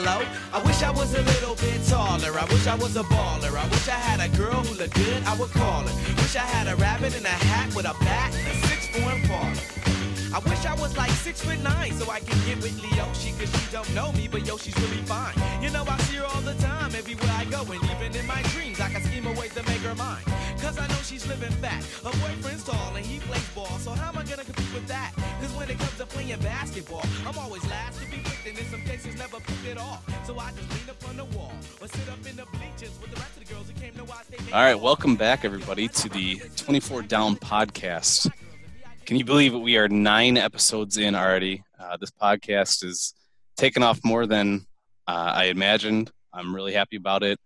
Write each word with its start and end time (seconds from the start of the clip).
hello. 0.00 0.24
I 0.52 0.62
wish 0.62 0.82
I 0.82 0.90
was 0.90 1.14
a 1.14 1.22
little 1.22 1.54
bit 1.56 1.84
taller. 1.86 2.32
I 2.38 2.44
wish 2.46 2.66
I 2.66 2.74
was 2.76 2.96
a 2.96 3.02
baller. 3.04 3.56
I 3.56 3.66
wish 3.68 3.88
I 3.88 3.98
had 4.08 4.20
a 4.20 4.36
girl 4.36 4.62
who 4.64 4.74
looked 4.78 4.94
good, 4.94 5.22
I 5.24 5.36
would 5.36 5.50
call 5.50 5.82
her. 5.82 5.94
Wish 6.16 6.36
I 6.36 6.46
had 6.54 6.66
a 6.68 6.76
rabbit 6.76 7.16
in 7.16 7.24
a 7.24 7.36
hat 7.48 7.74
with 7.74 7.86
a 7.86 7.94
bat 8.00 8.34
and 8.34 8.48
a 8.48 8.54
six 8.66 8.88
four 8.88 9.12
Impala. 9.12 9.52
I 10.32 10.38
wish 10.48 10.64
I 10.64 10.74
was 10.74 10.96
like 10.96 11.10
six 11.10 11.42
foot 11.42 11.58
nine 11.60 11.92
so 11.94 12.08
I 12.10 12.20
can 12.20 12.38
get 12.46 12.62
with 12.62 12.78
Leoshi 12.80 13.36
cause 13.38 13.50
she 13.50 13.72
don't 13.72 13.92
know 13.94 14.12
me, 14.12 14.28
but 14.28 14.46
yo, 14.46 14.56
she's 14.56 14.76
really 14.78 15.02
fine. 15.02 15.34
You 15.60 15.70
know, 15.70 15.84
I 15.86 15.98
see 16.06 16.16
her 16.16 16.24
all 16.24 16.40
the 16.42 16.54
time 16.54 16.94
everywhere 16.94 17.34
I 17.34 17.44
go, 17.46 17.62
and 17.62 17.82
even 17.90 18.14
in 18.14 18.26
my 18.26 18.40
dreams, 18.54 18.80
I 18.80 18.88
can 18.90 19.02
scheme 19.02 19.26
a 19.26 19.32
way 19.32 19.48
to 19.48 19.62
make 19.64 19.82
her 19.82 19.94
mine. 19.96 20.22
Cause 20.60 20.78
I 20.78 20.86
know 20.88 21.00
she's 21.02 21.26
living 21.26 21.50
fat. 21.52 21.82
Her 22.04 22.10
boyfriend's 22.20 22.64
tall 22.64 22.94
and 22.94 23.04
he 23.04 23.18
plays 23.20 23.48
ball, 23.54 23.78
so 23.78 23.92
how 23.92 24.10
am 24.10 24.18
I 24.18 24.24
gonna 24.24 24.44
compete 24.44 24.74
with 24.74 24.86
that? 24.88 25.12
Cause 25.40 25.52
when 25.54 25.70
it 25.70 25.78
comes 25.78 25.96
to 25.96 26.04
playing 26.04 26.38
basketball, 26.40 27.02
I'm 27.26 27.38
always 27.38 27.64
last 27.70 27.98
to 28.02 28.06
be 28.10 28.18
picked, 28.18 28.46
and 28.46 28.58
in 28.58 28.64
some 28.66 28.82
cases 28.82 29.16
never 29.16 29.40
picked 29.40 29.66
at 29.68 29.78
all. 29.78 30.02
So 30.26 30.38
I 30.38 30.50
just 30.52 30.68
lean 30.68 30.90
up 30.90 31.08
on 31.08 31.16
the 31.16 31.24
wall 31.36 31.52
or 31.80 31.88
sit 31.88 32.06
up 32.10 32.18
in 32.28 32.36
the 32.36 32.44
bleachers 32.52 32.92
with 33.00 33.10
the 33.10 33.16
rest 33.16 33.38
of 33.38 33.48
the 33.48 33.54
girls 33.54 33.70
who 33.70 33.80
came 33.80 33.94
to 33.94 34.04
watch. 34.04 34.26
All 34.52 34.62
right, 34.62 34.78
welcome 34.78 35.16
back, 35.16 35.46
everybody, 35.46 35.88
to 35.88 36.10
the 36.10 36.42
24 36.56 37.02
Down 37.02 37.36
podcast. 37.36 38.30
Can 39.06 39.16
you 39.16 39.24
believe 39.24 39.54
it? 39.54 39.58
We 39.58 39.78
are 39.78 39.88
nine 39.88 40.36
episodes 40.36 40.98
in 40.98 41.14
already. 41.14 41.64
Uh, 41.78 41.96
this 41.96 42.10
podcast 42.10 42.84
is 42.84 43.14
taken 43.56 43.82
off 43.82 43.98
more 44.04 44.26
than 44.26 44.66
uh, 45.08 45.32
I 45.36 45.44
imagined. 45.44 46.10
I'm 46.34 46.54
really 46.54 46.74
happy 46.74 46.96
about 46.96 47.22
it. 47.22 47.40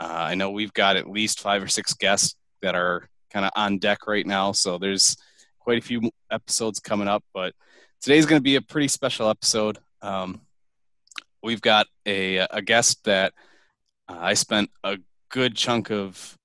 Uh, 0.00 0.08
I 0.08 0.34
know 0.34 0.50
we've 0.50 0.72
got 0.72 0.96
at 0.96 1.06
least 1.06 1.40
five 1.40 1.62
or 1.62 1.68
six 1.68 1.92
guests 1.92 2.34
that 2.64 2.74
are 2.74 3.08
kind 3.30 3.44
of 3.44 3.52
on 3.54 3.78
deck 3.78 4.06
right 4.06 4.26
now, 4.26 4.52
so 4.52 4.78
there's 4.78 5.16
quite 5.60 5.78
a 5.78 5.86
few 5.86 6.10
episodes 6.30 6.80
coming 6.80 7.08
up. 7.08 7.22
But 7.32 7.54
today's 8.00 8.26
going 8.26 8.40
to 8.40 8.44
be 8.44 8.56
a 8.56 8.62
pretty 8.62 8.88
special 8.88 9.28
episode. 9.28 9.78
Um, 10.02 10.40
we've 11.42 11.60
got 11.60 11.86
a, 12.06 12.38
a 12.38 12.62
guest 12.62 13.04
that 13.04 13.32
uh, 14.08 14.18
I 14.18 14.34
spent 14.34 14.70
a 14.82 14.98
good 15.30 15.56
chunk 15.56 15.90
of 15.90 16.38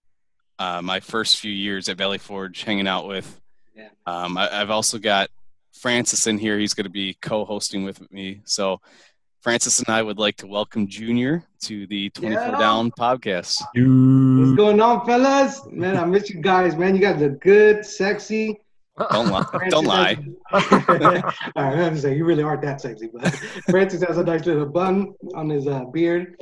uh, 0.57 0.81
my 0.81 0.99
first 0.99 1.39
few 1.39 1.51
years 1.51 1.87
at 1.89 1.97
Valley 1.97 2.17
Forge 2.17 2.63
hanging 2.63 2.87
out 2.87 3.07
with. 3.07 3.39
Yeah. 3.75 3.89
Um, 4.05 4.37
I, 4.37 4.61
I've 4.61 4.71
also 4.71 4.97
got 4.99 5.29
Francis 5.73 6.27
in 6.27 6.37
here. 6.37 6.59
He's 6.59 6.73
going 6.73 6.85
to 6.85 6.91
be 6.91 7.17
co-hosting 7.21 7.85
with 7.85 8.11
me. 8.11 8.41
So, 8.43 8.81
Francis 9.41 9.79
and 9.79 9.87
I 9.89 10.01
would 10.01 10.17
like 10.17 10.35
to 10.37 10.47
welcome 10.47 10.87
Junior 10.87 11.43
to 11.61 11.87
the 11.87 12.09
24 12.09 12.41
Yeah. 12.41 12.51
Down 12.59 12.91
podcast. 12.91 13.61
What's 13.73 14.55
going 14.57 14.81
on, 14.81 15.05
fellas? 15.05 15.61
Man, 15.71 15.95
I 15.97 16.03
miss 16.05 16.29
you 16.29 16.41
guys, 16.41 16.75
man. 16.75 16.93
You 16.95 17.01
guys 17.01 17.21
look 17.21 17.39
good, 17.39 17.85
sexy. 17.85 18.59
Don't 19.11 19.29
lie. 19.29 19.45
Don't 19.69 19.85
lie. 19.85 20.17
All 20.51 20.59
right, 20.59 21.23
I 21.55 21.71
have 21.73 21.93
to 21.93 21.99
say, 22.01 22.17
you 22.17 22.25
really 22.25 22.43
aren't 22.43 22.61
that 22.63 22.81
sexy, 22.81 23.07
but 23.13 23.33
Francis 23.69 24.03
has 24.03 24.17
a 24.17 24.23
nice 24.25 24.45
little 24.45 24.65
bun 24.65 25.13
on 25.35 25.47
his 25.47 25.67
uh, 25.67 25.85
beard. 25.85 26.35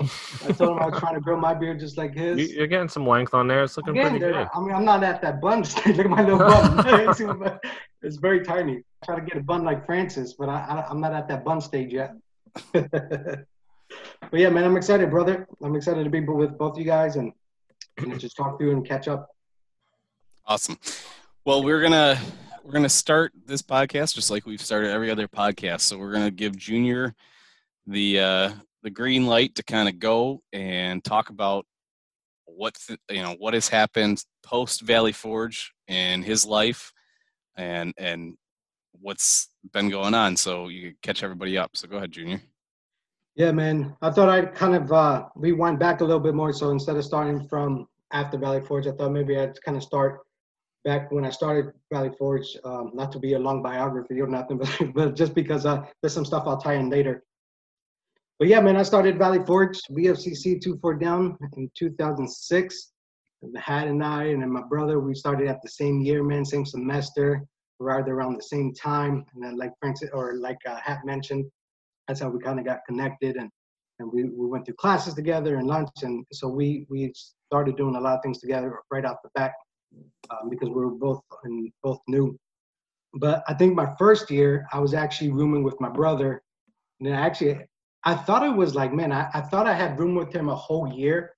I 0.44 0.54
told 0.54 0.72
him 0.72 0.80
I 0.80 0.88
was 0.88 1.00
trying 1.00 1.14
to 1.14 1.22
grow 1.22 1.40
my 1.40 1.54
beard 1.54 1.80
just 1.80 2.00
like 2.00 2.16
his. 2.16 2.40
You- 2.40 2.58
You're 2.58 2.66
getting 2.68 2.90
some 2.90 3.06
length 3.06 3.36
on 3.36 3.48
there. 3.48 3.64
It's 3.64 3.78
looking 3.78 3.92
Again, 3.96 4.18
pretty 4.18 4.26
good. 4.34 4.48
I 4.56 4.60
mean, 4.60 4.74
I'm 4.74 4.86
not 4.86 5.04
at 5.04 5.22
that 5.22 5.40
bun 5.40 5.64
stage. 5.66 5.98
Look 5.98 6.08
at 6.08 6.10
my 6.10 6.24
little 6.24 6.40
bun. 6.40 7.60
It's 8.04 8.18
very 8.18 8.44
tiny. 8.46 8.78
I 9.02 9.06
try 9.06 9.16
to 9.20 9.26
get 9.26 9.38
a 9.38 9.42
bun 9.44 9.64
like 9.64 9.86
Francis, 9.86 10.34
but 10.38 10.50
I, 10.50 10.60
I, 10.62 10.86
I'm 10.90 11.02
not 11.02 11.14
at 11.14 11.28
that 11.30 11.44
bun 11.44 11.60
stage 11.60 11.92
yet. 11.92 12.14
but 12.74 13.46
yeah, 14.34 14.50
man, 14.50 14.64
I'm 14.64 14.78
excited, 14.78 15.10
brother. 15.10 15.48
I'm 15.64 15.76
excited 15.76 16.04
to 16.04 16.10
be 16.10 16.20
with 16.22 16.58
both 16.58 16.78
you 16.78 16.84
guys 16.84 17.16
and, 17.16 17.32
and 17.98 18.20
just 18.20 18.36
talk 18.36 18.58
through 18.58 18.72
and 18.72 18.88
catch 18.88 19.08
up. 19.08 19.30
Awesome. 20.46 20.78
Well, 21.46 21.64
we're 21.64 21.82
gonna 21.82 22.20
we're 22.64 22.74
gonna 22.74 22.90
start 22.90 23.32
this 23.46 23.62
podcast 23.62 24.16
just 24.16 24.30
like 24.30 24.46
we've 24.46 24.62
started 24.62 24.92
every 24.92 25.10
other 25.10 25.28
podcast. 25.28 25.82
So 25.82 25.98
we're 25.98 26.12
gonna 26.12 26.32
give 26.32 26.58
Junior 26.58 27.16
the 27.86 28.20
uh, 28.20 28.52
the 28.84 28.90
green 28.90 29.28
light 29.28 29.56
to 29.56 29.64
kind 29.64 29.90
of 29.90 30.00
go 30.00 30.42
and 30.54 31.04
talk 31.04 31.30
about 31.30 31.66
what 32.46 32.78
you 33.10 33.22
know 33.22 33.36
what 33.40 33.54
has 33.54 33.68
happened 33.68 34.24
post 34.44 34.82
Valley 34.82 35.12
Forge 35.12 35.74
in 35.88 36.24
his 36.24 36.46
life, 36.46 36.92
and 37.56 37.94
and 37.98 38.36
what's 39.02 39.50
been 39.74 39.90
going 39.90 40.14
on. 40.14 40.36
So 40.36 40.68
you 40.68 40.94
catch 41.02 41.24
everybody 41.24 41.58
up. 41.58 41.72
So 41.76 41.88
go 41.88 41.98
ahead, 41.98 42.12
Junior. 42.12 42.42
Yeah, 43.36 43.52
man. 43.52 43.96
I 44.02 44.10
thought 44.10 44.30
I'd 44.30 44.56
kind 44.56 44.76
of 44.76 44.92
uh, 44.92 45.26
rewind 45.36 45.80
back 45.80 46.02
a 46.02 46.04
little 46.04 46.20
bit 46.20 46.34
more. 46.34 46.52
So 46.52 46.72
instead 46.72 46.96
of 46.96 47.06
starting 47.06 47.48
from 47.48 47.88
after 48.12 48.38
Valley 48.38 48.62
Forge, 48.62 48.88
I 48.88 48.92
thought 48.92 49.12
maybe 49.12 49.38
I'd 49.38 49.62
kind 49.64 49.78
of 49.78 49.84
start 49.84 50.22
back 50.84 51.12
when 51.12 51.26
I 51.26 51.30
started 51.30 51.74
Valley 51.92 52.12
Forge. 52.18 52.58
Um, 52.64 52.92
not 52.94 53.12
to 53.12 53.20
be 53.20 53.34
a 53.34 53.40
long 53.40 53.62
biography 53.62 54.20
or 54.22 54.28
nothing, 54.28 54.58
but, 54.80 54.94
but 54.94 55.16
just 55.16 55.36
because 55.36 55.66
uh, 55.66 55.84
there's 56.02 56.14
some 56.14 56.26
stuff 56.26 56.44
I'll 56.48 56.58
tie 56.58 56.76
in 56.76 56.90
later. 56.90 57.24
But 58.40 58.48
yeah, 58.48 58.60
man, 58.60 58.78
I 58.78 58.84
started 58.84 59.18
Valley 59.18 59.44
Forge, 59.46 59.80
VFCC 59.92 60.62
24 60.62 60.96
Down 60.96 61.38
in 61.58 61.70
2006. 61.78 62.92
And 63.44 63.58
Hat 63.58 63.88
and 63.88 64.04
I 64.04 64.26
and 64.26 64.42
then 64.42 64.52
my 64.52 64.64
brother, 64.68 65.00
we 65.00 65.14
started 65.14 65.48
at 65.48 65.62
the 65.62 65.70
same 65.70 66.02
year, 66.02 66.24
man, 66.24 66.44
same 66.44 66.66
semester, 66.66 67.46
right 67.80 68.08
around 68.08 68.36
the 68.36 68.44
same 68.44 68.74
time. 68.74 69.26
And 69.34 69.44
then 69.44 69.58
like 69.58 69.72
Francis 69.80 70.10
or 70.14 70.36
like 70.36 70.58
uh, 70.68 70.80
Hat 70.84 71.00
mentioned, 71.06 71.46
that's 72.08 72.22
how 72.22 72.30
we 72.30 72.40
kind 72.40 72.60
of 72.60 72.66
got 72.66 72.80
connected 72.88 73.36
and 73.36 73.50
and 74.00 74.12
we, 74.12 74.26
we 74.26 74.46
went 74.46 74.64
through 74.66 74.76
classes 74.76 75.16
together 75.16 75.56
and 75.56 75.68
lunch. 75.68 75.90
And 76.04 76.24
so 76.32 76.48
we 76.48 76.86
we 76.90 77.12
started 77.48 77.78
doing 77.78 77.96
a 77.96 78.00
lot 78.00 78.16
of 78.16 78.24
things 78.24 78.40
together 78.40 78.80
right 78.92 79.06
off 79.06 79.18
the 79.24 79.30
bat 79.34 79.54
um, 80.30 80.50
because 80.50 80.70
we 80.70 80.76
were 80.76 80.92
both 80.92 81.22
and 81.44 81.72
both 81.84 82.00
new. 82.08 82.38
But 83.14 83.44
i 83.48 83.54
think 83.54 83.74
my 83.74 83.90
first 83.98 84.30
year 84.30 84.68
i 84.74 84.80
was 84.80 84.94
actually 84.94 85.32
rooming 85.32 85.64
with 85.64 85.80
my 85.80 85.90
brother. 85.90 86.42
And 87.00 87.08
then 87.08 87.16
actually 87.16 87.60
i 88.04 88.14
thought 88.14 88.44
it 88.44 88.56
was 88.56 88.76
like 88.76 88.94
man 88.94 89.12
I, 89.12 89.30
I 89.34 89.42
thought 89.42 89.68
i 89.68 89.74
had 89.74 90.00
room 90.00 90.16
with 90.16 90.34
him 90.34 90.50
a 90.50 90.56
whole 90.56 90.92
year. 90.94 91.34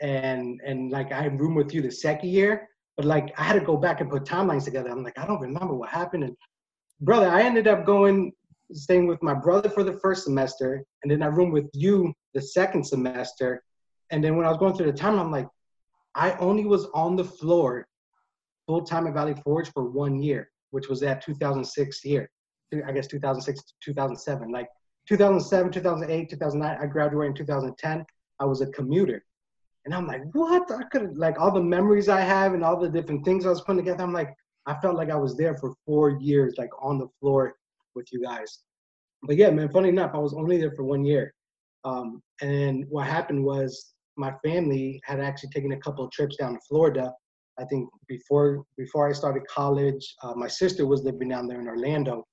And 0.00 0.60
and 0.64 0.90
like 0.92 1.10
i 1.12 1.22
had 1.22 1.40
room 1.40 1.54
with 1.54 1.74
you 1.74 1.82
the 1.82 1.90
second 1.90 2.28
year 2.28 2.68
but 2.96 3.04
like 3.04 3.32
i 3.38 3.42
had 3.42 3.54
to 3.54 3.60
go 3.60 3.76
back 3.76 4.00
and 4.00 4.10
put 4.10 4.24
timelines 4.24 4.64
together 4.64 4.90
i'm 4.90 5.02
like 5.02 5.18
i 5.18 5.26
don't 5.26 5.40
remember 5.40 5.74
what 5.74 5.88
happened 5.88 6.24
and 6.24 6.36
brother 7.00 7.28
i 7.28 7.42
ended 7.42 7.68
up 7.68 7.84
going 7.84 8.32
staying 8.72 9.06
with 9.06 9.22
my 9.22 9.34
brother 9.34 9.68
for 9.68 9.84
the 9.84 9.98
first 10.00 10.24
semester, 10.24 10.84
and 11.02 11.10
then 11.10 11.22
I 11.22 11.26
roomed 11.26 11.52
with 11.52 11.68
you 11.72 12.12
the 12.34 12.42
second 12.42 12.84
semester. 12.84 13.62
And 14.10 14.22
then 14.22 14.36
when 14.36 14.46
I 14.46 14.48
was 14.48 14.58
going 14.58 14.74
through 14.74 14.90
the 14.90 14.98
time, 14.98 15.18
I'm 15.18 15.30
like, 15.30 15.48
I 16.14 16.32
only 16.34 16.64
was 16.64 16.86
on 16.94 17.16
the 17.16 17.24
floor 17.24 17.86
full 18.66 18.82
time 18.82 19.06
at 19.06 19.14
Valley 19.14 19.34
Forge 19.44 19.70
for 19.72 19.90
one 19.90 20.20
year, 20.20 20.50
which 20.70 20.88
was 20.88 21.00
that 21.00 21.22
2006 21.22 22.04
year. 22.04 22.30
I 22.86 22.92
guess 22.92 23.06
2006 23.06 23.62
to 23.62 23.72
2007. 23.84 24.50
Like 24.50 24.68
2007, 25.08 25.72
2008, 25.72 26.30
2009, 26.30 26.78
I 26.80 26.86
graduated 26.86 27.30
in 27.30 27.46
2010. 27.46 28.04
I 28.40 28.44
was 28.44 28.60
a 28.60 28.66
commuter. 28.66 29.24
And 29.86 29.94
I'm 29.94 30.06
like, 30.06 30.22
what? 30.32 30.68
I 30.72 30.82
could 30.90 31.16
like 31.16 31.38
all 31.38 31.52
the 31.52 31.62
memories 31.62 32.08
I 32.08 32.20
have 32.20 32.54
and 32.54 32.64
all 32.64 32.78
the 32.78 32.88
different 32.88 33.24
things 33.24 33.46
I 33.46 33.50
was 33.50 33.60
putting 33.60 33.84
together. 33.84 34.02
I'm 34.02 34.12
like, 34.12 34.34
I 34.66 34.74
felt 34.80 34.96
like 34.96 35.10
I 35.10 35.16
was 35.16 35.36
there 35.36 35.56
for 35.56 35.74
four 35.86 36.18
years, 36.20 36.56
like 36.58 36.70
on 36.82 36.98
the 36.98 37.06
floor 37.20 37.54
with 37.94 38.06
you 38.12 38.20
guys. 38.20 38.58
But 39.22 39.36
yeah, 39.36 39.50
man, 39.50 39.68
funny 39.68 39.90
enough, 39.90 40.10
I 40.12 40.18
was 40.18 40.34
only 40.34 40.58
there 40.58 40.72
for 40.72 40.82
one 40.82 41.04
year. 41.04 41.32
Um, 41.84 42.20
and 42.42 42.84
what 42.88 43.06
happened 43.06 43.44
was 43.44 43.94
my 44.16 44.32
family 44.44 45.00
had 45.04 45.20
actually 45.20 45.50
taken 45.50 45.70
a 45.70 45.78
couple 45.78 46.04
of 46.04 46.10
trips 46.10 46.36
down 46.36 46.54
to 46.54 46.60
Florida. 46.68 47.12
I 47.56 47.64
think 47.66 47.88
before 48.08 48.64
before 48.76 49.08
I 49.08 49.12
started 49.12 49.46
college, 49.46 50.16
uh, 50.24 50.34
my 50.34 50.48
sister 50.48 50.84
was 50.84 51.04
living 51.04 51.28
down 51.28 51.46
there 51.46 51.60
in 51.60 51.68
Orlando. 51.68 52.24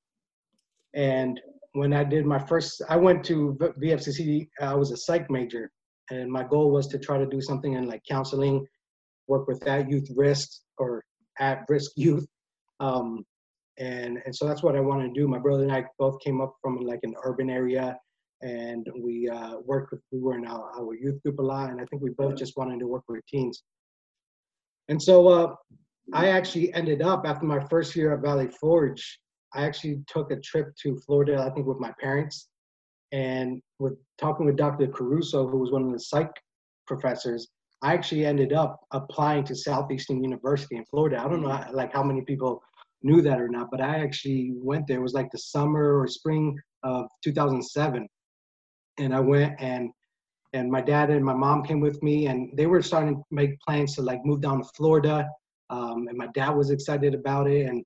And 0.95 1.39
when 1.73 1.93
I 1.93 2.03
did 2.03 2.25
my 2.25 2.39
first, 2.39 2.81
I 2.89 2.97
went 2.97 3.23
to 3.25 3.55
VFCC. 3.79 4.49
I 4.59 4.73
was 4.73 4.91
a 4.91 4.97
psych 4.97 5.29
major, 5.29 5.71
and 6.11 6.31
my 6.31 6.43
goal 6.43 6.71
was 6.71 6.87
to 6.87 6.99
try 6.99 7.17
to 7.17 7.25
do 7.25 7.41
something 7.41 7.73
in 7.73 7.87
like 7.87 8.03
counseling, 8.09 8.65
work 9.27 9.47
with 9.47 9.59
that 9.61 9.89
youth 9.89 10.09
risks 10.15 10.61
or 10.77 11.03
at 11.39 11.63
risk 11.69 11.91
youth. 11.95 12.27
Um, 12.79 13.25
and 13.79 14.19
and 14.25 14.35
so 14.35 14.45
that's 14.45 14.61
what 14.61 14.75
I 14.75 14.79
wanted 14.79 15.13
to 15.13 15.19
do. 15.19 15.27
My 15.27 15.39
brother 15.39 15.63
and 15.63 15.71
I 15.71 15.85
both 15.97 16.19
came 16.21 16.41
up 16.41 16.55
from 16.61 16.77
like 16.77 16.99
an 17.03 17.15
urban 17.23 17.49
area, 17.49 17.97
and 18.41 18.87
we 18.99 19.29
uh, 19.29 19.57
worked 19.65 19.91
with. 19.91 20.01
We 20.11 20.19
were 20.19 20.37
in 20.37 20.45
our, 20.45 20.71
our 20.77 20.95
youth 20.95 21.21
group 21.23 21.39
a 21.39 21.41
lot, 21.41 21.71
and 21.71 21.81
I 21.81 21.85
think 21.85 22.01
we 22.01 22.11
both 22.11 22.35
just 22.35 22.55
wanted 22.57 22.79
to 22.79 22.87
work 22.87 23.03
with 23.07 23.25
teens. 23.27 23.63
And 24.89 25.01
so 25.01 25.27
uh, 25.27 25.55
I 26.13 26.27
actually 26.27 26.73
ended 26.73 27.01
up 27.01 27.25
after 27.25 27.45
my 27.45 27.65
first 27.67 27.95
year 27.95 28.13
at 28.13 28.21
Valley 28.21 28.49
Forge. 28.59 29.19
I 29.55 29.63
actually 29.63 30.03
took 30.07 30.31
a 30.31 30.39
trip 30.39 30.75
to 30.81 30.97
Florida, 30.97 31.41
I 31.41 31.49
think, 31.51 31.67
with 31.67 31.79
my 31.79 31.93
parents, 32.01 32.49
and 33.13 33.61
with 33.79 33.93
talking 34.17 34.45
with 34.45 34.57
Dr. 34.57 34.87
Caruso, 34.87 35.47
who 35.47 35.59
was 35.59 35.71
one 35.71 35.83
of 35.83 35.93
the 35.93 35.99
psych 35.99 36.31
professors. 36.87 37.47
I 37.83 37.93
actually 37.93 38.25
ended 38.25 38.53
up 38.53 38.79
applying 38.91 39.43
to 39.45 39.55
Southeastern 39.55 40.23
University 40.23 40.77
in 40.77 40.85
Florida. 40.85 41.21
I 41.23 41.29
don't 41.29 41.41
know 41.41 41.63
like 41.71 41.93
how 41.93 42.03
many 42.03 42.21
people 42.21 42.61
knew 43.03 43.21
that 43.21 43.39
or 43.39 43.47
not, 43.47 43.69
but 43.69 43.81
I 43.81 43.99
actually 43.99 44.53
went 44.55 44.87
there. 44.87 44.97
It 44.97 45.03
was 45.03 45.13
like 45.13 45.29
the 45.31 45.37
summer 45.37 45.99
or 45.99 46.07
spring 46.07 46.57
of 46.83 47.05
2007, 47.23 48.07
and 48.97 49.15
I 49.15 49.19
went 49.19 49.53
and 49.59 49.91
and 50.53 50.71
my 50.71 50.81
dad 50.81 51.09
and 51.09 51.25
my 51.25 51.33
mom 51.33 51.63
came 51.63 51.81
with 51.81 52.01
me, 52.01 52.27
and 52.27 52.55
they 52.57 52.65
were 52.65 52.81
starting 52.81 53.15
to 53.15 53.23
make 53.31 53.59
plans 53.59 53.95
to 53.95 54.01
like 54.01 54.25
move 54.25 54.41
down 54.41 54.59
to 54.59 54.69
Florida. 54.75 55.27
Um, 55.69 56.07
and 56.07 56.17
my 56.17 56.27
dad 56.33 56.51
was 56.51 56.71
excited 56.71 57.13
about 57.13 57.47
it, 57.47 57.67
and 57.67 57.83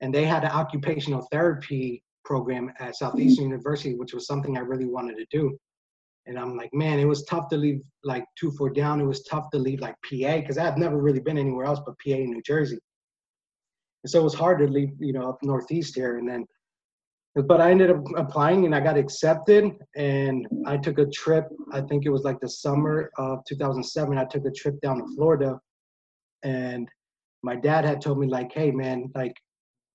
and 0.00 0.14
they 0.14 0.26
had 0.26 0.44
an 0.44 0.50
occupational 0.50 1.26
therapy 1.32 2.02
program 2.24 2.72
at 2.78 2.96
Southeastern 2.96 3.44
University, 3.44 3.94
which 3.94 4.14
was 4.14 4.26
something 4.26 4.56
I 4.56 4.60
really 4.60 4.86
wanted 4.86 5.16
to 5.16 5.26
do. 5.30 5.56
and 6.26 6.38
I'm 6.38 6.56
like, 6.56 6.72
man, 6.72 6.98
it 6.98 7.06
was 7.06 7.24
tough 7.24 7.48
to 7.48 7.56
leave 7.56 7.80
like 8.04 8.24
two 8.38 8.50
four 8.52 8.70
down. 8.70 9.00
It 9.00 9.06
was 9.06 9.22
tough 9.24 9.50
to 9.50 9.58
leave 9.58 9.80
like 9.80 9.94
PA 10.04 10.36
because 10.38 10.58
I've 10.58 10.78
never 10.78 10.98
really 11.00 11.20
been 11.20 11.38
anywhere 11.38 11.66
else 11.66 11.80
but 11.84 11.96
PA 12.04 12.16
in 12.16 12.30
New 12.30 12.42
Jersey. 12.42 12.78
And 14.04 14.10
so 14.10 14.20
it 14.20 14.24
was 14.24 14.34
hard 14.34 14.58
to 14.60 14.66
leave, 14.66 14.90
you 14.98 15.12
know, 15.12 15.28
up 15.28 15.38
northeast 15.42 15.94
here. 15.94 16.18
And 16.18 16.28
then, 16.28 16.46
but 17.34 17.60
I 17.60 17.70
ended 17.70 17.90
up 17.90 18.02
applying 18.16 18.64
and 18.64 18.74
I 18.74 18.80
got 18.80 18.96
accepted. 18.96 19.72
And 19.96 20.46
I 20.66 20.76
took 20.76 20.98
a 20.98 21.06
trip. 21.06 21.48
I 21.72 21.80
think 21.82 22.06
it 22.06 22.10
was 22.10 22.22
like 22.22 22.40
the 22.40 22.48
summer 22.48 23.10
of 23.18 23.40
2007. 23.48 24.16
I 24.16 24.24
took 24.24 24.44
a 24.46 24.50
trip 24.50 24.80
down 24.80 24.98
to 24.98 25.14
Florida, 25.14 25.58
and 26.42 26.88
my 27.42 27.56
dad 27.56 27.84
had 27.84 28.00
told 28.00 28.18
me 28.18 28.26
like, 28.26 28.52
hey 28.52 28.70
man, 28.70 29.10
like 29.14 29.34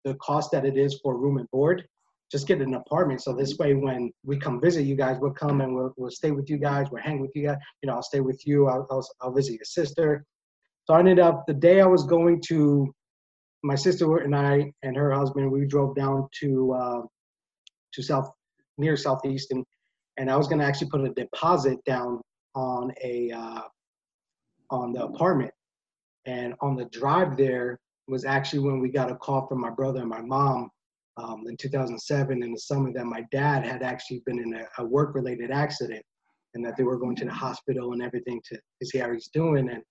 the 0.03 0.15
cost 0.15 0.51
that 0.51 0.65
it 0.65 0.77
is 0.77 0.99
for 1.01 1.17
room 1.17 1.37
and 1.37 1.49
board 1.51 1.87
just 2.31 2.47
get 2.47 2.61
an 2.61 2.73
apartment. 2.73 3.21
So 3.21 3.33
this 3.33 3.57
way, 3.57 3.73
when 3.75 4.11
we 4.23 4.37
come 4.37 4.59
visit 4.59 4.83
you 4.83 4.95
guys, 4.95 5.17
we'll 5.19 5.31
come 5.31 5.61
and 5.61 5.75
we'll, 5.75 5.93
we'll 5.97 6.11
stay 6.11 6.31
with 6.31 6.49
you 6.49 6.57
guys. 6.57 6.87
We'll 6.91 7.03
hang 7.03 7.19
with 7.19 7.31
you 7.35 7.47
guys. 7.47 7.57
You 7.81 7.87
know, 7.87 7.95
I'll 7.95 8.03
stay 8.03 8.19
with 8.19 8.45
you. 8.45 8.67
I'll, 8.67 8.87
I'll, 8.89 9.07
I'll 9.21 9.33
visit 9.33 9.53
your 9.53 9.65
sister. 9.65 10.25
So 10.85 10.93
I 10.93 10.99
ended 10.99 11.19
up 11.19 11.43
the 11.47 11.53
day 11.53 11.81
I 11.81 11.85
was 11.85 12.03
going 12.03 12.41
to 12.47 12.93
my 13.63 13.75
sister 13.75 14.17
and 14.17 14.35
I 14.35 14.71
and 14.83 14.95
her 14.95 15.11
husband. 15.11 15.51
We 15.51 15.65
drove 15.65 15.95
down 15.95 16.27
to 16.41 16.73
uh, 16.73 17.01
to 17.93 18.03
south 18.03 18.31
near 18.77 18.95
southeastern, 18.95 19.63
and 20.17 20.29
I 20.29 20.35
was 20.35 20.47
gonna 20.47 20.63
actually 20.63 20.89
put 20.89 21.01
a 21.01 21.09
deposit 21.09 21.83
down 21.85 22.21
on 22.53 22.93
a 23.03 23.31
uh, 23.31 23.61
on 24.69 24.93
the 24.93 25.03
apartment. 25.03 25.51
And 26.27 26.53
on 26.61 26.75
the 26.75 26.85
drive 26.85 27.37
there 27.37 27.79
was 28.07 28.25
actually 28.25 28.59
when 28.59 28.79
we 28.79 28.89
got 28.89 29.11
a 29.11 29.15
call 29.15 29.47
from 29.47 29.61
my 29.61 29.71
brother 29.71 29.99
and 30.01 30.09
my 30.09 30.21
mom 30.21 30.69
um, 31.17 31.43
in 31.47 31.55
2007 31.57 32.43
in 32.43 32.51
the 32.51 32.59
summer 32.59 32.91
that 32.93 33.05
my 33.05 33.23
dad 33.31 33.65
had 33.65 33.83
actually 33.83 34.21
been 34.25 34.39
in 34.39 34.53
a, 34.55 34.81
a 34.81 34.85
work 34.85 35.15
related 35.15 35.51
accident 35.51 36.03
and 36.53 36.65
that 36.65 36.75
they 36.77 36.83
were 36.83 36.97
going 36.97 37.15
to 37.17 37.25
the 37.25 37.33
hospital 37.33 37.93
and 37.93 38.01
everything 38.01 38.41
to, 38.45 38.55
to 38.55 38.85
see 38.85 38.97
how 38.97 39.11
he's 39.11 39.29
doing. 39.29 39.69
And, 39.69 39.81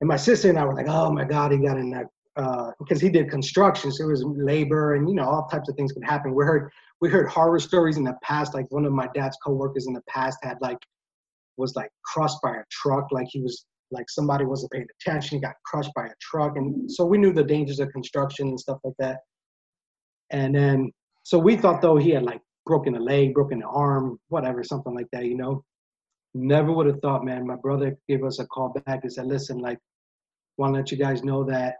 and 0.00 0.08
my 0.08 0.16
sister 0.16 0.48
and 0.48 0.58
I 0.58 0.64
were 0.64 0.74
like, 0.74 0.88
oh 0.88 1.10
my 1.12 1.24
God, 1.24 1.52
he 1.52 1.58
got 1.58 1.78
in 1.78 1.90
that, 1.90 2.06
uh, 2.36 2.70
because 2.78 3.00
he 3.00 3.08
did 3.08 3.30
construction. 3.30 3.90
So 3.90 4.04
it 4.04 4.10
was 4.10 4.24
labor 4.24 4.94
and, 4.94 5.08
you 5.08 5.14
know, 5.14 5.24
all 5.24 5.48
types 5.48 5.68
of 5.68 5.76
things 5.76 5.92
could 5.92 6.04
happen. 6.04 6.34
We 6.34 6.44
heard, 6.44 6.70
we 7.00 7.08
heard 7.08 7.28
horror 7.28 7.60
stories 7.60 7.96
in 7.96 8.04
the 8.04 8.16
past. 8.22 8.54
Like 8.54 8.66
one 8.70 8.84
of 8.84 8.92
my 8.92 9.08
dad's 9.14 9.36
coworkers 9.44 9.86
in 9.86 9.92
the 9.92 10.02
past 10.08 10.38
had 10.42 10.58
like, 10.60 10.78
was 11.56 11.74
like 11.74 11.90
crushed 12.04 12.38
by 12.42 12.56
a 12.56 12.62
truck. 12.70 13.10
Like 13.10 13.26
he 13.30 13.40
was 13.40 13.66
like 13.90 14.10
somebody 14.10 14.44
wasn't 14.44 14.72
paying 14.72 14.86
attention. 15.00 15.38
He 15.38 15.42
got 15.42 15.54
crushed 15.64 15.92
by 15.94 16.06
a 16.06 16.14
truck. 16.20 16.56
And 16.56 16.90
so 16.90 17.04
we 17.04 17.18
knew 17.18 17.32
the 17.32 17.44
dangers 17.44 17.80
of 17.80 17.90
construction 17.92 18.48
and 18.48 18.60
stuff 18.60 18.78
like 18.84 18.94
that. 18.98 19.20
And 20.30 20.54
then, 20.54 20.92
so 21.22 21.38
we 21.38 21.56
thought 21.56 21.82
though 21.82 21.96
he 21.96 22.10
had 22.10 22.22
like 22.22 22.40
broken 22.64 22.96
a 22.96 23.00
leg, 23.00 23.34
broken 23.34 23.58
an 23.58 23.68
arm, 23.68 24.18
whatever, 24.28 24.64
something 24.64 24.94
like 24.94 25.06
that, 25.12 25.24
you 25.26 25.36
know. 25.36 25.64
Never 26.34 26.72
would 26.72 26.86
have 26.86 27.00
thought, 27.00 27.24
man. 27.24 27.46
My 27.46 27.56
brother 27.56 27.96
gave 28.08 28.22
us 28.24 28.40
a 28.40 28.46
call 28.46 28.74
back 28.84 29.00
and 29.02 29.12
said, 29.12 29.26
listen, 29.26 29.58
like, 29.58 29.78
want 30.58 30.74
to 30.74 30.78
let 30.78 30.90
you 30.90 30.98
guys 30.98 31.22
know 31.22 31.44
that 31.44 31.76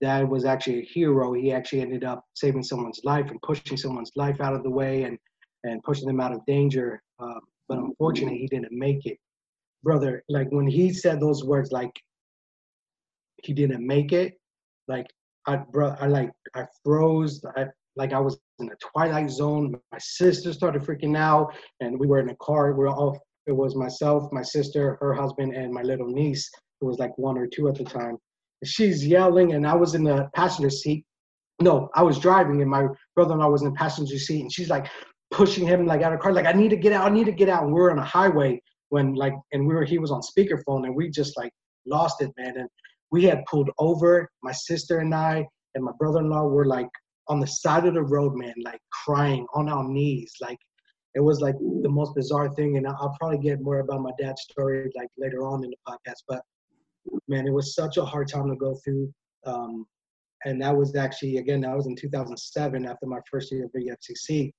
dad 0.00 0.28
was 0.28 0.44
actually 0.44 0.80
a 0.80 0.84
hero. 0.84 1.32
He 1.32 1.52
actually 1.52 1.82
ended 1.82 2.04
up 2.04 2.24
saving 2.34 2.62
someone's 2.62 3.00
life 3.04 3.30
and 3.30 3.40
pushing 3.42 3.76
someone's 3.76 4.12
life 4.16 4.40
out 4.40 4.54
of 4.54 4.62
the 4.62 4.70
way 4.70 5.02
and, 5.02 5.18
and 5.64 5.82
pushing 5.82 6.06
them 6.06 6.20
out 6.20 6.32
of 6.32 6.44
danger. 6.46 7.02
Um, 7.18 7.40
but 7.68 7.78
unfortunately, 7.78 8.38
he 8.38 8.46
didn't 8.46 8.72
make 8.72 9.04
it. 9.06 9.18
Brother, 9.82 10.22
like 10.28 10.48
when 10.50 10.66
he 10.66 10.92
said 10.92 11.20
those 11.20 11.44
words, 11.44 11.72
like, 11.72 11.92
he 13.42 13.52
didn't 13.52 13.86
make 13.86 14.12
it, 14.12 14.34
like 14.88 15.06
I 15.46 15.56
bro, 15.56 15.94
I 16.00 16.06
like 16.06 16.30
I 16.54 16.64
froze. 16.84 17.44
I 17.56 17.66
like 17.96 18.12
I 18.12 18.20
was 18.20 18.38
in 18.58 18.70
a 18.70 18.76
twilight 18.76 19.30
zone. 19.30 19.78
My 19.92 19.98
sister 19.98 20.52
started 20.52 20.82
freaking 20.82 21.16
out, 21.16 21.54
and 21.80 21.98
we 21.98 22.06
were 22.06 22.20
in 22.20 22.30
a 22.30 22.36
car. 22.36 22.72
We 22.72 22.78
were 22.78 22.88
all. 22.88 23.20
It 23.46 23.52
was 23.52 23.76
myself, 23.76 24.32
my 24.32 24.42
sister, 24.42 24.96
her 25.02 25.12
husband, 25.12 25.54
and 25.54 25.72
my 25.72 25.82
little 25.82 26.06
niece, 26.06 26.50
who 26.80 26.86
was 26.86 26.98
like 26.98 27.16
one 27.18 27.36
or 27.36 27.46
two 27.46 27.68
at 27.68 27.74
the 27.74 27.84
time. 27.84 28.16
She's 28.64 29.06
yelling, 29.06 29.52
and 29.52 29.66
I 29.66 29.74
was 29.74 29.94
in 29.94 30.02
the 30.02 30.30
passenger 30.34 30.70
seat. 30.70 31.04
No, 31.60 31.90
I 31.94 32.02
was 32.02 32.18
driving, 32.18 32.62
and 32.62 32.70
my 32.70 32.86
brother-in-law 33.14 33.48
was 33.48 33.62
in 33.62 33.68
the 33.68 33.76
passenger 33.76 34.18
seat, 34.18 34.40
and 34.40 34.52
she's 34.52 34.70
like 34.70 34.86
pushing 35.30 35.66
him 35.66 35.84
like 35.84 36.00
out 36.00 36.12
of 36.12 36.18
the 36.18 36.22
car, 36.22 36.32
like 36.32 36.46
I 36.46 36.52
need 36.52 36.70
to 36.70 36.76
get 36.76 36.92
out, 36.92 37.10
I 37.10 37.14
need 37.14 37.26
to 37.26 37.32
get 37.32 37.48
out. 37.48 37.64
And 37.64 37.72
we 37.72 37.80
we're 37.80 37.90
on 37.90 37.98
a 37.98 38.04
highway 38.04 38.62
when 38.88 39.14
like, 39.14 39.34
and 39.52 39.66
we 39.66 39.74
were 39.74 39.84
he 39.84 39.98
was 39.98 40.10
on 40.10 40.22
speakerphone, 40.22 40.84
and 40.84 40.94
we 40.94 41.10
just 41.10 41.36
like 41.36 41.52
lost 41.86 42.22
it, 42.22 42.30
man. 42.38 42.56
And 42.56 42.68
we 43.14 43.22
had 43.22 43.44
pulled 43.46 43.70
over. 43.78 44.28
My 44.42 44.50
sister 44.50 44.98
and 44.98 45.14
I 45.14 45.46
and 45.76 45.84
my 45.84 45.92
brother-in-law 46.00 46.48
were 46.48 46.66
like 46.66 46.88
on 47.28 47.38
the 47.38 47.46
side 47.46 47.86
of 47.86 47.94
the 47.94 48.02
road, 48.02 48.34
man, 48.34 48.54
like 48.64 48.80
crying 49.04 49.46
on 49.54 49.68
our 49.68 49.84
knees. 49.84 50.32
Like 50.40 50.58
it 51.14 51.20
was 51.20 51.40
like 51.40 51.54
the 51.82 51.88
most 51.88 52.16
bizarre 52.16 52.52
thing. 52.54 52.76
And 52.76 52.88
I'll 52.88 53.14
probably 53.20 53.38
get 53.38 53.60
more 53.60 53.78
about 53.78 54.02
my 54.02 54.10
dad's 54.20 54.42
story 54.42 54.90
like 54.96 55.06
later 55.16 55.46
on 55.46 55.62
in 55.62 55.70
the 55.70 55.76
podcast. 55.88 56.22
But 56.26 56.42
man, 57.28 57.46
it 57.46 57.52
was 57.52 57.76
such 57.76 57.98
a 57.98 58.04
hard 58.04 58.26
time 58.26 58.50
to 58.50 58.56
go 58.56 58.74
through. 58.84 59.12
Um, 59.46 59.86
and 60.44 60.60
that 60.60 60.76
was 60.76 60.96
actually 60.96 61.36
again, 61.36 61.60
that 61.60 61.76
was 61.76 61.86
in 61.86 61.94
2007 61.94 62.84
after 62.84 63.06
my 63.06 63.20
first 63.30 63.52
year 63.52 63.66
of 63.66 63.70
VFCC. 63.70 64.50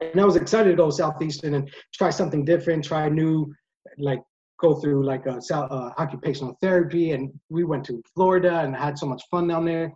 And 0.00 0.20
I 0.20 0.24
was 0.24 0.34
excited 0.34 0.70
to 0.70 0.76
go 0.76 0.90
southeastern 0.90 1.54
and 1.54 1.70
try 1.94 2.10
something 2.10 2.44
different, 2.44 2.84
try 2.84 3.08
new 3.08 3.54
like 3.98 4.20
go 4.60 4.74
through 4.74 5.04
like 5.04 5.26
a 5.26 5.40
uh, 5.54 5.92
occupational 5.98 6.56
therapy, 6.60 7.12
and 7.12 7.32
we 7.48 7.64
went 7.64 7.84
to 7.86 8.02
Florida 8.14 8.60
and 8.60 8.76
had 8.76 8.98
so 8.98 9.06
much 9.06 9.22
fun 9.30 9.48
down 9.48 9.64
there. 9.64 9.92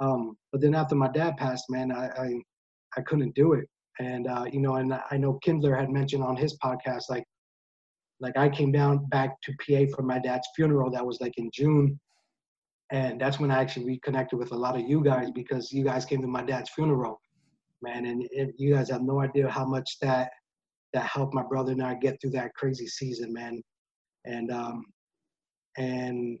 Um, 0.00 0.36
but 0.50 0.60
then 0.60 0.74
after 0.74 0.94
my 0.94 1.08
dad 1.08 1.36
passed, 1.36 1.64
man, 1.68 1.92
I 1.92 2.06
I, 2.06 2.42
I 2.96 3.00
couldn't 3.02 3.34
do 3.34 3.52
it, 3.52 3.68
and 4.00 4.26
uh, 4.26 4.46
you 4.50 4.60
know, 4.60 4.76
and 4.76 4.98
I 5.10 5.16
know 5.16 5.38
Kindler 5.44 5.76
had 5.76 5.90
mentioned 5.90 6.24
on 6.24 6.36
his 6.36 6.56
podcast, 6.58 7.04
like 7.10 7.24
like 8.20 8.36
I 8.36 8.48
came 8.48 8.72
down 8.72 9.06
back 9.06 9.40
to 9.42 9.52
PA 9.60 9.92
for 9.94 10.02
my 10.02 10.18
dad's 10.18 10.48
funeral. 10.56 10.90
That 10.90 11.06
was 11.06 11.20
like 11.20 11.34
in 11.36 11.50
June, 11.52 11.98
and 12.90 13.20
that's 13.20 13.38
when 13.38 13.50
I 13.50 13.60
actually 13.60 13.86
reconnected 13.86 14.38
with 14.38 14.52
a 14.52 14.56
lot 14.56 14.76
of 14.76 14.88
you 14.88 15.02
guys 15.04 15.30
because 15.30 15.72
you 15.72 15.84
guys 15.84 16.04
came 16.04 16.22
to 16.22 16.28
my 16.28 16.42
dad's 16.42 16.70
funeral, 16.70 17.20
man, 17.82 18.06
and 18.06 18.26
it, 18.30 18.54
you 18.56 18.74
guys 18.74 18.90
have 18.90 19.02
no 19.02 19.20
idea 19.20 19.50
how 19.50 19.66
much 19.66 19.98
that 20.00 20.30
that 20.94 21.06
helped 21.06 21.34
my 21.34 21.42
brother 21.42 21.72
and 21.72 21.82
I 21.82 21.94
get 21.94 22.20
through 22.20 22.32
that 22.32 22.54
crazy 22.54 22.86
season, 22.86 23.32
man. 23.32 23.62
And 24.24 24.50
um, 24.50 24.84
and 25.76 26.38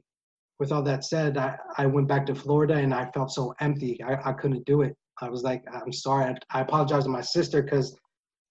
with 0.58 0.72
all 0.72 0.82
that 0.82 1.04
said, 1.04 1.36
I, 1.36 1.56
I 1.78 1.86
went 1.86 2.06
back 2.06 2.26
to 2.26 2.34
Florida 2.34 2.74
and 2.74 2.94
I 2.94 3.10
felt 3.10 3.32
so 3.32 3.54
empty. 3.60 3.98
I, 4.02 4.30
I 4.30 4.32
couldn't 4.32 4.64
do 4.64 4.82
it. 4.82 4.94
I 5.20 5.28
was 5.28 5.42
like, 5.42 5.64
I'm 5.72 5.92
sorry. 5.92 6.26
I, 6.26 6.58
I 6.58 6.60
apologize 6.60 7.04
to 7.04 7.10
my 7.10 7.20
sister 7.20 7.62
because 7.62 7.96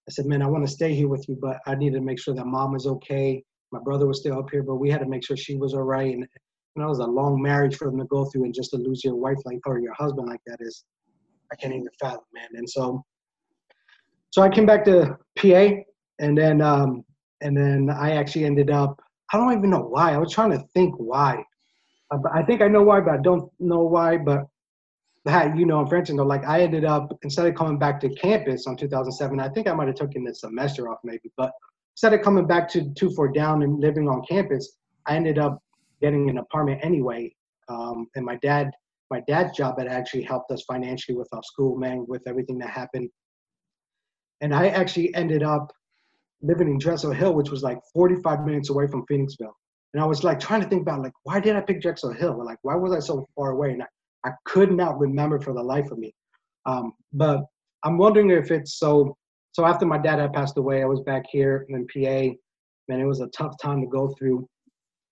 I 0.08 0.10
said, 0.10 0.26
man, 0.26 0.42
I 0.42 0.46
want 0.46 0.66
to 0.66 0.72
stay 0.72 0.94
here 0.94 1.08
with 1.08 1.26
you, 1.28 1.38
but 1.40 1.58
I 1.66 1.74
needed 1.74 1.98
to 1.98 2.04
make 2.04 2.20
sure 2.20 2.34
that 2.34 2.46
mom 2.46 2.72
was 2.72 2.86
okay. 2.86 3.42
My 3.70 3.78
brother 3.80 4.06
was 4.06 4.20
still 4.20 4.38
up 4.38 4.50
here, 4.50 4.62
but 4.62 4.76
we 4.76 4.90
had 4.90 5.00
to 5.00 5.08
make 5.08 5.24
sure 5.24 5.36
she 5.36 5.56
was 5.56 5.74
all 5.74 5.84
right. 5.84 6.12
And 6.12 6.26
you 6.74 6.82
know, 6.82 6.86
it 6.86 6.90
was 6.90 6.98
a 6.98 7.06
long 7.06 7.40
marriage 7.40 7.76
for 7.76 7.88
them 7.88 7.98
to 7.98 8.06
go 8.06 8.24
through, 8.26 8.44
and 8.44 8.54
just 8.54 8.70
to 8.70 8.76
lose 8.76 9.04
your 9.04 9.14
wife 9.14 9.38
like 9.44 9.60
or 9.66 9.78
your 9.78 9.94
husband 9.94 10.28
like 10.28 10.40
that 10.46 10.58
is, 10.60 10.84
I 11.52 11.56
can't 11.56 11.74
even 11.74 11.88
fathom, 12.00 12.20
man. 12.34 12.48
And 12.54 12.68
so, 12.68 13.04
so 14.30 14.42
I 14.42 14.48
came 14.48 14.66
back 14.66 14.84
to 14.86 15.16
PA, 15.36 15.68
and 16.18 16.36
then 16.36 16.60
um, 16.62 17.04
and 17.42 17.56
then 17.56 17.90
I 17.90 18.12
actually 18.12 18.44
ended 18.44 18.70
up 18.70 19.00
I 19.32 19.38
don't 19.38 19.56
even 19.56 19.70
know 19.70 19.80
why. 19.80 20.12
I 20.12 20.18
was 20.18 20.32
trying 20.32 20.50
to 20.50 20.64
think 20.74 20.94
why. 20.98 21.42
Uh, 22.10 22.18
I 22.32 22.42
think 22.42 22.60
I 22.60 22.68
know 22.68 22.82
why, 22.82 23.00
but 23.00 23.14
I 23.14 23.22
don't 23.22 23.50
know 23.58 23.82
why. 23.82 24.18
But 24.18 24.46
that 25.24 25.56
you 25.56 25.64
know, 25.64 25.80
in 25.80 25.86
French, 25.86 26.10
you 26.10 26.16
know, 26.16 26.24
like 26.24 26.44
I 26.44 26.62
ended 26.62 26.84
up 26.84 27.16
instead 27.22 27.46
of 27.46 27.54
coming 27.54 27.78
back 27.78 28.00
to 28.00 28.10
campus 28.10 28.66
on 28.66 28.76
2007, 28.76 29.40
I 29.40 29.48
think 29.48 29.68
I 29.68 29.72
might 29.72 29.88
have 29.88 29.96
taken 29.96 30.24
the 30.24 30.34
semester 30.34 30.90
off 30.90 30.98
maybe. 31.02 31.32
But 31.36 31.52
instead 31.94 32.12
of 32.12 32.22
coming 32.22 32.46
back 32.46 32.68
to 32.70 32.92
two 32.94 33.10
four 33.10 33.32
down 33.32 33.62
and 33.62 33.80
living 33.80 34.08
on 34.08 34.22
campus, 34.28 34.76
I 35.06 35.16
ended 35.16 35.38
up 35.38 35.62
getting 36.00 36.28
an 36.28 36.38
apartment 36.38 36.80
anyway. 36.82 37.34
Um, 37.68 38.08
and 38.16 38.24
my 38.26 38.36
dad, 38.36 38.70
my 39.10 39.22
dad's 39.26 39.56
job 39.56 39.78
had 39.78 39.88
actually 39.88 40.22
helped 40.22 40.50
us 40.50 40.62
financially 40.64 41.16
with 41.16 41.28
our 41.32 41.42
school, 41.42 41.76
man, 41.76 42.04
with 42.06 42.22
everything 42.26 42.58
that 42.58 42.70
happened. 42.70 43.08
And 44.40 44.54
I 44.54 44.68
actually 44.68 45.14
ended 45.14 45.42
up 45.42 45.72
living 46.42 46.68
in 46.68 46.78
Drexel 46.78 47.12
Hill, 47.12 47.34
which 47.34 47.50
was 47.50 47.62
like 47.62 47.78
45 47.94 48.44
minutes 48.44 48.70
away 48.70 48.86
from 48.86 49.06
Phoenixville. 49.06 49.52
And 49.94 50.02
I 50.02 50.06
was 50.06 50.24
like 50.24 50.40
trying 50.40 50.62
to 50.62 50.68
think 50.68 50.82
about 50.82 51.00
like 51.00 51.12
why 51.22 51.40
did 51.40 51.56
I 51.56 51.60
pick 51.60 51.80
Drexel 51.80 52.12
Hill? 52.12 52.44
Like 52.44 52.58
why 52.62 52.74
was 52.74 52.92
I 52.92 53.00
so 53.00 53.26
far 53.36 53.50
away? 53.50 53.72
And 53.72 53.82
I, 53.82 53.86
I 54.24 54.32
could 54.44 54.72
not 54.72 54.98
remember 54.98 55.40
for 55.40 55.52
the 55.52 55.62
life 55.62 55.90
of 55.90 55.98
me. 55.98 56.14
Um, 56.66 56.92
but 57.12 57.44
I'm 57.84 57.98
wondering 57.98 58.30
if 58.30 58.50
it's 58.50 58.78
so. 58.78 59.16
So 59.52 59.66
after 59.66 59.84
my 59.84 59.98
dad 59.98 60.18
had 60.18 60.32
passed 60.32 60.56
away, 60.56 60.82
I 60.82 60.86
was 60.86 61.00
back 61.00 61.24
here 61.30 61.66
in 61.68 61.86
PA. 61.86 62.34
Man, 62.88 63.00
it 63.00 63.04
was 63.04 63.20
a 63.20 63.26
tough 63.28 63.54
time 63.60 63.82
to 63.82 63.86
go 63.86 64.14
through. 64.18 64.48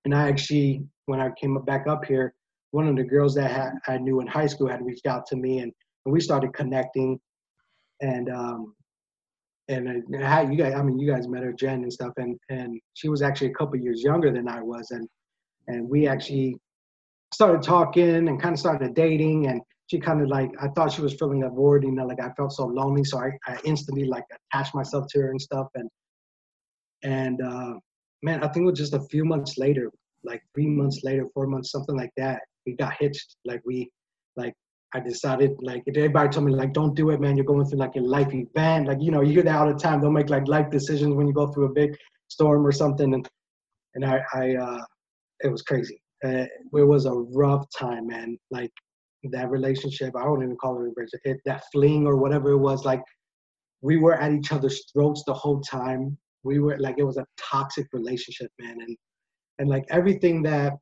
And 0.07 0.15
I 0.15 0.29
actually, 0.29 0.83
when 1.07 1.21
I 1.21 1.31
came 1.39 1.63
back 1.65 1.87
up 1.87 2.07
here, 2.07 2.35
one 2.71 2.89
of 2.89 2.97
the 2.97 3.05
girls 3.05 3.35
that 3.35 3.73
I 3.87 3.99
knew 3.99 4.21
in 4.21 4.27
high 4.27 4.47
school 4.47 4.69
had 4.69 4.85
reached 4.85 5.07
out 5.07 5.27
to 5.27 5.37
me, 5.37 5.59
and, 5.59 5.73
and 6.07 6.13
we 6.13 6.21
started 6.21 6.55
connecting. 6.55 7.21
And 8.01 8.31
um, 8.31 8.75
and 9.71 10.05
how 10.23 10.43
you 10.43 10.57
guys, 10.57 10.75
I 10.75 10.83
mean, 10.83 10.99
you 10.99 11.11
guys 11.11 11.29
met 11.29 11.43
her, 11.43 11.53
Jen, 11.53 11.83
and 11.83 11.93
stuff, 11.93 12.13
and 12.17 12.39
and 12.49 12.81
she 12.95 13.09
was 13.09 13.23
actually 13.23 13.51
a 13.51 13.55
couple 13.55 13.77
years 13.79 14.03
younger 14.03 14.33
than 14.33 14.49
I 14.49 14.61
was, 14.63 14.91
and 14.91 15.09
and 15.69 15.89
we 15.89 16.09
actually 16.09 16.57
started 17.35 17.63
talking 17.63 18.29
and 18.29 18.43
kind 18.43 18.55
of 18.55 18.59
started 18.59 18.95
dating, 18.95 19.47
and 19.49 19.61
she 19.87 20.01
kind 20.01 20.21
of 20.23 20.29
like 20.29 20.51
I 20.61 20.69
thought 20.69 20.93
she 20.93 21.03
was 21.03 21.15
feeling 21.15 21.45
a 21.45 21.51
void, 21.51 21.85
you 21.85 21.93
know, 21.93 22.07
like 22.07 22.21
I 22.21 22.31
felt 22.37 22.53
so 22.53 22.67
lonely, 22.67 23.05
so 23.05 23.19
I, 23.19 23.31
I 23.47 23.59
instantly 23.65 24.05
like 24.05 24.25
attached 24.53 24.75
myself 24.75 25.07
to 25.11 25.21
her 25.23 25.31
and 25.31 25.41
stuff, 25.41 25.69
and 25.75 25.89
And 27.03 27.41
uh, 27.41 27.75
man, 28.23 28.45
I 28.45 28.49
think 28.49 28.65
it 28.65 28.71
was 28.71 28.79
just 28.79 28.95
a 28.95 29.07
few 29.11 29.25
months 29.25 29.57
later, 29.59 29.91
like 30.25 30.43
three 30.55 30.67
months 30.67 31.01
later, 31.03 31.27
four 31.35 31.47
months, 31.47 31.71
something 31.71 31.97
like 31.97 32.13
that. 32.17 32.41
We 32.67 32.75
got 32.77 32.95
hitched. 33.01 33.37
Like 33.45 33.63
we, 33.65 33.91
like 34.37 34.55
I 34.93 35.01
decided, 35.01 35.53
like 35.63 35.85
everybody 35.87 36.29
told 36.31 36.47
me, 36.47 36.53
like 36.53 36.73
don't 36.73 36.97
do 36.97 37.11
it, 37.11 37.21
man. 37.21 37.37
You're 37.37 37.47
going 37.47 37.65
through 37.65 37.79
like 37.79 37.95
a 37.97 38.01
life 38.01 38.33
event. 38.33 38.89
Like 38.89 38.99
you 39.01 39.11
know, 39.11 39.21
you 39.21 39.35
hear 39.35 39.43
that 39.45 39.57
all 39.57 39.73
the 39.73 39.79
time. 39.79 40.01
Don't 40.01 40.13
make 40.13 40.31
like 40.31 40.49
life 40.49 40.71
decisions 40.71 41.15
when 41.15 41.27
you 41.27 41.33
go 41.33 41.47
through 41.49 41.67
a 41.67 41.73
big 41.73 41.97
storm 42.29 42.67
or 42.67 42.73
something. 42.73 43.15
And 43.15 43.29
and 43.95 44.05
I, 44.05 44.23
I 44.35 44.55
uh, 44.57 44.85
it 45.41 45.49
was 45.49 45.63
crazy. 45.63 46.01
Uh, 46.25 46.47
it 46.73 46.87
was 46.87 47.07
a 47.07 47.13
rough 47.13 47.67
time, 47.79 48.09
man. 48.09 48.37
Like 48.51 48.73
that 49.25 49.51
relationship, 49.51 50.17
I 50.17 50.25
don't 50.25 50.43
even 50.43 50.57
call 50.57 50.77
it 50.77 50.81
a 50.81 50.93
relationship. 50.97 51.41
That 51.45 51.63
fling 51.73 52.07
or 52.07 52.17
whatever 52.17 52.51
it 52.51 52.59
was, 52.59 52.85
like 52.85 53.03
we 53.83 53.97
were 53.97 54.15
at 54.15 54.33
each 54.33 54.53
other's 54.53 54.85
throats 54.93 55.23
the 55.27 55.35
whole 55.35 55.61
time. 55.61 56.19
We 56.43 56.59
were 56.59 56.77
like 56.79 56.97
it 56.99 57.05
was 57.05 57.17
a 57.17 57.27
toxic 57.39 57.87
relationship, 57.93 58.51
man. 58.59 58.79
And 58.81 58.97
and 59.61 59.69
like 59.69 59.85
everything 59.91 60.43
that 60.43 60.73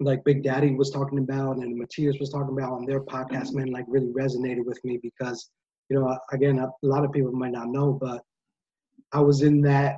like 0.00 0.24
Big 0.24 0.42
Daddy 0.42 0.74
was 0.74 0.90
talking 0.90 1.18
about 1.18 1.56
and 1.58 1.76
Matthias 1.76 2.16
was 2.18 2.30
talking 2.30 2.56
about 2.56 2.72
on 2.72 2.86
their 2.86 3.02
podcast, 3.02 3.52
man, 3.52 3.70
like 3.70 3.84
really 3.86 4.08
resonated 4.08 4.64
with 4.64 4.82
me 4.84 4.98
because, 5.02 5.50
you 5.88 5.98
know, 5.98 6.18
again, 6.32 6.58
a, 6.58 6.68
lot 6.82 7.04
of 7.04 7.12
people 7.12 7.32
might 7.32 7.52
not 7.52 7.68
know, 7.68 7.92
but 7.92 8.22
I 9.12 9.20
was 9.20 9.42
in 9.42 9.60
that, 9.62 9.96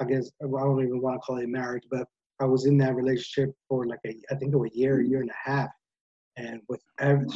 I 0.00 0.04
guess, 0.04 0.30
I 0.42 0.46
don't 0.46 0.82
even 0.82 1.02
want 1.02 1.16
to 1.16 1.20
call 1.20 1.38
it 1.38 1.48
marriage, 1.48 1.84
but 1.90 2.06
I 2.40 2.46
was 2.46 2.66
in 2.66 2.78
that 2.78 2.94
relationship 2.94 3.54
for 3.68 3.86
like 3.86 3.98
a, 4.06 4.16
I 4.30 4.36
think 4.36 4.54
it 4.54 4.56
was 4.56 4.70
a 4.74 4.78
year, 4.78 5.00
a 5.00 5.04
year 5.04 5.20
and 5.20 5.30
a 5.30 5.50
half. 5.50 5.68
And 6.36 6.60
with 6.68 6.80
every, 7.00 7.26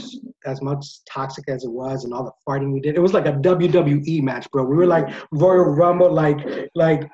as 0.46 0.62
much 0.62 0.86
toxic 1.12 1.48
as 1.48 1.64
it 1.64 1.70
was, 1.70 2.04
and 2.04 2.14
all 2.14 2.22
the 2.22 2.30
fighting 2.46 2.72
we 2.72 2.80
did, 2.80 2.94
it 2.94 3.00
was 3.00 3.12
like 3.12 3.26
a 3.26 3.32
WWE 3.32 4.22
match, 4.22 4.48
bro. 4.52 4.62
We 4.62 4.76
were 4.76 4.86
like 4.86 5.12
Royal 5.32 5.64
Rumble, 5.64 6.12
like 6.12 6.38
like 6.76 7.10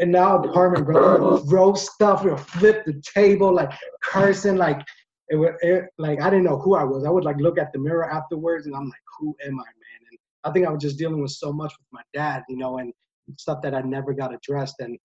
in 0.00 0.10
now 0.10 0.38
apartment, 0.38 0.86
bro. 0.86 1.38
Throw 1.38 1.74
stuff, 1.74 2.24
we 2.24 2.30
would 2.30 2.40
flip 2.40 2.84
the 2.84 3.00
table, 3.02 3.52
like 3.52 3.72
cursing, 4.02 4.56
like 4.56 4.80
it 5.28 5.56
it, 5.62 5.84
like 5.98 6.20
I 6.20 6.30
didn't 6.30 6.44
know 6.44 6.58
who 6.58 6.74
I 6.74 6.84
was. 6.84 7.04
I 7.04 7.10
would 7.10 7.24
like 7.24 7.36
look 7.38 7.58
at 7.58 7.72
the 7.72 7.78
mirror 7.78 8.10
afterwards, 8.10 8.66
and 8.66 8.74
I'm 8.74 8.84
like, 8.84 9.02
who 9.18 9.34
am 9.44 9.58
I, 9.60 9.64
man? 9.64 10.08
And 10.10 10.18
I 10.44 10.52
think 10.52 10.66
I 10.66 10.70
was 10.70 10.82
just 10.82 10.98
dealing 10.98 11.22
with 11.22 11.32
so 11.32 11.52
much 11.52 11.72
with 11.78 11.86
my 11.92 12.02
dad, 12.12 12.42
you 12.48 12.56
know, 12.56 12.78
and 12.78 12.92
stuff 13.36 13.62
that 13.62 13.74
I 13.74 13.80
never 13.82 14.12
got 14.12 14.34
addressed, 14.34 14.76
and 14.80 14.98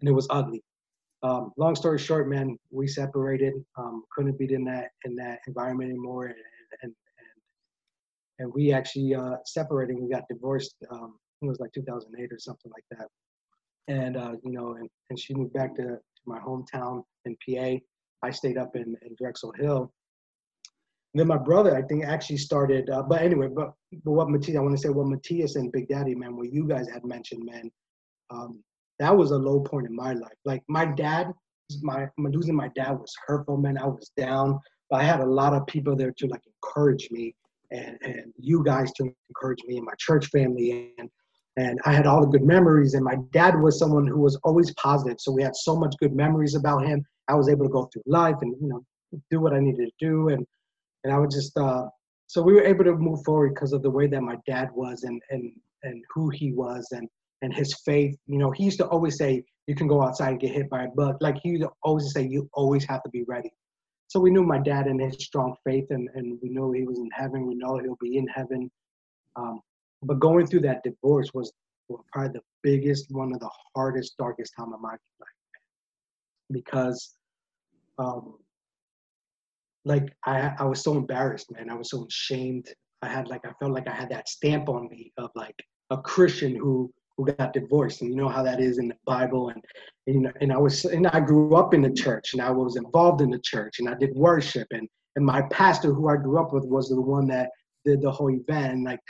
and 0.00 0.08
it 0.08 0.12
was 0.12 0.26
ugly 0.30 0.62
um, 1.24 1.52
long 1.56 1.74
story 1.74 1.98
short, 1.98 2.28
man, 2.28 2.58
we 2.70 2.86
separated. 2.86 3.54
Um, 3.78 4.04
couldn't 4.12 4.38
be 4.38 4.52
in 4.52 4.64
that 4.64 4.90
in 5.04 5.16
that 5.16 5.38
environment 5.48 5.90
anymore, 5.90 6.26
and 6.26 6.36
and 6.82 6.92
and, 6.92 7.32
and 8.40 8.52
we 8.54 8.72
actually 8.72 9.14
uh, 9.14 9.36
separated. 9.46 9.96
We 9.98 10.10
got 10.10 10.24
divorced. 10.28 10.76
Um, 10.90 11.16
it 11.40 11.46
was 11.46 11.58
like 11.60 11.72
2008 11.72 12.30
or 12.30 12.38
something 12.38 12.70
like 12.70 12.84
that. 12.90 13.08
And 13.88 14.16
uh, 14.16 14.32
you 14.42 14.52
know, 14.52 14.74
and, 14.74 14.88
and 15.10 15.18
she 15.18 15.34
moved 15.34 15.52
back 15.52 15.74
to, 15.76 15.82
to 15.82 16.22
my 16.26 16.38
hometown 16.38 17.02
in 17.24 17.36
PA. 17.46 17.78
I 18.22 18.30
stayed 18.30 18.56
up 18.56 18.74
in, 18.74 18.96
in 19.02 19.14
Drexel 19.18 19.52
Hill. 19.52 19.92
And 21.12 21.20
then 21.20 21.28
my 21.28 21.36
brother, 21.36 21.76
I 21.76 21.82
think, 21.82 22.04
actually 22.04 22.38
started. 22.38 22.90
Uh, 22.90 23.02
but 23.02 23.22
anyway, 23.22 23.48
but, 23.54 23.72
but 24.04 24.12
what 24.12 24.30
Matthias, 24.30 24.56
I 24.56 24.60
want 24.60 24.74
to 24.74 24.82
say 24.82 24.88
what 24.88 25.06
Matthias 25.06 25.54
and 25.54 25.70
Big 25.70 25.88
Daddy, 25.88 26.14
man, 26.14 26.36
what 26.36 26.52
you 26.52 26.66
guys 26.66 26.88
had 26.88 27.04
mentioned, 27.04 27.44
man. 27.44 27.70
Um, 28.30 28.64
that 28.98 29.16
was 29.16 29.30
a 29.30 29.38
low 29.38 29.60
point 29.60 29.86
in 29.86 29.94
my 29.94 30.12
life. 30.12 30.32
Like 30.44 30.62
my 30.68 30.86
dad, 30.86 31.32
my 31.82 32.08
losing 32.18 32.54
my 32.54 32.68
dad 32.74 32.92
was 32.92 33.14
hurtful, 33.26 33.56
man. 33.56 33.78
I 33.78 33.86
was 33.86 34.10
down, 34.16 34.58
but 34.90 35.00
I 35.00 35.04
had 35.04 35.20
a 35.20 35.26
lot 35.26 35.54
of 35.54 35.66
people 35.66 35.96
there 35.96 36.12
to 36.18 36.26
like 36.26 36.42
encourage 36.46 37.08
me, 37.10 37.34
and 37.70 37.96
and 38.02 38.32
you 38.38 38.62
guys 38.64 38.92
to 38.94 39.10
encourage 39.28 39.62
me 39.66 39.76
and 39.76 39.86
my 39.86 39.94
church 39.98 40.26
family, 40.26 40.94
and 40.98 41.08
and 41.56 41.78
I 41.84 41.92
had 41.92 42.06
all 42.06 42.20
the 42.20 42.38
good 42.38 42.46
memories. 42.46 42.94
And 42.94 43.04
my 43.04 43.16
dad 43.32 43.60
was 43.60 43.78
someone 43.78 44.06
who 44.06 44.20
was 44.20 44.36
always 44.44 44.72
positive, 44.74 45.20
so 45.20 45.32
we 45.32 45.42
had 45.42 45.56
so 45.56 45.76
much 45.76 45.94
good 46.00 46.14
memories 46.14 46.54
about 46.54 46.86
him. 46.86 47.04
I 47.28 47.34
was 47.34 47.48
able 47.48 47.66
to 47.66 47.72
go 47.72 47.88
through 47.92 48.02
life 48.06 48.36
and 48.42 48.54
you 48.60 48.68
know 48.68 48.84
do 49.30 49.40
what 49.40 49.54
I 49.54 49.60
needed 49.60 49.86
to 49.86 50.06
do, 50.06 50.28
and 50.28 50.46
and 51.04 51.12
I 51.12 51.18
would 51.18 51.30
just 51.30 51.56
uh, 51.56 51.86
so 52.26 52.42
we 52.42 52.54
were 52.54 52.64
able 52.64 52.84
to 52.84 52.96
move 52.96 53.22
forward 53.24 53.54
because 53.54 53.72
of 53.72 53.82
the 53.82 53.90
way 53.90 54.06
that 54.06 54.20
my 54.22 54.36
dad 54.46 54.70
was 54.74 55.04
and 55.04 55.20
and 55.30 55.52
and 55.82 56.02
who 56.12 56.30
he 56.30 56.52
was 56.52 56.88
and 56.92 57.08
and 57.42 57.54
his 57.54 57.74
faith. 57.84 58.16
You 58.26 58.38
know, 58.38 58.50
he 58.50 58.64
used 58.64 58.78
to 58.78 58.86
always 58.86 59.16
say, 59.16 59.44
you 59.66 59.74
can 59.74 59.86
go 59.86 60.02
outside 60.02 60.30
and 60.30 60.40
get 60.40 60.52
hit 60.52 60.70
by 60.70 60.84
a 60.84 60.88
bug. 60.88 61.16
Like 61.20 61.36
he 61.42 61.50
used 61.50 61.62
to 61.62 61.70
always 61.82 62.12
say, 62.12 62.26
you 62.26 62.48
always 62.54 62.84
have 62.86 63.02
to 63.02 63.10
be 63.10 63.22
ready. 63.24 63.52
So 64.08 64.20
we 64.20 64.30
knew 64.30 64.42
my 64.42 64.58
dad 64.58 64.86
and 64.86 65.00
his 65.00 65.24
strong 65.24 65.54
faith, 65.64 65.86
and, 65.90 66.08
and 66.14 66.38
we 66.42 66.50
know 66.50 66.72
he 66.72 66.84
was 66.84 66.98
in 66.98 67.10
heaven. 67.10 67.46
We 67.46 67.54
know 67.54 67.78
he'll 67.78 67.98
be 68.00 68.16
in 68.16 68.26
heaven. 68.28 68.70
Um, 69.36 69.60
but 70.04 70.20
going 70.20 70.46
through 70.46 70.60
that 70.60 70.82
divorce 70.82 71.30
was, 71.34 71.52
probably 72.12 72.32
the 72.32 72.40
biggest, 72.62 73.10
one 73.10 73.32
of 73.34 73.40
the 73.40 73.50
hardest, 73.76 74.16
darkest 74.18 74.54
time 74.58 74.72
of 74.72 74.80
my 74.80 74.90
life, 74.90 75.28
because, 76.50 77.14
um, 77.98 78.38
like 79.84 80.12
I, 80.24 80.52
I 80.58 80.64
was 80.64 80.82
so 80.82 80.96
embarrassed, 80.96 81.52
man. 81.52 81.70
I 81.70 81.74
was 81.74 81.90
so 81.90 82.06
ashamed. 82.06 82.68
I 83.02 83.08
had 83.08 83.28
like 83.28 83.42
I 83.44 83.52
felt 83.60 83.72
like 83.72 83.88
I 83.88 83.94
had 83.94 84.08
that 84.10 84.28
stamp 84.28 84.68
on 84.68 84.88
me 84.88 85.12
of 85.18 85.30
like 85.34 85.56
a 85.90 85.98
Christian 85.98 86.56
who 86.56 86.90
who 87.16 87.26
got 87.26 87.52
divorced. 87.52 88.00
And 88.00 88.10
you 88.10 88.16
know 88.16 88.28
how 88.28 88.42
that 88.42 88.60
is 88.60 88.78
in 88.78 88.88
the 88.88 88.96
bible. 89.04 89.50
And, 89.50 89.62
and 90.06 90.16
you 90.16 90.22
know 90.22 90.32
and 90.40 90.52
i 90.52 90.56
was 90.56 90.84
and 90.84 91.06
i 91.08 91.20
grew 91.20 91.54
up 91.54 91.74
in 91.74 91.82
the 91.82 91.92
church. 91.92 92.32
And 92.32 92.42
i 92.42 92.50
was 92.50 92.76
involved 92.76 93.20
in 93.20 93.30
the 93.30 93.40
church. 93.40 93.78
And 93.78 93.88
i 93.88 93.94
did 93.94 94.14
worship. 94.14 94.66
And 94.70 94.88
and 95.16 95.24
my 95.24 95.42
pastor 95.42 95.92
who 95.92 96.08
i 96.08 96.16
grew 96.16 96.40
up 96.40 96.52
with 96.52 96.64
was 96.64 96.88
the 96.88 97.00
one 97.00 97.26
that 97.28 97.50
did 97.84 98.00
the 98.00 98.10
whole 98.10 98.30
event. 98.30 98.72
And 98.72 98.84
like 98.84 99.00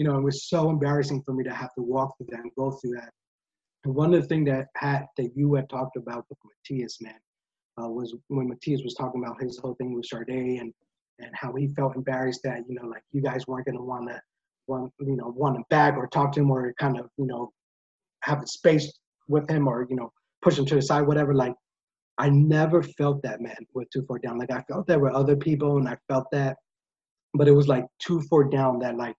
you 0.00 0.06
know 0.06 0.16
it 0.16 0.22
was 0.22 0.48
so 0.48 0.70
embarrassing 0.70 1.22
for 1.26 1.34
me 1.34 1.44
to 1.44 1.52
have 1.52 1.74
to 1.74 1.82
walk 1.82 2.16
through 2.16 2.28
that 2.30 2.40
and 2.40 2.50
go 2.56 2.70
through 2.70 2.92
that. 2.92 3.10
And 3.84 3.94
one 3.94 4.14
of 4.14 4.22
the 4.22 4.26
things 4.26 4.48
that 4.48 4.68
had 4.74 5.04
that 5.18 5.36
you 5.36 5.54
had 5.54 5.68
talked 5.68 5.98
about 5.98 6.24
with 6.30 6.38
matthias 6.42 6.96
man 7.02 7.20
uh, 7.78 7.86
was 7.86 8.16
when 8.28 8.48
matthias 8.48 8.80
was 8.82 8.94
talking 8.94 9.22
about 9.22 9.42
his 9.42 9.58
whole 9.58 9.74
thing 9.74 9.92
with 9.94 10.06
Sade 10.06 10.60
and 10.60 10.72
and 11.18 11.30
how 11.34 11.52
he 11.52 11.68
felt 11.74 11.96
embarrassed 11.96 12.40
that 12.44 12.62
you 12.66 12.76
know 12.76 12.88
like 12.88 13.02
you 13.12 13.20
guys 13.20 13.46
weren't 13.46 13.66
to 13.66 13.72
want 13.76 14.08
to 14.08 14.18
want 14.68 14.90
you 15.00 15.16
know 15.16 15.34
want 15.36 15.56
him 15.56 15.64
back 15.68 15.98
or 15.98 16.06
talk 16.06 16.32
to 16.32 16.40
him 16.40 16.50
or 16.50 16.72
kind 16.80 16.98
of 16.98 17.10
you 17.18 17.26
know 17.26 17.52
have 18.22 18.42
a 18.42 18.46
space 18.46 18.90
with 19.28 19.46
him 19.50 19.68
or 19.68 19.86
you 19.90 19.96
know 19.96 20.10
push 20.40 20.58
him 20.58 20.64
to 20.64 20.76
the 20.76 20.82
side 20.82 21.06
whatever. 21.06 21.34
Like 21.34 21.52
i 22.16 22.30
never 22.30 22.82
felt 22.82 23.22
that 23.22 23.42
man 23.42 23.66
with 23.74 23.90
two 23.90 24.02
four 24.06 24.18
down. 24.18 24.38
Like 24.38 24.50
i 24.50 24.62
felt 24.62 24.86
there 24.86 24.98
were 24.98 25.14
other 25.14 25.36
people 25.36 25.76
and 25.76 25.86
i 25.86 25.98
felt 26.08 26.24
that 26.32 26.56
but 27.34 27.48
it 27.48 27.52
was 27.52 27.68
like 27.68 27.84
two 27.98 28.22
four 28.22 28.44
down 28.44 28.78
that 28.78 28.96
like 28.96 29.14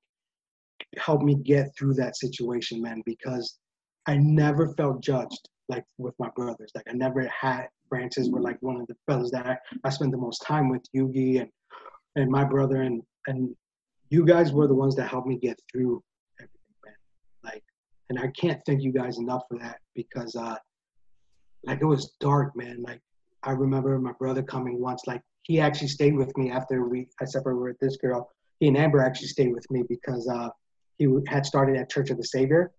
helped 0.97 1.23
me 1.23 1.35
get 1.35 1.67
through 1.77 1.93
that 1.93 2.17
situation 2.17 2.81
man 2.81 3.01
because 3.05 3.57
i 4.07 4.15
never 4.15 4.73
felt 4.75 5.01
judged 5.01 5.50
like 5.69 5.85
with 5.97 6.15
my 6.19 6.29
brothers 6.35 6.71
like 6.75 6.85
i 6.89 6.93
never 6.93 7.27
had 7.27 7.67
francis 7.89 8.29
were 8.29 8.41
like 8.41 8.57
one 8.61 8.79
of 8.79 8.88
the 8.88 8.95
brothers 9.07 9.31
that 9.31 9.45
I, 9.45 9.57
I 9.83 9.89
spent 9.89 10.11
the 10.11 10.17
most 10.17 10.39
time 10.39 10.69
with 10.69 10.83
yugi 10.95 11.41
and 11.41 11.50
and 12.15 12.29
my 12.29 12.43
brother 12.43 12.81
and 12.81 13.01
and 13.27 13.55
you 14.11 14.25
guys 14.25 14.51
were 14.51 14.67
the 14.67 14.75
ones 14.75 14.95
that 14.97 15.09
helped 15.09 15.27
me 15.27 15.38
get 15.38 15.59
through 15.71 16.03
everything, 16.38 16.75
man. 16.85 16.93
Like, 17.43 17.63
and 18.09 18.19
I 18.19 18.27
can't 18.39 18.61
thank 18.65 18.83
you 18.83 18.91
guys 18.91 19.17
enough 19.17 19.43
for 19.50 19.57
that 19.59 19.77
because, 19.95 20.35
uh, 20.35 20.57
like, 21.63 21.81
it 21.81 21.85
was 21.85 22.13
dark, 22.19 22.55
man. 22.55 22.83
Like, 22.83 23.00
I 23.43 23.51
remember 23.51 23.97
my 24.00 24.11
brother 24.19 24.43
coming 24.43 24.79
once. 24.79 25.03
Like, 25.07 25.21
he 25.43 25.61
actually 25.61 25.88
stayed 25.88 26.15
with 26.15 26.35
me 26.38 26.51
after 26.51 26.88
we 26.88 27.07
I 27.21 27.25
separated 27.25 27.61
with 27.61 27.79
this 27.79 27.97
girl. 27.97 28.29
He 28.59 28.67
and 28.67 28.77
Amber 28.77 29.00
actually 29.00 29.29
stayed 29.29 29.53
with 29.53 29.65
me 29.71 29.83
because 29.88 30.27
uh, 30.27 30.50
he 30.98 31.07
had 31.27 31.45
started 31.45 31.77
at 31.77 31.89
Church 31.89 32.10
of 32.10 32.17
the 32.17 32.24
Savior, 32.24 32.71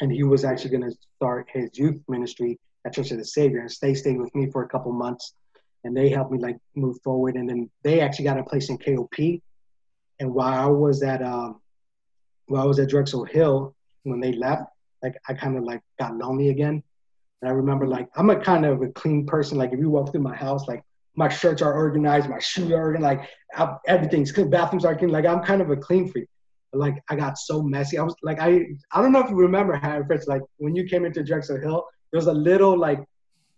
and 0.00 0.10
he 0.10 0.22
was 0.22 0.44
actually 0.44 0.70
going 0.70 0.90
to 0.90 0.96
start 1.16 1.48
his 1.52 1.70
youth 1.74 2.00
ministry 2.08 2.58
at 2.86 2.94
Church 2.94 3.10
of 3.10 3.18
the 3.18 3.24
Savior. 3.24 3.60
And 3.60 3.70
they 3.82 3.94
stayed 3.94 4.18
with 4.18 4.34
me 4.34 4.50
for 4.50 4.62
a 4.62 4.68
couple 4.68 4.92
months, 4.92 5.34
and 5.84 5.96
they 5.96 6.08
helped 6.08 6.32
me 6.32 6.38
like 6.38 6.56
move 6.74 6.96
forward. 7.02 7.36
And 7.36 7.48
then 7.48 7.70
they 7.82 8.00
actually 8.00 8.24
got 8.24 8.38
a 8.38 8.44
place 8.44 8.70
in 8.70 8.78
KOP, 8.78 9.40
and 10.20 10.34
while 10.34 10.54
I 10.54 10.66
was 10.66 11.02
at 11.02 11.22
um, 11.22 11.60
while 12.46 12.62
I 12.62 12.66
was 12.66 12.78
at 12.78 12.88
Drexel 12.88 13.24
Hill, 13.24 13.74
when 14.02 14.20
they 14.20 14.32
left, 14.32 14.64
like 15.02 15.16
I 15.28 15.34
kind 15.34 15.56
of 15.56 15.64
like 15.64 15.82
got 15.98 16.16
lonely 16.16 16.50
again. 16.50 16.82
And 17.40 17.50
I 17.50 17.52
remember 17.52 17.86
like 17.86 18.08
I'm 18.16 18.30
a 18.30 18.38
kind 18.38 18.66
of 18.66 18.82
a 18.82 18.88
clean 18.88 19.26
person. 19.26 19.58
Like 19.58 19.72
if 19.72 19.80
you 19.80 19.90
walk 19.90 20.12
through 20.12 20.22
my 20.22 20.36
house, 20.36 20.68
like 20.68 20.82
my 21.16 21.28
shirts 21.28 21.62
are 21.62 21.72
organized, 21.72 22.28
my 22.28 22.38
shoes 22.38 22.70
are 22.70 22.80
organized, 22.80 23.20
like 23.20 23.30
I, 23.54 23.76
everything's 23.86 24.32
clean, 24.32 24.50
bathrooms 24.50 24.84
are 24.84 24.96
clean. 24.96 25.10
Like 25.10 25.26
I'm 25.26 25.42
kind 25.42 25.62
of 25.62 25.70
a 25.70 25.76
clean 25.76 26.10
freak. 26.10 26.28
Like 26.72 27.02
I 27.08 27.16
got 27.16 27.38
so 27.38 27.62
messy. 27.62 27.98
I 27.98 28.02
was 28.02 28.14
like 28.22 28.40
I 28.40 28.66
I 28.92 29.02
don't 29.02 29.12
know 29.12 29.20
if 29.20 29.30
you 29.30 29.36
remember 29.36 29.74
Harry 29.76 30.04
Fritz, 30.06 30.26
like 30.26 30.42
when 30.58 30.74
you 30.76 30.84
came 30.84 31.04
into 31.04 31.22
Drexel 31.22 31.60
Hill, 31.60 31.84
there 32.10 32.18
was 32.18 32.26
a 32.26 32.32
little 32.32 32.78
like 32.78 33.04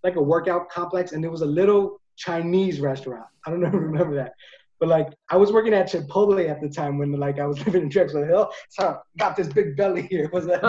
like 0.03 0.17
a 0.17 0.23
workout 0.23 0.69
complex 0.69 1.13
and 1.13 1.23
there 1.23 1.31
was 1.31 1.43
a 1.43 1.47
little 1.47 2.01
Chinese 2.17 2.81
restaurant. 2.81 3.27
I 3.47 3.51
don't 3.51 3.61
know 3.63 3.69
if 3.69 3.75
you 3.75 3.81
remember 3.81 4.15
that. 4.17 4.33
But 4.81 4.89
like 4.89 5.13
I 5.31 5.37
was 5.37 5.53
working 5.53 5.75
at 5.75 5.93
Chipotle 5.93 6.49
at 6.51 6.61
the 6.61 6.69
time 6.69 6.99
when 6.99 7.13
like 7.13 7.39
I 7.39 7.47
was 7.47 7.57
living 7.67 7.83
in 7.83 7.89
Drexel 7.89 8.25
Hill, 8.25 8.51
so 8.71 8.89
I 8.89 8.97
got 9.17 9.37
this 9.37 9.47
big 9.47 9.77
belly 9.77 10.09
here. 10.11 10.29
Was 10.33 10.45
that? 10.47 10.61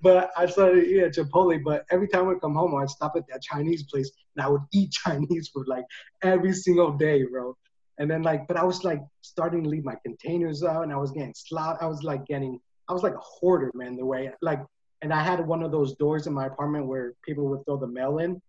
but 0.00 0.30
I 0.34 0.46
started 0.46 0.84
eating 0.86 1.02
at 1.02 1.14
Chipotle. 1.14 1.62
But 1.62 1.84
every 1.90 2.08
time 2.08 2.24
I 2.24 2.28
would 2.28 2.40
come 2.40 2.54
home, 2.54 2.74
I'd 2.74 2.88
stop 2.88 3.12
at 3.16 3.24
that 3.28 3.42
Chinese 3.42 3.82
place 3.82 4.10
and 4.34 4.46
I 4.46 4.48
would 4.48 4.62
eat 4.72 4.92
Chinese 4.92 5.50
food 5.52 5.68
like 5.68 5.84
every 6.22 6.54
single 6.54 6.92
day, 6.92 7.22
bro. 7.24 7.54
And 7.98 8.10
then 8.10 8.22
like, 8.22 8.46
but 8.46 8.56
I 8.56 8.64
was 8.64 8.84
like 8.84 9.00
starting 9.22 9.62
to 9.64 9.68
leave 9.68 9.84
my 9.84 9.96
containers 10.04 10.62
out, 10.62 10.82
and 10.82 10.92
I 10.92 10.96
was 10.96 11.10
getting 11.12 11.34
slot. 11.34 11.78
I 11.80 11.86
was 11.86 12.02
like 12.02 12.26
getting, 12.26 12.60
I 12.88 12.92
was 12.92 13.02
like 13.02 13.14
a 13.14 13.20
hoarder, 13.20 13.70
man. 13.74 13.96
The 13.96 14.04
way 14.04 14.30
like, 14.42 14.60
and 15.02 15.12
I 15.12 15.22
had 15.22 15.46
one 15.46 15.62
of 15.62 15.72
those 15.72 15.94
doors 15.96 16.26
in 16.26 16.32
my 16.32 16.46
apartment 16.46 16.86
where 16.86 17.14
people 17.24 17.46
would 17.48 17.64
throw 17.64 17.76
the 17.76 17.86
mail 17.86 18.18
in, 18.18 18.40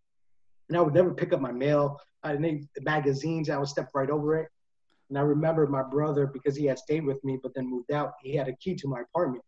and 0.69 0.77
I 0.77 0.81
would 0.81 0.93
never 0.93 1.13
pick 1.13 1.33
up 1.33 1.41
my 1.41 1.51
mail. 1.51 1.99
I 2.23 2.35
need 2.35 2.67
magazines. 2.81 3.49
I 3.49 3.57
would 3.57 3.67
step 3.67 3.89
right 3.93 4.09
over 4.09 4.37
it. 4.37 4.49
And 5.09 5.17
I 5.17 5.21
remember 5.21 5.65
my 5.67 5.83
brother 5.83 6.27
because 6.27 6.55
he 6.55 6.65
had 6.65 6.77
stayed 6.77 7.05
with 7.05 7.23
me, 7.23 7.39
but 7.41 7.53
then 7.53 7.69
moved 7.69 7.91
out. 7.91 8.13
He 8.21 8.35
had 8.35 8.49
a 8.49 8.55
key 8.57 8.75
to 8.75 8.87
my 8.87 9.01
apartment, 9.01 9.43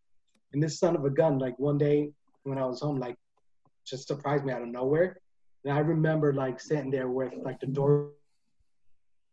and 0.54 0.64
this 0.64 0.80
son 0.80 0.96
of 0.96 1.04
a 1.04 1.10
gun, 1.10 1.40
like 1.40 1.58
one 1.60 1.78
day 1.78 2.12
when 2.44 2.58
I 2.58 2.66
was 2.66 2.80
home, 2.80 3.00
like 3.00 3.18
just 3.86 4.08
surprised 4.08 4.46
me 4.46 4.54
out 4.54 4.62
of 4.62 4.70
nowhere. 4.70 5.20
And 5.66 5.74
I 5.74 5.80
remember 5.80 6.34
like 6.34 6.62
sitting 6.62 6.90
there 6.90 7.10
with 7.10 7.34
like 7.44 7.60
the 7.60 7.68
door 7.68 8.12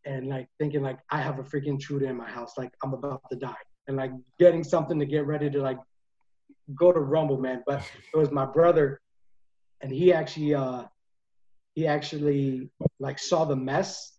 and 0.07 0.29
like 0.29 0.49
thinking 0.59 0.83
like 0.83 1.01
I 1.11 1.21
have 1.21 1.39
a 1.39 1.43
freaking 1.43 1.67
intruder 1.67 2.07
in 2.07 2.17
my 2.17 2.29
house, 2.29 2.53
like 2.57 2.73
I'm 2.83 2.95
about 2.95 3.23
to 3.31 3.37
die, 3.37 3.55
and 3.89 3.97
like 3.97 4.13
getting 4.39 4.65
something 4.65 4.99
to 4.99 5.05
get 5.05 5.27
ready 5.27 5.51
to 5.51 5.61
like 5.61 5.79
go 6.75 6.93
to 6.93 7.01
Rumble, 7.01 7.39
man. 7.39 7.63
But 7.67 7.83
it 8.15 8.17
was 8.17 8.31
my 8.31 8.47
brother, 8.47 9.01
and 9.81 9.93
he 9.93 10.13
actually 10.13 10.55
uh 10.55 10.85
he 11.75 11.87
actually 11.87 12.71
like 13.01 13.19
saw 13.19 13.45
the 13.45 13.57
mess, 13.57 14.19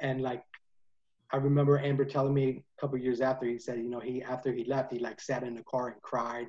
and 0.00 0.22
like 0.22 0.42
I 1.32 1.36
remember 1.36 1.78
Amber 1.78 2.04
telling 2.04 2.34
me 2.34 2.64
a 2.76 2.80
couple 2.80 2.98
years 2.98 3.20
after 3.20 3.46
he 3.46 3.58
said, 3.58 3.78
you 3.78 3.90
know, 3.90 4.00
he 4.00 4.22
after 4.22 4.52
he 4.52 4.64
left, 4.64 4.92
he 4.92 4.98
like 4.98 5.20
sat 5.20 5.42
in 5.42 5.54
the 5.54 5.62
car 5.64 5.88
and 5.88 6.02
cried, 6.02 6.46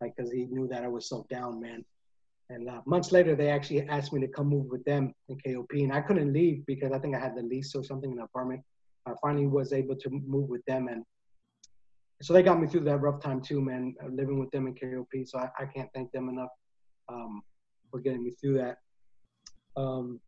like 0.00 0.14
because 0.16 0.32
he 0.32 0.46
knew 0.46 0.66
that 0.68 0.84
I 0.84 0.88
was 0.88 1.08
so 1.08 1.26
down, 1.30 1.60
man. 1.60 1.84
And 2.48 2.68
uh, 2.68 2.80
months 2.86 3.10
later, 3.10 3.34
they 3.34 3.50
actually 3.50 3.88
asked 3.88 4.12
me 4.12 4.20
to 4.20 4.28
come 4.28 4.48
move 4.48 4.66
with 4.66 4.84
them 4.84 5.12
in 5.28 5.36
KOP, 5.38 5.72
and 5.72 5.92
I 5.92 6.00
couldn't 6.00 6.32
leave 6.32 6.64
because 6.66 6.92
I 6.92 6.98
think 6.98 7.16
I 7.16 7.18
had 7.18 7.36
the 7.36 7.42
lease 7.42 7.74
or 7.74 7.82
something 7.82 8.10
in 8.10 8.16
the 8.16 8.24
apartment. 8.24 8.62
I 9.04 9.12
finally 9.20 9.46
was 9.46 9.72
able 9.72 9.96
to 9.96 10.10
move 10.10 10.48
with 10.48 10.64
them, 10.66 10.88
and 10.88 11.04
so 12.22 12.32
they 12.32 12.42
got 12.42 12.60
me 12.60 12.68
through 12.68 12.84
that 12.84 12.98
rough 12.98 13.20
time 13.20 13.40
too, 13.40 13.60
man. 13.60 13.94
uh, 14.02 14.08
Living 14.08 14.38
with 14.38 14.50
them 14.52 14.68
in 14.68 14.74
KOP, 14.74 15.26
so 15.26 15.38
I, 15.38 15.48
I 15.58 15.66
can't 15.66 15.90
thank 15.92 16.12
them 16.12 16.28
enough 16.28 16.50
um, 17.08 17.42
for 17.90 18.00
getting 18.00 18.22
me 18.22 18.30
through 18.40 18.58
that. 18.58 18.78
Um, 19.76 20.20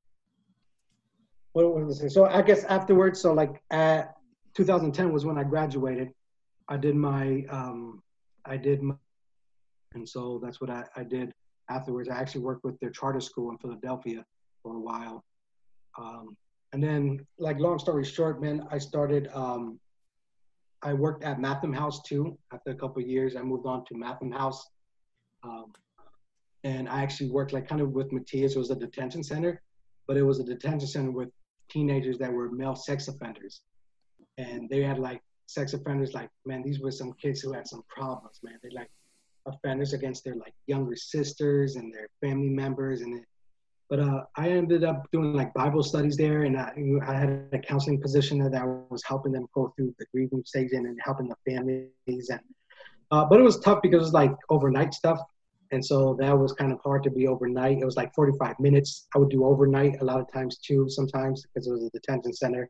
what 1.52 1.72
was 1.72 2.04
I? 2.04 2.08
So 2.08 2.26
I 2.26 2.42
guess 2.42 2.64
afterwards, 2.64 3.20
so 3.20 3.32
like 3.32 3.62
at 3.70 4.14
2010 4.54 5.12
was 5.12 5.24
when 5.24 5.38
I 5.38 5.44
graduated. 5.44 6.10
I 6.68 6.76
did 6.76 6.96
my, 6.96 7.44
um, 7.48 8.02
I 8.44 8.56
did 8.56 8.82
my, 8.82 8.94
and 9.94 10.06
so 10.06 10.40
that's 10.42 10.60
what 10.60 10.68
I, 10.68 10.84
I 10.96 11.04
did 11.04 11.32
afterwards. 11.68 12.08
I 12.08 12.16
actually 12.16 12.42
worked 12.42 12.64
with 12.64 12.78
their 12.80 12.90
charter 12.90 13.20
school 13.20 13.50
in 13.50 13.58
Philadelphia 13.58 14.24
for 14.62 14.76
a 14.76 14.80
while. 14.80 15.24
Um, 15.98 16.36
and 16.72 16.82
then, 16.82 17.26
like, 17.38 17.58
long 17.58 17.78
story 17.78 18.04
short, 18.04 18.40
man, 18.40 18.66
I 18.70 18.78
started, 18.78 19.28
um, 19.34 19.80
I 20.82 20.92
worked 20.92 21.24
at 21.24 21.40
Matham 21.40 21.72
House 21.72 22.02
too. 22.02 22.38
After 22.52 22.70
a 22.70 22.74
couple 22.74 23.02
years, 23.02 23.36
I 23.36 23.42
moved 23.42 23.66
on 23.66 23.84
to 23.86 23.94
Matham 23.94 24.30
House. 24.30 24.68
Um, 25.42 25.72
and 26.64 26.88
I 26.88 27.02
actually 27.02 27.30
worked 27.30 27.52
like 27.52 27.68
kind 27.68 27.80
of 27.80 27.92
with 27.92 28.12
Matthias. 28.12 28.54
It 28.54 28.58
was 28.58 28.70
a 28.70 28.76
detention 28.76 29.22
center, 29.22 29.62
but 30.06 30.16
it 30.16 30.22
was 30.22 30.40
a 30.40 30.44
detention 30.44 30.88
center 30.88 31.10
with 31.10 31.30
teenagers 31.68 32.18
that 32.18 32.32
were 32.32 32.50
male 32.50 32.74
sex 32.74 33.08
offenders. 33.08 33.62
And 34.36 34.68
they 34.68 34.82
had 34.82 34.98
like 34.98 35.20
sex 35.46 35.72
offenders, 35.72 36.14
like, 36.14 36.30
man, 36.44 36.62
these 36.62 36.80
were 36.80 36.90
some 36.90 37.12
kids 37.14 37.40
who 37.40 37.52
had 37.52 37.66
some 37.66 37.82
problems, 37.88 38.40
man. 38.42 38.58
They 38.62 38.70
like 38.70 38.90
offenders 39.48 39.92
against 39.92 40.24
their 40.24 40.36
like 40.36 40.54
younger 40.66 40.96
sisters 40.96 41.76
and 41.76 41.92
their 41.92 42.08
family 42.20 42.48
members. 42.48 43.00
And 43.00 43.18
it, 43.18 43.24
but 43.88 44.00
uh, 44.00 44.24
I 44.36 44.50
ended 44.50 44.84
up 44.84 45.06
doing 45.12 45.32
like 45.32 45.54
Bible 45.54 45.82
studies 45.82 46.16
there, 46.16 46.42
and 46.42 46.58
I, 46.58 46.72
I 47.06 47.14
had 47.14 47.48
a 47.52 47.58
counseling 47.58 48.00
position 48.00 48.38
that 48.38 48.66
was 48.90 49.02
helping 49.02 49.32
them 49.32 49.46
go 49.54 49.72
through 49.76 49.94
the 49.98 50.04
grieving 50.12 50.42
stage 50.44 50.72
and 50.72 50.98
helping 51.02 51.28
the 51.28 51.36
families. 51.50 52.28
And 52.28 52.40
uh, 53.10 53.24
but 53.24 53.40
it 53.40 53.42
was 53.42 53.58
tough 53.60 53.80
because 53.82 53.96
it 53.96 54.04
was 54.04 54.12
like 54.12 54.32
overnight 54.50 54.92
stuff, 54.92 55.18
and 55.70 55.84
so 55.84 56.14
that 56.20 56.38
was 56.38 56.52
kind 56.52 56.70
of 56.70 56.80
hard 56.84 57.02
to 57.04 57.10
be 57.10 57.26
overnight. 57.26 57.78
It 57.78 57.84
was 57.84 57.96
like 57.96 58.14
45 58.14 58.60
minutes. 58.60 59.06
I 59.14 59.18
would 59.18 59.30
do 59.30 59.46
overnight 59.46 60.02
a 60.02 60.04
lot 60.04 60.20
of 60.20 60.30
times 60.30 60.58
too, 60.58 60.88
sometimes 60.90 61.46
because 61.46 61.66
it 61.66 61.72
was 61.72 61.84
a 61.84 61.90
detention 61.90 62.34
center, 62.34 62.68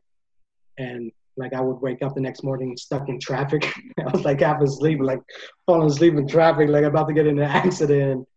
and 0.77 1.11
like 1.39 1.53
I 1.53 1.61
would 1.61 1.81
wake 1.81 2.01
up 2.03 2.13
the 2.13 2.21
next 2.21 2.43
morning 2.43 2.75
stuck 2.77 3.09
in 3.09 3.19
traffic. 3.19 3.65
I 3.99 4.11
was 4.11 4.25
like 4.25 4.41
half 4.41 4.61
asleep, 4.61 4.99
like 5.01 5.21
falling 5.65 5.87
asleep 5.87 6.13
in 6.15 6.27
traffic, 6.27 6.69
like 6.69 6.83
about 6.83 7.07
to 7.07 7.13
get 7.13 7.25
in 7.25 7.39
an 7.39 7.45
accident. 7.45 8.27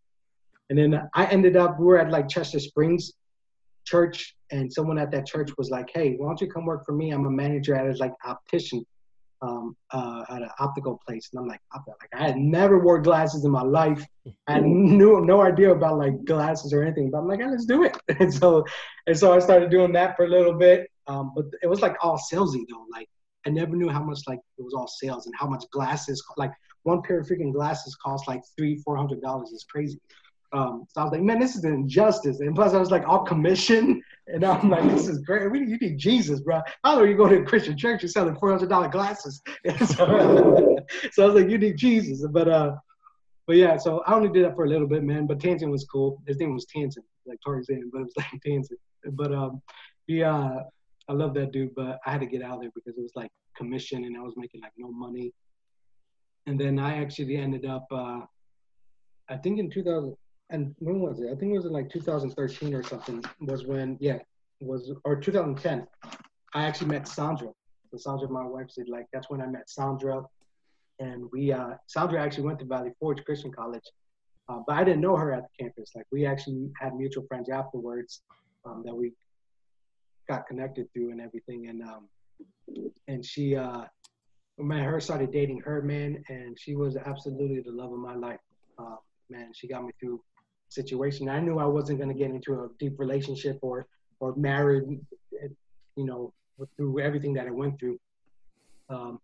And 0.71 0.79
then 0.79 1.09
I 1.15 1.27
ended 1.27 1.57
up, 1.57 1.79
we 1.79 1.85
were 1.85 1.99
at 1.99 2.11
like 2.11 2.29
Chester 2.29 2.61
Springs 2.61 3.13
church, 3.85 4.37
and 4.51 4.73
someone 4.73 4.99
at 4.99 5.11
that 5.11 5.27
church 5.27 5.51
was 5.59 5.71
like, 5.71 5.91
"Hey, 5.93 6.15
why 6.17 6.27
don't 6.27 6.41
you 6.41 6.51
come 6.51 6.65
work 6.65 6.85
for 6.87 6.93
me? 6.93 7.11
I'm 7.11 7.27
a 7.27 7.31
manager 7.31 7.75
at 7.75 7.87
a 7.87 7.99
like 7.99 8.13
optician, 8.25 8.85
um, 9.41 9.77
uh, 9.91 10.25
at 10.31 10.43
an 10.43 10.51
optical 10.59 11.01
place." 11.07 11.29
And 11.33 11.41
I'm 11.41 11.49
like, 11.49 11.61
"Optical?" 11.75 11.97
like 12.01 12.21
I 12.21 12.27
had 12.27 12.37
never 12.37 12.79
wore 12.79 13.01
glasses 13.01 13.45
in 13.45 13.51
my 13.51 13.63
life. 13.63 14.05
I 14.47 14.53
had 14.55 14.65
no 15.03 15.19
no 15.19 15.43
idea 15.43 15.73
about 15.73 15.99
like 15.99 16.25
glasses 16.25 16.73
or 16.73 16.83
anything, 16.83 17.11
but 17.11 17.19
I'm 17.19 17.29
like, 17.29 17.41
hey, 17.41 17.49
"Let's 17.49 17.67
do 17.67 17.85
it." 17.85 17.97
And 18.21 18.33
so, 18.33 18.65
and 19.07 19.19
so 19.19 19.33
I 19.33 19.39
started 19.41 19.71
doing 19.71 19.93
that 19.93 20.17
for 20.17 20.25
a 20.25 20.29
little 20.29 20.55
bit. 20.55 20.89
Um, 21.07 21.33
but 21.35 21.47
it 21.63 21.67
was 21.67 21.81
like 21.81 21.97
all 22.03 22.19
salesy 22.19 22.65
though. 22.69 22.87
Like 22.91 23.09
I 23.47 23.51
never 23.51 23.77
knew 23.77 23.89
how 23.89 24.03
much 24.03 24.21
like 24.27 24.39
it 24.59 24.63
was 24.63 24.75
all 24.75 24.87
sales 24.87 25.27
and 25.27 25.35
how 25.37 25.47
much 25.47 25.65
glasses 25.73 26.23
like 26.37 26.53
one 26.85 27.03
pair 27.03 27.21
of 27.21 27.27
freaking 27.27 27.53
glasses 27.53 27.97
cost 27.97 28.29
like 28.29 28.43
three 28.57 28.77
four 28.79 28.97
hundred 28.97 29.21
dollars. 29.21 29.51
It's 29.53 29.65
crazy. 29.65 30.01
Um, 30.53 30.85
so 30.89 31.01
I 31.01 31.05
was 31.05 31.13
like, 31.13 31.23
man, 31.23 31.41
this 31.41 31.57
is 31.57 31.65
an 31.65 31.73
injustice. 31.73 32.41
And 32.41 32.55
plus, 32.55 32.75
I 32.75 32.79
was 32.79 32.91
like, 32.91 33.09
all 33.09 33.25
commission, 33.25 34.03
and 34.27 34.45
I'm 34.45 34.69
like, 34.69 34.85
this 34.91 35.09
is 35.09 35.21
great. 35.21 35.51
We, 35.51 35.61
you 35.61 35.79
need 35.79 35.97
Jesus, 35.97 36.41
bro. 36.41 36.61
How 36.85 36.99
do 36.99 37.07
you 37.07 37.17
go 37.17 37.27
to 37.27 37.41
a 37.41 37.45
Christian 37.45 37.77
church 37.77 38.03
and 38.03 38.11
selling 38.11 38.37
four 38.37 38.51
hundred 38.51 38.69
dollar 38.69 38.89
glasses? 38.89 39.43
so, 39.87 40.77
so 41.13 41.23
I 41.23 41.27
was 41.27 41.43
like, 41.43 41.51
you 41.51 41.59
need 41.59 41.77
Jesus. 41.77 42.27
But 42.31 42.49
uh, 42.49 42.77
but 43.47 43.57
yeah, 43.57 43.77
so 43.77 44.03
I 44.07 44.15
only 44.15 44.29
did 44.29 44.45
that 44.45 44.55
for 44.55 44.65
a 44.65 44.69
little 44.69 44.87
bit, 44.87 45.03
man. 45.03 45.27
But 45.27 45.39
Tanzan 45.39 45.71
was 45.71 45.85
cool. 45.85 46.23
His 46.27 46.39
name 46.39 46.55
was 46.55 46.67
Tanzan, 46.67 47.03
like 47.27 47.39
Tarzan, 47.45 47.91
but 47.93 48.03
it 48.03 48.05
was 48.05 48.15
like 48.17 48.43
Tanzan. 48.47 48.77
But 49.13 49.33
um, 49.33 49.63
yeah, 50.07 50.35
uh, 50.35 50.63
I 51.09 51.13
love 51.13 51.35
that 51.35 51.53
dude. 51.53 51.75
But 51.75 51.99
I 52.07 52.13
had 52.13 52.21
to 52.21 52.27
get 52.27 52.43
out 52.43 52.57
of 52.57 52.61
there 52.61 52.71
because 52.75 52.97
it 52.97 53.03
was 53.03 53.13
like 53.15 53.31
commission, 53.57 54.05
and 54.05 54.17
I 54.17 54.21
was 54.21 54.35
making 54.37 54.61
like 54.61 54.73
no 54.77 54.91
money. 54.91 55.33
And 56.47 56.61
then 56.61 56.79
I 56.79 57.01
actually 57.01 57.37
ended 57.37 57.65
up, 57.65 57.87
uh, 57.93 58.21
I 59.29 59.37
think 59.37 59.61
in 59.61 59.71
2000, 59.71 60.17
and 60.51 60.75
when 60.81 61.01
was 61.01 61.21
it? 61.21 61.27
I 61.31 61.37
think 61.37 61.53
it 61.53 61.57
was 61.57 61.67
in 61.67 61.73
like 61.73 61.89
2013 61.91 62.75
or 62.75 62.83
something. 62.83 63.25
Was 63.41 63.65
when 63.65 63.97
yeah, 64.01 64.19
was 64.61 64.93
or 65.05 65.17
2010. 65.17 65.87
I 66.55 66.65
actually 66.65 66.89
met 66.89 67.09
Sandra. 67.09 67.49
So 67.91 67.97
Sandra, 67.97 68.29
my 68.29 68.45
wife, 68.45 68.71
said 68.71 68.89
like 68.89 69.07
that's 69.13 69.31
when 69.31 69.41
I 69.41 69.47
met 69.47 69.69
Sandra, 69.69 70.23
and 70.99 71.25
we 71.33 71.53
uh, 71.53 71.71
Sandra 71.87 72.23
actually 72.23 72.45
went 72.45 72.59
to 72.61 72.65
Valley 72.65 72.91
Forge 73.01 73.25
Christian 73.25 73.53
College, 73.53 73.85
uh, 74.49 74.61
but 74.67 74.77
I 74.77 74.85
didn't 74.85 75.01
know 75.01 75.17
her 75.17 75.33
at 75.33 75.43
the 75.43 75.65
campus. 75.65 75.93
Like 75.95 76.07
we 76.13 76.27
actually 76.27 76.71
had 76.79 76.95
mutual 76.95 77.25
friends 77.27 77.49
afterwards 77.49 78.23
um, 78.65 78.83
that 78.85 78.95
we 78.95 79.13
got 80.29 80.47
connected 80.47 80.93
through 80.93 81.11
and 81.11 81.21
everything, 81.21 81.69
and 81.69 81.83
um, 81.83 82.09
and 83.09 83.25
she 83.25 83.57
uh, 83.57 83.85
met 84.59 84.85
her, 84.85 85.01
started 85.01 85.33
dating 85.33 85.61
her 85.61 85.83
man, 85.83 86.23
and 86.29 86.59
she 86.59 86.75
was 86.75 86.97
absolutely 86.97 87.61
the 87.61 87.73
love 87.73 87.93
of 87.93 87.99
my 87.99 88.15
life. 88.15 88.41
Uh, 88.79 88.97
man, 89.31 89.51
she 89.55 89.69
got 89.69 89.85
me 89.85 89.93
through 90.01 90.21
situation. 90.69 91.29
I 91.29 91.41
knew 91.41 91.59
I 91.59 91.67
wasn't 91.67 91.99
going 91.99 92.09
to 92.09 92.19
get 92.19 92.31
into 92.31 92.55
a 92.55 92.69
deep 92.79 92.99
relationship 92.99 93.59
or 93.63 93.87
or 94.21 94.35
married, 94.37 94.85
you 95.97 96.05
know, 96.05 96.33
through 96.77 97.01
everything 97.01 97.35
that 97.35 97.47
I 97.47 97.51
went 97.51 97.79
through. 97.79 97.99
Um, 98.89 99.21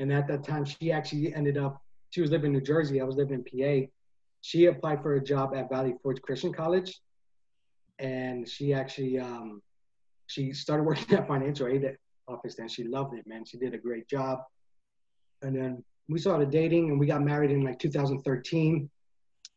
and 0.00 0.12
at 0.12 0.26
that 0.28 0.42
time, 0.44 0.64
she 0.64 0.90
actually 0.90 1.34
ended 1.34 1.58
up. 1.58 1.82
She 2.10 2.20
was 2.22 2.30
living 2.30 2.46
in 2.46 2.52
New 2.54 2.64
Jersey. 2.64 3.00
I 3.00 3.04
was 3.04 3.16
living 3.16 3.44
in 3.44 3.44
PA. 3.44 3.86
She 4.40 4.66
applied 4.66 5.02
for 5.02 5.16
a 5.16 5.22
job 5.22 5.54
at 5.54 5.68
Valley 5.68 5.94
Forge 6.02 6.22
Christian 6.22 6.52
College, 6.52 7.00
and 7.98 8.48
she 8.48 8.72
actually 8.72 9.18
um, 9.18 9.60
she 10.28 10.52
started 10.52 10.84
working 10.84 11.14
at 11.18 11.26
financial 11.26 11.66
aid 11.66 11.96
office. 12.28 12.58
And 12.58 12.70
she 12.70 12.84
loved 12.84 13.14
it, 13.14 13.26
man. 13.26 13.44
She 13.44 13.58
did 13.58 13.74
a 13.74 13.78
great 13.78 14.08
job. 14.08 14.40
And 15.42 15.56
then 15.56 15.84
we 16.08 16.18
started 16.18 16.50
dating, 16.50 16.90
and 16.90 16.98
we 16.98 17.06
got 17.06 17.22
married 17.22 17.50
in 17.50 17.62
like 17.62 17.78
2013 17.78 18.88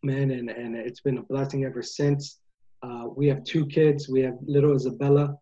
man, 0.04 0.32
and, 0.32 0.50
and 0.50 0.76
it's 0.76 1.02
been 1.02 1.18
a 1.18 1.24
blessing 1.24 1.66
ever 1.66 1.82
since. 1.82 2.40
Uh, 2.84 3.06
we 3.16 3.28
have 3.28 3.44
two 3.44 3.66
kids. 3.68 4.10
We 4.10 4.22
have 4.22 4.36
little 4.46 4.76
Isabella, 4.76 5.36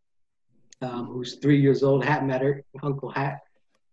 um, 0.82 1.06
who's 1.06 1.36
three 1.36 1.62
years 1.62 1.84
old. 1.84 2.04
Hat 2.04 2.26
met 2.26 2.42
her, 2.42 2.64
Uncle 2.84 3.10
Hat. 3.10 3.40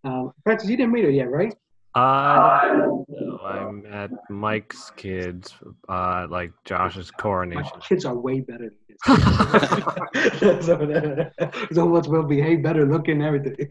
Um, 0.05 0.33
Francis, 0.43 0.69
you 0.69 0.77
didn't 0.77 0.93
meet 0.93 1.05
her 1.05 1.11
yet, 1.11 1.31
right? 1.31 1.55
Uh, 1.95 2.61
no, 3.09 3.41
I 3.43 3.71
met 3.71 4.11
Mike's 4.29 4.91
kids, 4.97 5.55
uh, 5.89 6.27
like 6.29 6.53
Josh's 6.65 7.11
coronation. 7.11 7.65
My 7.75 7.87
kids 7.87 8.05
are 8.05 8.17
way 8.17 8.41
better 8.41 8.73
this. 9.05 10.67
so, 10.67 11.31
so 11.73 11.89
much 11.89 12.07
will 12.07 12.23
behave 12.23 12.63
better 12.63 12.87
looking, 12.87 13.23
everything. 13.23 13.69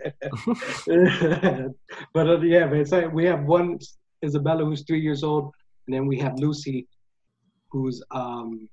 but 2.13 2.27
uh, 2.27 2.39
yeah, 2.41 2.65
man, 2.65 2.85
so 2.85 3.07
we 3.09 3.25
have 3.25 3.43
one 3.43 3.79
Isabella 4.23 4.65
who's 4.65 4.83
three 4.83 5.01
years 5.01 5.23
old, 5.23 5.53
and 5.87 5.95
then 5.95 6.07
we 6.07 6.17
have 6.19 6.37
Lucy, 6.37 6.87
who's 7.69 8.03
um, 8.11 8.69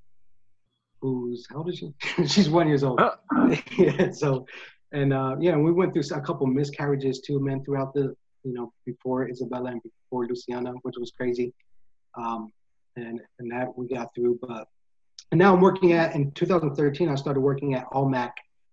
who's 1.01 1.47
how 1.51 1.59
old 1.59 1.71
is 1.71 1.79
she? 1.79 1.93
She's 2.27 2.49
one 2.49 2.69
years 2.69 2.85
old. 2.85 3.01
Oh. 3.01 3.57
yeah, 3.79 4.11
so, 4.11 4.47
and 4.93 5.13
uh, 5.13 5.37
yeah, 5.41 5.57
we 5.57 5.73
went 5.73 5.93
through 5.93 6.05
a 6.17 6.21
couple 6.21 6.47
miscarriages 6.47 7.21
too, 7.21 7.41
man, 7.41 7.65
throughout 7.65 7.95
the 7.95 8.15
you 8.45 8.53
know 8.53 8.73
before 8.87 9.29
Isabella 9.29 9.71
and 9.71 9.83
before 9.83 10.27
Luciana, 10.27 10.73
which 10.83 10.97
was 10.99 11.13
crazy. 11.17 11.53
Um, 12.17 12.53
and 12.97 13.21
and 13.39 13.51
that 13.51 13.77
we 13.77 13.89
got 13.89 14.15
through. 14.15 14.39
But 14.41 14.69
and 15.33 15.39
now 15.39 15.55
I'm 15.55 15.63
working 15.63 15.95
at 15.95 16.15
in 16.15 16.31
2013. 16.33 17.09
I 17.09 17.15
started 17.15 17.41
working 17.41 17.75
at 17.75 17.87
Almac, 17.91 18.33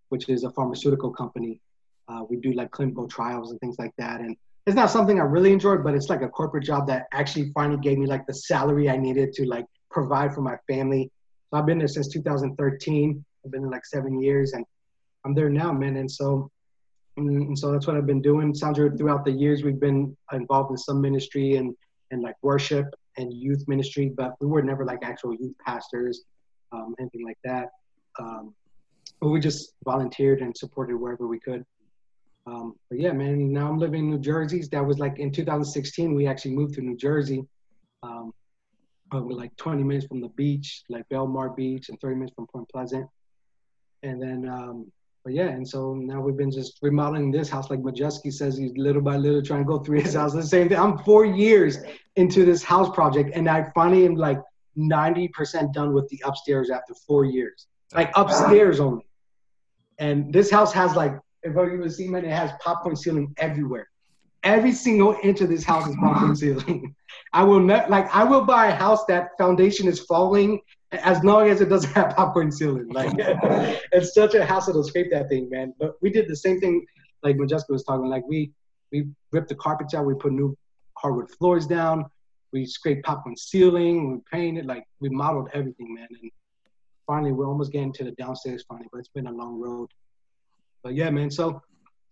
which 0.10 0.28
is 0.28 0.44
a 0.44 0.52
pharmaceutical 0.52 1.10
company. 1.10 1.62
Uh, 2.10 2.24
we 2.30 2.36
do 2.36 2.52
like 2.52 2.70
clinical 2.72 3.08
trials 3.08 3.52
and 3.52 3.60
things 3.62 3.78
like 3.80 3.94
that, 3.98 4.20
and 4.20 4.36
it's 4.68 4.76
not 4.76 4.92
something 4.92 5.20
I 5.20 5.24
really 5.24 5.54
enjoyed, 5.54 5.86
but 5.86 5.96
it's 5.96 6.10
like 6.10 6.22
a 6.22 6.28
corporate 6.28 6.66
job 6.66 6.86
that 6.88 7.08
actually 7.14 7.52
finally 7.54 7.80
gave 7.80 7.98
me 7.98 8.08
like 8.08 8.28
the 8.28 8.34
salary 8.34 8.90
I 8.90 8.98
needed 8.98 9.32
to 9.34 9.46
like 9.46 9.66
provide 9.90 10.36
for 10.36 10.42
my 10.42 10.58
family. 10.68 11.10
So 11.50 11.58
I've 11.58 11.66
been 11.66 11.80
there 11.80 11.88
since 11.88 12.10
2013. 12.10 13.26
I've 13.46 13.52
been 13.52 13.62
there 13.62 13.72
like 13.72 13.86
seven 13.86 14.22
years, 14.22 14.52
and 14.52 14.66
I'm 15.26 15.34
there 15.34 15.50
now, 15.50 15.72
man. 15.72 15.96
And 15.96 16.12
so, 16.12 16.52
and 17.16 17.58
so 17.58 17.72
that's 17.72 17.88
what 17.88 17.96
I've 17.96 18.06
been 18.06 18.22
doing. 18.22 18.54
Sandra, 18.54 18.96
throughout 18.98 19.24
the 19.24 19.32
years, 19.32 19.64
we've 19.64 19.80
been 19.80 20.16
involved 20.34 20.72
in 20.72 20.78
some 20.78 21.00
ministry 21.00 21.56
and 21.56 21.74
and 22.12 22.22
like 22.22 22.36
worship 22.42 22.94
and 23.16 23.34
youth 23.34 23.64
ministry, 23.70 24.12
but 24.14 24.36
we 24.42 24.48
were 24.48 24.62
never 24.62 24.84
like 24.84 25.00
actual 25.04 25.34
youth 25.34 25.56
pastors, 25.66 26.24
um, 26.72 26.96
anything 27.00 27.26
like 27.26 27.38
that. 27.44 27.70
Um, 28.20 28.54
but 29.22 29.30
we 29.30 29.40
just 29.40 29.74
volunteered 29.84 30.42
and 30.42 30.56
supported 30.56 30.96
wherever 30.96 31.28
we 31.28 31.40
could. 31.40 31.66
Um, 32.48 32.76
but 32.90 33.00
yeah, 33.00 33.12
man, 33.12 33.52
now 33.52 33.70
I'm 33.70 33.78
living 33.78 34.06
in 34.06 34.10
New 34.10 34.20
Jersey. 34.20 34.64
That 34.72 34.86
was 34.86 34.98
like 34.98 35.20
in 35.20 35.32
2016, 35.32 36.16
we 36.16 36.28
actually 36.28 36.56
moved 36.56 36.76
to 36.76 36.82
New 36.82 36.98
Jersey. 36.98 37.44
Um, 38.02 38.34
we're 39.12 39.34
like 39.34 39.56
20 39.58 39.84
minutes 39.84 40.08
from 40.08 40.22
the 40.22 40.30
beach, 40.30 40.84
like 40.90 41.08
Belmar 41.10 41.56
Beach, 41.56 41.90
and 41.90 42.00
30 42.00 42.16
minutes 42.16 42.36
from 42.36 42.48
Point 42.48 42.70
Pleasant. 42.70 43.08
And 44.04 44.22
then, 44.22 44.48
um, 44.48 44.92
but 45.24 45.34
yeah, 45.34 45.48
and 45.48 45.68
so 45.68 45.94
now 45.96 46.22
we've 46.22 46.38
been 46.38 46.52
just 46.52 46.80
remodeling 46.82 47.32
this 47.32 47.50
house. 47.50 47.70
Like 47.70 47.82
Majeski 47.82 48.32
says, 48.32 48.58
he's 48.58 48.72
little 48.78 49.02
by 49.02 49.18
little 49.18 49.42
trying 49.42 49.62
to 49.62 49.68
go 49.68 49.80
through 49.80 50.02
his 50.02 50.14
house. 50.14 50.34
The 50.34 50.44
same 50.56 50.70
thing. 50.70 50.78
I'm 50.78 50.98
four 51.00 51.26
years 51.26 51.80
into 52.16 52.46
this 52.46 52.64
house 52.64 52.90
project, 52.96 53.32
and 53.34 53.50
I 53.50 53.70
finally 53.76 54.06
am 54.06 54.16
like 54.16 54.40
90% 54.80 55.74
done 55.74 55.94
with 55.94 56.08
the 56.10 56.22
upstairs 56.26 56.70
after 56.70 56.94
four 56.94 57.26
years, 57.26 57.68
like 57.94 58.12
upstairs 58.16 58.80
only. 58.80 59.06
And 60.00 60.34
this 60.34 60.50
house 60.50 60.72
has 60.74 60.96
like, 60.96 61.20
if 61.44 61.54
you 61.56 61.80
would 61.80 61.92
see, 61.92 62.08
man, 62.08 62.26
it 62.26 62.32
has 62.32 62.52
popcorn 62.62 62.96
ceiling 62.96 63.34
everywhere. 63.38 63.90
Every 64.44 64.72
single 64.72 65.18
inch 65.22 65.42
of 65.42 65.50
this 65.50 65.66
house 65.66 65.88
is 65.88 65.96
popcorn 65.98 66.36
ceiling. 66.36 66.96
I 67.34 67.44
will 67.44 67.60
not 67.60 67.90
like 67.90 68.14
I 68.16 68.24
will 68.24 68.46
buy 68.46 68.68
a 68.68 68.76
house 68.76 69.06
that 69.06 69.32
foundation 69.38 69.88
is 69.88 70.00
falling 70.00 70.62
as 70.92 71.22
long 71.24 71.50
as 71.50 71.60
it 71.62 71.68
doesn't 71.68 71.92
have 71.94 72.16
popcorn 72.16 72.52
ceiling. 72.52 72.88
Like 72.90 73.12
it's 73.92 74.14
such 74.14 74.36
a 74.36 74.46
hassle 74.46 74.82
to 74.82 74.88
scrape 74.88 75.12
that 75.12 75.28
thing, 75.28 75.50
man. 75.50 75.74
But 75.78 75.96
we 76.02 76.10
did 76.10 76.30
the 76.30 76.36
same 76.36 76.62
thing 76.62 76.86
like 77.22 77.38
when 77.38 77.50
Jessica 77.50 77.74
was 77.74 77.84
talking. 77.84 78.08
Like 78.08 78.26
we 78.28 78.52
we 78.92 79.10
ripped 79.32 79.50
the 79.50 79.56
carpets 79.56 79.94
out, 79.94 80.06
we 80.06 80.16
put 80.16 80.32
new 80.32 80.58
hardwood 80.98 81.30
floors 81.32 81.68
down, 81.68 82.06
we 82.52 82.66
scraped 82.66 83.06
popcorn 83.06 83.36
ceiling, 83.36 84.12
we 84.12 84.20
painted, 84.32 84.66
like 84.66 84.84
we 85.00 85.10
modeled 85.10 85.50
everything, 85.54 85.94
man. 85.94 86.08
And 86.22 86.32
finally 87.06 87.32
we're 87.32 87.48
almost 87.48 87.72
getting 87.72 87.94
to 87.94 88.04
the 88.04 88.12
downstairs 88.12 88.64
finally, 88.68 88.88
but 88.92 89.00
it's 89.00 89.10
been 89.10 89.28
a 89.28 89.32
long 89.32 89.60
road. 89.60 89.90
But 90.84 90.96
yeah, 90.96 91.10
man. 91.10 91.30
So 91.32 91.62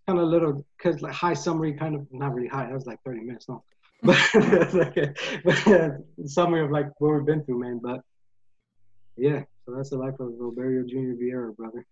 kind 0.08 0.20
of 0.20 0.26
a 0.26 0.28
little 0.28 0.66
because 0.78 1.02
like 1.02 1.14
high 1.14 1.34
summary, 1.34 1.74
kind 1.74 1.96
of 1.96 2.08
not 2.12 2.34
really 2.34 2.48
high. 2.48 2.66
That 2.66 2.74
was 2.74 2.86
like 2.86 3.00
30 3.06 3.22
minutes, 3.22 3.48
no. 3.50 3.64
But 4.04 4.74
like 4.74 4.98
a, 5.68 5.98
summary 6.26 6.64
of 6.64 6.72
like 6.72 6.88
what 7.00 7.16
we've 7.16 7.26
been 7.26 7.44
through, 7.44 7.60
man. 7.60 7.80
But 7.82 8.02
yeah, 9.18 9.44
so 9.66 9.76
that's 9.76 9.90
the 9.90 9.98
life 9.98 10.20
of 10.20 10.34
Roberto 10.38 10.88
Junior 10.88 11.16
Vieira, 11.16 11.56
brother. 11.56 11.86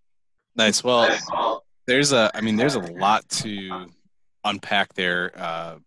Nice. 0.56 0.84
Well, 0.84 1.64
there's 1.88 2.14
a. 2.14 2.32
I 2.34 2.42
mean, 2.42 2.56
there's 2.56 2.76
a 2.76 2.80
lot 2.80 3.28
to 3.30 3.88
unpack 4.44 4.94
there. 4.94 5.32
Uh, 5.36 5.78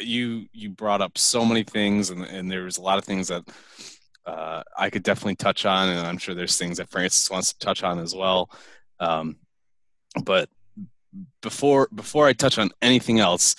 you 0.00 0.46
you 0.52 0.70
brought 0.70 1.00
up 1.00 1.18
so 1.18 1.44
many 1.44 1.62
things, 1.62 2.10
and 2.10 2.24
and 2.24 2.50
there 2.50 2.64
was 2.64 2.78
a 2.78 2.82
lot 2.82 2.98
of 2.98 3.04
things 3.04 3.28
that 3.28 3.44
uh, 4.26 4.62
I 4.76 4.90
could 4.90 5.02
definitely 5.02 5.36
touch 5.36 5.66
on, 5.66 5.88
and 5.88 6.00
I'm 6.00 6.18
sure 6.18 6.34
there's 6.34 6.58
things 6.58 6.78
that 6.78 6.90
Francis 6.90 7.30
wants 7.30 7.52
to 7.52 7.58
touch 7.58 7.82
on 7.82 7.98
as 7.98 8.14
well. 8.14 8.50
Um, 9.00 9.36
but 10.24 10.48
before 11.42 11.88
before 11.94 12.26
I 12.26 12.32
touch 12.32 12.58
on 12.58 12.70
anything 12.80 13.20
else, 13.20 13.56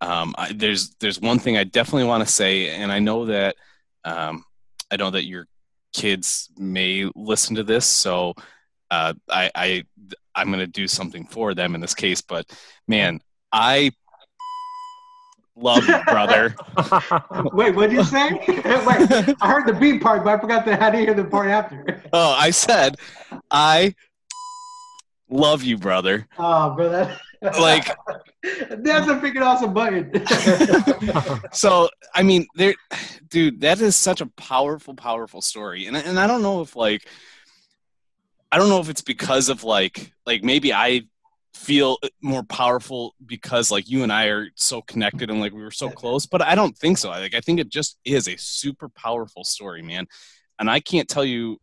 um, 0.00 0.34
I, 0.36 0.52
there's 0.52 0.90
there's 1.00 1.20
one 1.20 1.38
thing 1.38 1.56
I 1.56 1.64
definitely 1.64 2.08
want 2.08 2.26
to 2.26 2.32
say, 2.32 2.70
and 2.70 2.90
I 2.90 2.98
know 2.98 3.26
that 3.26 3.56
um, 4.04 4.44
I 4.90 4.96
know 4.96 5.10
that 5.10 5.24
your 5.24 5.46
kids 5.92 6.50
may 6.56 7.10
listen 7.14 7.56
to 7.56 7.62
this, 7.62 7.86
so 7.86 8.34
uh, 8.90 9.14
I, 9.28 9.50
I 9.54 9.84
I'm 10.34 10.48
going 10.48 10.60
to 10.60 10.66
do 10.66 10.88
something 10.88 11.26
for 11.26 11.54
them 11.54 11.74
in 11.74 11.80
this 11.80 11.94
case. 11.94 12.20
But 12.20 12.50
man, 12.88 13.20
I 13.52 13.92
love 15.60 15.86
you, 15.86 15.98
brother. 16.04 16.54
Wait, 17.52 17.74
what 17.74 17.90
did 17.90 17.92
you 17.92 18.04
say? 18.04 18.30
Wait, 18.48 19.36
I 19.40 19.48
heard 19.48 19.66
the 19.66 19.76
beat 19.78 20.02
part, 20.02 20.24
but 20.24 20.38
I 20.38 20.40
forgot 20.40 20.64
to 20.66 20.76
how 20.76 20.90
to 20.90 20.98
hear 20.98 21.14
the 21.14 21.24
part 21.24 21.48
after. 21.48 22.02
oh, 22.12 22.30
I 22.38 22.50
said 22.50 22.96
I 23.50 23.94
love 25.28 25.62
you, 25.62 25.76
brother. 25.76 26.26
Oh, 26.38 26.74
brother. 26.74 27.16
Like 27.42 27.86
that's 28.42 29.08
a 29.08 29.16
freaking 29.16 29.42
awesome 29.42 29.72
button. 29.72 30.12
so 31.52 31.88
I 32.14 32.22
mean, 32.22 32.46
there, 32.54 32.74
dude, 33.28 33.62
that 33.62 33.80
is 33.80 33.96
such 33.96 34.20
a 34.20 34.26
powerful, 34.26 34.94
powerful 34.94 35.40
story, 35.40 35.86
and 35.86 35.96
and 35.96 36.18
I 36.18 36.26
don't 36.26 36.42
know 36.42 36.60
if 36.60 36.76
like, 36.76 37.06
I 38.52 38.58
don't 38.58 38.68
know 38.68 38.80
if 38.80 38.90
it's 38.90 39.00
because 39.00 39.48
of 39.48 39.64
like, 39.64 40.12
like 40.26 40.44
maybe 40.44 40.74
I 40.74 41.04
feel 41.54 41.98
more 42.22 42.42
powerful 42.42 43.14
because 43.24 43.70
like 43.70 43.88
you 43.88 44.02
and 44.02 44.12
I 44.12 44.26
are 44.26 44.48
so 44.54 44.82
connected 44.82 45.30
and 45.30 45.40
like 45.40 45.52
we 45.52 45.62
were 45.62 45.70
so 45.70 45.90
close, 45.90 46.26
but 46.26 46.42
I 46.42 46.54
don't 46.54 46.76
think 46.76 46.98
so. 46.98 47.10
I 47.10 47.18
Like 47.20 47.34
I 47.34 47.40
think 47.40 47.60
it 47.60 47.68
just 47.68 47.98
is 48.04 48.28
a 48.28 48.36
super 48.36 48.88
powerful 48.88 49.44
story, 49.44 49.82
man, 49.82 50.06
and 50.58 50.70
I 50.70 50.80
can't 50.80 51.08
tell 51.08 51.24
you 51.24 51.58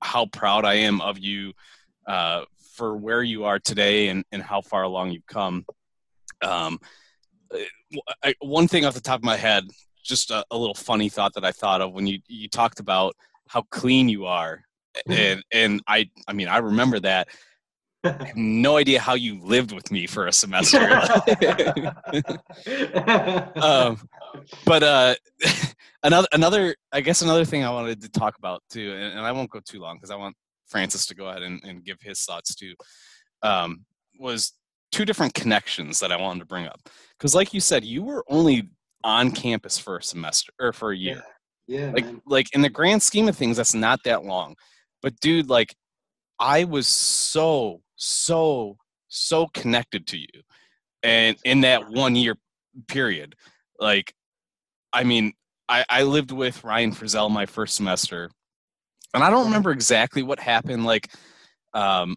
how 0.00 0.26
proud 0.26 0.64
I 0.64 0.74
am 0.74 1.00
of 1.00 1.18
you 1.18 1.52
uh, 2.06 2.42
for 2.74 2.96
where 2.96 3.22
you 3.22 3.44
are 3.44 3.58
today 3.58 4.08
and, 4.08 4.24
and 4.32 4.42
how 4.42 4.60
far 4.60 4.82
along 4.82 5.12
you've 5.12 5.26
come. 5.26 5.64
Um, 6.42 6.78
I, 8.24 8.34
one 8.40 8.66
thing 8.66 8.84
off 8.84 8.94
the 8.94 9.00
top 9.00 9.20
of 9.20 9.24
my 9.24 9.36
head, 9.36 9.64
just 10.02 10.30
a, 10.30 10.44
a, 10.50 10.58
little 10.58 10.74
funny 10.74 11.08
thought 11.08 11.34
that 11.34 11.44
I 11.44 11.52
thought 11.52 11.80
of 11.80 11.92
when 11.92 12.06
you, 12.06 12.18
you 12.26 12.48
talked 12.48 12.80
about 12.80 13.14
how 13.46 13.62
clean 13.70 14.08
you 14.08 14.26
are. 14.26 14.62
Mm-hmm. 15.08 15.12
And, 15.12 15.44
and 15.52 15.82
I, 15.86 16.10
I 16.26 16.32
mean, 16.32 16.48
I 16.48 16.58
remember 16.58 16.98
that. 17.00 17.28
I 18.04 18.08
have 18.08 18.32
no 18.36 18.76
idea 18.76 19.00
how 19.00 19.14
you 19.14 19.40
lived 19.40 19.72
with 19.72 19.90
me 19.90 20.06
for 20.06 20.26
a 20.26 20.32
semester. 20.32 20.80
um, 23.56 23.98
but 24.64 24.82
uh, 24.82 25.14
another, 26.02 26.28
another, 26.32 26.76
I 26.92 27.00
guess 27.00 27.22
another 27.22 27.44
thing 27.44 27.64
I 27.64 27.70
wanted 27.70 28.00
to 28.02 28.08
talk 28.08 28.36
about 28.38 28.62
too, 28.70 28.92
and, 28.92 29.18
and 29.18 29.20
I 29.20 29.32
won't 29.32 29.50
go 29.50 29.60
too 29.64 29.80
long 29.80 29.96
because 29.96 30.10
I 30.10 30.16
want 30.16 30.36
Francis 30.66 31.06
to 31.06 31.14
go 31.14 31.26
ahead 31.28 31.42
and, 31.42 31.62
and 31.64 31.84
give 31.84 31.98
his 32.00 32.24
thoughts 32.24 32.54
too, 32.54 32.74
um, 33.42 33.84
was 34.18 34.52
two 34.90 35.04
different 35.04 35.34
connections 35.34 36.00
that 36.00 36.12
I 36.12 36.16
wanted 36.16 36.40
to 36.40 36.46
bring 36.46 36.66
up. 36.66 36.80
Because, 37.18 37.34
like 37.34 37.54
you 37.54 37.60
said, 37.60 37.84
you 37.84 38.02
were 38.02 38.24
only 38.28 38.68
on 39.04 39.30
campus 39.30 39.78
for 39.78 39.96
a 39.96 40.02
semester 40.02 40.52
or 40.60 40.72
for 40.72 40.92
a 40.92 40.96
year. 40.96 41.22
Yeah. 41.66 41.86
yeah 41.86 41.92
like, 41.92 42.04
man. 42.04 42.22
like 42.26 42.54
in 42.54 42.62
the 42.62 42.68
grand 42.68 43.02
scheme 43.02 43.28
of 43.28 43.36
things, 43.36 43.56
that's 43.56 43.74
not 43.74 44.00
that 44.04 44.24
long. 44.24 44.56
But, 45.02 45.18
dude, 45.20 45.48
like, 45.48 45.74
I 46.38 46.64
was 46.64 46.88
so, 46.88 47.81
so, 48.02 48.76
so 49.08 49.48
connected 49.54 50.06
to 50.08 50.18
you, 50.18 50.42
and 51.02 51.36
in 51.44 51.62
that 51.62 51.90
one 51.90 52.16
year 52.16 52.36
period, 52.88 53.34
like, 53.78 54.14
I 54.92 55.04
mean, 55.04 55.32
I, 55.68 55.84
I 55.88 56.02
lived 56.02 56.32
with 56.32 56.64
Ryan 56.64 56.92
frizell 56.92 57.30
my 57.30 57.46
first 57.46 57.74
semester 57.74 58.30
and 59.14 59.22
I 59.22 59.30
don't 59.30 59.44
remember 59.44 59.70
exactly 59.70 60.22
what 60.22 60.40
happened. 60.40 60.84
Like, 60.84 61.10
um, 61.74 62.16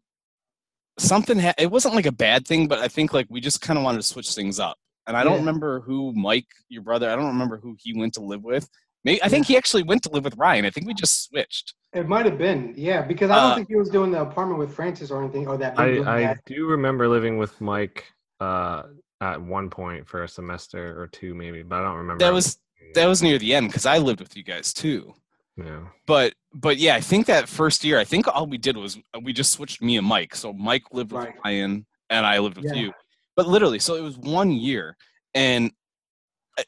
something. 0.97 1.39
Ha- 1.39 1.53
it 1.57 1.71
wasn't 1.71 1.95
like 1.95 2.05
a 2.05 2.11
bad 2.11 2.47
thing, 2.47 2.67
but 2.67 2.79
I 2.79 2.87
think 2.87 3.13
like 3.13 3.27
we 3.29 3.41
just 3.41 3.61
kind 3.61 3.77
of 3.77 3.83
wanted 3.83 3.97
to 3.97 4.03
switch 4.03 4.33
things 4.33 4.59
up. 4.59 4.77
And 5.07 5.15
I 5.15 5.23
don't 5.23 5.33
yeah. 5.33 5.39
remember 5.39 5.81
who 5.81 6.13
Mike, 6.13 6.47
your 6.69 6.81
brother. 6.81 7.09
I 7.09 7.15
don't 7.15 7.27
remember 7.27 7.57
who 7.57 7.75
he 7.79 7.97
went 7.97 8.13
to 8.15 8.21
live 8.21 8.43
with. 8.43 8.67
Maybe 9.05 9.21
I 9.23 9.29
think 9.29 9.45
he 9.45 9.55
actually 9.55 9.83
went 9.83 10.01
to 10.03 10.09
live 10.09 10.23
with 10.23 10.35
Ryan. 10.35 10.65
I 10.65 10.71
think 10.71 10.87
we 10.87 10.93
just 10.95 11.29
switched. 11.29 11.75
It 11.93 12.09
might 12.09 12.25
have 12.25 12.39
been, 12.39 12.73
yeah, 12.75 13.03
because 13.03 13.29
I 13.29 13.35
don't 13.35 13.51
uh, 13.51 13.55
think 13.55 13.69
he 13.69 13.75
was 13.75 13.89
doing 13.89 14.11
the 14.11 14.21
apartment 14.21 14.59
with 14.59 14.73
Francis 14.73 15.11
or 15.11 15.23
anything, 15.23 15.47
or 15.47 15.57
that. 15.57 15.79
I, 15.79 16.31
I 16.31 16.35
do 16.45 16.65
remember 16.65 17.07
living 17.07 17.37
with 17.37 17.61
Mike 17.61 18.05
uh, 18.41 18.83
at 19.21 19.39
one 19.39 19.69
point 19.69 20.07
for 20.07 20.23
a 20.23 20.27
semester 20.27 20.99
or 20.99 21.07
two, 21.07 21.35
maybe, 21.35 21.61
but 21.61 21.79
I 21.79 21.83
don't 21.83 21.97
remember. 21.97 22.25
That 22.25 22.33
was 22.33 22.57
that 22.95 23.05
was 23.05 23.21
near 23.21 23.37
the 23.37 23.53
end 23.53 23.67
because 23.67 23.85
I 23.85 23.99
lived 23.99 24.19
with 24.19 24.35
you 24.35 24.43
guys 24.43 24.73
too. 24.73 25.13
Yeah. 25.55 25.81
But 26.07 26.33
but 26.53 26.77
yeah, 26.77 26.95
I 26.95 27.01
think 27.01 27.27
that 27.27 27.47
first 27.47 27.83
year, 27.83 27.99
I 27.99 28.03
think 28.03 28.27
all 28.27 28.47
we 28.47 28.57
did 28.57 28.75
was 28.75 28.97
we 29.21 29.31
just 29.31 29.53
switched 29.53 29.81
me 29.81 29.97
and 29.97 30.05
Mike. 30.05 30.35
So 30.35 30.51
Mike 30.51 30.83
lived 30.91 31.11
with 31.11 31.25
right. 31.25 31.35
Ryan 31.45 31.85
and 32.09 32.25
I 32.25 32.39
lived 32.39 32.57
with 32.57 32.73
yeah. 32.73 32.81
you. 32.81 32.93
But 33.35 33.47
literally, 33.47 33.79
so 33.79 33.95
it 33.95 34.01
was 34.01 34.17
one 34.17 34.51
year, 34.51 34.97
and 35.33 35.71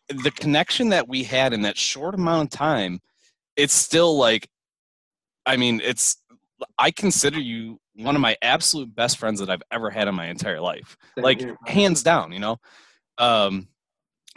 the 0.10 0.32
connection 0.32 0.90
that 0.90 1.08
we 1.08 1.24
had 1.24 1.54
in 1.54 1.62
that 1.62 1.78
short 1.78 2.16
amount 2.16 2.54
of 2.54 2.58
time, 2.58 3.00
it's 3.56 3.74
still 3.74 4.18
like, 4.18 4.50
I 5.46 5.58
mean, 5.58 5.82
it's 5.84 6.18
I 6.78 6.92
consider 6.92 7.40
you 7.40 7.80
one 7.96 8.16
of 8.16 8.22
my 8.22 8.36
absolute 8.42 8.94
best 8.96 9.18
friends 9.18 9.40
that 9.40 9.50
I've 9.50 9.64
ever 9.72 9.90
had 9.90 10.08
in 10.08 10.16
my 10.16 10.28
entire 10.28 10.62
life, 10.62 10.98
Thank 11.16 11.24
like 11.24 11.42
you. 11.42 11.58
hands 11.66 12.04
down, 12.04 12.32
you 12.32 12.40
know. 12.40 12.58
Um, 13.18 13.68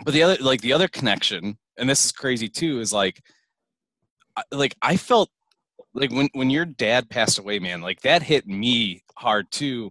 but 0.04 0.14
the 0.14 0.22
other 0.22 0.36
like 0.40 0.60
the 0.60 0.72
other 0.72 0.88
connection, 0.88 1.58
and 1.76 1.88
this 1.88 2.04
is 2.04 2.12
crazy 2.12 2.48
too, 2.48 2.80
is 2.80 2.92
like 2.92 3.20
like 4.52 4.74
I 4.82 4.96
felt 4.96 5.30
like 5.94 6.10
when 6.10 6.28
when 6.32 6.50
your 6.50 6.64
dad 6.64 7.10
passed 7.10 7.38
away, 7.38 7.58
man, 7.58 7.80
like 7.80 8.00
that 8.02 8.22
hit 8.22 8.46
me 8.46 9.02
hard 9.16 9.50
too. 9.50 9.90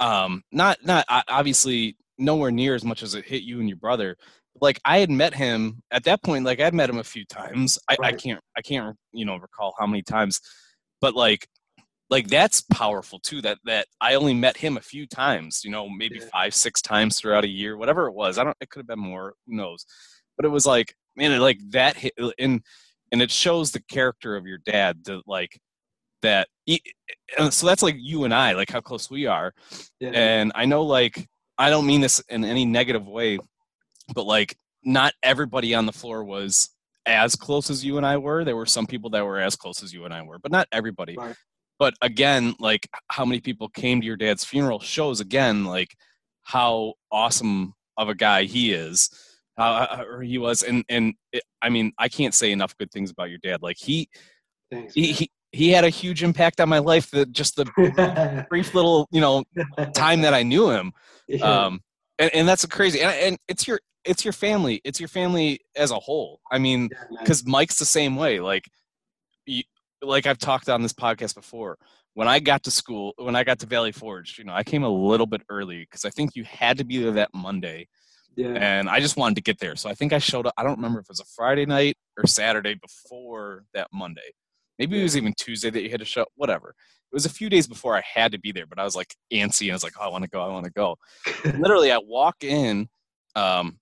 Um, 0.00 0.44
not 0.52 0.78
not 0.84 1.04
obviously 1.28 1.96
nowhere 2.18 2.50
near 2.50 2.74
as 2.74 2.84
much 2.84 3.02
as 3.02 3.14
it 3.14 3.24
hit 3.24 3.42
you 3.42 3.60
and 3.60 3.68
your 3.68 3.78
brother. 3.78 4.16
Like 4.60 4.80
I 4.84 4.98
had 4.98 5.10
met 5.10 5.34
him 5.34 5.82
at 5.90 6.04
that 6.04 6.22
point. 6.22 6.44
Like 6.44 6.60
I'd 6.60 6.74
met 6.74 6.90
him 6.90 6.98
a 6.98 7.04
few 7.04 7.24
times. 7.24 7.78
I, 7.88 7.96
I 8.02 8.12
can't 8.12 8.40
I 8.56 8.62
can't 8.62 8.96
you 9.12 9.24
know 9.24 9.36
recall 9.36 9.74
how 9.78 9.86
many 9.86 10.02
times, 10.02 10.40
but 11.00 11.14
like 11.14 11.46
like 12.10 12.28
that's 12.28 12.60
powerful 12.72 13.18
too. 13.20 13.40
That 13.42 13.58
that 13.64 13.86
I 14.00 14.14
only 14.14 14.34
met 14.34 14.56
him 14.56 14.76
a 14.76 14.80
few 14.82 15.06
times. 15.06 15.62
You 15.64 15.70
know, 15.70 15.88
maybe 15.88 16.18
Yeah. 16.18 16.26
five 16.32 16.54
six 16.54 16.80
times 16.82 17.18
throughout 17.18 17.44
a 17.44 17.48
year, 17.48 17.76
whatever 17.76 18.06
it 18.06 18.14
was. 18.14 18.38
I 18.38 18.44
don't. 18.44 18.56
It 18.60 18.70
could 18.70 18.80
have 18.80 18.86
been 18.88 18.98
more. 18.98 19.34
Who 19.46 19.56
knows? 19.56 19.84
But 20.36 20.46
it 20.46 20.50
was 20.50 20.66
like 20.66 20.94
man, 21.16 21.32
it, 21.32 21.38
like 21.40 21.58
that 21.70 21.96
hit 21.96 22.12
uh, 22.20 22.30
and 22.38 22.62
and 23.12 23.20
it 23.22 23.30
shows 23.30 23.72
the 23.72 23.82
character 23.90 24.36
of 24.36 24.46
your 24.46 24.58
dad. 24.58 25.04
That 25.04 25.22
like 25.26 25.58
that. 26.22 26.48
he- 26.66 26.82
and 27.36 27.48
uh, 27.48 27.50
so 27.50 27.66
that's 27.66 27.82
like 27.82 27.96
you 27.98 28.24
and 28.24 28.32
I, 28.34 28.52
like 28.52 28.70
how 28.70 28.80
close 28.80 29.10
we 29.10 29.26
are. 29.26 29.52
Yeah. 30.00 30.10
And 30.14 30.52
I 30.54 30.64
know, 30.64 30.82
like, 30.82 31.26
I 31.58 31.68
don't 31.70 31.86
mean 31.86 32.00
this 32.00 32.20
in 32.28 32.44
any 32.44 32.64
negative 32.64 33.06
way, 33.06 33.38
but 34.14 34.24
like, 34.24 34.56
not 34.84 35.14
everybody 35.22 35.74
on 35.74 35.86
the 35.86 35.92
floor 35.92 36.24
was 36.24 36.70
as 37.06 37.34
close 37.34 37.70
as 37.70 37.84
you 37.84 37.96
and 37.96 38.06
I 38.06 38.16
were. 38.16 38.44
There 38.44 38.56
were 38.56 38.66
some 38.66 38.86
people 38.86 39.10
that 39.10 39.24
were 39.24 39.40
as 39.40 39.56
close 39.56 39.82
as 39.82 39.92
you 39.92 40.04
and 40.04 40.14
I 40.14 40.22
were, 40.22 40.38
but 40.38 40.52
not 40.52 40.68
everybody. 40.72 41.16
Right. 41.16 41.34
But 41.78 41.94
again, 42.02 42.54
like, 42.58 42.88
how 43.08 43.24
many 43.24 43.40
people 43.40 43.68
came 43.68 44.00
to 44.00 44.06
your 44.06 44.16
dad's 44.16 44.44
funeral 44.44 44.80
shows 44.80 45.20
again, 45.20 45.64
like, 45.64 45.94
how 46.42 46.94
awesome 47.12 47.74
of 47.98 48.08
a 48.08 48.14
guy 48.14 48.44
he 48.44 48.72
is. 48.72 49.10
How 49.58 50.04
or 50.08 50.22
he 50.22 50.38
was, 50.38 50.62
and 50.62 50.84
and 50.88 51.14
it, 51.32 51.42
I 51.60 51.68
mean, 51.68 51.92
I 51.98 52.08
can't 52.08 52.32
say 52.32 52.52
enough 52.52 52.76
good 52.78 52.92
things 52.92 53.10
about 53.10 53.28
your 53.28 53.40
dad. 53.42 53.60
Like 53.60 53.76
he, 53.76 54.08
Thanks. 54.70 54.94
he, 54.94 55.12
he, 55.12 55.30
he 55.50 55.70
had 55.70 55.84
a 55.84 55.88
huge 55.88 56.22
impact 56.22 56.60
on 56.60 56.68
my 56.68 56.78
life. 56.78 57.10
That 57.10 57.32
just 57.32 57.56
the 57.56 58.46
brief 58.48 58.72
little, 58.72 59.08
you 59.10 59.20
know, 59.20 59.42
time 59.94 60.20
that 60.20 60.32
I 60.32 60.44
knew 60.44 60.70
him. 60.70 60.92
Yeah. 61.26 61.42
Um, 61.44 61.80
and, 62.18 62.30
and 62.34 62.48
that's 62.48 62.64
crazy. 62.66 63.00
And, 63.00 63.14
and 63.14 63.38
it's 63.48 63.66
your 63.66 63.80
it's 64.04 64.24
your 64.24 64.32
family. 64.32 64.80
It's 64.84 65.00
your 65.00 65.08
family 65.08 65.60
as 65.76 65.90
a 65.90 65.98
whole. 65.98 66.40
I 66.50 66.58
mean, 66.58 66.88
Yeah, 66.90 67.18
because 67.20 67.46
Mike's 67.46 67.78
the 67.78 67.84
same 67.84 68.16
way. 68.16 68.40
Like, 68.40 68.64
you, 69.46 69.62
like 70.02 70.26
I've 70.26 70.38
talked 70.38 70.68
on 70.68 70.82
this 70.82 70.92
podcast 70.92 71.34
before. 71.34 71.78
When 72.14 72.26
I 72.26 72.40
got 72.40 72.64
to 72.64 72.70
school, 72.70 73.14
when 73.16 73.36
I 73.36 73.44
got 73.44 73.60
to 73.60 73.66
Valley 73.66 73.92
Forge, 73.92 74.38
you 74.38 74.44
know, 74.44 74.52
I 74.52 74.64
came 74.64 74.82
a 74.82 74.88
little 74.88 75.26
bit 75.26 75.42
early 75.48 75.80
because 75.80 76.04
I 76.04 76.10
think 76.10 76.34
you 76.34 76.44
had 76.44 76.78
to 76.78 76.84
be 76.84 76.98
there 76.98 77.12
that 77.12 77.30
Monday, 77.32 77.86
yeah. 78.34 78.48
and 78.48 78.88
I 78.88 78.98
just 78.98 79.16
wanted 79.16 79.36
to 79.36 79.42
get 79.42 79.60
there. 79.60 79.76
So 79.76 79.88
I 79.88 79.94
think 79.94 80.12
I 80.12 80.18
showed 80.18 80.46
up. 80.46 80.54
I 80.56 80.64
don't 80.64 80.76
remember 80.76 80.98
if 80.98 81.04
it 81.04 81.10
was 81.10 81.20
a 81.20 81.24
Friday 81.36 81.64
night 81.64 81.96
or 82.16 82.26
Saturday 82.26 82.74
before 82.74 83.64
that 83.72 83.88
Monday. 83.92 84.32
Maybe 84.78 84.98
it 85.00 85.02
was 85.02 85.16
even 85.16 85.34
Tuesday 85.36 85.70
that 85.70 85.82
you 85.82 85.90
had 85.90 86.00
to 86.00 86.06
show. 86.06 86.24
Whatever. 86.36 86.70
It 86.70 87.14
was 87.14 87.26
a 87.26 87.30
few 87.30 87.48
days 87.48 87.66
before 87.66 87.96
I 87.96 88.02
had 88.14 88.32
to 88.32 88.38
be 88.38 88.52
there, 88.52 88.66
but 88.66 88.78
I 88.78 88.84
was 88.84 88.94
like 88.94 89.14
antsy 89.32 89.62
and 89.62 89.72
I 89.72 89.74
was 89.74 89.82
like, 89.84 89.94
oh, 89.98 90.04
I 90.04 90.08
want 90.08 90.24
to 90.24 90.30
go. 90.30 90.42
I 90.42 90.48
want 90.48 90.66
to 90.66 90.72
go. 90.72 90.96
Literally, 91.58 91.90
I 91.90 91.98
walk 91.98 92.44
in. 92.44 92.88
Um, 93.34 93.78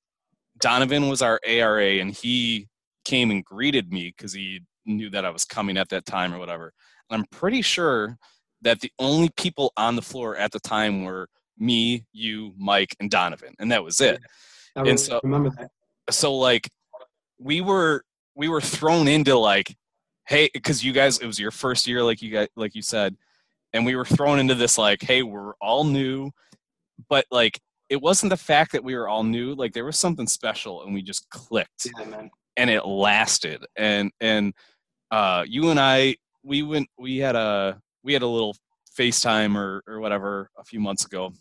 Donovan 0.61 1.09
was 1.09 1.23
our 1.23 1.41
ARA, 1.47 1.99
and 1.99 2.13
he 2.13 2.69
came 3.05 3.31
and 3.31 3.45
greeted 3.45 3.93
me 3.93 4.15
because 4.17 4.33
he 4.33 4.61
knew 4.87 5.11
that 5.11 5.25
I 5.25 5.31
was 5.31 5.45
coming 5.45 5.77
at 5.77 5.89
that 5.91 6.07
time 6.07 6.33
or 6.33 6.39
whatever. 6.39 6.73
And 7.11 7.21
I'm 7.21 7.27
pretty 7.31 7.63
sure 7.63 8.17
that 8.63 8.81
the 8.81 8.91
only 8.99 9.29
people 9.37 9.73
on 9.77 9.97
the 9.97 10.03
floor 10.03 10.37
at 10.37 10.53
the 10.53 10.61
time 10.61 11.05
were 11.05 11.29
me, 11.59 12.05
you, 12.13 12.53
Mike, 12.57 12.95
and 13.01 13.11
Donovan, 13.11 13.55
and 13.59 13.71
that 13.71 13.83
was 13.83 14.01
it 14.01 14.21
I 14.77 14.83
and 14.83 15.01
so- 15.01 15.21
remember 15.23 15.51
that. 15.51 15.71
so 16.11 16.35
like 16.35 16.69
we 17.39 17.61
were 17.61 18.05
we 18.35 18.49
were 18.49 18.61
thrown 18.61 19.09
into 19.09 19.37
like 19.39 19.75
hey 20.27 20.49
because 20.53 20.85
you 20.85 20.93
guys 20.93 21.19
it 21.19 21.27
was 21.27 21.39
your 21.39 21.51
first 21.51 21.87
year 21.87 22.03
like 22.03 22.21
you 22.23 22.31
guys 22.31 22.49
like 22.57 22.75
you 22.75 22.83
said 22.83 23.17
and 23.73 23.85
we 23.85 23.95
were 23.97 24.05
thrown 24.05 24.39
into 24.39 24.55
this 24.55 24.79
like 24.79 25.03
hey 25.03 25.23
we're 25.23 25.55
all 25.61 25.85
new 25.85 26.31
but 27.09 27.25
like 27.31 27.61
it 27.89 28.01
wasn't 28.01 28.31
the 28.31 28.37
fact 28.37 28.73
that 28.73 28.83
we 28.83 28.97
were 28.97 29.09
all 29.09 29.23
new 29.23 29.55
like 29.55 29.73
there 29.73 29.85
was 29.85 29.99
something 29.99 30.27
special 30.27 30.83
and 30.85 30.93
we 30.95 31.03
just 31.03 31.29
clicked 31.31 31.87
Yeah, 31.99 32.05
man. 32.07 32.31
and 32.57 32.71
it 32.71 32.85
lasted 32.87 33.65
and 33.77 34.11
and 34.21 34.53
uh 35.11 35.45
you 35.47 35.71
and 35.71 35.79
i 35.81 36.17
we 36.43 36.63
went 36.63 36.89
we 36.99 37.19
had 37.19 37.37
a 37.37 37.81
we 38.03 38.13
had 38.13 38.23
a 38.23 38.27
little 38.27 38.57
facetime 38.99 39.57
or 39.57 39.83
or 39.87 40.01
whatever 40.01 40.51
a 40.59 40.65
few 40.65 40.81
months 40.81 41.05
ago 41.05 41.33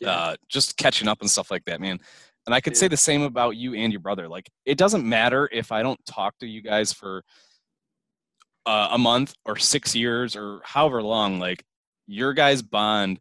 Yeah. 0.00 0.10
uh 0.10 0.36
just 0.48 0.76
catching 0.76 1.08
up 1.08 1.20
and 1.20 1.30
stuff 1.30 1.50
like 1.50 1.64
that 1.66 1.80
man 1.80 1.98
and 2.46 2.54
i 2.54 2.60
could 2.60 2.72
Yeah. 2.72 2.80
say 2.80 2.88
the 2.88 2.96
same 2.96 3.22
about 3.22 3.56
you 3.56 3.74
and 3.74 3.92
your 3.92 4.00
brother 4.00 4.28
like 4.28 4.48
it 4.64 4.78
doesn't 4.78 5.04
matter 5.08 5.48
if 5.52 5.70
i 5.70 5.82
don't 5.82 6.00
talk 6.06 6.36
to 6.38 6.46
you 6.46 6.62
guys 6.62 6.92
for 6.92 7.22
uh, 8.70 8.90
a 8.92 8.98
month 8.98 9.34
or 9.44 9.56
six 9.56 9.96
years 9.96 10.36
or 10.36 10.60
however 10.62 11.02
long 11.02 11.40
like 11.40 11.64
your 12.06 12.32
guys 12.32 12.62
bond 12.62 13.18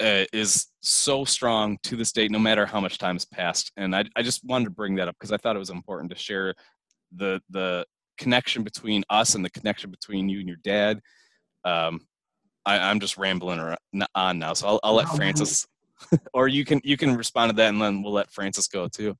uh, 0.00 0.24
is 0.32 0.66
so 0.80 1.24
strong 1.24 1.78
to 1.84 1.94
this 1.94 2.10
date 2.10 2.32
no 2.32 2.40
matter 2.40 2.66
how 2.66 2.80
much 2.80 2.98
time 2.98 3.14
has 3.14 3.24
passed. 3.24 3.70
And 3.76 3.94
i, 3.94 4.04
I 4.16 4.22
just 4.22 4.44
wanted 4.44 4.64
to 4.64 4.70
bring 4.72 4.96
that 4.96 5.06
up 5.06 5.14
because 5.16 5.30
i 5.30 5.36
thought 5.36 5.54
it 5.54 5.60
was 5.60 5.70
important 5.70 6.10
to 6.10 6.18
share 6.18 6.54
the 7.14 7.40
the 7.50 7.86
connection 8.18 8.64
between 8.64 9.04
us 9.08 9.36
and 9.36 9.44
the 9.44 9.50
connection 9.50 9.92
between 9.92 10.28
you 10.28 10.40
and 10.40 10.48
your 10.48 10.58
dad. 10.64 10.98
Um, 11.64 12.00
I, 12.66 12.78
i'm 12.90 13.00
just 13.00 13.18
rambling 13.18 13.76
on 14.14 14.38
now 14.38 14.52
so 14.54 14.68
i'll, 14.68 14.80
I'll 14.84 14.94
let 14.94 15.08
francis 15.08 15.66
or 16.32 16.46
you 16.46 16.64
can 16.64 16.80
you 16.84 16.96
can 16.96 17.16
respond 17.16 17.50
to 17.50 17.56
that 17.56 17.68
and 17.70 17.82
then 17.82 18.02
we'll 18.02 18.12
let 18.12 18.30
francis 18.30 18.68
go 18.68 18.86
too 18.86 19.16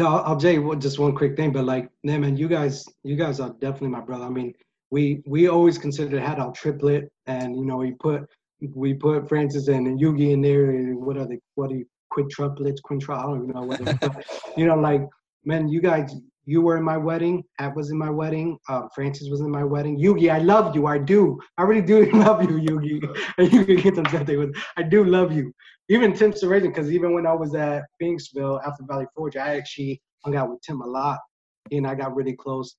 No, 0.00 0.16
I'll, 0.16 0.38
tell 0.38 0.50
you 0.50 0.62
what, 0.62 0.78
just 0.78 0.98
one 0.98 1.14
quick 1.14 1.36
thing, 1.36 1.52
but 1.52 1.66
like, 1.66 1.90
yeah, 2.04 2.16
man, 2.16 2.34
you 2.34 2.48
guys, 2.48 2.86
you 3.04 3.16
guys 3.16 3.38
are 3.38 3.50
definitely 3.60 3.88
my 3.88 4.00
brother. 4.00 4.24
I 4.24 4.30
mean, 4.30 4.54
we 4.90 5.22
we 5.26 5.48
always 5.48 5.76
considered 5.76 6.18
had 6.22 6.38
our 6.38 6.52
triplet, 6.52 7.12
and 7.26 7.54
you 7.54 7.66
know, 7.66 7.76
we 7.76 7.92
put 7.92 8.26
we 8.74 8.94
put 8.94 9.28
Francis 9.28 9.68
and, 9.68 10.00
Yugi 10.00 10.32
in 10.32 10.40
there, 10.40 10.70
and 10.70 10.96
what 11.04 11.18
are 11.18 11.26
they? 11.26 11.38
What 11.56 11.70
are 11.70 11.74
you? 11.74 11.84
Quintuplets, 12.10 12.78
quintra? 12.82 13.18
I 13.18 13.22
don't 13.24 13.42
even 13.42 13.50
know 13.50 13.64
what. 13.64 13.84
They, 13.84 14.08
you 14.56 14.66
know, 14.66 14.76
like, 14.76 15.02
man, 15.44 15.68
you 15.68 15.82
guys, 15.82 16.16
you 16.46 16.62
were 16.62 16.78
in 16.78 16.82
my 16.82 16.96
wedding. 16.96 17.44
Ab 17.58 17.76
was 17.76 17.90
in 17.90 17.98
my 17.98 18.08
wedding. 18.08 18.56
Uh, 18.70 18.84
Francis 18.94 19.28
was 19.30 19.42
in 19.42 19.50
my 19.50 19.64
wedding. 19.64 20.00
Yugi, 20.00 20.32
I 20.32 20.38
love 20.38 20.74
you. 20.74 20.86
I 20.86 20.96
do. 20.96 21.38
I 21.58 21.64
really 21.64 21.82
do 21.82 22.10
love 22.12 22.42
you, 22.42 22.58
Yugi. 22.58 23.04
And 23.36 23.52
you 23.52 23.66
can 23.66 23.76
get 23.76 23.94
them 23.96 24.04
that 24.12 24.26
they 24.26 24.38
was. 24.38 24.48
I 24.78 24.82
do 24.82 25.04
love 25.04 25.30
you 25.30 25.52
even 25.90 26.14
Tim 26.14 26.32
Sarazen, 26.32 26.68
because 26.68 26.92
even 26.92 27.12
when 27.14 27.26
I 27.26 27.32
was 27.32 27.54
at 27.56 27.82
Binksville 28.00 28.64
after 28.64 28.84
Valley 28.84 29.06
Forge, 29.14 29.36
I 29.36 29.56
actually 29.56 30.00
hung 30.24 30.36
out 30.36 30.48
with 30.48 30.62
Tim 30.62 30.80
a 30.82 30.86
lot, 30.86 31.18
and 31.72 31.84
I 31.84 31.96
got 31.96 32.14
really 32.14 32.34
close. 32.34 32.76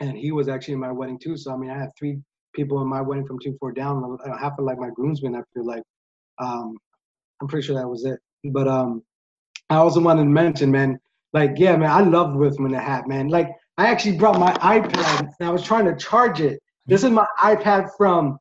And 0.00 0.16
he 0.16 0.32
was 0.32 0.48
actually 0.48 0.74
in 0.74 0.80
my 0.80 0.90
wedding 0.90 1.18
too. 1.18 1.36
So 1.36 1.52
I 1.52 1.56
mean, 1.58 1.70
I 1.70 1.78
had 1.78 1.90
three 1.98 2.18
people 2.54 2.80
in 2.80 2.88
my 2.88 3.02
wedding 3.02 3.26
from 3.26 3.38
two 3.38 3.54
four 3.60 3.72
down. 3.72 4.16
Half 4.40 4.58
of 4.58 4.64
like 4.64 4.78
my 4.78 4.88
groomsmen, 4.88 5.36
I 5.36 5.42
feel 5.52 5.66
like. 5.66 5.82
Um, 6.38 6.76
I'm 7.40 7.48
pretty 7.48 7.66
sure 7.66 7.76
that 7.76 7.86
was 7.86 8.06
it. 8.06 8.18
But 8.44 8.66
um, 8.66 9.02
I 9.68 9.76
also 9.76 10.00
wanted 10.00 10.22
to 10.22 10.30
mention, 10.30 10.70
man, 10.70 10.98
like 11.34 11.52
yeah, 11.56 11.76
man, 11.76 11.90
I 11.90 12.00
loved 12.00 12.34
with 12.34 12.58
when 12.58 12.72
it 12.72 12.80
hat, 12.80 13.06
man. 13.06 13.28
Like 13.28 13.50
I 13.76 13.88
actually 13.88 14.16
brought 14.16 14.38
my 14.38 14.54
iPad 14.54 15.20
and 15.38 15.48
I 15.48 15.50
was 15.50 15.62
trying 15.62 15.84
to 15.84 15.94
charge 15.96 16.40
it. 16.40 16.60
This 16.86 17.04
is 17.04 17.10
my 17.10 17.26
iPad 17.40 17.90
from 17.98 18.38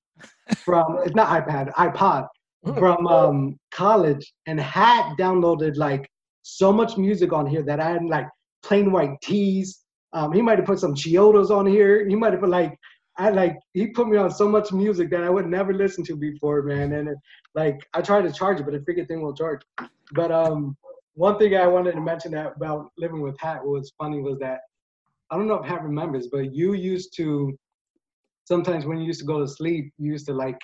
from 0.55 0.99
it's 1.03 1.15
not 1.15 1.27
iPad, 1.27 1.73
iPod 1.73 2.27
from 2.75 3.07
um, 3.07 3.59
college 3.71 4.33
and 4.45 4.59
had 4.59 5.15
downloaded 5.17 5.77
like 5.77 6.09
so 6.43 6.71
much 6.71 6.97
music 6.97 7.33
on 7.33 7.45
here 7.45 7.63
that 7.63 7.79
I 7.79 7.91
had 7.91 8.05
like 8.05 8.27
Plain 8.63 8.91
White 8.91 9.19
T's. 9.21 9.83
Um, 10.13 10.31
he 10.31 10.41
might 10.41 10.57
have 10.57 10.67
put 10.67 10.79
some 10.79 10.95
Chiodos 10.95 11.49
on 11.51 11.65
here. 11.65 12.07
He 12.07 12.15
might 12.15 12.31
have 12.31 12.41
put 12.41 12.49
like 12.49 12.77
I 13.17 13.29
like 13.29 13.57
he 13.73 13.87
put 13.87 14.07
me 14.07 14.17
on 14.17 14.31
so 14.31 14.47
much 14.47 14.71
music 14.71 15.09
that 15.11 15.23
I 15.23 15.29
would 15.29 15.47
never 15.47 15.73
listen 15.73 16.03
to 16.05 16.15
before, 16.15 16.61
man. 16.61 16.93
And 16.93 17.09
it, 17.09 17.17
like 17.55 17.79
I 17.93 18.01
tried 18.01 18.23
to 18.23 18.31
charge 18.31 18.59
it, 18.59 18.63
but 18.63 18.73
the 18.73 18.79
freaking 18.79 19.07
thing 19.07 19.21
won't 19.21 19.37
charge. 19.37 19.61
But 20.13 20.31
um, 20.31 20.77
one 21.15 21.37
thing 21.37 21.55
I 21.55 21.67
wanted 21.67 21.93
to 21.93 22.01
mention 22.01 22.31
that 22.31 22.53
about 22.55 22.91
living 22.97 23.21
with 23.21 23.39
Hat 23.39 23.65
was 23.65 23.91
funny 23.97 24.21
was 24.21 24.37
that 24.39 24.59
I 25.31 25.37
don't 25.37 25.47
know 25.47 25.55
if 25.55 25.65
Hat 25.65 25.83
remembers, 25.83 26.27
but 26.31 26.53
you 26.53 26.73
used 26.73 27.15
to 27.17 27.57
sometimes 28.45 28.85
when 28.85 28.97
you 28.99 29.05
used 29.05 29.19
to 29.19 29.25
go 29.25 29.39
to 29.39 29.47
sleep, 29.47 29.91
you 29.97 30.11
used 30.11 30.27
to 30.27 30.33
like 30.33 30.59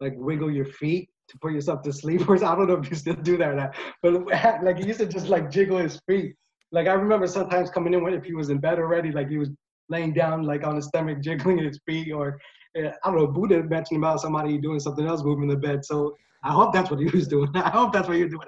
like 0.00 0.12
wiggle 0.16 0.50
your 0.50 0.66
feet 0.66 1.08
to 1.28 1.38
put 1.38 1.52
yourself 1.52 1.82
to 1.82 1.92
sleep. 1.92 2.22
Or 2.28 2.36
I 2.36 2.54
don't 2.54 2.68
know 2.68 2.74
if 2.74 2.90
you 2.90 2.96
still 2.96 3.14
do 3.14 3.36
that 3.38 3.48
or 3.48 3.54
not, 3.54 3.76
but 4.02 4.26
like 4.62 4.78
he 4.78 4.86
used 4.86 5.00
to 5.00 5.06
just 5.06 5.28
like 5.28 5.50
jiggle 5.50 5.78
his 5.78 6.00
feet. 6.06 6.34
Like 6.72 6.88
I 6.88 6.92
remember 6.92 7.26
sometimes 7.26 7.70
coming 7.70 7.94
in 7.94 8.02
when 8.02 8.14
if 8.14 8.24
he 8.24 8.34
was 8.34 8.50
in 8.50 8.58
bed 8.58 8.78
already, 8.78 9.12
like 9.12 9.28
he 9.28 9.38
was 9.38 9.50
laying 9.88 10.12
down 10.12 10.42
like 10.42 10.64
on 10.66 10.76
his 10.76 10.86
stomach, 10.86 11.20
jiggling 11.22 11.58
his 11.58 11.78
feet, 11.86 12.12
or 12.12 12.38
uh, 12.76 12.90
I 13.04 13.10
don't 13.10 13.16
know. 13.16 13.26
Buddha 13.26 13.62
mentioned 13.62 13.98
about 13.98 14.20
somebody 14.20 14.58
doing 14.58 14.80
something 14.80 15.06
else 15.06 15.22
moving 15.22 15.48
the 15.48 15.56
bed. 15.56 15.84
So 15.84 16.16
I 16.42 16.52
hope 16.52 16.72
that's 16.72 16.90
what 16.90 17.00
he 17.00 17.06
was 17.06 17.28
doing. 17.28 17.50
I 17.54 17.70
hope 17.70 17.92
that's 17.92 18.08
what 18.08 18.18
you're 18.18 18.28
doing. 18.28 18.46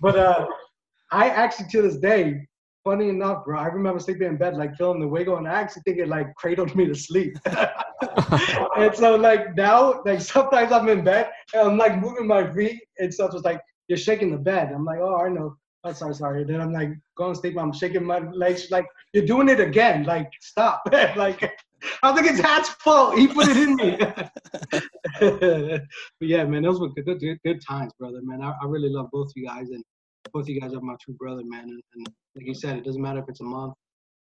But 0.00 0.16
uh, 0.16 0.46
I 1.12 1.28
actually 1.28 1.68
to 1.70 1.82
this 1.82 1.96
day, 1.96 2.46
funny 2.88 3.10
enough, 3.10 3.44
bro, 3.44 3.58
I 3.58 3.66
remember 3.66 4.00
sleeping 4.00 4.28
in 4.28 4.38
bed 4.38 4.56
like 4.56 4.74
feeling 4.76 5.00
the 5.00 5.06
wiggle, 5.06 5.36
and 5.36 5.46
I 5.46 5.60
actually 5.60 5.82
think 5.82 5.98
it 5.98 6.08
like 6.08 6.34
cradled 6.36 6.74
me 6.74 6.86
to 6.86 6.94
sleep. 6.94 7.36
and 7.46 8.94
so 8.94 9.14
like 9.14 9.54
now, 9.56 10.00
like 10.06 10.22
sometimes 10.22 10.72
I'm 10.72 10.88
in 10.88 11.04
bed 11.04 11.30
and 11.52 11.68
I'm 11.68 11.76
like 11.76 12.00
moving 12.00 12.26
my 12.26 12.50
feet 12.50 12.80
and 12.98 13.12
stuff. 13.12 13.34
It's 13.34 13.44
like 13.44 13.60
you're 13.88 13.98
shaking 13.98 14.30
the 14.30 14.38
bed. 14.38 14.72
I'm 14.74 14.86
like, 14.86 15.00
oh, 15.00 15.16
I 15.16 15.28
know. 15.28 15.54
I'm 15.84 15.94
sorry, 15.94 16.14
sorry. 16.14 16.44
Then 16.44 16.62
I'm 16.62 16.72
like 16.72 16.88
going 17.18 17.34
to 17.34 17.38
sleep. 17.38 17.58
I'm 17.58 17.74
shaking 17.74 18.04
my 18.04 18.20
legs. 18.20 18.68
Like, 18.70 18.86
you're 19.12 19.26
doing 19.26 19.50
it 19.50 19.60
again. 19.60 20.04
Like, 20.04 20.30
stop. 20.40 20.80
like, 21.16 21.42
I 22.02 22.14
think 22.14 22.26
it's 22.26 22.40
Hat's 22.40 22.70
fault. 22.70 23.18
He 23.18 23.28
put 23.28 23.48
it 23.48 23.56
in 23.58 23.76
me. 23.76 23.98
but 26.20 26.28
yeah, 26.32 26.44
man, 26.44 26.62
those 26.62 26.80
were 26.80 26.88
good, 26.88 27.20
good, 27.20 27.38
good 27.44 27.60
times, 27.60 27.92
brother. 27.98 28.20
Man, 28.22 28.40
I, 28.40 28.54
I 28.62 28.66
really 28.66 28.88
love 28.88 29.08
both 29.12 29.28
of 29.28 29.32
you 29.36 29.46
guys, 29.46 29.68
and 29.68 29.84
both 30.32 30.48
you 30.48 30.60
guys 30.60 30.74
are 30.74 30.80
my 30.80 30.96
true 31.02 31.14
brother, 31.14 31.42
man. 31.44 31.64
And, 31.64 31.82
and 31.94 32.06
like 32.36 32.46
you 32.46 32.54
said, 32.54 32.76
it 32.76 32.84
doesn't 32.84 33.00
matter 33.00 33.20
if 33.20 33.26
it's 33.28 33.40
a 33.40 33.44
month, 33.44 33.74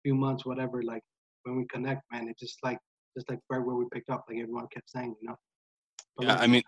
few 0.02 0.14
months, 0.14 0.44
whatever. 0.44 0.82
Like 0.82 1.02
when 1.44 1.56
we 1.56 1.66
connect, 1.72 2.02
man, 2.12 2.28
it's 2.28 2.40
just 2.40 2.58
like 2.62 2.78
just 3.16 3.28
like 3.30 3.40
right 3.50 3.64
where 3.64 3.76
we 3.76 3.86
picked 3.92 4.10
up, 4.10 4.24
like 4.28 4.38
everyone 4.38 4.66
kept 4.72 4.90
saying, 4.90 5.14
you 5.20 5.28
know. 5.28 5.36
But 6.16 6.26
Yeah, 6.26 6.34
like, 6.34 6.42
I 6.42 6.46
mean, 6.46 6.62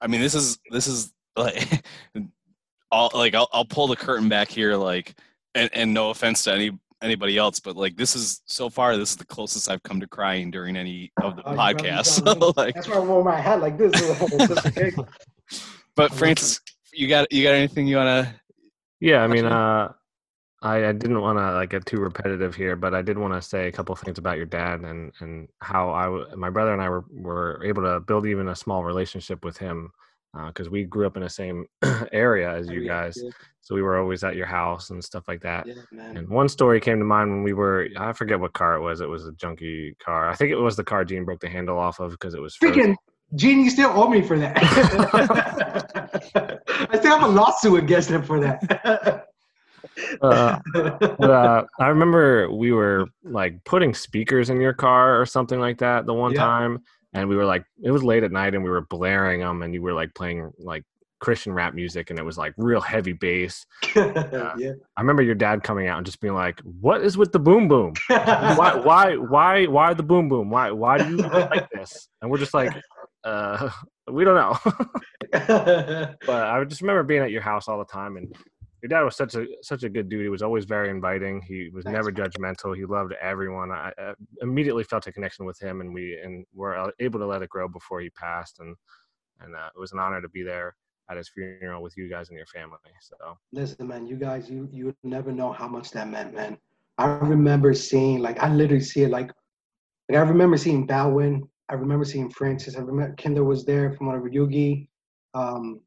I 0.00 0.06
mean, 0.06 0.20
this 0.20 0.34
is 0.34 0.58
this 0.70 0.86
is 0.86 1.12
like, 1.36 1.84
all 2.90 3.10
like 3.14 3.34
I'll 3.34 3.48
I'll 3.52 3.64
pull 3.64 3.86
the 3.86 3.96
curtain 3.96 4.28
back 4.28 4.48
here, 4.48 4.76
like, 4.76 5.14
and 5.54 5.70
and 5.72 5.92
no 5.92 6.10
offense 6.10 6.44
to 6.44 6.52
any 6.54 6.70
anybody 7.02 7.38
else, 7.38 7.60
but 7.60 7.76
like 7.76 7.96
this 7.96 8.14
is 8.14 8.42
so 8.44 8.68
far 8.68 8.96
this 8.96 9.10
is 9.10 9.16
the 9.16 9.24
closest 9.24 9.70
I've 9.70 9.82
come 9.82 10.00
to 10.00 10.06
crying 10.06 10.50
during 10.50 10.76
any 10.76 11.10
of 11.22 11.36
the 11.36 11.42
Oh, 11.46 11.50
you 11.50 11.56
brought 11.56 11.82
me 11.82 11.90
podcasts. 11.90 12.56
like, 12.56 12.74
that's 12.74 12.88
why 12.88 12.96
I 12.96 13.00
wore 13.00 13.24
my 13.24 13.40
hat 13.40 13.60
like 13.60 13.78
this. 13.78 13.92
Just 13.92 14.66
in 14.66 14.72
case. 14.72 14.94
but 15.96 16.12
Francis, 16.12 16.60
you 16.92 17.08
got 17.08 17.30
you 17.32 17.42
got 17.42 17.54
anything 17.54 17.86
you 17.86 17.96
wanna? 17.96 18.39
Yeah, 19.00 19.22
I 19.22 19.26
mean, 19.26 19.46
uh, 19.46 19.92
I, 20.62 20.88
I 20.88 20.92
didn't 20.92 21.20
want 21.20 21.38
to 21.38 21.52
like 21.52 21.70
get 21.70 21.86
too 21.86 21.98
repetitive 21.98 22.54
here, 22.54 22.76
but 22.76 22.94
I 22.94 23.02
did 23.02 23.16
want 23.16 23.32
to 23.34 23.42
say 23.42 23.66
a 23.66 23.72
couple 23.72 23.94
things 23.96 24.18
about 24.18 24.36
your 24.36 24.46
dad 24.46 24.80
and 24.80 25.12
and 25.20 25.48
how 25.60 25.90
I, 25.90 26.34
my 26.34 26.50
brother 26.50 26.72
and 26.72 26.82
I 26.82 26.88
were 26.88 27.04
were 27.10 27.64
able 27.64 27.82
to 27.82 28.00
build 28.00 28.26
even 28.26 28.48
a 28.48 28.56
small 28.56 28.84
relationship 28.84 29.44
with 29.44 29.56
him 29.56 29.90
because 30.46 30.68
we 30.68 30.84
grew 30.84 31.06
up 31.06 31.16
in 31.16 31.22
the 31.22 31.28
same 31.28 31.66
area 32.12 32.50
as 32.50 32.68
you 32.68 32.86
guys, 32.86 33.18
yeah, 33.22 33.30
so 33.60 33.74
we 33.74 33.82
were 33.82 33.98
always 33.98 34.22
at 34.22 34.36
your 34.36 34.46
house 34.46 34.90
and 34.90 35.02
stuff 35.02 35.26
like 35.26 35.40
that. 35.42 35.66
yeah. 35.66 35.74
And 35.92 36.28
one 36.28 36.48
story 36.48 36.80
came 36.80 36.98
to 36.98 37.04
mind 37.04 37.30
when 37.30 37.42
we 37.42 37.52
were, 37.52 37.88
I 37.96 38.12
forget 38.12 38.38
what 38.38 38.52
car 38.52 38.74
it 38.76 38.80
was. 38.80 39.00
It 39.00 39.08
was 39.08 39.26
a 39.26 39.32
junky 39.32 39.98
car. 39.98 40.28
I 40.28 40.36
think 40.36 40.52
it 40.52 40.56
was 40.56 40.76
the 40.76 40.84
car 40.84 41.04
Gene 41.04 41.24
broke 41.24 41.40
the 41.40 41.48
handle 41.48 41.78
off 41.78 41.98
of 42.00 42.12
because 42.12 42.34
it 42.34 42.40
was 42.40 42.54
frozen. 42.54 42.96
Gene, 43.36 43.60
you 43.64 43.70
still 43.70 43.90
owe 43.90 44.08
me 44.08 44.22
for 44.22 44.38
that. 44.38 44.58
I 46.90 46.96
still 46.98 47.18
have 47.18 47.28
a 47.28 47.32
lawsuit 47.32 47.78
against 47.82 48.10
him 48.10 48.22
for 48.22 48.40
that. 48.40 49.26
Uh, 50.20 50.58
but 51.18 51.30
uh, 51.30 51.64
I 51.78 51.86
remember 51.88 52.50
we 52.50 52.72
were 52.72 53.06
like 53.24 53.62
putting 53.64 53.94
speakers 53.94 54.50
in 54.50 54.60
your 54.60 54.74
car 54.74 55.20
or 55.20 55.24
something 55.24 55.58
like 55.58 55.78
that 55.78 56.04
the 56.04 56.12
one 56.12 56.32
Yeah. 56.32 56.40
time, 56.40 56.82
and 57.14 57.28
we 57.28 57.36
were 57.36 57.46
like, 57.46 57.64
it 57.82 57.90
was 57.90 58.02
late 58.02 58.22
at 58.22 58.32
night, 58.32 58.54
and 58.54 58.62
we 58.62 58.70
were 58.70 58.82
blaring 58.82 59.40
them, 59.40 59.62
and 59.62 59.72
you 59.72 59.80
were 59.80 59.94
like 59.94 60.14
playing 60.14 60.50
like 60.58 60.84
Christian 61.20 61.52
rap 61.52 61.74
music, 61.74 62.10
and 62.10 62.18
it 62.18 62.24
was 62.24 62.36
like 62.36 62.52
real 62.56 62.80
heavy 62.80 63.12
bass. 63.12 63.64
yeah. 63.96 64.54
I 64.96 65.00
remember 65.00 65.22
your 65.22 65.34
dad 65.34 65.62
coming 65.62 65.86
out 65.86 65.98
and 65.98 66.06
just 66.06 66.20
being 66.20 66.34
like, 66.34 66.60
"What 66.60 67.02
is 67.02 67.16
with 67.16 67.32
the 67.32 67.38
boom 67.38 67.68
boom? 67.68 67.94
Why, 68.08 68.74
why, 68.74 69.16
why, 69.16 69.66
why 69.66 69.94
the 69.94 70.02
boom 70.02 70.28
boom? 70.28 70.50
Why, 70.50 70.70
why 70.72 70.98
do 70.98 71.08
you 71.08 71.16
like 71.18 71.68
this?" 71.72 72.08
And 72.20 72.30
we're 72.30 72.38
just 72.38 72.54
like, 72.54 72.72
uh, 73.24 73.70
"We 74.10 74.24
don't 74.24 74.34
know." 74.34 74.58
but 76.26 76.28
I 76.28 76.64
just 76.64 76.80
remember 76.80 77.02
being 77.02 77.22
at 77.22 77.30
your 77.30 77.42
house 77.42 77.68
all 77.68 77.78
the 77.78 77.84
time, 77.84 78.16
and 78.16 78.34
your 78.82 78.88
dad 78.88 79.02
was 79.02 79.16
such 79.16 79.34
a 79.34 79.46
such 79.62 79.82
a 79.82 79.88
good 79.88 80.08
dude. 80.08 80.22
He 80.22 80.28
was 80.28 80.42
always 80.42 80.64
very 80.64 80.90
inviting. 80.90 81.42
He 81.42 81.70
was 81.72 81.84
Thanks, 81.84 81.96
never 81.96 82.10
judgmental. 82.10 82.76
He 82.76 82.84
loved 82.84 83.12
everyone. 83.20 83.70
I, 83.70 83.92
I 83.98 84.14
immediately 84.42 84.84
felt 84.84 85.06
a 85.06 85.12
connection 85.12 85.44
with 85.44 85.60
him, 85.60 85.80
and 85.80 85.92
we 85.94 86.18
and 86.22 86.44
were 86.54 86.76
uh, 86.76 86.90
able 86.98 87.20
to 87.20 87.26
let 87.26 87.42
it 87.42 87.50
grow 87.50 87.68
before 87.68 88.00
he 88.00 88.10
passed. 88.10 88.58
And 88.60 88.74
and 89.40 89.54
uh, 89.54 89.68
it 89.74 89.78
was 89.78 89.92
an 89.92 89.98
honor 89.98 90.20
to 90.20 90.28
be 90.28 90.42
there 90.42 90.74
at 91.10 91.16
his 91.16 91.28
funeral 91.28 91.82
with 91.82 91.96
you 91.96 92.08
guys 92.08 92.28
and 92.28 92.36
your 92.36 92.46
family. 92.46 92.78
So 93.00 93.16
Listen, 93.52 93.88
man, 93.88 94.06
you 94.06 94.16
guys, 94.16 94.48
you 94.48 94.68
you 94.72 94.86
would 94.86 94.96
never 95.02 95.32
know 95.32 95.52
how 95.52 95.68
much 95.68 95.90
that 95.92 96.08
meant, 96.08 96.34
man. 96.34 96.56
I 96.98 97.06
remember 97.06 97.72
seeing, 97.72 98.18
like, 98.18 98.38
I 98.42 98.52
literally 98.52 98.84
see 98.84 99.04
it, 99.04 99.10
like, 99.10 99.32
like 100.08 100.18
I 100.18 100.20
remember 100.20 100.58
seeing 100.58 100.86
Balwin. 100.86 101.48
I 101.70 101.74
remember 101.74 102.04
seeing 102.04 102.28
Francis. 102.30 102.76
I 102.76 102.80
remember 102.80 103.14
Kindler 103.14 103.44
was 103.44 103.64
there 103.64 103.92
from 103.92 104.08
whatever 104.08 104.28
Yugi. 104.28 104.88
Um, 105.34 105.80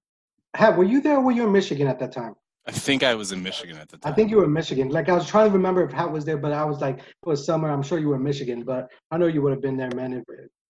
Hat, 0.56 0.78
were 0.78 0.84
you 0.84 1.02
there? 1.02 1.18
or 1.18 1.22
Were 1.22 1.32
you 1.32 1.46
in 1.46 1.52
Michigan 1.52 1.88
at 1.88 2.00
that 2.00 2.12
time? 2.14 2.36
I 2.66 2.72
think 2.72 3.04
I 3.04 3.14
was 3.14 3.34
in 3.34 3.44
Michigan 3.44 3.78
at 3.78 3.90
the 3.90 3.98
time. 3.98 4.12
I 4.12 4.16
think 4.16 4.32
you 4.32 4.38
were 4.38 4.46
in 4.46 4.54
Michigan. 4.54 4.88
Like 4.88 5.10
I 5.10 5.14
was 5.14 5.28
trying 5.28 5.50
to 5.50 5.54
remember 5.54 5.84
if 5.84 5.92
Hat 5.92 6.10
was 6.10 6.24
there, 6.24 6.38
but 6.38 6.54
I 6.54 6.64
was 6.64 6.80
like, 6.80 7.00
it 7.00 7.26
was 7.26 7.46
summer. 7.46 7.70
I'm 7.70 7.84
sure 7.84 8.00
you 8.00 8.08
were 8.08 8.16
in 8.16 8.24
Michigan, 8.24 8.64
but 8.64 8.88
I 9.12 9.18
know 9.18 9.28
you 9.28 9.42
would 9.42 9.52
have 9.52 9.62
been 9.62 9.76
there, 9.76 9.92
man, 9.94 10.14
if, 10.14 10.24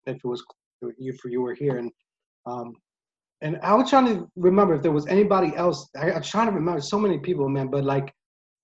if 0.06 0.16
it 0.16 0.24
was 0.24 0.44
if 0.82 0.94
you 0.98 1.12
if 1.12 1.20
you 1.24 1.40
were 1.40 1.54
here. 1.54 1.78
And 1.78 1.90
um, 2.44 2.74
and 3.40 3.58
I 3.62 3.72
was 3.74 3.88
trying 3.88 4.06
to 4.06 4.28
remember 4.36 4.74
if 4.74 4.82
there 4.82 4.92
was 4.92 5.06
anybody 5.06 5.56
else. 5.56 5.88
I, 5.96 6.10
I 6.10 6.18
was 6.18 6.28
trying 6.28 6.48
to 6.48 6.52
remember 6.52 6.82
so 6.82 6.98
many 6.98 7.18
people, 7.18 7.48
man. 7.48 7.68
But 7.68 7.84
like, 7.84 8.12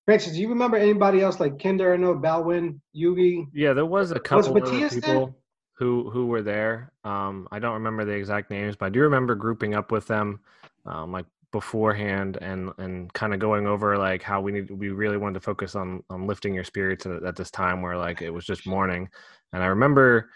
Francis, 0.05 0.35
do 0.35 0.41
you 0.41 0.49
remember 0.51 0.77
anybody 0.77 1.23
else 1.23 1.41
like 1.41 1.59
Kindler? 1.59 1.95
I 1.95 1.97
know 1.97 2.15
Balwin, 2.15 2.79
Yugi. 2.95 3.47
yeah, 3.55 3.73
there 3.73 3.87
was 3.87 4.11
a 4.11 4.21
couple 4.21 4.55
of 4.55 4.63
other 4.63 4.73
Matthias 4.73 4.97
there? 4.97 5.33
Who 5.75 6.09
who 6.11 6.27
were 6.27 6.43
there. 6.43 6.93
Um, 7.05 7.49
I 7.51 7.59
don't 7.59 7.75
remember 7.75 8.05
the 8.05 8.13
exact 8.13 8.51
names, 8.51 8.77
but 8.77 8.87
I 8.87 8.89
do 8.91 9.01
remember 9.01 9.35
grouping 9.35 9.75
up 9.75 9.91
with 9.91 10.07
them, 10.07 10.41
um, 10.87 11.11
like 11.11 11.27
beforehand, 11.51 12.39
and 12.41 12.71
and 12.79 13.13
kind 13.13 13.35
of 13.35 13.41
going 13.41 13.67
over 13.67 13.99
like 13.99 14.23
how 14.23 14.41
we 14.41 14.53
need 14.53 14.71
we 14.71 14.91
really 14.91 15.17
wanted 15.17 15.35
to 15.35 15.41
focus 15.41 15.75
on 15.75 16.03
on 16.11 16.29
lifting 16.29 16.55
your 16.55 16.65
spirits 16.65 17.07
at, 17.07 17.25
at 17.25 17.37
this 17.37 17.51
time 17.51 17.83
where 17.83 17.97
like 17.97 18.23
it 18.23 18.31
was 18.31 18.45
just 18.47 18.67
mourning, 18.67 19.09
and 19.53 19.63
I 19.65 19.67
remember 19.67 20.31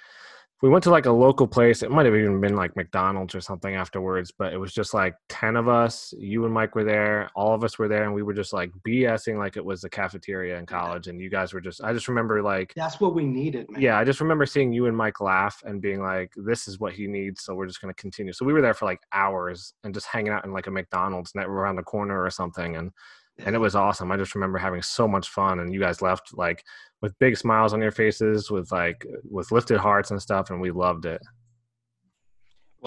we 0.60 0.68
went 0.68 0.82
to 0.84 0.90
like 0.90 1.06
a 1.06 1.12
local 1.12 1.46
place. 1.46 1.84
It 1.84 1.90
might 1.90 2.06
have 2.06 2.16
even 2.16 2.40
been 2.40 2.56
like 2.56 2.74
McDonald's 2.74 3.34
or 3.34 3.40
something 3.40 3.76
afterwards, 3.76 4.32
but 4.36 4.52
it 4.52 4.56
was 4.56 4.72
just 4.72 4.92
like 4.92 5.14
10 5.28 5.54
of 5.54 5.68
us. 5.68 6.12
You 6.18 6.44
and 6.46 6.52
Mike 6.52 6.74
were 6.74 6.82
there. 6.82 7.30
All 7.36 7.54
of 7.54 7.62
us 7.62 7.78
were 7.78 7.86
there. 7.86 8.04
And 8.04 8.12
we 8.12 8.24
were 8.24 8.34
just 8.34 8.52
like 8.52 8.72
BSing 8.86 9.38
like 9.38 9.56
it 9.56 9.64
was 9.64 9.82
the 9.82 9.88
cafeteria 9.88 10.58
in 10.58 10.66
college. 10.66 11.06
And 11.06 11.20
you 11.20 11.30
guys 11.30 11.52
were 11.52 11.60
just, 11.60 11.82
I 11.84 11.92
just 11.92 12.08
remember 12.08 12.42
like, 12.42 12.72
That's 12.74 13.00
what 13.00 13.14
we 13.14 13.24
needed, 13.24 13.70
man. 13.70 13.80
yeah, 13.80 13.98
I 13.98 14.04
just 14.04 14.20
remember 14.20 14.46
seeing 14.46 14.72
you 14.72 14.86
and 14.86 14.96
Mike 14.96 15.20
laugh 15.20 15.62
and 15.64 15.80
being 15.80 16.02
like, 16.02 16.32
this 16.34 16.66
is 16.66 16.80
what 16.80 16.92
he 16.92 17.06
needs. 17.06 17.44
So 17.44 17.54
we're 17.54 17.66
just 17.68 17.80
going 17.80 17.94
to 17.94 18.00
continue. 18.00 18.32
So 18.32 18.44
we 18.44 18.52
were 18.52 18.62
there 18.62 18.74
for 18.74 18.86
like 18.86 19.00
hours 19.12 19.74
and 19.84 19.94
just 19.94 20.06
hanging 20.06 20.32
out 20.32 20.44
in 20.44 20.52
like 20.52 20.66
a 20.66 20.72
McDonald's 20.72 21.32
around 21.36 21.76
the 21.76 21.84
corner 21.84 22.20
or 22.20 22.30
something. 22.30 22.74
And, 22.74 22.90
and 23.44 23.55
it 23.55 23.59
was 23.59 23.74
awesome. 23.74 24.11
I 24.11 24.16
just 24.16 24.35
remember 24.35 24.59
having 24.59 24.83
so 24.83 25.07
much 25.07 25.29
fun. 25.29 25.61
And 25.61 25.72
you 25.72 25.81
guys 25.81 26.03
left 26.03 26.37
like 26.37 26.62
with 27.03 27.18
big 27.18 27.37
smiles 27.37 27.72
on 27.72 27.81
your 27.81 27.92
faces, 27.92 28.51
with 28.51 28.70
like, 28.72 29.07
with 29.31 29.53
lifted 29.53 29.79
hearts 29.79 30.11
and 30.11 30.20
stuff. 30.20 30.51
And 30.51 30.61
we 30.61 30.70
loved 30.70 31.07
it. 31.07 31.20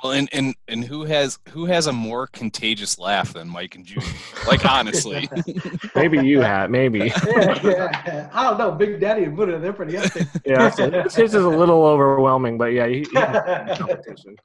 Well, 0.01 0.13
and 0.13 0.29
and 0.31 0.55
and 0.69 0.85
who 0.85 1.03
has 1.03 1.37
who 1.49 1.65
has 1.65 1.87
a 1.87 1.91
more 1.91 2.25
contagious 2.27 2.97
laugh 2.97 3.33
than 3.33 3.49
Mike 3.49 3.75
and 3.75 3.85
Judy? 3.85 4.05
Like 4.47 4.63
honestly, 4.65 5.27
Maybe 5.95 6.25
you 6.25 6.39
have. 6.39 6.69
maybe. 6.69 6.99
yeah, 6.99 7.61
yeah. 7.63 8.29
I 8.31 8.43
don't 8.45 8.57
know. 8.57 8.71
Big 8.71 9.01
Daddy 9.01 9.25
and 9.25 9.35
Buddha, 9.35 9.59
they're 9.59 9.73
pretty 9.73 9.97
up 9.97 10.05
there. 10.13 10.27
Yeah, 10.45 10.69
so 10.69 10.89
his 10.89 11.13
his 11.15 11.35
is 11.35 11.43
a 11.43 11.49
little 11.49 11.83
overwhelming, 11.83 12.57
but 12.57 12.67
yeah, 12.67 12.87
he, 12.87 13.05
he 13.11 13.19
had 13.19 13.75
competition. 13.77 14.37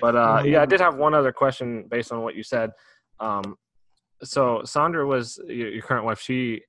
But 0.00 0.14
uh, 0.14 0.42
yeah, 0.44 0.62
I 0.62 0.66
did 0.66 0.80
have 0.80 0.94
one 0.94 1.12
other 1.12 1.32
question 1.32 1.84
based 1.90 2.12
on 2.12 2.22
what 2.22 2.36
you 2.36 2.44
said. 2.44 2.70
Um, 3.18 3.56
so 4.22 4.62
Sandra 4.64 5.06
was 5.06 5.38
your, 5.46 5.68
your 5.70 5.82
current 5.82 6.04
wife. 6.04 6.20
She 6.20 6.62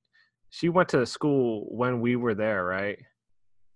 she 0.50 0.68
went 0.68 0.88
to 0.90 1.06
school 1.06 1.66
when 1.70 2.00
we 2.00 2.16
were 2.16 2.34
there, 2.34 2.64
right? 2.64 2.98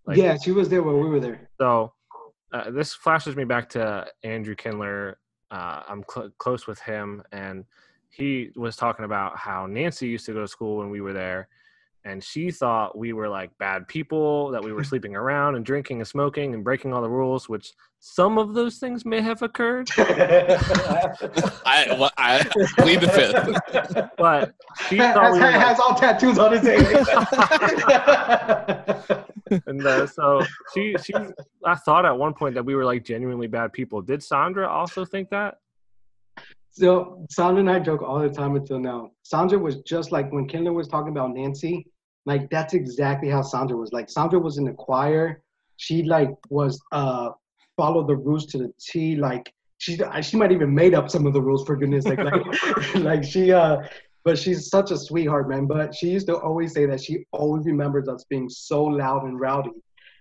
Like- 0.06 0.16
yeah, 0.18 0.36
she 0.36 0.52
was 0.52 0.68
there 0.68 0.82
when 0.82 0.98
we 0.98 1.08
were 1.08 1.20
there. 1.20 1.48
So 1.60 1.92
uh, 2.52 2.70
this 2.70 2.94
flashes 2.94 3.36
me 3.36 3.44
back 3.44 3.68
to 3.70 4.06
Andrew 4.22 4.54
Kindler. 4.54 5.18
Uh, 5.50 5.82
I'm 5.88 6.04
cl- 6.12 6.30
close 6.38 6.66
with 6.66 6.80
him, 6.80 7.22
and 7.32 7.64
he 8.10 8.50
was 8.56 8.76
talking 8.76 9.04
about 9.04 9.36
how 9.36 9.66
Nancy 9.66 10.08
used 10.08 10.26
to 10.26 10.32
go 10.32 10.40
to 10.40 10.48
school 10.48 10.76
when 10.78 10.90
we 10.90 11.00
were 11.00 11.12
there, 11.12 11.48
and 12.06 12.22
she 12.22 12.50
thought 12.50 12.96
we 12.98 13.12
were 13.14 13.28
like 13.28 13.50
bad 13.58 13.88
people, 13.88 14.50
that 14.50 14.62
we 14.62 14.72
were 14.72 14.84
sleeping 14.90 15.16
around 15.16 15.56
and 15.56 15.64
drinking 15.64 16.00
and 16.00 16.06
smoking 16.06 16.54
and 16.54 16.62
breaking 16.62 16.92
all 16.92 17.00
the 17.02 17.08
rules, 17.08 17.48
which 17.48 17.72
some 18.00 18.36
of 18.36 18.52
those 18.54 18.76
things 18.78 19.06
may 19.06 19.20
have 19.22 19.40
occurred. 19.42 19.88
I 19.98 21.86
well, 21.98 22.10
I 22.18 22.44
plead 22.78 23.00
the 23.00 23.08
fifth. 23.08 24.10
But 24.18 24.54
she 24.88 24.98
thought 24.98 25.24
has, 25.24 25.32
we 25.34 25.40
were 25.40 25.50
like- 25.50 25.78
all 25.78 25.94
tattoos 25.94 26.38
on 26.38 26.52
his 26.52 26.62
head. 26.62 26.84
and 29.66 29.86
uh, 29.86 30.06
so 30.06 30.42
she 30.74 30.94
she 31.02 31.14
I 31.64 31.74
thought 31.76 32.04
at 32.04 32.16
one 32.16 32.34
point 32.34 32.54
that 32.54 32.64
we 32.64 32.74
were 32.74 32.84
like 32.84 33.04
genuinely 33.04 33.46
bad 33.46 33.72
people. 33.72 34.02
Did 34.02 34.22
Sandra 34.22 34.68
also 34.68 35.04
think 35.04 35.30
that? 35.30 35.56
so 36.70 37.24
Sandra 37.30 37.60
and 37.60 37.70
I 37.70 37.78
joke 37.78 38.02
all 38.02 38.18
the 38.18 38.28
time 38.28 38.56
until 38.56 38.78
now. 38.80 39.10
Sandra 39.22 39.58
was 39.58 39.76
just 39.82 40.10
like 40.12 40.30
when 40.32 40.46
Kindler 40.48 40.72
was 40.72 40.88
talking 40.88 41.10
about 41.10 41.30
Nancy. 41.32 41.86
Like 42.26 42.50
that's 42.50 42.74
exactly 42.74 43.28
how 43.28 43.42
Sandra 43.42 43.76
was. 43.76 43.92
Like 43.92 44.08
Sandra 44.10 44.38
was 44.38 44.58
in 44.58 44.64
the 44.64 44.72
choir. 44.72 45.42
She 45.76 46.02
like 46.02 46.30
was 46.50 46.80
uh 46.92 47.30
followed 47.76 48.08
the 48.08 48.16
rules 48.16 48.46
to 48.46 48.58
the 48.58 48.72
T. 48.80 49.16
Like 49.16 49.52
she 49.78 49.98
she 50.22 50.36
might 50.36 50.52
even 50.52 50.74
made 50.74 50.94
up 50.94 51.10
some 51.10 51.26
of 51.26 51.32
the 51.32 51.42
rules 51.42 51.64
for 51.66 51.76
goodness 51.76 52.04
sake. 52.04 52.18
Like 52.18 52.42
like 52.94 53.24
she 53.24 53.52
uh 53.52 53.78
but 54.24 54.38
she's 54.38 54.68
such 54.68 54.90
a 54.90 54.96
sweetheart, 54.96 55.48
man. 55.48 55.66
But 55.66 55.94
she 55.94 56.08
used 56.08 56.26
to 56.28 56.36
always 56.38 56.72
say 56.72 56.86
that 56.86 57.02
she 57.02 57.24
always 57.32 57.66
remembers 57.66 58.08
us 58.08 58.24
being 58.24 58.48
so 58.48 58.82
loud 58.82 59.24
and 59.24 59.38
rowdy. 59.38 59.70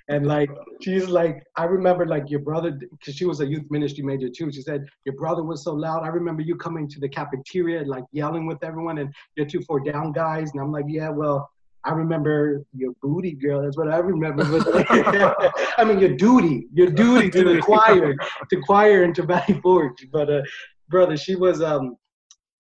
and 0.10 0.28
like 0.28 0.50
she's 0.82 1.08
like, 1.08 1.42
I 1.56 1.64
remember 1.64 2.06
like 2.06 2.30
your 2.30 2.42
brother, 2.42 2.72
because 2.72 3.16
she 3.16 3.24
was 3.26 3.40
a 3.40 3.46
youth 3.46 3.64
ministry 3.70 4.04
major 4.04 4.28
too. 4.28 4.52
She 4.52 4.62
said 4.62 4.86
your 5.06 5.16
brother 5.16 5.44
was 5.44 5.64
so 5.64 5.74
loud. 5.74 6.04
I 6.04 6.10
remember 6.10 6.42
you 6.42 6.58
coming 6.58 6.90
to 6.90 7.00
the 7.00 7.08
cafeteria 7.08 7.86
like 7.86 8.04
yelling 8.12 8.46
with 8.46 8.62
everyone, 8.62 8.98
and 8.98 9.14
you're 9.38 9.46
two 9.46 9.62
four 9.62 9.80
down 9.80 10.12
guys. 10.12 10.52
And 10.52 10.62
I'm 10.62 10.74
like, 10.74 10.86
yeah, 10.90 11.10
well, 11.10 11.50
I 11.86 11.92
remember 11.92 12.64
your 12.74 12.94
booty 13.02 13.34
girl. 13.34 13.62
That's 13.62 13.78
what 13.78 13.90
I 13.90 13.98
remember. 13.98 14.44
I 15.78 15.84
mean, 15.84 16.00
your 16.00 16.16
duty, 16.16 16.68
your 16.74 16.90
duty 16.90 17.30
to 17.32 17.44
the 17.44 17.62
choir, 17.62 18.16
to 18.50 18.62
choir 18.62 19.04
and 19.04 19.14
to 19.16 19.24
Valley 19.24 19.60
Forge. 19.62 20.08
But 20.12 20.32
uh, 20.32 20.42
brother, 20.90 21.18
she 21.18 21.36
was 21.36 21.62
um, 21.62 21.98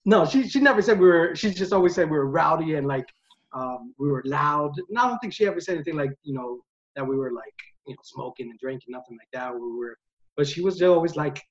no, 0.06 0.26
she 0.26 0.48
she 0.50 0.60
never 0.60 0.82
said 0.82 1.00
we 1.00 1.08
were. 1.08 1.36
She 1.36 1.52
just 1.52 1.72
always 1.72 1.96
said 1.96 2.10
we 2.10 2.18
were 2.18 2.30
rowdy 2.30 2.76
and 2.76 2.86
like 2.88 3.06
um, 3.54 3.94
we 3.98 4.10
were 4.10 4.24
loud. 4.26 4.74
And 4.90 4.98
I 4.98 5.08
don't 5.08 5.20
think 5.20 5.34
she 5.34 5.48
ever 5.48 5.62
said 5.62 5.76
anything 5.76 5.96
like 5.96 6.12
you 6.24 6.34
know 6.34 6.60
that 6.96 7.08
we 7.08 7.16
were 7.16 7.32
like 7.32 7.54
you 7.88 7.94
know 7.94 8.02
smoking 8.04 8.50
and 8.50 8.60
drinking, 8.60 8.92
nothing 8.92 9.18
like 9.18 9.30
that. 9.32 9.54
We 9.54 9.60
were, 9.60 9.98
but 10.36 10.48
she 10.48 10.62
was 10.62 10.82
always 10.82 11.16
like 11.16 11.42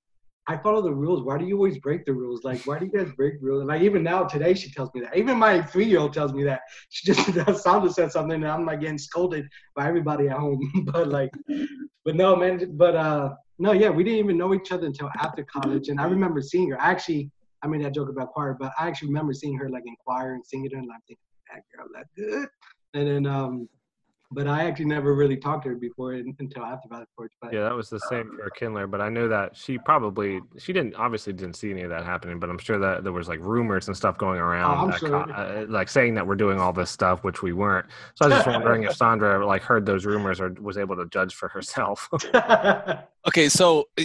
I 0.48 0.56
follow 0.56 0.82
the 0.82 0.92
rules. 0.92 1.22
Why 1.22 1.38
do 1.38 1.44
you 1.44 1.56
always 1.56 1.78
break 1.78 2.04
the 2.04 2.12
rules? 2.12 2.42
Like, 2.42 2.66
why 2.66 2.78
do 2.78 2.86
you 2.86 2.92
guys 2.92 3.12
break 3.16 3.34
rules? 3.40 3.60
And 3.60 3.68
Like, 3.68 3.82
even 3.82 4.02
now, 4.02 4.24
today, 4.24 4.54
she 4.54 4.72
tells 4.72 4.92
me 4.92 5.00
that. 5.02 5.16
Even 5.16 5.38
my 5.38 5.62
three 5.62 5.84
year 5.84 6.00
old 6.00 6.12
tells 6.12 6.32
me 6.32 6.42
that. 6.44 6.62
She 6.88 7.12
just 7.12 7.62
sound 7.62 7.92
said 7.92 8.10
something, 8.10 8.42
and 8.42 8.50
I'm 8.50 8.66
like 8.66 8.80
getting 8.80 8.98
scolded 8.98 9.46
by 9.76 9.86
everybody 9.86 10.28
at 10.28 10.36
home. 10.36 10.60
but, 10.92 11.08
like, 11.08 11.30
but 12.04 12.16
no, 12.16 12.34
man. 12.34 12.76
But, 12.76 12.96
uh, 12.96 13.30
no, 13.58 13.72
yeah, 13.72 13.90
we 13.90 14.02
didn't 14.02 14.18
even 14.18 14.36
know 14.36 14.52
each 14.52 14.72
other 14.72 14.86
until 14.86 15.10
after 15.20 15.44
college. 15.44 15.88
And 15.88 16.00
I 16.00 16.04
remember 16.04 16.42
seeing 16.42 16.70
her. 16.70 16.80
I 16.80 16.90
actually, 16.90 17.30
I 17.62 17.68
made 17.68 17.84
that 17.84 17.94
joke 17.94 18.08
about 18.08 18.32
choir, 18.32 18.56
but 18.58 18.72
I 18.78 18.88
actually 18.88 19.08
remember 19.08 19.32
seeing 19.32 19.56
her, 19.58 19.70
like, 19.70 19.84
in 19.86 19.94
choir 20.04 20.34
and 20.34 20.44
singing 20.44 20.70
and 20.72 20.90
I'm 20.92 20.98
thinking, 21.06 21.22
that 21.54 21.62
girl, 21.76 21.86
that 21.94 22.06
good. 22.16 22.48
And 22.94 23.08
then, 23.08 23.26
um, 23.26 23.68
but 24.32 24.46
I 24.46 24.64
actually 24.64 24.86
never 24.86 25.14
really 25.14 25.36
talked 25.36 25.64
to 25.64 25.70
her 25.70 25.74
before 25.74 26.12
until 26.12 26.64
after 26.64 26.88
Valley 26.88 27.04
Forge. 27.16 27.32
But 27.40 27.52
yeah, 27.52 27.62
that 27.62 27.74
was 27.74 27.88
the 27.88 28.00
same 28.00 28.30
for 28.36 28.50
Kindler. 28.50 28.86
But 28.86 29.00
I 29.00 29.08
knew 29.08 29.28
that 29.28 29.56
she 29.56 29.78
probably 29.78 30.40
she 30.58 30.72
didn't 30.72 30.94
obviously 30.94 31.32
didn't 31.32 31.56
see 31.56 31.70
any 31.70 31.82
of 31.82 31.90
that 31.90 32.04
happening. 32.04 32.38
But 32.38 32.50
I'm 32.50 32.58
sure 32.58 32.78
that 32.78 33.04
there 33.04 33.12
was 33.12 33.28
like 33.28 33.40
rumors 33.40 33.88
and 33.88 33.96
stuff 33.96 34.18
going 34.18 34.40
around, 34.40 34.92
oh, 34.92 34.96
sure. 34.96 35.32
uh, 35.32 35.66
like 35.68 35.88
saying 35.88 36.14
that 36.14 36.26
we're 36.26 36.36
doing 36.36 36.58
all 36.58 36.72
this 36.72 36.90
stuff, 36.90 37.22
which 37.24 37.42
we 37.42 37.52
weren't. 37.52 37.86
So 38.14 38.24
I 38.24 38.28
was 38.28 38.38
just 38.38 38.46
wondering 38.48 38.84
if 38.84 38.96
Sandra 38.96 39.44
like 39.46 39.62
heard 39.62 39.86
those 39.86 40.06
rumors 40.06 40.40
or 40.40 40.50
was 40.60 40.78
able 40.78 40.96
to 40.96 41.06
judge 41.06 41.34
for 41.34 41.48
herself. 41.48 42.08
okay, 43.28 43.48
so 43.48 43.88
uh, 43.98 44.04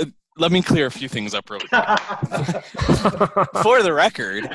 uh, 0.00 0.04
let 0.36 0.50
me 0.50 0.62
clear 0.62 0.86
a 0.86 0.90
few 0.90 1.08
things 1.08 1.34
up 1.34 1.48
real 1.48 1.60
quick. 1.60 1.70
For 3.62 3.82
the 3.82 3.92
record, 3.92 4.48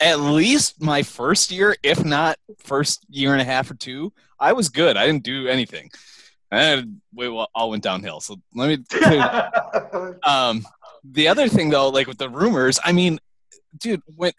at 0.00 0.20
least 0.20 0.80
my 0.80 1.02
first 1.02 1.50
year, 1.50 1.76
if 1.82 2.04
not 2.04 2.38
first 2.58 3.04
year 3.08 3.32
and 3.32 3.40
a 3.40 3.44
half 3.44 3.70
or 3.70 3.74
two, 3.74 4.12
I 4.38 4.52
was 4.52 4.68
good. 4.68 4.96
I 4.96 5.06
didn't 5.06 5.24
do 5.24 5.48
anything. 5.48 5.90
And 6.52 7.00
we 7.14 7.28
all 7.28 7.70
went 7.70 7.82
downhill. 7.82 8.20
So 8.20 8.36
let 8.54 8.68
me. 8.68 8.84
um, 10.24 10.66
the 11.04 11.28
other 11.28 11.48
thing 11.48 11.70
though, 11.70 11.88
like 11.88 12.06
with 12.06 12.18
the 12.18 12.28
rumors, 12.28 12.78
I 12.84 12.92
mean, 12.92 13.18
dude, 13.78 14.02
when 14.16 14.32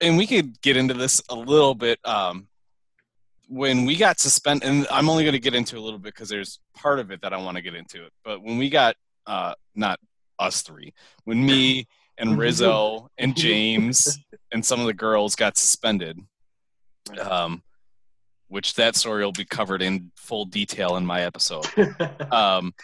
and 0.00 0.16
we 0.16 0.26
could 0.26 0.60
get 0.62 0.76
into 0.76 0.94
this 0.94 1.22
a 1.28 1.34
little 1.34 1.74
bit. 1.74 1.98
Um, 2.04 2.46
when 3.48 3.84
we 3.84 3.96
got 3.96 4.20
suspended, 4.20 4.68
and 4.68 4.86
I'm 4.92 5.10
only 5.10 5.24
going 5.24 5.32
to 5.32 5.40
get 5.40 5.56
into 5.56 5.76
a 5.76 5.80
little 5.80 5.98
bit 5.98 6.14
because 6.14 6.28
there's 6.28 6.60
part 6.72 7.00
of 7.00 7.10
it 7.10 7.20
that 7.22 7.32
I 7.32 7.36
want 7.36 7.56
to 7.56 7.62
get 7.62 7.74
into 7.74 8.04
it. 8.04 8.12
But 8.24 8.42
when 8.44 8.58
we 8.58 8.70
got 8.70 8.94
uh, 9.26 9.54
not 9.74 9.98
us 10.38 10.62
three, 10.62 10.92
when 11.24 11.44
me 11.44 11.86
and 12.18 12.38
Rizzo 12.38 13.10
and 13.18 13.36
James 13.36 14.18
and 14.52 14.64
some 14.64 14.80
of 14.80 14.86
the 14.86 14.94
girls 14.94 15.34
got 15.34 15.56
suspended, 15.56 16.18
um, 17.20 17.62
which 18.48 18.74
that 18.74 18.96
story 18.96 19.24
will 19.24 19.32
be 19.32 19.44
covered 19.44 19.82
in 19.82 20.12
full 20.16 20.44
detail 20.44 20.96
in 20.96 21.04
my 21.04 21.22
episode. 21.22 21.66
Um, 22.30 22.74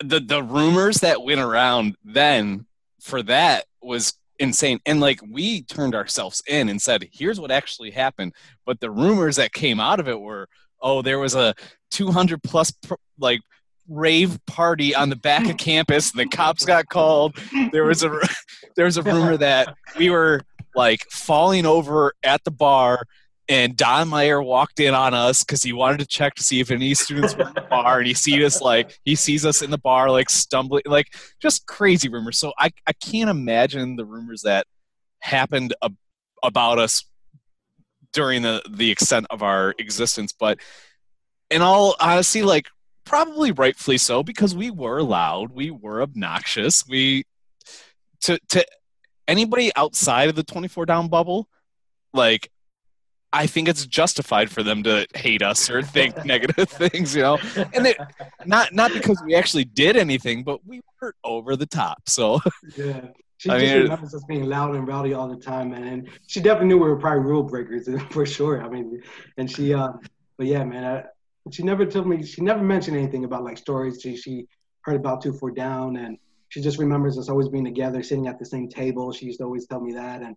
the 0.00 0.20
the 0.20 0.42
rumors 0.42 0.98
that 0.98 1.22
went 1.22 1.40
around 1.40 1.96
then 2.04 2.66
for 3.00 3.22
that 3.24 3.64
was 3.82 4.14
insane. 4.38 4.80
And 4.86 5.00
like 5.00 5.20
we 5.28 5.62
turned 5.62 5.94
ourselves 5.94 6.42
in 6.46 6.68
and 6.68 6.80
said 6.80 7.08
here's 7.12 7.40
what 7.40 7.50
actually 7.50 7.90
happened. 7.90 8.34
But 8.66 8.80
the 8.80 8.90
rumors 8.90 9.36
that 9.36 9.52
came 9.52 9.80
out 9.80 10.00
of 10.00 10.08
it 10.08 10.20
were 10.20 10.48
oh 10.80 11.02
there 11.02 11.18
was 11.18 11.34
a 11.34 11.54
200 11.92 12.42
plus 12.42 12.72
like 13.18 13.40
rave 13.88 14.38
party 14.46 14.94
on 14.94 15.10
the 15.10 15.16
back 15.16 15.48
of 15.48 15.56
campus. 15.56 16.12
The 16.12 16.26
cops 16.26 16.64
got 16.64 16.88
called. 16.88 17.36
There 17.72 17.84
was 17.84 18.02
a 18.02 18.18
there 18.76 18.84
was 18.84 18.96
a 18.96 19.02
rumor 19.02 19.36
that 19.36 19.76
we 19.98 20.10
were 20.10 20.40
like 20.74 21.04
falling 21.10 21.66
over 21.66 22.12
at 22.22 22.42
the 22.44 22.50
bar 22.50 23.04
and 23.48 23.76
Don 23.76 24.08
Meyer 24.08 24.42
walked 24.42 24.80
in 24.80 24.94
on 24.94 25.12
us 25.12 25.44
because 25.44 25.62
he 25.62 25.72
wanted 25.72 25.98
to 26.00 26.06
check 26.06 26.34
to 26.34 26.42
see 26.42 26.60
if 26.60 26.70
any 26.70 26.94
students 26.94 27.36
were 27.36 27.48
in 27.48 27.54
the 27.54 27.60
bar, 27.60 27.98
and 27.98 28.06
he 28.06 28.14
sees 28.14 28.42
us 28.42 28.62
like 28.62 28.98
he 29.04 29.14
sees 29.14 29.44
us 29.44 29.60
in 29.60 29.70
the 29.70 29.78
bar 29.78 30.10
like 30.10 30.30
stumbling, 30.30 30.82
like 30.86 31.08
just 31.40 31.66
crazy 31.66 32.08
rumors. 32.08 32.38
So 32.38 32.52
I 32.58 32.70
I 32.86 32.92
can't 32.92 33.28
imagine 33.28 33.96
the 33.96 34.04
rumors 34.04 34.42
that 34.42 34.66
happened 35.20 35.74
ab- 35.82 35.96
about 36.42 36.78
us 36.78 37.04
during 38.12 38.42
the 38.42 38.62
the 38.70 38.90
extent 38.90 39.26
of 39.28 39.42
our 39.42 39.74
existence, 39.78 40.32
but 40.32 40.58
in 41.50 41.60
all 41.60 41.96
honesty, 42.00 42.42
like 42.42 42.68
probably 43.04 43.52
rightfully 43.52 43.98
so 43.98 44.22
because 44.22 44.54
we 44.54 44.70
were 44.70 45.02
loud, 45.02 45.52
we 45.52 45.70
were 45.70 46.02
obnoxious. 46.02 46.86
We 46.86 47.24
to 48.22 48.38
to 48.50 48.64
anybody 49.28 49.70
outside 49.76 50.28
of 50.28 50.34
the 50.34 50.42
24 50.42 50.86
down 50.86 51.08
bubble, 51.08 51.48
like 52.12 52.50
I 53.32 53.46
think 53.46 53.68
it's 53.68 53.84
justified 53.84 54.50
for 54.50 54.62
them 54.62 54.84
to 54.84 55.06
hate 55.14 55.42
us 55.42 55.68
or 55.68 55.82
think 55.82 56.24
negative 56.24 56.68
things, 56.68 57.14
you 57.14 57.22
know. 57.22 57.38
And 57.72 57.86
it, 57.86 57.96
not 58.46 58.72
not 58.72 58.92
because 58.92 59.20
we 59.24 59.34
actually 59.34 59.64
did 59.64 59.96
anything, 59.96 60.44
but 60.44 60.64
we 60.66 60.80
were 61.00 61.14
over 61.24 61.56
the 61.56 61.66
top. 61.66 62.08
So 62.08 62.40
yeah. 62.76 63.08
She 63.38 63.50
I 63.50 63.58
just 63.58 63.74
remembers 63.74 64.14
us 64.14 64.24
being 64.24 64.46
loud 64.46 64.74
and 64.74 64.86
rowdy 64.86 65.12
all 65.12 65.28
the 65.28 65.36
time, 65.36 65.70
man. 65.72 65.84
And 65.84 66.08
she 66.26 66.40
definitely 66.40 66.68
knew 66.68 66.78
we 66.78 66.88
were 66.88 66.96
probably 66.96 67.24
rule 67.24 67.42
breakers 67.42 67.88
for 68.10 68.24
sure. 68.24 68.62
I 68.62 68.68
mean, 68.68 69.02
and 69.36 69.50
she, 69.50 69.74
uh, 69.74 69.88
but 70.38 70.46
yeah, 70.46 70.64
man, 70.64 71.04
she 71.52 71.62
never 71.62 71.84
told 71.84 72.06
me. 72.06 72.24
She 72.24 72.40
never 72.42 72.62
mentioned 72.62 72.96
anything 72.96 73.24
about 73.24 73.44
like 73.44 73.58
stories 73.58 74.00
she 74.00 74.16
she 74.16 74.46
heard 74.82 74.96
about 74.96 75.22
two 75.22 75.32
four 75.32 75.50
down, 75.50 75.96
and 75.96 76.16
she 76.48 76.60
just 76.60 76.78
remembers 76.78 77.18
us 77.18 77.28
always 77.28 77.48
being 77.48 77.64
together, 77.64 78.02
sitting 78.02 78.28
at 78.28 78.38
the 78.38 78.46
same 78.46 78.68
table. 78.68 79.12
She 79.12 79.26
used 79.26 79.40
to 79.40 79.44
always 79.44 79.66
tell 79.66 79.80
me 79.80 79.92
that, 79.94 80.22
and 80.22 80.36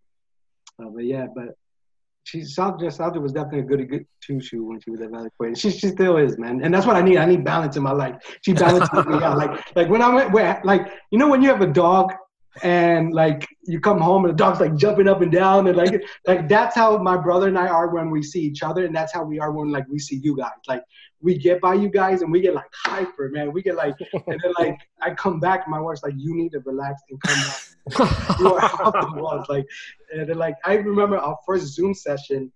uh, 0.81 0.89
but 0.89 1.05
yeah, 1.05 1.27
but 1.33 1.55
she 2.23 2.43
Sandra 2.43 2.91
Sandra 2.91 3.21
was 3.21 3.31
definitely 3.31 3.59
a 3.59 3.63
good 3.63 3.89
good 3.89 4.05
two 4.21 4.41
shoe 4.41 4.65
when 4.65 4.81
she 4.81 4.89
was 4.91 4.99
at 4.99 5.11
Valley. 5.11 5.29
She 5.55 5.71
she 5.71 5.87
still 5.87 6.17
is, 6.17 6.37
man, 6.37 6.61
and 6.61 6.73
that's 6.73 6.85
what 6.85 6.97
I 6.97 7.01
need. 7.01 7.17
I 7.17 7.25
need 7.25 7.45
balance 7.45 7.77
in 7.77 7.83
my 7.83 7.93
life. 7.93 8.15
She 8.41 8.53
balances 8.53 9.05
me 9.05 9.23
out. 9.23 9.37
Like 9.43 9.75
like 9.75 9.89
when 9.89 10.01
I 10.01 10.13
went 10.13 10.31
where 10.33 10.61
like 10.65 10.91
you 11.11 11.17
know 11.17 11.29
when 11.29 11.41
you 11.41 11.49
have 11.49 11.61
a 11.61 11.67
dog 11.67 12.13
and 12.63 13.13
like 13.13 13.47
you 13.63 13.79
come 13.79 13.99
home 13.99 14.25
and 14.25 14.33
the 14.33 14.37
dog's 14.37 14.59
like 14.59 14.75
jumping 14.75 15.07
up 15.07 15.21
and 15.21 15.31
down 15.31 15.67
and 15.67 15.77
like 15.77 16.03
like 16.25 16.47
that's 16.49 16.75
how 16.75 16.97
my 16.97 17.15
brother 17.15 17.47
and 17.47 17.57
I 17.57 17.67
are 17.67 17.89
when 17.89 18.09
we 18.09 18.23
see 18.23 18.41
each 18.41 18.63
other 18.63 18.85
and 18.85 18.95
that's 18.95 19.13
how 19.13 19.23
we 19.23 19.39
are 19.39 19.51
when 19.51 19.71
like 19.71 19.85
we 19.89 19.99
see 19.99 20.19
you 20.23 20.35
guys. 20.35 20.51
Like 20.67 20.83
we 21.21 21.37
get 21.37 21.61
by 21.61 21.75
you 21.75 21.89
guys 21.89 22.21
and 22.21 22.31
we 22.31 22.41
get 22.41 22.55
like 22.55 22.69
hyper 22.73 23.29
man. 23.29 23.51
We 23.51 23.61
get 23.61 23.75
like 23.75 23.95
and 24.11 24.39
then 24.41 24.53
like 24.57 24.77
I 25.01 25.13
come 25.13 25.39
back 25.39 25.67
my 25.67 25.79
wife's 25.79 26.03
like 26.03 26.15
you 26.17 26.35
need 26.35 26.51
to 26.53 26.59
relax 26.65 27.01
and 27.09 27.21
come 27.21 27.39
back. 27.39 27.63
You 28.39 28.53
are 28.53 28.61
off 28.61 28.93
the 28.93 29.21
walls 29.21 29.47
like 29.47 29.65
and 30.11 30.27
then 30.27 30.37
like 30.37 30.55
I 30.65 30.75
remember 30.75 31.17
our 31.17 31.37
first 31.45 31.67
Zoom 31.67 31.93
session 31.93 32.51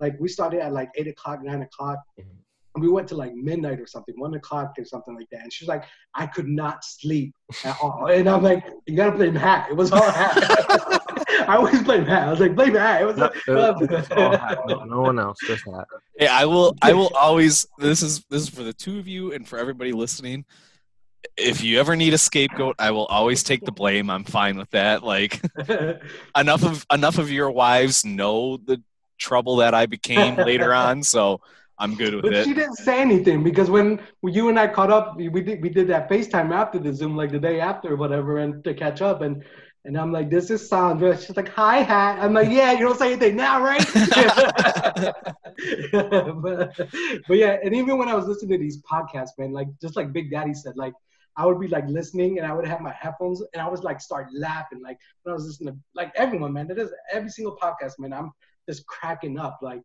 like 0.00 0.14
we 0.20 0.28
started 0.28 0.60
at 0.60 0.72
like 0.72 0.90
eight 0.96 1.08
o'clock 1.08 1.42
nine 1.42 1.62
o'clock. 1.62 1.98
Mm-hmm 2.18 2.39
we 2.76 2.88
went 2.88 3.08
to 3.08 3.16
like 3.16 3.34
midnight 3.34 3.80
or 3.80 3.86
something, 3.86 4.14
one 4.18 4.34
o'clock 4.34 4.74
or 4.78 4.84
something 4.84 5.14
like 5.14 5.28
that. 5.30 5.42
And 5.42 5.52
she's 5.52 5.68
like, 5.68 5.84
I 6.14 6.26
could 6.26 6.46
not 6.46 6.84
sleep 6.84 7.34
at 7.64 7.76
all. 7.82 8.06
And 8.06 8.28
I'm 8.28 8.42
like, 8.42 8.64
you 8.86 8.96
gotta 8.96 9.12
play 9.12 9.30
hat. 9.30 9.68
It 9.70 9.76
was 9.76 9.90
all 9.92 10.10
hat. 10.10 11.00
I 11.48 11.56
always 11.56 11.82
play 11.82 12.04
hat. 12.04 12.28
I 12.28 12.30
was 12.30 12.40
like, 12.40 12.54
play 12.54 12.70
hat. 12.70 13.02
It 13.02 13.04
was 13.06 13.16
like, 13.16 13.34
no, 13.48 14.84
no, 14.84 15.00
one 15.00 15.18
else, 15.18 15.38
just 15.44 15.64
hat. 15.64 15.86
Hey, 16.16 16.28
I 16.28 16.44
will. 16.44 16.76
I 16.82 16.92
will 16.92 17.10
always. 17.18 17.66
This 17.78 18.02
is 18.02 18.24
this 18.30 18.42
is 18.42 18.48
for 18.48 18.62
the 18.62 18.72
two 18.72 18.98
of 18.98 19.08
you 19.08 19.32
and 19.32 19.46
for 19.46 19.58
everybody 19.58 19.92
listening. 19.92 20.44
If 21.36 21.62
you 21.62 21.80
ever 21.80 21.96
need 21.96 22.14
a 22.14 22.18
scapegoat, 22.18 22.76
I 22.78 22.92
will 22.92 23.06
always 23.06 23.42
take 23.42 23.64
the 23.64 23.72
blame. 23.72 24.10
I'm 24.10 24.24
fine 24.24 24.56
with 24.56 24.70
that. 24.70 25.02
Like 25.02 25.40
enough 26.36 26.64
of 26.64 26.86
enough 26.92 27.18
of 27.18 27.30
your 27.30 27.50
wives 27.50 28.04
know 28.04 28.56
the 28.58 28.82
trouble 29.18 29.56
that 29.56 29.74
I 29.74 29.86
became 29.86 30.36
later 30.36 30.72
on. 30.72 31.02
So 31.02 31.40
I'm 31.80 31.94
good 31.96 32.14
with 32.14 32.22
but 32.22 32.34
it. 32.34 32.44
She 32.44 32.54
didn't 32.54 32.76
say 32.76 33.00
anything 33.00 33.42
because 33.42 33.70
when 33.70 34.00
you 34.22 34.50
and 34.50 34.58
I 34.58 34.68
caught 34.68 34.92
up, 34.92 35.16
we 35.16 35.28
did 35.28 35.62
we 35.62 35.70
did 35.70 35.88
that 35.88 36.08
FaceTime 36.08 36.52
after 36.52 36.78
the 36.78 36.92
Zoom, 36.92 37.16
like 37.16 37.32
the 37.32 37.38
day 37.38 37.58
after 37.58 37.94
or 37.94 37.96
whatever, 37.96 38.38
and 38.38 38.62
to 38.64 38.74
catch 38.74 39.00
up. 39.00 39.22
And 39.22 39.42
and 39.86 39.96
I'm 39.98 40.12
like, 40.12 40.28
this 40.28 40.50
is 40.50 40.68
Sandra. 40.68 41.18
She's 41.18 41.36
like, 41.36 41.48
hi, 41.48 41.78
hat. 41.78 42.18
I'm 42.20 42.34
like, 42.34 42.50
yeah, 42.50 42.72
you 42.72 42.80
don't 42.80 42.98
say 42.98 43.12
anything 43.12 43.36
now, 43.36 43.62
right? 43.62 43.82
but, 45.92 46.76
but 47.26 47.36
yeah, 47.36 47.56
and 47.64 47.74
even 47.74 47.96
when 47.96 48.08
I 48.08 48.14
was 48.14 48.26
listening 48.26 48.50
to 48.50 48.58
these 48.58 48.82
podcasts, 48.82 49.38
man, 49.38 49.52
like 49.52 49.68
just 49.80 49.96
like 49.96 50.12
Big 50.12 50.30
Daddy 50.30 50.52
said, 50.52 50.76
like 50.76 50.92
I 51.38 51.46
would 51.46 51.58
be 51.58 51.68
like 51.68 51.86
listening 51.88 52.38
and 52.38 52.46
I 52.46 52.52
would 52.52 52.66
have 52.66 52.82
my 52.82 52.92
headphones 52.92 53.42
and 53.54 53.62
I 53.62 53.68
was 53.68 53.82
like 53.82 54.02
start 54.02 54.28
laughing. 54.34 54.82
Like 54.82 54.98
when 55.22 55.32
I 55.32 55.34
was 55.34 55.46
listening 55.46 55.72
to 55.74 55.80
like 55.94 56.12
everyone, 56.14 56.52
man, 56.52 56.68
that 56.68 56.78
is 56.78 56.90
every 57.10 57.30
single 57.30 57.56
podcast, 57.56 57.98
man, 57.98 58.12
I'm 58.12 58.32
just 58.68 58.86
cracking 58.86 59.38
up. 59.38 59.60
Like 59.62 59.82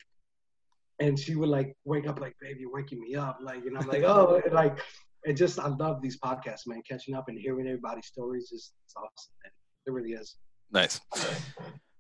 and 0.99 1.19
she 1.19 1.35
would 1.35 1.49
like 1.49 1.75
wake 1.83 2.07
up 2.07 2.19
like, 2.19 2.35
"Baby, 2.41 2.61
you're 2.61 2.71
waking 2.71 2.99
me 2.99 3.15
up," 3.15 3.39
like, 3.41 3.65
and 3.65 3.77
I'm 3.77 3.87
like, 3.87 4.03
"Oh," 4.05 4.41
and, 4.43 4.53
like 4.53 4.79
it 5.23 5.33
just 5.33 5.59
I 5.59 5.67
love 5.67 6.01
these 6.01 6.19
podcasts, 6.19 6.67
man. 6.67 6.81
Catching 6.87 7.15
up 7.15 7.25
and 7.27 7.37
hearing 7.37 7.67
everybody's 7.67 8.05
stories 8.05 8.51
is 8.51 8.71
it's 8.85 8.95
awesome, 8.95 9.33
man. 9.43 9.51
It 9.87 9.91
really 9.91 10.13
is. 10.13 10.35
Nice. 10.71 11.01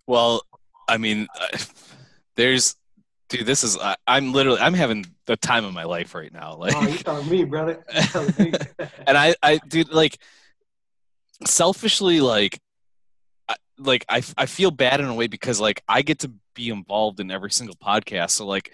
Well, 0.07 0.41
I 0.87 0.97
mean, 0.97 1.27
uh, 1.39 1.57
there's, 2.35 2.75
dude. 3.29 3.45
This 3.45 3.63
is. 3.63 3.77
I, 3.77 3.95
I'm 4.07 4.31
literally. 4.31 4.59
I'm 4.59 4.73
having 4.73 5.05
the 5.25 5.35
time 5.37 5.65
of 5.65 5.73
my 5.73 5.83
life 5.83 6.15
right 6.15 6.31
now. 6.31 6.55
Like, 6.59 6.75
Oh, 6.75 6.87
you 6.87 6.97
telling 6.97 7.29
me, 7.29 7.43
brother? 7.43 7.83
Me. 8.39 8.53
and 9.07 9.17
I, 9.17 9.35
I, 9.41 9.59
dude, 9.67 9.91
like, 9.91 10.17
selfishly, 11.45 12.21
like, 12.21 12.59
I, 13.49 13.55
like 13.77 14.05
I, 14.09 14.21
I 14.37 14.45
feel 14.45 14.71
bad 14.71 14.99
in 14.99 15.07
a 15.07 15.13
way 15.13 15.27
because 15.27 15.59
like 15.59 15.83
I 15.87 16.01
get 16.01 16.19
to 16.19 16.31
be 16.55 16.69
involved 16.69 17.19
in 17.19 17.29
every 17.29 17.51
single 17.51 17.75
podcast, 17.75 18.31
so 18.31 18.47
like, 18.47 18.71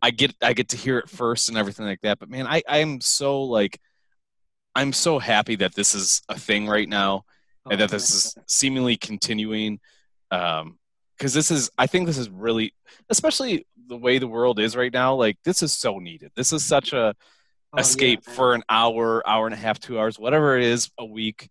I 0.00 0.10
get, 0.10 0.34
I 0.42 0.54
get 0.54 0.70
to 0.70 0.76
hear 0.76 0.98
it 0.98 1.10
first 1.10 1.48
and 1.50 1.58
everything 1.58 1.84
like 1.86 2.00
that. 2.02 2.18
But 2.18 2.30
man, 2.30 2.46
I, 2.46 2.62
I'm 2.68 3.00
so 3.02 3.42
like, 3.42 3.78
I'm 4.74 4.92
so 4.92 5.18
happy 5.18 5.56
that 5.56 5.74
this 5.74 5.94
is 5.94 6.22
a 6.28 6.38
thing 6.38 6.66
right 6.66 6.88
now 6.88 7.24
and 7.70 7.80
that 7.80 7.90
this 7.90 8.10
is 8.10 8.36
seemingly 8.46 8.96
continuing 8.96 9.80
um 10.30 10.78
because 11.16 11.32
this 11.32 11.50
is 11.50 11.70
i 11.78 11.86
think 11.86 12.06
this 12.06 12.18
is 12.18 12.28
really 12.28 12.74
especially 13.08 13.66
the 13.86 13.96
way 13.96 14.18
the 14.18 14.26
world 14.26 14.58
is 14.58 14.74
right 14.76 14.92
now 14.92 15.14
like 15.14 15.38
this 15.44 15.62
is 15.62 15.72
so 15.72 15.98
needed. 15.98 16.30
This 16.34 16.52
is 16.52 16.64
such 16.64 16.92
a 16.92 17.14
Oh, 17.72 17.78
escape 17.78 18.26
man. 18.26 18.36
for 18.36 18.54
an 18.54 18.62
hour 18.68 19.26
hour 19.28 19.46
and 19.46 19.54
a 19.54 19.58
half 19.58 19.78
two 19.80 19.98
hours 19.98 20.18
whatever 20.18 20.56
it 20.58 20.64
is 20.64 20.90
a 20.98 21.04
week. 21.04 21.48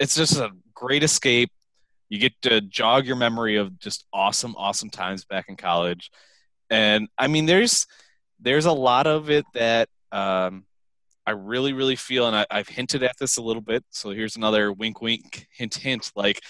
It's 0.00 0.14
just 0.14 0.36
a 0.38 0.50
great 0.74 1.02
escape 1.02 1.50
you 2.14 2.20
get 2.20 2.40
to 2.42 2.60
jog 2.60 3.06
your 3.06 3.16
memory 3.16 3.56
of 3.56 3.76
just 3.78 4.06
awesome 4.12 4.54
awesome 4.56 4.88
times 4.88 5.24
back 5.24 5.46
in 5.48 5.56
college 5.56 6.10
and 6.70 7.08
i 7.18 7.26
mean 7.26 7.44
there's 7.44 7.86
there's 8.40 8.66
a 8.66 8.72
lot 8.72 9.06
of 9.06 9.30
it 9.30 9.44
that 9.54 9.88
um 10.12 10.64
I 11.26 11.30
really, 11.30 11.72
really 11.72 11.96
feel, 11.96 12.26
and 12.26 12.36
I, 12.36 12.46
I've 12.50 12.68
hinted 12.68 13.02
at 13.02 13.16
this 13.18 13.38
a 13.38 13.42
little 13.42 13.62
bit. 13.62 13.82
So 13.90 14.10
here's 14.10 14.36
another 14.36 14.72
wink, 14.72 15.00
wink, 15.00 15.46
hint, 15.56 15.74
hint. 15.74 16.12
Like, 16.14 16.40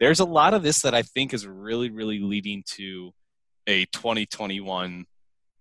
there's 0.00 0.20
a 0.20 0.24
lot 0.24 0.54
of 0.54 0.62
this 0.62 0.82
that 0.82 0.94
I 0.94 1.02
think 1.02 1.32
is 1.32 1.46
really, 1.46 1.90
really 1.90 2.20
leading 2.20 2.62
to 2.76 3.12
a 3.66 3.86
2021 3.86 5.06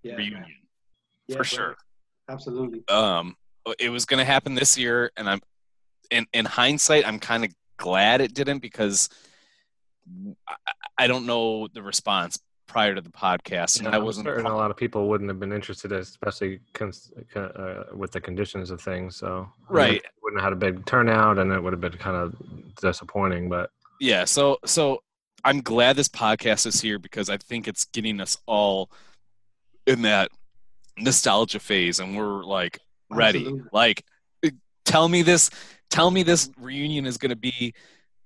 Yeah, 0.04 0.16
reunion 0.16 0.46
Yeah, 1.28 1.38
for 1.38 1.44
sure. 1.44 1.76
Absolutely. 2.30 2.84
Um, 2.90 3.36
it 3.80 3.90
was 3.90 4.06
going 4.06 4.20
to 4.20 4.26
happen 4.26 4.54
this 4.54 4.78
year, 4.78 5.12
and 5.16 5.30
I'm, 5.30 5.42
in 6.12 6.26
in 6.34 6.46
hindsight, 6.46 7.08
I'm 7.08 7.20
kind 7.20 7.44
of 7.46 7.52
glad 7.78 8.22
it 8.22 8.34
didn't 8.34 8.60
because 8.60 9.10
I, 10.98 11.08
don't 11.08 11.26
know 11.26 11.68
the 11.68 11.82
response 11.82 12.40
prior 12.68 12.94
to 12.96 13.02
the 13.02 13.10
podcast, 13.10 13.78
and 13.78 13.86
Yeah, 13.86 13.94
I 13.94 13.98
I'm 13.98 14.04
wasn't. 14.06 14.26
certain 14.26 14.46
a 14.46 14.56
lot 14.56 14.72
of 14.72 14.78
people 14.78 15.08
wouldn't 15.08 15.30
have 15.30 15.40
been 15.40 15.54
interested, 15.54 15.92
especially 15.92 16.60
cons- 16.74 17.12
uh, 17.36 17.84
with 17.94 18.12
the 18.12 18.20
conditions 18.22 18.72
of 18.72 18.82
things. 18.82 19.16
So 19.16 19.48
Right. 19.70 20.04
wouldn't 20.22 20.42
have 20.42 20.52
had 20.52 20.54
a 20.54 20.56
big 20.72 20.86
turnout, 20.86 21.38
and 21.40 21.52
it 21.52 21.62
would 21.62 21.74
have 21.74 21.82
been 21.82 21.94
kind 21.94 22.18
of 22.18 22.36
disappointing. 22.82 23.50
But 23.50 23.70
yeah 24.00 24.26
so 24.26 24.60
so 24.64 25.02
i'm 25.44 25.60
glad 25.60 25.96
this 25.96 26.08
podcast 26.08 26.68
is 26.68 26.80
here 26.80 27.00
because 27.00 27.32
i 27.32 27.38
think 27.38 27.68
it's 27.68 27.86
getting 27.86 28.22
us 28.22 28.38
all 28.46 28.92
in 29.88 30.04
that 30.04 30.30
nostalgia 31.00 31.60
phase 31.60 32.00
and 32.00 32.16
we're 32.16 32.44
like 32.44 32.80
ready 33.10 33.40
Absolutely. 33.40 33.70
like 33.74 34.04
tell 34.86 35.10
me 35.10 35.24
this 35.24 35.50
tell 35.90 36.12
me 36.12 36.22
this 36.22 36.52
reunion 36.60 37.08
is 37.08 37.18
going 37.18 37.32
to 37.32 37.36
be 37.36 37.74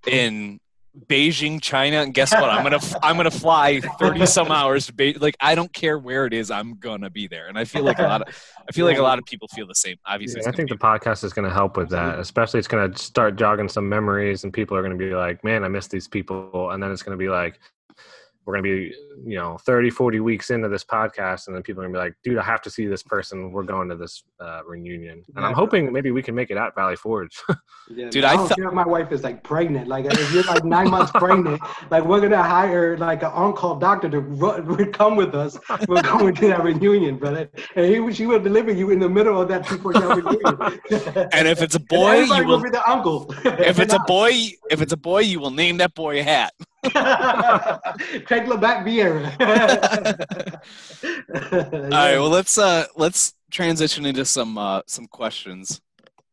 in 0.07 0.59
beijing 1.07 1.61
china 1.61 1.97
and 1.97 2.13
guess 2.13 2.31
what 2.33 2.49
i'm 2.49 2.65
going 2.65 2.77
to 2.79 2.99
i'm 3.01 3.15
going 3.15 3.29
to 3.29 3.37
fly 3.37 3.79
30 3.79 4.25
some 4.25 4.51
hours 4.51 4.87
to 4.87 4.93
Be- 4.93 5.13
like 5.13 5.37
i 5.39 5.55
don't 5.55 5.71
care 5.71 5.97
where 5.97 6.25
it 6.25 6.33
is 6.33 6.51
i'm 6.51 6.75
going 6.75 7.01
to 7.01 7.09
be 7.09 7.27
there 7.27 7.47
and 7.47 7.57
i 7.57 7.63
feel 7.63 7.83
like 7.83 7.99
a 7.99 8.03
lot 8.03 8.21
of 8.21 8.27
i 8.67 8.71
feel 8.73 8.85
like 8.85 8.97
a 8.97 9.01
lot 9.01 9.17
of 9.17 9.23
people 9.25 9.47
feel 9.47 9.65
the 9.65 9.75
same 9.75 9.95
obviously 10.05 10.39
it's 10.39 10.47
I 10.47 10.51
think 10.51 10.69
be- 10.69 10.75
the 10.75 10.79
podcast 10.79 11.23
is 11.23 11.33
going 11.33 11.47
to 11.47 11.53
help 11.53 11.77
with 11.77 11.89
that. 11.89 12.19
Especially, 12.19 12.59
it's 12.59 12.67
going 12.67 12.91
to 12.91 12.97
start 12.97 13.35
jogging 13.35 13.69
some 13.69 13.87
memories, 13.87 14.43
and 14.43 14.53
people 14.53 14.75
are 14.77 14.81
going 14.81 14.97
to 14.97 14.97
be 14.97 15.13
like, 15.13 15.43
"Man, 15.43 15.63
I 15.63 15.67
miss 15.67 15.87
these 15.87 16.07
people," 16.07 16.71
and 16.71 16.81
then 16.81 16.91
it's 16.91 17.03
going 17.03 17.17
to 17.17 17.21
be 17.21 17.29
like. 17.29 17.59
We're 18.45 18.55
going 18.55 18.63
to 18.63 18.89
be, 18.89 18.95
you 19.31 19.37
know, 19.37 19.57
30, 19.59 19.91
40 19.91 20.19
weeks 20.19 20.49
into 20.49 20.67
this 20.67 20.83
podcast, 20.83 21.45
and 21.47 21.55
then 21.55 21.61
people 21.61 21.83
are 21.83 21.85
going 21.87 21.93
to 21.93 21.99
be 21.99 22.03
like, 22.05 22.15
dude, 22.23 22.39
I 22.39 22.43
have 22.43 22.61
to 22.63 22.71
see 22.71 22.87
this 22.87 23.03
person. 23.03 23.51
We're 23.51 23.63
going 23.63 23.87
to 23.89 23.95
this 23.95 24.23
uh, 24.39 24.61
reunion. 24.65 25.23
And 25.35 25.45
I'm 25.45 25.53
hoping 25.53 25.93
maybe 25.93 26.09
we 26.09 26.23
can 26.23 26.33
make 26.33 26.49
it 26.49 26.57
at 26.57 26.73
Valley 26.75 26.95
Forge. 26.95 27.39
Yeah, 27.93 28.09
Dude. 28.09 28.23
I 28.23 28.33
I 28.33 28.35
don't 28.37 28.47
thought- 28.47 28.57
care 28.57 28.67
if 28.69 28.73
my 28.73 28.85
wife 28.85 29.11
is 29.11 29.21
like 29.23 29.43
pregnant. 29.43 29.87
Like 29.89 30.05
if 30.05 30.33
you're 30.33 30.43
like 30.43 30.63
nine 30.63 30.89
months 30.95 31.11
pregnant, 31.11 31.61
like 31.89 32.05
we're 32.05 32.21
gonna 32.21 32.41
hire 32.41 32.95
like 32.97 33.21
an 33.21 33.31
on-call 33.31 33.79
doctor 33.79 34.07
to 34.09 34.19
ru- 34.21 34.91
come 34.91 35.17
with 35.17 35.35
us. 35.35 35.57
We're 35.89 36.01
going 36.03 36.33
to 36.35 36.47
that 36.49 36.63
reunion, 36.63 37.17
brother. 37.17 37.49
And 37.75 37.85
he, 38.07 38.13
she 38.13 38.27
will 38.27 38.39
deliver 38.39 38.71
you 38.71 38.91
in 38.91 38.99
the 38.99 39.09
middle 39.09 39.41
of 39.41 39.49
that 39.49 39.65
people 39.67 39.91
reunion. 39.91 40.79
and 41.33 41.47
if 41.49 41.61
it's 41.61 41.75
a 41.75 41.79
boy 41.81 42.21
you 42.21 42.45
will 42.45 42.57
will 42.59 42.63
be 42.63 42.69
the 42.69 42.89
uncle. 42.89 43.33
if 43.43 43.79
it's 43.79 43.93
a 43.93 43.99
boy 44.07 44.31
if 44.69 44.79
it's 44.81 44.93
a 44.93 44.97
boy 44.97 45.19
you 45.19 45.39
will 45.41 45.51
name 45.51 45.77
that 45.77 45.93
boy 45.93 46.23
hat 46.23 46.53
Craig 48.25 48.47
Labatt 48.47 48.85
Vieira. 48.85 49.31
All 51.33 51.89
right, 51.89 52.17
well 52.17 52.29
let's 52.29 52.57
uh 52.57 52.85
let's 52.95 53.33
transition 53.51 54.05
into 54.05 54.25
some 54.25 54.57
uh 54.57 54.81
some 54.87 55.07
questions. 55.07 55.81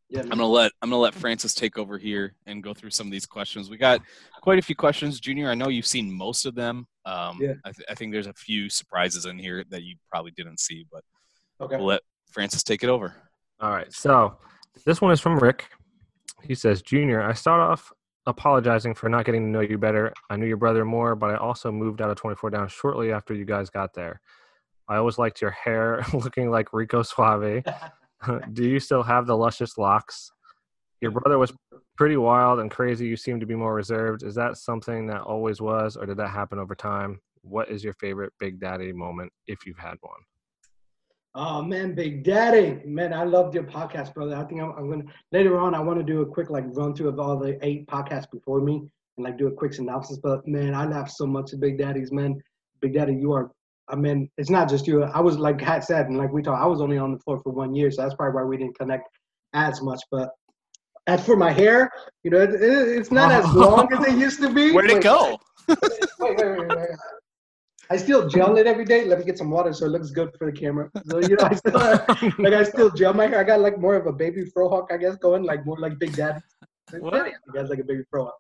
yeah, 0.09 0.21
I'm 0.23 0.29
gonna 0.31 0.47
let 0.47 0.73
I'm 0.81 0.91
gonna 0.91 1.01
let 1.03 1.15
Francis 1.15 1.55
take 1.55 1.77
over 1.79 1.99
here 1.99 2.35
and 2.47 2.63
go 2.63 2.73
through 2.73 2.91
some 2.91 3.07
of 3.07 3.11
these 3.11 3.27
questions. 3.27 3.69
We 3.69 3.77
got 3.77 4.01
quite 4.41 4.59
a 4.59 4.63
few 4.63 4.75
questions, 4.75 5.21
Junior. 5.21 5.51
I 5.51 5.55
know 5.55 5.69
you've 5.69 5.87
seen 5.87 6.11
most 6.11 6.47
of 6.47 6.55
them. 6.55 6.87
Um, 7.05 7.39
Yeah. 7.41 7.55
I, 7.65 7.73
th- 7.73 7.87
I 7.91 7.95
think 7.95 8.13
there's 8.13 8.27
a 8.27 8.33
few 8.35 8.71
surprises 8.71 9.27
in 9.27 9.39
here 9.39 9.65
that 9.71 9.83
you 9.83 9.97
probably 10.11 10.31
didn't 10.33 10.61
see, 10.61 10.87
but 10.91 11.03
okay. 11.61 11.77
we'll 11.77 11.87
let 11.87 12.03
Francis 12.31 12.63
take 12.63 12.83
it 12.83 12.89
over. 12.89 13.15
All 13.61 13.71
right. 13.71 13.93
So 13.93 14.37
this 14.87 15.01
one 15.01 15.11
is 15.13 15.21
from 15.21 15.39
Rick. 15.39 15.69
He 16.43 16.55
says, 16.55 16.83
Junior, 16.83 17.23
I 17.23 17.33
start 17.33 17.61
off 17.61 17.93
apologizing 18.29 18.95
for 18.95 19.09
not 19.09 19.25
getting 19.25 19.43
to 19.43 19.49
know 19.49 19.61
you 19.61 19.79
better. 19.79 20.13
I 20.29 20.37
knew 20.37 20.47
your 20.47 20.59
brother 20.59 20.85
more, 20.85 21.17
but 21.17 21.31
I 21.31 21.37
also 21.37 21.73
moved 21.73 22.03
out 22.03 22.11
of 22.11 22.17
24 22.17 22.51
down 22.51 22.69
shortly 22.69 23.11
after 23.11 23.35
you 23.35 23.47
guys 23.47 23.71
got 23.71 23.95
there. 23.95 24.21
I 24.87 24.97
always 24.97 25.19
liked 25.19 25.41
your 25.41 25.51
hair 25.51 26.05
looking 26.13 26.51
like 26.51 26.73
Rico 26.73 27.03
Suave. 27.03 27.65
Do 28.53 28.65
you 28.65 28.81
still 28.81 29.03
have 29.03 29.27
the 29.27 29.37
luscious 29.37 29.79
locks? 29.79 30.31
Your 31.01 31.11
brother 31.11 31.39
was 31.39 31.53
pretty 31.97 32.17
wild 32.17 32.61
and 32.61 32.71
crazy. 32.71 33.07
You 33.07 33.17
seem 33.17 33.41
to 33.41 33.47
be 33.47 33.55
more 33.55 33.75
reserved. 33.75 34.23
Is 34.23 34.35
that 34.35 34.59
something 34.59 35.07
that 35.07 35.23
always 35.23 35.61
was, 35.61 35.97
or 35.97 36.05
did 36.05 36.19
that 36.19 36.29
happen 36.29 36.59
over 36.59 36.75
time? 36.75 37.21
What 37.43 37.71
is 37.71 37.83
your 37.83 37.95
favorite 37.95 38.33
Big 38.39 38.61
Daddy 38.61 38.93
moment 38.93 39.33
if 39.47 39.65
you've 39.65 39.79
had 39.79 39.97
one? 40.01 40.21
Oh 41.35 41.63
man, 41.63 41.95
Big 41.95 42.25
Daddy, 42.25 42.81
man, 42.85 43.13
I 43.13 43.25
loved 43.25 43.55
your 43.55 43.65
podcast, 43.65 44.15
brother. 44.15 44.35
I 44.35 44.45
think 44.45 44.61
I'm, 44.61 44.73
I'm 44.73 44.91
gonna 44.91 45.05
later 45.31 45.59
on. 45.59 45.75
I 45.75 45.81
want 45.81 45.99
to 45.99 46.05
do 46.05 46.23
a 46.23 46.27
quick 46.27 46.51
like 46.51 46.65
run 46.69 46.95
through 46.95 47.09
of 47.09 47.21
all 47.21 47.39
the 47.39 47.59
eight 47.65 47.87
podcasts 47.87 48.31
before 48.31 48.61
me 48.61 48.83
and 49.17 49.25
like 49.25 49.39
do 49.39 49.47
a 49.47 49.53
quick 49.53 49.75
synopsis. 49.75 50.19
But 50.19 50.47
man, 50.49 50.75
I 50.75 50.87
laughed 50.87 51.13
so 51.13 51.27
much 51.27 51.53
at 51.53 51.61
Big 51.61 51.79
Daddy's 51.79 52.13
man. 52.13 52.41
Big 52.81 52.95
Daddy, 52.95 53.15
you 53.15 53.33
are. 53.33 53.51
I 53.89 53.97
mean, 53.97 54.31
it's 54.37 54.51
not 54.51 54.69
just 54.69 54.87
you. 54.87 55.03
I 55.03 55.21
was 55.21 55.39
like 55.39 55.61
Hat 55.61 55.85
said, 55.85 56.07
and 56.07 56.19
like 56.19 56.33
we 56.33 56.43
talked, 56.43 56.63
I 56.63 56.67
was 56.67 56.81
only 56.81 56.99
on 56.99 57.13
the 57.13 57.19
floor 57.21 57.41
for 57.43 57.53
one 57.53 57.75
year, 57.75 57.91
so 57.91 58.03
that's 58.03 58.15
probably 58.15 58.35
why 58.35 58.45
we 58.45 58.57
didn't 58.57 58.79
connect 58.79 59.09
as 59.55 59.83
much. 59.83 60.01
But 60.11 60.31
as 61.07 61.25
for 61.25 61.37
my 61.37 61.53
hair, 61.53 61.91
you 62.23 62.31
know, 62.31 62.39
it, 62.39 62.55
it, 62.55 62.63
it's 62.63 63.11
not 63.11 63.33
as 63.33 63.53
long 63.55 63.93
as 63.93 64.07
it 64.07 64.19
used 64.19 64.41
to 64.43 64.53
be. 64.53 64.73
Where'd 64.73 64.91
it 64.91 65.03
go? 65.03 65.39
wait, 65.69 65.79
wait, 66.21 66.39
wait, 66.39 66.69
wait. 66.69 66.89
I 67.91 67.97
still 67.97 68.29
gel 68.29 68.57
it 68.59 68.67
every 68.67 68.85
day. 68.85 69.05
Let 69.07 69.19
me 69.19 69.25
get 69.25 69.39
some 69.39 69.51
water 69.51 69.73
so 69.73 69.87
it 69.87 69.91
looks 69.91 70.11
good 70.11 70.31
for 70.39 70.51
the 70.51 70.57
camera. 70.59 70.91
So 71.07 71.21
you 71.21 71.37
know, 71.37 71.45
I 71.45 71.55
still 71.55 71.73
like 72.39 72.53
I 72.55 72.63
still 72.63 72.91
gel 72.91 73.15
my 73.15 73.27
hair. 73.27 73.41
I 73.41 73.45
got 73.45 73.61
like 73.61 73.79
more 73.79 73.95
of 73.97 74.07
a 74.07 74.13
baby 74.13 74.45
frohawk, 74.55 74.87
I 74.93 74.97
guess, 74.99 75.17
going 75.17 75.43
like 75.45 75.65
more 75.65 75.79
like 75.79 75.99
Big 75.99 76.15
Daddy. 76.15 76.41
What? 77.01 77.15
I 77.15 77.33
guess 77.55 77.71
like 77.71 77.79
a 77.79 77.85
baby 77.85 78.03
frohawk. 78.13 78.33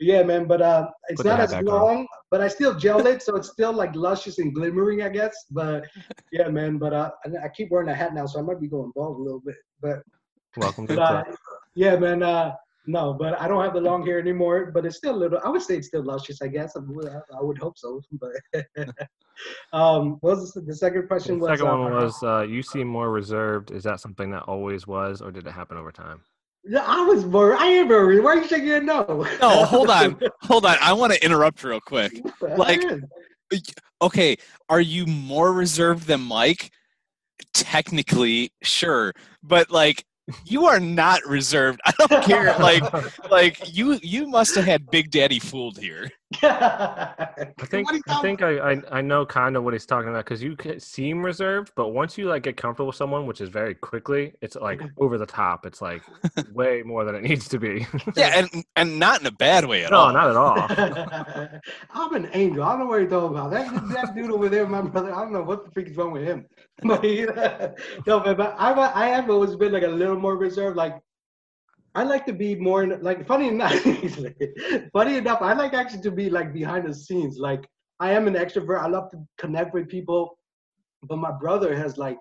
Yeah, 0.00 0.22
man, 0.22 0.46
but 0.46 0.62
uh, 0.62 0.88
it's 1.08 1.22
Put 1.22 1.28
not 1.28 1.40
as 1.40 1.50
back 1.50 1.60
on. 1.60 1.64
long. 1.66 2.06
But 2.30 2.40
I 2.40 2.48
still 2.48 2.74
gel 2.74 3.04
it, 3.06 3.20
so 3.22 3.34
it's 3.36 3.50
still 3.50 3.72
like 3.72 3.94
luscious 3.96 4.38
and 4.38 4.54
glimmering, 4.54 5.02
I 5.02 5.08
guess. 5.08 5.34
But 5.50 5.84
yeah, 6.32 6.48
man. 6.48 6.78
But 6.78 6.92
uh, 6.92 7.10
I, 7.24 7.46
I 7.46 7.48
keep 7.48 7.70
wearing 7.70 7.88
a 7.88 7.94
hat 7.94 8.14
now, 8.14 8.26
so 8.26 8.38
I 8.38 8.42
might 8.42 8.60
be 8.60 8.68
going 8.68 8.92
bald 8.94 9.18
a 9.18 9.22
little 9.22 9.40
bit. 9.40 9.56
But 9.80 10.02
Welcome 10.56 10.86
to 10.88 10.94
but 10.94 11.00
the 11.00 11.02
uh, 11.02 11.24
club. 11.24 11.36
yeah, 11.74 11.96
man. 11.96 12.22
Uh, 12.22 12.52
no, 12.88 13.12
but 13.12 13.38
I 13.38 13.46
don't 13.46 13.62
have 13.62 13.74
the 13.74 13.82
long 13.82 14.04
hair 14.04 14.18
anymore. 14.18 14.70
But 14.72 14.86
it's 14.86 14.96
still 14.96 15.14
a 15.14 15.18
little. 15.18 15.38
I 15.44 15.50
would 15.50 15.60
say 15.60 15.76
it's 15.76 15.88
still 15.88 16.02
luscious. 16.02 16.40
I 16.40 16.48
guess 16.48 16.74
I 16.74 16.80
would, 16.80 17.06
I 17.06 17.42
would 17.42 17.58
hope 17.58 17.76
so. 17.76 18.00
But 18.12 18.64
um, 19.72 20.16
what 20.22 20.38
was 20.38 20.52
the, 20.54 20.62
the 20.62 20.74
second 20.74 21.06
question? 21.06 21.38
The 21.38 21.42
was 21.42 21.58
second 21.58 21.66
uh, 21.66 21.78
one 21.78 21.92
was 21.92 22.22
uh, 22.22 22.46
you 22.48 22.62
seem 22.62 22.88
more 22.88 23.10
reserved. 23.10 23.70
Is 23.70 23.84
that 23.84 24.00
something 24.00 24.30
that 24.30 24.44
always 24.44 24.86
was, 24.86 25.20
or 25.20 25.30
did 25.30 25.46
it 25.46 25.50
happen 25.50 25.76
over 25.76 25.92
time? 25.92 26.22
Yeah, 26.64 26.82
I 26.84 27.04
was 27.04 27.26
worried. 27.26 27.58
I 27.58 27.66
am 27.66 27.88
worried. 27.88 28.24
Why 28.24 28.30
are 28.30 28.36
you 28.36 28.48
shaking 28.48 28.68
your 28.68 28.80
no? 28.80 29.26
No, 29.40 29.64
hold 29.66 29.90
on, 29.90 30.18
hold 30.40 30.64
on. 30.64 30.78
I 30.80 30.94
want 30.94 31.12
to 31.12 31.22
interrupt 31.22 31.62
real 31.62 31.80
quick. 31.80 32.20
Like- 32.40 32.82
Okay, 34.00 34.36
are 34.68 34.80
you 34.80 35.06
more 35.06 35.52
reserved 35.52 36.06
than 36.06 36.20
Mike? 36.20 36.70
Technically, 37.52 38.52
sure, 38.62 39.12
but 39.42 39.70
like 39.70 40.04
you 40.44 40.66
are 40.66 40.80
not 40.80 41.24
reserved. 41.26 41.80
I 41.84 41.92
don't 41.98 42.24
care. 42.24 42.56
Like, 42.58 43.30
like 43.30 43.76
you 43.76 43.98
you 44.02 44.26
must 44.26 44.54
have 44.54 44.64
had 44.64 44.90
Big 44.90 45.10
Daddy 45.10 45.38
fooled 45.38 45.78
here. 45.78 46.10
I 46.42 47.54
think 47.64 47.88
I 48.06 48.20
think 48.20 48.42
I, 48.42 48.72
I, 48.72 48.82
I 48.92 49.00
know 49.00 49.24
kind 49.24 49.56
of 49.56 49.64
what 49.64 49.72
he's 49.72 49.86
talking 49.86 50.10
about 50.10 50.26
because 50.26 50.42
you 50.42 50.56
seem 50.78 51.24
reserved, 51.24 51.72
but 51.74 51.88
once 51.88 52.18
you 52.18 52.28
like 52.28 52.42
get 52.42 52.58
comfortable 52.58 52.88
with 52.88 52.96
someone, 52.96 53.24
which 53.24 53.40
is 53.40 53.48
very 53.48 53.74
quickly, 53.74 54.34
it's 54.42 54.54
like 54.54 54.78
mm-hmm. 54.78 55.02
over 55.02 55.16
the 55.16 55.24
top. 55.24 55.64
It's 55.64 55.80
like 55.80 56.02
way 56.52 56.82
more 56.82 57.04
than 57.04 57.14
it 57.14 57.22
needs 57.22 57.48
to 57.48 57.58
be. 57.58 57.86
yeah, 58.14 58.32
and 58.36 58.64
and 58.76 58.98
not 58.98 59.22
in 59.22 59.26
a 59.26 59.32
bad 59.32 59.64
way 59.64 59.84
at 59.84 59.90
no, 59.90 59.98
all. 59.98 60.12
not 60.12 60.28
at 60.28 60.36
all. 60.36 61.48
I'm 61.94 62.14
an 62.14 62.28
angel. 62.34 62.62
I 62.62 62.72
don't 62.72 62.80
know 62.80 62.86
what 62.86 63.00
you're 63.00 63.08
talking 63.08 63.36
about. 63.36 63.50
That 63.50 63.88
that 63.88 64.14
dude 64.14 64.30
over 64.30 64.50
there, 64.50 64.66
my 64.66 64.82
brother. 64.82 65.14
I 65.14 65.22
don't 65.22 65.32
know 65.32 65.42
what 65.42 65.64
the 65.64 65.70
freak 65.70 65.88
is 65.88 65.96
wrong 65.96 66.12
with 66.12 66.24
him. 66.24 66.44
But 66.80 67.02
no, 68.06 68.20
but, 68.20 68.36
but 68.36 68.54
I 68.56 68.72
I 68.94 69.08
have 69.08 69.28
always 69.30 69.56
been 69.56 69.72
like 69.72 69.82
a 69.82 69.88
little 69.88 70.18
more 70.18 70.36
reserved. 70.36 70.76
Like 70.76 70.94
I 71.94 72.02
like 72.04 72.26
to 72.26 72.32
be 72.32 72.54
more 72.54 72.86
like 72.86 73.26
funny 73.26 73.48
enough. 73.54 73.72
funny 74.92 75.16
enough, 75.16 75.42
I 75.42 75.52
like 75.54 75.74
actually 75.74 76.02
to 76.02 76.10
be 76.10 76.30
like 76.30 76.52
behind 76.52 76.88
the 76.88 76.94
scenes. 76.94 77.38
Like 77.38 77.66
I 78.00 78.12
am 78.12 78.28
an 78.28 78.34
extrovert. 78.34 78.80
I 78.80 78.88
love 78.88 79.10
to 79.10 79.18
connect 79.38 79.74
with 79.74 79.88
people, 79.88 80.38
but 81.02 81.16
my 81.16 81.32
brother 81.32 81.76
has 81.76 81.98
like 81.98 82.18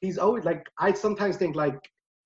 he's 0.00 0.18
always 0.18 0.44
like 0.44 0.66
I 0.78 0.92
sometimes 0.92 1.36
think 1.36 1.56
like 1.56 1.78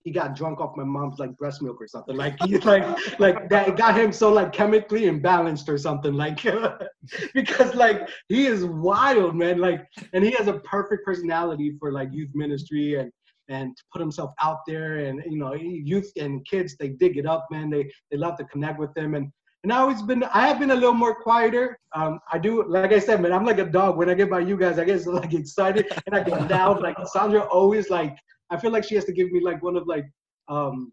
he 0.05 0.11
got 0.11 0.37
drunk 0.37 0.61
off 0.61 0.77
my 0.77 0.85
mom's 0.85 1.19
like 1.19 1.35
breast 1.39 1.63
milk 1.63 1.79
or 1.81 1.89
something. 1.89 2.15
Like 2.15 2.37
he's 2.43 2.65
like 2.73 2.85
like 3.19 3.49
that 3.49 3.77
got 3.77 3.99
him 3.99 4.13
so 4.13 4.33
like 4.33 4.53
chemically 4.53 5.03
imbalanced 5.03 5.69
or 5.69 5.79
something. 5.79 6.15
Like 6.15 6.43
because 7.35 7.75
like 7.75 8.09
he 8.29 8.47
is 8.47 8.65
wild, 8.65 9.35
man. 9.35 9.59
Like 9.59 9.87
and 10.13 10.23
he 10.23 10.33
has 10.33 10.47
a 10.47 10.61
perfect 10.61 11.05
personality 11.05 11.77
for 11.81 11.91
like 11.91 12.11
youth 12.13 12.31
ministry 12.35 12.97
and 12.97 13.11
and 13.49 13.77
to 13.77 13.83
put 13.93 14.01
himself 14.01 14.31
out 14.41 14.59
there 14.67 14.99
and 14.99 15.23
you 15.27 15.39
know 15.39 15.55
youth 15.55 16.11
and 16.17 16.45
kids 16.47 16.77
they 16.79 16.89
dig 16.89 17.17
it 17.17 17.27
up 17.27 17.47
man 17.51 17.71
they 17.71 17.91
they 18.11 18.17
love 18.17 18.37
to 18.39 18.45
connect 18.45 18.79
with 18.79 18.93
them 18.95 19.15
and 19.15 19.31
and 19.65 19.73
I 19.73 19.79
always 19.79 20.03
been 20.03 20.23
I 20.25 20.47
have 20.47 20.59
been 20.59 20.73
a 20.73 20.75
little 20.75 20.93
more 20.93 21.15
quieter. 21.15 21.79
Um, 21.95 22.21
I 22.31 22.39
do 22.39 22.69
like 22.69 22.93
I 22.93 22.99
said, 22.99 23.23
man, 23.23 23.33
I'm 23.33 23.47
like 23.47 23.59
a 23.59 23.65
dog. 23.65 23.97
When 23.97 24.11
I 24.11 24.15
get 24.15 24.29
by 24.29 24.41
you 24.41 24.59
guys, 24.59 24.79
I 24.79 24.85
get 24.85 25.07
like 25.07 25.33
excited 25.33 25.87
and 26.05 26.15
I 26.15 26.23
get 26.23 26.49
down. 26.57 26.83
Like 26.83 26.97
Sandra 27.07 27.41
always 27.45 27.89
like 27.89 28.15
I 28.51 28.59
feel 28.59 28.71
like 28.71 28.85
she 28.85 28.95
has 28.95 29.07
to 29.07 29.13
give 29.13 29.31
me 29.33 29.41
like 29.41 29.63
one 29.63 29.77
of 29.77 29.87
like 29.87 30.05
um 30.49 30.93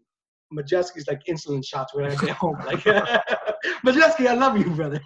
Majeski's 0.54 1.06
like 1.06 1.20
insulin 1.28 1.62
shots 1.64 1.94
when 1.94 2.06
I 2.06 2.14
get 2.14 2.30
home. 2.30 2.56
Like 2.64 2.78
Majeski, 3.86 4.26
I 4.26 4.34
love 4.34 4.56
you, 4.56 4.70
brother. 4.70 5.00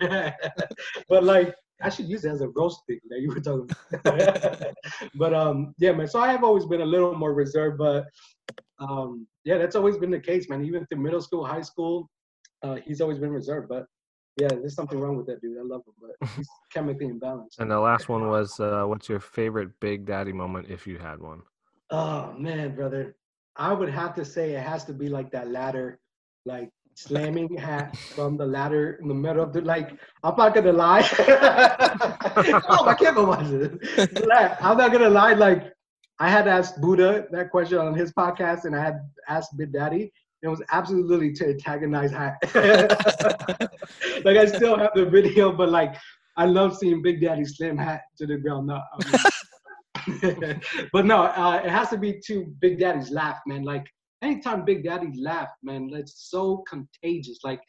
but 1.08 1.24
like 1.24 1.52
I 1.82 1.90
should 1.90 2.08
use 2.08 2.24
it 2.24 2.30
as 2.30 2.40
a 2.40 2.48
roast 2.48 2.80
thing 2.86 3.00
that 3.10 3.20
you 3.20 3.28
were 3.28 3.40
talking 3.40 3.68
about. 3.92 4.74
but 5.14 5.34
um, 5.34 5.74
yeah, 5.78 5.92
man. 5.92 6.06
So 6.08 6.20
I 6.20 6.32
have 6.32 6.44
always 6.44 6.64
been 6.64 6.80
a 6.80 6.86
little 6.86 7.14
more 7.14 7.34
reserved, 7.34 7.78
but 7.78 8.06
um, 8.78 9.26
yeah, 9.44 9.58
that's 9.58 9.76
always 9.76 9.96
been 9.96 10.10
the 10.10 10.20
case, 10.20 10.48
man. 10.48 10.64
Even 10.64 10.86
through 10.86 11.02
middle 11.02 11.20
school, 11.20 11.44
high 11.44 11.62
school, 11.62 12.08
uh, 12.62 12.76
he's 12.76 13.00
always 13.00 13.18
been 13.18 13.30
reserved. 13.30 13.68
But 13.68 13.86
yeah, 14.36 14.48
there's 14.48 14.74
something 14.74 14.98
wrong 15.00 15.16
with 15.16 15.26
that 15.26 15.40
dude. 15.40 15.58
I 15.58 15.62
love 15.62 15.82
him, 15.86 15.94
but 16.00 16.28
he's 16.36 16.48
chemically 16.72 17.08
imbalanced. 17.08 17.58
And 17.58 17.70
the 17.70 17.80
last 17.80 18.08
one 18.08 18.28
was, 18.28 18.58
uh, 18.60 18.84
what's 18.84 19.08
your 19.08 19.20
favorite 19.20 19.78
Big 19.80 20.06
Daddy 20.06 20.32
moment 20.32 20.68
if 20.70 20.86
you 20.86 20.98
had 20.98 21.20
one? 21.20 21.42
Oh 21.90 22.34
man, 22.38 22.74
brother, 22.74 23.16
I 23.56 23.72
would 23.72 23.88
have 23.88 24.14
to 24.16 24.24
say 24.24 24.52
it 24.54 24.62
has 24.62 24.84
to 24.84 24.92
be 24.92 25.08
like 25.08 25.30
that 25.30 25.48
ladder, 25.48 26.00
like 26.44 26.70
slamming 26.96 27.54
hat 27.54 27.94
from 27.94 28.38
the 28.38 28.46
ladder 28.46 28.98
in 29.02 29.08
the 29.08 29.14
middle 29.14 29.42
of 29.42 29.52
the 29.52 29.60
like 29.60 29.90
I'm 30.24 30.34
not 30.36 30.54
gonna 30.54 30.72
lie. 30.72 31.06
oh 32.68 32.84
my 32.86 32.94
can't 32.94 33.16
watch 33.18 33.46
it. 33.48 34.58
I'm 34.60 34.78
not 34.78 34.92
gonna 34.92 35.10
lie, 35.10 35.34
like 35.34 35.72
I 36.18 36.30
had 36.30 36.48
asked 36.48 36.80
Buddha 36.80 37.26
that 37.32 37.50
question 37.50 37.78
on 37.78 37.94
his 37.94 38.12
podcast 38.12 38.64
and 38.64 38.74
I 38.74 38.82
had 38.82 39.00
asked 39.28 39.58
Big 39.58 39.74
Daddy. 39.74 40.10
and 40.42 40.44
It 40.44 40.48
was 40.48 40.62
absolutely 40.72 41.34
to 41.34 41.48
antagonize 41.50 42.12
hat. 42.12 42.38
like 44.24 44.38
I 44.38 44.46
still 44.46 44.78
have 44.78 44.92
the 44.94 45.04
video, 45.04 45.52
but 45.52 45.68
like 45.68 45.94
I 46.38 46.46
love 46.46 46.78
seeing 46.78 47.02
Big 47.02 47.20
Daddy 47.20 47.44
slam 47.44 47.76
hat 47.76 48.02
to 48.16 48.26
the 48.26 48.38
ground. 48.38 48.68
No, 48.68 48.80
I 48.92 48.96
mean, 50.22 50.60
but 50.94 51.04
no, 51.04 51.24
uh, 51.24 51.60
it 51.62 51.70
has 51.70 51.90
to 51.90 51.98
be 51.98 52.20
to 52.26 52.46
Big 52.60 52.78
Daddy's 52.78 53.10
laugh, 53.10 53.40
man. 53.46 53.64
Like 53.64 53.84
anytime 54.22 54.64
Big 54.64 54.84
Daddy 54.84 55.12
laughed, 55.20 55.56
man, 55.62 55.90
it's 55.92 56.30
so 56.30 56.64
contagious. 56.68 57.38
Like, 57.44 57.60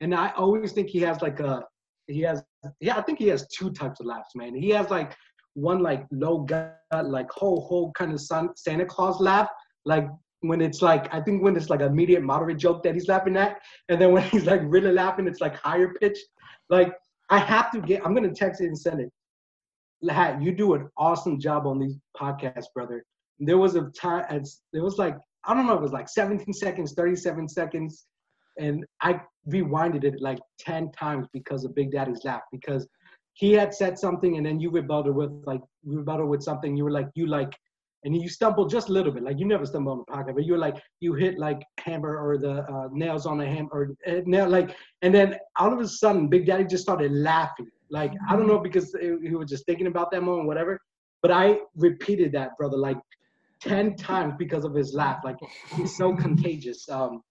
and 0.00 0.14
I 0.14 0.32
always 0.36 0.72
think 0.72 0.88
he 0.88 1.00
has 1.00 1.22
like 1.22 1.40
a, 1.40 1.64
he 2.06 2.20
has, 2.22 2.42
yeah, 2.80 2.96
I 2.96 3.02
think 3.02 3.18
he 3.18 3.28
has 3.28 3.46
two 3.48 3.70
types 3.70 4.00
of 4.00 4.06
laughs, 4.06 4.30
man. 4.34 4.54
He 4.54 4.70
has 4.70 4.90
like 4.90 5.16
one 5.54 5.80
like 5.80 6.06
low 6.10 6.38
gut, 6.40 6.78
like 7.04 7.30
ho 7.30 7.60
ho 7.60 7.92
kind 7.96 8.12
of 8.12 8.20
Santa 8.20 8.84
Claus 8.86 9.20
laugh, 9.20 9.48
like 9.84 10.08
when 10.40 10.60
it's 10.60 10.82
like 10.82 11.12
I 11.14 11.20
think 11.20 11.42
when 11.42 11.56
it's 11.56 11.70
like 11.70 11.82
a 11.82 11.90
medium 11.90 12.24
moderate 12.24 12.58
joke 12.58 12.82
that 12.82 12.94
he's 12.94 13.08
laughing 13.08 13.36
at, 13.36 13.60
and 13.88 14.00
then 14.00 14.12
when 14.12 14.22
he's 14.30 14.44
like 14.44 14.60
really 14.64 14.92
laughing, 14.92 15.26
it's 15.26 15.40
like 15.40 15.56
higher 15.56 15.94
pitched. 16.00 16.24
Like 16.68 16.92
I 17.30 17.38
have 17.38 17.70
to 17.72 17.80
get, 17.80 18.04
I'm 18.04 18.14
gonna 18.14 18.34
text 18.34 18.60
it 18.60 18.66
and 18.66 18.78
send 18.78 19.00
it. 19.00 19.10
Hat, 20.10 20.42
you 20.42 20.52
do 20.52 20.74
an 20.74 20.88
awesome 20.96 21.38
job 21.38 21.66
on 21.66 21.78
these 21.78 21.96
podcasts, 22.20 22.66
brother. 22.74 23.04
There 23.38 23.58
was 23.58 23.76
a 23.76 23.82
time, 23.90 24.24
there 24.72 24.82
was 24.82 24.98
like 24.98 25.16
I 25.44 25.54
don't 25.54 25.66
know, 25.66 25.74
it 25.74 25.82
was 25.82 25.92
like 25.92 26.08
17 26.08 26.52
seconds, 26.52 26.92
37 26.94 27.48
seconds. 27.48 28.06
And 28.58 28.84
I 29.00 29.20
rewinded 29.48 30.04
it 30.04 30.20
like 30.20 30.38
10 30.60 30.92
times 30.92 31.26
because 31.32 31.64
of 31.64 31.74
Big 31.74 31.90
Daddy's 31.90 32.24
laugh 32.24 32.42
because 32.52 32.86
he 33.34 33.52
had 33.52 33.74
said 33.74 33.98
something 33.98 34.36
and 34.36 34.44
then 34.44 34.60
you 34.60 34.70
rebutted 34.70 35.14
with 35.14 35.30
like 35.46 35.62
you 35.82 35.98
rebutted 35.98 36.26
with 36.26 36.42
something. 36.42 36.76
You 36.76 36.84
were 36.84 36.90
like, 36.90 37.08
you 37.14 37.26
like, 37.26 37.52
and 38.04 38.20
you 38.20 38.28
stumbled 38.28 38.70
just 38.70 38.88
a 38.88 38.92
little 38.92 39.12
bit. 39.12 39.22
Like 39.22 39.38
you 39.38 39.46
never 39.46 39.64
stumbled 39.64 39.92
on 39.92 40.04
the 40.06 40.12
pocket, 40.16 40.34
but 40.34 40.44
you 40.44 40.52
were 40.52 40.58
like, 40.58 40.76
you 41.00 41.14
hit 41.14 41.38
like 41.38 41.62
hammer 41.78 42.18
or 42.18 42.36
the 42.36 42.62
uh, 42.70 42.88
nails 42.92 43.26
on 43.26 43.38
the 43.38 43.46
hammer 43.46 43.70
or 43.72 43.90
uh, 44.06 44.20
nail, 44.26 44.48
like, 44.48 44.76
and 45.02 45.14
then 45.14 45.36
all 45.58 45.72
of 45.72 45.78
a 45.78 45.88
sudden 45.88 46.28
Big 46.28 46.46
Daddy 46.46 46.64
just 46.64 46.82
started 46.82 47.12
laughing. 47.12 47.70
Like, 47.90 48.12
I 48.28 48.36
don't 48.36 48.48
know 48.48 48.58
because 48.58 48.94
he 49.00 49.34
was 49.34 49.48
just 49.48 49.66
thinking 49.66 49.86
about 49.86 50.10
that 50.10 50.22
moment, 50.22 50.46
whatever. 50.46 50.80
But 51.20 51.30
I 51.30 51.58
repeated 51.76 52.32
that, 52.32 52.56
brother, 52.58 52.76
like 52.76 52.98
10 53.62 53.96
times 53.96 54.34
because 54.38 54.64
of 54.64 54.74
his 54.74 54.92
laugh. 54.92 55.20
Like 55.24 55.36
he's 55.76 55.96
so 55.96 56.14
contagious. 56.14 56.88
Um, 56.88 57.22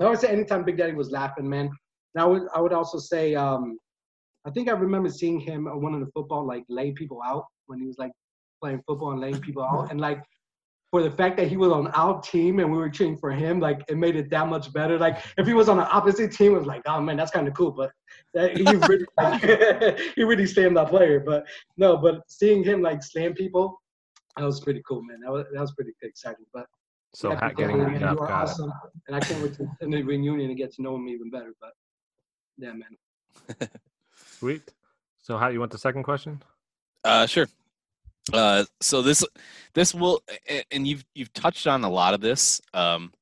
I 0.00 0.08
would 0.08 0.18
say 0.18 0.28
anytime 0.28 0.64
Big 0.64 0.76
Daddy 0.76 0.92
was 0.92 1.10
laughing, 1.10 1.48
man. 1.48 1.70
And 2.14 2.22
I 2.22 2.26
would 2.26 2.42
I 2.54 2.60
would 2.60 2.72
also 2.72 2.98
say 2.98 3.34
um, 3.34 3.78
I 4.44 4.50
think 4.50 4.68
I 4.68 4.72
remember 4.72 5.10
seeing 5.10 5.40
him 5.40 5.66
one 5.66 5.94
of 5.94 6.00
the 6.00 6.10
football 6.14 6.46
like 6.46 6.64
lay 6.68 6.92
people 6.92 7.20
out 7.24 7.46
when 7.66 7.80
he 7.80 7.86
was 7.86 7.98
like 7.98 8.12
playing 8.62 8.82
football 8.86 9.12
and 9.12 9.20
laying 9.20 9.40
people 9.40 9.62
out. 9.62 9.90
And 9.90 10.00
like 10.00 10.22
for 10.90 11.02
the 11.02 11.10
fact 11.10 11.36
that 11.38 11.48
he 11.48 11.56
was 11.56 11.72
on 11.72 11.88
our 11.88 12.20
team 12.20 12.58
and 12.58 12.70
we 12.70 12.78
were 12.78 12.88
cheering 12.88 13.16
for 13.16 13.30
him, 13.30 13.58
like 13.60 13.80
it 13.88 13.96
made 13.96 14.16
it 14.16 14.30
that 14.30 14.48
much 14.48 14.72
better. 14.72 14.98
Like 14.98 15.18
if 15.36 15.46
he 15.46 15.52
was 15.52 15.68
on 15.68 15.78
the 15.78 15.88
opposite 15.88 16.32
team, 16.32 16.54
it 16.54 16.58
was 16.58 16.66
like, 16.66 16.82
oh 16.86 17.00
man, 17.00 17.16
that's 17.16 17.30
kind 17.30 17.48
of 17.48 17.54
cool. 17.54 17.72
But 17.72 17.90
that, 18.34 18.56
he 18.56 18.64
really 18.64 20.02
he 20.16 20.22
really 20.22 20.46
slammed 20.46 20.76
that 20.76 20.88
player. 20.88 21.20
But 21.20 21.46
no, 21.76 21.96
but 21.96 22.20
seeing 22.28 22.62
him 22.62 22.82
like 22.82 23.02
slam 23.02 23.34
people 23.34 23.78
that 24.36 24.44
was 24.44 24.60
pretty 24.60 24.82
cool, 24.86 25.02
man. 25.02 25.20
That 25.20 25.32
was 25.32 25.46
that 25.52 25.60
was 25.60 25.72
pretty 25.72 25.92
exciting. 26.02 26.46
But 26.52 26.66
so 27.14 27.32
yeah, 27.32 27.52
getting 27.52 27.78
man, 27.78 28.00
you 28.00 28.06
are 28.06 28.30
awesome, 28.30 28.72
and 29.06 29.16
I 29.16 29.20
can't 29.20 29.42
wait 29.42 29.54
to 29.54 29.68
in 29.80 29.90
the 29.90 30.02
reunion 30.02 30.50
and 30.50 30.56
get 30.56 30.74
to 30.74 30.82
know 30.82 30.96
him 30.96 31.08
even 31.08 31.30
better. 31.30 31.54
But 31.60 31.72
yeah, 32.58 32.72
man. 32.72 33.68
Sweet. 34.14 34.62
So, 35.18 35.38
how 35.38 35.48
you 35.48 35.60
want 35.60 35.72
the 35.72 35.78
second 35.78 36.02
question? 36.02 36.42
Uh, 37.04 37.26
sure. 37.26 37.48
Uh, 38.32 38.64
so 38.80 39.02
this 39.02 39.24
this 39.74 39.94
will, 39.94 40.22
and 40.70 40.86
you've 40.86 41.04
you've 41.14 41.32
touched 41.32 41.66
on 41.66 41.84
a 41.84 41.88
lot 41.88 42.14
of 42.14 42.20
this. 42.20 42.60
Um, 42.74 43.12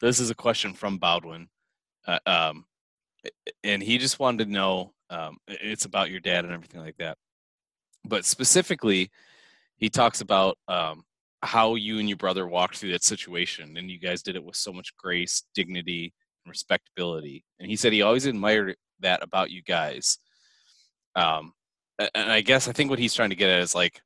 this 0.00 0.20
is 0.20 0.30
a 0.30 0.34
question 0.34 0.74
from 0.74 0.98
Baldwin, 0.98 1.48
uh, 2.06 2.18
um, 2.26 2.66
and 3.64 3.82
he 3.82 3.98
just 3.98 4.18
wanted 4.18 4.44
to 4.44 4.50
know. 4.50 4.92
Um, 5.10 5.38
it's 5.46 5.84
about 5.84 6.10
your 6.10 6.20
dad 6.20 6.44
and 6.44 6.54
everything 6.54 6.80
like 6.80 6.96
that, 6.98 7.18
but 8.04 8.24
specifically, 8.24 9.10
he 9.82 9.90
talks 9.90 10.20
about 10.20 10.56
um, 10.68 11.02
how 11.42 11.74
you 11.74 11.98
and 11.98 12.08
your 12.08 12.16
brother 12.16 12.46
walked 12.46 12.76
through 12.76 12.92
that 12.92 13.02
situation, 13.02 13.76
and 13.76 13.90
you 13.90 13.98
guys 13.98 14.22
did 14.22 14.36
it 14.36 14.44
with 14.44 14.54
so 14.54 14.72
much 14.72 14.96
grace, 14.96 15.42
dignity, 15.56 16.14
and 16.44 16.50
respectability. 16.50 17.44
And 17.58 17.68
he 17.68 17.74
said 17.74 17.92
he 17.92 18.02
always 18.02 18.26
admired 18.26 18.76
that 19.00 19.24
about 19.24 19.50
you 19.50 19.60
guys. 19.60 20.18
Um, 21.16 21.52
and 21.98 22.30
I 22.30 22.42
guess 22.42 22.68
I 22.68 22.72
think 22.72 22.90
what 22.90 23.00
he's 23.00 23.12
trying 23.12 23.30
to 23.30 23.36
get 23.36 23.50
at 23.50 23.58
is 23.58 23.74
like, 23.74 24.00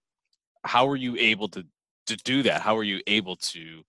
how 0.64 0.86
were 0.86 0.96
you 0.96 1.14
able 1.18 1.48
to 1.48 1.62
to 2.06 2.16
do 2.16 2.42
that? 2.44 2.62
How 2.62 2.74
were 2.74 2.82
you 2.82 3.02
able 3.06 3.36
to 3.36 3.82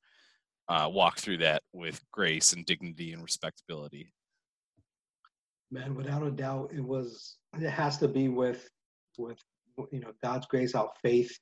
uh, 0.68 0.90
walk 0.92 1.20
through 1.20 1.38
that 1.38 1.64
with 1.72 2.02
grace 2.12 2.52
and 2.52 2.66
dignity 2.66 3.14
and 3.14 3.24
respectability? 3.24 4.12
Man, 5.72 5.96
without 5.96 6.28
a 6.28 6.32
doubt, 6.32 6.72
it 6.76 6.84
was. 6.84 7.38
It 7.58 7.70
has 7.70 7.98
to 8.00 8.10
be 8.10 8.28
with 8.28 8.70
with 9.18 9.40
you 9.94 10.02
know 10.02 10.12
God's 10.22 10.48
grace, 10.48 10.76
our 10.76 10.92
faith, 11.02 11.40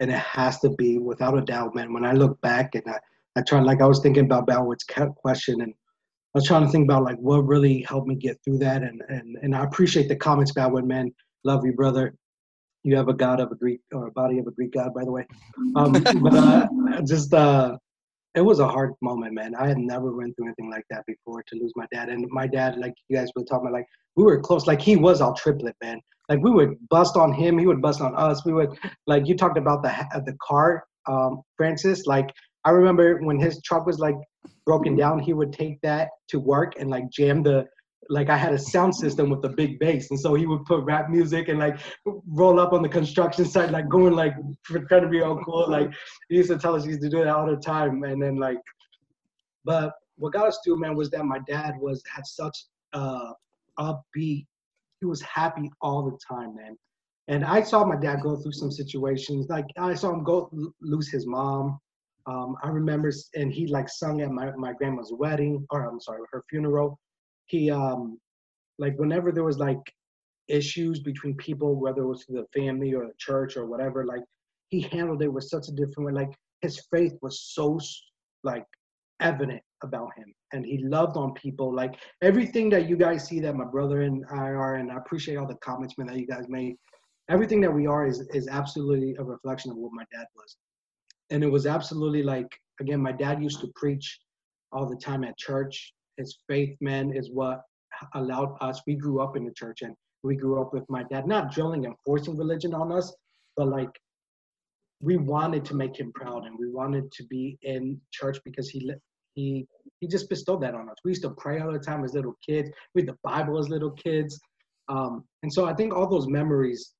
and 0.00 0.10
it 0.10 0.18
has 0.18 0.58
to 0.60 0.70
be 0.70 0.98
without 0.98 1.38
a 1.38 1.42
doubt, 1.42 1.74
man. 1.74 1.92
When 1.92 2.04
I 2.04 2.12
look 2.12 2.40
back 2.40 2.74
and 2.74 2.84
I, 2.86 2.98
I 3.36 3.42
try, 3.42 3.60
like 3.60 3.80
I 3.80 3.86
was 3.86 4.00
thinking 4.00 4.24
about 4.24 4.46
Balwood's 4.46 4.84
question, 5.16 5.60
and 5.60 5.72
I 5.72 6.38
was 6.38 6.46
trying 6.46 6.64
to 6.64 6.70
think 6.70 6.84
about 6.84 7.04
like 7.04 7.16
what 7.16 7.46
really 7.46 7.82
helped 7.82 8.08
me 8.08 8.16
get 8.16 8.38
through 8.44 8.58
that, 8.58 8.82
and 8.82 9.02
and 9.08 9.36
and 9.42 9.54
I 9.54 9.64
appreciate 9.64 10.08
the 10.08 10.16
comments, 10.16 10.52
Balwood, 10.52 10.86
man. 10.86 11.12
Love 11.44 11.64
you, 11.64 11.72
brother. 11.72 12.14
You 12.82 12.96
have 12.96 13.08
a 13.08 13.14
god 13.14 13.40
of 13.40 13.50
a 13.50 13.54
Greek 13.54 13.80
or 13.92 14.08
a 14.08 14.12
body 14.12 14.38
of 14.38 14.46
a 14.46 14.50
Greek 14.50 14.72
god, 14.72 14.92
by 14.94 15.04
the 15.04 15.12
way. 15.12 15.26
Um, 15.74 15.92
but 16.22 16.34
uh, 16.34 16.68
just 17.06 17.32
uh, 17.32 17.76
it 18.34 18.40
was 18.40 18.58
a 18.58 18.68
hard 18.68 18.92
moment, 19.00 19.32
man. 19.34 19.54
I 19.54 19.68
had 19.68 19.78
never 19.78 20.12
went 20.12 20.36
through 20.36 20.46
anything 20.46 20.70
like 20.70 20.84
that 20.90 21.06
before 21.06 21.42
to 21.42 21.56
lose 21.56 21.72
my 21.76 21.86
dad. 21.92 22.08
And 22.08 22.26
my 22.30 22.46
dad, 22.46 22.76
like 22.78 22.94
you 23.08 23.16
guys 23.16 23.28
were 23.36 23.44
talking 23.44 23.68
about, 23.68 23.74
like 23.74 23.86
we 24.16 24.24
were 24.24 24.40
close. 24.40 24.66
Like 24.66 24.82
he 24.82 24.96
was 24.96 25.20
our 25.20 25.34
triplet, 25.34 25.76
man. 25.82 26.00
Like 26.28 26.40
we 26.42 26.50
would 26.50 26.76
bust 26.88 27.16
on 27.16 27.32
him, 27.32 27.58
he 27.58 27.66
would 27.66 27.82
bust 27.82 28.00
on 28.00 28.14
us. 28.14 28.44
We 28.44 28.52
would, 28.52 28.70
like 29.06 29.26
you 29.26 29.36
talked 29.36 29.58
about 29.58 29.82
the 29.82 29.90
the 30.24 30.36
car, 30.40 30.84
um, 31.06 31.42
Francis. 31.56 32.06
Like 32.06 32.30
I 32.64 32.70
remember 32.70 33.18
when 33.20 33.38
his 33.38 33.60
truck 33.62 33.86
was 33.86 33.98
like 33.98 34.16
broken 34.64 34.96
down, 34.96 35.18
he 35.18 35.34
would 35.34 35.52
take 35.52 35.80
that 35.82 36.08
to 36.28 36.40
work 36.40 36.74
and 36.78 36.88
like 36.90 37.10
jam 37.10 37.42
the 37.42 37.66
like 38.10 38.28
I 38.28 38.36
had 38.36 38.52
a 38.52 38.58
sound 38.58 38.94
system 38.94 39.30
with 39.30 39.44
a 39.44 39.48
big 39.48 39.78
bass, 39.78 40.10
and 40.10 40.20
so 40.20 40.34
he 40.34 40.46
would 40.46 40.64
put 40.64 40.84
rap 40.84 41.08
music 41.08 41.48
and 41.48 41.58
like 41.58 41.78
roll 42.26 42.60
up 42.60 42.72
on 42.72 42.82
the 42.82 42.88
construction 42.88 43.44
site, 43.44 43.70
like 43.70 43.88
going 43.88 44.14
like 44.14 44.34
trying 44.88 45.02
to 45.02 45.08
be 45.08 45.22
all 45.22 45.38
cool. 45.44 45.70
Like 45.70 45.90
he 46.28 46.36
used 46.36 46.50
to 46.50 46.58
tell 46.58 46.74
us 46.74 46.84
he 46.84 46.90
used 46.90 47.02
to 47.02 47.08
do 47.08 47.18
that 47.18 47.28
all 47.28 47.46
the 47.46 47.56
time, 47.56 48.02
and 48.04 48.22
then 48.22 48.36
like, 48.36 48.58
but 49.64 49.92
what 50.16 50.32
got 50.32 50.46
us 50.46 50.58
through, 50.64 50.80
man, 50.80 50.96
was 50.96 51.10
that 51.10 51.24
my 51.24 51.38
dad 51.46 51.74
was 51.80 52.02
had 52.12 52.26
such 52.26 52.66
uh 52.92 53.32
upbeat. 53.78 54.46
He 55.04 55.08
was 55.08 55.20
happy 55.22 55.70
all 55.82 56.02
the 56.10 56.18
time, 56.26 56.56
man. 56.56 56.76
And 57.28 57.44
I 57.44 57.62
saw 57.62 57.84
my 57.84 57.96
dad 57.96 58.22
go 58.22 58.36
through 58.36 58.52
some 58.52 58.70
situations. 58.70 59.48
Like 59.50 59.66
I 59.76 59.94
saw 59.94 60.12
him 60.12 60.24
go 60.24 60.50
lose 60.80 61.10
his 61.10 61.26
mom. 61.26 61.78
Um, 62.26 62.56
I 62.62 62.68
remember, 62.68 63.12
and 63.34 63.52
he 63.52 63.66
like 63.66 63.88
sung 63.88 64.22
at 64.22 64.30
my, 64.30 64.50
my 64.56 64.72
grandma's 64.72 65.12
wedding, 65.12 65.66
or 65.70 65.84
I'm 65.84 66.00
sorry, 66.00 66.20
her 66.32 66.42
funeral 66.48 66.98
he 67.46 67.70
um 67.70 68.18
like 68.78 68.98
whenever 68.98 69.30
there 69.30 69.44
was 69.44 69.58
like 69.58 69.80
issues 70.48 71.00
between 71.00 71.36
people, 71.36 71.76
whether 71.76 72.02
it 72.02 72.06
was 72.06 72.24
the 72.28 72.46
family 72.54 72.94
or 72.94 73.06
the 73.06 73.12
church 73.18 73.56
or 73.56 73.66
whatever, 73.66 74.04
like 74.04 74.22
he 74.68 74.80
handled 74.80 75.22
it 75.22 75.28
with 75.28 75.44
such 75.44 75.68
a 75.68 75.72
different 75.72 76.06
way. 76.06 76.12
Like 76.12 76.34
his 76.62 76.80
faith 76.90 77.14
was 77.22 77.40
so 77.54 77.78
like 78.42 78.64
evident 79.20 79.62
about 79.82 80.10
him, 80.16 80.32
and 80.52 80.64
he 80.64 80.78
loved 80.78 81.16
on 81.16 81.32
people. 81.34 81.74
Like 81.74 81.96
everything 82.22 82.70
that 82.70 82.88
you 82.88 82.96
guys 82.96 83.26
see 83.26 83.40
that 83.40 83.54
my 83.54 83.64
brother 83.64 84.02
and 84.02 84.24
I 84.30 84.48
are, 84.48 84.76
and 84.76 84.90
I 84.90 84.96
appreciate 84.96 85.36
all 85.36 85.46
the 85.46 85.56
comments, 85.56 85.96
man, 85.98 86.06
that 86.08 86.18
you 86.18 86.26
guys 86.26 86.46
made. 86.48 86.76
Everything 87.30 87.60
that 87.62 87.72
we 87.72 87.86
are 87.86 88.06
is 88.06 88.20
is 88.32 88.48
absolutely 88.48 89.16
a 89.18 89.24
reflection 89.24 89.70
of 89.70 89.76
what 89.76 89.92
my 89.92 90.04
dad 90.12 90.26
was, 90.36 90.56
and 91.30 91.42
it 91.42 91.50
was 91.50 91.66
absolutely 91.66 92.22
like 92.22 92.48
again, 92.80 93.00
my 93.00 93.12
dad 93.12 93.42
used 93.42 93.60
to 93.60 93.72
preach 93.76 94.20
all 94.72 94.88
the 94.88 94.96
time 94.96 95.24
at 95.24 95.36
church 95.38 95.94
his 96.16 96.38
faith, 96.48 96.76
man, 96.80 97.12
is 97.12 97.30
what 97.30 97.62
allowed 98.14 98.56
us. 98.60 98.82
We 98.86 98.94
grew 98.94 99.20
up 99.20 99.36
in 99.36 99.44
the 99.44 99.52
church 99.52 99.82
and 99.82 99.94
we 100.22 100.36
grew 100.36 100.60
up 100.60 100.72
with 100.72 100.84
my 100.88 101.04
dad, 101.04 101.26
not 101.26 101.52
drilling 101.52 101.86
and 101.86 101.94
forcing 102.04 102.36
religion 102.36 102.74
on 102.74 102.92
us, 102.92 103.14
but 103.56 103.68
like 103.68 103.90
we 105.00 105.16
wanted 105.16 105.64
to 105.66 105.74
make 105.74 105.98
him 105.98 106.12
proud 106.12 106.46
and 106.46 106.58
we 106.58 106.70
wanted 106.70 107.10
to 107.12 107.24
be 107.24 107.58
in 107.62 108.00
church 108.12 108.38
because 108.44 108.68
he 108.68 108.90
he 109.34 109.66
he 110.00 110.08
just 110.08 110.28
bestowed 110.28 110.62
that 110.62 110.74
on 110.74 110.88
us. 110.88 110.96
We 111.04 111.10
used 111.10 111.22
to 111.22 111.30
pray 111.30 111.60
all 111.60 111.72
the 111.72 111.78
time 111.78 112.04
as 112.04 112.14
little 112.14 112.36
kids, 112.46 112.70
read 112.94 113.08
the 113.08 113.18
Bible 113.22 113.58
as 113.58 113.68
little 113.68 113.90
kids. 113.92 114.38
Um, 114.88 115.24
and 115.42 115.52
so 115.52 115.64
I 115.64 115.74
think 115.74 115.94
all 115.94 116.08
those 116.08 116.28
memories, 116.28 116.92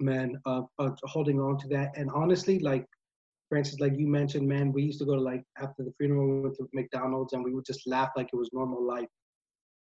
man, 0.00 0.40
of, 0.46 0.66
of 0.78 0.98
holding 1.04 1.40
on 1.40 1.58
to 1.58 1.68
that. 1.68 1.96
And 1.96 2.10
honestly, 2.14 2.58
like 2.58 2.86
Francis, 3.48 3.80
like 3.80 3.96
you 3.96 4.06
mentioned, 4.06 4.48
man, 4.48 4.72
we 4.72 4.82
used 4.82 4.98
to 5.00 5.04
go 5.04 5.14
to 5.14 5.20
like 5.20 5.42
after 5.58 5.84
the 5.84 5.92
funeral, 5.98 6.26
we 6.26 6.40
went 6.40 6.56
to 6.56 6.68
McDonald's 6.72 7.32
and 7.32 7.44
we 7.44 7.54
would 7.54 7.66
just 7.66 7.86
laugh 7.86 8.10
like 8.16 8.28
it 8.32 8.36
was 8.36 8.50
normal 8.52 8.84
life. 8.84 9.08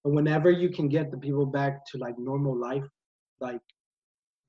But 0.05 0.13
whenever 0.13 0.51
you 0.51 0.71
can 0.71 0.89
get 0.89 1.11
the 1.11 1.19
people 1.19 1.47
back 1.47 1.85
to 1.93 1.99
like 1.99 2.19
normal 2.19 2.57
life, 2.57 2.87
like 3.41 3.61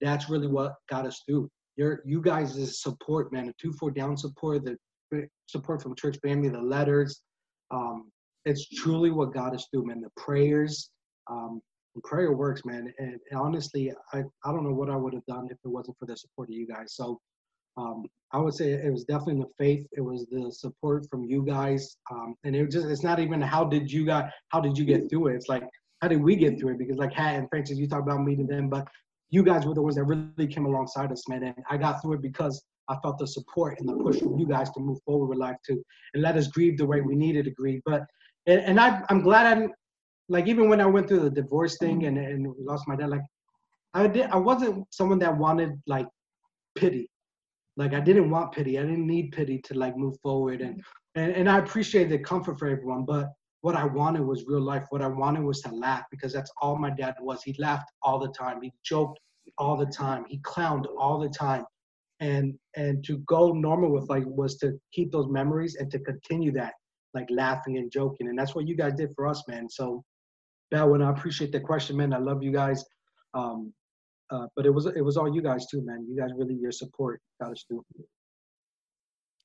that's 0.01 0.29
really 0.29 0.47
what 0.47 0.75
got 0.89 1.05
us 1.05 1.23
through. 1.27 1.49
Your 1.77 2.01
you 2.05 2.21
guys' 2.21 2.81
support, 2.81 3.31
man, 3.31 3.47
the 3.47 3.53
two 3.61 3.71
four 3.73 3.91
down 3.91 4.17
support, 4.17 4.65
the 4.65 5.27
support 5.47 5.81
from 5.81 5.95
church 5.95 6.17
family, 6.21 6.49
the 6.49 6.61
letters, 6.61 7.21
um, 7.71 8.11
it's 8.45 8.67
truly 8.67 9.11
what 9.11 9.33
got 9.33 9.53
us 9.53 9.67
through, 9.71 9.85
man. 9.85 10.01
The 10.01 10.09
prayers, 10.15 10.89
um, 11.29 11.61
prayer 12.03 12.31
works, 12.31 12.63
man. 12.65 12.93
And, 12.97 13.19
and 13.29 13.39
honestly, 13.39 13.91
I, 14.13 14.23
I 14.43 14.51
don't 14.51 14.63
know 14.63 14.73
what 14.73 14.89
I 14.89 14.95
would 14.95 15.13
have 15.13 15.25
done 15.25 15.47
if 15.49 15.57
it 15.63 15.67
wasn't 15.67 15.97
for 15.99 16.05
the 16.05 16.15
support 16.15 16.49
of 16.49 16.55
you 16.55 16.67
guys. 16.67 16.95
So 16.95 17.19
um, 17.77 18.05
I 18.31 18.39
would 18.39 18.53
say 18.53 18.71
it 18.71 18.91
was 18.91 19.03
definitely 19.03 19.41
the 19.41 19.63
faith. 19.63 19.85
It 19.93 20.01
was 20.01 20.25
the 20.31 20.51
support 20.51 21.05
from 21.09 21.25
you 21.25 21.45
guys, 21.45 21.97
um, 22.11 22.35
and 22.43 22.55
it 22.55 22.71
just 22.71 22.87
it's 22.87 23.03
not 23.03 23.19
even 23.19 23.39
how 23.41 23.63
did 23.63 23.91
you 23.91 24.05
got 24.05 24.31
how 24.49 24.59
did 24.59 24.77
you 24.77 24.83
get 24.85 25.09
through 25.09 25.27
it. 25.27 25.35
It's 25.35 25.47
like 25.47 25.63
how 26.01 26.07
did 26.07 26.21
we 26.21 26.35
get 26.35 26.59
through 26.59 26.73
it? 26.73 26.79
Because 26.79 26.97
like 26.97 27.13
Hat 27.13 27.35
and 27.35 27.47
Francis, 27.49 27.77
you 27.77 27.87
talk 27.87 28.01
about 28.01 28.23
meeting 28.23 28.47
them, 28.47 28.69
but 28.69 28.87
you 29.29 29.43
guys 29.43 29.65
were 29.65 29.73
the 29.73 29.81
ones 29.81 29.95
that 29.95 30.03
really 30.03 30.47
came 30.47 30.65
alongside 30.65 31.11
us, 31.11 31.27
man. 31.27 31.43
And 31.43 31.55
I 31.69 31.77
got 31.77 32.01
through 32.01 32.13
it 32.13 32.21
because 32.21 32.63
I 32.89 32.95
felt 33.03 33.17
the 33.17 33.27
support 33.27 33.79
and 33.79 33.89
the 33.89 33.93
push 33.93 34.19
from 34.19 34.37
you 34.39 34.47
guys 34.47 34.69
to 34.71 34.79
move 34.79 34.99
forward 35.05 35.27
with 35.27 35.37
life 35.37 35.57
too, 35.65 35.83
and 36.13 36.23
let 36.23 36.37
us 36.37 36.47
grieve 36.47 36.77
the 36.77 36.85
way 36.85 37.01
we 37.01 37.15
needed 37.15 37.45
to 37.45 37.51
grieve. 37.51 37.81
But 37.85 38.03
and, 38.45 38.61
and 38.61 38.79
I 38.79 39.01
I'm 39.09 39.21
glad 39.21 39.57
I'm 39.57 39.71
like 40.29 40.47
even 40.47 40.69
when 40.69 40.81
I 40.81 40.85
went 40.85 41.07
through 41.07 41.21
the 41.21 41.29
divorce 41.29 41.77
thing 41.77 42.05
and 42.05 42.17
and 42.17 42.53
lost 42.59 42.87
my 42.87 42.95
dad, 42.95 43.09
like 43.09 43.21
I 43.93 44.07
did 44.07 44.29
I 44.29 44.37
wasn't 44.37 44.85
someone 44.91 45.19
that 45.19 45.37
wanted 45.37 45.81
like 45.85 46.07
pity 46.75 47.09
like 47.77 47.93
I 47.93 47.99
didn't 47.99 48.29
want 48.29 48.51
pity. 48.51 48.77
I 48.77 48.81
didn't 48.81 49.07
need 49.07 49.31
pity 49.31 49.59
to 49.65 49.75
like 49.75 49.95
move 49.95 50.19
forward. 50.21 50.61
And 50.61 50.83
and, 51.15 51.31
and 51.31 51.49
I 51.49 51.59
appreciate 51.59 52.09
the 52.09 52.19
comfort 52.19 52.59
for 52.59 52.67
everyone. 52.67 53.05
But 53.05 53.29
what 53.61 53.75
I 53.75 53.85
wanted 53.85 54.21
was 54.21 54.45
real 54.47 54.61
life. 54.61 54.85
What 54.89 55.01
I 55.01 55.07
wanted 55.07 55.43
was 55.43 55.61
to 55.61 55.73
laugh 55.73 56.03
because 56.11 56.31
that's 56.33 56.51
all 56.61 56.77
my 56.77 56.89
dad 56.89 57.15
was. 57.19 57.43
He 57.43 57.55
laughed 57.57 57.91
all 58.01 58.19
the 58.19 58.29
time. 58.29 58.61
He 58.61 58.71
joked 58.83 59.19
all 59.57 59.77
the 59.77 59.85
time. 59.85 60.25
He 60.27 60.39
clowned 60.39 60.85
all 60.97 61.19
the 61.19 61.29
time. 61.29 61.65
And 62.19 62.57
and 62.75 63.03
to 63.05 63.19
go 63.27 63.51
normal 63.51 63.91
with 63.91 64.09
like 64.09 64.23
was 64.25 64.57
to 64.57 64.79
keep 64.91 65.11
those 65.11 65.27
memories 65.27 65.75
and 65.75 65.91
to 65.91 65.99
continue 65.99 66.51
that 66.53 66.73
like 67.13 67.27
laughing 67.29 67.77
and 67.77 67.91
joking. 67.91 68.27
And 68.27 68.37
that's 68.37 68.55
what 68.55 68.67
you 68.67 68.75
guys 68.75 68.93
did 68.93 69.11
for 69.15 69.27
us, 69.27 69.43
man. 69.47 69.69
So 69.69 70.03
Bell, 70.71 71.01
I 71.01 71.09
appreciate 71.09 71.51
the 71.51 71.59
question, 71.59 71.95
man. 71.97 72.13
I 72.13 72.17
love 72.17 72.43
you 72.43 72.51
guys. 72.51 72.83
Um, 73.33 73.73
uh, 74.29 74.47
but 74.55 74.65
it 74.65 74.71
was 74.71 74.85
it 74.87 75.01
was 75.01 75.15
all 75.15 75.33
you 75.33 75.41
guys 75.41 75.67
too, 75.67 75.81
man. 75.85 76.05
You 76.09 76.19
guys 76.19 76.31
really 76.35 76.55
your 76.55 76.71
support 76.71 77.21
got 77.41 77.51
us 77.51 77.63
through. 77.67 77.85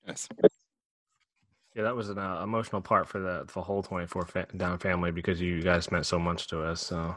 Yes. 0.06 0.28
Yeah, 1.75 1.85
that 1.85 1.97
was 1.97 2.11
an 2.11 2.18
uh, 2.18 2.43
emotional 2.43 2.83
part 2.83 3.09
for 3.09 3.18
the 3.18 3.49
the 3.53 3.62
whole 3.62 3.83
24 3.83 4.27
fa- 4.27 4.47
down 4.57 4.79
family 4.79 5.11
because 5.11 5.41
you 5.41 5.62
guys 5.62 5.91
meant 5.91 6.07
so 6.07 6.18
much 6.18 6.49
to 6.49 6.62
us. 6.62 6.83
So 6.83 7.16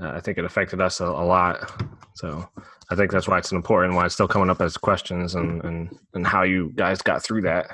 uh, 0.00 0.10
I 0.10 0.20
think 0.20 0.38
it 0.38 0.44
affected 0.44 0.80
us 0.80 1.00
a, 1.00 1.06
a, 1.06 1.24
lot. 1.24 1.72
So 2.14 2.48
I 2.90 2.94
think 2.94 3.10
that's 3.10 3.26
why 3.26 3.38
it's 3.38 3.52
important. 3.52 3.94
Why 3.94 4.06
it's 4.06 4.14
still 4.14 4.28
coming 4.28 4.50
up 4.50 4.60
as 4.60 4.76
questions 4.76 5.34
and 5.34 5.64
and 5.64 5.98
and 6.14 6.26
how 6.26 6.42
you 6.42 6.72
guys 6.74 7.02
got 7.02 7.22
through 7.22 7.42
that. 7.42 7.66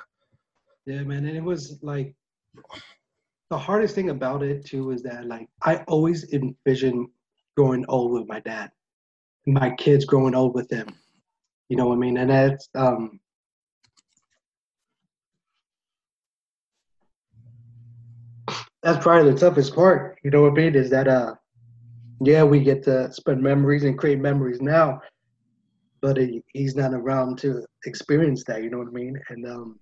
Yeah, 0.87 1.03
man, 1.03 1.27
and 1.27 1.37
it 1.37 1.45
was 1.45 1.79
like 1.83 2.15
the 3.51 3.59
hardest 3.59 3.95
thing 3.95 4.11
about 4.11 4.43
it 4.43 4.65
too 4.65 4.91
is 4.93 5.03
that 5.03 5.27
like 5.27 5.49
I 5.63 5.77
always 5.89 6.33
envision 6.33 7.09
growing 7.57 7.85
old 7.89 8.13
with 8.13 8.27
my 8.27 8.41
dad 8.41 8.71
my 9.47 9.71
kids 9.71 10.05
growing 10.05 10.35
old 10.35 10.55
with 10.55 10.69
them. 10.69 10.89
You 11.69 11.77
know 11.77 11.87
what 11.87 11.95
I 11.95 11.99
mean? 11.99 12.17
And 12.19 12.31
that's 12.31 12.69
um, 12.75 13.21
that's 18.87 19.03
probably 19.03 19.33
the 19.33 19.39
toughest 19.39 19.75
part. 19.75 20.17
You 20.23 20.31
know 20.31 20.43
what 20.43 20.53
I 20.53 20.55
mean? 20.55 20.77
Is 20.77 20.91
that 20.91 21.09
uh, 21.09 21.35
yeah, 22.21 22.45
we 22.45 22.61
get 22.61 22.85
to 22.85 23.13
spend 23.13 23.43
memories 23.43 23.83
and 23.83 23.99
create 23.99 24.21
memories 24.21 24.61
now, 24.61 25.01
but 26.01 26.17
he, 26.17 26.41
he's 26.53 26.77
not 26.77 26.95
around 26.95 27.39
to 27.41 27.65
experience 27.85 28.45
that. 28.45 28.63
You 28.63 28.71
know 28.71 28.79
what 28.79 28.89
I 28.89 28.93
mean? 28.93 29.21
And 29.29 29.47
um, 29.47 29.81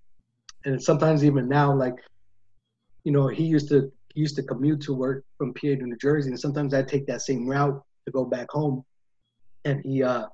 and 0.65 0.83
sometimes 0.83 1.23
even 1.23 1.49
now, 1.49 1.75
like, 1.77 1.97
you 3.05 3.13
know, 3.13 3.29
he 3.29 3.45
used 3.45 3.69
to 3.69 3.93
he 4.15 4.23
used 4.23 4.37
to 4.37 4.43
commute 4.43 4.81
to 4.83 4.95
work 4.95 5.23
from 5.37 5.53
PA 5.53 5.61
to 5.61 5.77
New 5.77 5.99
Jersey, 6.01 6.31
and 6.31 6.41
sometimes 6.41 6.73
I 6.73 6.83
take 6.83 7.07
that 7.07 7.21
same 7.21 7.47
route 7.47 7.83
to 8.07 8.13
go 8.13 8.25
back 8.25 8.47
home 8.51 8.85
and 9.67 9.81
he 9.85 10.03
uh 10.03 10.25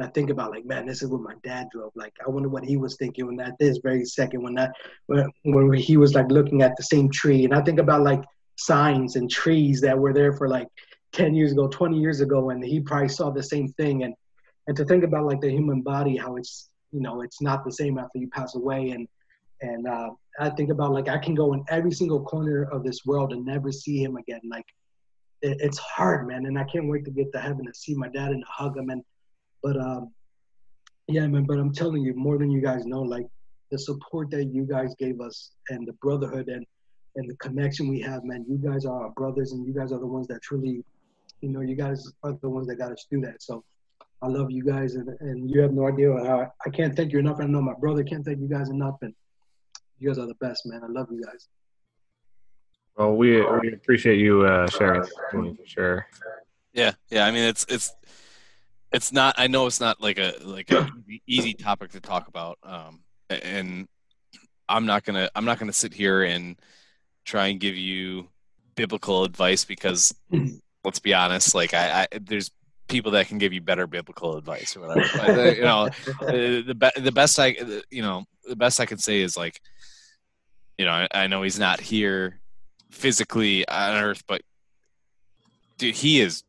and 0.00 0.08
I 0.08 0.12
think 0.12 0.30
about 0.30 0.50
like, 0.50 0.64
man, 0.64 0.86
this 0.86 1.02
is 1.02 1.10
what 1.10 1.20
my 1.20 1.34
dad 1.44 1.68
drove. 1.70 1.92
Like, 1.94 2.14
I 2.26 2.30
wonder 2.30 2.48
what 2.48 2.64
he 2.64 2.78
was 2.78 2.96
thinking 2.96 3.26
when 3.26 3.36
that 3.36 3.58
this 3.58 3.80
very 3.82 4.06
second 4.06 4.42
when 4.42 4.54
that 4.54 4.72
when, 5.06 5.30
when 5.44 5.74
he 5.74 5.98
was 5.98 6.14
like 6.14 6.30
looking 6.30 6.62
at 6.62 6.74
the 6.78 6.82
same 6.82 7.10
tree. 7.10 7.44
And 7.44 7.52
I 7.52 7.60
think 7.60 7.78
about 7.78 8.00
like 8.02 8.24
signs 8.56 9.16
and 9.16 9.30
trees 9.30 9.82
that 9.82 9.98
were 9.98 10.14
there 10.14 10.32
for 10.32 10.48
like 10.48 10.68
10 11.12 11.34
years 11.34 11.52
ago, 11.52 11.68
20 11.68 11.98
years 11.98 12.22
ago, 12.22 12.48
and 12.48 12.64
he 12.64 12.80
probably 12.80 13.10
saw 13.10 13.28
the 13.28 13.42
same 13.42 13.68
thing. 13.74 14.04
And 14.04 14.14
and 14.68 14.76
to 14.78 14.86
think 14.86 15.04
about 15.04 15.26
like 15.26 15.42
the 15.42 15.50
human 15.50 15.82
body, 15.82 16.16
how 16.16 16.36
it's 16.36 16.70
you 16.92 17.02
know 17.02 17.20
it's 17.20 17.42
not 17.42 17.62
the 17.66 17.72
same 17.72 17.98
after 17.98 18.18
you 18.18 18.30
pass 18.30 18.54
away. 18.54 18.92
And 18.92 19.06
and 19.60 19.86
uh, 19.86 20.10
I 20.38 20.48
think 20.48 20.70
about 20.70 20.92
like 20.92 21.10
I 21.10 21.18
can 21.18 21.34
go 21.34 21.52
in 21.52 21.62
every 21.68 21.92
single 21.92 22.22
corner 22.22 22.62
of 22.72 22.84
this 22.84 23.04
world 23.04 23.34
and 23.34 23.44
never 23.44 23.70
see 23.70 24.02
him 24.02 24.16
again. 24.16 24.40
Like 24.50 24.64
it's 25.42 25.78
hard, 25.78 26.26
man, 26.26 26.46
and 26.46 26.58
I 26.58 26.64
can't 26.64 26.88
wait 26.88 27.04
to 27.04 27.10
get 27.10 27.32
to 27.32 27.38
heaven 27.38 27.66
to 27.66 27.74
see 27.74 27.94
my 27.94 28.08
dad 28.08 28.30
and 28.30 28.42
hug 28.48 28.78
him. 28.78 28.88
And 28.88 29.02
but 29.62 29.76
um, 29.76 30.12
yeah, 31.08 31.26
man. 31.26 31.44
But 31.44 31.58
I'm 31.58 31.72
telling 31.72 32.02
you, 32.02 32.14
more 32.14 32.38
than 32.38 32.50
you 32.50 32.60
guys 32.60 32.86
know, 32.86 33.02
like 33.02 33.26
the 33.70 33.78
support 33.78 34.30
that 34.30 34.46
you 34.46 34.64
guys 34.64 34.94
gave 34.98 35.20
us 35.20 35.52
and 35.68 35.86
the 35.86 35.92
brotherhood 35.94 36.48
and 36.48 36.66
and 37.16 37.28
the 37.28 37.36
connection 37.36 37.88
we 37.88 38.00
have, 38.00 38.24
man. 38.24 38.44
You 38.48 38.58
guys 38.58 38.84
are 38.84 39.04
our 39.04 39.10
brothers, 39.10 39.52
and 39.52 39.66
you 39.66 39.72
guys 39.72 39.92
are 39.92 39.98
the 39.98 40.06
ones 40.06 40.26
that 40.28 40.40
truly, 40.42 40.84
you 41.40 41.48
know, 41.48 41.60
you 41.60 41.74
guys 41.76 42.10
are 42.22 42.36
the 42.40 42.48
ones 42.48 42.66
that 42.68 42.76
got 42.76 42.92
us 42.92 43.06
through 43.08 43.22
that. 43.22 43.42
So 43.42 43.64
I 44.22 44.28
love 44.28 44.50
you 44.50 44.62
guys, 44.62 44.94
and, 44.94 45.08
and 45.20 45.50
you 45.50 45.60
have 45.60 45.72
no 45.72 45.88
idea 45.88 46.12
how 46.12 46.52
I 46.66 46.70
can't 46.70 46.94
thank 46.96 47.12
you 47.12 47.18
enough. 47.18 47.38
I 47.40 47.46
know 47.46 47.62
my 47.62 47.74
brother 47.74 48.04
can't 48.04 48.24
thank 48.24 48.38
you 48.38 48.48
guys 48.48 48.68
enough, 48.70 48.96
and 49.02 49.14
You 49.98 50.08
guys 50.08 50.18
are 50.18 50.26
the 50.26 50.34
best, 50.34 50.66
man. 50.66 50.82
I 50.82 50.88
love 50.88 51.08
you 51.10 51.22
guys. 51.22 51.48
Well, 52.96 53.16
we 53.16 53.40
we 53.40 53.72
appreciate 53.72 54.18
you 54.18 54.42
uh, 54.42 54.68
sharing 54.68 55.04
for 55.30 55.54
sure. 55.64 56.06
Yeah, 56.72 56.92
yeah. 57.10 57.26
I 57.26 57.30
mean, 57.30 57.44
it's 57.44 57.64
it's 57.68 57.94
it's 58.92 59.12
not. 59.12 59.34
I 59.38 59.46
know 59.46 59.66
it's 59.66 59.80
not 59.80 60.00
like 60.00 60.18
a 60.18 60.34
like 60.42 60.70
a 60.70 60.90
easy 61.26 61.54
topic 61.54 61.92
to 61.92 62.00
talk 62.00 62.28
about, 62.28 62.58
um, 62.62 63.00
and 63.28 63.88
I'm 64.68 64.86
not 64.86 65.04
gonna 65.04 65.30
I'm 65.34 65.44
not 65.44 65.58
gonna 65.58 65.72
sit 65.72 65.94
here 65.94 66.22
and 66.22 66.56
try 67.24 67.48
and 67.48 67.60
give 67.60 67.76
you 67.76 68.28
biblical 68.74 69.24
advice 69.24 69.64
because 69.64 70.14
let's 70.84 70.98
be 70.98 71.14
honest, 71.14 71.54
like 71.54 71.74
I, 71.74 72.02
I 72.12 72.18
there's 72.20 72.50
people 72.88 73.12
that 73.12 73.28
can 73.28 73.38
give 73.38 73.52
you 73.52 73.60
better 73.60 73.86
biblical 73.86 74.36
advice 74.36 74.76
or 74.76 74.80
whatever. 74.80 75.20
Uh, 75.20 75.44
you 75.54 75.62
know, 75.62 75.88
the 76.20 76.64
the, 76.66 76.74
be, 76.74 76.88
the 77.00 77.12
best 77.12 77.38
I 77.38 77.56
you 77.90 78.02
know 78.02 78.24
the 78.44 78.56
best 78.56 78.80
I 78.80 78.86
can 78.86 78.98
say 78.98 79.20
is 79.20 79.36
like, 79.36 79.60
you 80.78 80.84
know, 80.84 80.92
I, 80.92 81.08
I 81.12 81.26
know 81.28 81.42
he's 81.42 81.58
not 81.58 81.80
here 81.80 82.40
physically 82.90 83.66
on 83.68 84.02
Earth, 84.02 84.24
but 84.26 84.42
dude, 85.78 85.94
he 85.94 86.20
is. 86.20 86.42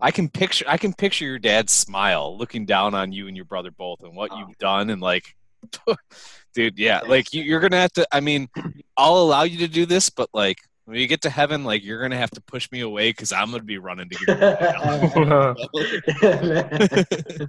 I 0.00 0.10
can 0.10 0.28
picture 0.28 0.64
I 0.68 0.76
can 0.76 0.92
picture 0.92 1.24
your 1.24 1.38
dad's 1.38 1.72
smile 1.72 2.36
looking 2.36 2.66
down 2.66 2.94
on 2.94 3.12
you 3.12 3.28
and 3.28 3.36
your 3.36 3.46
brother 3.46 3.70
both 3.70 4.02
and 4.02 4.14
what 4.14 4.30
oh. 4.32 4.38
you've 4.38 4.58
done 4.58 4.90
and 4.90 5.00
like 5.00 5.36
dude 6.54 6.78
yeah 6.78 7.00
like 7.06 7.32
you, 7.32 7.42
you're 7.42 7.60
gonna 7.60 7.76
have 7.76 7.92
to 7.92 8.06
i 8.12 8.20
mean 8.20 8.48
i'll 8.96 9.18
allow 9.18 9.42
you 9.42 9.58
to 9.58 9.68
do 9.68 9.86
this 9.86 10.10
but 10.10 10.28
like 10.32 10.58
when 10.84 10.98
you 10.98 11.06
get 11.06 11.22
to 11.22 11.30
heaven 11.30 11.64
like 11.64 11.84
you're 11.84 12.00
gonna 12.00 12.16
have 12.16 12.30
to 12.30 12.40
push 12.42 12.70
me 12.70 12.80
away 12.80 13.10
because 13.10 13.32
i'm 13.32 13.50
gonna 13.50 13.62
be 13.62 13.78
running 13.78 14.08
to 14.08 14.16
get 14.24 14.38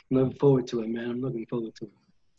looking 0.10 0.38
forward 0.38 0.66
to 0.66 0.82
it 0.82 0.88
man. 0.88 1.10
I'm 1.10 1.20
looking 1.20 1.46
forward 1.46 1.74
to 1.76 1.84
it. 1.84 1.90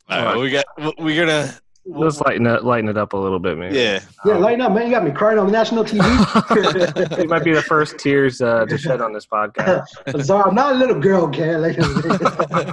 All 0.10 0.26
right 0.26 0.38
we 0.38 0.52
got 0.52 0.66
we're 0.98 1.26
gonna 1.26 1.54
Let's 1.86 2.22
lighten 2.22 2.48
it, 2.48 2.64
lighten 2.64 2.90
it 2.90 2.98
up 2.98 3.12
a 3.14 3.18
little 3.18 3.40
bit, 3.40 3.58
man. 3.58 3.74
Yeah. 3.74 4.00
Yeah, 4.26 4.38
lighten 4.38 4.62
up, 4.62 4.72
man. 4.72 4.86
You 4.86 4.92
got 4.92 5.04
me 5.04 5.12
crying 5.12 5.38
on 5.38 5.52
national 5.52 5.84
TV. 5.84 6.00
it 7.20 7.28
might 7.28 7.44
be 7.44 7.54
the 7.54 7.62
first 7.62 7.98
tears 7.98 8.40
uh, 8.40 8.66
to 8.66 8.78
shed 8.78 9.02
on 9.02 9.12
this 9.12 9.26
podcast. 9.26 9.86
I'm 10.08 10.24
sorry, 10.24 10.50
I'm 10.50 10.56
not 10.56 10.76
a 10.76 10.78
little 10.78 11.00
girl, 11.00 11.28
Ken. 11.28 11.62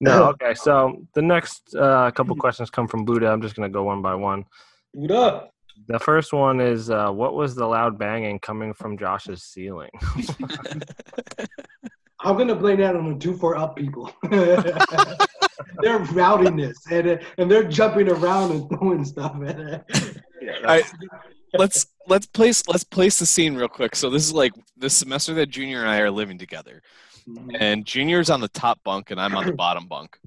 no, 0.00 0.28
okay. 0.28 0.54
So 0.54 1.02
the 1.14 1.22
next 1.22 1.74
uh, 1.74 2.12
couple 2.12 2.36
questions 2.36 2.70
come 2.70 2.86
from 2.86 3.04
Buddha. 3.04 3.26
I'm 3.26 3.42
just 3.42 3.56
going 3.56 3.68
to 3.68 3.72
go 3.72 3.82
one 3.82 4.02
by 4.02 4.14
one. 4.14 4.44
Buddha. 4.94 5.48
The 5.88 5.98
first 5.98 6.32
one 6.32 6.60
is 6.60 6.90
uh, 6.90 7.10
what 7.10 7.34
was 7.34 7.54
the 7.54 7.66
loud 7.66 7.98
banging 7.98 8.38
coming 8.38 8.72
from 8.72 8.96
Josh's 8.96 9.42
ceiling? 9.42 9.90
I'm 12.26 12.36
gonna 12.36 12.56
blame 12.56 12.80
that 12.80 12.96
on 12.96 13.12
the 13.12 13.18
two 13.18 13.36
four 13.36 13.56
up 13.56 13.76
people. 13.76 14.12
they're 14.30 15.98
routing 15.98 16.56
this 16.56 16.76
and 16.90 17.20
and 17.38 17.48
they're 17.48 17.62
jumping 17.62 18.08
around 18.08 18.50
and 18.50 18.68
throwing 18.68 19.04
stuff. 19.04 19.36
I, 20.66 20.82
let's 21.54 21.86
let's 22.08 22.26
place 22.26 22.66
let's 22.66 22.82
place 22.82 23.20
the 23.20 23.26
scene 23.26 23.54
real 23.54 23.68
quick. 23.68 23.94
So 23.94 24.10
this 24.10 24.24
is 24.24 24.32
like 24.32 24.52
the 24.76 24.90
semester 24.90 25.34
that 25.34 25.50
Junior 25.50 25.80
and 25.80 25.88
I 25.88 26.00
are 26.00 26.10
living 26.10 26.36
together, 26.36 26.82
mm-hmm. 27.28 27.50
and 27.60 27.86
Junior's 27.86 28.28
on 28.28 28.40
the 28.40 28.48
top 28.48 28.82
bunk 28.82 29.12
and 29.12 29.20
I'm 29.20 29.36
on 29.36 29.46
the 29.46 29.52
bottom 29.64 29.86
bunk, 29.86 30.18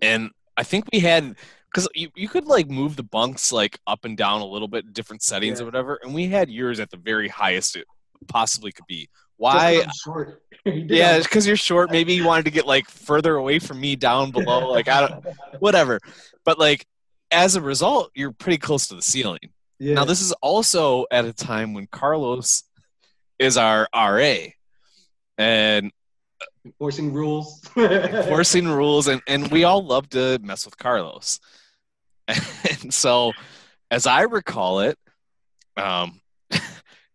and 0.00 0.30
I 0.56 0.62
think 0.62 0.86
we 0.90 1.00
had 1.00 1.36
because 1.70 1.86
you, 1.94 2.08
you 2.16 2.28
could 2.30 2.46
like 2.46 2.70
move 2.70 2.96
the 2.96 3.02
bunks 3.02 3.52
like 3.52 3.78
up 3.86 4.06
and 4.06 4.16
down 4.16 4.40
a 4.40 4.46
little 4.46 4.68
bit 4.68 4.94
different 4.94 5.22
settings 5.22 5.58
yeah. 5.58 5.64
or 5.64 5.66
whatever 5.66 5.98
and 6.02 6.14
we 6.14 6.28
had 6.28 6.48
yours 6.48 6.78
at 6.78 6.88
the 6.88 6.96
very 6.96 7.26
highest 7.26 7.74
it 7.74 7.84
possibly 8.28 8.70
could 8.70 8.86
be 8.86 9.08
why 9.36 9.84
yeah 10.64 11.16
it's 11.16 11.26
because 11.26 11.46
you're 11.46 11.56
short. 11.56 11.90
Maybe 11.90 12.14
you 12.14 12.24
wanted 12.24 12.46
to 12.46 12.50
get 12.50 12.66
like 12.66 12.88
further 12.88 13.36
away 13.36 13.58
from 13.58 13.80
me 13.80 13.96
down 13.96 14.30
below. 14.30 14.70
Like 14.70 14.88
i 14.88 15.06
don't 15.06 15.26
whatever. 15.58 16.00
But 16.44 16.58
like 16.58 16.86
as 17.30 17.56
a 17.56 17.60
result 17.60 18.10
you're 18.14 18.32
pretty 18.32 18.58
close 18.58 18.88
to 18.88 18.94
the 18.94 19.02
ceiling. 19.02 19.40
Yeah. 19.78 19.94
now 19.94 20.04
this 20.04 20.20
is 20.20 20.32
also 20.40 21.04
at 21.10 21.24
a 21.24 21.32
time 21.32 21.74
when 21.74 21.88
carlos 21.88 22.62
is 23.40 23.56
our 23.56 23.88
ra 23.92 24.36
and 25.36 25.90
enforcing 26.64 27.12
rules. 27.12 27.60
Enforcing 27.76 28.68
rules 28.80 29.08
and, 29.08 29.20
and 29.26 29.50
we 29.50 29.64
all 29.64 29.84
love 29.84 30.08
to 30.10 30.38
mess 30.42 30.64
with 30.64 30.78
carlos. 30.78 31.40
And 32.28 32.94
so 32.94 33.32
as 33.90 34.06
i 34.06 34.22
recall 34.22 34.80
it 34.80 34.98
um 35.76 36.20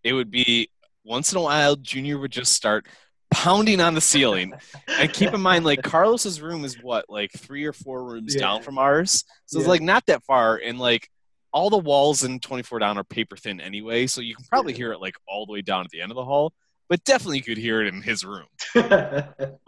it 0.04 0.14
would 0.14 0.32
be 0.32 0.70
once 1.10 1.32
in 1.32 1.38
a 1.40 1.42
while, 1.42 1.76
Junior 1.76 2.20
would 2.20 2.32
just 2.32 2.54
start 2.54 2.86
pounding 3.32 3.82
on 3.82 3.96
the 3.96 4.02
ceiling. 4.02 4.54
and 4.88 5.12
keep 5.12 5.34
in 5.34 5.42
mind, 5.42 5.66
like 5.66 5.82
Carlos's 5.82 6.42
room 6.42 6.64
is 6.64 6.82
what, 6.82 7.06
like 7.10 7.32
three 7.32 7.66
or 7.66 7.74
four 7.74 8.04
rooms 8.04 8.36
yeah. 8.36 8.42
down 8.42 8.62
from 8.62 8.78
ours. 8.78 9.26
So 9.48 9.58
yeah. 9.58 9.62
it's 9.62 9.68
like 9.68 9.82
not 9.82 10.06
that 10.06 10.24
far. 10.24 10.58
And 10.58 10.80
like 10.80 11.10
all 11.52 11.70
the 11.70 11.78
walls 11.78 12.24
in 12.24 12.40
24 12.40 12.80
down 12.80 12.98
are 12.98 13.04
paper 13.04 13.36
thin 13.36 13.60
anyway. 13.60 14.08
So 14.08 14.22
you 14.22 14.36
can 14.36 14.46
probably 14.46 14.74
hear 14.74 14.94
it 14.94 15.02
like 15.02 15.16
all 15.28 15.46
the 15.46 15.52
way 15.52 15.62
down 15.62 15.84
at 15.84 15.90
the 15.90 16.02
end 16.02 16.12
of 16.12 16.16
the 16.16 16.26
hall. 16.26 16.54
But 16.88 17.04
definitely 17.04 17.38
you 17.38 17.44
could 17.44 17.58
hear 17.58 17.82
it 17.82 17.94
in 17.94 18.02
his 18.02 18.26
room. 18.26 18.48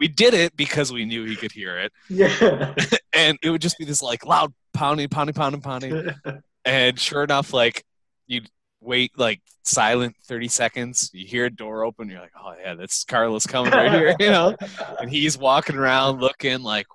we 0.00 0.08
did 0.08 0.34
it 0.34 0.56
because 0.56 0.92
we 0.92 1.04
knew 1.04 1.24
he 1.24 1.36
could 1.36 1.52
hear 1.52 1.78
it. 1.78 1.92
Yeah. 2.08 2.74
and 3.12 3.38
it 3.42 3.50
would 3.50 3.62
just 3.62 3.78
be 3.78 3.84
this 3.84 4.02
like 4.02 4.26
loud 4.26 4.52
pounding, 4.74 5.08
pounding, 5.08 5.34
pounding, 5.34 5.60
pounding. 5.60 6.10
and 6.64 6.98
sure 6.98 7.22
enough, 7.22 7.52
like 7.52 7.84
you'd 8.26 8.48
wait 8.82 9.12
like 9.16 9.40
silent 9.62 10.14
30 10.24 10.48
seconds. 10.48 11.10
You 11.12 11.26
hear 11.26 11.46
a 11.46 11.50
door 11.50 11.84
open 11.84 12.08
you're 12.08 12.20
like 12.20 12.32
oh 12.38 12.54
yeah 12.60 12.74
that's 12.74 13.04
carlos 13.04 13.46
coming 13.46 13.72
right 13.72 13.92
here 13.92 14.16
you 14.20 14.30
know? 14.30 14.56
And 15.00 15.10
he's 15.10 15.38
walking 15.38 15.76
around 15.76 16.20
looking 16.20 16.62
like 16.62 16.86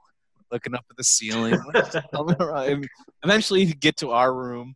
looking 0.52 0.76
up 0.76 0.86
at 0.90 0.98
the 0.98 1.04
ceiling 1.04 1.60
eventually 3.24 3.64
you 3.64 3.74
get 3.74 3.98
to 3.98 4.12
our 4.12 4.34
room. 4.34 4.76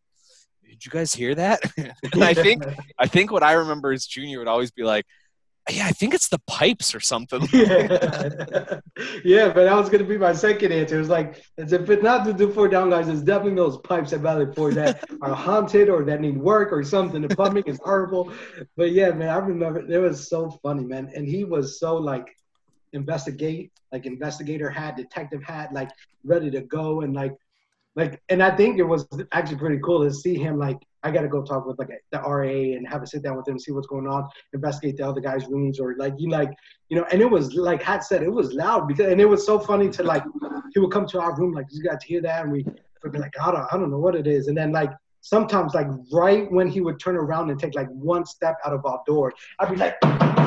Did 0.67 0.85
you 0.85 0.91
guys 0.91 1.13
hear 1.13 1.35
that? 1.35 1.61
And 2.13 2.23
i 2.23 2.33
think 2.33 2.63
i 2.97 3.07
think 3.07 3.31
what 3.31 3.43
i 3.43 3.53
remember 3.53 3.93
is 3.93 4.05
junior 4.05 4.39
would 4.39 4.47
always 4.47 4.71
be 4.71 4.83
like 4.83 5.05
yeah, 5.71 5.85
I 5.85 5.91
think 5.91 6.13
it's 6.13 6.29
the 6.29 6.39
pipes 6.47 6.93
or 6.93 6.99
something. 6.99 7.41
yeah. 7.53 8.79
yeah, 9.23 9.47
but 9.47 9.65
that 9.65 9.75
was 9.75 9.89
going 9.89 10.03
to 10.03 10.07
be 10.07 10.17
my 10.17 10.33
second 10.33 10.71
answer. 10.71 10.95
It 10.95 10.99
was 10.99 11.09
like, 11.09 11.43
as 11.57 11.73
if 11.73 11.89
it's 11.89 12.03
not 12.03 12.25
the 12.25 12.33
two 12.33 12.51
four 12.51 12.67
down 12.67 12.89
guys, 12.89 13.07
it's 13.07 13.21
definitely 13.21 13.55
those 13.55 13.77
pipes 13.79 14.13
at 14.13 14.21
Valley 14.21 14.51
Forge 14.53 14.75
that 14.75 15.03
are 15.21 15.33
haunted 15.33 15.89
or 15.89 16.03
that 16.05 16.21
need 16.21 16.37
work 16.37 16.71
or 16.71 16.83
something. 16.83 17.21
The 17.21 17.35
plumbing 17.35 17.63
is 17.67 17.79
horrible. 17.83 18.31
But 18.75 18.91
yeah, 18.91 19.11
man, 19.11 19.29
I 19.29 19.37
remember 19.37 19.79
it 19.79 19.97
was 19.97 20.29
so 20.29 20.51
funny, 20.63 20.83
man. 20.83 21.11
And 21.15 21.27
he 21.27 21.43
was 21.43 21.79
so 21.79 21.95
like 21.95 22.35
investigate, 22.93 23.71
like 23.91 24.05
investigator 24.05 24.69
hat, 24.69 24.97
detective 24.97 25.43
hat, 25.43 25.73
like 25.73 25.89
ready 26.23 26.51
to 26.51 26.61
go 26.61 27.01
and 27.01 27.13
like 27.13 27.33
like 27.95 28.21
and 28.29 28.41
I 28.41 28.55
think 28.55 28.79
it 28.79 28.83
was 28.83 29.07
actually 29.31 29.57
pretty 29.57 29.79
cool 29.83 30.03
to 30.03 30.13
see 30.13 30.35
him 30.35 30.57
like 30.57 30.77
I 31.03 31.11
got 31.11 31.21
to 31.21 31.27
go 31.27 31.41
talk 31.41 31.65
with 31.65 31.79
like 31.79 31.89
the 32.11 32.19
RA 32.19 32.47
and 32.47 32.87
have 32.87 33.01
a 33.01 33.07
sit 33.07 33.23
down 33.23 33.35
with 33.35 33.47
him, 33.47 33.57
see 33.57 33.71
what's 33.71 33.87
going 33.87 34.07
on, 34.07 34.27
investigate 34.53 34.97
the 34.97 35.07
other 35.07 35.19
guys' 35.19 35.47
rooms, 35.47 35.79
or 35.79 35.95
like 35.97 36.13
you 36.17 36.29
like 36.29 36.51
you 36.89 36.97
know. 36.97 37.05
And 37.11 37.21
it 37.21 37.29
was 37.29 37.53
like 37.53 37.81
Hat 37.81 38.03
said, 38.03 38.21
it 38.21 38.31
was 38.31 38.53
loud 38.53 38.87
because 38.87 39.11
and 39.11 39.19
it 39.19 39.25
was 39.25 39.45
so 39.45 39.59
funny 39.59 39.89
to 39.89 40.03
like 40.03 40.23
he 40.73 40.79
would 40.79 40.91
come 40.91 41.07
to 41.07 41.19
our 41.19 41.35
room 41.35 41.53
like 41.53 41.65
you 41.71 41.83
got 41.83 41.99
to 41.99 42.07
hear 42.07 42.21
that, 42.21 42.43
and 42.43 42.51
we 42.51 42.65
would 43.03 43.11
be 43.11 43.19
like 43.19 43.33
I 43.41 43.51
don't 43.51 43.67
I 43.73 43.77
don't 43.77 43.89
know 43.89 43.99
what 43.99 44.15
it 44.15 44.27
is, 44.27 44.47
and 44.47 44.57
then 44.57 44.71
like 44.71 44.91
sometimes 45.21 45.73
like 45.73 45.87
right 46.11 46.51
when 46.51 46.67
he 46.67 46.81
would 46.81 46.99
turn 46.99 47.15
around 47.15 47.49
and 47.49 47.59
take 47.59 47.75
like 47.75 47.89
one 47.89 48.25
step 48.25 48.57
out 48.65 48.73
of 48.73 48.85
our 48.85 49.01
door, 49.07 49.33
I'd 49.59 49.71
be 49.71 49.77
like 49.77 49.95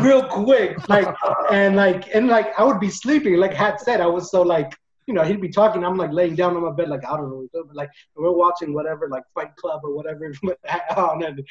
real 0.03 0.23
quick 0.23 0.89
like 0.89 1.09
and 1.51 1.75
like 1.77 2.15
and 2.15 2.29
like 2.29 2.59
I 2.59 2.65
would 2.65 2.81
be 2.81 2.91
sleeping 2.91 3.37
like 3.37 3.55
Hat 3.55 3.81
said 3.81 4.01
I 4.01 4.07
was 4.07 4.31
so 4.31 4.43
like 4.43 4.73
you 5.07 5.15
know, 5.15 5.23
he'd 5.23 5.41
be 5.41 5.49
talking. 5.49 5.85
I'm 5.85 5.97
like 5.97 6.13
laying 6.13 6.35
down 6.35 6.57
on 6.57 6.63
my 6.63 6.73
bed, 6.73 6.89
like 6.89 7.05
I 7.05 7.17
don't 7.17 7.31
know, 7.31 7.47
but 7.53 7.75
like 7.75 7.91
we're 8.17 8.33
watching 8.33 8.73
whatever, 8.73 9.09
like 9.09 9.25
Fight 9.35 9.55
Club 9.57 9.81
or 9.85 9.95
whatever. 9.95 10.25
and, 10.65 11.43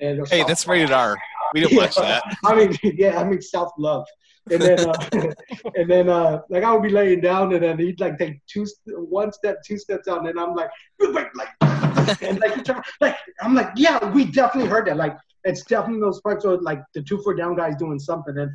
and 0.00 0.28
hey, 0.28 0.44
that's 0.44 0.66
rated 0.66 0.92
R. 0.92 1.18
We 1.54 1.66
yeah, 1.66 1.76
watch 1.76 1.96
that. 1.96 2.22
I 2.44 2.54
mean, 2.54 2.76
yeah, 2.82 3.20
I 3.20 3.24
mean 3.24 3.42
self 3.42 3.72
love. 3.78 4.06
And 4.50 4.62
then, 4.62 4.88
uh, 4.88 4.94
and 5.74 5.90
then, 5.90 6.08
uh, 6.08 6.40
like 6.48 6.64
I 6.64 6.72
would 6.72 6.82
be 6.82 6.90
laying 6.90 7.20
down, 7.20 7.52
and 7.52 7.62
then 7.62 7.78
he'd 7.78 8.00
like 8.00 8.18
take 8.18 8.40
two, 8.46 8.66
one 8.86 9.32
step, 9.32 9.62
two 9.64 9.78
steps 9.78 10.08
out, 10.08 10.26
and 10.26 10.38
I'm 10.38 10.54
like, 10.54 10.70
like, 11.00 12.20
and 12.22 12.40
like, 12.40 12.68
like 13.00 13.16
I'm 13.42 13.54
like, 13.54 13.70
yeah, 13.76 14.04
we 14.12 14.24
definitely 14.24 14.70
heard 14.70 14.86
that. 14.86 14.96
Like, 14.96 15.16
it's 15.44 15.62
definitely 15.64 16.00
those 16.00 16.20
parts 16.20 16.44
of 16.44 16.62
like 16.62 16.82
the 16.94 17.02
two 17.02 17.18
four 17.22 17.34
down 17.34 17.56
guys 17.56 17.76
doing 17.76 17.98
something. 17.98 18.36
And 18.36 18.50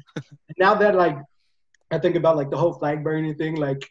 now 0.58 0.76
that 0.76 0.96
like 0.96 1.18
I 1.92 2.00
think 2.00 2.16
about 2.16 2.38
like 2.38 2.50
the 2.50 2.58
whole 2.58 2.74
flag 2.74 3.04
burning 3.04 3.36
thing, 3.36 3.56
like 3.56 3.88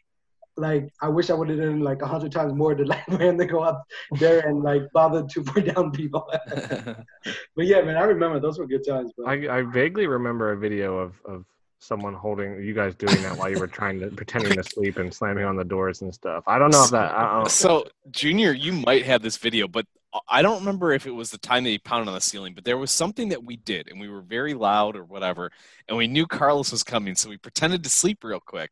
like 0.56 0.92
I 1.00 1.08
wish 1.08 1.30
I 1.30 1.34
would 1.34 1.48
have 1.48 1.58
done 1.58 1.80
like 1.80 2.02
a 2.02 2.06
hundred 2.06 2.32
times 2.32 2.54
more 2.54 2.74
to 2.74 2.84
like 2.94 3.08
man 3.08 3.38
to 3.38 3.46
go 3.46 3.60
up 3.60 3.84
there 4.18 4.40
and 4.48 4.62
like 4.62 4.82
bother 4.92 5.24
to 5.26 5.42
put 5.42 5.74
down 5.74 5.90
people. 5.90 6.30
but 6.46 7.66
yeah, 7.66 7.82
man, 7.82 7.96
I 7.96 8.04
remember 8.04 8.40
those 8.40 8.58
were 8.58 8.66
good 8.66 8.86
times. 8.86 9.12
Bro. 9.12 9.26
I, 9.26 9.58
I 9.58 9.62
vaguely 9.62 10.06
remember 10.06 10.52
a 10.52 10.56
video 10.56 10.98
of 10.98 11.14
of 11.24 11.44
someone 11.80 12.14
holding 12.14 12.62
you 12.62 12.72
guys 12.72 12.94
doing 12.94 13.20
that 13.22 13.36
while 13.36 13.50
you 13.50 13.58
were 13.58 13.66
trying 13.66 14.00
to 14.00 14.08
pretending 14.08 14.52
to 14.52 14.62
sleep 14.74 14.96
and 14.96 15.12
slamming 15.12 15.44
on 15.44 15.56
the 15.56 15.64
doors 15.64 16.00
and 16.02 16.14
stuff. 16.14 16.44
I 16.46 16.58
don't 16.58 16.70
know 16.70 16.84
if 16.84 16.90
that. 16.90 17.12
I 17.12 17.40
don't 17.40 17.50
so 17.50 17.86
Junior, 18.10 18.52
you 18.52 18.72
might 18.72 19.04
have 19.04 19.22
this 19.22 19.36
video, 19.36 19.68
but 19.68 19.86
I 20.28 20.42
don't 20.42 20.60
remember 20.60 20.92
if 20.92 21.06
it 21.06 21.10
was 21.10 21.30
the 21.30 21.38
time 21.38 21.64
that 21.64 21.70
he 21.70 21.78
pounded 21.78 22.06
on 22.06 22.14
the 22.14 22.20
ceiling, 22.20 22.54
but 22.54 22.64
there 22.64 22.78
was 22.78 22.92
something 22.92 23.30
that 23.30 23.42
we 23.42 23.56
did, 23.56 23.88
and 23.88 24.00
we 24.00 24.08
were 24.08 24.20
very 24.20 24.54
loud 24.54 24.94
or 24.94 25.04
whatever, 25.04 25.50
and 25.88 25.98
we 25.98 26.06
knew 26.06 26.26
Carlos 26.26 26.70
was 26.70 26.84
coming, 26.84 27.16
so 27.16 27.28
we 27.28 27.36
pretended 27.36 27.82
to 27.82 27.90
sleep 27.90 28.22
real 28.22 28.38
quick 28.38 28.70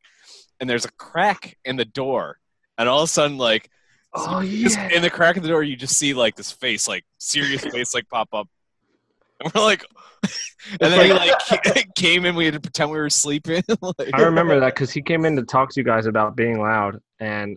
and 0.63 0.71
there's 0.71 0.87
a 0.87 0.93
crack 0.93 1.59
in 1.67 1.77
the 1.77 1.85
door, 1.85 2.39
and 2.79 2.89
all 2.89 3.01
of 3.01 3.05
a 3.05 3.09
sudden, 3.09 3.37
like 3.37 3.69
Oh 4.15 4.43
Just 4.43 4.79
in 4.79 5.03
the 5.03 5.11
crack 5.11 5.37
of 5.37 5.43
the 5.43 5.49
door, 5.49 5.63
you 5.63 5.75
just 5.75 5.97
see 5.97 6.13
like 6.13 6.37
this 6.37 6.53
face, 6.53 6.87
like 6.87 7.05
serious 7.19 7.65
face, 7.65 7.95
like 7.95 8.09
pop 8.11 8.29
up, 8.35 8.47
and 9.41 9.53
we're 9.55 9.63
like, 9.63 9.85
and 10.81 10.93
then 10.93 11.07
he 11.07 11.13
like 11.13 11.95
came 11.95 12.27
in. 12.27 12.35
We 12.35 12.45
had 12.45 12.55
to 12.55 12.61
pretend 12.61 12.91
we 12.91 12.99
were 12.99 13.09
sleeping. 13.09 13.63
like, 13.81 14.11
I 14.13 14.23
remember 14.23 14.61
that 14.61 14.75
because 14.75 14.91
he 14.91 15.01
came 15.01 15.25
in 15.25 15.37
to 15.37 15.43
talk 15.43 15.71
to 15.71 15.81
you 15.81 15.85
guys 15.85 16.05
about 16.07 16.37
being 16.37 16.61
loud, 16.61 17.01
and 17.21 17.57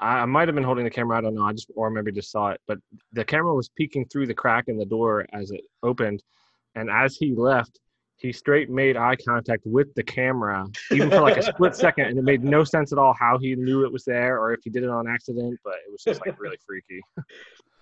I, 0.00 0.20
I 0.20 0.24
might 0.24 0.48
have 0.48 0.56
been 0.56 0.64
holding 0.64 0.84
the 0.84 0.90
camera. 0.90 1.18
I 1.18 1.20
don't 1.20 1.36
know. 1.36 1.44
I 1.44 1.52
just 1.52 1.70
or 1.76 1.90
maybe 1.90 2.10
just 2.10 2.32
saw 2.32 2.48
it, 2.48 2.60
but 2.66 2.78
the 3.12 3.24
camera 3.24 3.54
was 3.54 3.68
peeking 3.68 4.06
through 4.06 4.26
the 4.26 4.34
crack 4.34 4.64
in 4.66 4.78
the 4.78 4.86
door 4.86 5.26
as 5.32 5.52
it 5.52 5.60
opened, 5.84 6.24
and 6.74 6.90
as 6.90 7.16
he 7.16 7.36
left, 7.36 7.78
he 8.18 8.32
straight 8.32 8.68
made 8.68 8.96
eye 8.96 9.16
contact 9.16 9.64
with 9.64 9.94
the 9.94 10.02
camera, 10.02 10.66
even 10.92 11.08
for 11.10 11.20
like 11.20 11.36
a 11.36 11.42
split 11.42 11.74
second, 11.86 12.06
and 12.06 12.18
it 12.18 12.22
made 12.22 12.42
no 12.42 12.64
sense 12.64 12.92
at 12.92 12.98
all 12.98 13.14
how 13.18 13.38
he 13.38 13.54
knew 13.54 13.84
it 13.84 13.92
was 13.92 14.04
there 14.04 14.40
or 14.40 14.52
if 14.52 14.60
he 14.64 14.70
did 14.70 14.82
it 14.82 14.90
on 14.90 15.08
accident. 15.08 15.58
But 15.64 15.74
it 15.86 15.92
was 15.92 16.02
just 16.02 16.24
like 16.26 16.38
really 16.40 16.58
freaky. 16.66 17.00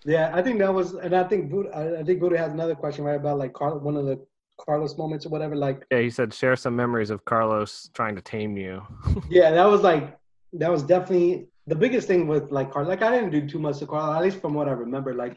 Yeah, 0.04 0.30
I 0.32 0.40
think 0.40 0.60
that 0.60 0.72
was, 0.72 0.94
and 0.94 1.14
I 1.16 1.24
think 1.24 1.50
Buddha, 1.50 1.98
I 1.98 2.04
think 2.04 2.20
Buddha 2.20 2.38
has 2.38 2.52
another 2.52 2.76
question 2.76 3.04
right 3.04 3.16
about 3.16 3.38
like 3.38 3.52
Carl, 3.52 3.80
one 3.80 3.96
of 3.96 4.06
the 4.06 4.24
Carlos 4.56 4.96
moments 4.96 5.26
or 5.26 5.30
whatever. 5.30 5.56
Like, 5.56 5.84
Yeah, 5.90 5.98
he 5.98 6.10
said 6.10 6.32
share 6.32 6.54
some 6.54 6.76
memories 6.76 7.10
of 7.10 7.24
Carlos 7.24 7.90
trying 7.92 8.14
to 8.14 8.22
tame 8.22 8.56
you. 8.56 8.82
yeah, 9.28 9.50
that 9.50 9.64
was 9.64 9.80
like 9.80 10.16
that 10.52 10.70
was 10.70 10.84
definitely 10.84 11.48
the 11.66 11.74
biggest 11.74 12.06
thing 12.06 12.28
with 12.28 12.52
like 12.52 12.70
Carl. 12.70 12.86
Like, 12.86 13.02
I 13.02 13.10
didn't 13.10 13.30
do 13.30 13.48
too 13.48 13.58
much 13.58 13.78
to 13.78 13.86
Carl, 13.86 14.12
at 14.12 14.22
least 14.22 14.40
from 14.40 14.54
what 14.54 14.68
I 14.68 14.72
remember. 14.72 15.12
Like, 15.12 15.36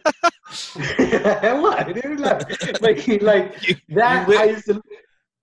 what? 0.76 1.93
Dude, 1.93 2.20
like, 2.20 2.82
like, 2.82 3.22
like 3.22 3.68
You- 3.68 3.76
that. 3.89 4.28
you 4.28 4.34
li- 4.34 4.38
I 4.39 4.43
used 4.45 4.66
to 4.66 4.82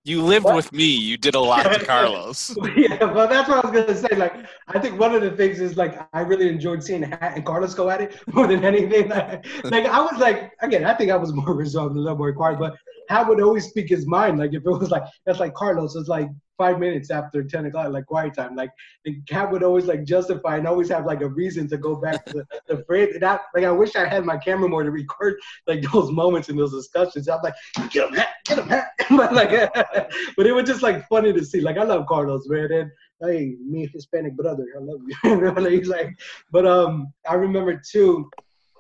you 0.04 0.22
lived 0.22 0.46
with 0.46 0.72
me. 0.72 0.84
You 0.84 1.16
did 1.16 1.34
a 1.34 1.40
lot 1.40 1.64
to 1.64 1.84
Carlos. 1.84 2.56
yeah, 2.76 2.96
but 2.98 3.28
that's 3.28 3.48
what 3.48 3.64
I 3.64 3.68
was 3.68 3.80
gonna 3.80 3.96
say. 3.96 4.16
Like, 4.16 4.34
I 4.68 4.78
think 4.78 5.00
one 5.00 5.12
of 5.16 5.20
the 5.20 5.32
things 5.32 5.58
is 5.60 5.76
like 5.76 5.98
I 6.12 6.20
really 6.20 6.48
enjoyed 6.48 6.82
seeing 6.84 7.02
Hat 7.02 7.32
and 7.34 7.44
Carlos 7.44 7.74
go 7.74 7.90
at 7.90 8.00
it 8.00 8.14
more 8.32 8.46
than 8.46 8.64
anything. 8.64 9.08
Like, 9.08 9.44
like, 9.64 9.84
I 9.86 10.00
was 10.00 10.16
like, 10.20 10.52
again, 10.60 10.84
I 10.84 10.94
think 10.94 11.10
I 11.10 11.16
was 11.16 11.32
more 11.32 11.52
resolved 11.54 11.94
reserved, 11.94 11.96
a 11.96 12.00
little 12.00 12.18
more 12.18 12.32
quiet, 12.32 12.60
but 12.60 12.76
Hat 13.08 13.28
would 13.28 13.42
always 13.42 13.66
speak 13.66 13.88
his 13.88 14.06
mind. 14.06 14.38
Like 14.38 14.54
if 14.54 14.66
it 14.66 14.70
was 14.70 14.90
like 14.90 15.04
that's 15.24 15.40
like 15.40 15.54
Carlos 15.54 15.96
it's 15.96 16.08
like 16.08 16.28
five 16.56 16.78
minutes 16.78 17.10
after 17.10 17.42
ten 17.42 17.66
o'clock, 17.66 17.92
like 17.92 18.06
quiet 18.06 18.34
time. 18.34 18.56
Like 18.56 18.70
the 19.04 19.20
cat 19.28 19.50
would 19.50 19.62
always 19.62 19.86
like 19.86 20.04
justify 20.04 20.56
and 20.56 20.66
always 20.66 20.88
have 20.88 21.06
like 21.06 21.20
a 21.20 21.28
reason 21.28 21.68
to 21.68 21.76
go 21.76 21.96
back 21.96 22.24
to 22.26 22.32
the, 22.32 22.46
the. 22.66 23.10
And 23.14 23.24
I, 23.24 23.38
like 23.54 23.64
I 23.64 23.70
wish 23.70 23.96
I 23.96 24.06
had 24.06 24.24
my 24.24 24.36
camera 24.36 24.68
more 24.68 24.82
to 24.82 24.90
record 24.90 25.34
like 25.66 25.82
those 25.92 26.10
moments 26.10 26.48
and 26.48 26.58
those 26.58 26.72
discussions. 26.72 27.28
I'm 27.28 27.40
like, 27.42 27.54
get 27.90 28.08
him, 28.08 28.14
Hat, 28.14 28.28
get 28.44 28.58
him, 28.58 28.68
Hat. 28.68 28.88
but 29.10 29.32
like, 29.34 29.50
but 30.36 30.46
it 30.46 30.52
was 30.52 30.64
just 30.64 30.82
like 30.82 31.06
funny 31.08 31.32
to 31.32 31.44
see. 31.44 31.60
Like 31.60 31.78
I 31.78 31.84
love 31.84 32.06
Carlos, 32.06 32.48
man. 32.48 32.72
And 32.72 32.90
hey, 33.22 33.56
me 33.64 33.88
Hispanic 33.92 34.36
brother, 34.36 34.66
I 34.76 34.80
love 34.80 35.00
you. 35.06 35.70
He's 35.78 35.88
like, 35.88 36.10
but 36.50 36.66
um, 36.66 37.12
I 37.28 37.34
remember 37.34 37.80
too. 37.88 38.30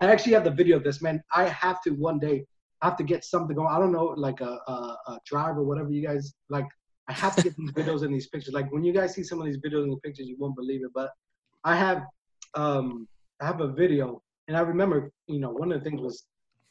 I 0.02 0.06
actually 0.10 0.34
have 0.34 0.44
the 0.44 0.50
video 0.50 0.76
of 0.76 0.84
this, 0.84 1.00
man. 1.00 1.22
I 1.32 1.44
have 1.48 1.82
to 1.82 1.90
one 1.90 2.18
day. 2.18 2.44
I 2.86 2.88
have 2.90 2.98
to 2.98 3.04
get 3.04 3.24
something 3.24 3.56
going. 3.56 3.68
I 3.68 3.80
don't 3.80 3.90
know, 3.90 4.14
like 4.16 4.40
a, 4.40 4.60
a, 4.68 4.96
a 5.08 5.18
drive 5.26 5.56
or 5.58 5.64
whatever 5.64 5.90
you 5.90 6.06
guys 6.06 6.32
like. 6.48 6.68
I 7.08 7.12
have 7.14 7.34
to 7.34 7.42
get 7.42 7.56
these 7.56 7.72
videos 7.72 8.02
and 8.04 8.14
these 8.14 8.28
pictures. 8.28 8.54
Like 8.54 8.70
when 8.72 8.84
you 8.84 8.92
guys 8.92 9.12
see 9.12 9.24
some 9.24 9.40
of 9.40 9.44
these 9.44 9.58
videos 9.58 9.82
and 9.82 10.00
pictures, 10.02 10.28
you 10.28 10.36
won't 10.38 10.54
believe 10.54 10.84
it. 10.84 10.92
But 10.94 11.10
I 11.64 11.74
have, 11.74 12.02
um, 12.54 13.08
I 13.40 13.46
have 13.46 13.60
a 13.60 13.66
video, 13.66 14.22
and 14.46 14.56
I 14.56 14.60
remember, 14.60 15.10
you 15.26 15.40
know, 15.40 15.50
one 15.50 15.72
of 15.72 15.82
the 15.82 15.84
things 15.84 16.00
was 16.00 16.26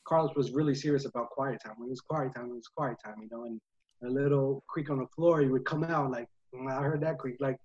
Carlos 0.05 0.33
was 0.37 0.51
really 0.51 0.73
serious 0.73 1.03
about 1.03 1.31
quiet 1.31 1.59
time. 1.61 1.73
When 1.77 1.87
it 1.87 1.89
was 1.89 1.99
quiet 1.99 2.33
time, 2.33 2.45
it 2.45 2.53
was 2.53 2.67
quiet 2.67 2.95
time, 3.03 3.15
you 3.21 3.27
know, 3.29 3.43
and 3.43 3.59
a 4.05 4.09
little 4.09 4.63
creak 4.67 4.89
on 4.89 4.99
the 4.99 5.07
floor, 5.07 5.41
he 5.41 5.47
would 5.47 5.65
come 5.65 5.83
out 5.83 6.11
like, 6.11 6.29
"Mm, 6.53 6.71
I 6.71 6.81
heard 6.81 7.01
that 7.01 7.17
creak. 7.17 7.35
Like, 7.41 7.57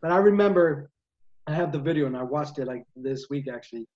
but 0.00 0.12
I 0.12 0.16
remember 0.16 0.88
I 1.46 1.52
have 1.52 1.72
the 1.72 1.78
video 1.78 2.06
and 2.06 2.16
I 2.16 2.22
watched 2.22 2.58
it 2.58 2.66
like 2.66 2.84
this 2.96 3.26
week 3.28 3.48
actually. 3.52 3.86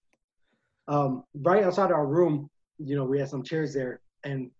Um, 0.89 1.25
right 1.35 1.65
outside 1.65 1.93
our 1.93 2.07
room, 2.07 2.51
you 2.85 2.97
know, 2.97 3.05
we 3.05 3.19
had 3.19 3.29
some 3.29 3.43
chairs 3.43 3.75
there 3.75 4.01
and 4.25 4.51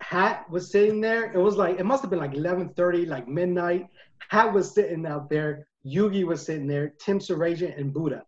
Hat 0.00 0.48
was 0.50 0.70
sitting 0.70 1.00
there. 1.00 1.30
It 1.32 1.38
was 1.38 1.56
like 1.56 1.78
it 1.78 1.84
must 1.84 2.02
have 2.02 2.10
been 2.10 2.18
like 2.18 2.32
11:30, 2.32 3.06
like 3.06 3.28
midnight. 3.28 3.86
Hat 4.28 4.52
was 4.52 4.72
sitting 4.72 5.04
out 5.06 5.28
there. 5.28 5.66
Yugi 5.86 6.24
was 6.24 6.44
sitting 6.44 6.66
there. 6.66 6.94
Tim 6.98 7.18
Sarajan 7.18 7.78
and 7.78 7.92
Buddha, 7.92 8.22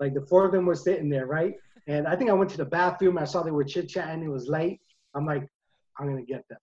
like 0.00 0.14
the 0.14 0.20
four 0.22 0.46
of 0.46 0.52
them 0.52 0.66
were 0.66 0.74
sitting 0.74 1.08
there, 1.08 1.26
right? 1.26 1.54
And 1.86 2.06
I 2.06 2.16
think 2.16 2.30
I 2.30 2.34
went 2.34 2.50
to 2.50 2.56
the 2.56 2.64
bathroom. 2.64 3.18
I 3.18 3.24
saw 3.24 3.42
they 3.42 3.50
were 3.50 3.64
chit 3.64 3.88
chatting. 3.88 4.22
It 4.22 4.28
was 4.28 4.46
late. 4.46 4.80
I'm 5.14 5.26
like, 5.26 5.46
I'm 5.98 6.08
gonna 6.08 6.22
get 6.22 6.46
them. 6.48 6.58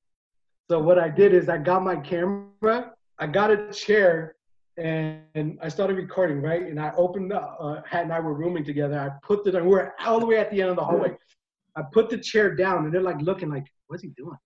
So 0.70 0.80
what 0.80 1.00
I 1.00 1.10
did 1.10 1.34
is 1.34 1.50
I 1.50 1.58
got 1.58 1.84
my 1.84 1.96
camera. 1.98 2.94
I 3.20 3.28
got 3.28 3.52
a 3.52 3.72
chair, 3.72 4.36
and, 4.78 5.22
and 5.36 5.58
I 5.62 5.70
started 5.70 5.96
recording, 5.96 6.42
right? 6.42 6.64
And 6.64 6.80
I 6.80 6.92
opened 6.98 7.34
up. 7.34 7.58
Uh, 7.60 7.82
Hat 7.88 8.04
and 8.04 8.14
I 8.14 8.20
were 8.20 8.34
rooming 8.34 8.64
together. 8.64 9.00
I 9.00 9.10
put 9.26 9.44
the. 9.44 9.52
We 9.52 9.68
were 9.68 9.94
all 10.06 10.20
the 10.20 10.26
way 10.26 10.38
at 10.38 10.50
the 10.50 10.62
end 10.62 10.70
of 10.70 10.78
the 10.78 10.84
hallway. 10.84 11.18
I 11.76 11.84
put 11.92 12.10
the 12.10 12.18
chair 12.18 12.56
down, 12.56 12.86
and 12.86 12.94
they're 12.94 13.02
like 13.02 13.22
looking 13.22 13.50
like, 13.50 13.66
"What's 13.88 14.04
he 14.04 14.10
doing?" 14.10 14.38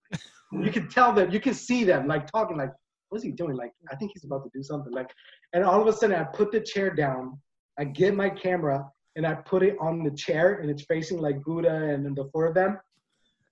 you 0.52 0.72
can 0.72 0.90
tell 0.90 1.14
them, 1.14 1.32
you 1.32 1.40
can 1.40 1.54
see 1.54 1.84
them 1.84 2.08
like 2.08 2.30
talking 2.32 2.58
like, 2.58 2.72
"What's 3.10 3.24
he 3.24 3.32
doing?" 3.32 3.56
Like, 3.56 3.74
I 3.92 3.96
think 3.96 4.12
he's 4.14 4.24
about 4.24 4.44
to 4.44 4.50
do 4.54 4.64
something. 4.64 4.94
Like, 4.94 5.12
and 5.54 5.64
all 5.64 5.82
of 5.82 5.88
a 5.88 5.94
sudden, 5.94 6.16
I 6.16 6.24
put 6.24 6.52
the 6.52 6.60
chair 6.60 6.90
down. 6.90 7.40
I 7.78 7.86
get 7.86 8.16
my 8.16 8.30
camera 8.30 8.86
and 9.16 9.26
I 9.26 9.36
put 9.36 9.64
it 9.64 9.78
on 9.80 10.04
the 10.04 10.12
chair, 10.12 10.56
and 10.56 10.70
it's 10.70 10.84
facing 10.84 11.20
like 11.20 11.42
Buddha 11.44 11.74
and 11.94 12.06
then 12.06 12.16
the 12.16 12.30
four 12.32 12.46
of 12.46 12.54
them. 12.54 12.80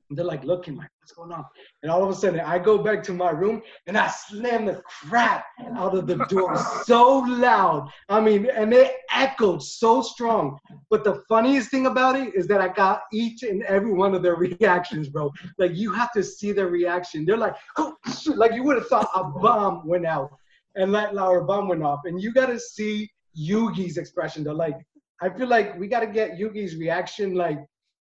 And 0.09 0.17
they're 0.17 0.25
like 0.25 0.45
looking 0.45 0.77
like, 0.77 0.89
"What's 0.99 1.11
going 1.11 1.33
on?" 1.33 1.43
And 1.83 1.91
all 1.91 2.01
of 2.03 2.09
a 2.09 2.15
sudden, 2.15 2.39
I 2.39 2.59
go 2.59 2.77
back 2.77 3.03
to 3.03 3.13
my 3.13 3.31
room 3.31 3.61
and 3.87 3.97
I 3.97 4.07
slam 4.07 4.65
the 4.65 4.81
crap 4.85 5.45
out 5.75 5.97
of 5.97 6.07
the 6.07 6.15
door 6.25 6.55
so 6.85 7.19
loud. 7.19 7.89
I 8.07 8.21
mean, 8.21 8.47
and 8.49 8.73
it 8.73 8.93
echoed 9.13 9.61
so 9.61 10.01
strong. 10.01 10.57
But 10.89 11.03
the 11.03 11.21
funniest 11.27 11.71
thing 11.71 11.87
about 11.87 12.15
it 12.15 12.33
is 12.35 12.47
that 12.47 12.61
I 12.61 12.69
got 12.69 13.01
each 13.11 13.43
and 13.43 13.63
every 13.63 13.91
one 13.91 14.15
of 14.15 14.23
their 14.23 14.35
reactions, 14.47 15.09
bro. 15.09 15.29
Like 15.57 15.75
you 15.75 15.91
have 15.91 16.13
to 16.13 16.23
see 16.23 16.53
their 16.53 16.67
reaction. 16.67 17.25
They're 17.25 17.37
like, 17.37 17.55
oh, 17.77 17.95
shit," 18.19 18.37
like 18.37 18.53
you 18.53 18.63
would 18.63 18.77
have 18.77 18.87
thought 18.87 19.09
a 19.13 19.25
bomb 19.25 19.85
went 19.87 20.05
out, 20.05 20.29
and 20.75 20.93
like 20.93 21.13
our 21.15 21.41
bomb 21.41 21.67
went 21.67 21.83
off. 21.83 22.01
And 22.05 22.21
you 22.21 22.31
got 22.33 22.45
to 22.45 22.59
see 22.59 23.09
Yugi's 23.37 23.97
expression. 23.97 24.45
They're 24.45 24.53
like, 24.53 24.77
I 25.21 25.29
feel 25.29 25.47
like 25.47 25.77
we 25.77 25.87
got 25.87 25.99
to 25.99 26.07
get 26.07 26.37
Yugi's 26.39 26.75
reaction, 26.77 27.35
like. 27.35 27.59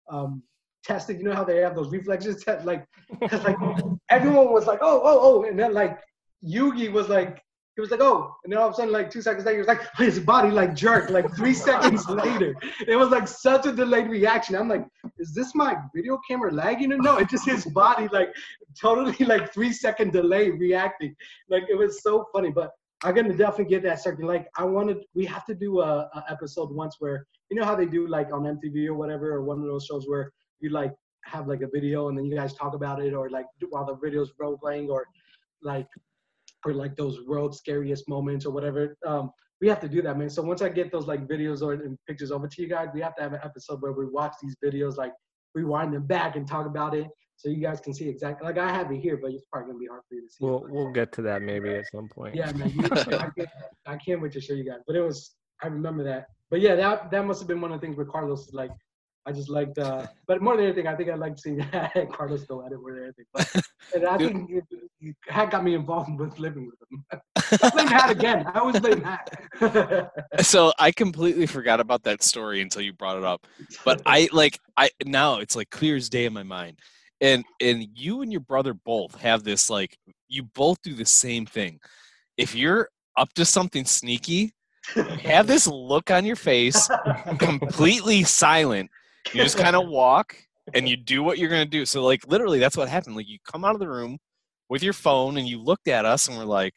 um 0.08 0.42
tested. 0.86 1.18
You 1.18 1.24
know 1.24 1.34
how 1.34 1.44
they 1.44 1.58
have 1.58 1.74
those 1.74 1.90
reflexes 1.90 2.42
test, 2.42 2.64
like, 2.64 2.86
because 3.20 3.42
like 3.44 3.56
everyone 4.10 4.52
was 4.52 4.66
like, 4.66 4.78
oh, 4.82 5.00
oh, 5.04 5.20
oh, 5.22 5.44
and 5.44 5.58
then 5.58 5.74
like 5.74 5.98
Yugi 6.44 6.90
was 6.90 7.08
like, 7.08 7.42
he 7.74 7.82
was 7.82 7.90
like, 7.90 8.00
oh, 8.00 8.34
and 8.42 8.52
then 8.52 8.58
all 8.58 8.68
of 8.68 8.72
a 8.72 8.76
sudden, 8.76 8.90
like 8.90 9.10
two 9.10 9.20
seconds 9.20 9.44
later, 9.44 9.56
he 9.56 9.60
was 9.60 9.68
like, 9.68 9.82
his 9.98 10.18
body 10.18 10.50
like 10.50 10.74
jerked. 10.74 11.10
Like 11.10 11.34
three 11.36 11.52
seconds 11.68 12.08
later, 12.08 12.54
it 12.86 12.96
was 12.96 13.10
like 13.10 13.28
such 13.28 13.66
a 13.66 13.72
delayed 13.72 14.08
reaction. 14.08 14.56
I'm 14.56 14.68
like, 14.68 14.86
is 15.18 15.34
this 15.34 15.54
my 15.54 15.76
video 15.94 16.18
camera 16.28 16.52
lagging 16.52 16.92
or 16.92 16.98
no? 16.98 17.18
It's 17.18 17.30
just 17.30 17.46
his 17.46 17.66
body 17.66 18.08
like 18.12 18.34
totally 18.80 19.26
like 19.26 19.52
three 19.52 19.72
second 19.72 20.12
delay 20.12 20.50
reacting. 20.50 21.14
Like 21.50 21.64
it 21.68 21.74
was 21.74 22.02
so 22.02 22.26
funny, 22.32 22.50
but. 22.50 22.70
I'm 23.04 23.14
gonna 23.14 23.36
definitely 23.36 23.66
get 23.66 23.82
that 23.82 24.00
second. 24.00 24.26
Like 24.26 24.48
I 24.56 24.64
wanted, 24.64 25.04
we 25.14 25.26
have 25.26 25.44
to 25.44 25.54
do 25.54 25.80
a, 25.80 26.08
a 26.14 26.24
episode 26.30 26.74
once 26.74 26.96
where 26.98 27.26
you 27.50 27.56
know 27.60 27.64
how 27.66 27.76
they 27.76 27.84
do 27.84 28.08
like 28.08 28.32
on 28.32 28.44
MTV 28.44 28.86
or 28.86 28.94
whatever, 28.94 29.34
or 29.34 29.44
one 29.44 29.58
of 29.58 29.66
those 29.66 29.84
shows 29.84 30.08
where 30.08 30.32
you 30.60 30.70
like 30.70 30.92
have 31.24 31.48
like 31.48 31.62
a 31.62 31.68
video 31.72 32.08
and 32.08 32.16
then 32.16 32.24
you 32.24 32.34
guys 32.34 32.54
talk 32.54 32.74
about 32.74 33.02
it, 33.02 33.12
or 33.14 33.30
like 33.30 33.46
while 33.70 33.84
the 33.84 33.96
video's 33.96 34.32
role 34.38 34.56
playing, 34.58 34.88
or 34.90 35.06
like 35.62 35.88
or 36.64 36.72
like 36.72 36.96
those 36.96 37.20
world 37.26 37.54
scariest 37.54 38.08
moments 38.08 38.46
or 38.46 38.50
whatever. 38.50 38.96
Um, 39.06 39.30
we 39.60 39.68
have 39.68 39.80
to 39.80 39.88
do 39.88 40.02
that, 40.02 40.18
man. 40.18 40.28
So 40.28 40.42
once 40.42 40.60
I 40.60 40.68
get 40.68 40.92
those 40.92 41.06
like 41.06 41.26
videos 41.26 41.62
or 41.62 41.72
and 41.72 41.98
pictures 42.06 42.30
over 42.30 42.46
to 42.46 42.62
you 42.62 42.68
guys, 42.68 42.88
we 42.92 43.00
have 43.00 43.16
to 43.16 43.22
have 43.22 43.32
an 43.32 43.40
episode 43.42 43.80
where 43.80 43.92
we 43.92 44.06
watch 44.06 44.34
these 44.42 44.56
videos, 44.64 44.96
like 44.96 45.12
rewind 45.54 45.94
them 45.94 46.06
back 46.06 46.36
and 46.36 46.46
talk 46.46 46.66
about 46.66 46.94
it, 46.94 47.06
so 47.36 47.48
you 47.50 47.60
guys 47.60 47.80
can 47.80 47.92
see 47.92 48.08
exactly. 48.08 48.46
Like 48.46 48.58
I 48.58 48.70
have 48.70 48.90
it 48.90 49.00
here, 49.00 49.18
but 49.18 49.30
it's 49.30 49.44
probably 49.52 49.68
gonna 49.68 49.78
be 49.78 49.86
hard 49.86 50.02
for 50.08 50.14
you 50.14 50.22
to 50.22 50.28
see. 50.28 50.44
We'll 50.44 50.66
we'll 50.68 50.92
get 50.92 51.12
to 51.12 51.22
that 51.22 51.42
maybe 51.42 51.74
at 51.74 51.84
some 51.92 52.08
point. 52.08 52.34
yeah, 52.34 52.50
man. 52.52 52.70
You, 52.70 52.84
I, 52.84 53.30
can't, 53.36 53.48
I 53.86 53.96
can't 53.96 54.22
wait 54.22 54.32
to 54.32 54.40
show 54.40 54.54
you 54.54 54.64
guys. 54.64 54.80
But 54.86 54.96
it 54.96 55.02
was, 55.02 55.34
I 55.62 55.66
remember 55.68 56.02
that. 56.04 56.26
But 56.50 56.60
yeah, 56.60 56.74
that 56.76 57.10
that 57.10 57.26
must 57.26 57.40
have 57.40 57.48
been 57.48 57.60
one 57.60 57.72
of 57.72 57.80
the 57.80 57.86
things 57.86 57.96
where 57.96 58.06
Carlos 58.06 58.48
is 58.48 58.54
like, 58.54 58.70
I 59.28 59.32
just 59.32 59.48
liked, 59.48 59.76
uh, 59.78 60.06
but 60.28 60.40
more 60.40 60.56
than 60.56 60.66
anything, 60.66 60.86
I 60.86 60.94
think 60.94 61.10
I 61.10 61.16
liked 61.16 61.40
seeing 61.40 61.58
Carlos 62.12 62.44
go 62.44 62.64
at 62.64 62.70
it 62.70 62.78
more 62.80 62.94
than 62.94 63.02
anything. 63.02 63.24
But 63.34 63.50
and 63.92 64.06
I 64.06 64.18
think 64.18 64.50
Hat 65.26 65.50
got 65.50 65.64
me 65.64 65.74
involved 65.74 66.20
with 66.20 66.38
living 66.38 66.70
with 66.70 66.76
him. 66.88 67.04
I 67.62 67.70
blame 67.70 67.88
Hat 67.88 68.10
again. 68.10 68.46
I 68.46 68.60
always 68.60 68.78
blame 68.78 69.02
Hat. 69.02 70.12
so 70.40 70.72
I 70.78 70.92
completely 70.92 71.46
forgot 71.46 71.80
about 71.80 72.04
that 72.04 72.22
story 72.22 72.60
until 72.60 72.82
you 72.82 72.92
brought 72.92 73.18
it 73.18 73.24
up. 73.24 73.44
But 73.84 74.00
I 74.06 74.28
like 74.32 74.60
I 74.76 74.90
now 75.04 75.40
it's 75.40 75.56
like 75.56 75.70
clear 75.70 75.96
as 75.96 76.08
day 76.08 76.24
in 76.24 76.32
my 76.32 76.44
mind. 76.44 76.78
And 77.20 77.44
and 77.60 77.84
you 77.94 78.22
and 78.22 78.30
your 78.30 78.42
brother 78.42 78.74
both 78.74 79.20
have 79.20 79.42
this 79.42 79.68
like 79.68 79.98
you 80.28 80.44
both 80.44 80.80
do 80.82 80.94
the 80.94 81.04
same 81.04 81.46
thing. 81.46 81.80
If 82.36 82.54
you're 82.54 82.90
up 83.16 83.32
to 83.34 83.44
something 83.44 83.86
sneaky, 83.86 84.52
you 84.94 85.02
have 85.02 85.48
this 85.48 85.66
look 85.66 86.12
on 86.12 86.24
your 86.24 86.36
face, 86.36 86.88
completely 87.38 88.22
silent. 88.22 88.88
You 89.32 89.42
just 89.42 89.58
kind 89.58 89.76
of 89.76 89.86
walk 89.88 90.36
and 90.74 90.88
you 90.88 90.96
do 90.96 91.22
what 91.22 91.38
you're 91.38 91.50
gonna 91.50 91.64
do. 91.64 91.84
So 91.86 92.02
like 92.04 92.26
literally 92.26 92.58
that's 92.58 92.76
what 92.76 92.88
happened. 92.88 93.16
Like 93.16 93.28
you 93.28 93.38
come 93.50 93.64
out 93.64 93.74
of 93.74 93.80
the 93.80 93.88
room 93.88 94.18
with 94.68 94.82
your 94.82 94.92
phone 94.92 95.36
and 95.36 95.46
you 95.46 95.62
looked 95.62 95.88
at 95.88 96.04
us 96.04 96.28
and 96.28 96.36
we're 96.36 96.44
like, 96.44 96.74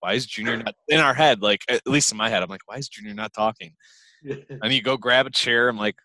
why 0.00 0.14
is 0.14 0.26
Junior 0.26 0.56
not 0.58 0.74
in 0.88 1.00
our 1.00 1.14
head? 1.14 1.42
Like 1.42 1.60
at 1.68 1.80
least 1.86 2.10
in 2.12 2.18
my 2.18 2.28
head, 2.28 2.42
I'm 2.42 2.48
like, 2.50 2.60
why 2.66 2.76
is 2.76 2.88
Junior 2.88 3.14
not 3.14 3.32
talking? 3.32 3.74
And 4.62 4.72
you 4.72 4.80
go 4.82 4.96
grab 4.96 5.26
a 5.26 5.30
chair. 5.30 5.68
I'm 5.68 5.76
like, 5.76 5.96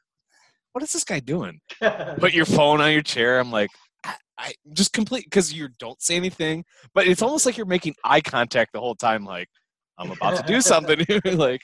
what 0.72 0.84
is 0.84 0.92
this 0.92 1.04
guy 1.04 1.20
doing? 1.20 1.60
Put 2.18 2.34
your 2.34 2.46
phone 2.46 2.82
on 2.82 2.92
your 2.92 3.04
chair. 3.04 3.40
I'm 3.40 3.52
like, 3.52 3.70
I, 4.04 4.16
I 4.40 4.54
just 4.74 4.92
complete 4.94 5.26
because 5.26 5.54
you 5.54 5.70
don't 5.80 6.02
say 6.02 6.16
anything, 6.16 6.66
but 6.96 7.08
it's 7.08 7.22
almost 7.22 7.46
like 7.46 7.58
you're 7.58 7.68
making 7.68 7.94
eye 8.04 8.22
contact 8.22 8.74
the 8.74 8.80
whole 8.80 8.96
time. 8.96 9.24
Like 9.26 9.50
I'm 10.00 10.10
about 10.10 10.38
to 10.38 10.44
do 10.44 10.62
something. 10.62 11.06
like, 11.38 11.62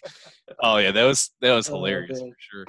oh 0.61 0.77
yeah, 0.77 0.91
that 0.91 1.03
was 1.05 1.31
that 1.41 1.53
was 1.55 1.69
Oh, 1.69 1.75
hilarious 1.75 2.19
man. 2.21 2.29
for 2.29 2.35
sure. 2.39 2.65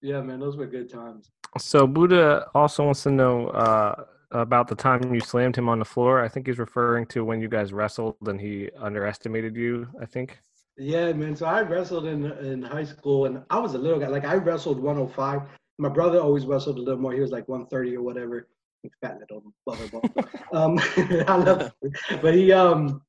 Yeah, 0.00 0.20
man, 0.20 0.40
those 0.40 0.56
were 0.56 0.66
good 0.66 0.90
times. 0.90 1.30
So 1.58 1.86
Buddha 1.86 2.48
also 2.54 2.84
wants 2.84 3.02
to 3.04 3.10
know 3.10 3.48
uh, 3.48 4.04
about 4.30 4.68
the 4.68 4.74
time 4.74 5.14
you 5.14 5.20
slammed 5.20 5.56
him 5.56 5.68
on 5.68 5.78
the 5.78 5.84
floor. 5.84 6.22
I 6.22 6.28
think 6.28 6.46
he's 6.46 6.58
referring 6.58 7.06
to 7.06 7.24
when 7.24 7.40
you 7.40 7.48
guys 7.48 7.72
wrestled 7.72 8.16
and 8.26 8.40
he 8.40 8.70
underestimated 8.78 9.56
you. 9.56 9.88
I 10.00 10.06
think. 10.06 10.38
Yeah, 10.76 11.12
man. 11.12 11.34
So 11.34 11.46
I 11.46 11.62
wrestled 11.62 12.06
in 12.06 12.24
in 12.24 12.62
high 12.62 12.84
school, 12.84 13.26
and 13.26 13.42
I 13.50 13.58
was 13.58 13.74
a 13.74 13.78
little 13.78 13.98
guy. 13.98 14.08
Like 14.08 14.24
I 14.24 14.34
wrestled 14.34 14.78
105. 14.78 15.42
My 15.78 15.88
brother 15.88 16.20
always 16.20 16.46
wrestled 16.46 16.78
a 16.78 16.80
little 16.80 17.00
more. 17.00 17.12
He 17.12 17.20
was 17.20 17.32
like 17.32 17.48
130 17.48 17.96
or 17.96 18.02
whatever. 18.02 18.48
Fat 19.00 19.18
little 19.18 19.52
ball. 19.66 19.76
um, 20.52 20.78
I 21.26 21.36
love 21.36 21.72
him. 21.82 21.92
But 22.22 22.34
he 22.34 22.52
um 22.52 23.02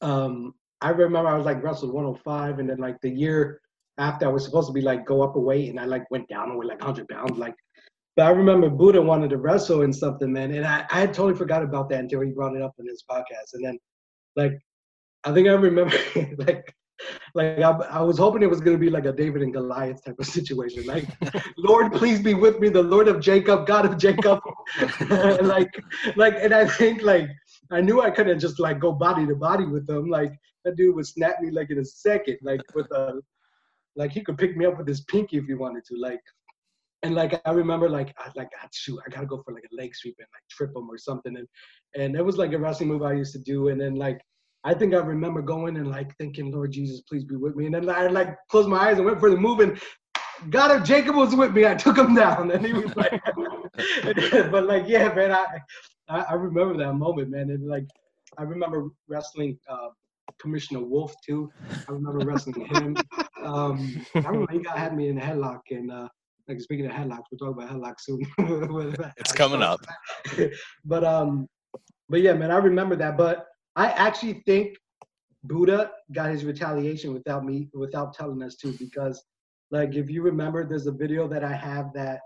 um 0.00 0.54
I 0.80 0.90
remember 0.90 1.28
I 1.28 1.36
was 1.36 1.46
like 1.46 1.62
wrestled 1.62 1.92
105, 1.92 2.58
and 2.58 2.68
then 2.68 2.78
like 2.78 3.00
the 3.00 3.10
year 3.10 3.60
after 4.02 4.26
I 4.26 4.30
was 4.30 4.44
supposed 4.44 4.68
to 4.68 4.72
be 4.72 4.80
like 4.80 5.06
go 5.06 5.22
up 5.22 5.36
a 5.36 5.40
weight, 5.40 5.70
and 5.70 5.78
I 5.78 5.84
like 5.84 6.10
went 6.10 6.28
down 6.28 6.56
with 6.56 6.68
like 6.68 6.80
100 6.80 7.08
pounds, 7.08 7.38
like. 7.38 7.54
But 8.14 8.26
I 8.26 8.30
remember 8.30 8.68
Buddha 8.68 9.00
wanted 9.00 9.30
to 9.30 9.38
wrestle 9.38 9.82
in 9.82 9.92
something, 9.92 10.30
man, 10.30 10.52
and 10.52 10.66
I, 10.66 10.84
I 10.90 11.00
had 11.00 11.14
totally 11.14 11.34
forgot 11.34 11.62
about 11.62 11.88
that 11.88 12.00
until 12.00 12.20
he 12.20 12.30
brought 12.30 12.54
it 12.54 12.60
up 12.60 12.74
in 12.78 12.86
his 12.86 13.02
podcast, 13.10 13.54
and 13.54 13.64
then 13.64 13.78
like 14.36 14.58
I 15.24 15.32
think 15.32 15.48
I 15.48 15.52
remember 15.52 15.96
like 16.38 16.74
like 17.34 17.58
I, 17.58 17.70
I 17.70 18.02
was 18.02 18.18
hoping 18.18 18.42
it 18.42 18.50
was 18.50 18.60
gonna 18.60 18.78
be 18.78 18.90
like 18.90 19.06
a 19.06 19.12
David 19.12 19.42
and 19.42 19.52
Goliath 19.52 20.04
type 20.04 20.18
of 20.18 20.26
situation. 20.26 20.84
Like, 20.86 21.06
Lord, 21.56 21.92
please 21.92 22.20
be 22.20 22.34
with 22.34 22.60
me, 22.60 22.68
the 22.68 22.82
Lord 22.82 23.08
of 23.08 23.20
Jacob, 23.20 23.66
God 23.66 23.86
of 23.86 23.96
Jacob. 23.96 24.40
like, 25.42 25.70
like, 26.16 26.34
and 26.38 26.52
I 26.52 26.66
think 26.66 27.02
like 27.02 27.28
I 27.70 27.80
knew 27.80 28.02
I 28.02 28.10
couldn't 28.10 28.38
just 28.38 28.60
like 28.60 28.78
go 28.78 28.92
body 28.92 29.26
to 29.26 29.34
body 29.34 29.64
with 29.64 29.88
him. 29.88 30.08
Like 30.08 30.32
that 30.64 30.76
dude 30.76 30.94
would 30.94 31.06
snap 31.06 31.40
me 31.40 31.50
like 31.50 31.70
in 31.70 31.78
a 31.78 31.84
second, 31.84 32.38
like 32.42 32.62
with 32.74 32.90
a 32.92 33.20
like 33.96 34.12
he 34.12 34.22
could 34.22 34.38
pick 34.38 34.56
me 34.56 34.66
up 34.66 34.78
with 34.78 34.88
his 34.88 35.02
pinky 35.02 35.38
if 35.38 35.46
he 35.46 35.54
wanted 35.54 35.84
to. 35.86 35.96
Like 35.96 36.20
and 37.02 37.14
like 37.14 37.40
I 37.44 37.50
remember 37.50 37.88
like 37.88 38.14
I 38.18 38.30
like 38.36 38.48
ah, 38.62 38.68
shoot, 38.72 39.00
I 39.04 39.10
gotta 39.10 39.26
go 39.26 39.42
for 39.44 39.52
like 39.52 39.64
a 39.64 39.74
leg 39.74 39.94
sweep 39.94 40.16
and 40.18 40.28
like 40.32 40.48
trip 40.50 40.74
him 40.74 40.88
or 40.88 40.98
something. 40.98 41.36
And 41.36 41.48
and 41.94 42.16
it 42.16 42.24
was 42.24 42.38
like 42.38 42.52
a 42.52 42.58
wrestling 42.58 42.88
move 42.90 43.02
I 43.02 43.14
used 43.14 43.32
to 43.32 43.40
do. 43.40 43.68
And 43.68 43.80
then 43.80 43.96
like 43.96 44.20
I 44.64 44.74
think 44.74 44.94
I 44.94 44.98
remember 44.98 45.42
going 45.42 45.76
and 45.76 45.90
like 45.90 46.16
thinking, 46.16 46.52
Lord 46.52 46.72
Jesus, 46.72 47.00
please 47.00 47.24
be 47.24 47.36
with 47.36 47.56
me. 47.56 47.66
And 47.66 47.74
then 47.74 47.90
I 47.90 48.06
like 48.06 48.36
closed 48.50 48.68
my 48.68 48.88
eyes 48.88 48.98
and 48.98 49.06
went 49.06 49.18
for 49.18 49.30
the 49.30 49.36
move 49.36 49.60
and 49.60 49.80
God 50.50 50.80
if 50.80 50.84
Jacob 50.84 51.14
was 51.16 51.34
with 51.34 51.52
me, 51.52 51.66
I 51.66 51.74
took 51.74 51.96
him 51.98 52.14
down. 52.14 52.50
And 52.50 52.64
he 52.64 52.72
was 52.72 52.94
like 52.96 53.20
but 54.50 54.66
like 54.66 54.84
yeah, 54.86 55.12
man, 55.12 55.32
I, 55.32 55.58
I 56.08 56.34
remember 56.34 56.76
that 56.78 56.92
moment, 56.94 57.30
man. 57.30 57.50
And 57.50 57.68
like 57.68 57.86
I 58.38 58.44
remember 58.44 58.88
wrestling 59.08 59.58
uh 59.68 59.88
Commissioner 60.42 60.80
Wolf 60.80 61.14
too. 61.26 61.50
I 61.88 61.92
remember 61.92 62.24
wrestling 62.26 62.66
him. 62.66 62.96
Um, 63.42 64.04
I 64.14 64.18
remember 64.18 64.52
he 64.52 64.58
got 64.58 64.76
had 64.76 64.96
me 64.96 65.08
in 65.08 65.18
a 65.18 65.20
headlock, 65.20 65.60
and 65.70 65.90
uh, 65.90 66.08
like 66.48 66.60
speaking 66.60 66.86
of 66.86 66.92
headlocks, 66.92 67.24
we'll 67.30 67.38
talk 67.38 67.56
about 67.56 67.70
headlocks 67.70 68.00
soon. 68.00 68.20
It's 69.16 69.32
coming 69.32 69.62
up. 69.62 69.80
but 70.84 71.04
um, 71.04 71.48
but 72.08 72.20
yeah, 72.20 72.34
man, 72.34 72.50
I 72.50 72.56
remember 72.56 72.96
that. 72.96 73.16
But 73.16 73.46
I 73.76 73.86
actually 73.86 74.42
think 74.44 74.76
Buddha 75.44 75.92
got 76.12 76.30
his 76.30 76.44
retaliation 76.44 77.12
without 77.14 77.44
me, 77.44 77.68
without 77.72 78.14
telling 78.14 78.42
us 78.42 78.56
too, 78.56 78.74
because 78.78 79.22
like 79.70 79.94
if 79.94 80.10
you 80.10 80.22
remember, 80.22 80.68
there's 80.68 80.86
a 80.86 80.92
video 80.92 81.26
that 81.28 81.44
I 81.44 81.52
have 81.54 81.92
that 81.94 82.20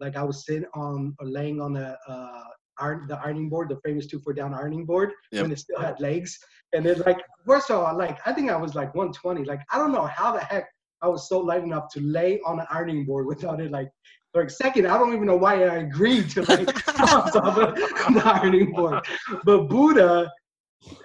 like 0.00 0.16
I 0.16 0.22
was 0.22 0.46
sitting 0.46 0.68
on 0.74 1.14
or 1.20 1.26
laying 1.26 1.60
on 1.60 1.74
the 1.74 1.96
uh 2.08 2.44
iron 2.80 3.06
the 3.08 3.18
ironing 3.18 3.48
board, 3.48 3.68
the 3.68 3.80
famous 3.84 4.06
two 4.06 4.18
foot 4.18 4.36
down 4.36 4.54
ironing 4.54 4.84
board 4.86 5.12
Yep. 5.32 5.42
when 5.42 5.52
it 5.52 5.58
still 5.58 5.80
had 5.80 6.00
legs. 6.00 6.38
And 6.72 6.84
then 6.84 7.02
like 7.06 7.20
first 7.46 7.70
of 7.70 7.82
all, 7.82 7.96
like 7.96 8.18
I 8.26 8.32
think 8.32 8.50
I 8.50 8.56
was 8.56 8.74
like 8.74 8.94
120. 8.94 9.44
Like 9.44 9.60
I 9.70 9.78
don't 9.78 9.92
know 9.92 10.06
how 10.06 10.32
the 10.32 10.40
heck 10.40 10.68
I 11.02 11.08
was 11.08 11.28
so 11.28 11.38
light 11.40 11.62
enough 11.62 11.88
to 11.94 12.00
lay 12.00 12.40
on 12.46 12.60
an 12.60 12.66
ironing 12.70 13.04
board 13.04 13.26
without 13.26 13.60
it 13.60 13.70
like 13.70 13.90
like 14.34 14.50
second, 14.50 14.86
I 14.86 14.96
don't 14.96 15.12
even 15.12 15.26
know 15.26 15.36
why 15.36 15.64
I 15.64 15.76
agreed 15.78 16.30
to 16.30 16.42
like 16.42 16.68
on 17.00 17.32
top 17.32 17.56
of 17.58 17.74
the 17.74 18.22
ironing 18.24 18.72
board. 18.72 19.04
But 19.44 19.68
Buddha 19.68 20.30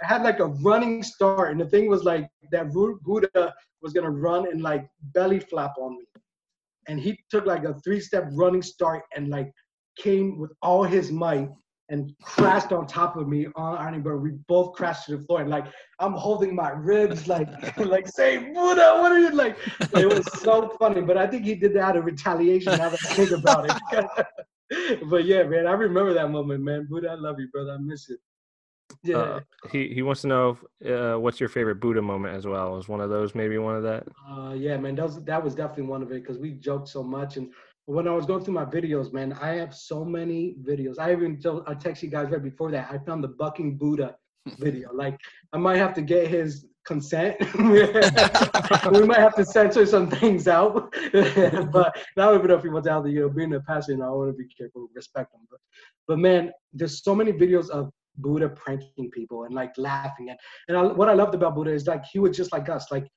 had 0.01 0.23
like 0.23 0.39
a 0.39 0.45
running 0.45 1.03
start, 1.03 1.51
and 1.51 1.59
the 1.59 1.65
thing 1.65 1.87
was 1.89 2.03
like 2.03 2.27
that 2.51 2.71
Buddha 2.71 3.53
was 3.81 3.93
gonna 3.93 4.11
run 4.11 4.47
and 4.51 4.61
like 4.61 4.87
belly 5.13 5.39
flap 5.39 5.73
on 5.79 5.97
me, 5.97 6.05
and 6.87 6.99
he 6.99 7.19
took 7.29 7.45
like 7.45 7.63
a 7.63 7.73
three-step 7.83 8.29
running 8.33 8.61
start 8.61 9.03
and 9.15 9.29
like 9.29 9.51
came 9.97 10.37
with 10.37 10.51
all 10.61 10.83
his 10.83 11.11
might 11.11 11.49
and 11.89 12.13
crashed 12.21 12.71
on 12.71 12.87
top 12.87 13.15
of 13.15 13.27
me 13.27 13.47
on 13.55 13.77
ironing 13.77 14.01
board. 14.01 14.21
We 14.21 14.31
both 14.47 14.73
crashed 14.73 15.05
to 15.05 15.17
the 15.17 15.23
floor, 15.23 15.41
and 15.41 15.49
like 15.49 15.65
I'm 15.99 16.13
holding 16.13 16.55
my 16.55 16.69
ribs, 16.71 17.27
like 17.27 17.47
like 17.77 18.07
say 18.07 18.37
Buddha, 18.37 18.97
what 18.99 19.11
are 19.11 19.19
you 19.19 19.31
like? 19.31 19.57
It 19.93 20.07
was 20.07 20.25
so 20.41 20.75
funny, 20.79 21.01
but 21.01 21.17
I 21.17 21.27
think 21.27 21.45
he 21.45 21.55
did 21.55 21.73
that 21.75 21.83
out 21.83 21.97
of 21.97 22.05
retaliation. 22.05 22.77
Now 22.77 22.89
that 22.89 22.99
I 23.05 23.13
think 23.13 23.31
about 23.31 23.69
it. 23.69 24.99
but 25.09 25.25
yeah, 25.25 25.43
man, 25.43 25.67
I 25.67 25.73
remember 25.73 26.13
that 26.13 26.31
moment, 26.31 26.63
man. 26.63 26.87
Buddha, 26.89 27.09
I 27.09 27.15
love 27.15 27.39
you, 27.39 27.47
brother. 27.49 27.73
I 27.73 27.77
miss 27.77 28.09
it. 28.09 28.19
Yeah. 29.03 29.17
Uh, 29.17 29.39
he 29.71 29.93
he 29.93 30.01
wants 30.01 30.21
to 30.21 30.27
know 30.27 30.57
if, 30.81 30.91
uh, 30.91 31.19
what's 31.19 31.39
your 31.39 31.49
favorite 31.49 31.79
Buddha 31.79 32.01
moment 32.01 32.35
as 32.35 32.47
well. 32.47 32.77
Is 32.77 32.87
one 32.87 33.01
of 33.01 33.09
those 33.09 33.35
maybe 33.35 33.57
one 33.57 33.75
of 33.75 33.83
that? 33.83 34.07
Uh, 34.29 34.53
yeah, 34.53 34.77
man, 34.77 34.95
that 34.95 35.05
was 35.05 35.23
that 35.23 35.43
was 35.43 35.53
definitely 35.55 35.83
one 35.83 36.01
of 36.01 36.11
it 36.11 36.23
because 36.23 36.37
we 36.37 36.51
joked 36.51 36.87
so 36.87 37.03
much. 37.03 37.37
And 37.37 37.51
when 37.85 38.07
I 38.07 38.11
was 38.11 38.25
going 38.25 38.43
through 38.43 38.55
my 38.55 38.65
videos, 38.65 39.13
man, 39.13 39.33
I 39.33 39.55
have 39.55 39.75
so 39.75 40.03
many 40.03 40.55
videos. 40.61 40.95
I 40.99 41.11
even 41.11 41.39
told 41.39 41.63
I 41.67 41.75
texted 41.75 42.03
you 42.03 42.09
guys 42.09 42.29
right 42.31 42.41
before 42.41 42.71
that. 42.71 42.89
I 42.91 42.97
found 42.97 43.23
the 43.23 43.29
bucking 43.29 43.77
Buddha 43.77 44.15
video. 44.59 44.91
Like 44.93 45.19
I 45.53 45.57
might 45.57 45.77
have 45.77 45.93
to 45.95 46.01
get 46.01 46.27
his 46.27 46.65
consent. 46.85 47.37
we 47.57 49.03
might 49.03 49.19
have 49.19 49.35
to 49.35 49.45
censor 49.45 49.85
some 49.85 50.09
things 50.09 50.47
out. 50.47 50.93
but 51.13 51.95
not 52.17 52.35
even 52.35 52.51
if 52.51 52.63
he 52.63 52.69
wants 52.69 52.87
out 52.87 53.03
the 53.03 53.11
you 53.11 53.21
know 53.21 53.29
being 53.29 53.53
a 53.53 53.59
passion, 53.61 54.01
I 54.01 54.09
want 54.09 54.29
to 54.29 54.37
be 54.37 54.47
careful, 54.57 54.87
respect 54.95 55.33
him. 55.33 55.41
But 55.49 55.59
but 56.07 56.19
man, 56.19 56.51
there's 56.73 57.03
so 57.03 57.13
many 57.13 57.33
videos 57.33 57.69
of 57.69 57.91
Buddha 58.17 58.49
pranking 58.49 59.11
people 59.11 59.43
and 59.43 59.53
like 59.53 59.73
laughing 59.77 60.29
and 60.29 60.39
and 60.69 60.77
I, 60.77 60.81
what 60.83 61.09
I 61.09 61.13
loved 61.13 61.35
about 61.35 61.53
Buddha 61.53 61.71
is 61.71 61.85
like 61.85 62.03
he 62.05 62.17
was 62.17 62.35
just 62.35 62.51
like 62.51 62.67
us, 62.67 62.91
like 62.91 63.07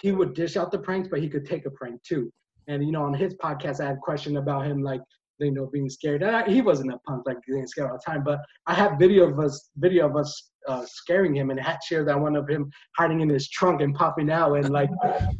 he 0.00 0.12
would 0.12 0.34
dish 0.34 0.56
out 0.56 0.70
the 0.70 0.78
pranks, 0.78 1.08
but 1.08 1.20
he 1.20 1.28
could 1.28 1.44
take 1.44 1.66
a 1.66 1.70
prank 1.70 2.02
too. 2.02 2.32
And 2.68 2.84
you 2.84 2.92
know, 2.92 3.02
on 3.04 3.14
his 3.14 3.34
podcast, 3.34 3.80
I 3.80 3.86
had 3.86 3.96
a 3.96 4.00
question 4.00 4.36
about 4.36 4.66
him, 4.66 4.82
like 4.82 5.00
you 5.38 5.50
know, 5.50 5.66
being 5.66 5.88
scared. 5.88 6.22
I, 6.22 6.48
he 6.48 6.60
wasn't 6.60 6.92
a 6.92 6.98
punk, 7.06 7.24
like 7.26 7.38
being 7.46 7.66
scared 7.66 7.90
all 7.90 7.98
the 7.98 8.12
time. 8.12 8.22
But 8.24 8.40
I 8.66 8.74
have 8.74 8.98
video 8.98 9.30
of 9.30 9.38
us, 9.38 9.70
video 9.76 10.08
of 10.08 10.16
us 10.16 10.50
uh, 10.68 10.84
scaring 10.86 11.34
him, 11.34 11.50
and 11.50 11.60
I 11.60 11.78
shared 11.86 12.08
that 12.08 12.20
one 12.20 12.36
of 12.36 12.48
him 12.48 12.70
hiding 12.96 13.20
in 13.20 13.28
his 13.28 13.48
trunk 13.48 13.80
and 13.80 13.94
popping 13.94 14.30
out. 14.30 14.54
And 14.54 14.70
like, 14.70 14.90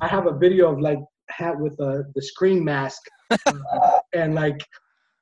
I 0.00 0.08
have 0.08 0.26
a 0.26 0.36
video 0.36 0.72
of 0.72 0.80
like 0.80 0.98
hat 1.30 1.58
with 1.58 1.78
uh, 1.80 2.02
the 2.14 2.22
Scream 2.22 2.64
mask, 2.64 3.00
uh, 3.30 3.98
and 4.12 4.34
like 4.34 4.60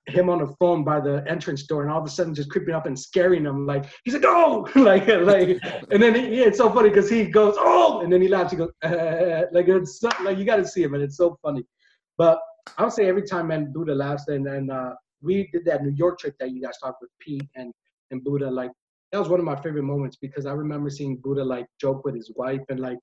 him 0.07 0.29
on 0.29 0.39
the 0.39 0.55
phone 0.59 0.83
by 0.83 1.01
the 1.01 1.25
entrance 1.29 1.65
door, 1.65 1.83
and 1.83 1.91
all 1.91 2.01
of 2.01 2.07
a 2.07 2.11
sudden 2.11 2.35
just 2.35 2.51
creeping 2.51 2.75
up 2.75 2.87
and 2.87 2.99
scaring 2.99 3.45
him. 3.45 3.67
Like 3.67 3.85
he's 4.05 4.15
like, 4.15 4.25
"Oh!" 4.27 4.69
like 4.75 5.07
like, 5.07 5.61
and 5.91 6.03
then 6.03 6.15
he, 6.15 6.41
it's 6.41 6.59
so 6.59 6.71
funny 6.73 6.89
because 6.89 7.11
he 7.11 7.25
goes, 7.27 7.55
"Oh!" 7.59 8.01
and 8.01 8.13
then 8.13 8.23
he 8.23 8.29
laughs. 8.29 8.53
He 8.53 8.57
goes, 8.57 8.71
like 8.83 9.69
it's 9.69 10.01
so, 10.01 10.11
like 10.23 10.39
you 10.39 10.45
got 10.45 10.57
to 10.57 10.67
see 10.67 10.83
him, 10.83 10.95
and 10.95 11.03
it's 11.03 11.17
so 11.17 11.39
funny. 11.43 11.65
But 12.21 12.39
I 12.77 12.85
would 12.85 12.93
say 12.93 13.09
every 13.09 13.23
time 13.23 13.47
man 13.47 13.73
Buddha 13.73 13.95
laughs, 13.95 14.29
and 14.29 14.45
then 14.47 14.69
uh, 14.71 14.93
we 15.23 15.49
did 15.55 15.65
that 15.65 15.83
New 15.83 15.95
York 15.97 16.19
trip 16.19 16.35
that 16.39 16.51
you 16.51 16.61
guys 16.61 16.77
talked 16.77 17.01
with 17.01 17.09
Pete 17.19 17.49
and 17.57 17.73
and 18.11 18.23
Buddha. 18.23 18.51
Like 18.51 18.73
that 19.11 19.19
was 19.19 19.31
one 19.31 19.41
of 19.41 19.47
my 19.47 19.57
favorite 19.57 19.85
moments 19.85 20.19
because 20.21 20.45
I 20.45 20.53
remember 20.53 20.91
seeing 20.91 21.17
Buddha 21.17 21.43
like 21.43 21.65
joke 21.81 22.05
with 22.05 22.15
his 22.15 22.31
wife 22.37 22.61
and 22.69 22.79
like, 22.79 22.99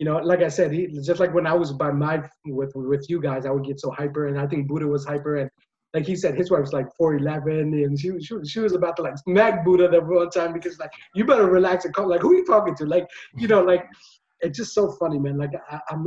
you 0.00 0.04
know, 0.04 0.16
like 0.16 0.40
I 0.40 0.48
said, 0.48 0.72
he 0.72 0.88
just 0.88 1.20
like 1.20 1.32
when 1.32 1.46
I 1.46 1.52
was 1.52 1.74
by 1.74 1.92
my 1.92 2.20
with 2.46 2.72
with 2.74 3.08
you 3.08 3.20
guys, 3.20 3.46
I 3.46 3.52
would 3.52 3.64
get 3.64 3.78
so 3.78 3.92
hyper, 3.92 4.26
and 4.26 4.36
I 4.36 4.48
think 4.48 4.66
Buddha 4.66 4.88
was 4.88 5.04
hyper 5.04 5.36
and. 5.36 5.50
Like 5.94 6.04
he 6.04 6.16
said, 6.16 6.34
his 6.34 6.50
wife's 6.50 6.74
like 6.74 6.88
4'11, 7.00 7.84
and 7.84 7.98
she, 7.98 8.10
she, 8.20 8.34
she 8.44 8.60
was 8.60 8.74
about 8.74 8.96
to 8.96 9.02
like 9.02 9.16
smack 9.16 9.64
Buddha 9.64 9.88
the 9.88 10.00
one 10.02 10.28
time 10.28 10.52
because 10.52 10.78
like 10.78 10.90
you 11.14 11.24
better 11.24 11.46
relax 11.46 11.86
and 11.86 11.94
call 11.94 12.08
like 12.10 12.20
who 12.20 12.32
are 12.32 12.36
you 12.36 12.44
talking 12.44 12.74
to? 12.74 12.84
Like 12.84 13.06
you 13.34 13.48
know 13.48 13.62
like 13.62 13.86
it's 14.40 14.58
just 14.58 14.74
so 14.74 14.92
funny, 15.00 15.18
man. 15.18 15.38
Like 15.38 15.52
I, 15.70 15.80
I'm 15.88 16.04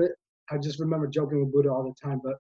I 0.52 0.58
just 0.58 0.80
remember 0.80 1.08
joking 1.08 1.40
with 1.40 1.52
Buddha 1.52 1.70
all 1.70 1.84
the 1.84 2.08
time, 2.08 2.22
but 2.24 2.36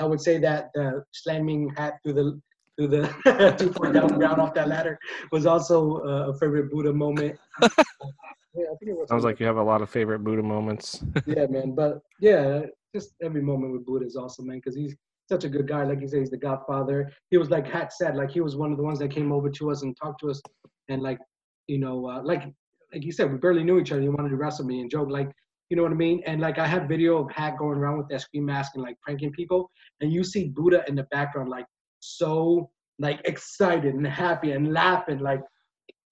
I 0.00 0.04
would 0.04 0.20
say 0.20 0.38
that 0.38 0.70
the 0.74 1.04
slamming 1.12 1.68
hat 1.76 1.94
through 2.02 2.14
the 2.14 2.40
through 2.76 2.88
the 2.88 3.54
two 3.58 3.70
point 3.70 3.94
down 3.94 4.08
ground 4.08 4.40
off 4.40 4.54
that 4.54 4.68
ladder 4.68 4.98
was 5.30 5.44
also 5.46 5.98
uh, 5.98 6.30
a 6.30 6.34
favorite 6.38 6.70
Buddha 6.70 6.92
moment. 6.92 7.38
yeah, 7.62 7.68
I 7.68 8.74
think 8.78 8.92
it 8.92 8.96
was. 8.96 9.08
Sounds 9.08 9.24
like 9.24 9.38
you 9.38 9.46
have 9.46 9.58
a 9.58 9.62
lot 9.62 9.82
of 9.82 9.90
favorite 9.90 10.20
Buddha 10.20 10.42
moments. 10.42 11.04
yeah, 11.26 11.46
man. 11.46 11.74
But 11.74 12.00
yeah, 12.20 12.62
just 12.94 13.14
every 13.22 13.42
moment 13.42 13.72
with 13.72 13.84
Buddha 13.84 14.06
is 14.06 14.16
awesome, 14.16 14.46
man, 14.46 14.56
because 14.56 14.74
he's 14.74 14.96
such 15.28 15.44
a 15.44 15.48
good 15.48 15.68
guy. 15.68 15.84
Like 15.84 16.00
you 16.00 16.08
say, 16.08 16.20
he's 16.20 16.30
the 16.30 16.38
Godfather. 16.38 17.12
He 17.30 17.36
was 17.36 17.50
like 17.50 17.66
Hat 17.66 17.92
said, 17.92 18.16
like 18.16 18.30
he 18.30 18.40
was 18.40 18.56
one 18.56 18.72
of 18.72 18.78
the 18.78 18.84
ones 18.84 18.98
that 19.00 19.10
came 19.10 19.30
over 19.30 19.50
to 19.50 19.70
us 19.70 19.82
and 19.82 19.94
talked 19.96 20.20
to 20.20 20.30
us, 20.30 20.40
and 20.88 21.02
like 21.02 21.18
you 21.66 21.78
know, 21.78 22.08
uh, 22.08 22.22
like 22.22 22.44
like 22.92 23.04
you 23.04 23.12
said, 23.12 23.30
we 23.30 23.38
barely 23.38 23.62
knew 23.62 23.78
each 23.78 23.92
other. 23.92 24.00
He 24.00 24.08
wanted 24.08 24.30
to 24.30 24.36
wrestle 24.36 24.64
me 24.64 24.80
and 24.80 24.90
joke 24.90 25.10
like 25.10 25.30
You 25.70 25.76
know 25.76 25.84
what 25.84 25.92
I 25.92 25.96
mean? 25.96 26.20
And 26.26 26.40
like 26.40 26.58
I 26.58 26.66
have 26.66 26.88
video 26.88 27.24
of 27.24 27.30
Hat 27.30 27.56
going 27.56 27.78
around 27.78 27.98
with 27.98 28.08
that 28.08 28.20
Scream 28.22 28.44
mask 28.44 28.72
and 28.74 28.82
like 28.82 29.00
pranking 29.00 29.30
people, 29.30 29.70
and 30.00 30.12
you 30.12 30.24
see 30.24 30.48
Buddha 30.48 30.82
in 30.88 30.96
the 30.96 31.04
background 31.04 31.48
like 31.48 31.66
so 32.00 32.68
like 32.98 33.20
excited 33.24 33.94
and 33.94 34.06
happy 34.06 34.50
and 34.50 34.72
laughing. 34.72 35.20
Like 35.20 35.40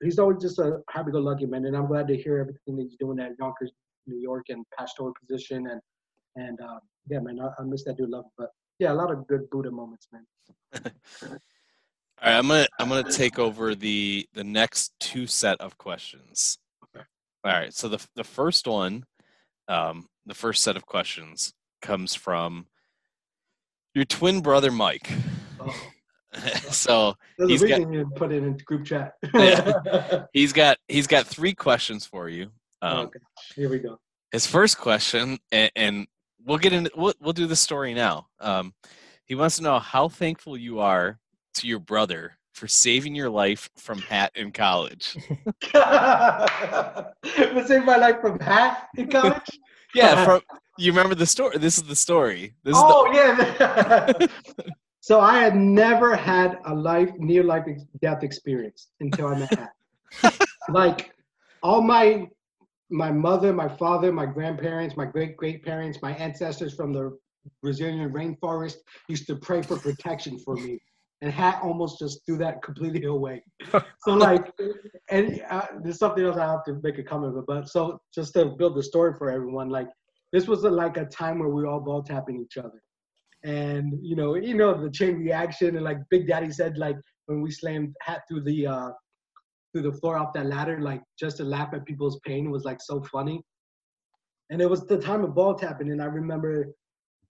he's 0.03 0.21
always 0.21 0.41
just 0.41 0.61
a 0.61 0.79
happy-go-lucky 0.91 1.47
man, 1.47 1.65
and 1.65 1.77
I'm 1.77 1.89
glad 1.89 2.07
to 2.09 2.17
hear 2.17 2.39
everything 2.39 2.77
that 2.77 2.85
he's 2.85 2.97
doing 3.01 3.19
at 3.19 3.33
Yonkers, 3.41 3.73
New 4.07 4.21
York, 4.21 4.47
and 4.49 4.65
pastoral 4.79 5.13
position. 5.21 5.67
And 5.69 5.81
and 6.37 6.61
um, 6.61 6.79
yeah, 7.11 7.19
man, 7.19 7.41
I, 7.41 7.61
I 7.61 7.65
miss 7.65 7.85
that 7.85 7.97
dude 7.97 8.11
love. 8.11 8.27
But 8.39 8.51
yeah, 8.79 8.93
a 8.93 8.95
lot 8.95 9.11
of 9.11 9.27
good 9.27 9.51
Buddha 9.51 9.73
moments, 9.73 10.07
man. 10.13 10.25
All 12.21 12.31
right, 12.31 12.39
I'm 12.39 12.49
gonna 12.49 12.67
I'm 12.79 12.89
gonna 12.89 13.11
take 13.11 13.39
over 13.39 13.75
the 13.75 14.27
the 14.35 14.45
next 14.45 14.93
two 15.01 15.27
set 15.27 15.61
of 15.61 15.79
questions. 15.79 16.59
Okay. 16.85 17.05
All 17.45 17.53
right, 17.53 17.75
so 17.75 17.89
the 17.89 18.05
the 18.15 18.25
first 18.25 18.67
one, 18.67 19.05
um, 19.69 20.09
the 20.27 20.35
first 20.35 20.63
set 20.63 20.77
of 20.77 20.87
questions 20.87 21.55
comes 21.83 22.15
from 22.15 22.67
your 23.95 24.05
twin 24.05 24.41
brother 24.41 24.71
Mike. 24.71 25.11
Oh, 25.61 25.75
so 26.71 27.15
there's 27.39 27.51
He's 27.51 27.65
got- 27.65 27.81
you 27.93 28.11
put 28.17 28.33
it 28.33 28.43
in 28.43 28.57
group 28.59 28.85
chat. 28.85 29.15
Yeah. 29.35 30.25
he's 30.33 30.53
got 30.53 30.79
he's 30.89 31.07
got 31.07 31.27
three 31.27 31.55
questions 31.55 32.07
for 32.07 32.29
you. 32.29 32.51
Um, 32.83 33.07
okay, 33.07 33.19
here 33.57 33.69
we 33.69 33.79
go. 33.79 33.99
his 34.31 34.47
first 34.47 34.79
question, 34.79 35.39
and, 35.51 35.71
and 35.75 36.07
we'll 36.45 36.59
get 36.59 36.73
into 36.73 36.91
we'll, 36.97 37.15
we'll 37.21 37.33
do 37.33 37.47
the 37.47 37.57
story 37.57 37.95
now. 37.95 38.29
Um, 38.41 38.75
he 39.25 39.35
wants 39.35 39.57
to 39.57 39.63
know 39.63 39.79
how 39.79 40.09
thankful 40.09 40.57
you 40.57 40.81
are 40.81 41.19
to 41.55 41.67
your 41.67 41.81
brother 41.81 42.38
for 42.59 42.69
saving 42.69 43.15
your 43.15 43.31
life 43.31 43.71
from 43.77 43.99
Hat 43.99 44.33
in 44.35 44.51
college. 44.51 45.17
but 45.73 47.15
saved 47.67 47.87
my 47.87 47.97
life 47.97 48.21
from 48.21 48.39
hat 48.41 48.89
in 48.97 49.09
college. 49.09 49.43
Yeah, 49.95 50.23
from 50.23 50.43
you 50.77 50.93
remember 50.93 51.15
the 51.15 51.25
story. 51.25 51.57
This 51.57 51.79
is 51.79 51.85
the 51.85 51.97
story. 51.97 52.53
This 52.63 52.77
is 52.77 52.83
oh 52.85 53.11
yeah. 53.11 54.13
so 55.01 55.19
I 55.19 55.39
had 55.39 55.57
never 55.57 56.15
had 56.15 56.59
a 56.67 56.75
life 56.75 57.11
near 57.17 57.43
life 57.43 57.65
death 58.03 58.23
experience 58.23 58.89
until 59.01 59.29
I 59.29 59.39
met 59.39 59.59
Hat. 59.59 60.35
like 60.69 61.15
all 61.63 61.81
my 61.81 62.29
my 62.91 63.11
mother, 63.11 63.51
my 63.55 63.67
father, 63.67 64.13
my 64.13 64.27
grandparents, 64.27 64.95
my 64.95 65.07
great 65.07 65.39
great 65.39 65.65
parents, 65.65 66.03
my 66.03 66.13
ancestors 66.13 66.75
from 66.75 66.93
the 66.93 67.17
Brazilian 67.63 68.13
rainforest 68.13 68.77
used 69.09 69.27
to 69.29 69.37
pray 69.37 69.63
for 69.63 69.79
protection 69.79 70.39
for 70.39 70.55
me. 70.55 70.79
And 71.21 71.33
Hat 71.33 71.61
almost 71.63 71.99
just 71.99 72.25
threw 72.25 72.39
that 72.39 72.63
completely 72.69 73.05
away. 73.05 73.43
So 74.03 74.15
like, 74.15 74.51
and 75.11 75.43
uh, 75.51 75.67
there's 75.83 75.99
something 75.99 76.25
else 76.25 76.37
I 76.37 76.47
have 76.47 76.65
to 76.65 76.81
make 76.83 76.99
a 76.99 77.03
comment 77.03 77.33
about. 77.33 77.47
But 77.47 77.69
so 77.69 78.01
just 78.15 78.33
to 78.35 78.47
build 78.47 78.77
the 78.77 78.83
story 78.83 79.13
for 79.19 79.31
everyone, 79.31 79.69
like 79.69 79.89
this 80.33 80.47
was 80.47 80.65
a, 80.65 80.71
like 80.71 80.97
a 80.97 81.05
time 81.07 81.41
where 81.41 81.49
we 81.49 81.63
were 81.63 81.69
all 81.69 81.81
ball 81.81 82.03
tapping 82.03 82.41
each 82.41 82.57
other, 82.57 82.81
and 83.45 83.99
you 84.01 84.15
know, 84.17 84.37
you 84.37 84.55
know 84.55 84.81
the 84.81 84.91
chain 84.91 85.17
reaction, 85.17 85.77
and 85.77 85.85
like 85.85 85.99
Big 86.11 86.29
Daddy 86.29 86.51
said, 86.51 86.79
like 86.79 86.97
when 87.27 87.43
we 87.43 87.51
slammed 87.51 87.95
Hat 88.03 88.23
through 88.29 88.45
the 88.45 88.67
uh 88.67 88.91
through 89.73 89.83
the 89.83 89.93
floor 89.99 90.17
off 90.17 90.33
that 90.35 90.47
ladder, 90.47 90.81
like 90.81 91.03
just 91.19 91.39
to 91.39 91.45
laugh 91.45 91.75
at 91.75 91.85
people's 91.85 92.21
pain 92.25 92.51
was 92.51 92.65
like 92.65 92.81
so 92.81 93.03
funny. 93.03 93.43
And 94.51 94.63
it 94.63 94.71
was 94.71 94.87
the 94.87 94.99
time 94.99 95.25
of 95.25 95.35
ball 95.35 95.55
tapping, 95.55 95.91
and 95.91 96.01
I 96.01 96.07
remember 96.07 96.69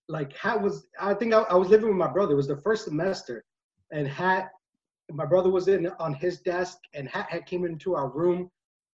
like 0.08 0.36
Hat 0.36 0.60
was 0.60 0.86
I 1.00 1.14
think 1.14 1.34
I, 1.34 1.40
I 1.42 1.54
was 1.54 1.68
living 1.68 1.88
with 1.88 1.96
my 1.96 2.12
brother. 2.12 2.32
It 2.32 2.36
was 2.36 2.48
the 2.48 2.60
first 2.62 2.84
semester, 2.84 3.44
and 3.92 4.06
Hat 4.06 4.50
my 5.12 5.24
brother 5.24 5.50
was 5.50 5.68
in 5.68 5.86
on 5.98 6.14
his 6.14 6.40
desk, 6.40 6.78
and 6.94 7.08
Hat 7.08 7.26
had 7.30 7.46
came 7.46 7.64
into 7.64 7.94
our 7.94 8.08
room, 8.08 8.50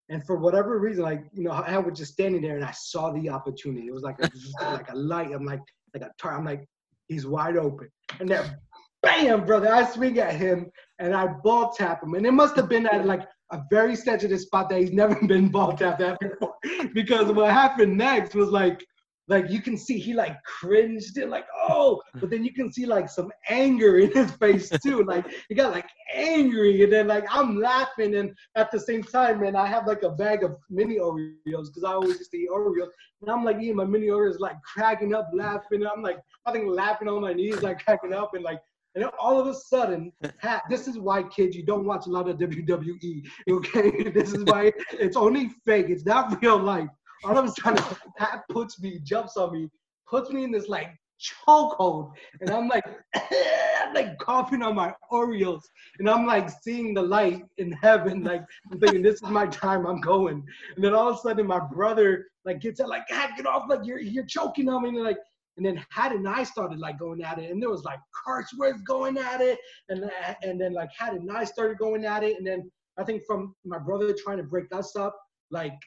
and 0.09 0.25
for 0.25 0.37
whatever 0.37 0.79
reason, 0.79 1.03
like 1.03 1.25
you 1.33 1.45
know, 1.45 1.53
Hat 1.53 1.85
was 1.85 1.99
just 1.99 2.13
standing 2.13 2.43
there, 2.43 2.57
and 2.57 2.65
I 2.65 2.73
saw 2.73 3.13
the 3.13 3.29
opportunity. 3.29 3.89
It 3.89 3.95
was 3.95 4.03
like 4.03 4.17
a, 4.21 4.31
like 4.65 4.91
a 4.91 4.97
light. 4.97 5.33
I'm 5.33 5.45
like 5.45 5.61
like 5.93 6.03
a 6.03 6.11
tar. 6.19 6.37
I'm 6.37 6.45
like 6.45 6.67
he's 7.09 7.27
wide 7.27 7.57
open, 7.57 7.89
and 8.21 8.29
then 8.29 8.57
bam, 9.03 9.45
brother, 9.45 9.73
I 9.73 9.85
swing 9.85 10.19
at 10.19 10.35
him, 10.35 10.71
and 10.99 11.15
I 11.15 11.27
ball 11.27 11.73
tap 11.73 12.03
him, 12.03 12.15
and 12.15 12.27
it 12.27 12.33
must 12.33 12.57
have 12.57 12.69
been 12.69 12.87
at 12.87 13.07
like 13.07 13.27
a 13.53 13.63
very 13.71 13.97
sensitive 13.97 14.41
spot 14.41 14.69
that 14.71 14.81
he's 14.81 14.93
never 14.93 15.15
been 15.27 15.49
ball 15.49 15.77
tapped 15.77 16.01
at 16.01 16.19
before, 16.21 16.55
because 16.93 17.31
what 17.33 17.51
happened 17.51 17.97
next 17.97 18.35
was 18.35 18.51
like 18.51 18.85
like 19.29 19.51
you 19.51 19.61
can 19.61 19.77
see 19.77 19.99
he 19.99 20.13
like 20.13 20.43
cringed 20.45 21.17
and 21.17 21.31
like 21.31 21.47
oh 21.69 22.01
but 22.15 22.31
then 22.31 22.45
you 22.45 22.53
can 22.53 22.73
see 22.73 22.85
like 22.85 23.09
some 23.09 23.31
anger 23.49 23.99
in 23.99 24.13
his 24.13 24.31
face 24.33 24.71
too 24.83 25.03
like 25.05 25.27
he 25.49 25.55
got 25.55 25.73
like 25.73 25.89
angry 26.15 26.83
and 26.83 26.93
then 26.93 27.07
like 27.07 27.25
i'm 27.31 27.59
laughing 27.59 28.17
and 28.17 28.35
at 28.55 28.71
the 28.71 28.79
same 28.79 29.03
time 29.03 29.41
man 29.41 29.57
i 29.57 29.67
have 29.67 29.87
like 29.87 30.03
a 30.03 30.11
bag 30.11 30.45
of 30.45 30.57
mini 30.71 30.99
oreos 30.99 31.67
because 31.67 31.85
i 31.85 31.93
always 31.93 32.29
to 32.29 32.37
eat 32.37 32.51
oreos 32.51 32.89
and 33.23 33.31
i'm 33.31 33.45
like 33.45 33.57
eating 33.61 33.77
my 33.77 33.85
mini 33.85 34.09
oreos 34.09 34.39
like 34.39 34.57
cracking 34.63 35.15
up 35.15 35.31
laughing 35.33 35.81
and 35.81 35.89
i'm 35.89 36.03
like 36.03 36.19
i 36.47 36.53
think 36.53 36.69
laughing 36.69 37.09
on 37.09 37.23
my 37.23 37.33
knees 37.33 37.63
like 37.63 37.83
cracking 37.85 38.13
up 38.13 38.35
and 38.35 38.45
like 38.45 38.61
and 38.97 39.03
then 39.03 39.11
all 39.19 39.41
of 39.41 39.49
a 39.49 39.55
sudden, 39.55 40.13
Hat, 40.39 40.63
this 40.71 40.87
is 40.87 41.01
why, 41.01 41.25
kids, 41.25 41.57
you 41.57 41.65
don't 41.65 41.85
watch 41.85 42.07
a 42.07 42.11
lot 42.11 42.29
of 42.29 42.37
WWE. 42.39 43.27
Okay, 43.51 44.05
this 44.15 44.33
is 44.33 44.45
why 44.45 44.71
it's 44.93 45.17
only 45.17 45.51
fake. 45.67 45.87
It's 45.89 46.05
not 46.07 46.41
real 46.41 46.59
life 46.59 46.87
all 47.25 47.39
of 47.39 47.45
a 47.45 47.49
sudden 47.49 47.83
Hat 48.17 48.43
puts 48.51 48.81
me, 48.81 48.99
jumps 49.03 49.37
on 49.37 49.53
me, 49.53 49.69
puts 50.09 50.31
me 50.31 50.45
in 50.45 50.51
this 50.51 50.69
like 50.69 50.91
chokehold, 51.21 52.13
and 52.41 52.51
I'm 52.51 52.69
like, 52.69 52.85
I'm 53.15 53.95
like 53.95 54.19
coughing 54.19 54.63
on 54.63 54.75
my 54.75 54.93
Oreos, 55.11 55.63
and 55.99 56.09
I'm 56.09 56.27
like 56.27 56.49
seeing 56.63 56.95
the 56.95 57.03
light 57.03 57.43
in 57.59 57.73
heaven, 57.73 58.23
like 58.25 58.43
I'm 58.71 58.81
thinking 58.81 59.03
this 59.03 59.17
is 59.17 59.23
my 59.23 59.47
time, 59.47 59.87
I'm 59.87 60.01
going, 60.01 60.45
and 60.77 60.85
then 60.85 60.95
all 60.95 61.09
of 61.09 61.17
a 61.17 61.19
sudden 61.19 61.47
my 61.47 61.61
brother 61.61 62.27
like 62.45 62.61
gets 62.61 62.81
out 62.81 62.89
like, 62.89 63.09
God, 63.09 63.31
get 63.37 63.47
off, 63.47 63.65
like 63.69 63.81
you're 63.85 64.01
you're 64.01 64.27
choking 64.27 64.69
on 64.69 64.83
me, 64.83 64.91
and 64.91 65.03
like. 65.03 65.19
And 65.57 65.65
then 65.65 65.81
Hat 65.89 66.11
and 66.11 66.29
I 66.29 66.43
started 66.43 66.81
like 66.81 66.99
going 66.99 67.23
at 67.23 67.39
it, 67.39 67.53
and 67.53 67.63
there 67.63 67.71
was 67.71 67.85
like 67.85 68.01
curse 68.27 68.53
words 68.59 68.83
going 68.83 69.17
at 69.17 69.41
it, 69.41 69.57
and 69.89 70.11
and 70.43 70.61
then 70.61 70.73
like 70.73 70.89
Hat 70.99 71.13
and 71.13 71.31
I 71.31 71.45
started 71.45 71.79
going 71.79 72.05
at 72.05 72.25
it, 72.25 72.37
and 72.39 72.45
then 72.45 72.69
I 72.99 73.05
think 73.05 73.23
from 73.25 73.55
my 73.65 73.79
brother 73.79 74.13
trying 74.15 74.39
to 74.39 74.43
break 74.43 74.67
us 74.73 74.97
up, 74.97 75.17
like 75.53 75.79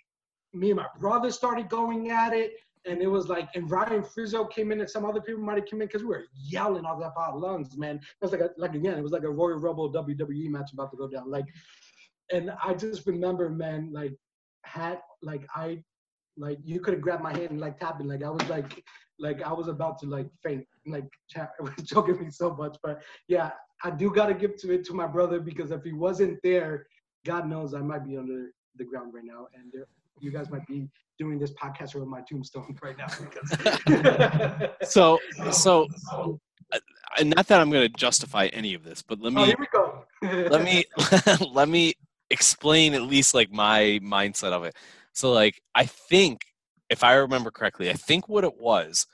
me 0.57 0.71
and 0.71 0.77
my 0.77 0.87
brother 0.99 1.31
started 1.31 1.69
going 1.69 2.09
at 2.09 2.33
it, 2.33 2.53
and 2.85 3.01
it 3.01 3.07
was 3.07 3.27
like, 3.27 3.49
and 3.55 3.69
Ryan 3.69 4.03
Frizzo 4.03 4.45
came 4.45 4.71
in, 4.71 4.79
and 4.79 4.89
some 4.89 5.05
other 5.05 5.21
people 5.21 5.41
might 5.41 5.57
have 5.57 5.69
come 5.69 5.81
in 5.81 5.87
because 5.87 6.03
we 6.03 6.09
were 6.09 6.25
yelling 6.35 6.85
off 6.85 6.99
that 6.99 7.13
our 7.17 7.37
lungs, 7.37 7.77
man. 7.77 7.97
It 7.97 8.03
was 8.21 8.31
like, 8.31 8.41
a, 8.41 8.51
like 8.57 8.75
again, 8.75 8.97
it 8.97 9.03
was 9.03 9.11
like 9.11 9.23
a 9.23 9.29
Royal 9.29 9.57
Rumble 9.57 9.91
WWE 9.91 10.49
match 10.49 10.71
about 10.73 10.91
to 10.91 10.97
go 10.97 11.07
down. 11.07 11.29
Like, 11.29 11.45
and 12.31 12.51
I 12.63 12.73
just 12.73 13.05
remember, 13.05 13.49
man, 13.49 13.91
like, 13.93 14.13
had 14.63 14.99
like 15.21 15.47
I, 15.55 15.83
like 16.37 16.59
you 16.63 16.79
could 16.79 16.93
have 16.93 17.01
grabbed 17.01 17.23
my 17.23 17.31
hand 17.31 17.51
and 17.51 17.59
like 17.59 17.79
tapping, 17.79 18.07
like 18.07 18.23
I 18.23 18.29
was 18.29 18.47
like, 18.49 18.83
like 19.19 19.41
I 19.41 19.51
was 19.51 19.67
about 19.67 19.99
to 19.99 20.05
like 20.05 20.27
faint, 20.43 20.65
like 20.85 21.05
it 21.35 21.61
was 21.61 21.73
choking 21.85 22.19
me 22.23 22.29
so 22.29 22.55
much. 22.55 22.77
But 22.83 23.01
yeah, 23.27 23.51
I 23.83 23.91
do 23.91 24.11
gotta 24.11 24.33
give 24.33 24.55
to 24.57 24.73
it 24.73 24.85
to 24.85 24.93
my 24.93 25.07
brother 25.07 25.39
because 25.39 25.71
if 25.71 25.83
he 25.83 25.93
wasn't 25.93 26.39
there, 26.43 26.87
God 27.25 27.47
knows 27.47 27.73
I 27.73 27.79
might 27.79 28.05
be 28.05 28.17
under 28.17 28.51
the 28.75 28.85
ground 28.85 29.13
right 29.13 29.23
now, 29.25 29.47
and 29.55 29.71
there, 29.73 29.87
you 30.19 30.31
guys 30.31 30.49
might 30.49 30.65
be 30.67 30.87
doing 31.17 31.39
this 31.39 31.53
podcast 31.53 31.99
on 31.99 32.07
my 32.09 32.21
tombstone 32.21 32.77
right 32.83 32.97
now. 32.97 33.07
Because 33.19 34.69
so 34.89 35.19
so 35.51 35.87
uh, 36.71 36.79
not 37.23 37.47
that 37.47 37.59
I'm 37.59 37.69
going 37.69 37.89
to 37.89 37.97
justify 37.97 38.47
any 38.47 38.73
of 38.73 38.83
this, 38.83 39.01
but 39.01 39.19
let 39.19 39.33
oh, 39.33 39.35
me 39.35 39.45
here 39.45 39.55
we 39.59 39.67
go. 39.71 40.05
let 40.49 40.63
me 40.63 40.83
let 41.51 41.69
me 41.69 41.93
explain 42.29 42.93
at 42.93 43.03
least 43.03 43.33
like 43.33 43.51
my 43.51 43.99
mindset 44.03 44.51
of 44.51 44.63
it. 44.63 44.75
So 45.13 45.31
like 45.31 45.61
I 45.75 45.85
think 45.85 46.41
if 46.89 47.03
I 47.03 47.13
remember 47.15 47.51
correctly, 47.51 47.89
I 47.89 47.93
think 47.93 48.27
what 48.29 48.43
it 48.43 48.59
was 48.59 49.05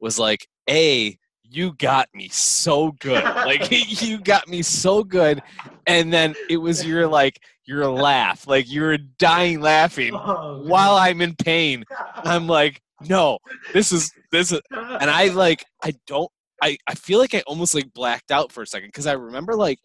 was 0.00 0.18
like 0.18 0.46
a 0.68 1.18
you 1.50 1.72
got 1.74 2.08
me 2.14 2.28
so 2.28 2.92
good. 3.00 3.24
Like 3.24 3.70
you 4.02 4.18
got 4.18 4.48
me 4.48 4.62
so 4.62 5.02
good 5.02 5.42
and 5.86 6.12
then 6.12 6.34
it 6.50 6.58
was 6.58 6.84
your 6.84 7.08
like 7.08 7.40
your 7.68 7.86
laugh. 7.86 8.46
Like 8.46 8.68
you 8.68 8.80
were 8.80 8.96
dying 8.96 9.60
laughing 9.60 10.14
Oh, 10.14 10.62
while 10.64 10.96
I'm 10.96 11.20
in 11.20 11.36
pain. 11.36 11.84
I'm 12.16 12.46
like, 12.46 12.80
"No, 13.08 13.38
this 13.74 13.92
is 13.92 14.10
this 14.32 14.50
is 14.52 14.60
and 14.70 15.10
I 15.10 15.28
like 15.28 15.64
I 15.84 15.92
don't 16.06 16.30
I 16.62 16.78
I 16.86 16.94
feel 16.94 17.18
like 17.18 17.34
I 17.34 17.42
almost 17.46 17.74
like 17.74 17.92
blacked 17.92 18.30
out 18.32 18.50
for 18.50 18.62
a 18.62 18.66
second 18.66 18.88
because 18.88 19.06
I 19.06 19.12
remember 19.12 19.54
like 19.54 19.78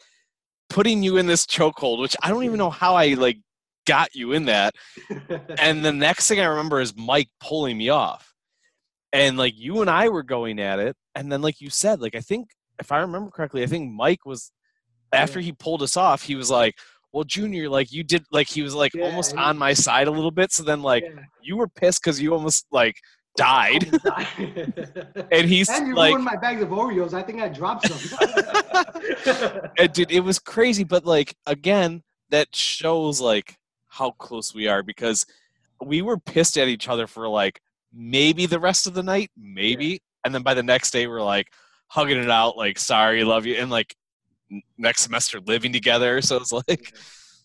putting 0.70 1.04
you 1.04 1.18
in 1.18 1.28
this 1.28 1.46
chokehold, 1.46 2.00
which 2.00 2.16
I 2.24 2.30
don't 2.30 2.46
even 2.46 2.58
know 2.58 2.70
how 2.70 2.96
I 2.96 3.16
like 3.16 3.38
got 3.86 4.16
you 4.16 4.32
in 4.32 4.46
that. 4.46 4.74
And 5.60 5.84
the 5.84 5.92
next 5.92 6.28
thing 6.28 6.40
I 6.40 6.46
remember 6.46 6.80
is 6.80 6.96
Mike 6.96 7.30
pulling 7.42 7.78
me 7.78 7.90
off, 7.90 8.34
and 9.12 9.38
like 9.38 9.54
you 9.58 9.82
and 9.82 9.90
I 9.90 10.08
were 10.08 10.24
going 10.24 10.60
at 10.60 10.80
it, 10.80 10.96
and 11.16 11.30
then 11.30 11.42
like 11.42 11.60
you 11.60 11.70
said, 11.70 12.00
like 12.00 12.16
I 12.16 12.22
think 12.22 12.48
if 12.80 12.94
I 12.94 13.00
remember 13.00 13.30
correctly, 13.30 13.62
I 13.62 13.68
think 13.68 13.92
Mike 13.92 14.26
was 14.26 14.52
after 15.12 15.42
he 15.42 15.52
pulled 15.52 15.84
us 15.84 15.98
off, 15.98 16.24
he 16.24 16.36
was 16.36 16.50
like. 16.50 16.76
Well, 17.14 17.24
Junior, 17.24 17.70
like 17.70 17.92
you 17.92 18.04
did, 18.04 18.26
like 18.32 18.48
he 18.50 18.64
was 18.64 18.74
like 18.74 18.94
Yeah, 18.96 19.06
almost 19.06 19.32
he- 19.34 19.38
on 19.38 19.58
my 19.58 19.74
side 19.74 20.08
a 20.08 20.12
little 20.12 20.32
bit. 20.32 20.52
So 20.52 20.64
then, 20.64 20.82
like 20.82 21.04
Yeah. 21.04 21.22
you 21.42 21.58
were 21.58 21.68
pissed 21.68 22.02
because 22.04 22.20
you 22.20 22.34
almost 22.34 22.66
like 22.72 22.96
died, 23.38 23.88
and 25.32 25.48
he's 25.48 25.70
and 25.70 25.88
you 25.88 25.96
like, 25.96 26.10
ruined 26.10 26.26
my 26.26 26.36
bags 26.36 26.62
of 26.64 26.70
Oreos. 26.70 27.14
I 27.14 27.22
think 27.22 27.40
I 27.42 27.50
dropped 27.50 27.88
some. 27.88 28.00
it, 29.78 29.94
dude, 29.94 30.12
it 30.12 30.22
was 30.22 30.40
crazy. 30.40 30.84
But 30.84 31.06
like 31.06 31.36
again, 31.46 32.02
that 32.32 32.56
shows 32.56 33.22
like 33.22 33.58
how 33.88 34.12
close 34.12 34.54
we 34.56 34.68
are 34.68 34.82
because 34.84 35.26
we 35.84 36.02
were 36.02 36.18
pissed 36.18 36.58
at 36.58 36.68
each 36.68 36.88
other 36.90 37.06
for 37.08 37.28
like 37.28 37.62
maybe 37.94 38.48
the 38.48 38.60
rest 38.60 38.88
of 38.88 38.96
the 38.96 39.04
night, 39.04 39.30
maybe, 39.38 40.02
and 40.26 40.34
then 40.34 40.42
by 40.42 40.56
the 40.56 40.64
next 40.64 40.92
day 40.92 41.06
we're 41.06 41.22
like 41.22 41.48
hugging 41.88 42.18
it 42.18 42.30
out, 42.32 42.58
like 42.58 42.80
sorry, 42.80 43.24
love 43.24 43.46
you, 43.46 43.56
and 43.56 43.70
like 43.70 43.96
next 44.78 45.02
semester 45.02 45.40
living 45.46 45.74
together. 45.74 46.22
So 46.30 46.38
it's 46.38 46.52
like, 46.52 46.94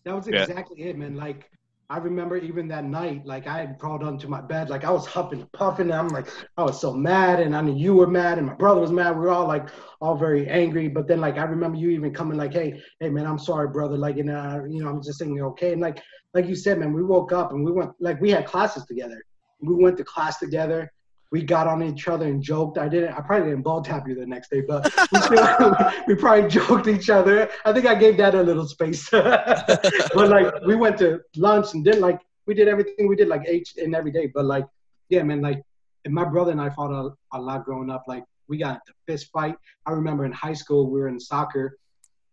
That 0.05 0.15
was 0.15 0.29
Yeah. 0.29 0.43
exactly 0.43 0.83
it, 0.83 0.97
man. 0.97 1.17
Like 1.17 1.51
I 1.91 1.97
remember 1.99 2.37
even 2.37 2.69
that 2.69 2.85
night, 2.85 3.25
like 3.25 3.47
I 3.47 3.61
had 3.61 3.79
crawled 3.79 4.03
onto 4.03 4.29
my 4.29 4.43
bed, 4.43 4.69
like 4.69 4.85
I 4.85 4.91
was 4.91 5.07
huffing 5.07 5.41
and 5.41 5.53
puffing. 5.53 5.91
And 5.91 5.95
I'm 5.95 6.09
like, 6.09 6.29
I 6.59 6.63
was 6.63 6.79
so 6.79 6.93
mad, 6.93 7.41
and 7.41 7.57
I 7.57 7.63
knew 7.63 7.75
you 7.75 7.95
were 7.95 8.07
mad, 8.07 8.37
and 8.37 8.47
my 8.47 8.53
brother 8.55 8.81
was 8.81 8.93
mad. 8.93 9.17
We 9.17 9.23
were 9.23 9.31
all 9.31 9.49
like, 9.49 9.69
all 10.03 10.15
very 10.15 10.47
angry. 10.49 10.89
But 10.89 11.09
then, 11.09 11.21
like, 11.23 11.39
I 11.39 11.45
remember 11.45 11.79
you 11.79 11.89
even 11.91 12.13
coming, 12.13 12.37
like, 12.37 12.53
hey, 12.53 12.79
hey, 13.01 13.09
man, 13.09 13.27
I'm 13.27 13.39
sorry, 13.39 13.69
brother. 13.69 13.97
Like, 13.97 14.19
and 14.19 14.31
uh, 14.31 14.61
you 14.69 14.83
know, 14.83 14.91
I'm 14.91 15.03
just 15.03 15.19
saying, 15.19 15.41
okay. 15.41 15.73
And 15.73 15.81
like, 15.81 16.03
like 16.35 16.47
you 16.47 16.57
said, 16.57 16.79
man, 16.79 16.93
we 16.93 17.03
woke 17.03 17.33
up 17.33 17.53
and 17.53 17.65
we 17.65 17.73
went, 17.73 17.93
like, 18.01 18.21
we 18.21 18.31
had 18.31 18.45
classes 18.45 18.85
together. 18.85 19.23
We 19.61 19.75
went 19.75 19.97
to 19.97 20.05
class 20.05 20.39
together. 20.39 20.93
We 21.31 21.43
got 21.43 21.67
on 21.67 21.83
each 21.83 22.09
other 22.09 22.27
and 22.27 22.43
joked. 22.43 22.79
I 22.79 22.89
didn't. 22.89 23.13
I 23.13 23.21
probably 23.21 23.51
didn't 23.51 23.63
ball 23.63 23.83
tap 23.83 24.09
you 24.09 24.15
the 24.15 24.27
next 24.27 24.51
day, 24.51 24.63
but 24.63 24.91
we, 25.13 26.15
we 26.15 26.21
probably 26.21 26.49
joked 26.49 26.89
each 26.89 27.11
other. 27.11 27.51
I 27.65 27.73
think 27.73 27.87
I 27.87 27.95
gave 27.95 28.17
that 28.17 28.35
a 28.35 28.43
little 28.43 28.67
space. 28.67 29.09
but 29.11 30.15
like 30.15 30.55
we 30.67 30.75
went 30.75 30.99
to 30.99 31.21
lunch 31.37 31.75
and 31.75 31.85
did 31.85 31.99
like 31.99 32.21
we 32.47 32.55
did 32.55 32.67
everything 32.67 33.09
we 33.09 33.17
did 33.17 33.29
like 33.29 33.47
each 33.49 33.77
and 33.77 33.95
every 33.95 34.11
day. 34.11 34.27
But 34.27 34.47
like 34.47 34.67
yeah, 35.11 35.23
man, 35.23 35.43
like 35.43 35.63
my 36.07 36.25
brother 36.25 36.53
and 36.53 36.61
I 36.61 36.71
fought 36.71 36.93
a, 36.93 37.11
a 37.37 37.41
lot 37.41 37.65
growing 37.65 37.91
up. 37.91 38.05
Like 38.09 38.25
we 38.49 38.57
got 38.59 38.81
into 38.81 38.95
fist 39.07 39.31
fight. 39.33 39.57
I 39.87 39.93
remember 39.93 40.25
in 40.25 40.33
high 40.33 40.55
school 40.55 40.91
we 40.91 40.99
were 40.99 41.09
in 41.09 41.21
soccer 41.21 41.79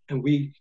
and 0.10 0.24
we 0.24 0.54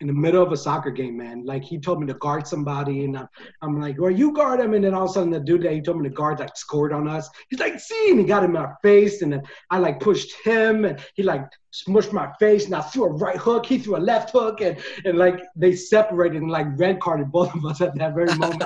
in 0.00 0.06
the 0.06 0.12
middle 0.12 0.42
of 0.42 0.52
a 0.52 0.56
soccer 0.56 0.90
game, 0.90 1.16
man. 1.16 1.44
Like 1.44 1.62
he 1.62 1.78
told 1.78 2.00
me 2.00 2.06
to 2.06 2.14
guard 2.14 2.46
somebody, 2.46 3.04
and 3.04 3.16
I'm, 3.16 3.28
I'm 3.62 3.80
like, 3.80 4.00
"Well, 4.00 4.10
you 4.10 4.32
guard 4.32 4.60
him." 4.60 4.74
And 4.74 4.84
then 4.84 4.94
all 4.94 5.04
of 5.04 5.10
a 5.10 5.12
sudden, 5.12 5.30
the 5.30 5.40
dude 5.40 5.62
that 5.62 5.72
he 5.72 5.80
told 5.80 6.00
me 6.00 6.08
to 6.08 6.14
guard 6.14 6.40
like 6.40 6.56
scored 6.56 6.92
on 6.92 7.08
us. 7.08 7.28
He's 7.48 7.60
like, 7.60 7.78
"See," 7.78 8.10
and 8.10 8.18
he 8.18 8.24
got 8.24 8.44
in 8.44 8.52
my 8.52 8.68
face, 8.82 9.22
and 9.22 9.32
then 9.32 9.42
I 9.70 9.78
like 9.78 10.00
pushed 10.00 10.32
him, 10.44 10.84
and 10.84 10.98
he 11.14 11.22
like 11.22 11.44
smushed 11.72 12.12
my 12.12 12.32
face, 12.38 12.66
and 12.66 12.74
I 12.74 12.80
threw 12.80 13.04
a 13.04 13.10
right 13.10 13.36
hook. 13.36 13.66
He 13.66 13.78
threw 13.78 13.96
a 13.96 13.98
left 13.98 14.30
hook, 14.30 14.60
and 14.60 14.76
and 15.04 15.18
like 15.18 15.40
they 15.56 15.74
separated 15.74 16.42
and 16.42 16.50
like 16.50 16.66
red 16.76 17.00
carded 17.00 17.30
both 17.30 17.54
of 17.54 17.64
us 17.64 17.80
at 17.80 17.94
that 17.96 18.14
very 18.14 18.34
moment. 18.36 18.62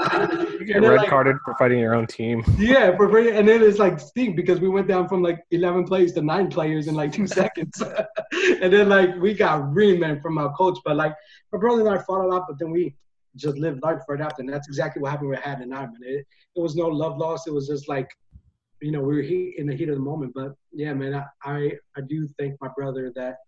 You 0.54 0.64
get 0.66 0.82
red 0.82 0.98
like, 0.98 1.08
carded 1.08 1.36
for 1.44 1.54
fighting 1.56 1.80
your 1.80 1.94
own 1.94 2.06
team. 2.06 2.44
yeah, 2.58 2.96
for. 2.96 3.18
And 3.18 3.48
then 3.48 3.62
it's 3.62 3.78
like 3.78 3.98
stink 3.98 4.36
because 4.36 4.60
we 4.60 4.68
went 4.68 4.86
down 4.88 5.08
from 5.08 5.22
like 5.22 5.44
11 5.50 5.84
players 5.84 6.12
to 6.12 6.22
nine 6.22 6.48
players 6.48 6.86
in 6.86 6.94
like 6.94 7.12
two 7.12 7.26
seconds. 7.26 7.82
and 8.62 8.72
then 8.72 8.88
like 8.88 9.16
we 9.16 9.34
got 9.34 9.62
reamed 9.62 10.22
from 10.22 10.38
our 10.38 10.54
coach. 10.54 10.78
But 10.84 10.96
like 10.96 11.14
my 11.52 11.58
brother 11.58 11.80
and 11.80 11.98
I 11.98 12.02
fought 12.02 12.24
a 12.24 12.28
lot, 12.28 12.44
but 12.48 12.58
then 12.58 12.70
we 12.70 12.94
just 13.36 13.56
lived 13.58 13.82
life 13.82 14.00
right 14.08 14.20
after. 14.20 14.42
And 14.42 14.48
that's 14.48 14.68
exactly 14.68 15.02
what 15.02 15.10
happened 15.10 15.30
with 15.30 15.40
Hat 15.40 15.60
and 15.60 15.74
I, 15.74 15.82
man. 15.82 15.96
It, 16.02 16.26
it 16.56 16.60
was 16.60 16.76
no 16.76 16.86
love 16.86 17.18
lost. 17.18 17.48
It 17.48 17.52
was 17.52 17.66
just 17.66 17.88
like, 17.88 18.08
you 18.84 18.92
know, 18.92 19.00
we 19.00 19.14
were 19.14 19.22
in 19.22 19.66
the 19.66 19.74
heat 19.74 19.88
of 19.88 19.94
the 19.94 20.02
moment. 20.02 20.32
But 20.34 20.52
yeah, 20.72 20.92
man, 20.92 21.14
I, 21.14 21.24
I, 21.42 21.72
I 21.96 22.02
do 22.06 22.28
thank 22.38 22.60
my 22.60 22.68
brother 22.76 23.10
that 23.16 23.38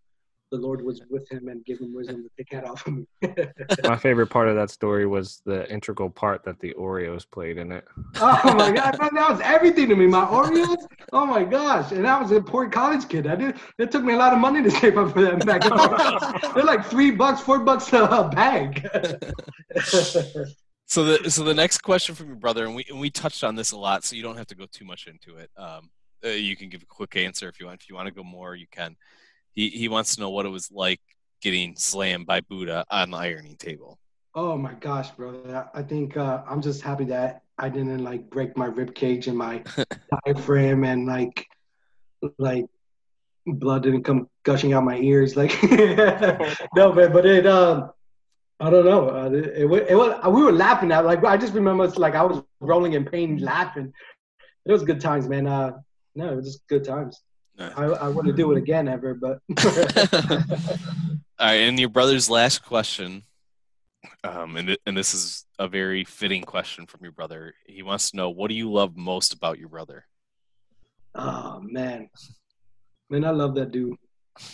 the 0.51 0.57
Lord 0.57 0.83
was 0.83 1.03
with 1.11 1.31
him 1.31 1.49
and 1.49 1.63
gave 1.67 1.81
him 1.81 1.93
wisdom 1.93 2.23
to 2.23 2.31
take 2.39 2.49
that 2.51 2.65
off 2.65 2.87
of 2.87 2.95
me. 2.95 3.07
My 3.85 3.97
favorite 3.97 4.29
part 4.29 4.49
of 4.49 4.55
that 4.55 4.71
story 4.71 5.05
was 5.05 5.43
the 5.45 5.69
integral 5.69 6.09
part 6.09 6.45
that 6.45 6.61
the 6.61 6.73
Oreos 6.75 7.29
played 7.29 7.59
in 7.59 7.73
it. 7.73 7.85
Oh 8.21 8.55
my 8.55 8.71
god, 8.71 8.97
man, 9.01 9.11
that 9.15 9.29
was 9.29 9.41
everything 9.41 9.89
to 9.89 9.97
me. 9.97 10.07
My 10.07 10.25
Oreos. 10.25 10.87
Oh 11.13 11.27
my 11.27 11.45
gosh, 11.45 11.91
and 11.91 12.07
I 12.07 12.23
was 12.23 12.31
a 12.31 12.41
poor 12.41 12.69
college 12.71 13.09
kid. 13.09 13.27
I 13.27 13.35
did. 13.35 13.57
It 13.79 13.91
took 13.91 14.05
me 14.05 14.15
a 14.15 14.17
lot 14.17 14.33
of 14.33 14.39
money 14.39 14.63
to 14.63 14.71
save 14.71 14.97
up 14.97 15.13
for 15.13 15.23
that 15.23 15.45
bag. 15.45 15.67
of 16.45 16.55
They're 16.55 16.65
like 16.65 16.87
three 16.87 17.11
bucks, 17.11 17.41
four 17.41 17.59
bucks 17.59 17.93
a 17.93 18.31
bag. 18.33 18.89
So 20.87 21.05
the 21.05 21.31
so 21.31 21.43
the 21.43 21.55
next 21.55 21.79
question 21.79 22.15
from 22.15 22.29
your 22.29 22.37
brother, 22.37 22.65
and 22.65 22.75
we 22.75 22.85
and 22.89 23.01
we 23.01 23.11
touched 23.11 23.43
on 23.43 23.57
this 23.57 23.73
a 23.73 23.79
lot, 23.79 24.05
so 24.05 24.15
you 24.15 24.23
don't 24.23 24.37
have 24.37 24.47
to 24.49 24.55
go 24.55 24.67
too 24.71 24.85
much 24.85 25.09
into 25.09 25.37
it. 25.37 25.51
Um, 25.57 25.91
uh, 26.25 26.29
you 26.29 26.57
can 26.57 26.69
give 26.69 26.83
a 26.83 26.87
quick 26.87 27.17
answer 27.17 27.49
if 27.49 27.59
you 27.59 27.67
want. 27.67 27.83
If 27.83 27.89
you 27.89 27.97
want 27.97 28.07
to 28.07 28.15
go 28.15 28.23
more, 28.23 28.55
you 28.55 28.67
can. 28.71 28.97
He 29.53 29.69
he 29.69 29.89
wants 29.89 30.15
to 30.15 30.21
know 30.21 30.31
what 30.31 30.47
it 30.47 30.51
was 30.51 30.71
like 30.71 31.01
getting 31.43 31.75
slammed 31.77 32.27
by 32.27 32.41
Buddha 32.41 32.85
on 32.91 33.11
the 33.11 33.17
ironing 33.17 33.57
table. 33.57 33.99
oh 34.35 34.57
my 34.57 34.75
gosh, 34.75 35.11
brother. 35.11 35.69
I 35.75 35.83
think 35.83 36.17
uh, 36.17 36.43
I'm 36.49 36.63
just 36.63 36.83
happy 36.83 37.05
that 37.07 37.43
I 37.59 37.69
didn't 37.69 38.05
like 38.05 38.31
break 38.31 38.57
my 38.57 38.67
rib 38.67 38.95
cage 38.95 39.27
and 39.27 39.37
my 39.37 39.65
diaphragm 40.25 40.85
and 40.85 41.07
like 41.07 41.49
like 42.39 42.67
blood 43.47 43.83
didn't 43.83 44.05
come 44.05 44.29
gushing 44.45 44.73
out 44.73 44.85
my 44.85 44.99
ears. 44.99 45.37
Like 45.37 45.61
no, 46.77 46.93
man, 46.93 47.13
but 47.13 47.27
it 47.27 47.47
um. 47.47 47.91
I 48.59 48.71
don't 48.71 48.87
know. 48.87 49.11
Uh, 49.11 49.31
it, 49.31 49.45
it, 49.47 49.87
it 49.91 49.95
was, 49.95 50.19
we 50.33 50.43
were 50.43 50.53
laughing 50.53 50.91
at 50.93 51.05
like 51.05 51.23
I 51.25 51.37
just 51.37 51.53
remember 51.53 51.85
it's 51.85 51.99
like 51.99 52.15
I 52.15 52.23
was 52.23 52.43
rolling 52.61 52.95
in 52.95 53.05
pain, 53.05 53.39
laughing. 53.39 53.93
It 54.65 54.73
was 54.73 54.83
good 54.83 55.01
times, 55.01 55.29
man. 55.29 55.47
Uh, 55.47 55.73
no, 56.15 56.33
it 56.33 56.37
was 56.37 56.47
just 56.47 56.67
good 56.67 56.85
times. 56.85 57.21
Nice. 57.59 57.73
I, 57.77 57.85
I 57.85 58.09
wouldn't 58.09 58.37
do 58.37 58.53
it 58.53 58.59
again 58.59 58.89
ever, 58.89 59.15
but 59.15 59.41
All 61.39 61.47
right, 61.47 61.55
and 61.55 61.79
your 61.79 61.91
brother's 61.91 62.31
last 62.31 62.65
question, 62.65 63.23
um, 64.25 64.57
and 64.57 64.77
and 64.87 64.97
this 64.97 65.13
is 65.13 65.45
a 65.59 65.69
very 65.69 66.05
fitting 66.05 66.43
question 66.43 66.87
from 66.87 67.01
your 67.03 67.13
brother. 67.13 67.55
He 67.67 67.83
wants 67.83 68.11
to 68.11 68.17
know 68.17 68.31
what 68.31 68.49
do 68.49 68.55
you 68.55 68.73
love 68.73 68.97
most 68.97 69.35
about 69.35 69.59
your 69.59 69.69
brother. 69.69 70.07
oh 71.15 71.61
man, 71.63 72.09
man, 73.11 73.25
I 73.25 73.31
love 73.31 73.55
that 73.57 73.71
dude. 73.71 73.97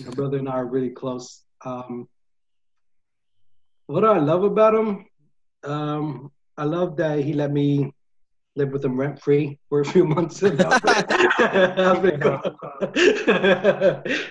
My 0.04 0.10
brother 0.10 0.38
and 0.38 0.48
I 0.48 0.52
are 0.52 0.66
really 0.66 0.90
close. 0.90 1.42
Um, 1.64 2.08
what 3.86 4.00
do 4.00 4.06
I 4.06 4.18
love 4.18 4.44
about 4.44 4.74
him? 4.74 5.06
Um, 5.64 6.32
I 6.56 6.64
love 6.64 6.96
that 6.96 7.20
he 7.20 7.32
let 7.32 7.52
me 7.52 7.92
live 8.56 8.70
with 8.70 8.84
him 8.84 8.98
rent 8.98 9.20
free 9.20 9.59
for 9.68 9.80
a 9.80 9.84
few 9.84 10.04
months. 10.14 10.42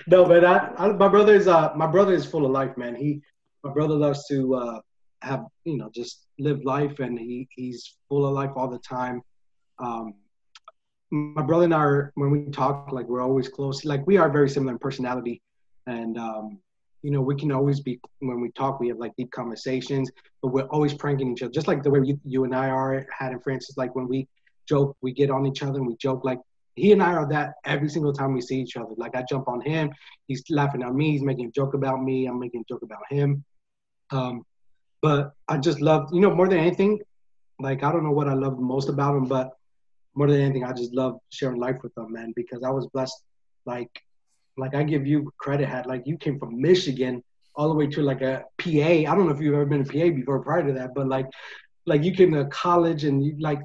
No, 0.06 0.24
but 0.26 0.44
I, 0.44 0.72
I, 0.78 0.92
my 0.92 1.08
brother 1.08 1.34
is 1.34 1.48
uh, 1.48 1.72
my 1.76 1.86
brother 1.86 2.12
is 2.12 2.26
full 2.26 2.44
of 2.44 2.52
life, 2.52 2.76
man. 2.76 2.94
He, 2.94 3.20
my 3.64 3.72
brother 3.72 3.94
loves 3.94 4.26
to 4.28 4.54
uh, 4.54 4.80
have 5.22 5.44
you 5.64 5.76
know 5.76 5.90
just 5.94 6.26
live 6.38 6.64
life, 6.64 6.98
and 7.00 7.18
he 7.18 7.48
he's 7.50 7.96
full 8.08 8.26
of 8.26 8.32
life 8.32 8.50
all 8.56 8.68
the 8.68 8.78
time. 8.78 9.22
Um, 9.78 10.14
my 11.10 11.42
brother 11.42 11.64
and 11.64 11.74
I, 11.74 11.78
are, 11.78 12.12
when 12.14 12.30
we 12.30 12.50
talk, 12.50 12.90
like 12.92 13.06
we're 13.06 13.20
always 13.20 13.48
close. 13.48 13.84
Like 13.84 14.06
we 14.06 14.16
are 14.16 14.30
very 14.30 14.48
similar 14.48 14.72
in 14.72 14.78
personality, 14.78 15.42
and 15.86 16.18
um, 16.18 16.58
you 17.02 17.10
know 17.10 17.20
we 17.20 17.34
can 17.34 17.52
always 17.52 17.80
be 17.80 18.00
when 18.20 18.40
we 18.40 18.50
talk, 18.52 18.80
we 18.80 18.88
have 18.88 18.98
like 18.98 19.12
deep 19.16 19.30
conversations, 19.30 20.10
but 20.40 20.48
we're 20.48 20.66
always 20.66 20.94
pranking 20.94 21.32
each 21.32 21.42
other, 21.42 21.52
just 21.52 21.68
like 21.68 21.82
the 21.82 21.90
way 21.90 22.00
you, 22.04 22.20
you 22.24 22.44
and 22.44 22.54
I 22.54 22.68
are 22.68 23.06
had 23.16 23.32
in 23.32 23.40
Francis. 23.40 23.76
Like 23.76 23.94
when 23.94 24.08
we 24.08 24.28
joke, 24.68 24.96
we 25.02 25.12
get 25.12 25.30
on 25.30 25.46
each 25.46 25.62
other 25.62 25.78
and 25.78 25.86
we 25.86 25.96
joke. 25.96 26.24
Like 26.24 26.38
he 26.74 26.92
and 26.92 27.02
I 27.02 27.12
are 27.14 27.28
that 27.28 27.54
every 27.64 27.88
single 27.88 28.12
time 28.12 28.32
we 28.32 28.40
see 28.40 28.60
each 28.60 28.76
other. 28.76 28.94
Like 28.96 29.14
I 29.14 29.24
jump 29.28 29.48
on 29.48 29.60
him, 29.60 29.90
he's 30.28 30.42
laughing 30.50 30.82
at 30.82 30.94
me, 30.94 31.12
he's 31.12 31.22
making 31.22 31.46
a 31.46 31.50
joke 31.50 31.74
about 31.74 32.02
me, 32.02 32.26
I'm 32.26 32.38
making 32.38 32.62
a 32.62 32.72
joke 32.72 32.82
about 32.82 33.02
him. 33.10 33.44
Um, 34.10 34.44
but 35.00 35.32
I 35.48 35.58
just 35.58 35.80
love, 35.80 36.08
you 36.12 36.20
know, 36.20 36.34
more 36.34 36.48
than 36.48 36.58
anything, 36.58 37.00
like 37.58 37.82
I 37.82 37.92
don't 37.92 38.04
know 38.04 38.12
what 38.12 38.28
I 38.28 38.34
love 38.34 38.58
most 38.58 38.88
about 38.88 39.16
him, 39.16 39.24
but 39.26 39.50
more 40.14 40.28
than 40.28 40.40
anything, 40.40 40.64
I 40.64 40.72
just 40.72 40.94
love 40.94 41.18
sharing 41.30 41.58
life 41.58 41.76
with 41.82 41.96
him, 41.96 42.12
man, 42.12 42.32
because 42.36 42.62
I 42.62 42.70
was 42.70 42.86
blessed. 42.88 43.22
Like, 43.64 43.90
like 44.56 44.74
I 44.74 44.82
give 44.82 45.06
you 45.06 45.32
credit, 45.38 45.68
Hat 45.68 45.86
like 45.86 46.02
you 46.06 46.16
came 46.16 46.38
from 46.38 46.60
Michigan 46.60 47.22
all 47.54 47.68
the 47.68 47.74
way 47.74 47.86
to 47.86 48.02
like 48.02 48.22
a 48.22 48.44
PA. 48.58 48.70
I 48.70 49.04
don't 49.04 49.26
know 49.26 49.34
if 49.34 49.40
you've 49.40 49.54
ever 49.54 49.66
been 49.66 49.82
a 49.82 49.84
PA 49.84 50.14
before 50.14 50.42
prior 50.42 50.66
to 50.66 50.72
that, 50.74 50.94
but 50.94 51.06
like, 51.06 51.26
like 51.86 52.02
you 52.02 52.12
came 52.12 52.32
to 52.32 52.46
college 52.46 53.04
and 53.04 53.24
you 53.24 53.36
like, 53.40 53.60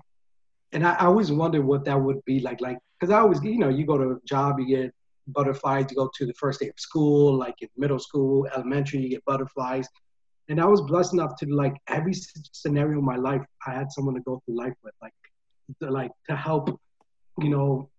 and 0.74 0.86
I, 0.86 0.94
I 0.94 1.06
always 1.06 1.32
wondered 1.32 1.66
what 1.66 1.86
that 1.86 2.00
would 2.00 2.24
be 2.26 2.40
like, 2.40 2.60
like, 2.60 2.78
because 3.00 3.14
I 3.14 3.20
always, 3.20 3.42
you 3.44 3.58
know, 3.58 3.70
you 3.70 3.86
go 3.86 3.98
to 3.98 4.12
a 4.12 4.18
job, 4.26 4.60
you 4.60 4.68
get 4.68 4.94
butterflies, 5.28 5.86
you 5.90 5.96
go 5.96 6.10
to 6.16 6.26
the 6.26 6.34
first 6.34 6.60
day 6.60 6.68
of 6.68 6.80
school, 6.80 7.38
like 7.38 7.56
in 7.62 7.70
middle 7.78 8.00
school, 8.00 8.48
elementary, 8.56 9.00
you 9.00 9.10
get 9.10 9.24
butterflies. 9.26 9.88
And 10.50 10.60
I 10.60 10.66
was 10.66 10.82
blessed 10.82 11.14
enough 11.14 11.36
to 11.38 11.46
like 11.48 11.76
every 11.88 12.14
scenario 12.14 13.00
in 13.00 13.06
my 13.06 13.18
life, 13.18 13.42
I 13.66 13.74
had 13.74 13.92
someone 13.92 14.16
to 14.16 14.22
go 14.22 14.42
through 14.46 14.58
life 14.58 14.74
with, 14.84 14.94
like, 15.02 15.14
to, 15.82 15.92
like 15.92 16.12
to 16.30 16.36
help, 16.36 16.80
you 17.40 17.50
know, 17.50 17.90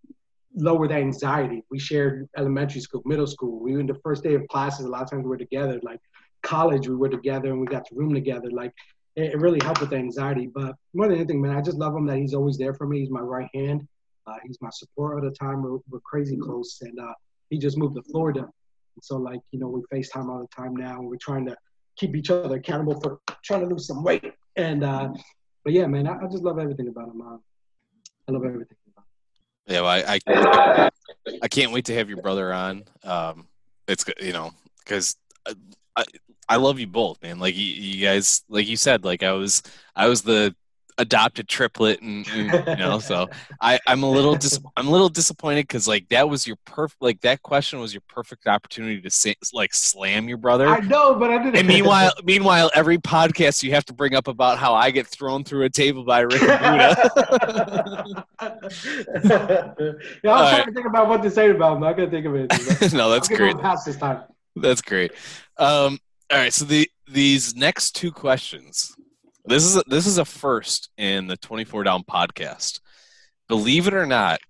lower 0.55 0.89
that 0.89 0.99
anxiety. 0.99 1.62
We 1.70 1.79
shared 1.79 2.29
elementary 2.37 2.81
school, 2.81 3.03
middle 3.05 3.27
school. 3.27 3.61
We 3.61 3.73
were 3.73 3.81
in 3.81 3.87
the 3.87 3.99
first 4.03 4.23
day 4.23 4.35
of 4.35 4.47
classes. 4.49 4.87
A 4.87 4.89
lot 4.89 5.03
of 5.03 5.11
times 5.11 5.25
we 5.25 5.31
were 5.31 5.37
together. 5.37 5.81
Like 5.83 6.01
college, 6.43 6.89
we 6.89 6.97
were 6.97 7.09
together 7.09 7.51
and 7.51 7.61
we 7.61 7.66
got 7.66 7.85
to 7.87 7.95
room 7.95 8.15
together. 8.15 8.51
Like 8.51 8.73
it, 9.16 9.33
it 9.33 9.39
really 9.39 9.61
helped 9.62 9.81
with 9.81 9.91
the 9.91 9.97
anxiety. 9.97 10.49
But 10.53 10.75
more 10.95 11.09
than 11.09 11.16
anything, 11.16 11.41
man, 11.41 11.57
I 11.57 11.61
just 11.61 11.79
love 11.79 11.95
him 11.95 12.07
that 12.07 12.19
he's 12.19 12.35
always 12.35 12.59
there 12.59 12.75
for 12.75 12.87
me. 12.87 13.01
He's 13.01 13.11
my 13.11 13.20
right 13.20 13.49
hand. 13.55 13.87
Uh, 14.27 14.37
he's 14.47 14.59
my 14.61 14.70
support 14.70 15.23
at 15.23 15.31
the 15.31 15.37
time. 15.37 15.62
We're, 15.62 15.79
we're 15.89 16.01
crazy 16.01 16.37
close, 16.37 16.79
and 16.83 17.01
uh, 17.01 17.15
he 17.49 17.59
just 17.59 17.79
moved 17.79 17.97
to 17.97 18.03
Florida. 18.03 18.41
And 18.41 19.03
so, 19.03 19.16
like, 19.16 19.41
you 19.53 19.59
know, 19.59 19.69
we 19.69 19.81
FaceTime 19.93 20.29
all 20.29 20.41
the 20.41 20.49
time 20.55 20.77
now. 20.77 20.99
And 20.99 21.09
we're 21.09 21.16
trying 21.16 21.47
to 21.47 21.57
keep 21.97 22.15
each 22.15 22.31
other 22.31 22.57
accountable 22.57 23.01
for 23.01 23.20
trying 23.45 23.61
to 23.61 23.66
lose 23.66 23.87
some 23.87 24.03
weight. 24.03 24.25
And 24.57 24.85
uh, 24.85 25.09
but 25.65 25.73
yeah, 25.73 25.87
man, 25.87 26.07
I, 26.07 26.16
I 26.16 26.29
just 26.31 26.43
love 26.43 26.59
everything 26.59 26.89
about 26.89 27.09
him. 27.09 27.23
Uh, 27.23 27.37
I 28.29 28.33
love 28.33 28.45
everything. 28.45 28.78
Yeah, 29.69 29.82
well, 29.82 29.90
I, 29.90 30.19
I 30.27 30.90
I 31.43 31.49
can't 31.49 31.73
wait 31.73 31.85
to 31.86 31.95
have 31.95 32.09
your 32.09 32.19
brother 32.23 32.53
on. 32.53 32.85
Um, 33.05 33.47
it's 33.86 34.05
you 34.20 34.32
know, 34.32 34.53
because 34.78 35.16
I, 35.47 35.55
I 35.97 36.05
I 36.49 36.57
love 36.57 36.78
you 36.81 36.86
both, 36.86 37.23
man. 37.23 37.39
Like 37.39 37.55
you, 37.55 37.65
you 37.65 38.05
guys, 38.05 38.43
like 38.49 38.66
you 38.66 38.77
said, 38.77 39.05
like 39.05 39.23
I 39.23 39.32
was 39.32 39.62
I 39.95 40.09
was 40.09 40.23
the 40.23 40.55
adopted 40.99 41.49
triplet, 41.49 42.03
and, 42.03 42.27
and, 42.29 42.69
you 42.69 42.77
know, 42.77 42.99
so 42.99 43.29
I 43.61 43.79
I'm 43.87 44.03
a 44.03 44.11
little 44.11 44.35
dis- 44.35 44.61
I'm 44.77 44.89
a 44.89 44.91
little 44.91 45.09
disappointed 45.09 45.62
because 45.62 45.89
like 45.89 46.09
that 46.11 46.29
was 46.29 46.47
your 46.47 46.57
perfect 46.65 47.01
like 47.01 47.20
that 47.23 47.43
question 47.43 47.81
was 47.81 47.95
your 47.95 48.03
perfect 48.09 48.47
opportunity 48.47 49.01
to 49.01 49.11
say, 49.11 49.37
like 49.53 49.73
slam 49.73 50.29
your 50.29 50.39
brother. 50.39 50.69
I 50.69 50.81
know, 50.81 51.15
but 51.15 51.31
I 51.31 51.39
didn't. 51.39 51.57
And 51.57 51.69
meanwhile, 51.69 52.12
meanwhile, 52.25 52.70
every 52.75 52.99
podcast 52.99 53.62
you 53.62 53.70
have 53.73 53.85
to 53.87 53.95
bring 53.95 54.15
up 54.15 54.29
about 54.29 54.59
how 54.59 54.75
I 54.75 54.91
get 54.91 55.07
thrown 55.07 55.45
through 55.45 55.65
a 55.65 55.70
table 55.70 56.05
by 56.05 56.20
Rick 56.20 56.41
Buddha. 56.41 57.11
yeah, 60.23 60.33
I 60.33 60.41
was 60.43 60.51
trying 60.51 60.66
to 60.66 60.73
think 60.73 60.87
about 60.87 61.09
what 61.09 61.23
to 61.23 61.31
say 61.31 61.51
about 61.51 61.77
him. 61.77 61.85
I 61.85 61.93
couldn't 61.95 62.11
gonna 62.11 62.47
think 62.47 62.51
of 62.81 62.83
it. 62.83 62.93
no, 62.93 63.11
that's 63.11 63.29
great. 63.29 63.59
Pass 63.59 63.85
this 63.85 63.97
time. 63.97 64.23
That's 64.57 64.83
great. 64.83 65.12
Um, 65.57 65.99
all 66.31 66.39
right, 66.39 66.53
so 66.53 66.65
the 66.65 66.91
these 67.07 67.57
next 67.57 67.93
two 67.93 68.12
questions. 68.12 68.95
This 69.49 69.65
is 69.65 69.77
a, 69.77 69.83
this 69.87 70.07
is 70.07 70.19
a 70.19 70.27
first 70.27 70.91
in 70.99 71.27
the 71.27 71.39
24 71.39 71.85
Down 71.85 72.03
podcast. 72.03 72.81
Believe 73.49 73.87
it 73.87 73.95
or 73.95 74.05
not, 74.05 74.41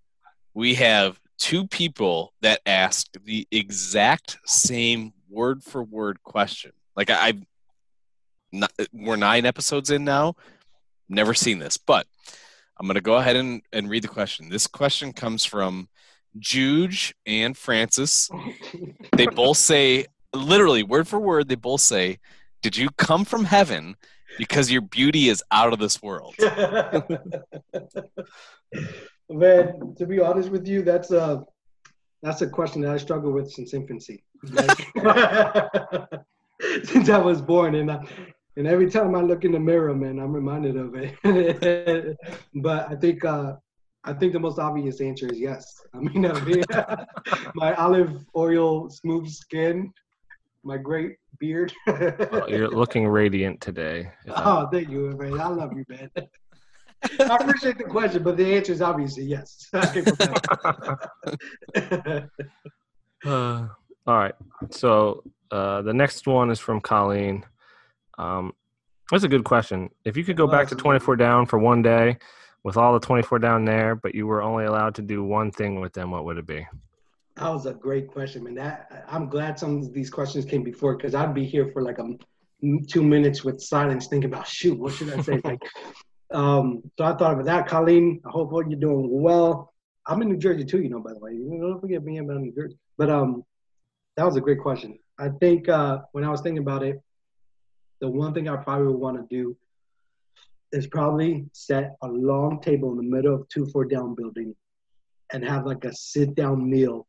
we 0.54 0.74
have 0.74 1.20
two 1.38 1.68
people 1.68 2.34
that 2.42 2.60
asked 2.66 3.16
the 3.24 3.46
exact 3.52 4.38
same 4.44 5.12
word 5.28 5.62
for 5.62 5.84
word 5.84 6.20
question. 6.24 6.72
Like 6.96 7.10
I, 7.10 7.28
I've 7.28 7.46
not, 8.50 8.72
we're 8.92 9.14
nine 9.14 9.46
episodes 9.46 9.92
in 9.92 10.02
now. 10.02 10.34
Never 11.08 11.32
seen 11.32 11.60
this, 11.60 11.76
but 11.76 12.08
I'm 12.76 12.88
going 12.88 12.96
to 12.96 13.00
go 13.00 13.18
ahead 13.18 13.36
and, 13.36 13.62
and 13.72 13.88
read 13.88 14.02
the 14.02 14.08
question. 14.08 14.48
This 14.48 14.66
question 14.66 15.12
comes 15.12 15.44
from 15.44 15.88
Juge 16.40 17.14
and 17.24 17.56
Francis. 17.56 18.30
They 19.16 19.26
both 19.26 19.58
say, 19.58 20.06
literally, 20.34 20.82
word 20.82 21.06
for 21.06 21.20
word, 21.20 21.48
they 21.48 21.54
both 21.54 21.82
say, 21.82 22.18
Did 22.62 22.76
you 22.76 22.88
come 22.96 23.24
from 23.24 23.44
heaven 23.44 23.94
because 24.36 24.70
your 24.70 24.82
beauty 24.82 25.28
is 25.28 25.42
out 25.50 25.72
of 25.72 25.78
this 25.78 26.02
world? 26.02 26.34
Man, 29.30 29.94
to 29.96 30.06
be 30.06 30.20
honest 30.20 30.50
with 30.50 30.66
you, 30.66 30.82
that's 30.82 31.10
a 31.10 31.44
that's 32.22 32.42
a 32.42 32.48
question 32.48 32.82
that 32.82 32.90
I 32.92 32.96
struggle 32.96 33.32
with 33.32 33.50
since 33.50 33.74
infancy. 33.74 34.24
Since 36.82 37.08
I 37.08 37.18
was 37.18 37.40
born, 37.40 37.76
and 37.76 37.88
I, 37.92 38.04
and 38.56 38.66
every 38.66 38.90
time 38.90 39.14
I 39.14 39.20
look 39.20 39.44
in 39.44 39.52
the 39.52 39.60
mirror, 39.60 39.94
man, 39.94 40.18
I'm 40.18 40.32
reminded 40.32 40.76
of 40.76 40.96
it. 40.96 42.16
but 42.56 42.90
I 42.90 42.96
think 42.96 43.24
uh, 43.24 43.52
I 44.02 44.12
think 44.12 44.32
the 44.32 44.40
most 44.40 44.58
obvious 44.58 45.00
answer 45.00 45.30
is 45.30 45.38
yes. 45.38 45.80
I 45.94 45.98
mean, 45.98 46.26
I 46.26 46.40
mean 46.44 46.64
my 47.54 47.74
olive 47.74 48.24
oil 48.36 48.90
smooth 48.90 49.28
skin, 49.28 49.92
my 50.64 50.76
great 50.76 51.16
beard. 51.38 51.72
Well, 51.86 52.46
you're 52.48 52.68
looking 52.68 53.06
radiant 53.06 53.60
today. 53.60 54.10
if 54.26 54.32
I- 54.36 54.42
oh, 54.44 54.68
thank 54.72 54.88
you, 54.90 55.10
man. 55.18 55.40
I 55.40 55.48
love 55.48 55.72
you, 55.76 55.84
man. 55.88 56.10
I 57.20 57.36
appreciate 57.36 57.78
the 57.78 57.84
question, 57.84 58.24
but 58.24 58.36
the 58.36 58.56
answer 58.56 58.72
is 58.72 58.82
obviously 58.82 59.22
yes. 59.24 59.68
Uh, 63.26 63.66
all 64.06 64.16
right. 64.16 64.34
So 64.70 65.24
uh, 65.50 65.82
the 65.82 65.92
next 65.92 66.24
one 66.28 66.50
is 66.52 66.60
from 66.60 66.80
Colleen. 66.80 67.44
Um, 68.16 68.52
that's 69.10 69.24
a 69.24 69.28
good 69.28 69.42
question. 69.44 69.90
If 70.04 70.16
you 70.16 70.22
could 70.24 70.36
go 70.36 70.44
Well, 70.46 70.52
back 70.52 70.68
to 70.68 70.76
that's 70.76 70.80
a- 70.80 70.84
24 70.84 71.16
down 71.16 71.44
for 71.46 71.58
one 71.58 71.82
day 71.82 72.16
with 72.62 72.76
all 72.76 72.92
the 72.92 73.00
24 73.00 73.40
down 73.40 73.64
there, 73.64 73.96
but 73.96 74.14
you 74.14 74.28
were 74.28 74.40
only 74.40 74.66
allowed 74.66 74.94
to 74.96 75.02
do 75.02 75.24
one 75.24 75.50
thing 75.50 75.80
with 75.80 75.94
them, 75.94 76.12
what 76.12 76.24
would 76.26 76.38
it 76.38 76.46
be? 76.46 76.64
That 77.38 77.52
was 77.52 77.66
a 77.66 77.74
great 77.74 78.08
question, 78.08 78.42
man. 78.42 78.56
That, 78.56 79.04
I'm 79.08 79.28
glad 79.28 79.60
some 79.60 79.78
of 79.78 79.92
these 79.92 80.10
questions 80.10 80.44
came 80.44 80.64
before 80.64 80.96
because 80.96 81.14
I'd 81.14 81.34
be 81.34 81.44
here 81.44 81.70
for 81.72 81.82
like 81.82 81.98
a 82.00 82.04
two 82.88 83.02
minutes 83.02 83.44
with 83.44 83.60
silence, 83.60 84.08
thinking 84.08 84.30
about 84.30 84.48
shoot, 84.48 84.76
what 84.76 84.94
should 84.94 85.12
I 85.12 85.22
say? 85.22 85.40
like, 85.44 85.62
um, 86.34 86.82
so 86.98 87.04
I 87.04 87.14
thought 87.14 87.34
about 87.34 87.44
that. 87.44 87.68
Colleen, 87.68 88.20
I 88.26 88.30
hope 88.30 88.50
what 88.50 88.68
you're 88.68 88.80
doing 88.80 89.22
well. 89.22 89.72
I'm 90.04 90.20
in 90.22 90.28
New 90.30 90.36
Jersey 90.36 90.64
too, 90.64 90.82
you 90.82 90.88
know. 90.88 90.98
By 90.98 91.12
the 91.12 91.20
way, 91.20 91.32
you 91.32 91.46
know, 91.48 91.68
don't 91.68 91.80
forget 91.80 92.02
me. 92.02 92.16
I'm 92.16 92.28
in 92.30 92.42
New 92.42 92.52
Jersey. 92.52 92.76
But 92.96 93.08
um, 93.08 93.44
that 94.16 94.24
was 94.24 94.36
a 94.36 94.40
great 94.40 94.60
question. 94.60 94.98
I 95.20 95.28
think 95.40 95.68
uh, 95.68 95.98
when 96.12 96.24
I 96.24 96.30
was 96.30 96.40
thinking 96.40 96.62
about 96.62 96.82
it, 96.82 97.00
the 98.00 98.08
one 98.08 98.34
thing 98.34 98.48
I 98.48 98.56
probably 98.56 98.88
would 98.88 98.96
want 98.96 99.16
to 99.16 99.26
do 99.34 99.56
is 100.72 100.88
probably 100.88 101.46
set 101.52 101.94
a 102.02 102.08
long 102.08 102.60
table 102.60 102.90
in 102.90 102.96
the 102.96 103.02
middle 103.04 103.34
of 103.34 103.48
two 103.48 103.66
four 103.66 103.84
down 103.84 104.16
building 104.16 104.56
and 105.32 105.44
have 105.44 105.66
like 105.66 105.84
a 105.84 105.94
sit 105.94 106.34
down 106.34 106.68
meal 106.68 107.07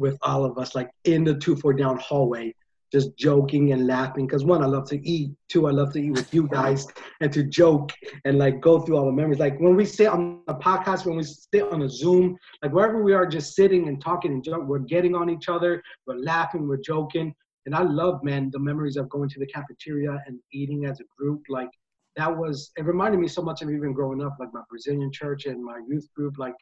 with 0.00 0.16
all 0.22 0.44
of 0.44 0.58
us, 0.58 0.74
like 0.74 0.90
in 1.04 1.22
the 1.22 1.34
two 1.34 1.54
four 1.54 1.74
down 1.74 1.98
hallway, 1.98 2.54
just 2.90 3.16
joking 3.16 3.72
and 3.72 3.86
laughing. 3.86 4.26
Because 4.26 4.44
one, 4.44 4.62
I 4.62 4.66
love 4.66 4.88
to 4.88 5.08
eat. 5.08 5.30
Two, 5.48 5.68
I 5.68 5.70
love 5.70 5.92
to 5.92 6.00
eat 6.00 6.12
with 6.12 6.32
you 6.34 6.48
guys 6.48 6.86
and 7.20 7.32
to 7.32 7.44
joke 7.44 7.92
and 8.24 8.38
like 8.38 8.60
go 8.60 8.80
through 8.80 8.96
all 8.96 9.04
the 9.04 9.12
memories. 9.12 9.38
Like 9.38 9.60
when 9.60 9.76
we 9.76 9.84
sit 9.84 10.08
on 10.08 10.40
a 10.48 10.54
podcast, 10.54 11.04
when 11.04 11.16
we 11.16 11.22
sit 11.22 11.70
on 11.70 11.82
a 11.82 11.88
Zoom, 11.88 12.36
like 12.62 12.72
wherever 12.72 13.02
we 13.02 13.12
are, 13.12 13.26
just 13.26 13.54
sitting 13.54 13.88
and 13.88 14.00
talking 14.02 14.32
and 14.32 14.42
joke, 14.42 14.66
we're 14.66 14.78
getting 14.78 15.14
on 15.14 15.28
each 15.28 15.48
other, 15.48 15.82
we're 16.06 16.16
laughing, 16.16 16.66
we're 16.66 16.78
joking. 16.78 17.34
And 17.66 17.74
I 17.74 17.82
love, 17.82 18.24
man, 18.24 18.50
the 18.50 18.58
memories 18.58 18.96
of 18.96 19.08
going 19.10 19.28
to 19.28 19.38
the 19.38 19.46
cafeteria 19.46 20.18
and 20.26 20.40
eating 20.52 20.86
as 20.86 20.98
a 21.00 21.04
group. 21.16 21.42
Like 21.50 21.70
that 22.16 22.34
was, 22.34 22.72
it 22.78 22.84
reminded 22.86 23.20
me 23.20 23.28
so 23.28 23.42
much 23.42 23.60
of 23.60 23.70
even 23.70 23.92
growing 23.92 24.22
up, 24.22 24.36
like 24.40 24.52
my 24.54 24.62
Brazilian 24.70 25.12
church 25.12 25.44
and 25.44 25.62
my 25.62 25.80
youth 25.86 26.08
group. 26.16 26.38
Like, 26.38 26.54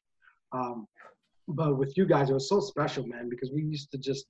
um, 0.52 0.86
but 1.48 1.78
with 1.78 1.96
you 1.96 2.06
guys, 2.06 2.30
it 2.30 2.34
was 2.34 2.48
so 2.48 2.60
special, 2.60 3.06
man, 3.06 3.28
because 3.28 3.50
we 3.52 3.62
used 3.62 3.90
to 3.92 3.98
just 3.98 4.26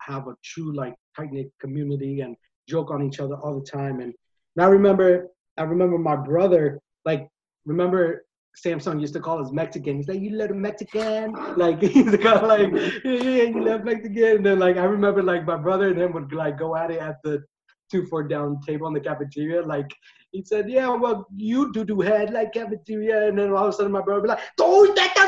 have 0.00 0.26
a 0.26 0.34
true 0.42 0.74
like 0.74 0.94
tight 1.16 1.32
knit 1.32 1.52
community 1.60 2.20
and 2.20 2.36
joke 2.68 2.90
on 2.90 3.02
each 3.02 3.20
other 3.20 3.36
all 3.36 3.60
the 3.60 3.66
time. 3.66 4.00
And, 4.00 4.12
and 4.56 4.64
I 4.64 4.66
remember, 4.66 5.28
I 5.58 5.62
remember 5.62 5.98
my 5.98 6.16
brother, 6.16 6.80
like, 7.04 7.28
remember 7.66 8.24
Samsung 8.64 9.00
used 9.00 9.14
to 9.14 9.20
call 9.20 9.44
us 9.44 9.52
Mexican. 9.52 9.96
He's 9.96 10.08
like, 10.08 10.20
you 10.20 10.30
little 10.30 10.56
Mexican. 10.56 11.34
Like 11.56 11.80
he's 11.82 12.16
kind 12.16 12.38
of 12.38 12.48
like, 12.48 12.72
yeah, 13.04 13.12
yeah, 13.12 13.42
you 13.44 13.64
love 13.64 13.84
Mexican. 13.84 14.36
And 14.36 14.46
then 14.46 14.58
like 14.58 14.76
I 14.76 14.84
remember 14.84 15.22
like 15.22 15.46
my 15.46 15.56
brother 15.56 15.88
and 15.88 16.00
him 16.00 16.12
would 16.12 16.32
like 16.32 16.58
go 16.58 16.76
at 16.76 16.90
it 16.90 17.00
at 17.00 17.16
the 17.22 17.42
two 17.90 18.06
four 18.06 18.22
down 18.24 18.60
table 18.66 18.86
in 18.88 18.94
the 18.94 19.00
cafeteria. 19.00 19.62
Like 19.62 19.90
he 20.32 20.42
said, 20.44 20.68
yeah, 20.68 20.88
well 20.88 21.26
you 21.36 21.72
do 21.72 21.84
do 21.84 22.00
head 22.00 22.32
like 22.32 22.52
cafeteria. 22.52 23.28
And 23.28 23.38
then 23.38 23.52
all 23.52 23.64
of 23.64 23.68
a 23.68 23.72
sudden 23.72 23.92
my 23.92 24.02
brother 24.02 24.20
would 24.20 24.26
be 24.26 24.28
like, 24.28 24.40
do 24.56 24.92
that 24.96 25.14
guy 25.14 25.22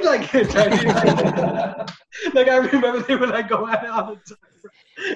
like, 0.04 0.32
like 2.34 2.48
I 2.48 2.56
remember 2.56 3.00
they 3.00 3.16
would 3.16 3.30
like 3.30 3.48
go 3.48 3.66
at 3.66 3.82
it 3.84 3.90
all 3.90 4.14
the 4.14 4.16
time. 4.16 4.36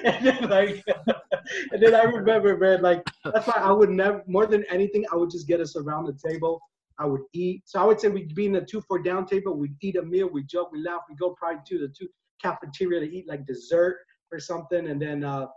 And 0.03 0.25
then 0.25 0.49
like 0.49 0.83
and 1.71 1.81
then 1.81 1.93
I 1.93 2.03
remember 2.03 2.57
man 2.57 2.81
like 2.81 3.03
that's 3.23 3.45
why 3.45 3.57
I 3.57 3.71
would 3.71 3.91
never 3.91 4.23
more 4.25 4.47
than 4.47 4.65
anything 4.71 5.05
I 5.11 5.15
would 5.15 5.29
just 5.29 5.47
get 5.47 5.59
us 5.59 5.75
around 5.75 6.05
the 6.05 6.17
table 6.27 6.59
I 6.97 7.05
would 7.05 7.21
eat. 7.33 7.63
So 7.65 7.81
I 7.81 7.85
would 7.85 7.99
say 7.99 8.07
we'd 8.07 8.33
be 8.35 8.45
in 8.45 8.53
the 8.53 8.61
two 8.61 8.81
four 8.81 8.99
down 8.99 9.25
table. 9.25 9.57
We'd 9.57 9.75
eat 9.81 9.97
a 9.97 10.01
meal. 10.01 10.29
We 10.31 10.43
joke. 10.43 10.71
We 10.71 10.81
laugh. 10.81 11.01
We 11.09 11.15
go 11.15 11.31
probably 11.31 11.61
to 11.67 11.79
the 11.79 11.89
two 11.89 12.07
cafeteria 12.41 13.01
to 13.01 13.15
eat 13.15 13.27
like 13.27 13.45
dessert 13.45 13.97
or 14.31 14.39
something, 14.39 14.87
and 14.87 15.01
then 15.01 15.23
uh, 15.23 15.47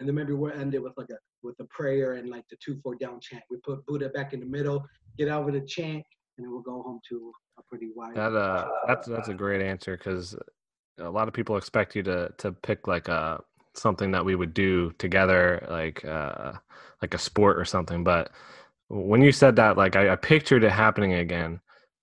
and 0.00 0.08
then 0.08 0.14
maybe 0.14 0.32
we'll 0.32 0.52
end 0.52 0.74
it 0.74 0.82
with 0.82 0.94
like 0.96 1.10
a 1.10 1.18
with 1.42 1.56
the 1.56 1.64
prayer 1.64 2.14
and 2.14 2.28
like 2.28 2.44
the 2.50 2.56
two 2.64 2.78
four 2.82 2.94
down 2.94 3.20
chant. 3.20 3.42
We 3.50 3.58
put 3.58 3.84
Buddha 3.86 4.08
back 4.08 4.32
in 4.32 4.40
the 4.40 4.46
middle, 4.46 4.84
get 5.16 5.28
out 5.28 5.44
with 5.44 5.54
a 5.54 5.60
chant, 5.60 6.04
and 6.36 6.46
then 6.46 6.50
we'll 6.50 6.62
go 6.62 6.82
home 6.82 7.00
to 7.08 7.32
a 7.58 7.62
pretty 7.68 7.90
wide. 7.94 8.14
That 8.14 8.34
uh, 8.34 8.68
that's 8.86 9.06
that's 9.06 9.28
a 9.28 9.34
great 9.34 9.62
answer 9.62 9.96
because 9.96 10.36
a 10.98 11.10
lot 11.10 11.28
of 11.28 11.34
people 11.34 11.56
expect 11.56 11.94
you 11.94 12.02
to 12.04 12.32
to 12.38 12.52
pick 12.52 12.86
like 12.86 13.08
a 13.08 13.40
something 13.74 14.10
that 14.10 14.24
we 14.24 14.34
would 14.34 14.54
do 14.54 14.92
together, 14.98 15.66
like 15.70 16.04
uh, 16.04 16.52
like 17.02 17.14
a 17.14 17.18
sport 17.18 17.58
or 17.58 17.64
something. 17.64 18.04
But 18.04 18.30
when 18.88 19.22
you 19.22 19.32
said 19.32 19.56
that, 19.56 19.76
like 19.76 19.96
I, 19.96 20.10
I 20.12 20.16
pictured 20.16 20.64
it 20.64 20.72
happening 20.72 21.14
again, 21.14 21.60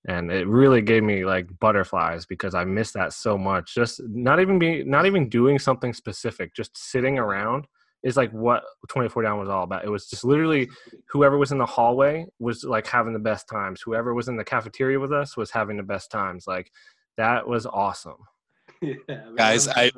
and 0.08 0.32
it 0.32 0.48
really 0.48 0.82
gave 0.82 1.04
me 1.04 1.26
like 1.26 1.48
butterflies 1.60 2.26
because 2.26 2.56
I 2.56 2.64
miss 2.64 2.92
that 2.94 3.14
so 3.14 3.38
much. 3.38 3.74
Just 3.76 4.02
not 4.08 4.40
even 4.40 4.60
be 4.60 4.84
not 4.84 5.06
even 5.06 5.30
doing 5.30 5.60
something 5.60 5.94
specific, 5.94 6.56
just 6.56 6.78
sitting 6.78 7.20
around 7.20 7.68
is 8.06 8.16
like 8.16 8.32
what 8.32 8.64
24 8.88 9.24
down 9.24 9.40
was 9.40 9.50
all 9.50 9.64
about. 9.64 9.84
It 9.84 9.90
was 9.90 10.08
just 10.08 10.24
literally 10.24 10.70
whoever 11.10 11.38
was 11.38 11.52
in 11.52 11.58
the 11.58 11.66
hallway 11.66 12.26
was 12.40 12.64
like 12.64 12.88
having 12.88 13.12
the 13.12 13.20
best 13.20 13.50
times. 13.50 13.82
Whoever 13.82 14.14
was 14.14 14.28
in 14.30 14.38
the 14.38 14.44
cafeteria 14.46 15.00
with 15.00 15.12
us 15.12 15.36
was 15.36 15.52
having 15.52 15.76
the 15.76 15.84
best 15.84 16.10
times. 16.12 16.46
Like 16.48 16.72
that 17.18 17.46
was 17.48 17.66
awesome. 17.66 18.18
yeah, 18.82 18.94
Guys, 19.36 19.68
I- 19.68 19.92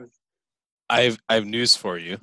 I've 0.90 1.20
I 1.28 1.36
have 1.36 1.46
news 1.46 1.76
for 1.76 1.98
you. 2.00 2.18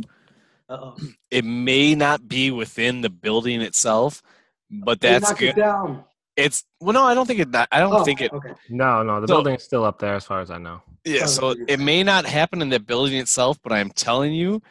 Uh-oh. 0.70 0.96
It 1.30 1.44
may 1.44 1.94
not 1.94 2.26
be 2.26 2.50
within 2.50 3.02
the 3.02 3.10
building 3.10 3.60
itself, 3.60 4.22
but 4.70 5.00
that's 5.00 5.28
knocked 5.28 5.42
it 5.42 5.54
good. 5.54 5.60
down. 5.60 6.04
It's 6.36 6.64
well, 6.80 6.94
no, 6.94 7.04
I 7.04 7.12
don't 7.12 7.26
think 7.26 7.40
it. 7.40 7.48
I 7.70 7.78
don't 7.78 7.92
Oh, 7.92 8.04
think 8.04 8.22
it. 8.22 8.32
Okay. 8.32 8.54
No, 8.70 9.02
no, 9.02 9.20
the 9.20 9.28
So- 9.28 9.34
building 9.34 9.54
is 9.56 9.62
still 9.62 9.84
up 9.84 9.98
there 9.98 10.14
as 10.14 10.24
far 10.24 10.40
as 10.40 10.50
I 10.50 10.56
know. 10.56 10.80
Yeah, 11.04 11.24
oh, 11.24 11.26
so 11.26 11.54
it 11.68 11.78
may 11.78 12.02
not 12.02 12.24
happen 12.24 12.62
in 12.62 12.70
the 12.70 12.80
building 12.80 13.18
itself, 13.18 13.58
but 13.62 13.72
I'm 13.74 13.90
telling 13.90 14.32
you, 14.32 14.62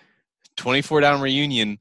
24 0.56 1.02
down 1.02 1.22
reunion, 1.22 1.80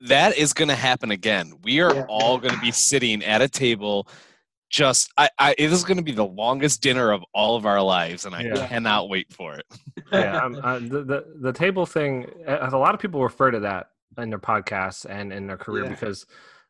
that 0.00 0.36
is 0.36 0.52
going 0.52 0.68
to 0.68 0.74
happen 0.74 1.10
again. 1.10 1.54
We 1.62 1.80
are 1.80 1.94
Yeah. 1.94 2.04
all 2.08 2.38
going 2.38 2.54
to 2.54 2.60
be 2.60 2.72
sitting 2.72 3.24
at 3.24 3.42
a 3.42 3.48
table. 3.48 4.08
Just, 4.68 5.12
I, 5.16 5.30
I, 5.38 5.54
it 5.56 5.72
is 5.72 5.84
going 5.84 5.96
to 5.96 6.02
be 6.02 6.12
the 6.12 6.26
longest 6.26 6.82
dinner 6.82 7.12
of 7.12 7.22
all 7.32 7.56
of 7.56 7.66
our 7.66 7.80
lives, 7.80 8.24
and 8.26 8.34
I 8.34 8.42
Yeah. 8.42 8.66
cannot 8.66 9.08
wait 9.08 9.32
for 9.32 9.56
it. 9.56 9.64
yeah, 10.12 10.38
I'm, 10.44 10.56
uh, 10.56 10.78
the, 10.80 11.04
the 11.04 11.24
the 11.40 11.52
table 11.52 11.86
thing. 11.86 12.26
uh, 12.46 12.68
A 12.72 12.76
lot 12.76 12.94
of 12.94 13.00
people 13.00 13.22
refer 13.22 13.50
to 13.52 13.60
that 13.60 13.90
in 14.18 14.30
their 14.30 14.38
podcasts 14.38 15.06
and 15.08 15.32
in 15.32 15.46
their 15.46 15.56
career 15.56 15.84
Yeah. 15.84 15.90
because 15.90 16.26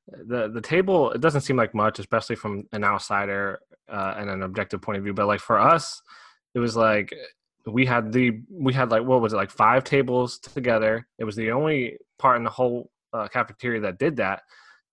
the 0.09 0.49
the 0.49 0.61
table 0.61 1.11
it 1.13 1.21
doesn't 1.21 1.41
seem 1.41 1.57
like 1.57 1.75
much, 1.75 1.99
especially 1.99 2.37
from 2.37 2.65
an 2.73 2.85
outsider 2.85 3.61
uh, 3.89 4.15
and 4.19 4.31
an 4.31 4.43
objective 4.43 4.81
point 4.81 4.99
of 4.99 5.05
view. 5.05 5.15
But 5.15 5.27
like 5.27 5.41
for 5.41 5.59
us, 5.59 6.01
it 6.55 6.59
was 6.61 6.77
like 6.77 7.13
we 7.67 7.85
had 7.85 8.13
the 8.13 8.41
we 8.51 8.73
had 8.73 8.91
like 8.91 9.03
what 9.03 9.21
was 9.21 9.33
it 9.33 9.37
like 9.37 9.51
five 9.51 9.85
tables 9.85 10.39
together. 10.39 11.07
It 11.19 11.25
was 11.25 11.37
the 11.37 11.51
only 11.51 11.99
part 12.19 12.37
in 12.37 12.45
the 12.45 12.51
whole 12.51 12.91
uh, 13.13 13.29
cafeteria 13.29 13.81
that 13.81 13.99
did 13.99 14.17
that, 14.17 14.43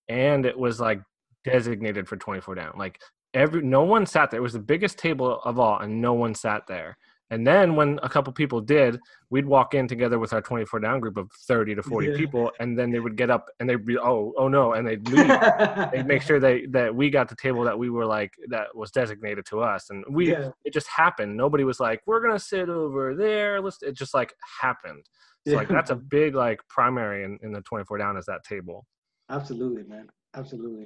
and 0.09 0.45
it 0.45 0.57
was 0.57 0.79
like 0.79 1.01
designated 1.43 2.07
for 2.07 2.17
24 2.17 2.55
down. 2.55 2.73
Like 2.77 2.99
every 3.33 3.61
no 3.61 3.83
one 3.83 4.05
sat 4.05 4.31
there. 4.31 4.39
It 4.39 4.43
was 4.43 4.53
the 4.53 4.59
biggest 4.59 4.97
table 4.97 5.39
of 5.45 5.59
all, 5.59 5.79
and 5.79 6.01
no 6.01 6.13
one 6.13 6.33
sat 6.33 6.63
there. 6.67 6.97
And 7.33 7.47
then 7.47 7.75
when 7.75 7.99
a 8.03 8.09
couple 8.09 8.31
people 8.31 8.61
did, 8.61 8.99
we'd 9.31 9.47
walk 9.47 9.73
in 9.73 9.87
together 9.87 10.19
with 10.19 10.33
our 10.33 10.41
24 10.41 10.79
down 10.81 10.99
group 10.99 11.17
of 11.17 11.31
30 11.47 11.73
to 11.73 11.81
40 11.81 12.09
Yeah. 12.09 12.15
people, 12.15 12.51
and 12.59 12.77
then 12.77 12.91
they 12.91 12.99
would 12.99 13.17
get 13.17 13.31
up 13.31 13.49
and 13.59 13.67
they'd 13.67 13.83
be, 13.83 13.97
oh, 13.97 14.33
oh 14.37 14.47
no, 14.47 14.73
and 14.73 14.87
they'd 14.87 15.07
leave. 15.09 15.27
they'd 15.91 16.05
make 16.05 16.21
sure 16.21 16.39
they 16.39 16.67
that 16.67 16.93
we 16.93 17.09
got 17.09 17.29
the 17.29 17.35
table 17.35 17.63
that 17.63 17.77
we 17.77 17.89
were 17.89 18.05
like 18.05 18.33
that 18.49 18.67
was 18.75 18.91
designated 18.91 19.47
to 19.47 19.61
us, 19.61 19.89
and 19.89 20.05
we 20.11 20.31
Yeah. 20.31 20.49
it 20.63 20.73
just 20.73 20.87
happened. 20.87 21.35
Nobody 21.35 21.63
was 21.63 21.79
like, 21.79 22.01
we're 22.05 22.21
gonna 22.21 22.37
sit 22.37 22.69
over 22.69 23.15
there. 23.15 23.59
Let's. 23.61 23.81
It 23.81 23.97
just 23.97 24.13
like 24.13 24.31
happened. 24.61 25.03
So 25.47 25.55
like 25.55 25.69
that's 25.69 25.89
a 25.89 25.95
big 25.95 26.35
like 26.35 26.59
primary 26.69 27.23
in, 27.25 27.39
in 27.41 27.51
the 27.51 27.61
24 27.61 27.97
down 27.97 28.15
is 28.15 28.25
that 28.27 28.43
table. 28.43 28.85
Absolutely, 29.31 29.83
man. 29.83 30.07
Absolutely. 30.35 30.85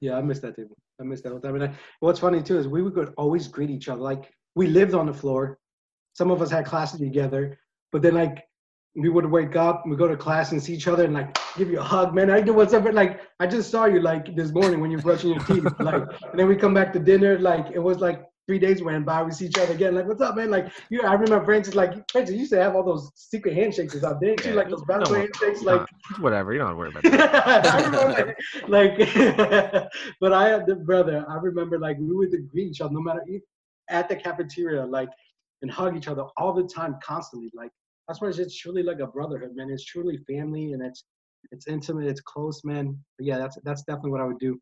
Yeah, 0.00 0.18
I 0.18 0.22
miss 0.22 0.40
that 0.40 0.56
table. 0.56 0.76
I 1.00 1.04
miss 1.04 1.22
that 1.22 1.30
whole 1.30 1.40
time. 1.40 1.54
And 1.54 1.64
I, 1.64 1.74
what's 2.00 2.20
funny 2.20 2.42
too 2.42 2.58
is 2.58 2.68
we 2.68 2.82
would 2.82 3.14
always 3.16 3.48
greet 3.48 3.70
each 3.70 3.88
other. 3.88 4.02
Like 4.02 4.30
we 4.54 4.66
lived 4.68 4.94
on 4.94 5.06
the 5.06 5.12
floor. 5.14 5.58
Some 6.14 6.30
of 6.30 6.40
us 6.42 6.50
had 6.50 6.64
classes 6.66 7.00
together, 7.00 7.58
but 7.92 8.02
then 8.02 8.14
like 8.14 8.44
we 8.96 9.08
would 9.08 9.26
wake 9.26 9.56
up, 9.56 9.82
we 9.86 9.96
go 9.96 10.06
to 10.06 10.16
class 10.16 10.52
and 10.52 10.62
see 10.62 10.72
each 10.74 10.86
other 10.86 11.04
and 11.04 11.14
like 11.14 11.36
give 11.58 11.68
you 11.68 11.80
a 11.80 11.82
hug, 11.82 12.14
man. 12.14 12.30
I 12.30 12.40
do 12.40 12.52
what's 12.54 12.72
up. 12.72 12.84
Like 12.92 13.20
I 13.40 13.46
just 13.48 13.70
saw 13.70 13.86
you 13.86 14.00
like 14.00 14.36
this 14.36 14.52
morning 14.52 14.80
when 14.80 14.90
you're 14.92 15.00
brushing 15.02 15.30
your 15.30 15.40
teeth, 15.44 15.64
like, 15.80 16.02
and 16.30 16.38
then 16.38 16.46
we 16.46 16.54
come 16.56 16.74
back 16.74 16.92
to 16.92 17.00
dinner. 17.00 17.36
Like 17.38 17.66
it 17.72 17.80
was 17.80 17.98
like 17.98 18.22
three 18.46 18.60
days 18.60 18.80
went 18.82 19.04
by. 19.04 19.22
We 19.24 19.32
see 19.32 19.46
each 19.46 19.58
other 19.58 19.72
again. 19.72 19.96
Like 19.96 20.06
what's 20.06 20.20
up, 20.20 20.36
man? 20.36 20.50
Like 20.52 20.68
you, 20.90 21.02
I 21.02 21.14
remember 21.14 21.44
Francis. 21.44 21.74
Like 21.74 22.08
Francis 22.12 22.36
used 22.36 22.52
to 22.52 22.62
have 22.62 22.76
all 22.76 22.84
those 22.84 23.10
secret 23.16 23.54
handshakes 23.56 23.96
out 24.04 24.20
there, 24.20 24.36
didn't 24.36 24.44
you? 24.44 24.50
Yeah, 24.52 24.56
Like 24.58 24.68
those 24.68 24.82
don't- 24.86 25.08
handshakes, 25.12 25.62
like. 25.62 25.84
whatever. 26.20 26.52
You 26.52 26.60
don't 26.60 26.68
have 26.68 26.76
to 26.76 26.78
worry 26.78 26.90
about 26.90 27.02
that. 27.64 27.84
Remember, 27.86 28.36
like, 28.68 29.88
but 30.20 30.32
I 30.32 30.48
had 30.50 30.66
the 30.68 30.76
brother. 30.76 31.24
I 31.28 31.34
remember, 31.38 31.80
like, 31.80 31.96
we 31.98 32.14
would 32.14 32.30
greet 32.52 32.68
each 32.68 32.80
other 32.80 32.92
no 32.94 33.00
matter 33.00 33.22
if, 33.26 33.42
at 33.88 34.08
the 34.08 34.16
cafeteria, 34.16 34.84
like, 34.84 35.10
and 35.62 35.70
hug 35.70 35.96
each 35.96 36.08
other 36.08 36.24
all 36.36 36.52
the 36.52 36.64
time, 36.64 36.96
constantly. 37.02 37.50
Like, 37.54 37.70
that's 38.08 38.20
why 38.20 38.28
it's 38.28 38.36
just 38.36 38.58
truly 38.60 38.82
like 38.82 39.00
a 39.00 39.06
brotherhood, 39.06 39.50
man. 39.54 39.70
It's 39.70 39.84
truly 39.84 40.18
family, 40.28 40.72
and 40.72 40.82
it's 40.82 41.04
it's 41.52 41.66
intimate, 41.66 42.06
it's 42.06 42.20
close, 42.20 42.62
man. 42.64 42.98
But 43.18 43.26
yeah, 43.26 43.38
that's 43.38 43.58
that's 43.64 43.82
definitely 43.82 44.12
what 44.12 44.20
I 44.20 44.24
would 44.24 44.38
do. 44.38 44.58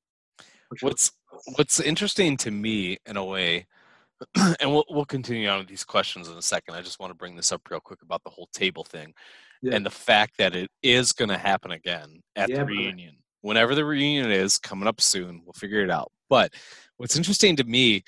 sure. 0.76 0.88
What's 0.90 1.12
What's 1.56 1.80
interesting 1.80 2.36
to 2.38 2.50
me, 2.50 2.98
in 3.06 3.16
a 3.16 3.24
way, 3.24 3.66
and 4.36 4.70
we'll 4.70 4.84
we'll 4.90 5.04
continue 5.04 5.48
on 5.48 5.58
with 5.60 5.68
these 5.68 5.84
questions 5.84 6.28
in 6.28 6.36
a 6.36 6.42
second. 6.42 6.74
I 6.74 6.82
just 6.82 7.00
want 7.00 7.10
to 7.10 7.16
bring 7.16 7.36
this 7.36 7.52
up 7.52 7.62
real 7.70 7.80
quick 7.80 8.02
about 8.02 8.22
the 8.22 8.30
whole 8.30 8.48
table 8.52 8.84
thing, 8.84 9.14
Yeah. 9.62 9.74
and 9.74 9.84
the 9.84 9.90
fact 9.90 10.36
that 10.38 10.54
it 10.54 10.70
is 10.82 11.12
going 11.12 11.30
to 11.30 11.38
happen 11.38 11.72
again 11.72 12.20
at 12.36 12.50
Yeah, 12.50 12.58
the 12.58 12.66
reunion. 12.66 13.16
Whenever 13.40 13.74
the 13.74 13.84
reunion 13.84 14.30
is 14.30 14.58
coming 14.58 14.86
up 14.86 15.00
soon, 15.00 15.42
we'll 15.44 15.52
figure 15.54 15.82
it 15.82 15.90
out. 15.90 16.12
But 16.30 16.54
what's 16.98 17.16
interesting 17.16 17.56
to 17.56 17.64
me 17.64 18.04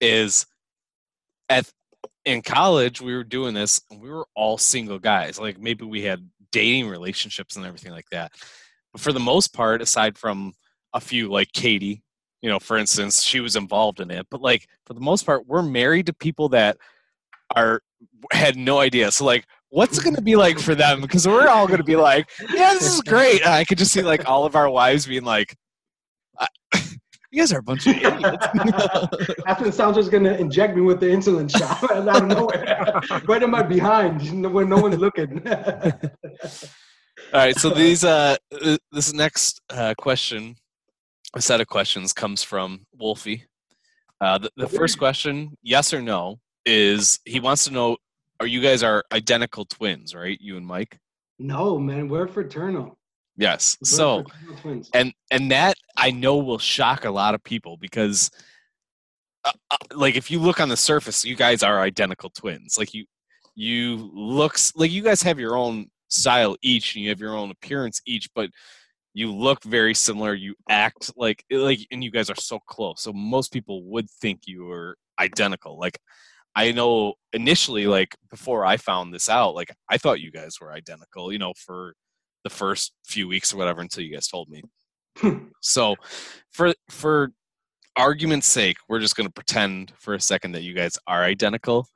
is 0.00 0.46
at 1.48 1.70
in 2.24 2.42
college 2.42 3.00
we 3.00 3.14
were 3.14 3.24
doing 3.24 3.54
this 3.54 3.80
and 3.90 4.00
we 4.00 4.10
were 4.10 4.26
all 4.34 4.58
single 4.58 4.98
guys. 4.98 5.38
Like 5.38 5.58
maybe 5.58 5.84
we 5.84 6.02
had 6.02 6.28
dating 6.52 6.88
relationships 6.88 7.56
and 7.56 7.64
everything 7.64 7.92
like 7.92 8.08
that. 8.10 8.32
But 8.92 9.00
for 9.00 9.12
the 9.12 9.20
most 9.20 9.54
part 9.54 9.82
aside 9.82 10.18
from 10.18 10.52
a 10.94 11.00
few 11.00 11.28
like 11.30 11.52
katie 11.52 12.02
you 12.40 12.48
know 12.48 12.58
for 12.58 12.78
instance 12.78 13.22
she 13.22 13.40
was 13.40 13.56
involved 13.56 14.00
in 14.00 14.10
it. 14.10 14.26
But 14.30 14.42
like 14.42 14.66
for 14.86 14.94
the 14.94 15.00
most 15.00 15.24
part 15.24 15.46
we're 15.46 15.62
married 15.62 16.06
to 16.06 16.12
people 16.12 16.48
that 16.50 16.76
are 17.56 17.80
had 18.32 18.56
no 18.56 18.78
idea. 18.78 19.10
So 19.10 19.24
like 19.24 19.46
what's 19.70 19.98
it 19.98 20.04
going 20.04 20.16
to 20.16 20.22
be 20.22 20.36
like 20.36 20.58
for 20.58 20.74
them? 20.74 21.00
Because 21.00 21.26
we're 21.26 21.48
all 21.48 21.66
going 21.66 21.78
to 21.78 21.84
be 21.84 21.96
like 21.96 22.28
yeah 22.52 22.74
this 22.74 22.92
is 22.92 23.00
great. 23.02 23.42
And 23.42 23.54
i 23.54 23.64
could 23.64 23.78
just 23.78 23.92
see 23.92 24.02
like 24.02 24.28
all 24.28 24.44
of 24.44 24.54
our 24.54 24.68
wives 24.68 25.06
being 25.06 25.24
like 25.24 25.56
"I- 26.38 26.48
you 27.30 27.40
guys 27.40 27.52
are 27.52 27.58
a 27.58 27.62
bunch 27.62 27.86
of 27.86 27.94
idiots 27.94 28.46
After 29.46 29.64
the 29.64 29.72
sound 29.72 29.96
was 29.96 30.08
gonna 30.08 30.32
inject 30.34 30.74
me 30.74 30.82
with 30.82 31.00
the 31.00 31.06
insulin 31.06 31.50
shot 31.50 31.90
out 32.08 32.22
of 32.22 32.28
nowhere, 32.28 33.00
right 33.28 33.42
in 33.42 33.50
my 33.50 33.62
behind, 33.62 34.52
when 34.52 34.68
no 34.68 34.78
one's 34.78 34.98
looking. 34.98 35.46
All 35.46 37.40
right, 37.40 37.56
so 37.56 37.70
these 37.70 38.04
uh 38.04 38.36
this 38.92 39.12
next 39.12 39.60
uh 39.70 39.94
question, 39.98 40.56
a 41.34 41.42
set 41.42 41.60
of 41.60 41.66
questions 41.66 42.12
comes 42.12 42.42
from 42.42 42.86
Wolfie. 42.96 43.44
Uh 44.20 44.38
the, 44.38 44.50
the 44.56 44.68
first 44.68 44.98
question, 44.98 45.56
yes 45.62 45.92
or 45.92 46.00
no, 46.00 46.40
is 46.64 47.20
he 47.24 47.40
wants 47.40 47.64
to 47.64 47.72
know 47.72 47.96
are 48.40 48.46
you 48.46 48.60
guys 48.60 48.82
are 48.82 49.04
identical 49.12 49.64
twins, 49.64 50.14
right? 50.14 50.38
You 50.40 50.56
and 50.56 50.66
Mike? 50.66 50.98
no, 51.38 51.78
man, 51.78 52.08
we're 52.08 52.26
fraternal. 52.26 52.97
Yes. 53.38 53.78
So 53.84 54.24
and 54.92 55.14
and 55.30 55.50
that 55.52 55.76
I 55.96 56.10
know 56.10 56.38
will 56.38 56.58
shock 56.58 57.04
a 57.04 57.10
lot 57.10 57.34
of 57.34 57.42
people 57.44 57.76
because 57.76 58.30
uh, 59.44 59.52
uh, 59.70 59.76
like 59.94 60.16
if 60.16 60.28
you 60.28 60.40
look 60.40 60.60
on 60.60 60.68
the 60.68 60.76
surface, 60.76 61.24
you 61.24 61.36
guys 61.36 61.62
are 61.62 61.80
identical 61.80 62.30
twins. 62.30 62.76
Like 62.76 62.92
you 62.92 63.04
you 63.54 64.10
looks 64.12 64.72
like 64.74 64.90
you 64.90 65.02
guys 65.02 65.22
have 65.22 65.38
your 65.38 65.56
own 65.56 65.86
style 66.08 66.56
each 66.62 66.96
and 66.96 67.04
you 67.04 67.10
have 67.10 67.20
your 67.20 67.36
own 67.36 67.52
appearance 67.52 68.00
each, 68.06 68.28
but 68.34 68.50
you 69.14 69.32
look 69.32 69.62
very 69.62 69.94
similar. 69.94 70.34
You 70.34 70.56
act 70.68 71.12
like 71.16 71.44
like 71.48 71.86
and 71.92 72.02
you 72.02 72.10
guys 72.10 72.30
are 72.30 72.36
so 72.36 72.58
close. 72.66 73.02
So 73.02 73.12
most 73.12 73.52
people 73.52 73.84
would 73.84 74.10
think 74.10 74.42
you 74.46 74.64
were 74.64 74.96
identical. 75.20 75.78
Like 75.78 75.98
I 76.56 76.72
know 76.72 77.14
initially 77.32 77.86
like 77.86 78.16
before 78.30 78.66
I 78.66 78.78
found 78.78 79.14
this 79.14 79.28
out, 79.28 79.54
like 79.54 79.72
I 79.88 79.96
thought 79.96 80.20
you 80.20 80.32
guys 80.32 80.56
were 80.60 80.72
identical, 80.72 81.32
you 81.32 81.38
know, 81.38 81.52
for 81.56 81.94
the 82.44 82.50
first 82.50 82.92
few 83.04 83.28
weeks 83.28 83.52
or 83.52 83.56
whatever 83.56 83.80
until 83.80 84.02
you 84.02 84.12
guys 84.12 84.28
told 84.28 84.48
me. 84.48 84.62
so 85.60 85.96
for 86.50 86.72
for 86.90 87.32
argument's 87.96 88.46
sake, 88.46 88.76
we're 88.88 89.00
just 89.00 89.16
going 89.16 89.26
to 89.26 89.32
pretend 89.32 89.92
for 89.98 90.14
a 90.14 90.20
second 90.20 90.52
that 90.52 90.62
you 90.62 90.74
guys 90.74 90.96
are 91.06 91.24
identical. 91.24 91.86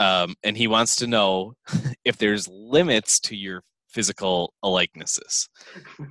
Um, 0.00 0.34
and 0.42 0.56
he 0.56 0.66
wants 0.66 0.96
to 0.96 1.06
know 1.06 1.54
if 2.04 2.18
there's 2.18 2.48
limits 2.48 3.20
to 3.20 3.36
your 3.36 3.62
physical 3.88 4.52
likenesses. 4.62 5.48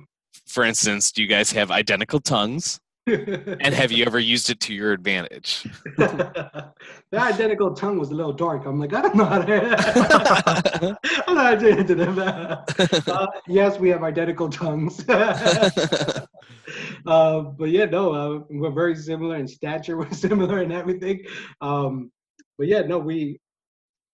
For 0.48 0.64
instance, 0.64 1.10
do 1.10 1.22
you 1.22 1.28
guys 1.28 1.52
have 1.52 1.70
identical 1.70 2.20
tongues? 2.20 2.78
And 3.06 3.74
have 3.74 3.92
you 3.92 4.04
ever 4.06 4.18
used 4.18 4.48
it 4.48 4.60
to 4.60 4.74
your 4.74 4.92
advantage? 4.92 5.66
the 5.96 6.72
identical 7.12 7.74
tongue 7.74 7.98
was 7.98 8.10
a 8.10 8.14
little 8.14 8.32
dark. 8.32 8.64
I'm 8.64 8.80
like, 8.80 8.94
I 8.94 9.02
don't 9.02 9.14
know 9.14 9.26
how 9.26 9.42
to. 9.42 10.98
I'm 11.28 11.34
not 11.34 11.62
into. 11.62 13.12
Uh, 13.12 13.26
yes, 13.46 13.78
we 13.78 13.90
have 13.90 14.02
identical 14.02 14.48
tongues. 14.48 15.06
uh, 15.08 16.20
but 17.06 17.68
yeah, 17.68 17.84
no, 17.84 18.14
uh, 18.14 18.40
we're 18.48 18.70
very 18.70 18.96
similar 18.96 19.36
in 19.36 19.46
stature. 19.46 19.96
We're 19.98 20.10
similar 20.12 20.62
in 20.62 20.72
everything. 20.72 21.20
Um, 21.60 22.10
but 22.56 22.68
yeah, 22.68 22.80
no, 22.82 22.98
we 22.98 23.38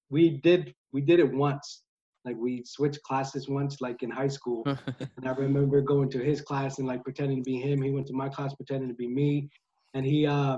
we 0.10 0.38
did 0.42 0.76
we 0.94 1.02
did 1.02 1.20
it 1.20 1.34
once. 1.34 1.82
Like 2.26 2.36
we 2.38 2.64
switched 2.66 3.02
classes 3.04 3.48
once, 3.48 3.82
like 3.82 4.02
in 4.04 4.10
high 4.10 4.28
school. 4.28 4.64
And 5.18 5.28
I 5.28 5.32
remember 5.32 5.82
going 5.82 6.10
to 6.12 6.20
his 6.20 6.42
class 6.42 6.80
and 6.80 6.88
like 6.88 7.04
pretending 7.04 7.38
to 7.38 7.44
be 7.44 7.58
him. 7.58 7.82
He 7.82 7.92
went 7.92 8.08
to 8.08 8.14
my 8.14 8.30
class 8.30 8.54
pretending 8.56 8.90
to 8.90 8.96
be 8.96 9.08
me. 9.08 9.50
And 9.94 10.06
he, 10.06 10.26
uh, 10.26 10.58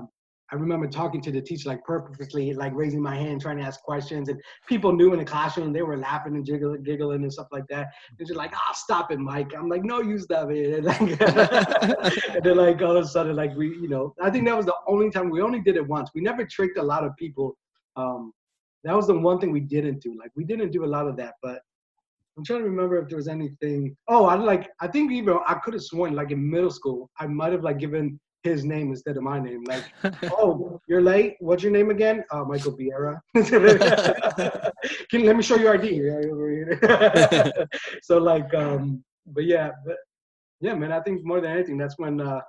I 0.50 0.54
remember 0.54 0.86
talking 0.86 1.20
to 1.22 1.30
the 1.30 1.42
teacher 1.42 1.68
like 1.68 1.84
purposely, 1.84 2.54
like 2.54 2.72
raising 2.74 3.02
my 3.02 3.14
hand, 3.14 3.42
trying 3.42 3.58
to 3.58 3.62
ask 3.62 3.82
questions. 3.82 4.30
And 4.30 4.40
people 4.66 4.92
knew 4.92 5.12
in 5.12 5.18
the 5.18 5.24
classroom, 5.24 5.74
they 5.74 5.82
were 5.82 5.98
laughing 5.98 6.36
and 6.36 6.44
giggling, 6.44 6.82
giggling 6.82 7.22
and 7.22 7.32
stuff 7.32 7.48
like 7.52 7.66
that. 7.68 7.88
And 8.18 8.26
just 8.26 8.38
like, 8.38 8.52
oh, 8.54 8.72
stop 8.72 9.12
it, 9.12 9.18
Mike. 9.18 9.52
I'm 9.56 9.68
like, 9.68 9.84
no, 9.84 10.00
you 10.00 10.18
stop 10.18 10.50
it. 10.50 10.78
And, 10.78 10.84
like, 10.86 11.00
and 11.00 12.42
then 12.42 12.56
like 12.56 12.80
all 12.80 12.96
of 12.96 13.04
a 13.04 13.08
sudden, 13.08 13.36
like 13.36 13.54
we, 13.56 13.68
you 13.68 13.88
know, 13.88 14.14
I 14.22 14.30
think 14.30 14.46
that 14.46 14.56
was 14.56 14.66
the 14.66 14.76
only 14.86 15.10
time 15.10 15.28
we 15.28 15.42
only 15.42 15.60
did 15.60 15.76
it 15.76 15.86
once. 15.86 16.10
We 16.14 16.22
never 16.22 16.46
tricked 16.46 16.78
a 16.78 16.82
lot 16.82 17.04
of 17.04 17.14
people. 17.16 17.56
Um, 17.96 18.32
that 18.84 18.94
was 18.94 19.06
the 19.06 19.18
one 19.18 19.38
thing 19.38 19.50
we 19.50 19.60
didn't 19.60 20.00
do. 20.00 20.16
Like 20.18 20.30
we 20.36 20.44
didn't 20.44 20.70
do 20.70 20.84
a 20.84 20.86
lot 20.86 21.08
of 21.08 21.16
that, 21.16 21.34
but 21.42 21.60
I'm 22.36 22.44
trying 22.44 22.60
to 22.60 22.68
remember 22.68 22.98
if 22.98 23.08
there 23.08 23.16
was 23.16 23.28
anything. 23.28 23.96
Oh, 24.08 24.26
I 24.26 24.34
like 24.36 24.70
I 24.80 24.86
think 24.86 25.12
even 25.12 25.38
I 25.46 25.54
could 25.54 25.74
have 25.74 25.82
sworn 25.82 26.14
like 26.14 26.30
in 26.30 26.50
middle 26.50 26.70
school 26.70 27.10
I 27.18 27.26
might 27.26 27.52
have 27.52 27.64
like 27.64 27.78
given 27.78 28.18
his 28.42 28.64
name 28.64 28.90
instead 28.90 29.16
of 29.16 29.22
my 29.22 29.38
name. 29.38 29.64
Like, 29.64 29.84
oh, 30.32 30.80
you're 30.88 31.02
late. 31.02 31.36
What's 31.40 31.62
your 31.62 31.72
name 31.72 31.90
again? 31.90 32.24
Uh, 32.30 32.44
Michael 32.44 32.76
Vieira. 32.76 33.20
Can 35.10 35.24
let 35.26 35.36
me 35.36 35.42
show 35.42 35.56
your 35.56 35.74
ID. 35.74 36.00
so 38.02 38.18
like, 38.18 38.52
um, 38.54 39.02
but 39.26 39.44
yeah, 39.44 39.70
but 39.84 39.96
yeah, 40.60 40.74
man. 40.74 40.92
I 40.92 41.00
think 41.00 41.24
more 41.24 41.40
than 41.40 41.50
anything, 41.50 41.78
that's 41.78 41.98
when 41.98 42.20
uh, 42.20 42.40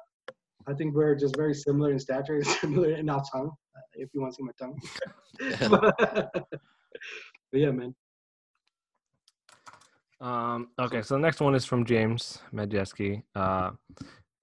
I 0.70 0.74
think 0.76 0.94
we're 0.94 1.16
just 1.16 1.36
very 1.36 1.56
similar 1.56 1.91
in 1.91 2.00
stature, 2.00 2.44
similar 2.62 2.91
in 2.91 3.10
our 3.10 3.24
tongue. 3.32 3.52
uh, 3.76 3.82
If 3.96 4.10
you 4.14 4.22
want 4.22 4.34
to 4.34 4.38
see 4.38 4.44
my 4.44 4.52
tongue. 4.60 4.80
but 7.52 7.60
yeah, 7.60 7.72
man. 7.72 7.96
Um, 10.22 10.68
okay, 10.80 11.02
so 11.02 11.16
the 11.16 11.22
next 11.22 11.40
one 11.40 11.56
is 11.56 11.66
from 11.66 11.86
James 11.86 12.40
Medjeski. 12.54 13.24
Uh, 13.36 13.72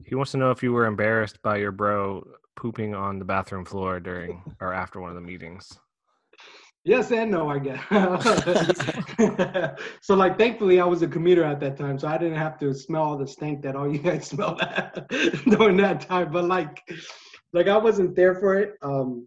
he 0.05 0.15
wants 0.15 0.33
to 0.33 0.39
know 0.39 0.51
if 0.51 0.63
you 0.63 0.73
were 0.73 0.87
embarrassed 0.87 1.41
by 1.43 1.59
your 1.59 1.71
bro 1.71 2.27
pooping 2.57 2.95
on 2.95 3.19
the 3.19 3.25
bathroom 3.25 3.65
floor 3.65 4.01
during 4.01 4.43
or 4.61 4.73
after 4.73 5.01
one 5.01 5.11
of 5.11 5.15
the 5.15 5.21
meetings. 5.21 5.79
Yes 6.87 7.11
and 7.11 7.33
no, 7.33 7.51
I 7.51 7.59
guess. 7.59 7.83
so 10.03 10.15
like 10.15 10.39
thankfully 10.39 10.79
I 10.79 10.85
was 10.85 11.03
a 11.03 11.09
commuter 11.09 11.43
at 11.43 11.59
that 11.59 11.77
time, 11.77 11.99
so 11.99 12.07
I 12.07 12.17
didn't 12.17 12.39
have 12.39 12.61
to 12.61 12.73
smell 12.73 13.03
all 13.03 13.19
the 13.19 13.27
stink 13.27 13.63
that 13.63 13.75
all 13.75 13.93
you 13.93 13.99
guys 13.99 14.27
smelled 14.29 14.61
during 15.49 15.79
that 15.79 16.03
time. 16.03 16.31
But 16.31 16.45
like 16.45 16.81
like 17.53 17.67
I 17.67 17.77
wasn't 17.77 18.15
there 18.15 18.37
for 18.37 18.55
it. 18.55 18.75
Um 18.83 19.27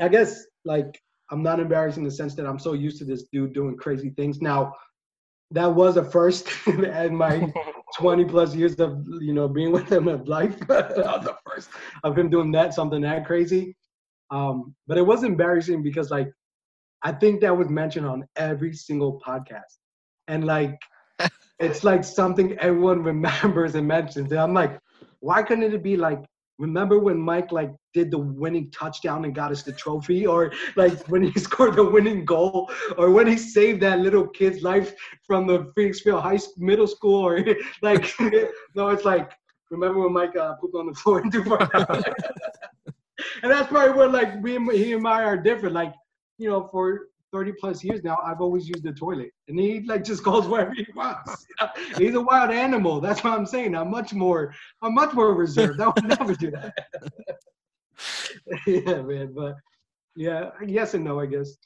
I 0.00 0.08
guess 0.08 0.42
like 0.64 0.98
I'm 1.30 1.42
not 1.42 1.60
embarrassed 1.60 1.98
in 1.98 2.04
the 2.04 2.10
sense 2.10 2.34
that 2.36 2.46
I'm 2.46 2.58
so 2.58 2.72
used 2.72 2.96
to 3.00 3.04
this 3.04 3.24
dude 3.30 3.52
doing 3.52 3.76
crazy 3.76 4.08
things. 4.16 4.40
Now 4.40 4.72
that 5.50 5.66
was 5.66 5.98
a 5.98 6.04
first 6.04 6.48
in 6.66 7.14
my 7.14 7.52
20 7.98 8.24
plus 8.24 8.54
years 8.54 8.76
of 8.76 9.04
you 9.20 9.34
know 9.34 9.48
being 9.48 9.70
with 9.70 9.92
him 9.92 10.08
of 10.08 10.26
life. 10.28 10.58
that 10.66 10.96
was 10.96 11.24
the 11.24 11.36
first 11.46 11.68
of 12.04 12.16
him 12.16 12.30
doing 12.30 12.50
that 12.52 12.72
something 12.72 13.02
that 13.02 13.26
crazy. 13.26 13.76
Um, 14.30 14.74
but 14.86 14.96
it 14.96 15.06
was 15.06 15.24
embarrassing 15.24 15.82
because 15.82 16.10
like 16.10 16.30
I 17.02 17.12
think 17.12 17.40
that 17.40 17.56
was 17.56 17.68
mentioned 17.68 18.06
on 18.06 18.26
every 18.36 18.72
single 18.72 19.20
podcast, 19.24 19.78
and 20.28 20.44
like 20.44 20.78
it's 21.58 21.84
like 21.84 22.04
something 22.04 22.58
everyone 22.58 23.02
remembers 23.02 23.74
and 23.74 23.86
mentions. 23.86 24.32
And 24.32 24.40
I'm 24.40 24.54
like, 24.54 24.78
why 25.20 25.42
couldn't 25.42 25.72
it 25.72 25.82
be 25.82 25.96
like 25.96 26.24
remember 26.58 26.98
when 26.98 27.18
Mike 27.18 27.52
like 27.52 27.70
did 27.92 28.10
the 28.10 28.18
winning 28.18 28.70
touchdown 28.70 29.24
and 29.24 29.34
got 29.34 29.52
us 29.52 29.62
the 29.62 29.72
trophy, 29.72 30.26
or 30.26 30.52
like 30.76 31.06
when 31.08 31.22
he 31.22 31.38
scored 31.40 31.76
the 31.76 31.84
winning 31.84 32.24
goal, 32.24 32.70
or 32.96 33.10
when 33.10 33.26
he 33.26 33.36
saved 33.36 33.82
that 33.82 34.00
little 34.00 34.26
kid's 34.28 34.62
life 34.62 34.94
from 35.26 35.46
the 35.46 35.72
Phoenixville 35.76 36.22
High 36.22 36.38
Middle 36.56 36.86
School, 36.86 37.26
or 37.26 37.44
like 37.82 38.12
no, 38.74 38.88
it's 38.88 39.04
like 39.04 39.32
remember 39.70 40.00
when 40.00 40.12
Mike 40.12 40.36
uh, 40.36 40.54
pooped 40.54 40.74
on 40.74 40.86
the 40.86 40.94
floor 40.94 41.18
and 41.20 42.04
and 43.42 43.52
that's 43.52 43.68
probably 43.68 43.96
where 43.96 44.08
like 44.08 44.42
we 44.42 44.58
he 44.76 44.92
and 44.92 45.06
I 45.06 45.24
are 45.24 45.36
different. 45.36 45.74
Like 45.74 45.94
you 46.38 46.48
know, 46.48 46.68
for 46.70 47.08
30 47.32 47.52
plus 47.60 47.84
years 47.84 48.02
now, 48.02 48.18
I've 48.24 48.40
always 48.40 48.68
used 48.68 48.82
the 48.82 48.92
toilet, 48.92 49.30
and 49.48 49.58
he 49.58 49.80
like 49.80 50.04
just 50.04 50.24
goes 50.30 50.46
wherever 50.46 50.72
he 50.72 50.86
wants. 50.94 51.46
He's 51.98 52.14
a 52.14 52.20
wild 52.20 52.50
animal. 52.50 53.00
That's 53.00 53.22
what 53.22 53.32
I'm 53.32 53.46
saying. 53.46 53.74
I'm 53.74 53.90
much 53.90 54.14
more, 54.14 54.54
I'm 54.82 54.94
much 54.94 55.12
more 55.14 55.34
reserved. 55.34 55.80
I 55.80 55.88
would 55.88 56.04
never 56.04 56.34
do 56.34 56.50
that. 56.52 56.74
yeah, 58.66 59.02
man. 59.02 59.32
But 59.34 59.56
yeah, 60.14 60.50
yes 60.66 60.94
and 60.94 61.04
no, 61.04 61.20
I 61.20 61.26
guess. 61.26 61.56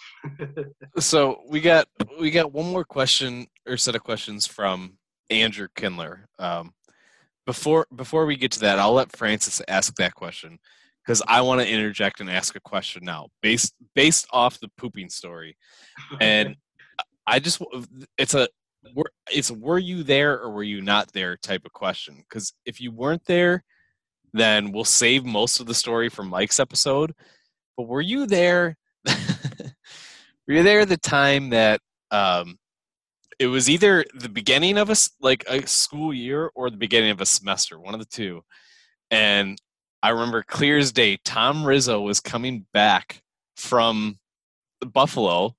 so 0.99 1.43
we 1.49 1.61
got 1.61 1.87
we 2.19 2.31
got 2.31 2.53
one 2.53 2.71
more 2.71 2.85
question 2.85 3.47
or 3.67 3.77
set 3.77 3.95
of 3.95 4.03
questions 4.03 4.47
from 4.47 4.99
Andrew 5.29 5.69
Kindler. 5.77 6.29
Um, 6.39 6.73
before 7.47 7.87
before 7.95 8.27
we 8.27 8.37
get 8.37 8.53
to 8.53 8.61
that, 8.61 8.79
I'll 8.79 8.93
let 8.93 9.17
Francis 9.17 9.63
ask 9.69 9.95
that 9.97 10.15
question 10.15 10.59
because 11.05 11.23
I 11.27 11.41
want 11.41 11.61
to 11.61 11.69
interject 11.69 12.21
and 12.21 12.31
ask 12.31 12.55
a 12.57 12.61
question 12.61 13.05
now, 13.05 13.29
based 13.43 13.75
based 13.95 14.27
off 14.33 14.61
the 14.61 14.71
pooping 14.77 15.09
story, 15.09 15.57
and 16.21 16.57
I 17.27 17.39
just 17.39 17.63
it's 18.19 18.35
a 18.35 18.49
it's 19.31 19.51
were 19.51 19.79
you 19.79 20.03
there 20.03 20.41
or 20.41 20.51
were 20.51 20.63
you 20.63 20.81
not 20.81 21.13
there 21.13 21.37
type 21.37 21.65
of 21.65 21.73
question 21.73 22.25
because 22.29 22.53
if 22.65 22.81
you 22.81 22.91
weren't 22.91 23.25
there, 23.27 23.63
then 24.33 24.73
we'll 24.73 24.85
save 24.85 25.25
most 25.25 25.61
of 25.61 25.67
the 25.67 25.75
story 25.75 26.09
for 26.09 26.23
Mike's 26.23 26.61
episode. 26.61 27.13
But 27.77 27.89
were 27.89 28.01
you 28.01 28.27
there? 28.27 28.77
were 29.07 30.55
you 30.55 30.63
there 30.63 30.85
the 30.85 30.97
time 30.97 31.51
that 31.51 31.81
um, 32.11 32.59
it 33.39 33.47
was 33.47 33.71
either 33.71 34.05
the 34.15 34.29
beginning 34.29 34.79
of 34.79 34.91
a 34.91 34.97
like 35.21 35.45
a 35.49 35.67
school 35.67 36.13
year 36.13 36.51
or 36.55 36.71
the 36.71 36.77
beginning 36.77 37.11
of 37.11 37.21
a 37.21 37.27
semester, 37.27 37.79
one 37.79 37.95
of 37.95 38.01
the 38.01 38.07
two, 38.07 38.43
and 39.11 39.59
I 40.03 40.11
remember 40.11 40.43
clear 40.43 40.79
as 40.79 40.93
day. 40.93 41.19
Tom 41.25 41.65
Rizzo 41.65 42.01
was 42.01 42.21
coming 42.21 42.67
back 42.73 43.23
from 43.57 44.19
Buffalo, 44.81 45.57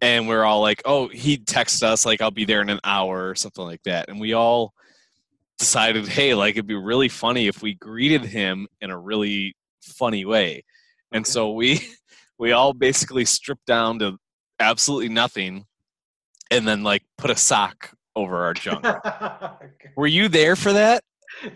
and 0.00 0.28
we 0.28 0.34
are 0.34 0.44
all 0.44 0.60
like, 0.60 0.82
"Oh, 0.84 1.08
he'd 1.08 1.46
text 1.46 1.82
us 1.82 2.04
like 2.04 2.20
I'll 2.20 2.30
be 2.30 2.44
there 2.44 2.60
in 2.60 2.68
an 2.68 2.80
hour 2.84 3.28
or 3.28 3.34
something 3.34 3.64
like 3.64 3.82
that," 3.84 4.08
and 4.08 4.20
we 4.20 4.34
all 4.34 4.74
decided, 5.58 6.08
"Hey, 6.08 6.34
like 6.34 6.56
it'd 6.56 6.66
be 6.66 6.74
really 6.74 7.08
funny 7.08 7.46
if 7.46 7.62
we 7.62 7.74
greeted 7.74 8.24
him 8.24 8.68
in 8.80 8.90
a 8.90 8.98
really 8.98 9.56
funny 9.82 10.24
way," 10.24 10.64
and 11.12 11.26
so 11.26 11.52
we 11.52 11.80
we 12.38 12.52
all 12.52 12.74
basically 12.74 13.24
stripped 13.24 13.66
down 13.66 13.98
to 14.00 14.18
absolutely 14.60 15.08
nothing, 15.08 15.64
and 16.50 16.68
then 16.68 16.82
like 16.82 17.02
put 17.16 17.30
a 17.30 17.36
sock 17.36 17.94
over 18.14 18.44
our 18.44 18.54
junk. 18.54 18.84
Were 19.96 20.06
you 20.06 20.28
there 20.28 20.56
for 20.56 20.74
that? 20.74 21.04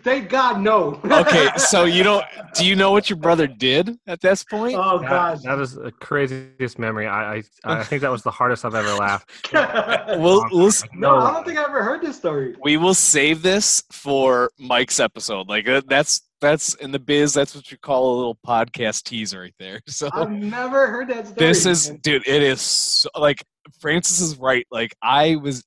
Thank 0.02 0.28
God, 0.28 0.60
no. 0.60 1.00
okay, 1.04 1.48
so 1.56 1.84
you 1.84 2.02
don't. 2.02 2.24
Do 2.54 2.66
you 2.66 2.76
know 2.76 2.90
what 2.90 3.08
your 3.08 3.18
brother 3.18 3.46
did 3.46 3.98
at 4.06 4.20
this 4.20 4.42
point? 4.44 4.76
Oh 4.76 4.98
God, 4.98 5.42
that 5.42 5.56
was 5.56 5.74
the 5.74 5.92
craziest 5.92 6.78
memory. 6.78 7.06
I 7.06 7.36
I, 7.36 7.42
I 7.64 7.84
think 7.84 8.02
that 8.02 8.10
was 8.10 8.22
the 8.22 8.30
hardest 8.30 8.64
I've 8.64 8.74
ever 8.74 8.92
laughed. 8.94 9.52
we'll, 9.52 10.44
we'll, 10.50 10.72
no, 10.94 11.16
I 11.16 11.32
don't 11.32 11.44
think 11.44 11.58
I 11.58 11.64
ever 11.64 11.82
heard 11.82 12.02
this 12.02 12.16
story. 12.16 12.54
We 12.62 12.76
will 12.76 12.94
save 12.94 13.42
this 13.42 13.82
for 13.90 14.50
Mike's 14.58 15.00
episode. 15.00 15.48
Like 15.48 15.68
uh, 15.68 15.82
that's 15.86 16.22
that's 16.40 16.74
in 16.74 16.90
the 16.90 16.98
biz. 16.98 17.32
That's 17.34 17.54
what 17.54 17.70
you 17.70 17.78
call 17.78 18.14
a 18.14 18.16
little 18.16 18.38
podcast 18.46 19.04
teaser 19.04 19.40
right 19.40 19.54
there. 19.58 19.80
So 19.86 20.08
I've 20.12 20.30
never 20.30 20.88
heard 20.88 21.08
that 21.08 21.28
story. 21.28 21.38
This 21.38 21.66
is, 21.66 21.90
man. 21.90 22.00
dude. 22.02 22.26
It 22.26 22.42
is 22.42 22.60
so, 22.60 23.08
like 23.18 23.42
Francis 23.80 24.20
is 24.20 24.38
right. 24.38 24.66
Like 24.70 24.94
I 25.02 25.36
was 25.36 25.64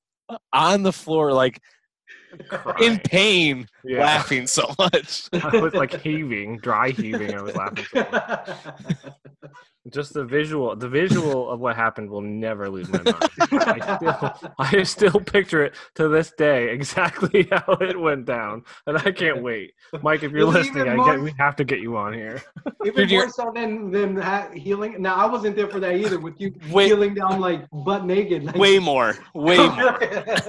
on 0.54 0.84
the 0.84 0.94
floor, 0.94 1.34
like 1.34 1.60
in 2.81 2.99
pain, 2.99 3.68
yeah. 3.84 3.99
laughing 3.99 4.47
so 4.47 4.73
much. 4.77 5.30
I 5.43 5.57
was 5.57 5.73
like 5.73 5.99
heaving, 6.01 6.57
dry 6.57 6.89
heaving. 6.89 7.34
I 7.35 7.41
was 7.41 7.56
laughing. 7.56 7.85
So 7.93 8.06
Just 9.91 10.14
the 10.14 10.23
visual, 10.23 10.76
the 10.76 10.89
visual 10.89 11.49
of 11.49 11.61
what 11.61 11.76
happened 11.76 12.10
will 12.10 12.22
never 12.22 12.69
lose 12.69 12.89
my 12.89 13.01
mind. 13.01 13.15
I 13.51 13.95
still, 13.95 14.53
I 14.60 14.84
still 14.84 15.19
picture 15.19 15.64
it 15.64 15.73
to 15.95 16.10
this 16.10 16.31
day 16.38 16.69
exactly 16.69 17.47
how 17.49 17.73
it 17.81 17.99
went 17.99 18.26
down, 18.26 18.64
and 18.85 18.97
I 18.97 19.11
can't 19.11 19.41
wait. 19.41 19.73
Mike, 20.03 20.22
if 20.22 20.31
you're 20.31 20.45
listening, 20.45 20.88
I 20.88 20.95
get, 20.95 21.22
we 21.22 21.34
have 21.39 21.56
to 21.56 21.64
get 21.64 21.80
you 21.80 21.97
on 21.97 22.14
here. 22.14 22.43
Even 22.85 23.07
Dude, 23.07 23.18
more 23.18 23.30
so 23.30 23.51
than 23.56 23.89
than 23.89 24.15
that 24.15 24.53
healing. 24.53 25.01
Now 25.01 25.15
I 25.15 25.26
wasn't 25.26 25.56
there 25.56 25.69
for 25.69 25.80
that 25.80 25.95
either. 25.95 26.19
With 26.19 26.39
you 26.39 26.53
way, 26.69 26.88
healing 26.88 27.15
down 27.15 27.39
like 27.39 27.65
butt 27.72 28.06
naked. 28.06 28.43
Like, 28.43 28.56
way 28.56 28.80
more, 28.80 29.18
way 29.34 29.57
more. 29.57 29.97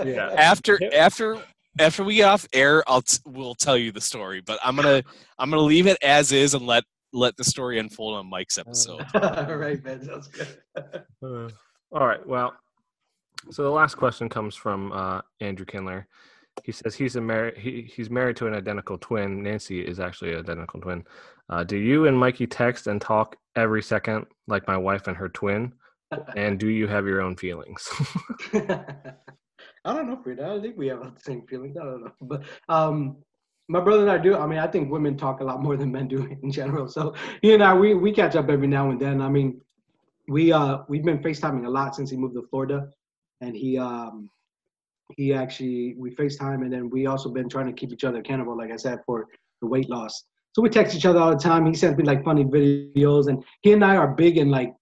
yeah. 0.05 0.35
After 0.37 0.79
after 0.93 1.41
after 1.79 2.05
we 2.05 2.17
get 2.17 2.29
off 2.29 2.47
air, 2.53 2.83
I'll 2.87 3.03
t- 3.03 3.19
we'll 3.27 3.55
tell 3.55 3.77
you 3.77 3.93
the 3.93 4.01
story. 4.01 4.41
But 4.41 4.59
I'm 4.65 4.77
gonna 4.77 5.03
I'm 5.39 5.51
gonna 5.51 5.63
leave 5.63 5.87
it 5.87 5.99
as 6.03 6.33
is 6.33 6.55
and 6.55 6.67
let 6.67 6.85
let 7.13 7.37
the 7.37 7.45
story 7.45 7.79
unfold 7.79 8.17
on 8.17 8.27
Mike's 8.27 8.59
episode. 8.59 9.05
all 9.15 9.57
right, 9.57 9.83
man, 9.85 10.05
sounds 10.05 10.29
good. 10.29 10.49
uh, 11.23 11.49
all 11.93 12.07
right, 12.07 12.25
well, 12.27 12.55
so 13.51 13.63
the 13.63 13.71
last 13.71 13.97
question 13.97 14.29
comes 14.29 14.55
from 14.55 14.93
uh, 14.93 15.21
Andrew 15.41 15.67
Kindler. 15.67 16.07
He 16.65 16.73
says 16.73 16.95
he's 16.95 17.17
a 17.17 17.21
mar- 17.21 17.55
he, 17.57 17.83
he's 17.83 18.11
married 18.11 18.37
to 18.37 18.47
an 18.47 18.55
identical 18.55 18.99
twin. 18.99 19.43
Nancy 19.43 19.81
is 19.81 20.01
actually 20.01 20.33
an 20.33 20.41
identical 20.41 20.81
twin. 20.81 21.05
Uh, 21.49 21.65
do 21.65 21.77
you 21.77 22.07
and 22.07 22.17
Mikey 22.17 22.47
text 22.47 22.87
and 22.87 23.01
talk 23.01 23.37
every 23.57 23.83
second 23.83 24.27
like 24.47 24.67
my 24.67 24.77
wife 24.77 25.07
and 25.07 25.17
her 25.17 25.29
twin? 25.29 25.73
and 26.37 26.59
do 26.59 26.69
you 26.69 26.89
have 26.89 27.07
your 27.07 27.21
own 27.21 27.37
feelings? 27.37 27.89
I 29.85 29.95
don't 29.95 30.09
know, 30.09 30.21
Frida. 30.23 30.43
I 30.45 30.49
don't 30.49 30.63
think 30.63 30.77
we 30.77 30.89
have 30.89 31.01
the 31.03 31.13
same 31.21 31.47
feelings. 31.47 31.77
I 31.77 31.85
don't 31.85 32.05
know, 32.05 32.13
but 32.23 32.43
um, 32.69 33.17
my 33.69 33.81
brother 33.81 34.03
and 34.03 34.11
I 34.11 34.19
do. 34.19 34.37
I 34.37 34.47
mean, 34.47 34.59
I 34.59 34.67
think 34.67 34.91
women 34.91 35.17
talk 35.17 35.41
a 35.41 35.45
lot 35.45 35.63
more 35.63 35.77
than 35.77 35.93
men 35.93 36.09
do 36.09 36.27
in 36.43 36.51
general. 36.51 36.89
So 36.89 37.15
he 37.41 37.55
and 37.55 37.63
I, 37.63 37.73
we 37.75 37.95
we 37.95 38.13
catch 38.13 38.37
up 38.37 38.51
every 38.51 38.67
now 38.67 38.91
and 38.91 39.01
then. 39.01 39.21
I 39.21 39.29
mean, 39.29 39.61
we 40.29 40.53
uh 40.53 40.79
we've 40.89 41.05
been 41.05 41.19
FaceTiming 41.19 41.67
a 41.67 41.71
lot 41.71 41.95
since 41.95 42.11
he 42.11 42.17
moved 42.17 42.35
to 42.35 42.47
Florida, 42.51 42.89
and 43.41 43.57
he 43.57 43.79
um 43.79 44.29
he 45.17 45.33
actually 45.33 45.95
we 45.99 46.15
FaceTime, 46.15 46.63
and 46.63 46.73
then 46.73 46.91
we 46.91 47.07
also 47.07 47.31
been 47.31 47.49
trying 47.49 47.67
to 47.67 47.73
keep 47.73 47.93
each 47.93 48.05
other 48.05 48.19
accountable, 48.19 48.57
like 48.57 48.71
I 48.71 48.77
said, 48.77 49.01
for 49.07 49.27
the 49.63 49.69
weight 49.69 49.89
loss. 49.89 50.25
So 50.53 50.63
we 50.63 50.69
text 50.69 50.97
each 50.97 51.07
other 51.07 51.21
all 51.21 51.31
the 51.31 51.43
time. 51.43 51.65
He 51.65 51.75
sends 51.75 51.97
me 51.97 52.05
like 52.05 52.25
funny 52.25 52.45
videos, 52.45 53.29
and 53.29 53.43
he 53.63 53.73
and 53.73 53.85
I 53.85 53.97
are 53.97 54.15
big 54.15 54.37
and 54.37 54.51
like 54.51 54.75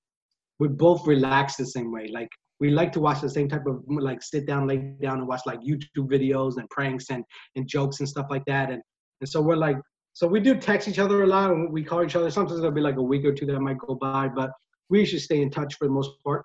we're 0.58 0.68
both 0.68 1.06
relaxed 1.06 1.58
the 1.58 1.66
same 1.66 1.92
way. 1.92 2.08
Like 2.08 2.30
we 2.60 2.70
like 2.70 2.92
to 2.92 3.00
watch 3.00 3.20
the 3.20 3.30
same 3.30 3.48
type 3.48 3.66
of 3.66 3.82
like 3.86 4.22
sit 4.22 4.46
down, 4.46 4.66
lay 4.66 4.78
down, 5.00 5.18
and 5.18 5.28
watch 5.28 5.42
like 5.46 5.60
YouTube 5.60 6.08
videos 6.08 6.56
and 6.56 6.68
pranks 6.70 7.10
and 7.10 7.24
and 7.56 7.68
jokes 7.68 8.00
and 8.00 8.08
stuff 8.08 8.26
like 8.30 8.44
that. 8.46 8.70
And 8.70 8.82
and 9.20 9.28
so 9.28 9.40
we're 9.40 9.56
like, 9.56 9.76
so 10.12 10.26
we 10.26 10.40
do 10.40 10.56
text 10.56 10.88
each 10.88 10.98
other 10.98 11.22
a 11.22 11.26
lot, 11.26 11.50
and 11.50 11.72
we 11.72 11.84
call 11.84 12.04
each 12.04 12.16
other. 12.16 12.30
Sometimes 12.30 12.58
it'll 12.58 12.70
be 12.70 12.80
like 12.80 12.96
a 12.96 13.02
week 13.02 13.24
or 13.24 13.32
two 13.32 13.46
that 13.46 13.60
might 13.60 13.78
go 13.78 13.94
by, 13.94 14.28
but 14.28 14.50
we 14.88 15.00
usually 15.00 15.20
stay 15.20 15.40
in 15.40 15.50
touch 15.50 15.74
for 15.74 15.86
the 15.86 15.92
most 15.92 16.10
part. 16.24 16.44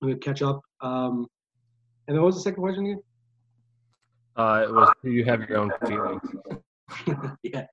We 0.00 0.14
catch 0.16 0.42
up. 0.42 0.60
Um, 0.80 1.26
and 2.08 2.16
then 2.16 2.22
what 2.22 2.28
was 2.28 2.36
the 2.36 2.42
second 2.42 2.62
question 2.62 2.86
again? 2.86 3.02
Uh, 4.34 4.64
it 4.66 4.72
was 4.72 4.90
do 5.04 5.10
you 5.10 5.24
have 5.24 5.48
your 5.48 5.58
own 5.58 5.72
feelings? 5.86 6.22
yeah. 7.42 7.66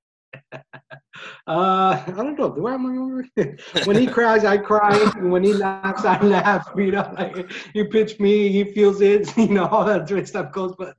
Uh, 1.46 2.02
I 2.06 2.12
don't 2.16 2.38
know. 2.38 2.54
Do 2.54 2.66
I 2.66 2.72
remember? 2.72 3.26
when 3.84 3.96
he 3.96 4.06
cries, 4.06 4.44
I 4.44 4.58
cry. 4.58 4.96
when 5.20 5.42
he 5.42 5.52
laughs, 5.52 6.04
I 6.04 6.20
laugh. 6.22 6.70
You 6.76 6.92
know, 6.92 7.12
like 7.16 7.50
he 7.72 7.84
pitch 7.84 8.18
me, 8.18 8.48
he 8.48 8.64
feels 8.64 9.00
it. 9.00 9.36
You 9.36 9.48
know, 9.48 9.66
all 9.66 9.84
that 9.84 10.06
great 10.08 10.28
stuff 10.28 10.52
goes. 10.52 10.74
But, 10.78 10.96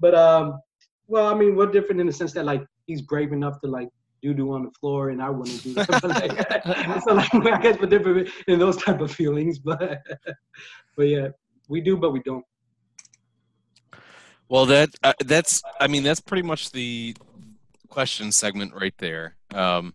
but 0.00 0.14
um, 0.14 0.60
well, 1.06 1.26
I 1.26 1.34
mean, 1.34 1.56
we're 1.56 1.70
different 1.70 2.00
in 2.00 2.06
the 2.06 2.12
sense 2.12 2.32
that 2.32 2.44
like 2.44 2.64
he's 2.86 3.02
brave 3.02 3.32
enough 3.32 3.60
to 3.60 3.66
like 3.66 3.88
do 4.22 4.32
do 4.34 4.52
on 4.52 4.64
the 4.64 4.70
floor, 4.72 5.10
and 5.10 5.22
I 5.22 5.30
wouldn't 5.30 5.62
do 5.62 5.74
that. 5.74 6.04
like, 6.04 7.02
so 7.02 7.14
like 7.14 7.34
I 7.34 7.60
guess 7.60 7.78
we're 7.78 7.86
different 7.86 8.28
in 8.48 8.58
those 8.58 8.76
type 8.76 9.00
of 9.00 9.10
feelings. 9.10 9.58
But, 9.58 10.00
but 10.96 11.08
yeah, 11.08 11.28
we 11.68 11.80
do, 11.80 11.96
but 11.96 12.12
we 12.12 12.20
don't. 12.20 12.44
Well, 14.48 14.66
that 14.66 14.90
uh, 15.02 15.14
that's 15.24 15.62
I 15.80 15.86
mean 15.86 16.02
that's 16.02 16.20
pretty 16.20 16.42
much 16.42 16.70
the 16.70 17.16
question 17.94 18.32
segment 18.32 18.74
right 18.74 18.94
there. 18.98 19.36
Um, 19.54 19.94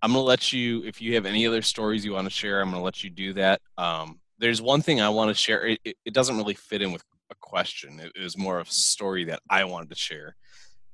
I'm 0.00 0.12
gonna 0.12 0.22
let 0.22 0.52
you 0.52 0.84
if 0.84 1.02
you 1.02 1.16
have 1.16 1.26
any 1.26 1.48
other 1.48 1.62
stories 1.62 2.04
you 2.04 2.12
want 2.12 2.26
to 2.26 2.30
share. 2.30 2.60
I'm 2.60 2.70
gonna 2.70 2.80
let 2.80 3.02
you 3.02 3.10
do 3.10 3.32
that. 3.32 3.60
Um, 3.76 4.20
there's 4.38 4.62
one 4.62 4.82
thing 4.82 5.00
I 5.00 5.08
want 5.08 5.28
to 5.28 5.34
share. 5.34 5.66
It, 5.66 5.80
it, 5.84 5.96
it, 6.04 6.14
doesn't 6.14 6.36
really 6.36 6.54
fit 6.54 6.80
in 6.80 6.92
with 6.92 7.02
a 7.32 7.34
question. 7.34 7.98
It, 7.98 8.12
it, 8.14 8.22
was 8.22 8.38
more 8.38 8.60
of 8.60 8.68
a 8.68 8.70
story 8.70 9.24
that 9.24 9.40
I 9.50 9.64
wanted 9.64 9.88
to 9.88 9.96
share. 9.96 10.36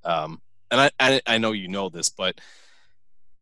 Um, 0.03 0.41
and 0.71 0.81
I, 0.81 0.91
I 0.99 1.21
I 1.27 1.37
know 1.37 1.53
you 1.53 1.69
know 1.69 1.91
this, 1.91 2.09
but 2.09 2.41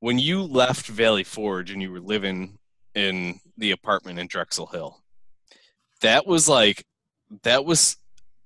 when 0.01 0.19
you 0.19 0.43
left 0.43 0.89
Valley 0.89 1.23
Forge 1.23 1.71
and 1.71 1.81
you 1.81 1.93
were 1.93 2.01
living 2.01 2.59
in 2.97 3.39
the 3.57 3.71
apartment 3.71 4.19
in 4.19 4.27
Drexel 4.27 4.67
Hill, 4.67 4.99
that 6.01 6.27
was 6.27 6.49
like 6.49 6.85
that 7.45 7.65
was 7.65 7.97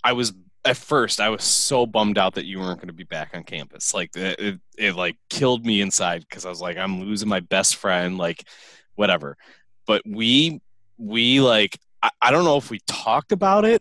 I 0.05 0.13
was 0.13 0.35
at 0.67 0.77
first 0.77 1.21
I 1.21 1.29
was 1.29 1.45
so 1.45 1.87
bummed 1.87 2.19
out 2.19 2.35
that 2.35 2.45
you 2.45 2.59
weren't 2.59 2.79
going 2.79 2.89
to 2.89 2.93
be 2.93 3.05
back 3.05 3.31
on 3.35 3.45
campus. 3.45 3.95
Like 3.95 4.15
it, 4.17 4.39
it, 4.41 4.61
it 4.77 4.97
like 4.97 5.17
killed 5.31 5.65
me 5.65 5.81
inside 5.81 6.25
because 6.29 6.45
I 6.45 6.49
was 6.49 6.61
like, 6.61 6.77
I'm 6.77 7.03
losing 7.03 7.29
my 7.29 7.41
best 7.41 7.77
friend, 7.77 8.19
like 8.19 8.45
whatever. 8.97 9.37
But 9.87 10.03
we, 10.05 10.61
we 10.99 11.41
like, 11.41 11.79
I, 12.03 12.11
I 12.21 12.31
don't 12.33 12.45
know 12.45 12.57
if 12.57 12.69
we 12.69 12.81
talked 12.87 13.31
about 13.31 13.65
it 13.65 13.81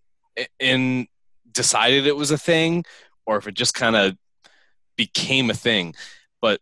and 0.59 1.07
decided 1.51 2.05
it 2.05 2.15
was 2.15 2.29
a 2.29 2.37
thing 2.37 2.85
or 3.25 3.37
if 3.37 3.47
it 3.47 3.55
just 3.55 3.73
kind 3.73 3.95
of 3.95 4.15
became 4.95 5.49
a 5.49 5.55
thing. 5.55 5.95
But 6.39 6.61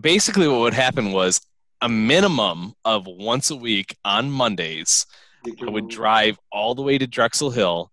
basically, 0.00 0.48
what 0.48 0.60
would 0.60 0.74
happen 0.74 1.12
was 1.12 1.42
a 1.82 1.90
minimum 1.90 2.72
of 2.86 3.06
once 3.06 3.50
a 3.50 3.56
week 3.56 3.96
on 4.02 4.30
Mondays, 4.30 5.04
I 5.46 5.68
would 5.68 5.88
drive 5.88 6.38
all 6.50 6.74
the 6.74 6.82
way 6.82 6.96
to 6.96 7.06
Drexel 7.06 7.50
Hill 7.50 7.92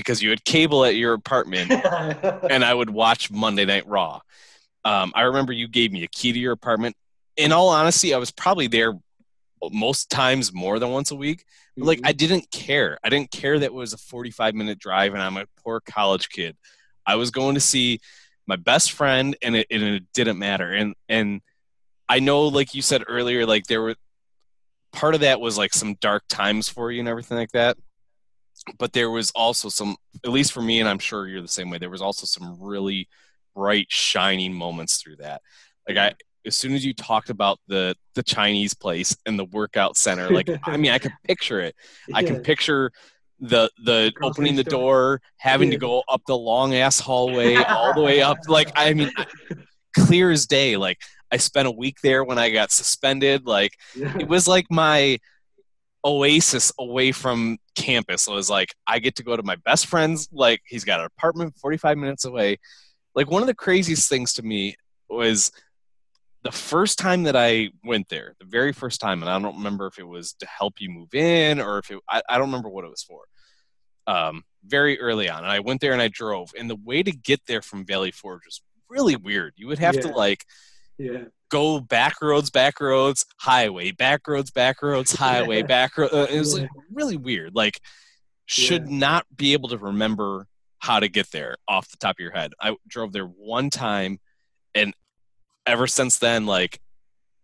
because 0.00 0.22
you 0.22 0.30
had 0.30 0.44
cable 0.44 0.84
at 0.84 0.96
your 0.96 1.12
apartment 1.12 1.70
and 2.50 2.64
I 2.64 2.72
would 2.72 2.90
watch 2.90 3.30
Monday 3.30 3.64
Night 3.64 3.86
Raw. 3.86 4.20
Um, 4.84 5.12
I 5.14 5.22
remember 5.22 5.52
you 5.52 5.68
gave 5.68 5.92
me 5.92 6.02
a 6.04 6.08
key 6.08 6.32
to 6.32 6.38
your 6.38 6.52
apartment. 6.52 6.96
In 7.36 7.52
all 7.52 7.68
honesty, 7.68 8.14
I 8.14 8.18
was 8.18 8.30
probably 8.30 8.66
there 8.66 8.94
most 9.70 10.10
times 10.10 10.52
more 10.52 10.78
than 10.78 10.90
once 10.90 11.10
a 11.10 11.14
week. 11.14 11.44
But 11.76 11.86
like, 11.86 12.00
I 12.02 12.10
mm-hmm. 12.12 12.16
didn't 12.16 12.50
care. 12.50 12.98
I 13.04 13.10
didn't 13.10 13.30
care 13.30 13.58
that 13.58 13.66
it 13.66 13.74
was 13.74 13.92
a 13.92 13.98
45 13.98 14.54
minute 14.54 14.78
drive 14.78 15.12
and 15.12 15.22
I'm 15.22 15.36
a 15.36 15.46
poor 15.62 15.80
college 15.80 16.28
kid. 16.30 16.56
I 17.06 17.16
was 17.16 17.30
going 17.30 17.54
to 17.54 17.60
see 17.60 18.00
my 18.46 18.56
best 18.56 18.92
friend 18.92 19.36
and 19.42 19.56
it, 19.56 19.66
and 19.70 19.82
it 19.82 20.04
didn't 20.14 20.38
matter. 20.38 20.72
And, 20.72 20.94
and 21.08 21.42
I 22.08 22.20
know, 22.20 22.48
like 22.48 22.74
you 22.74 22.82
said 22.82 23.04
earlier, 23.06 23.46
like 23.46 23.66
there 23.66 23.82
were 23.82 23.96
part 24.92 25.14
of 25.14 25.20
that 25.20 25.40
was 25.40 25.58
like 25.58 25.74
some 25.74 25.94
dark 26.00 26.24
times 26.28 26.68
for 26.68 26.90
you 26.90 27.00
and 27.00 27.08
everything 27.08 27.36
like 27.36 27.52
that 27.52 27.76
but 28.78 28.92
there 28.92 29.10
was 29.10 29.30
also 29.32 29.68
some 29.68 29.96
at 30.24 30.30
least 30.30 30.52
for 30.52 30.62
me 30.62 30.80
and 30.80 30.88
i'm 30.88 30.98
sure 30.98 31.26
you're 31.26 31.40
the 31.40 31.48
same 31.48 31.70
way 31.70 31.78
there 31.78 31.90
was 31.90 32.02
also 32.02 32.26
some 32.26 32.56
really 32.60 33.08
bright 33.54 33.86
shining 33.90 34.52
moments 34.52 34.98
through 34.98 35.16
that. 35.16 35.42
Like 35.88 35.96
i 35.96 36.14
as 36.46 36.56
soon 36.56 36.72
as 36.72 36.84
you 36.84 36.94
talked 36.94 37.28
about 37.28 37.58
the 37.68 37.94
the 38.14 38.22
chinese 38.22 38.72
place 38.72 39.14
and 39.26 39.38
the 39.38 39.44
workout 39.44 39.96
center 39.96 40.30
like 40.30 40.48
i 40.64 40.76
mean 40.76 40.90
i 40.90 40.98
can 40.98 41.12
picture 41.24 41.60
it. 41.60 41.74
I 42.14 42.22
can 42.22 42.42
picture 42.42 42.92
the 43.40 43.70
the 43.84 44.12
opening 44.22 44.56
the 44.56 44.64
door 44.64 45.20
having 45.36 45.68
yeah. 45.68 45.74
to 45.74 45.78
go 45.78 46.02
up 46.08 46.22
the 46.26 46.36
long 46.36 46.74
ass 46.74 47.00
hallway 47.00 47.56
all 47.56 47.94
the 47.94 48.02
way 48.02 48.22
up 48.22 48.38
like 48.48 48.70
i 48.74 48.92
mean 48.92 49.10
clear 49.94 50.30
as 50.30 50.46
day 50.46 50.76
like 50.76 50.98
i 51.30 51.36
spent 51.36 51.66
a 51.66 51.70
week 51.70 51.96
there 52.02 52.22
when 52.22 52.38
i 52.38 52.50
got 52.50 52.70
suspended 52.70 53.46
like 53.46 53.72
it 53.94 54.28
was 54.28 54.46
like 54.46 54.66
my 54.70 55.18
oasis 56.04 56.72
away 56.78 57.12
from 57.12 57.58
campus. 57.80 58.22
So 58.22 58.32
it 58.32 58.36
was 58.36 58.50
like 58.50 58.74
I 58.86 58.98
get 58.98 59.16
to 59.16 59.22
go 59.22 59.36
to 59.36 59.42
my 59.42 59.56
best 59.56 59.86
friend's 59.86 60.28
like 60.32 60.60
he's 60.66 60.84
got 60.84 61.00
an 61.00 61.06
apartment 61.06 61.56
45 61.56 61.98
minutes 61.98 62.24
away. 62.24 62.58
Like 63.14 63.30
one 63.30 63.42
of 63.42 63.48
the 63.48 63.54
craziest 63.54 64.08
things 64.08 64.34
to 64.34 64.42
me 64.42 64.76
was 65.08 65.50
the 66.42 66.52
first 66.52 66.98
time 66.98 67.24
that 67.24 67.36
I 67.36 67.70
went 67.84 68.08
there, 68.08 68.34
the 68.38 68.46
very 68.46 68.72
first 68.72 69.00
time, 69.00 69.22
and 69.22 69.30
I 69.30 69.38
don't 69.38 69.56
remember 69.56 69.86
if 69.86 69.98
it 69.98 70.06
was 70.06 70.32
to 70.34 70.46
help 70.46 70.80
you 70.80 70.88
move 70.88 71.14
in 71.14 71.60
or 71.60 71.78
if 71.78 71.90
it 71.90 71.98
I, 72.08 72.22
I 72.28 72.38
don't 72.38 72.48
remember 72.48 72.68
what 72.68 72.84
it 72.84 72.90
was 72.90 73.02
for. 73.02 73.22
Um, 74.06 74.42
very 74.64 75.00
early 75.00 75.28
on. 75.28 75.42
And 75.42 75.52
I 75.52 75.60
went 75.60 75.80
there 75.80 75.92
and 75.92 76.02
I 76.02 76.08
drove. 76.08 76.50
And 76.58 76.68
the 76.68 76.76
way 76.76 77.02
to 77.02 77.12
get 77.12 77.40
there 77.46 77.62
from 77.62 77.84
Valley 77.84 78.10
Forge 78.10 78.44
was 78.44 78.62
really 78.88 79.16
weird. 79.16 79.54
You 79.56 79.68
would 79.68 79.78
have 79.78 79.94
yeah. 79.94 80.00
to 80.02 80.08
like 80.08 80.44
yeah 80.98 81.24
go 81.50 81.80
back 81.80 82.22
roads, 82.22 82.50
back 82.50 82.80
roads, 82.80 83.26
highway, 83.38 83.90
back 83.90 84.26
roads, 84.26 84.50
back 84.50 84.82
roads, 84.82 85.12
highway, 85.12 85.62
back 85.74 85.96
road. 85.98 86.10
Uh, 86.12 86.26
it 86.30 86.38
was 86.38 86.58
like 86.58 86.70
really 86.92 87.16
weird. 87.16 87.54
Like, 87.54 87.80
should 88.46 88.88
yeah. 88.88 88.98
not 88.98 89.26
be 89.36 89.52
able 89.52 89.68
to 89.68 89.78
remember 89.78 90.46
how 90.78 90.98
to 90.98 91.08
get 91.08 91.30
there 91.30 91.56
off 91.68 91.90
the 91.90 91.98
top 91.98 92.16
of 92.16 92.20
your 92.20 92.32
head. 92.32 92.52
I 92.60 92.74
drove 92.88 93.12
there 93.12 93.26
one 93.26 93.70
time, 93.70 94.18
and 94.74 94.94
ever 95.66 95.86
since 95.86 96.18
then, 96.18 96.46
like, 96.46 96.80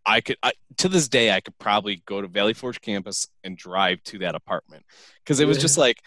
I 0.06 0.20
could 0.20 0.36
I, 0.42 0.52
to 0.78 0.88
this 0.88 1.08
day 1.08 1.32
I 1.32 1.40
could 1.40 1.58
probably 1.58 2.02
go 2.06 2.22
to 2.22 2.28
Valley 2.28 2.54
Forge 2.54 2.80
campus 2.80 3.26
and 3.42 3.58
drive 3.58 4.02
to 4.04 4.18
that 4.18 4.36
apartment 4.36 4.84
because 5.22 5.40
it 5.40 5.48
was 5.48 5.56
yeah. 5.56 5.62
just 5.62 5.78
like 5.78 6.00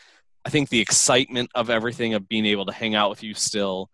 I 0.45 0.49
think 0.49 0.69
the 0.69 0.79
excitement 0.79 1.51
of 1.53 1.69
everything 1.69 2.13
of 2.13 2.29
being 2.29 2.45
able 2.45 2.65
to 2.65 2.71
hang 2.71 2.95
out 2.95 3.09
with 3.09 3.23
you 3.23 3.33
still, 3.33 3.89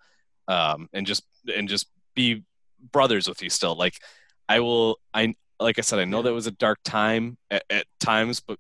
um, 0.48 0.88
and 0.94 1.08
just 1.08 1.24
and 1.54 1.68
just 1.68 1.88
be 2.14 2.44
brothers 2.92 3.28
with 3.28 3.42
you 3.42 3.50
still. 3.50 3.76
Like 3.76 4.00
I 4.48 4.60
will, 4.60 5.00
I 5.14 5.36
like 5.60 5.80
I 5.80 5.82
said, 5.82 6.00
I 6.00 6.06
know 6.06 6.22
that 6.22 6.34
was 6.34 6.48
a 6.48 6.52
dark 6.52 6.80
time 6.84 7.38
at, 7.50 7.64
at 7.70 7.86
times, 8.00 8.40
but 8.40 8.60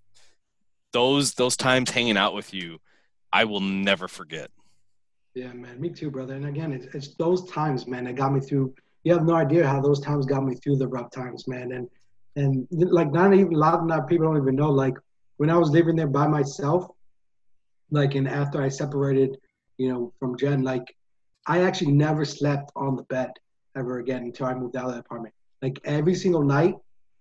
those 0.93 1.33
those 1.33 1.57
times 1.57 1.91
hanging 1.91 2.17
out 2.17 2.33
with 2.33 2.53
you, 2.53 2.79
I 3.31 3.45
will 3.45 3.59
never 3.59 4.07
forget. 4.07 4.49
Yeah, 5.33 5.51
man, 5.51 5.79
me 5.81 5.89
too, 5.89 6.09
brother. 6.09 6.35
And 6.35 6.45
again, 6.45 6.71
it's, 6.71 6.85
it's 6.95 7.15
those 7.15 7.49
times, 7.51 7.87
man, 7.87 8.05
that 8.05 8.15
got 8.15 8.33
me 8.33 8.39
through. 8.39 8.73
You 9.03 9.13
have 9.13 9.25
no 9.25 9.35
idea 9.35 9.67
how 9.67 9.81
those 9.81 9.99
times 9.99 10.25
got 10.25 10.45
me 10.45 10.55
through 10.55 10.77
the 10.77 10.87
rough 10.87 11.11
times, 11.11 11.47
man. 11.47 11.73
And 11.73 11.89
and 12.37 12.67
like 12.71 13.11
not 13.11 13.33
even 13.33 13.53
a 13.53 13.57
lot 13.57 13.91
of 13.91 14.07
people 14.07 14.27
don't 14.27 14.41
even 14.41 14.55
know. 14.55 14.71
Like 14.71 14.95
when 15.37 15.49
I 15.49 15.57
was 15.57 15.69
living 15.69 15.95
there 15.95 16.07
by 16.07 16.27
myself, 16.27 16.87
like 17.91 18.15
and 18.15 18.27
after 18.27 18.61
I 18.61 18.69
separated, 18.69 19.37
you 19.77 19.91
know, 19.91 20.13
from 20.19 20.37
Jen, 20.37 20.63
like 20.63 20.95
I 21.45 21.61
actually 21.61 21.91
never 21.91 22.25
slept 22.25 22.71
on 22.75 22.95
the 22.95 23.03
bed 23.03 23.31
ever 23.75 23.99
again 23.99 24.23
until 24.23 24.47
I 24.47 24.53
moved 24.53 24.75
out 24.75 24.85
of 24.85 24.93
the 24.93 24.99
apartment. 24.99 25.33
Like 25.61 25.79
every 25.85 26.15
single 26.15 26.43
night, 26.43 26.75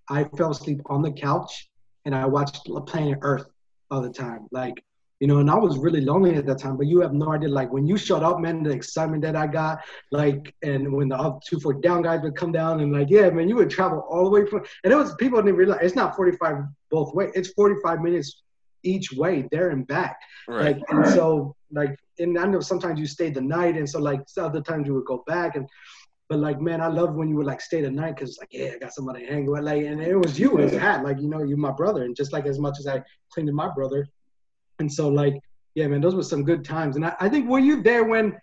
I 0.09 0.25
fell 0.37 0.51
asleep 0.51 0.81
on 0.87 1.03
the 1.03 1.13
couch 1.13 1.71
and 2.05 2.15
I 2.15 2.27
watched 2.27 2.65
Planet 2.87 3.19
Earth 3.23 3.47
all 3.91 4.01
the 4.01 4.11
time. 4.11 4.47
Like, 4.51 4.83
you 5.21 5.29
know, 5.29 5.39
and 5.39 5.51
I 5.51 5.55
was 5.55 5.79
really 5.79 6.01
lonely 6.01 6.35
at 6.35 6.45
that 6.47 6.59
time, 6.59 6.77
but 6.77 6.87
you 6.87 7.01
have 7.01 7.15
no 7.15 7.33
idea. 7.33 7.49
Like 7.49 7.73
when 7.73 7.87
you 7.87 7.97
showed 7.97 8.23
up, 8.23 8.41
man, 8.41 8.63
the 8.63 8.71
excitement 8.71 9.23
that 9.23 9.37
I 9.37 9.47
got, 9.47 9.79
like, 10.11 10.55
and 10.63 10.93
when 10.93 11.09
the 11.09 11.17
other 11.17 11.39
two 11.49 11.61
four 11.61 11.75
down 11.75 12.03
guys 12.03 12.21
would 12.23 12.37
come 12.37 12.53
down 12.53 12.81
and 12.81 12.93
like, 12.93 13.09
yeah, 13.09 13.31
man, 13.31 13.49
you 13.49 13.57
would 13.57 13.71
travel 13.71 14.01
all 14.11 14.25
the 14.25 14.31
way 14.31 14.47
from, 14.47 14.65
and 14.83 14.93
it 14.93 14.97
was 14.97 15.15
people 15.15 15.41
didn't 15.41 15.57
realize 15.57 15.81
it's 15.83 15.95
not 15.95 16.17
45 16.17 16.65
both 16.91 17.15
ways. 17.15 17.31
It's 17.35 17.51
45 17.53 18.01
minutes 18.03 18.43
each 18.83 19.13
way 19.13 19.49
there 19.51 19.71
and 19.71 19.87
back. 19.87 20.19
Right. 20.47 20.77
Like, 20.77 20.83
and 20.91 21.07
so 21.07 21.57
like, 21.71 21.97
and 22.19 22.39
I 22.39 22.47
know 22.47 22.61
sometimes 22.61 23.01
you 23.01 23.07
stayed 23.07 23.35
the 23.35 23.41
night, 23.41 23.77
and 23.77 23.89
so 23.89 23.99
like 24.01 24.21
other 24.39 24.61
times 24.61 24.87
you 24.87 24.95
would 24.95 25.07
go 25.07 25.25
back 25.27 25.57
and 25.57 25.67
but 26.29 26.39
like, 26.39 26.61
man, 26.61 26.81
I 26.81 26.87
love 26.87 27.15
when 27.15 27.29
you 27.29 27.37
would 27.37 27.47
like 27.47 27.61
stay 27.61 27.83
the 27.83 27.91
night 27.91 28.17
because 28.17 28.39
like, 28.39 28.49
yeah, 28.51 28.73
I 28.75 28.79
got 28.79 28.95
somebody 28.95 29.27
to 29.27 29.33
hang 29.33 29.47
with. 29.47 29.63
Like, 29.63 29.85
and 29.85 30.01
it 30.01 30.17
was 30.17 30.39
you 30.39 30.59
as 30.59 30.73
a 30.73 30.79
hat, 30.79 31.05
like 31.05 31.21
you 31.21 31.29
know, 31.29 31.43
you're 31.43 31.59
my 31.59 31.73
brother, 31.73 32.05
and 32.05 32.17
just 32.17 32.33
like 32.33 32.47
as 32.47 32.59
much 32.59 32.79
as 32.79 32.87
I 32.87 33.03
cleaned 33.33 33.49
to 33.49 33.53
my 33.53 33.69
brother, 33.69 34.07
and 34.79 34.91
so 34.91 35.09
like, 35.09 35.35
yeah, 35.75 35.87
man, 35.87 36.01
those 36.01 36.15
were 36.15 36.23
some 36.23 36.45
good 36.45 36.65
times. 36.65 36.97
And 36.97 37.05
I, 37.05 37.15
I 37.21 37.29
think 37.29 37.49
were 37.49 37.59
you 37.59 37.83
there 37.83 38.05
when, 38.05 38.37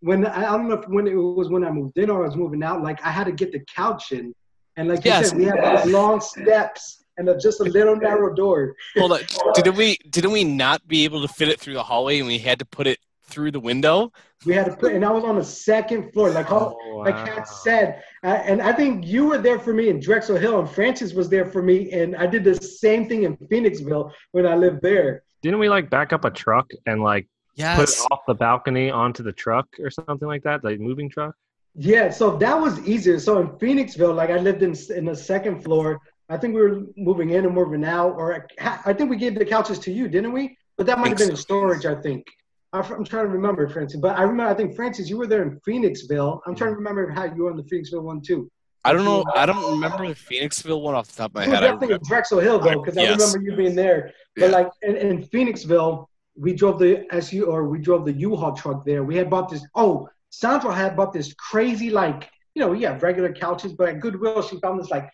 when 0.00 0.26
I 0.26 0.42
don't 0.42 0.68
know 0.68 0.74
if 0.74 0.88
when 0.88 1.06
it 1.06 1.14
was 1.14 1.50
when 1.50 1.64
I 1.64 1.70
moved 1.70 1.98
in 1.98 2.10
or 2.10 2.24
I 2.24 2.26
was 2.26 2.36
moving 2.36 2.62
out. 2.62 2.82
Like, 2.82 3.04
I 3.04 3.10
had 3.10 3.24
to 3.24 3.32
get 3.32 3.52
the 3.52 3.60
couch 3.74 4.10
in, 4.12 4.34
and 4.76 4.88
like 4.88 5.04
you 5.04 5.12
yes. 5.12 5.30
said, 5.30 5.38
we 5.38 5.44
had 5.44 5.84
these 5.84 5.92
long 5.92 6.20
steps 6.20 7.04
and 7.16 7.28
a, 7.28 7.38
just 7.38 7.60
a 7.60 7.64
little 7.64 7.94
narrow 7.94 8.34
door. 8.34 8.74
Hold 8.96 9.12
on, 9.12 9.20
didn't 9.54 9.76
we 9.76 9.98
didn't 10.08 10.32
we 10.32 10.42
not 10.42 10.88
be 10.88 11.04
able 11.04 11.22
to 11.22 11.28
fit 11.28 11.48
it 11.48 11.60
through 11.60 11.74
the 11.74 11.82
hallway, 11.82 12.18
and 12.18 12.26
we 12.26 12.38
had 12.38 12.58
to 12.58 12.64
put 12.64 12.88
it 12.88 12.98
through 13.30 13.50
the 13.50 13.60
window. 13.60 14.12
We 14.44 14.54
had 14.54 14.66
to 14.66 14.76
put, 14.76 14.92
and 14.92 15.04
I 15.04 15.10
was 15.10 15.24
on 15.24 15.36
the 15.36 15.44
second 15.44 16.12
floor, 16.12 16.30
like 16.30 16.50
oh, 16.50 16.76
wow. 16.86 17.04
like 17.04 17.16
Kat 17.26 17.48
said, 17.48 18.02
uh, 18.24 18.40
and 18.44 18.60
I 18.60 18.72
think 18.72 19.06
you 19.06 19.26
were 19.26 19.38
there 19.38 19.58
for 19.58 19.72
me 19.72 19.88
in 19.88 20.00
Drexel 20.00 20.36
Hill, 20.36 20.60
and 20.60 20.68
Francis 20.68 21.12
was 21.12 21.28
there 21.28 21.46
for 21.46 21.62
me, 21.62 21.92
and 21.92 22.16
I 22.16 22.26
did 22.26 22.44
the 22.44 22.54
same 22.54 23.08
thing 23.08 23.24
in 23.24 23.36
Phoenixville 23.36 24.12
when 24.32 24.46
I 24.46 24.54
lived 24.56 24.82
there. 24.82 25.22
Didn't 25.42 25.58
we 25.58 25.68
like 25.68 25.88
back 25.88 26.12
up 26.12 26.24
a 26.24 26.30
truck 26.30 26.70
and 26.86 27.02
like 27.02 27.26
yes. 27.54 27.78
put 27.78 27.88
it 27.88 28.12
off 28.12 28.20
the 28.26 28.34
balcony 28.34 28.90
onto 28.90 29.22
the 29.22 29.32
truck 29.32 29.66
or 29.78 29.90
something 29.90 30.28
like 30.28 30.42
that, 30.42 30.64
like 30.64 30.80
moving 30.80 31.08
truck? 31.08 31.34
Yeah, 31.74 32.10
so 32.10 32.36
that 32.38 32.60
was 32.60 32.80
easier. 32.86 33.18
So 33.20 33.40
in 33.40 33.48
Phoenixville, 33.48 34.14
like 34.14 34.30
I 34.30 34.38
lived 34.38 34.62
in 34.62 34.74
in 34.94 35.04
the 35.04 35.16
second 35.16 35.62
floor. 35.62 36.00
I 36.28 36.36
think 36.36 36.54
we 36.54 36.62
were 36.62 36.82
moving 36.96 37.30
in 37.30 37.44
and 37.44 37.54
moving 37.54 37.84
out, 37.84 38.12
or 38.12 38.46
I, 38.60 38.78
I 38.86 38.92
think 38.92 39.10
we 39.10 39.16
gave 39.16 39.36
the 39.36 39.44
couches 39.44 39.78
to 39.80 39.92
you, 39.92 40.08
didn't 40.08 40.32
we? 40.32 40.56
But 40.76 40.86
that 40.86 40.98
might 40.98 41.08
have 41.08 41.18
been 41.18 41.26
so. 41.28 41.32
in 41.32 41.36
storage, 41.36 41.86
I 41.86 41.94
think. 42.00 42.24
I'm 42.72 42.84
I'm 42.92 43.04
trying 43.04 43.26
to 43.26 43.30
remember, 43.30 43.68
Francis. 43.68 44.00
But 44.00 44.18
I 44.18 44.22
remember, 44.22 44.52
I 44.52 44.54
think 44.54 44.76
Francis, 44.76 45.08
you 45.08 45.16
were 45.16 45.26
there 45.26 45.42
in 45.42 45.60
Phoenixville. 45.66 46.40
I'm 46.46 46.54
trying 46.54 46.70
to 46.70 46.76
mm-hmm. 46.76 46.86
remember 46.86 47.10
how 47.10 47.24
you 47.24 47.44
were 47.44 47.50
on 47.50 47.56
the 47.56 47.64
Phoenixville 47.64 48.02
one 48.02 48.20
too. 48.20 48.50
I 48.84 48.92
don't 48.92 49.04
know. 49.04 49.24
I 49.34 49.44
don't 49.44 49.72
remember 49.72 50.08
the 50.08 50.14
Phoenixville 50.14 50.80
one 50.80 50.94
off 50.94 51.08
the 51.08 51.16
top 51.16 51.32
of 51.32 51.34
my 51.34 51.44
head. 51.44 51.64
I 51.64 51.70
remember, 51.70 51.98
Drexel 51.98 52.40
Hill 52.40 52.58
though, 52.60 52.80
because 52.80 52.96
I 52.96 53.02
Yes. 53.02 53.20
remember 53.20 53.50
you 53.50 53.56
being 53.56 53.74
there. 53.74 54.12
But 54.36 54.50
Yeah. 54.50 54.56
like 54.56 54.70
in, 54.82 54.96
in 54.96 55.24
Phoenixville, 55.24 56.06
we 56.36 56.54
drove 56.54 56.78
the 56.78 57.04
SU 57.14 57.44
or 57.44 57.68
we 57.68 57.78
drove 57.78 58.06
the 58.06 58.12
U-Haul 58.12 58.54
truck 58.54 58.84
there. 58.86 59.04
We 59.04 59.16
had 59.16 59.28
bought 59.28 59.50
this. 59.50 59.64
Oh, 59.74 60.08
Sandra 60.30 60.74
had 60.74 60.96
bought 60.96 61.12
this 61.12 61.34
crazy 61.34 61.90
like 61.90 62.30
you 62.54 62.62
know 62.62 62.72
yeah 62.72 62.98
regular 63.00 63.32
couches, 63.32 63.72
but 63.72 63.88
at 63.90 64.00
Goodwill 64.00 64.40
she 64.42 64.58
found 64.60 64.80
this 64.80 64.90
like 64.90 65.10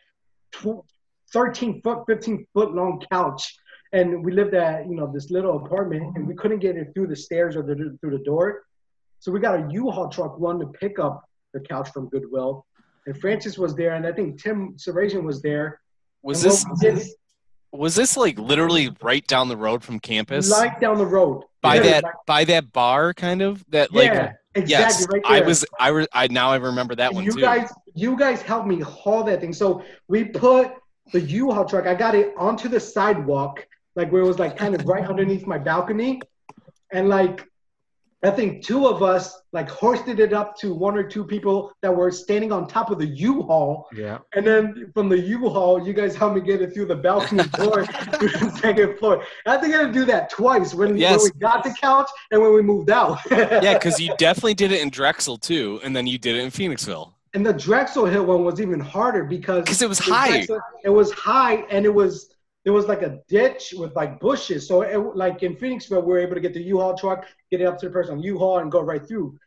tw- 0.53 0.85
13 1.33 1.83
foot, 1.83 2.05
15 2.07 2.47
foot 2.55 2.75
long 2.75 3.03
couch. 3.11 3.57
And 3.97 4.23
we 4.25 4.31
lived 4.41 4.55
at 4.55 4.87
you 4.89 4.95
know 4.99 5.07
this 5.17 5.31
little 5.37 5.55
apartment, 5.65 6.05
and 6.17 6.23
we 6.31 6.35
couldn't 6.41 6.59
get 6.67 6.75
it 6.77 6.87
through 6.93 7.09
the 7.15 7.17
stairs 7.27 7.53
or 7.57 7.63
the, 7.63 7.75
through 8.01 8.15
the 8.19 8.25
door. 8.33 8.47
So 9.21 9.33
we 9.33 9.41
got 9.41 9.55
a 9.61 9.63
U-Haul 9.81 10.09
truck 10.17 10.39
one 10.39 10.59
to 10.61 10.67
pick 10.83 10.99
up 10.99 11.17
the 11.55 11.61
couch 11.61 11.89
from 11.95 12.09
Goodwill. 12.11 12.67
And 13.07 13.19
Francis 13.23 13.57
was 13.65 13.73
there, 13.75 13.95
and 13.95 14.07
I 14.07 14.13
think 14.13 14.29
Tim 14.43 14.59
Serasian 14.85 15.23
was 15.31 15.41
there. 15.49 15.81
was 16.23 16.43
this 16.43 16.65
did- 16.81 17.03
was 17.73 17.95
this 17.95 18.17
like 18.17 18.39
literally 18.39 18.87
right 19.03 19.27
down 19.27 19.49
the 19.49 19.57
road 19.57 19.81
from 19.83 19.99
campus? 19.99 20.51
Right 20.51 20.79
down 20.81 20.97
the 20.99 21.07
road. 21.19 21.43
by 21.63 21.77
Yeah, 21.77 21.83
that 21.83 22.03
like- 22.05 22.15
by 22.27 22.45
that 22.45 22.73
bar 22.73 23.13
kind 23.15 23.41
of 23.43 23.65
that 23.71 23.93
like 23.93 24.13
yeah, 24.13 24.33
exactly. 24.55 24.69
yes 24.69 25.07
right 25.13 25.23
i 25.27 25.41
was 25.41 25.59
i 25.81 25.89
re- 25.89 26.07
i 26.13 26.25
now 26.29 26.49
i 26.53 26.57
remember 26.57 26.95
that 26.95 27.09
And 27.09 27.17
one 27.17 27.25
you 27.25 27.33
too 27.33 27.41
guys, 27.41 27.73
you 27.95 28.17
guys 28.17 28.41
helped 28.51 28.69
me 28.69 28.79
haul 28.81 29.25
that 29.25 29.41
thing. 29.43 29.53
So 29.53 29.83
we 30.13 30.19
put 30.25 30.65
the 31.13 31.21
U-Haul 31.21 31.65
truck. 31.65 31.87
I 31.87 31.95
got 31.95 32.15
it 32.15 32.29
onto 32.37 32.69
the 32.69 32.81
sidewalk, 32.81 33.67
like 33.97 34.13
where 34.13 34.23
it 34.23 34.27
was 34.27 34.39
like 34.39 34.57
kind 34.57 34.75
of 34.75 34.87
right 34.87 35.07
underneath 35.07 35.47
my 35.47 35.59
balcony, 35.59 36.21
and 36.93 37.09
like 37.09 37.47
I 38.23 38.31
think 38.31 38.65
two 38.65 38.87
of 38.87 39.03
us 39.03 39.41
like 39.53 39.69
hoisted 39.69 40.21
it 40.21 40.33
up 40.33 40.57
to 40.59 40.75
one 40.75 40.97
or 40.97 41.03
two 41.03 41.23
people 41.25 41.71
that 41.83 41.95
were 41.95 42.11
standing 42.11 42.51
on 42.51 42.67
top 42.67 42.91
of 42.91 42.99
the 42.99 43.07
U-Haul, 43.07 43.87
Yeah. 43.95 44.19
and 44.35 44.45
then 44.47 44.91
from 44.95 45.09
the 45.09 45.19
U-Haul, 45.19 45.87
you 45.87 45.93
guys 45.93 46.17
helped 46.17 46.35
me 46.35 46.41
get 46.41 46.61
it 46.63 46.73
through 46.75 46.87
the 46.87 46.97
balcony 46.97 47.45
door 47.53 47.83
to 47.85 48.29
the 48.29 48.59
second 48.61 48.99
floor. 48.99 49.23
I 49.47 49.59
think 49.59 49.75
I 49.75 49.79
had 49.83 49.87
to 49.89 49.93
do 49.93 50.05
that 50.07 50.31
twice 50.31 50.75
when, 50.75 50.97
Yes. 50.97 51.23
when 51.23 51.31
we 51.35 51.41
got 51.41 51.63
the 51.63 51.75
couch 51.81 52.09
and 52.31 52.41
when 52.43 52.53
we 52.55 52.63
moved 52.63 52.91
out. 52.91 53.19
yeah 53.31 53.75
because 53.75 54.01
you 54.05 54.13
definitely 54.19 54.55
did 54.55 54.73
it 54.73 54.81
in 54.83 54.89
drexel 54.91 55.37
too 55.37 55.79
and 55.85 55.95
then 55.95 56.07
you 56.07 56.19
did 56.19 56.37
it 56.37 56.41
in 56.43 56.51
phoenixville 56.51 57.13
And 57.35 57.45
the 57.47 57.53
Drexel 57.53 58.07
Hill 58.07 58.25
one 58.27 58.45
was 58.45 58.61
even 58.61 58.81
harder 58.81 59.25
because 59.25 59.83
it 59.83 59.89
was 59.89 59.99
high. 59.99 60.29
Drexel- 60.47 60.61
it 60.85 60.91
was 60.91 61.13
high, 61.13 61.57
and 61.71 61.85
it 61.85 61.95
was 61.95 62.31
there 62.67 62.73
was 62.73 62.87
like 62.87 63.03
a 63.03 63.21
ditch 63.29 63.75
with 63.77 63.95
like 63.95 64.19
bushes. 64.19 64.67
So 64.67 64.83
it, 64.83 64.99
like 65.17 65.45
in 65.45 65.55
Phoenixville, 65.55 66.03
we 66.03 66.13
were 66.13 66.19
able 66.19 66.35
to 66.35 66.41
get 66.41 66.53
the 66.53 66.61
U-Haul 66.61 66.99
truck, 66.99 67.25
get 67.49 67.61
it 67.61 67.65
up 67.65 67.79
to 67.79 67.87
the 67.87 67.93
person 67.93 68.17
on 68.17 68.23
U-Haul, 68.25 68.59
and 68.59 68.73
go 68.73 68.81
right 68.81 69.07
through. 69.07 69.39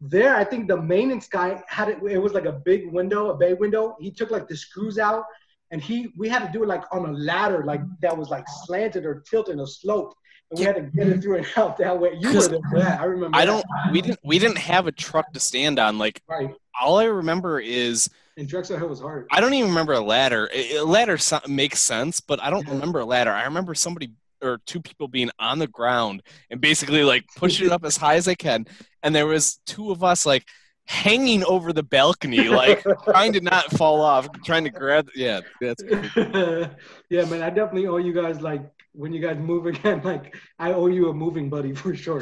There, 0.00 0.36
I 0.36 0.44
think 0.44 0.68
the 0.68 0.80
maintenance 0.80 1.26
guy 1.26 1.60
had 1.66 1.88
it. 1.88 1.98
It 2.08 2.18
was 2.18 2.34
like 2.34 2.44
a 2.44 2.52
big 2.52 2.92
window, 2.92 3.30
a 3.30 3.36
bay 3.36 3.54
window. 3.54 3.96
He 3.98 4.12
took 4.12 4.30
like 4.30 4.46
the 4.46 4.56
screws 4.56 4.96
out, 4.96 5.24
and 5.72 5.82
he 5.82 6.10
we 6.16 6.28
had 6.28 6.46
to 6.46 6.52
do 6.52 6.62
it 6.62 6.68
like 6.68 6.84
on 6.92 7.04
a 7.04 7.12
ladder, 7.14 7.64
like 7.64 7.80
that 8.00 8.16
was 8.16 8.30
like 8.30 8.44
slanted 8.64 9.04
or 9.04 9.24
tilted 9.28 9.58
or 9.58 9.66
sloped, 9.66 10.14
and 10.52 10.60
we 10.60 10.64
had 10.64 10.76
to 10.76 10.82
get 10.82 11.08
it 11.08 11.20
through 11.20 11.38
and 11.38 11.46
out 11.56 11.78
that 11.78 11.98
way. 11.98 12.12
You 12.20 12.32
were 12.32 12.46
there 12.46 12.60
for 12.70 12.78
that. 12.78 13.00
I 13.00 13.06
remember. 13.06 13.36
i 13.36 13.44
don't 13.44 13.64
we 13.90 14.02
didn't 14.02 14.20
we 14.22 14.38
didn't 14.38 14.58
have 14.58 14.86
a 14.86 14.92
truck 14.92 15.32
to 15.32 15.40
stand 15.40 15.80
on 15.80 15.98
like 15.98 16.22
right. 16.28 16.54
all 16.80 16.98
i 16.98 17.04
remember 17.06 17.58
is 17.58 18.08
And 18.38 18.48
Drexel 18.48 18.78
Hill 18.78 18.88
was 18.88 19.00
hard. 19.00 19.26
i 19.32 19.40
don't 19.40 19.52
even 19.52 19.68
remember 19.68 19.94
a 19.94 20.00
ladder. 20.00 20.48
A 20.54 20.80
ladder 20.80 21.18
makes 21.48 21.80
sense 21.80 22.20
but 22.20 22.40
i 22.42 22.48
don't 22.50 22.68
remember 22.68 23.00
a 23.00 23.04
ladder. 23.04 23.32
I 23.32 23.44
remember 23.44 23.74
somebody 23.74 24.12
or 24.40 24.60
two 24.64 24.80
people 24.80 25.08
being 25.08 25.30
on 25.40 25.58
the 25.58 25.66
ground 25.66 26.22
and 26.48 26.60
basically 26.60 27.02
like 27.02 27.24
pushing 27.36 27.66
it 27.66 27.72
up 27.72 27.84
as 27.84 27.96
high 27.96 28.14
as 28.14 28.24
they 28.24 28.36
can. 28.36 28.66
And 29.02 29.12
there 29.14 29.26
was 29.26 29.58
two 29.66 29.90
of 29.90 30.04
us 30.04 30.24
like 30.24 30.44
hanging 30.88 31.44
over 31.44 31.72
the 31.72 31.82
balcony 31.82 32.48
like 32.48 32.82
trying 33.04 33.30
to 33.30 33.40
not 33.42 33.70
fall 33.72 34.00
off 34.00 34.26
trying 34.42 34.64
to 34.64 34.70
grab 34.70 35.06
yeah 35.14 35.40
that's 35.60 35.82
yeah, 37.10 37.24
man, 37.26 37.42
I 37.42 37.50
definitely 37.50 37.86
owe 37.86 37.98
you 37.98 38.12
guys 38.12 38.40
like 38.40 38.62
when 38.92 39.12
you 39.12 39.20
guys 39.20 39.36
move 39.38 39.66
again. 39.72 40.00
Like 40.02 40.34
I 40.58 40.72
owe 40.72 40.86
you 40.86 41.08
a 41.08 41.14
moving 41.14 41.48
buddy 41.48 41.74
for 41.74 41.94
sure. 41.94 42.20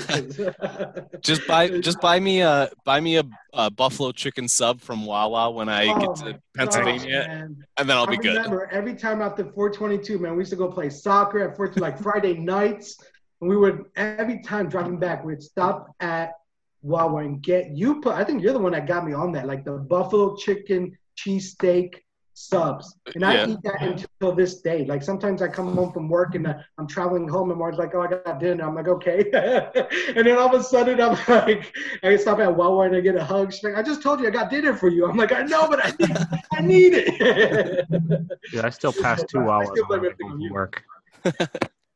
Just 1.20 1.46
buy, 1.46 1.80
just 1.80 2.00
buy 2.00 2.20
me 2.20 2.40
a 2.40 2.68
buy 2.84 3.00
me 3.00 3.16
a, 3.16 3.24
a 3.52 3.70
buffalo 3.70 4.12
chicken 4.12 4.48
sub 4.48 4.80
from 4.80 5.06
Wawa 5.06 5.50
when 5.50 5.68
I 5.68 5.86
Oh 5.86 5.98
get 6.00 6.26
to 6.26 6.40
Pennsylvania, 6.56 7.24
man. 7.28 7.64
and 7.78 7.88
then 7.88 7.96
I'll 7.96 8.06
be 8.06 8.18
I 8.18 8.20
good. 8.20 8.36
remember 8.36 8.68
every 8.70 8.94
time 8.94 9.22
after 9.22 9.44
422, 9.44 10.18
man, 10.18 10.32
we 10.32 10.40
used 10.40 10.50
to 10.50 10.56
go 10.56 10.68
play 10.70 10.90
soccer 10.90 11.40
at 11.48 11.56
4 11.56 11.72
like 11.76 11.98
Friday 12.00 12.34
nights. 12.34 12.98
And 13.40 13.50
we 13.50 13.56
would 13.56 13.84
every 13.96 14.42
time 14.42 14.68
driving 14.68 14.98
back, 14.98 15.24
we'd 15.24 15.42
stop 15.42 15.94
at 16.00 16.32
Wawa 16.86 17.24
and 17.24 17.42
get 17.42 17.76
you 17.76 18.00
put. 18.00 18.14
I 18.14 18.24
think 18.24 18.42
you're 18.42 18.52
the 18.52 18.58
one 18.58 18.72
that 18.72 18.86
got 18.86 19.04
me 19.06 19.12
on 19.12 19.32
that, 19.32 19.46
like 19.46 19.64
the 19.64 19.72
buffalo 19.72 20.36
chicken 20.36 20.96
cheesesteak 21.18 21.94
subs, 22.34 22.94
and 23.14 23.24
I 23.24 23.34
Yeah. 23.34 23.48
eat 23.48 23.58
that 23.64 23.82
until 23.82 24.34
this 24.34 24.60
day. 24.60 24.84
Like 24.84 25.02
sometimes 25.02 25.42
I 25.42 25.48
come 25.48 25.74
home 25.74 25.92
from 25.92 26.08
work 26.08 26.34
and 26.34 26.46
uh, 26.46 26.54
I'm 26.78 26.86
traveling 26.86 27.26
home, 27.26 27.50
and 27.50 27.58
Mark's 27.58 27.78
like, 27.78 27.94
"Oh, 27.94 28.02
I 28.02 28.08
got 28.08 28.38
dinner." 28.38 28.64
I'm 28.64 28.74
like, 28.74 28.88
"Okay," 28.88 29.30
and 30.14 30.26
then 30.26 30.36
all 30.38 30.54
of 30.54 30.60
a 30.60 30.62
sudden 30.62 31.00
I'm 31.00 31.18
like, 31.28 31.74
I 32.02 32.16
stop 32.16 32.38
at 32.38 32.54
Wawa 32.54 32.86
and 32.86 32.96
I 32.96 33.00
get 33.00 33.16
a 33.16 33.24
hug. 33.24 33.52
She's 33.52 33.64
like, 33.64 33.74
"I 33.76 33.82
just 33.82 34.02
told 34.02 34.20
you 34.20 34.28
I 34.28 34.30
got 34.30 34.50
dinner 34.50 34.74
for 34.74 34.88
you." 34.88 35.06
I'm 35.06 35.16
like, 35.16 35.32
"I 35.32 35.42
know, 35.42 35.68
but 35.68 35.84
I 35.84 35.92
need, 35.98 36.16
I 36.58 36.60
need 36.62 36.92
it." 36.94 37.86
Yeah, 38.52 38.64
I 38.64 38.70
still 38.70 38.92
pass 39.02 39.24
two 39.24 39.38
hours 39.38 39.68
Wawas 39.68 39.72
still 39.72 39.84
on 39.84 39.88
my 39.90 39.96
blame 39.98 40.02
way 40.02 40.06
everything 40.08 40.28
home 40.28 40.42
on 40.42 40.46
from 40.46 40.54
work. 40.54 40.82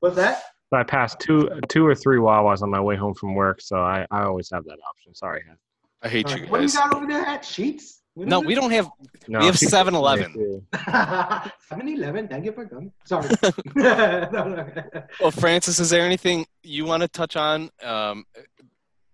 What's 0.01 0.17
that? 0.17 0.43
So 0.71 0.77
I 0.79 0.85
passed 0.85 1.19
two, 1.19 1.51
two 1.69 1.85
or 1.85 1.97
three 1.97 2.19
Wawas 2.19 2.63
on 2.63 2.71
my 2.71 2.81
way 2.81 2.95
home 2.95 3.13
from 3.15 3.35
work, 3.35 3.61
so 3.61 3.81
I, 3.81 4.07
I 4.13 4.23
always 4.23 4.49
have 4.51 4.65
that 4.67 4.79
option. 4.89 5.15
Sorry. 5.17 5.43
Hef. 5.49 5.57
I 6.03 6.09
hate 6.09 6.31
you 6.31 6.41
guys. 6.43 6.49
What 6.51 6.59
do 6.61 6.67
you 6.67 6.73
got 6.73 6.95
over 6.95 7.07
there 7.07 7.27
at 7.27 7.43
Sheetz? 7.43 7.99
What 8.15 8.29
No, 8.29 8.39
we 8.41 8.53
it? 8.53 8.57
don't 8.57 8.71
have. 8.71 8.89
No, 9.27 9.41
We 9.41 9.47
have 9.47 9.57
7-Eleven. 9.57 10.63
7-Eleven. 10.73 12.29
Thank 12.31 12.45
you 12.45 12.53
for 12.53 12.67
coming. 12.67 12.93
Sorry. 13.05 13.29
no, 13.75 14.29
no. 14.33 14.67
Well, 15.21 15.33
Francis, 15.33 15.81
is 15.81 15.91
there 15.91 16.03
anything 16.03 16.47
you 16.63 16.85
want 16.85 17.03
to 17.03 17.09
touch 17.09 17.35
on? 17.37 17.71
Um, 17.83 18.25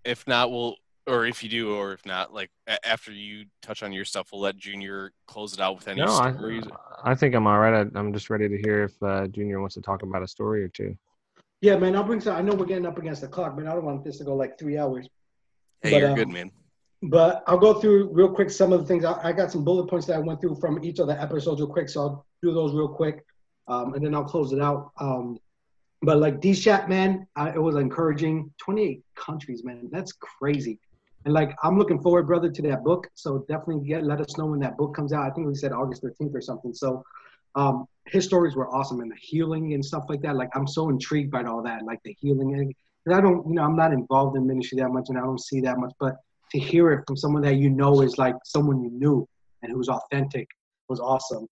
if 0.05 0.27
not, 0.27 0.51
we'll, 0.51 0.77
or 1.07 1.25
if 1.27 1.43
you 1.43 1.49
do, 1.49 1.75
or 1.75 1.93
if 1.95 2.05
not, 2.05 2.35
like 2.35 2.51
a- 2.67 2.87
after 2.87 3.13
you 3.13 3.47
touch 3.63 3.83
on 3.83 3.93
your 3.93 4.05
stuff, 4.05 4.29
we'll 4.33 4.43
let 4.43 4.57
Junior 4.59 5.11
close 5.27 5.55
it 5.55 5.61
out 5.61 5.75
with 5.77 5.89
any 5.89 6.03
No, 6.03 6.13
I, 6.13 6.33
stories. 6.35 6.65
I 7.03 7.15
think 7.15 7.35
I'm 7.35 7.47
all 7.47 7.59
right. 7.59 7.75
I, 7.87 7.99
I'm 7.99 8.13
just 8.13 8.29
ready 8.29 8.47
to 8.49 8.59
hear 8.59 8.85
if 8.85 9.03
uh, 9.03 9.27
Junior 9.29 9.61
wants 9.61 9.75
to 9.77 9.81
talk 9.81 10.03
about 10.03 10.23
a 10.23 10.29
story 10.29 10.63
or 10.63 10.69
two. 10.69 10.97
Yeah, 11.67 11.77
man. 11.77 11.97
I'll 11.97 12.05
bring 12.05 12.21
some. 12.21 12.37
I 12.37 12.43
know 12.43 12.55
we're 12.55 12.65
getting 12.65 12.87
up 12.87 12.97
against 12.97 13.23
the 13.23 13.27
clock, 13.27 13.57
man. 13.57 13.67
I 13.67 13.73
don't 13.73 13.85
want 13.85 14.05
this 14.05 14.19
to 14.19 14.25
go 14.25 14.37
like 14.37 14.57
three 14.57 14.79
hours. 14.79 15.09
hey, 15.83 15.91
but, 15.91 15.97
you're 15.99 16.11
um, 16.11 16.15
good, 16.15 16.29
man. 16.29 16.53
But 17.03 17.43
I'll 17.49 17.59
go 17.59 17.81
through 17.81 18.11
real 18.13 18.29
quick 18.29 18.51
some 18.51 18.73
of 18.73 18.79
the 18.81 18.87
things. 18.87 19.05
I, 19.05 19.31
I 19.31 19.33
got 19.33 19.51
some 19.51 19.65
bullet 19.65 19.89
points 19.89 20.07
that 20.07 20.15
I 20.15 20.21
went 20.21 20.41
through 20.41 20.61
from 20.61 20.85
each 20.85 21.01
of 21.01 21.09
the 21.09 21.21
episodes 21.21 21.61
real 21.61 21.69
quick, 21.69 21.89
so 21.89 22.01
I'll 22.03 22.27
do 22.41 22.55
those 22.55 22.73
real 22.73 22.87
quick, 22.87 23.27
um, 23.67 23.95
and 23.95 24.05
then 24.05 24.15
I'll 24.15 24.23
close 24.23 24.53
it 24.53 24.63
out. 24.63 24.93
Um, 25.01 25.41
but 26.03 26.19
like 26.19 26.41
D 26.41 26.55
Shat, 26.55 26.89
man, 26.89 27.27
I, 27.35 27.49
it 27.49 27.61
was 27.61 27.75
encouraging. 27.75 28.53
28 28.59 29.03
countries, 29.17 29.65
man, 29.65 29.89
that's 29.91 30.13
crazy. 30.13 30.79
And 31.25 31.35
like 31.35 31.51
I'm 31.65 31.77
looking 31.77 32.01
forward, 32.01 32.29
brother, 32.29 32.49
to 32.49 32.63
that 32.63 32.85
book. 32.85 33.09
So 33.15 33.45
definitely 33.49 33.89
get 33.89 34.05
let 34.05 34.21
us 34.21 34.39
know 34.39 34.47
when 34.47 34.61
that 34.61 34.77
book 34.77 34.95
comes 34.95 35.13
out. 35.13 35.29
I 35.29 35.35
think 35.35 35.49
we 35.49 35.57
said 35.57 35.73
August 35.73 36.05
13th 36.05 36.33
or 36.33 36.41
something. 36.41 36.73
So 36.73 37.03
um, 37.57 37.89
his 38.07 38.25
stories 38.25 38.55
were 38.55 38.69
awesome 38.75 39.01
and 39.01 39.11
the 39.11 39.17
healing 39.21 39.75
and 39.75 39.85
stuff 39.85 40.05
like 40.09 40.23
that. 40.23 40.37
Like 40.37 40.51
I'm 40.55 40.67
so 40.67 40.89
intrigued 40.89 41.31
by 41.31 41.45
all 41.45 41.63
that, 41.63 41.85
like 41.85 42.01
the 42.05 42.17
healing. 42.21 42.75
And 43.07 43.15
I 43.15 43.21
don't, 43.21 43.47
you 43.47 43.55
know, 43.55 43.63
I'm 43.63 43.77
not 43.77 43.93
involved 43.93 44.37
in 44.37 44.47
ministry 44.47 44.79
that 44.79 44.91
much, 44.91 45.07
and 45.09 45.19
I 45.19 45.23
don't 45.23 45.41
see 45.41 45.61
that 45.63 45.79
much, 45.79 45.93
but 45.99 46.17
to 46.53 46.59
hear 46.59 46.93
it 46.93 47.05
from 47.07 47.17
someone 47.17 47.43
that 47.43 47.57
you 47.57 47.71
know 47.71 48.03
is 48.03 48.19
like 48.19 48.35
someone 48.45 48.83
you 48.83 48.91
knew 48.91 49.29
and 49.63 49.73
who's 49.73 49.89
authentic 49.89 50.49
was 50.89 51.01
awesome. 51.01 51.47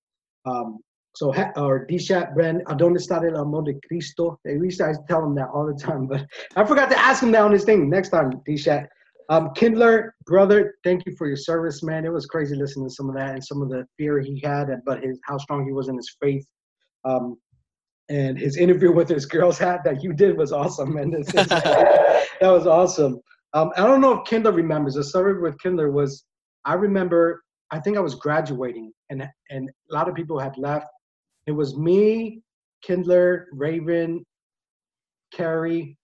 Um, 0.47 0.79
so, 1.17 1.33
or 1.57 1.87
Dishat 1.87 2.35
Bren, 2.35 2.61
¿a 2.67 2.75
estar 2.75 3.25
el 3.25 3.41
amor 3.41 3.63
de 3.63 3.79
Cristo? 3.87 4.39
At 4.47 4.59
least 4.59 4.81
I 4.81 4.95
tell 5.09 5.25
him 5.25 5.35
that 5.37 5.49
all 5.49 5.67
the 5.67 5.81
time, 5.81 6.07
but 6.07 6.27
I 6.57 6.65
forgot 6.65 6.91
to 6.91 6.99
ask 6.99 7.23
him 7.23 7.31
that 7.33 7.43
on 7.43 7.53
his 7.53 7.65
thing. 7.65 7.89
Next 7.89 8.09
time, 8.09 8.33
Dishat. 8.49 8.87
Um, 9.31 9.51
Kindler, 9.55 10.15
brother, 10.27 10.75
thank 10.85 11.07
you 11.07 11.15
for 11.17 11.27
your 11.27 11.37
service, 11.37 11.83
man. 11.83 12.05
It 12.05 12.13
was 12.13 12.27
crazy 12.27 12.57
listening 12.57 12.89
to 12.89 12.95
some 12.95 13.09
of 13.09 13.15
that 13.17 13.31
and 13.31 13.45
some 13.45 13.63
of 13.63 13.71
the 13.71 13.87
fear 13.97 14.21
he 14.21 14.41
had, 14.45 14.69
but 14.85 15.03
his 15.03 15.19
how 15.25 15.39
strong 15.39 15.65
he 15.65 15.73
was 15.73 15.89
in 15.89 15.97
his 15.97 16.15
faith. 16.21 16.45
Um, 17.05 17.37
and 18.11 18.39
his 18.39 18.59
interview 18.59 18.93
with 18.93 19.09
his 19.09 19.25
girl's 19.25 19.59
hat 19.59 19.81
that 19.85 20.03
you 20.03 20.13
did 20.13 20.37
was 20.37 20.53
awesome, 20.53 20.95
man. 20.95 21.15
That 22.41 22.51
was 22.51 22.67
awesome. 22.67 23.21
Um, 23.55 23.71
I 23.77 23.83
don't 23.83 24.01
know 24.01 24.19
if 24.19 24.27
Kindler 24.27 24.53
remembers. 24.53 24.95
The 24.95 25.05
story 25.05 25.41
with 25.41 25.59
Kindler 25.61 25.91
was, 25.91 26.25
I 26.65 26.75
remember, 26.75 27.43
I 27.71 27.79
think 27.79 27.97
I 27.97 28.01
was 28.01 28.17
graduating, 28.17 28.93
and 29.09 29.27
and 29.51 29.71
a 29.91 29.95
lot 29.95 30.09
of 30.09 30.15
people 30.15 30.39
had 30.39 30.59
left. 30.59 30.89
It 31.47 31.53
was 31.53 31.77
me, 31.77 32.43
Kindler, 32.83 33.47
Raven, 33.53 34.25
Carrie, 35.33 35.97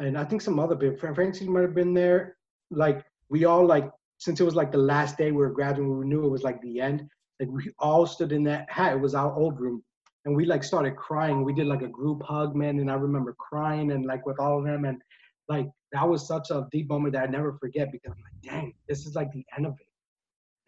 and 0.00 0.18
I 0.18 0.24
think 0.24 0.42
some 0.42 0.58
other 0.58 0.76
people. 0.76 0.98
Fran- 0.98 1.14
Francis 1.14 1.48
might 1.48 1.62
have 1.62 1.74
been 1.74 1.94
there. 1.94 2.36
Like 2.70 3.04
we 3.28 3.44
all 3.44 3.64
like 3.64 3.90
since 4.18 4.40
it 4.40 4.44
was 4.44 4.54
like 4.54 4.72
the 4.72 4.78
last 4.78 5.16
day 5.16 5.30
we 5.30 5.38
were 5.38 5.50
graduating, 5.50 5.98
we 5.98 6.06
knew 6.06 6.24
it 6.24 6.30
was 6.30 6.42
like 6.42 6.60
the 6.62 6.80
end. 6.80 7.08
Like 7.40 7.50
we 7.50 7.70
all 7.78 8.06
stood 8.06 8.32
in 8.32 8.44
that 8.44 8.70
hat. 8.70 8.94
It 8.94 9.00
was 9.00 9.14
our 9.14 9.34
old 9.34 9.60
room, 9.60 9.82
and 10.24 10.34
we 10.34 10.46
like 10.46 10.64
started 10.64 10.96
crying. 10.96 11.44
We 11.44 11.52
did 11.54 11.66
like 11.66 11.82
a 11.82 11.88
group 11.88 12.22
hug, 12.22 12.56
man, 12.56 12.78
and 12.78 12.90
I 12.90 12.94
remember 12.94 13.34
crying 13.38 13.92
and 13.92 14.06
like 14.06 14.24
with 14.26 14.40
all 14.40 14.58
of 14.58 14.64
them, 14.64 14.84
and 14.84 15.00
like 15.48 15.68
that 15.92 16.08
was 16.08 16.26
such 16.26 16.50
a 16.50 16.66
deep 16.72 16.88
moment 16.88 17.14
that 17.14 17.28
I 17.28 17.30
never 17.30 17.52
forget 17.58 17.92
because 17.92 18.12
I'm 18.12 18.22
like, 18.22 18.42
dang, 18.42 18.74
this 18.88 19.06
is 19.06 19.14
like 19.14 19.30
the 19.32 19.44
end 19.56 19.66
of 19.66 19.74
it, 19.74 19.86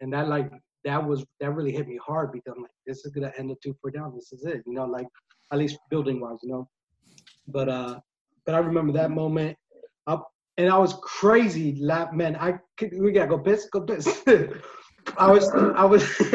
and 0.01 0.13
that 0.13 0.27
like 0.27 0.51
that 0.85 1.05
was 1.05 1.25
that 1.39 1.51
really 1.51 1.71
hit 1.71 1.87
me 1.87 1.99
hard 2.05 2.31
because 2.31 2.53
I'm 2.55 2.61
like, 2.61 2.71
this 2.85 3.05
is 3.05 3.11
gonna 3.11 3.33
end 3.37 3.49
the 3.49 3.55
two 3.63 3.75
four 3.81 3.91
down. 3.91 4.13
This 4.15 4.31
is 4.31 4.45
it, 4.45 4.63
you 4.65 4.73
know, 4.73 4.85
like 4.85 5.07
at 5.51 5.57
least 5.57 5.79
building 5.89 6.19
wise, 6.21 6.37
you 6.43 6.49
know. 6.51 6.69
But 7.47 7.69
uh, 7.69 7.99
but 8.45 8.55
I 8.55 8.59
remember 8.59 8.93
that 8.93 9.11
moment. 9.11 9.57
Up 10.07 10.27
and 10.57 10.69
I 10.69 10.77
was 10.77 10.95
crazy, 11.01 11.77
laugh, 11.79 12.11
man. 12.13 12.35
I 12.35 12.59
could, 12.77 12.91
we 12.99 13.11
gotta 13.11 13.29
go 13.29 13.37
piss, 13.37 13.67
go 13.71 13.81
piss. 13.81 14.23
I 15.17 15.31
was 15.31 15.49
I 15.49 15.85
was 15.85 16.03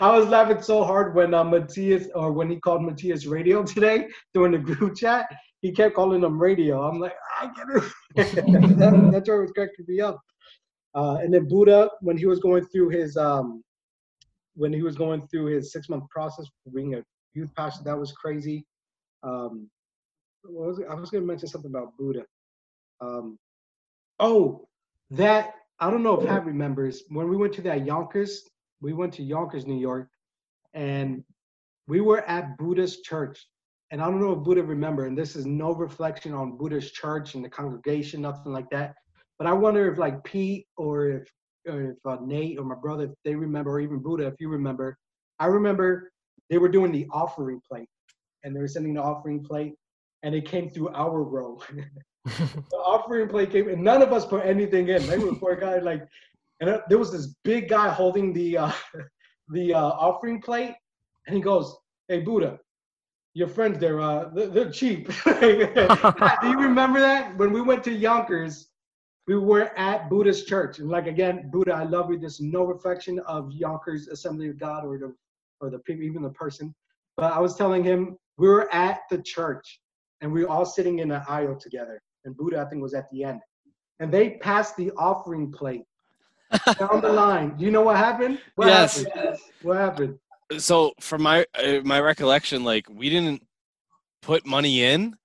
I 0.00 0.16
was 0.16 0.28
laughing 0.28 0.62
so 0.62 0.84
hard 0.84 1.14
when 1.14 1.34
uh, 1.34 1.44
Matthias 1.44 2.08
or 2.14 2.32
when 2.32 2.50
he 2.50 2.58
called 2.60 2.82
Matthias 2.82 3.26
radio 3.26 3.62
today 3.62 4.06
during 4.34 4.52
the 4.52 4.58
group 4.58 4.96
chat. 4.96 5.26
He 5.62 5.72
kept 5.72 5.94
calling 5.94 6.22
him 6.22 6.38
radio. 6.38 6.82
I'm 6.82 7.00
like, 7.00 7.14
I 7.40 7.46
get 7.46 7.66
it. 7.82 8.34
that, 8.78 9.24
it 9.26 9.32
was 9.32 9.52
cracking 9.52 9.84
me 9.88 10.00
up. 10.00 10.20
Uh, 10.94 11.16
and 11.16 11.32
then 11.32 11.48
Buddha, 11.48 11.90
when 12.00 12.16
he 12.16 12.26
was 12.26 12.40
going 12.40 12.64
through 12.66 12.90
his 12.90 13.16
um, 13.16 13.62
when 14.54 14.72
he 14.72 14.82
was 14.82 14.96
going 14.96 15.26
through 15.28 15.46
his 15.46 15.72
six 15.72 15.88
month 15.88 16.04
process 16.10 16.46
for 16.64 16.70
being 16.70 16.94
a 16.94 17.02
youth 17.34 17.50
pastor, 17.56 17.84
that 17.84 17.98
was 17.98 18.12
crazy. 18.12 18.64
Um, 19.22 19.68
was 20.50 20.80
I 20.88 20.94
was 20.94 21.10
going 21.10 21.22
to 21.22 21.26
mention 21.26 21.48
something 21.48 21.70
about 21.70 21.96
Buddha. 21.98 22.24
Um, 23.00 23.38
oh, 24.20 24.68
that 25.10 25.54
I 25.80 25.90
don't 25.90 26.02
know 26.02 26.20
if 26.20 26.26
Pat 26.26 26.44
remembers 26.44 27.02
when 27.08 27.28
we 27.28 27.36
went 27.36 27.52
to 27.54 27.62
that 27.62 27.86
Yonkers. 27.86 28.42
We 28.80 28.92
went 28.92 29.14
to 29.14 29.22
Yonkers, 29.22 29.66
New 29.66 29.78
York, 29.78 30.08
and 30.74 31.24
we 31.88 32.00
were 32.00 32.22
at 32.28 32.56
Buddha's 32.58 33.00
church. 33.00 33.46
And 33.90 34.02
I 34.02 34.06
don't 34.06 34.20
know 34.20 34.32
if 34.32 34.40
Buddha 34.40 34.62
remember, 34.62 35.06
and 35.06 35.16
this 35.16 35.36
is 35.36 35.46
no 35.46 35.72
reflection 35.72 36.34
on 36.34 36.56
Buddha's 36.56 36.90
church 36.90 37.34
and 37.34 37.44
the 37.44 37.48
congregation, 37.48 38.20
nothing 38.20 38.52
like 38.52 38.68
that. 38.70 38.94
But 39.38 39.46
I 39.46 39.52
wonder 39.52 39.90
if 39.90 39.98
like 39.98 40.24
Pete 40.24 40.66
or 40.76 41.08
if 41.08 41.30
or 41.68 41.82
if 41.82 41.96
uh, 42.04 42.16
Nate 42.24 42.58
or 42.58 42.64
my 42.64 42.74
brother, 42.74 43.04
if 43.04 43.10
they 43.24 43.34
remember, 43.34 43.72
or 43.72 43.80
even 43.80 43.98
Buddha, 43.98 44.26
if 44.26 44.34
you 44.40 44.48
remember. 44.48 44.96
I 45.38 45.46
remember 45.46 46.10
they 46.50 46.58
were 46.58 46.68
doing 46.68 46.92
the 46.92 47.06
offering 47.12 47.60
plate, 47.68 47.88
and 48.44 48.54
they 48.54 48.60
were 48.60 48.68
sending 48.68 48.94
the 48.94 49.02
offering 49.02 49.44
plate, 49.44 49.74
and 50.26 50.34
it 50.34 50.44
came 50.44 50.68
through 50.68 50.88
our 50.88 51.22
row. 51.22 51.62
the 52.24 52.76
offering 52.76 53.28
plate 53.28 53.52
came, 53.52 53.68
and 53.68 53.82
none 53.82 54.02
of 54.02 54.12
us 54.12 54.26
put 54.26 54.44
anything 54.44 54.88
in. 54.88 55.06
Were 55.06 55.36
poor 55.36 55.54
guy, 55.54 55.78
like, 55.78 56.02
and 56.58 56.82
there 56.88 56.98
was 56.98 57.12
this 57.12 57.36
big 57.44 57.68
guy 57.68 57.88
holding 57.88 58.32
the 58.32 58.58
uh, 58.58 58.72
the 59.50 59.72
uh, 59.72 59.80
offering 59.80 60.42
plate, 60.42 60.74
and 61.28 61.36
he 61.36 61.40
goes, 61.40 61.76
"Hey 62.08 62.20
Buddha, 62.20 62.58
your 63.34 63.46
friends 63.46 63.78
there, 63.78 64.00
uh, 64.00 64.30
they're, 64.34 64.48
they're 64.48 64.70
cheap." 64.70 65.08
Do 65.24 66.48
you 66.48 66.58
remember 66.58 66.98
that 66.98 67.38
when 67.38 67.52
we 67.52 67.62
went 67.62 67.84
to 67.84 67.92
Yonkers? 67.92 68.68
we 69.28 69.36
were 69.36 69.76
at 69.76 70.08
Buddha's 70.08 70.44
church. 70.44 70.78
And 70.78 70.88
like 70.88 71.08
again, 71.08 71.50
Buddha, 71.52 71.72
I 71.72 71.82
love 71.82 72.12
you. 72.12 72.16
There's 72.16 72.40
no 72.40 72.62
reflection 72.62 73.18
of 73.26 73.50
Yonkers 73.50 74.06
Assembly 74.06 74.48
of 74.50 74.56
God 74.56 74.84
or 74.84 74.98
the 74.98 75.12
or 75.60 75.68
the 75.68 75.80
people, 75.80 76.04
even 76.04 76.22
the 76.22 76.30
person. 76.30 76.72
But 77.16 77.32
I 77.32 77.40
was 77.40 77.56
telling 77.56 77.82
him 77.82 78.16
we 78.38 78.46
were 78.46 78.72
at 78.72 79.00
the 79.10 79.20
church 79.22 79.80
and 80.20 80.32
we 80.32 80.42
were 80.44 80.50
all 80.50 80.64
sitting 80.66 80.98
in 81.00 81.10
an 81.10 81.22
aisle 81.28 81.56
together. 81.56 82.00
And 82.24 82.36
Buddha, 82.36 82.60
I 82.60 82.64
think, 82.64 82.82
was 82.82 82.94
at 82.94 83.08
the 83.10 83.24
end. 83.24 83.40
And 84.00 84.12
they 84.12 84.30
passed 84.38 84.76
the 84.76 84.90
offering 84.98 85.52
plate 85.52 85.84
down 86.78 87.00
the 87.00 87.12
line. 87.12 87.54
You 87.58 87.70
know 87.70 87.82
what 87.82 87.96
happened? 87.96 88.40
What 88.56 88.68
Yes. 88.68 89.04
Happened? 89.04 89.38
What 89.62 89.76
happened? 89.78 90.18
So 90.58 90.92
from 91.00 91.22
my 91.22 91.44
uh, 91.60 91.80
my 91.84 92.00
recollection, 92.00 92.62
like 92.62 92.86
we 92.88 93.10
didn't 93.10 93.42
put 94.22 94.46
money 94.46 94.84
in, 94.84 95.16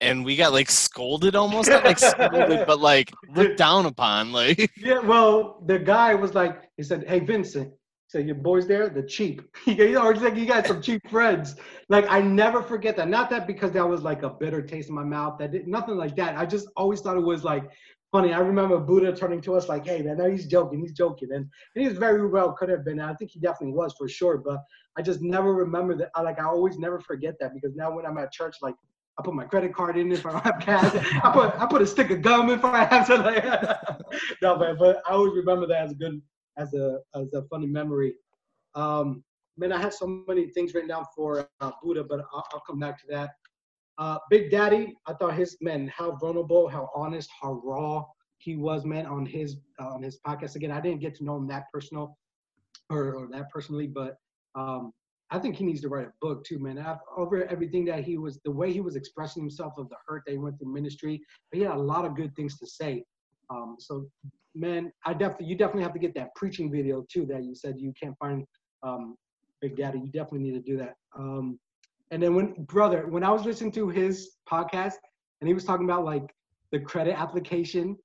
and 0.00 0.24
we 0.24 0.36
got 0.36 0.52
like 0.52 0.70
scolded 0.70 1.34
almost, 1.34 1.68
not 1.68 1.84
like 1.84 1.98
scolded, 1.98 2.64
but 2.66 2.78
like 2.78 3.12
looked 3.34 3.56
down 3.58 3.86
upon. 3.86 4.30
Like 4.30 4.70
Yeah, 4.76 5.00
well, 5.00 5.62
the 5.66 5.78
guy 5.80 6.14
was 6.14 6.34
like, 6.34 6.62
he 6.76 6.84
said, 6.84 7.04
"Hey, 7.08 7.18
Vincent." 7.20 7.72
Said, 8.08 8.26
"Your 8.26 8.36
boys 8.36 8.66
there, 8.66 8.88
the 8.88 9.02
cheap." 9.02 9.42
Or 9.68 10.12
he's 10.12 10.22
like, 10.22 10.34
"You 10.34 10.46
got 10.46 10.66
some 10.66 10.80
cheap 10.80 11.08
friends." 11.10 11.56
Like 11.90 12.06
I 12.08 12.22
never 12.22 12.62
forget 12.62 12.96
that. 12.96 13.08
Not 13.08 13.28
that 13.30 13.46
because 13.46 13.70
that 13.72 13.86
was 13.86 14.02
like 14.02 14.22
a 14.22 14.30
bitter 14.30 14.62
taste 14.62 14.88
in 14.88 14.94
my 14.94 15.04
mouth. 15.04 15.38
That 15.38 15.52
did, 15.52 15.68
nothing 15.68 15.96
like 15.96 16.16
that. 16.16 16.36
I 16.36 16.46
just 16.46 16.68
always 16.74 17.00
thought 17.02 17.18
it 17.18 17.20
was 17.20 17.44
like 17.44 17.64
funny. 18.10 18.32
I 18.32 18.38
remember 18.38 18.78
Buddha 18.78 19.14
turning 19.14 19.42
to 19.42 19.54
us 19.56 19.68
like, 19.68 19.86
"Hey, 19.86 20.00
man, 20.00 20.16
no, 20.16 20.30
he's 20.30 20.46
joking. 20.46 20.80
He's 20.80 20.92
joking," 20.92 21.28
and, 21.32 21.44
and 21.74 21.82
he 21.82 21.86
was 21.86 21.98
very 21.98 22.26
well 22.26 22.52
could 22.52 22.70
have 22.70 22.82
been. 22.82 22.98
I 22.98 23.12
think 23.12 23.30
he 23.30 23.40
definitely 23.40 23.74
was 23.74 23.94
for 23.98 24.08
sure. 24.08 24.38
But 24.38 24.64
I 24.96 25.02
just 25.02 25.20
never 25.20 25.54
remember 25.54 25.94
that. 25.96 26.08
I, 26.14 26.22
like 26.22 26.40
I 26.40 26.44
always 26.44 26.78
never 26.78 27.00
forget 27.00 27.34
that 27.40 27.52
because 27.52 27.76
now 27.76 27.94
when 27.94 28.06
I'm 28.06 28.16
at 28.16 28.32
church, 28.32 28.56
like 28.62 28.74
I 29.18 29.22
put 29.22 29.34
my 29.34 29.44
credit 29.44 29.74
card 29.74 29.98
in 29.98 30.10
if 30.12 30.24
I 30.24 30.32
don't 30.32 30.44
have 30.44 30.60
cash. 30.60 30.94
I 31.22 31.30
put 31.30 31.60
I 31.60 31.66
put 31.66 31.82
a 31.82 31.86
stick 31.86 32.10
of 32.10 32.22
gum 32.22 32.48
if 32.48 32.64
I 32.64 32.84
have 32.84 33.06
something. 33.06 33.34
Like 33.34 33.44
no, 34.42 34.56
man, 34.56 34.76
but 34.78 35.02
I 35.06 35.10
always 35.10 35.34
remember 35.34 35.66
that 35.66 35.82
as 35.84 35.92
a 35.92 35.94
good 35.94 36.22
as 36.58 36.74
a 36.74 36.98
as 37.14 37.32
a 37.32 37.42
funny 37.50 37.66
memory. 37.66 38.14
Um, 38.74 39.24
man, 39.56 39.72
I 39.72 39.80
had 39.80 39.92
so 39.92 40.06
many 40.28 40.48
things 40.50 40.74
written 40.74 40.88
down 40.88 41.04
for 41.14 41.48
uh, 41.60 41.70
Buddha, 41.82 42.04
but 42.04 42.20
I'll, 42.32 42.44
I'll 42.52 42.62
come 42.66 42.78
back 42.78 42.98
to 43.00 43.06
that. 43.10 43.30
Uh, 43.98 44.18
Big 44.30 44.50
Daddy, 44.50 44.94
I 45.06 45.14
thought 45.14 45.34
his 45.34 45.56
man, 45.60 45.88
how 45.88 46.12
vulnerable, 46.16 46.68
how 46.68 46.88
honest, 46.94 47.28
how 47.40 47.60
raw 47.64 48.04
he 48.38 48.54
was, 48.54 48.84
man, 48.84 49.06
on 49.06 49.26
his 49.26 49.56
uh, 49.80 49.88
on 49.88 50.02
his 50.02 50.18
podcast. 50.26 50.54
Again, 50.54 50.70
I 50.70 50.80
didn't 50.80 51.00
get 51.00 51.14
to 51.16 51.24
know 51.24 51.36
him 51.36 51.48
that 51.48 51.64
personal 51.72 52.16
or, 52.90 53.14
or 53.14 53.28
that 53.32 53.50
personally, 53.50 53.88
but 53.88 54.16
um, 54.54 54.92
I 55.30 55.38
think 55.38 55.56
he 55.56 55.64
needs 55.64 55.80
to 55.82 55.88
write 55.88 56.06
a 56.06 56.12
book 56.20 56.44
too, 56.44 56.58
man. 56.58 56.78
I've, 56.78 56.98
over 57.16 57.44
everything 57.46 57.84
that 57.86 58.04
he 58.04 58.16
was, 58.16 58.40
the 58.44 58.50
way 58.50 58.72
he 58.72 58.80
was 58.80 58.96
expressing 58.96 59.42
himself 59.42 59.74
of 59.76 59.88
the 59.90 59.96
hurt 60.06 60.22
he 60.26 60.38
went 60.38 60.58
through 60.58 60.72
ministry, 60.72 61.20
he 61.52 61.60
had 61.60 61.72
a 61.72 61.80
lot 61.80 62.04
of 62.04 62.16
good 62.16 62.34
things 62.34 62.58
to 62.58 62.66
say. 62.66 63.04
Um, 63.50 63.76
so, 63.78 64.06
man, 64.54 64.92
I 65.04 65.12
definitely, 65.12 65.46
you 65.46 65.56
definitely 65.56 65.82
have 65.82 65.92
to 65.92 65.98
get 65.98 66.14
that 66.14 66.34
preaching 66.34 66.70
video 66.70 67.04
too 67.12 67.26
that 67.26 67.44
you 67.44 67.54
said 67.54 67.76
you 67.78 67.92
can't 68.00 68.16
find 68.18 68.44
um, 68.82 69.16
Big 69.60 69.76
Daddy. 69.76 69.98
You 69.98 70.06
definitely 70.06 70.50
need 70.50 70.64
to 70.64 70.70
do 70.70 70.76
that. 70.78 70.94
Um, 71.16 71.58
and 72.10 72.22
then 72.22 72.34
when, 72.34 72.54
brother, 72.64 73.06
when 73.06 73.22
I 73.22 73.30
was 73.30 73.44
listening 73.44 73.72
to 73.72 73.88
his 73.88 74.30
podcast 74.50 74.94
and 75.40 75.48
he 75.48 75.54
was 75.54 75.64
talking 75.64 75.84
about 75.84 76.04
like 76.04 76.34
the 76.72 76.80
credit 76.80 77.18
application 77.18 77.96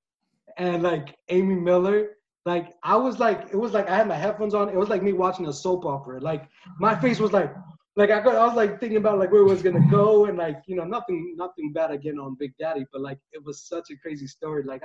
and 0.57 0.84
like 0.84 1.15
Amy 1.30 1.56
Miller, 1.56 2.18
like 2.45 2.74
I 2.84 2.95
was 2.95 3.20
like, 3.20 3.48
it 3.52 3.56
was 3.56 3.72
like 3.72 3.90
I 3.90 3.95
had 3.95 4.07
my 4.07 4.15
headphones 4.15 4.53
on. 4.53 4.70
It 4.70 4.76
was 4.76 4.90
like 4.90 5.02
me 5.02 5.14
watching 5.14 5.48
a 5.48 5.53
soap 5.53 5.86
opera. 5.86 6.20
Like 6.20 6.49
my 6.78 6.99
face 6.99 7.20
was 7.20 7.32
like, 7.32 7.53
like 7.95 8.11
I, 8.11 8.22
got, 8.22 8.36
I 8.36 8.45
was 8.45 8.56
like 8.56 8.80
thinking 8.80 8.98
about 8.98 9.20
like 9.20 9.32
where 9.32 9.41
it 9.41 9.49
was 9.49 9.61
gonna 9.61 9.88
go 9.90 10.26
and 10.26 10.38
like 10.38 10.57
you 10.65 10.76
know 10.76 10.84
nothing 10.84 11.36
nothing 11.38 11.72
bad 11.72 11.91
again 11.91 12.20
on 12.20 12.36
Big 12.38 12.52
Daddy, 12.60 12.86
but 12.91 13.02
like 13.02 13.20
it 13.32 13.44
was 13.44 13.61
such 13.61 13.91
a 13.91 13.98
crazy 13.98 14.28
story. 14.28 14.64
Like 14.64 14.82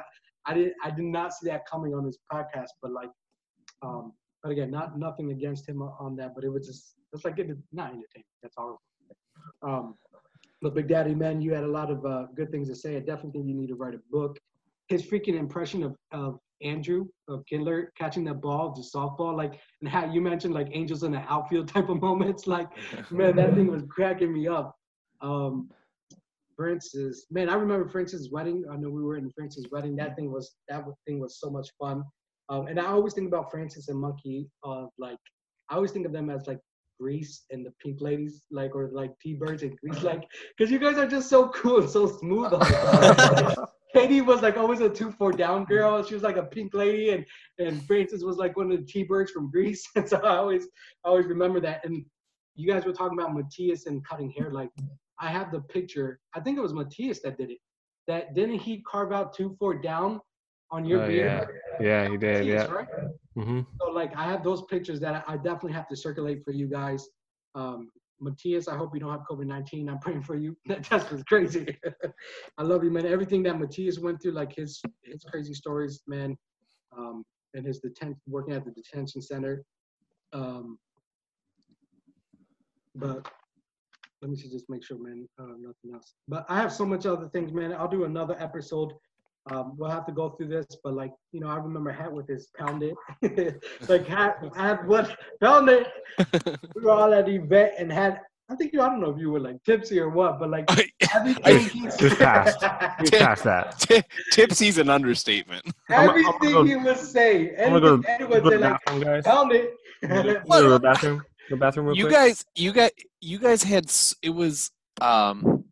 I, 0.49 0.55
did 0.55 0.73
I 0.83 0.91
did 0.91 1.05
not 1.05 1.33
see 1.33 1.49
that 1.49 1.63
coming 1.71 1.95
on 1.95 2.05
his 2.05 2.19
podcast, 2.33 2.69
but 2.83 2.93
like, 2.93 3.11
um, 3.83 4.13
but 4.43 4.51
again, 4.51 4.71
not 4.71 4.99
nothing 4.99 5.31
against 5.31 5.69
him 5.69 5.83
on 5.83 6.17
that, 6.17 6.35
but 6.35 6.45
it 6.45 6.49
was 6.49 6.67
just 6.67 6.95
it's 7.13 7.25
like 7.25 7.39
it, 7.39 7.49
not 7.73 7.89
entertaining. 7.89 8.25
That's 8.43 8.57
all. 8.57 8.81
Um, 9.63 9.95
but 10.61 10.75
Big 10.75 10.89
Daddy, 10.89 11.15
man, 11.15 11.41
you 11.41 11.55
had 11.55 11.65
a 11.65 11.69
lot 11.69 11.91
of 11.91 12.05
uh, 12.05 12.27
good 12.35 12.51
things 12.51 12.69
to 12.69 12.75
say. 12.75 12.97
I 12.97 13.01
definitely 13.01 13.33
think 13.33 13.47
you 13.49 13.55
need 13.55 13.69
to 13.69 13.77
write 13.77 13.95
a 13.95 14.01
book. 14.11 14.39
His 14.89 15.03
freaking 15.03 15.39
impression 15.39 15.83
of, 15.83 15.97
of 16.13 16.39
Andrew 16.63 17.07
of 17.29 17.45
Kindler 17.47 17.93
catching 17.97 18.25
that 18.25 18.41
ball, 18.41 18.75
the 18.75 18.83
softball, 18.83 19.37
like 19.37 19.61
and 19.81 19.89
how 19.89 20.11
you 20.11 20.21
mentioned 20.21 20.55
like 20.55 20.69
angels 20.73 21.03
in 21.03 21.13
the 21.13 21.23
outfield 21.29 21.69
type 21.69 21.89
of 21.89 22.01
moments. 22.03 22.47
Like, 22.47 22.69
man, 23.11 23.37
that 23.37 23.55
thing 23.55 23.71
was 23.71 23.83
cracking 23.89 24.33
me 24.33 24.49
up. 24.49 24.77
Um, 25.21 25.71
Francis, 26.59 27.27
man, 27.31 27.49
I 27.49 27.55
remember 27.55 27.89
Francis' 27.89 28.31
wedding. 28.33 28.65
I 28.71 28.77
know 28.77 28.91
we 28.91 29.01
were 29.01 29.17
in 29.17 29.31
Francis' 29.31 29.67
wedding. 29.71 29.95
That 29.95 30.17
thing 30.17 30.33
was 30.33 30.57
that 30.69 30.85
thing 31.07 31.21
was 31.21 31.39
so 31.39 31.49
much 31.49 31.69
fun. 31.79 32.03
Um, 32.49 32.67
and 32.67 32.81
I 32.81 32.87
always 32.87 33.15
think 33.15 33.29
about 33.29 33.51
Francis 33.51 33.89
and 33.89 33.99
Monkey 33.99 34.51
of 34.65 34.89
like 34.99 35.19
I 35.71 35.77
always 35.77 35.93
think 35.93 36.05
of 36.05 36.13
them 36.13 36.31
as 36.31 36.49
like 36.49 36.59
Grease 36.99 37.45
and 37.51 37.65
the 37.65 37.71
Pink 37.81 38.01
Ladies, 38.01 38.43
like 38.51 38.75
or 38.75 38.91
like 38.93 39.13
T-Birds 39.21 39.63
and 39.63 39.79
Grease, 39.79 40.03
like 40.03 40.25
because 40.57 40.73
you 40.73 40.81
guys 40.81 40.99
are 40.99 41.07
just 41.07 41.31
so 41.31 41.49
cool 41.51 41.79
and 41.79 41.89
so 41.89 42.09
smooth. 42.09 42.53
all 42.53 42.59
the 42.59 43.55
time. 43.57 43.67
Katie 43.95 44.21
was 44.21 44.43
like 44.43 44.57
always 44.57 44.81
a 44.81 44.91
two 44.91 45.13
four 45.13 45.31
down 45.31 45.65
girl. 45.65 46.03
She 46.03 46.15
was 46.15 46.25
like 46.25 46.37
a 46.37 46.43
pink 46.43 46.75
lady, 46.75 47.11
and 47.11 47.25
and 47.59 47.87
Francis 47.87 48.25
was 48.25 48.37
like 48.37 48.57
one 48.57 48.73
of 48.73 48.79
the 48.79 48.85
T-Birds 48.85 49.31
from 49.31 49.49
Grease. 49.49 49.87
And 49.97 50.09
so 50.09 50.17
I 50.19 50.39
always 50.39 50.65
I 51.05 51.11
always 51.11 51.27
remember 51.27 51.61
that. 51.61 51.85
And 51.85 52.05
you 52.57 52.67
guys 52.67 52.85
were 52.85 52.93
talking 52.93 53.17
about 53.17 53.33
Matthias 53.33 53.87
and 53.87 54.05
cutting 54.05 54.33
hair. 54.33 54.51
Like 54.51 54.71
I 55.21 55.29
have 55.29 55.51
the 55.53 55.61
picture. 55.61 56.21
I 56.35 56.41
think 56.41 56.59
it 56.59 56.61
was 56.63 56.73
Matthias 56.75 57.21
that 57.23 57.37
did 57.39 57.51
it. 57.51 57.59
That 58.07 58.35
didn't 58.35 58.59
he 58.61 58.83
carve 58.83 59.13
out 59.13 59.35
two 59.35 59.55
four 59.59 59.75
down 59.81 60.21
on 60.71 60.85
your 60.85 61.01
Oh, 61.01 61.07
beard? 61.07 61.27
yeah. 61.29 61.45
Yeah, 61.81 62.09
he 62.09 62.17
did. 62.17 62.47
Matthias, 62.47 62.69
Yeah. 62.69 62.75
right? 62.75 62.89
hmm 63.37 63.61
So 63.81 63.91
like 63.91 64.15
I 64.17 64.25
have 64.25 64.43
those 64.45 64.63
pictures 64.65 65.01
that 65.01 65.25
I 65.29 65.37
definitely 65.37 65.73
have 65.73 65.89
to 65.89 65.97
circulate 65.97 66.43
for 66.45 66.53
you 66.53 66.69
guys. 66.69 67.09
Um, 67.55 67.91
Matthias, 68.21 68.67
I 68.69 68.77
hope 68.77 68.95
you 68.95 69.01
don't 69.01 69.11
have 69.13 69.25
COVID 69.31 69.47
nineteen. 69.47 69.89
I'm 69.89 69.99
praying 70.01 70.23
for 70.23 70.37
you. 70.37 70.57
That 70.67 70.83
test 70.85 71.11
was 71.13 71.23
crazy. 71.25 71.67
I 72.59 72.63
love 72.63 72.83
you, 72.85 72.91
man. 72.91 73.07
Everything 73.07 73.43
that 73.45 73.59
Matthias 73.59 73.99
went 73.99 74.21
through, 74.23 74.33
like 74.33 74.55
his 74.55 74.81
his 75.05 75.23
crazy 75.25 75.55
stories, 75.55 76.03
man. 76.07 76.37
um, 76.97 77.25
in 77.55 77.65
his 77.65 77.79
detention, 77.81 78.21
working 78.27 78.55
at 78.55 78.65
the 78.65 78.71
detention 78.73 79.23
center. 79.23 79.65
Um, 80.33 80.79
but 82.95 83.27
let 84.23 84.31
me 84.31 84.37
see, 84.37 84.49
just 84.49 84.69
make 84.69 84.85
sure, 84.85 84.99
man, 84.99 85.29
uh, 85.39 85.45
nothing 85.59 85.95
else. 85.95 86.15
But 86.27 86.45
I 86.49 86.57
have 86.57 86.73
so 86.73 86.85
much 86.85 87.07
other 87.07 87.29
things, 87.29 87.53
man. 87.53 87.73
I'll 87.73 87.89
do 87.89 88.05
another 88.05 88.37
episode. 88.41 88.93
Um, 89.51 89.75
we'll 89.79 89.91
have 89.91 90.05
to 90.07 90.13
go 90.13 90.31
through 90.31 90.49
this, 90.49 90.67
but 90.85 90.93
like, 90.95 91.13
you 91.33 91.41
know, 91.41 91.49
I 91.49 91.57
remember 91.57 91.91
Hat 91.91 92.13
with 92.13 92.29
his 92.29 92.49
pound 92.59 92.83
it. 92.83 92.95
like 93.89 94.07
Hat, 94.07 94.39
Hat 94.55 94.87
what 94.87 95.17
pound 95.43 95.69
it. 95.71 95.87
we 96.75 96.83
were 96.83 96.91
all 96.91 97.15
at 97.15 97.27
the 97.27 97.37
event 97.37 97.73
and 97.79 97.91
had 97.91 98.21
I 98.51 98.57
think 98.57 98.73
you 98.73 98.81
I 98.81 98.87
don't 98.89 99.01
know 99.03 99.11
if 99.11 99.19
you 99.19 99.31
were 99.31 99.41
like 99.41 99.63
tipsy 99.65 100.01
or 100.01 100.09
what, 100.09 100.39
but 100.39 100.49
like 100.51 100.71
everything 101.15 101.59
he 101.69 101.81
Just 101.99 102.19
passed. 102.19 102.63
We 103.01 103.11
passed 103.11 103.45
that. 103.45 103.79
T- 103.79 104.03
tipsy's 104.33 104.79
an 104.79 104.89
understatement. 104.89 105.65
I'm- 105.91 106.01
I'm 106.01 106.09
everything 106.11 106.53
go- 106.53 106.65
he 106.65 106.77
would 106.77 106.97
say, 106.97 107.55
I'm 107.57 107.73
gonna 107.75 107.81
go, 107.81 107.95
anything 107.95 108.11
anyone 108.11 108.41
go 108.43 108.51
to 108.51 108.51
say 108.51 108.57
the 108.57 108.61
like 108.69 108.85
bathroom, 108.85 109.03
guys. 109.03 109.25
pound 109.25 109.53
it. 109.53 109.75
Go 110.49 110.63
to 110.63 110.69
the 110.71 110.81
bathroom. 110.81 111.23
The 111.51 111.57
bathroom 111.57 111.87
real 111.87 111.97
You 111.97 112.05
quick. 112.05 112.15
guys, 112.15 112.45
you 112.55 112.73
guys, 112.73 112.91
you 113.21 113.39
guys 113.39 113.63
had 113.63 113.91
it 114.23 114.31
was 114.31 114.71
um, 115.01 115.65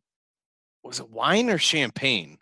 was 0.83 1.01
it 1.01 1.11
wine 1.11 1.51
or 1.51 1.59
champagne? 1.59 2.39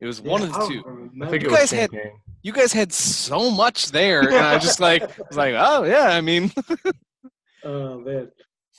It 0.00 0.06
was 0.06 0.20
one 0.20 0.40
Yeah, 0.42 0.46
of 0.48 0.52
the 0.52 0.58
don't 0.60 0.70
two. 0.70 0.82
remember. 0.84 1.26
I 1.26 1.28
think 1.30 1.42
You 1.42 1.48
it 1.48 1.50
was 1.52 1.58
guys 1.60 1.70
had- 1.70 1.90
champagne. 1.92 2.20
You 2.42 2.52
guys 2.54 2.72
had 2.72 2.90
so 2.90 3.50
much 3.50 3.90
there, 3.90 4.20
and 4.22 4.34
I 4.36 4.58
just 4.58 4.80
like 4.80 5.02
was 5.28 5.36
like, 5.36 5.54
oh 5.58 5.84
yeah, 5.84 6.08
I 6.08 6.20
mean, 6.22 6.50
Oh 7.64 7.98
man. 8.00 8.30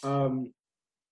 Um 0.04 0.52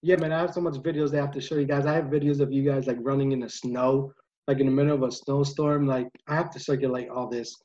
yeah, 0.01 0.15
man, 0.15 0.31
I 0.31 0.39
have 0.39 0.53
so 0.53 0.61
much 0.61 0.75
videos 0.75 1.13
I 1.13 1.17
have 1.17 1.31
to 1.31 1.41
show 1.41 1.55
you 1.55 1.65
guys. 1.65 1.85
I 1.85 1.93
have 1.93 2.05
videos 2.05 2.39
of 2.39 2.51
you 2.51 2.63
guys 2.63 2.87
like 2.87 2.97
running 3.01 3.33
in 3.33 3.41
the 3.41 3.49
snow, 3.49 4.13
like 4.47 4.59
in 4.59 4.65
the 4.65 4.71
middle 4.71 4.95
of 4.95 5.03
a 5.03 5.11
snowstorm. 5.11 5.85
Like 5.85 6.07
I 6.27 6.35
have 6.35 6.49
to 6.51 6.59
circulate 6.59 7.09
all 7.09 7.27
this. 7.29 7.55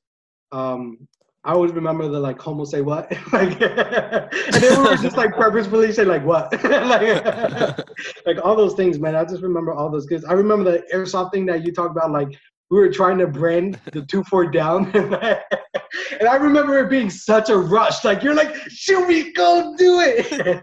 Um 0.52 1.08
I 1.46 1.52
always 1.52 1.72
remember 1.72 2.08
the 2.08 2.18
like 2.18 2.40
homo 2.40 2.64
say 2.64 2.80
what? 2.80 3.10
like 3.32 3.60
and 3.60 4.54
then 4.54 4.82
we 4.82 4.88
were 4.88 4.96
just 4.96 5.16
like 5.16 5.34
purposefully 5.34 5.92
say 5.92 6.04
like 6.04 6.24
what? 6.24 6.50
like, 6.64 7.86
like 8.26 8.38
all 8.42 8.56
those 8.56 8.74
things, 8.74 8.98
man. 8.98 9.14
I 9.14 9.24
just 9.24 9.42
remember 9.42 9.72
all 9.72 9.90
those 9.90 10.06
kids. 10.06 10.24
I 10.24 10.32
remember 10.32 10.70
the 10.70 10.84
airsoft 10.92 11.32
thing 11.32 11.44
that 11.46 11.64
you 11.64 11.72
talked 11.72 11.90
about, 11.90 12.10
like 12.12 12.28
we 12.70 12.78
were 12.78 12.88
trying 12.88 13.18
to 13.18 13.26
brand 13.26 13.78
the 13.92 14.02
two 14.06 14.24
four 14.24 14.50
down. 14.50 14.90
and 14.94 16.28
I 16.28 16.36
remember 16.36 16.78
it 16.78 16.88
being 16.88 17.10
such 17.10 17.50
a 17.50 17.56
rush. 17.58 18.04
Like 18.04 18.22
you're 18.22 18.34
like, 18.34 18.56
should 18.68 19.06
we 19.06 19.32
go 19.34 19.74
do 19.76 20.00
it? 20.00 20.62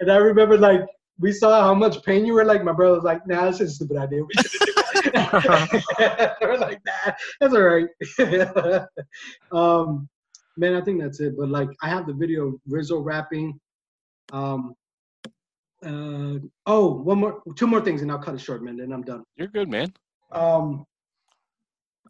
and 0.00 0.10
I 0.10 0.16
remember 0.16 0.56
like 0.56 0.82
we 1.18 1.32
saw 1.32 1.62
how 1.62 1.74
much 1.74 2.02
pain 2.04 2.24
you 2.24 2.34
were 2.34 2.44
like. 2.44 2.62
My 2.62 2.72
brother 2.72 2.94
was 2.94 3.04
like, 3.04 3.26
nah, 3.26 3.48
just 3.48 3.60
a 3.60 3.68
stupid 3.68 3.96
idea. 3.96 4.22
We 4.22 4.42
should. 4.42 4.75
we're 6.40 6.58
like, 6.58 6.80
nah, 6.86 7.12
that's 7.40 7.54
all 7.54 7.62
right. 7.62 7.88
um 9.52 10.08
man, 10.56 10.74
I 10.74 10.80
think 10.80 11.00
that's 11.00 11.20
it. 11.20 11.36
But 11.36 11.48
like 11.48 11.68
I 11.82 11.88
have 11.88 12.06
the 12.06 12.14
video 12.14 12.48
of 12.48 12.54
Rizzo 12.66 12.98
rapping. 13.00 13.58
Um 14.32 14.74
uh 15.84 16.38
oh, 16.66 16.92
one 17.02 17.18
more 17.18 17.42
two 17.56 17.66
more 17.66 17.80
things 17.80 18.02
and 18.02 18.10
I'll 18.10 18.18
cut 18.18 18.34
it 18.34 18.40
short, 18.40 18.62
man, 18.62 18.76
then 18.76 18.92
I'm 18.92 19.02
done. 19.02 19.24
you're 19.36 19.48
good, 19.48 19.68
man. 19.68 19.92
Um, 20.32 20.84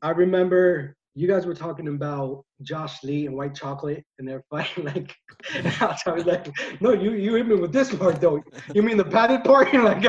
I 0.03 0.11
remember 0.11 0.97
you 1.17 1.27
guys 1.27 1.47
were 1.47 1.55
talking 1.55 1.89
about 1.89 2.45
Josh 2.61 3.03
Lee 3.03 3.25
and 3.25 3.35
White 3.35 3.55
Chocolate, 3.55 4.05
and 4.19 4.29
they're 4.29 4.45
fighting 4.51 4.85
like. 4.85 5.17
I 5.55 6.13
was 6.13 6.27
like, 6.27 6.49
"No, 6.81 6.93
you 6.93 7.13
you 7.13 7.35
hit 7.35 7.47
me 7.47 7.57
with 7.57 7.73
this 7.73 7.93
part 7.95 8.21
though. 8.21 8.43
You 8.75 8.83
mean 8.83 8.99
the 8.99 9.05
padded 9.05 9.43
part?" 9.43 9.73
like, 9.75 10.05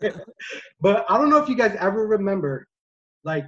like, 0.00 0.14
but 0.80 1.06
I 1.08 1.16
don't 1.16 1.30
know 1.30 1.38
if 1.38 1.48
you 1.48 1.56
guys 1.56 1.74
ever 1.80 2.06
remember, 2.06 2.66
like, 3.24 3.46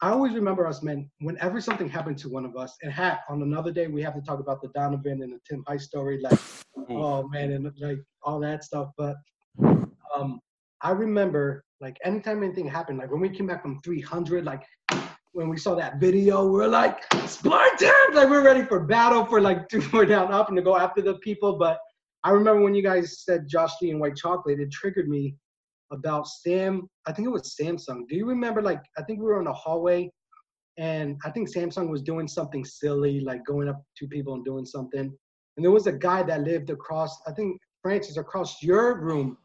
I 0.00 0.10
always 0.10 0.32
remember 0.32 0.66
us, 0.66 0.82
man. 0.82 1.10
Whenever 1.20 1.60
something 1.60 1.88
happened 1.88 2.16
to 2.18 2.30
one 2.30 2.46
of 2.46 2.56
us, 2.56 2.76
and 2.82 2.90
hat 2.90 3.20
on 3.28 3.42
another 3.42 3.70
day, 3.70 3.86
we 3.86 4.00
have 4.02 4.14
to 4.14 4.22
talk 4.22 4.40
about 4.40 4.62
the 4.62 4.68
Donovan 4.68 5.22
and 5.22 5.34
the 5.34 5.40
Tim 5.48 5.62
High 5.68 5.76
story, 5.76 6.18
like, 6.22 6.40
oh 6.88 7.28
man, 7.28 7.52
and 7.52 7.70
like 7.78 7.98
all 8.22 8.40
that 8.40 8.64
stuff. 8.64 8.88
But 8.96 9.16
um, 10.16 10.40
I 10.80 10.92
remember 10.92 11.62
like 11.80 11.98
anytime 12.04 12.42
anything 12.42 12.68
happened, 12.68 12.98
like 12.98 13.10
when 13.10 13.20
we 13.20 13.28
came 13.28 13.46
back 13.46 13.60
from 13.60 13.80
300, 13.80 14.46
like 14.46 14.62
when 15.34 15.48
we 15.48 15.56
saw 15.56 15.74
that 15.74 15.98
video, 15.98 16.46
we 16.46 16.62
are 16.62 16.68
like 16.68 17.02
Spartans, 17.26 18.14
like 18.14 18.30
we're 18.30 18.44
ready 18.44 18.64
for 18.64 18.78
battle 18.80 19.26
for 19.26 19.40
like 19.40 19.68
two 19.70 19.82
more 19.92 20.06
down 20.06 20.32
up 20.32 20.48
and 20.48 20.56
to 20.56 20.62
go 20.62 20.76
after 20.76 21.02
the 21.02 21.14
people. 21.14 21.58
But 21.58 21.78
I 22.22 22.30
remember 22.30 22.62
when 22.62 22.74
you 22.74 22.82
guys 22.82 23.24
said 23.24 23.48
Josh 23.48 23.72
Lee 23.82 23.90
and 23.90 23.98
White 23.98 24.14
Chocolate, 24.14 24.60
it 24.60 24.70
triggered 24.70 25.08
me 25.08 25.34
about 25.92 26.28
Sam. 26.28 26.88
I 27.06 27.12
think 27.12 27.26
it 27.26 27.32
was 27.32 27.56
Samsung. 27.60 28.08
Do 28.08 28.16
you 28.16 28.26
remember? 28.26 28.62
Like 28.62 28.80
I 28.96 29.02
think 29.02 29.18
we 29.18 29.26
were 29.26 29.40
in 29.40 29.44
the 29.44 29.52
hallway, 29.52 30.08
and 30.78 31.20
I 31.24 31.30
think 31.30 31.52
Samsung 31.52 31.90
was 31.90 32.02
doing 32.02 32.28
something 32.28 32.64
silly, 32.64 33.18
like 33.18 33.44
going 33.44 33.68
up 33.68 33.82
to 33.98 34.06
people 34.06 34.34
and 34.34 34.44
doing 34.44 34.64
something. 34.64 35.12
And 35.56 35.64
there 35.64 35.72
was 35.72 35.88
a 35.88 35.92
guy 35.92 36.22
that 36.22 36.42
lived 36.42 36.70
across, 36.70 37.16
I 37.26 37.32
think 37.32 37.60
Francis, 37.82 38.18
across 38.18 38.62
your 38.62 39.00
room. 39.00 39.36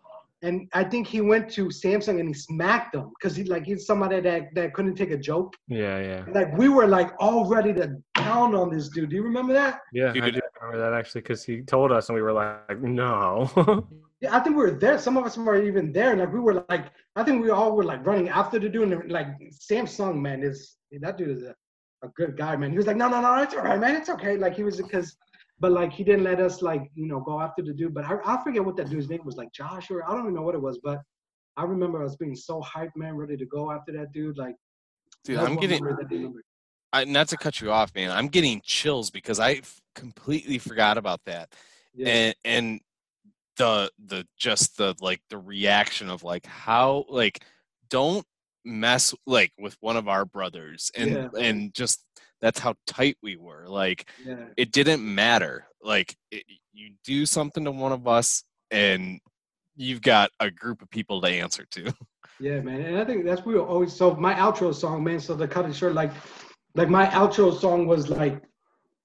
And 0.42 0.70
I 0.74 0.84
think 0.86 1.06
he 1.08 1.20
went 1.20 1.50
to 1.52 1.66
Samsung 1.66 2.20
and 2.20 2.28
he 2.30 2.34
smacked 2.34 2.94
them 2.94 3.12
because 3.20 3.36
he 3.36 3.44
like 3.44 3.66
he's 3.66 3.86
somebody 3.86 4.22
that, 4.22 4.44
that 4.56 4.74
couldn't 4.74 4.96
take 4.96 5.12
a 5.12 5.18
joke. 5.18 5.54
Yeah, 5.68 6.00
yeah, 6.00 6.24
Like 6.34 6.58
we 6.58 6.70
were 6.70 6.88
like 6.88 7.12
all 7.20 7.46
ready 7.50 7.74
to 7.74 7.96
pound 8.16 8.56
on 8.56 8.70
this 8.74 8.88
dude. 8.90 9.10
Do 9.10 9.18
you 9.18 9.24
remember 9.24 9.52
that? 9.54 9.82
yeah. 9.94 10.14
You 10.14 10.22
I 10.24 10.26
did- 10.26 10.36
do 10.36 10.42
remember 10.62 10.90
that 10.90 10.98
actually 10.98 11.22
because 11.22 11.44
he 11.44 11.62
told 11.62 11.92
us 11.92 12.08
and 12.10 12.16
we 12.16 12.22
were 12.22 12.34
like, 12.34 12.80
no. 12.82 13.86
Yeah, 14.22 14.36
I 14.36 14.42
think 14.42 14.58
we 14.58 14.64
were 14.64 14.72
there. 14.72 15.00
Some 15.00 15.16
of 15.16 15.24
us 15.24 15.38
were 15.38 15.64
even 15.64 15.94
there. 15.94 16.14
Like 16.18 16.34
we 16.34 16.42
were 16.42 16.66
like, 16.68 16.88
I 17.16 17.24
think 17.24 17.42
we 17.42 17.52
all 17.52 17.74
were 17.74 17.86
like 17.86 18.06
running 18.06 18.28
after 18.28 18.60
the 18.60 18.68
dude. 18.68 18.92
And 18.92 19.10
like 19.10 19.28
Samsung, 19.70 20.20
man, 20.20 20.44
is 20.44 20.76
that 21.00 21.18
dude 21.18 21.30
is 21.38 21.44
a, 21.44 21.56
a 22.04 22.10
good 22.18 22.36
guy, 22.36 22.58
man. 22.58 22.72
He 22.72 22.76
was 22.78 22.86
like, 22.86 22.98
no, 22.98 23.08
no, 23.08 23.22
no, 23.22 23.42
it's 23.42 23.54
all 23.54 23.62
right, 23.64 23.80
man, 23.80 23.96
it's 23.96 24.10
okay. 24.10 24.36
Like 24.36 24.58
he 24.58 24.64
was 24.64 24.76
because, 24.76 25.16
but 25.60 25.72
like 25.72 25.92
he 25.92 26.04
didn't 26.04 26.24
let 26.24 26.40
us 26.40 26.62
like 26.62 26.90
you 26.96 27.06
know 27.08 27.20
go 27.20 27.40
after 27.42 27.62
the 27.62 27.74
dude. 27.74 27.94
But 27.94 28.06
I, 28.06 28.18
I 28.26 28.44
forget 28.44 28.64
what 28.64 28.76
that 28.78 28.90
dude's 28.90 29.10
name 29.10 29.22
was, 29.26 29.36
like 29.38 29.52
Josh 29.54 29.92
or 29.92 30.04
I 30.08 30.12
don't 30.14 30.22
even 30.22 30.34
know 30.36 30.42
what 30.42 30.56
it 30.56 30.62
was. 30.62 30.80
But 30.84 31.02
I 31.58 31.64
remember 31.64 32.04
us 32.04 32.16
being 32.16 32.36
so 32.36 32.62
hyped, 32.62 32.96
man, 32.96 33.16
ready 33.16 33.36
to 33.38 33.46
go 33.46 33.72
after 33.72 33.92
that 33.94 34.12
dude. 34.14 34.38
Like, 34.38 34.56
Dude, 35.26 35.38
I'm 35.40 35.58
getting. 35.58 35.84
that 35.84 36.34
I, 36.94 37.04
not 37.04 37.28
to 37.30 37.38
cut 37.38 37.62
you 37.62 37.72
off, 37.72 37.94
man. 37.94 38.10
I'm 38.12 38.28
getting 38.30 38.62
chills 38.64 39.12
because 39.12 39.40
I 39.40 39.54
f- 39.54 39.80
completely 39.94 40.58
forgot 40.58 40.98
about 40.98 41.20
that, 41.26 41.54
Yeah. 41.94 42.08
and 42.08 42.36
and 42.46 42.80
the 43.58 43.92
the 44.04 44.26
just 44.38 44.78
the 44.78 44.96
like 45.02 45.22
the 45.30 45.38
reaction 45.38 46.10
of 46.10 46.24
like 46.24 46.46
how 46.46 47.06
like 47.10 47.44
don't 47.90 48.26
mess 48.66 49.14
like 49.28 49.52
with 49.60 49.76
one 49.82 49.98
of 49.98 50.08
our 50.08 50.24
brothers 50.26 50.92
and 50.96 51.12
Yeah. 51.12 51.28
and 51.38 51.74
just 51.74 52.04
that's 52.42 52.60
how 52.60 52.76
tight 52.88 53.18
we 53.22 53.38
were. 53.38 53.66
Like 53.68 54.10
yeah. 54.26 54.46
it 54.58 54.72
didn't 54.72 55.04
matter. 55.04 55.66
Like 55.82 56.16
it, 56.32 56.44
you 56.74 56.92
do 57.04 57.26
something 57.26 57.66
to 57.66 57.72
one 57.72 57.92
of 57.92 58.08
us, 58.08 58.44
and 58.72 59.20
you've 59.76 60.02
got 60.02 60.32
a 60.40 60.50
group 60.52 60.82
of 60.82 60.90
people 60.90 61.22
to 61.22 61.28
answer 61.28 61.66
to. 61.72 61.94
Yeah, 62.42 62.62
man, 62.62 62.80
and 62.80 62.98
I 62.98 63.04
think 63.04 63.26
that's 63.26 63.46
we 63.46 63.56
were 63.56 63.66
always. 63.66 63.92
So 63.92 64.16
my 64.16 64.34
outro 64.34 64.74
song, 64.74 65.04
man. 65.04 65.20
So 65.20 65.36
to 65.36 65.46
cut 65.46 65.66
it 65.66 65.76
short, 65.76 65.94
like, 65.94 66.14
like 66.74 66.88
my 66.88 67.08
outro 67.08 67.54
song 67.54 67.86
was 67.86 68.10
like, 68.10 68.42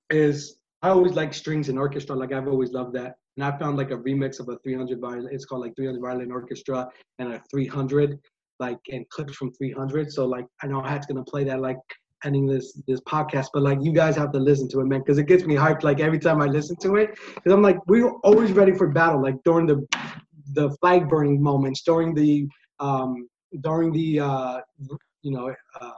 is 0.08 0.58
I 0.82 0.90
always 0.90 1.14
like 1.14 1.34
strings 1.34 1.68
and 1.68 1.76
orchestra. 1.76 2.14
Like 2.14 2.32
I've 2.32 2.46
always 2.46 2.70
loved 2.70 2.94
that, 2.94 3.16
and 3.36 3.44
I 3.44 3.58
found 3.58 3.76
like 3.76 3.90
a 3.90 3.96
remix 3.96 4.38
of 4.38 4.48
a 4.50 4.58
300 4.58 5.00
violin. 5.00 5.28
It's 5.32 5.46
called 5.46 5.62
like 5.62 5.74
300 5.74 6.00
violin 6.00 6.30
orchestra 6.30 6.88
and 7.18 7.32
a 7.32 7.42
300, 7.50 8.20
like 8.60 8.78
and 8.92 9.08
clips 9.08 9.34
from 9.34 9.52
300. 9.54 10.12
So 10.12 10.26
like 10.26 10.46
I 10.62 10.68
know 10.68 10.80
Hat's 10.80 11.06
gonna 11.06 11.24
play 11.24 11.42
that 11.42 11.60
like 11.60 11.78
ending 12.24 12.46
this 12.46 12.80
this 12.86 13.00
podcast, 13.00 13.48
but 13.52 13.62
like 13.62 13.78
you 13.82 13.92
guys 13.92 14.16
have 14.16 14.32
to 14.32 14.38
listen 14.38 14.68
to 14.70 14.80
it, 14.80 14.86
man, 14.86 15.00
because 15.00 15.18
it 15.18 15.26
gets 15.26 15.44
me 15.44 15.54
hyped. 15.54 15.82
Like 15.82 16.00
every 16.00 16.18
time 16.18 16.40
I 16.40 16.46
listen 16.46 16.76
to 16.76 16.96
it, 16.96 17.10
because 17.34 17.52
I'm 17.52 17.62
like 17.62 17.78
we 17.86 18.02
were 18.02 18.14
always 18.20 18.52
ready 18.52 18.72
for 18.72 18.88
battle. 18.88 19.22
Like 19.22 19.36
during 19.44 19.66
the 19.66 19.86
the 20.52 20.70
flag 20.80 21.08
burning 21.08 21.42
moments, 21.42 21.82
during 21.82 22.14
the 22.14 22.48
um, 22.80 23.28
during 23.60 23.92
the 23.92 24.20
uh, 24.20 24.60
you 25.22 25.32
know 25.32 25.54
uh, 25.80 25.90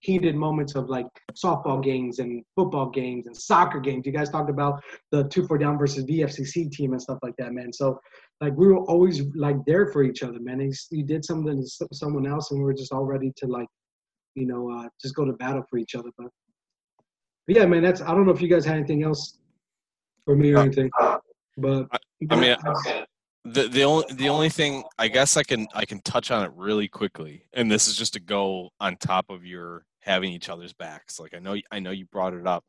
heated 0.00 0.34
moments 0.34 0.74
of 0.74 0.88
like 0.88 1.06
softball 1.32 1.82
games 1.82 2.18
and 2.18 2.42
football 2.56 2.88
games 2.88 3.26
and 3.26 3.36
soccer 3.36 3.80
games. 3.80 4.06
You 4.06 4.12
guys 4.12 4.30
talked 4.30 4.50
about 4.50 4.82
the 5.10 5.24
two 5.24 5.46
four 5.46 5.58
down 5.58 5.78
versus 5.78 6.04
VFCC 6.04 6.70
team 6.72 6.92
and 6.92 7.00
stuff 7.00 7.18
like 7.22 7.34
that, 7.38 7.52
man. 7.52 7.72
So 7.72 8.00
like 8.40 8.54
we 8.56 8.68
were 8.68 8.80
always 8.84 9.22
like 9.34 9.56
there 9.66 9.86
for 9.92 10.02
each 10.02 10.22
other, 10.22 10.40
man. 10.40 10.70
He 10.90 11.02
did 11.02 11.24
something 11.24 11.62
to 11.62 11.88
someone 11.92 12.26
else, 12.26 12.50
and 12.50 12.60
we 12.60 12.64
were 12.64 12.74
just 12.74 12.92
all 12.92 13.04
ready 13.04 13.32
to 13.36 13.46
like 13.46 13.68
you 14.34 14.46
know 14.46 14.70
uh, 14.70 14.88
just 15.00 15.14
go 15.14 15.24
to 15.24 15.32
battle 15.32 15.62
for 15.68 15.78
each 15.78 15.94
other. 15.94 16.10
But, 16.16 16.28
but 17.46 17.56
yeah, 17.56 17.66
man, 17.66 17.82
that's 17.82 18.00
I 18.00 18.14
don't 18.14 18.26
know 18.26 18.32
if 18.32 18.40
you 18.42 18.48
guys 18.48 18.64
had 18.64 18.76
anything 18.76 19.02
else 19.02 19.38
for 20.24 20.36
me 20.36 20.52
or 20.52 20.58
Uh, 20.58 20.62
anything, 20.64 20.90
but 21.56 21.86
I 22.30 22.36
mean, 22.36 22.56
that's- 22.64 23.06
the 23.44 23.68
the 23.68 23.84
only 23.84 24.04
the 24.14 24.28
only 24.28 24.50
thing 24.50 24.84
I 24.98 25.08
guess 25.08 25.36
I 25.38 25.42
can 25.42 25.66
I 25.74 25.86
can 25.86 26.00
touch 26.02 26.30
on 26.30 26.44
it 26.44 26.52
really 26.54 26.88
quickly, 26.88 27.46
and 27.54 27.70
this 27.70 27.88
is 27.88 27.96
just 27.96 28.12
to 28.12 28.20
go 28.20 28.68
on 28.80 28.96
top 28.96 29.30
of 29.30 29.46
your 29.46 29.84
having 30.00 30.30
each 30.32 30.50
other's 30.50 30.74
backs. 30.74 31.18
Like 31.18 31.32
I 31.34 31.38
know 31.38 31.56
I 31.72 31.80
know 31.80 31.90
you 31.90 32.04
brought 32.04 32.34
it 32.34 32.46
up, 32.46 32.64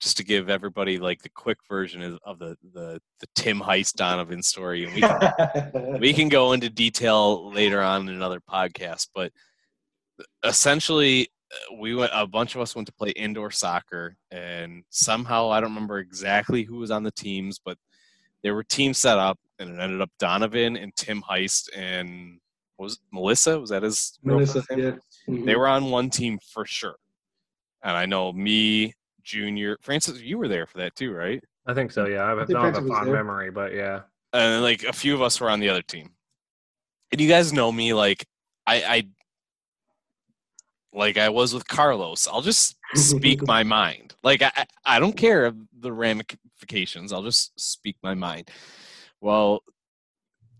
just 0.00 0.16
to 0.16 0.24
give 0.24 0.50
everybody 0.50 0.98
like 0.98 1.22
the 1.22 1.28
quick 1.28 1.58
version 1.68 2.02
of, 2.02 2.18
of 2.24 2.40
the 2.40 2.56
the 2.74 3.00
the 3.20 3.26
Tim 3.36 3.60
Heist 3.60 3.92
Donovan 3.94 4.42
story, 4.42 4.84
and 4.84 4.92
we 4.92 5.02
can, 5.02 6.00
we 6.00 6.12
can 6.12 6.28
go 6.28 6.52
into 6.52 6.68
detail 6.68 7.52
later 7.52 7.80
on 7.80 8.08
in 8.08 8.14
another 8.16 8.40
podcast. 8.40 9.08
But 9.14 9.30
essentially, 10.44 11.28
we 11.78 11.94
went 11.94 12.10
a 12.14 12.26
bunch 12.26 12.54
of 12.54 12.60
us 12.60 12.74
went 12.74 12.86
to 12.86 12.92
play 12.94 13.10
indoor 13.10 13.50
soccer 13.52 14.16
and 14.32 14.82
somehow 14.90 15.48
i 15.48 15.60
don't 15.60 15.70
remember 15.70 16.00
exactly 16.00 16.64
who 16.64 16.76
was 16.78 16.90
on 16.90 17.04
the 17.04 17.10
teams 17.12 17.60
but 17.64 17.78
there 18.42 18.52
were 18.54 18.64
teams 18.64 18.98
set 18.98 19.16
up 19.16 19.38
and 19.60 19.70
it 19.70 19.80
ended 19.80 20.00
up 20.00 20.10
donovan 20.18 20.76
and 20.76 20.94
tim 20.96 21.22
heist 21.22 21.68
and 21.74 22.40
was 22.78 22.94
it, 22.94 22.98
melissa 23.12 23.58
was 23.60 23.70
that 23.70 23.84
his 23.84 24.18
Melissa, 24.24 24.62
name? 24.70 24.78
yeah. 24.80 24.92
Mhm. 25.32 25.46
they 25.46 25.54
were 25.54 25.68
on 25.68 25.90
one 25.90 26.10
team 26.10 26.36
for 26.52 26.66
sure 26.66 26.96
and 27.84 27.96
i 27.96 28.04
know 28.04 28.32
me 28.32 28.92
junior 29.22 29.78
francis 29.82 30.20
you 30.20 30.38
were 30.38 30.48
there 30.48 30.66
for 30.66 30.78
that 30.78 30.96
too 30.96 31.12
right 31.12 31.42
I 31.68 31.74
think 31.74 31.90
so. 31.90 32.06
Yeah, 32.06 32.32
I 32.32 32.36
think 32.36 32.50
don't 32.50 32.74
have 32.74 32.84
a 32.84 32.86
fond 32.86 33.06
there. 33.08 33.14
memory, 33.14 33.50
but 33.50 33.72
yeah. 33.74 34.02
and 34.32 34.62
like 34.62 34.84
a 34.84 34.92
few 34.92 35.14
of 35.14 35.22
us 35.22 35.40
were 35.40 35.50
on 35.50 35.58
the 35.58 35.68
other 35.68 35.82
team. 35.82 36.10
And 37.10 37.20
you 37.20 37.28
guys 37.28 37.52
know 37.52 37.72
me, 37.72 37.92
like 37.92 38.24
I, 38.68 38.82
I 38.84 39.08
like 40.96 41.18
I 41.18 41.28
was 41.28 41.52
with 41.54 41.68
Carlos. 41.68 42.26
I'll 42.26 42.42
just 42.42 42.76
speak 42.94 43.46
my 43.46 43.62
mind. 43.62 44.14
Like 44.24 44.42
I, 44.42 44.50
I- 44.84 44.98
don't 44.98 45.16
care 45.16 45.44
of 45.44 45.56
the 45.78 45.92
ramifications. 45.92 47.12
I'll 47.12 47.22
just 47.22 47.52
speak 47.60 47.96
my 48.02 48.14
mind. 48.14 48.50
Well, 49.20 49.62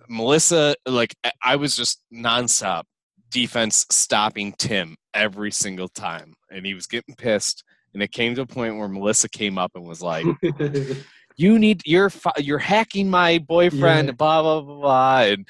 Melissa, 0.08 0.76
like 0.86 1.14
I- 1.42 1.56
was 1.56 1.74
just 1.76 2.00
nonstop 2.12 2.84
defense 3.30 3.86
stopping 3.90 4.52
Tim 4.58 4.96
every 5.14 5.50
single 5.50 5.88
time, 5.88 6.34
and 6.50 6.64
he 6.64 6.74
was 6.74 6.86
getting 6.86 7.14
pissed. 7.16 7.64
And 7.94 8.02
it 8.02 8.12
came 8.12 8.34
to 8.34 8.42
a 8.42 8.46
point 8.46 8.76
where 8.76 8.88
Melissa 8.88 9.28
came 9.28 9.56
up 9.58 9.72
and 9.74 9.84
was 9.86 10.02
like, 10.02 10.26
you 11.36 11.58
need 11.58 11.82
you're 11.86 12.10
you're 12.38 12.58
hacking 12.58 13.08
my 13.10 13.38
boyfriend 13.38 14.08
Yeah. 14.08 14.12
blah 14.12 14.42
blah 14.42 14.60
blah 14.60 14.80
blah 14.80 15.18
and 15.20 15.46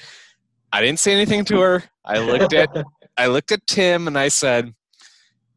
i 0.73 0.81
didn't 0.81 0.99
say 0.99 1.13
anything 1.13 1.45
to 1.45 1.61
her 1.61 1.85
i 2.05 2.19
looked 2.19 2.53
at 2.53 2.69
i 3.19 3.27
looked 3.27 3.53
at 3.53 3.67
tim 3.67 4.07
and 4.07 4.19
i 4.19 4.29
said 4.29 4.75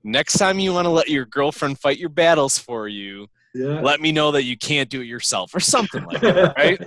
next 0.04 0.38
time 0.38 0.60
you 0.60 0.74
want 0.74 0.86
to 0.86 0.90
let 0.90 1.10
your 1.10 1.26
girlfriend 1.26 1.78
fight 1.80 1.98
your 1.98 2.10
battles 2.10 2.58
for 2.58 2.88
you 2.88 3.28
yeah. 3.54 3.82
let 3.82 4.00
me 4.00 4.12
know 4.12 4.32
that 4.32 4.44
you 4.44 4.58
can't 4.58 4.90
do 4.90 5.02
it 5.02 5.06
yourself 5.06 5.54
or 5.56 5.60
something 5.60 6.04
like 6.06 6.22
that 6.22 6.54
right? 6.58 6.80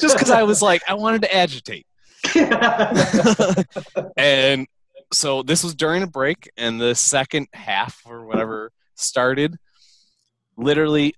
Just 0.00 0.16
because 0.16 0.30
i 0.30 0.42
was 0.42 0.60
like 0.62 0.82
i 0.88 0.94
wanted 0.94 1.22
to 1.22 1.34
agitate. 1.34 1.86
And 4.16 4.66
so 5.12 5.42
this 5.42 5.62
was 5.62 5.74
during 5.74 6.02
a 6.02 6.06
break 6.06 6.50
and 6.56 6.80
the 6.80 6.94
second 6.94 7.48
half 7.52 8.02
or 8.06 8.24
whatever 8.24 8.72
started 8.94 9.56
literally 10.56 11.14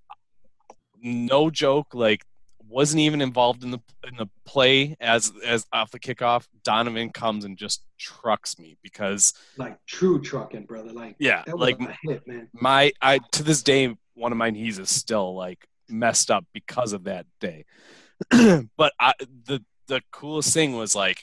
no 1.02 1.50
joke 1.50 1.94
like 1.94 2.24
wasn't 2.74 3.00
even 3.00 3.20
involved 3.20 3.62
in 3.62 3.70
the 3.70 3.78
in 4.08 4.16
the 4.16 4.26
play 4.44 4.96
as 5.00 5.32
as 5.46 5.64
off 5.72 5.92
the 5.92 6.00
kickoff 6.00 6.44
donovan 6.64 7.08
comes 7.08 7.44
and 7.44 7.56
just 7.56 7.84
trucks 7.98 8.58
me 8.58 8.76
because 8.82 9.32
like 9.56 9.78
true 9.86 10.20
trucking, 10.20 10.64
brother. 10.64 10.92
Like 10.92 11.14
yeah 11.20 11.44
that 11.46 11.56
was 11.56 11.70
like 11.78 11.96
hit, 12.02 12.26
man. 12.26 12.48
my 12.52 12.92
i 13.00 13.20
to 13.32 13.44
this 13.44 13.62
day 13.62 13.94
one 14.14 14.32
of 14.32 14.38
my 14.38 14.50
knees 14.50 14.80
is 14.80 14.90
still 14.90 15.36
like 15.36 15.68
messed 15.88 16.32
up 16.32 16.44
because 16.52 16.92
of 16.92 17.04
that 17.04 17.26
day 17.40 17.64
but 18.76 18.92
I, 18.98 19.12
the 19.46 19.62
the 19.86 20.02
coolest 20.10 20.52
thing 20.52 20.76
was 20.76 20.96
like 20.96 21.22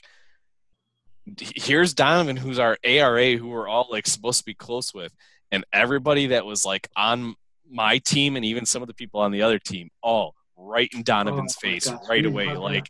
here's 1.38 1.92
donovan 1.92 2.36
who's 2.36 2.58
our 2.58 2.78
RA 2.84 3.36
who 3.36 3.48
we're 3.48 3.68
all 3.68 3.88
like 3.90 4.06
supposed 4.06 4.38
to 4.38 4.44
be 4.44 4.54
close 4.54 4.94
with 4.94 5.14
and 5.50 5.64
everybody 5.72 6.28
that 6.28 6.46
was 6.46 6.64
like 6.64 6.88
on 6.96 7.34
my 7.70 7.98
team 7.98 8.36
and 8.36 8.44
even 8.44 8.64
some 8.64 8.82
of 8.82 8.88
the 8.88 8.94
people 8.94 9.20
on 9.20 9.32
the 9.32 9.42
other 9.42 9.58
team 9.58 9.90
all 10.02 10.34
right 10.62 10.90
in 10.94 11.02
donovan's 11.02 11.56
Oh 11.58 11.60
face 11.68 11.88
gosh, 11.88 12.00
right 12.08 12.24
away 12.24 12.54
like 12.56 12.86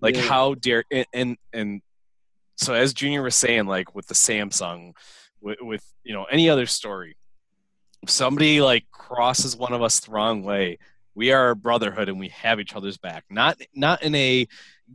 like 0.00 0.16
Yeah. 0.16 0.22
how 0.22 0.54
dare 0.54 0.84
and, 0.90 1.06
and 1.12 1.36
and 1.52 1.82
so 2.56 2.74
as 2.74 2.92
junior 2.94 3.22
was 3.22 3.34
saying 3.34 3.66
like 3.66 3.94
with 3.94 4.06
the 4.06 4.14
samsung 4.14 4.92
with, 5.40 5.58
with 5.60 5.84
you 6.04 6.14
know 6.14 6.24
any 6.24 6.48
other 6.48 6.66
story 6.66 7.16
if 8.02 8.10
somebody 8.10 8.60
like 8.60 8.84
crosses 8.90 9.56
one 9.56 9.72
of 9.72 9.82
us 9.82 10.00
the 10.00 10.10
wrong 10.10 10.42
way 10.44 10.78
we 11.14 11.32
are 11.32 11.50
a 11.50 11.56
brotherhood 11.56 12.08
and 12.08 12.18
we 12.18 12.28
have 12.28 12.60
each 12.60 12.74
other's 12.74 12.96
back 12.98 13.24
not 13.30 13.60
not 13.74 14.02
in 14.02 14.14
a 14.14 14.46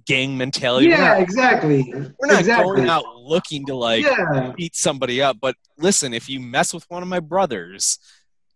gang 0.06 0.38
mentality 0.38 0.88
we're 0.88 0.94
Yeah, 0.94 1.08
not, 1.14 1.22
exactly. 1.22 1.92
we're 1.94 2.28
not 2.28 2.40
exactly. 2.42 2.76
going 2.76 2.88
out 2.90 3.04
looking 3.18 3.66
to 3.66 3.76
like 3.76 4.04
yeah. 4.06 4.54
beat 4.56 4.76
somebody 4.76 5.22
up 5.22 5.38
but 5.42 5.56
listen 5.80 6.14
if 6.14 6.30
you 6.30 6.40
mess 6.40 6.74
with 6.74 6.86
one 6.90 7.02
of 7.02 7.10
my 7.10 7.20
brothers 7.20 7.98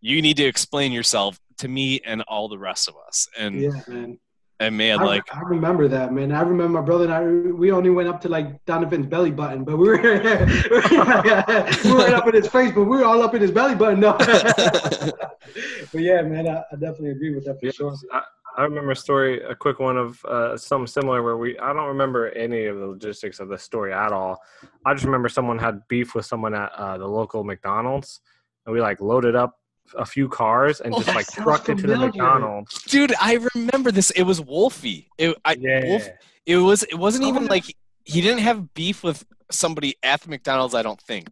you 0.02 0.22
need 0.22 0.38
to 0.38 0.44
explain 0.44 0.92
yourself 0.92 1.40
to 1.64 1.70
me 1.70 2.00
and 2.06 2.22
all 2.24 2.48
the 2.50 2.58
rest 2.58 2.88
of 2.90 2.96
us 3.08 3.28
and 3.40 3.60
Yeah, 3.60 3.72
man. 3.88 4.20
and 4.60 4.78
man 4.78 5.00
I, 5.00 5.04
like 5.04 5.34
I 5.34 5.42
remember 5.42 5.88
that, 5.88 6.12
man. 6.14 6.32
I 6.34 6.42
remember 6.42 6.80
my 6.80 6.86
brother 6.86 7.06
and 7.06 7.14
I. 7.14 7.24
We 7.52 7.72
only 7.72 7.90
went 7.90 8.10
up 8.10 8.20
to 8.22 8.30
like 8.30 8.64
Donovan's 8.66 9.08
belly 9.08 9.32
button, 9.32 9.64
but 9.64 9.78
we 9.78 9.88
were 9.88 9.98
we 10.02 11.92
weren't 11.94 12.16
up 12.20 12.28
in 12.28 12.34
his 12.34 12.48
face, 12.48 12.74
but 12.74 12.84
we 12.84 12.98
were 12.98 13.06
all 13.06 13.22
up 13.22 13.34
in 13.34 13.42
his 13.42 13.52
belly 13.52 13.76
button. 13.76 14.02
No. 14.02 14.14
but 14.18 16.02
yeah, 16.10 16.22
man, 16.22 16.48
I, 16.48 16.64
I 16.72 16.76
definitely 16.76 17.12
agree 17.12 17.34
with 17.34 17.46
that 17.46 17.60
for 17.60 17.66
Yeah, 17.66 17.72
sure. 17.72 17.96
I, 18.12 18.22
I 18.58 18.64
remember 18.64 18.92
a 18.92 18.96
story, 18.96 19.42
a 19.42 19.56
quick 19.56 19.80
one 19.80 19.98
of 19.98 20.24
uh, 20.26 20.58
something 20.58 20.86
similar 20.86 21.24
where 21.24 21.38
we, 21.38 21.58
I 21.58 21.74
don't 21.74 21.88
remember 21.88 22.30
any 22.32 22.66
of 22.66 22.78
the 22.78 22.86
logistics 22.86 23.40
of 23.40 23.48
the 23.48 23.58
story 23.58 23.94
at 23.94 24.12
all. 24.12 24.38
I 24.86 24.94
just 24.94 25.06
remember 25.06 25.30
someone 25.30 25.58
had 25.58 25.82
beef 25.88 26.14
with 26.14 26.26
someone 26.26 26.54
at 26.54 26.72
uh, 26.74 26.98
the 26.98 27.08
local 27.08 27.44
McDonald's, 27.44 28.20
and 28.66 28.74
we 28.74 28.82
like 28.82 29.02
loaded 29.02 29.36
up 29.36 29.58
a 29.98 30.06
few 30.06 30.28
cars 30.28 30.82
and 30.82 30.94
Oh, 30.94 31.02
just 31.02 31.16
like 31.16 31.28
trucked 31.28 31.70
it 31.70 31.78
to 31.80 31.88
the. 31.88 31.98
McDonald's. 31.98 32.82
dude 32.84 33.14
i 33.22 33.40
remember 33.54 33.92
this. 33.92 34.10
It 34.12 34.24
was 34.24 34.42
wolfie. 34.42 35.10
It, 35.18 35.36
I, 35.46 35.54
Yeah. 35.60 35.86
Wolf, 35.86 36.08
it 36.46 36.58
was 36.58 36.84
it 36.84 36.96
wasn't 36.96 37.26
Oh, 37.26 37.30
even 37.30 37.46
like 37.48 37.66
he 38.06 38.22
didn't 38.22 38.40
have 38.42 38.74
beef 38.74 39.04
with 39.04 39.24
somebody 39.52 39.96
at 40.04 40.22
the 40.22 40.30
mcdonald's 40.30 40.74
i 40.76 40.82
don't 40.82 41.02
think. 41.02 41.28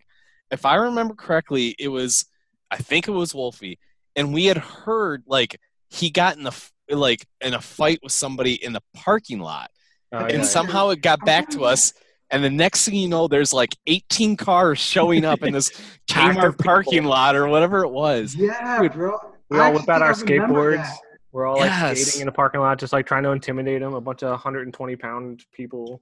If 0.51 0.65
i 0.65 0.75
remember 0.75 1.15
correctly 1.15 1.75
it 1.79 1.87
was 1.87 2.25
i 2.69 2.77
think 2.77 3.07
it 3.07 3.11
was 3.11 3.33
wolfie. 3.33 3.79
And 4.15 4.33
we 4.33 4.45
had 4.45 4.57
heard 4.57 5.23
like 5.25 5.59
he 5.89 6.09
got 6.09 6.37
in 6.37 6.43
the 6.43 6.55
like 6.89 7.25
in 7.39 7.53
a 7.53 7.61
fight 7.61 7.99
with 8.03 8.11
somebody 8.11 8.53
in 8.63 8.73
the 8.73 8.81
parking 8.93 9.39
lot. 9.39 9.71
Oh, 10.11 10.17
and 10.17 10.39
yeah. 10.39 10.43
somehow 10.43 10.89
it 10.89 11.01
got 11.01 11.23
back 11.25 11.49
to 11.51 11.63
us 11.63 11.93
and 12.31 12.43
the 12.43 12.49
next 12.49 12.85
thing 12.85 12.95
you 12.95 13.07
know 13.07 13.27
there's 13.27 13.53
like 13.53 13.75
18 13.87 14.37
cars 14.37 14.79
showing 14.79 15.25
up 15.25 15.43
in 15.43 15.53
this 15.53 15.69
Packed 16.09 16.37
Kmart 16.39 16.57
parking 16.63 17.03
lot 17.03 17.35
or 17.35 17.47
whatever 17.47 17.83
it 17.83 17.89
was 17.89 18.35
Yeah, 18.35 18.81
Dude, 18.81 18.93
bro. 18.93 19.17
we 19.49 19.59
I 19.59 19.65
all 19.67 19.73
whip 19.73 19.87
out 19.89 20.01
our 20.01 20.13
skateboards. 20.13 20.87
We're 21.31 21.45
all 21.45 21.57
like 21.57 21.69
Yes. 21.69 22.01
skating 22.01 22.23
in 22.23 22.27
a 22.27 22.31
parking 22.31 22.59
lot, 22.61 22.77
just 22.79 22.91
like 22.93 23.05
trying 23.05 23.23
to 23.23 23.31
intimidate 23.31 23.79
them. 23.81 23.93
A 23.93 24.01
bunch 24.01 24.21
of 24.23 24.29
120 24.31 24.95
pound 24.97 25.45
people. 25.53 26.01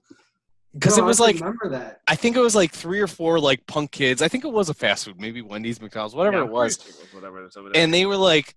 because 0.74 0.96
Bro, 0.96 1.04
it 1.04 1.08
was 1.08 1.20
I 1.22 1.26
like 1.26 1.36
remember 1.36 1.70
that. 1.70 2.02
I 2.08 2.16
think 2.16 2.36
it 2.36 2.40
was 2.42 2.56
like 2.56 2.72
three 2.72 3.00
or 3.00 3.08
four 3.08 3.40
like 3.40 3.66
punk 3.68 3.92
kids. 3.92 4.22
I 4.24 4.28
think 4.28 4.44
it 4.44 4.52
was 4.52 4.70
a 4.70 4.74
fast 4.74 5.06
food, 5.06 5.20
maybe 5.20 5.42
Wendy's, 5.44 5.80
McDonald's, 5.82 6.16
whatever 6.16 6.38
Yeah, 6.38 6.44
it 6.46 6.50
was. 6.52 6.78
pretty 6.78 6.98
it 6.98 7.02
was 7.04 7.14
whatever. 7.14 7.44
that's 7.44 7.58
over 7.58 7.70
there. 7.70 7.82
And 7.84 7.94
they 7.94 8.06
were 8.08 8.18
like, 8.18 8.56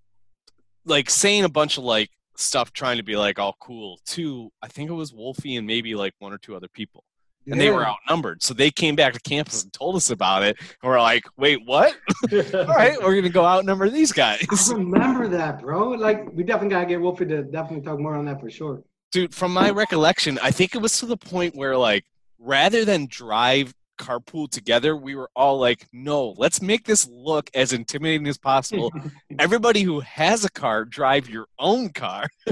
like 0.86 1.10
saying 1.10 1.44
a 1.44 1.48
bunch 1.48 1.76
of 1.78 1.84
like 1.84 2.08
stuff, 2.36 2.72
trying 2.72 2.96
to 2.96 3.02
be 3.02 3.16
like 3.16 3.38
all 3.38 3.54
cool. 3.60 3.98
To 4.06 4.50
I 4.62 4.68
think 4.68 4.88
it 4.90 4.94
was 4.94 5.12
Wolfie 5.12 5.56
and 5.56 5.66
maybe 5.66 5.94
like 5.94 6.14
one 6.20 6.32
or 6.32 6.38
two 6.38 6.56
other 6.56 6.68
people, 6.68 7.04
and 7.46 7.60
they 7.60 7.70
were 7.70 7.86
outnumbered. 7.86 8.42
So 8.42 8.54
they 8.54 8.70
came 8.70 8.96
back 8.96 9.14
to 9.14 9.20
campus 9.20 9.62
and 9.62 9.72
told 9.72 9.96
us 9.96 10.10
about 10.10 10.42
it. 10.42 10.56
And 10.60 10.90
we're 10.90 11.00
like, 11.00 11.24
wait, 11.36 11.60
what? 11.64 11.94
all 12.32 12.66
right, 12.66 13.00
we're 13.02 13.16
gonna 13.16 13.28
go 13.28 13.44
outnumber 13.44 13.88
these 13.88 14.12
guys, 14.12 14.70
I 14.70 14.74
remember 14.74 15.28
that, 15.28 15.60
bro. 15.60 15.90
Like, 15.90 16.32
we 16.32 16.42
definitely 16.42 16.70
gotta 16.70 16.86
get 16.86 17.00
Wolfie 17.00 17.26
to 17.26 17.42
definitely 17.42 17.84
talk 17.84 17.98
more 17.98 18.16
on 18.16 18.24
that 18.26 18.40
for 18.40 18.50
sure. 18.50 18.82
dude. 19.10 19.34
From 19.34 19.52
my 19.52 19.70
recollection, 19.70 20.38
I 20.42 20.50
think 20.50 20.74
it 20.74 20.78
was 20.78 20.98
to 21.00 21.06
the 21.06 21.16
point 21.16 21.54
where 21.54 21.76
like 21.76 22.04
rather 22.38 22.84
than 22.84 23.06
drive 23.06 23.74
carpool 24.02 24.50
together, 24.50 24.96
we 24.96 25.14
were 25.14 25.30
all 25.36 25.58
like, 25.58 25.86
no, 25.92 26.34
let's 26.36 26.60
make 26.60 26.84
this 26.84 27.08
look 27.08 27.48
as 27.54 27.72
intimidating 27.72 28.26
as 28.26 28.36
possible. 28.38 28.92
Everybody 29.38 29.82
who 29.82 30.00
has 30.00 30.44
a 30.44 30.50
car, 30.50 30.84
drive 30.84 31.28
your 31.30 31.46
own 31.58 31.90
car. 31.90 32.28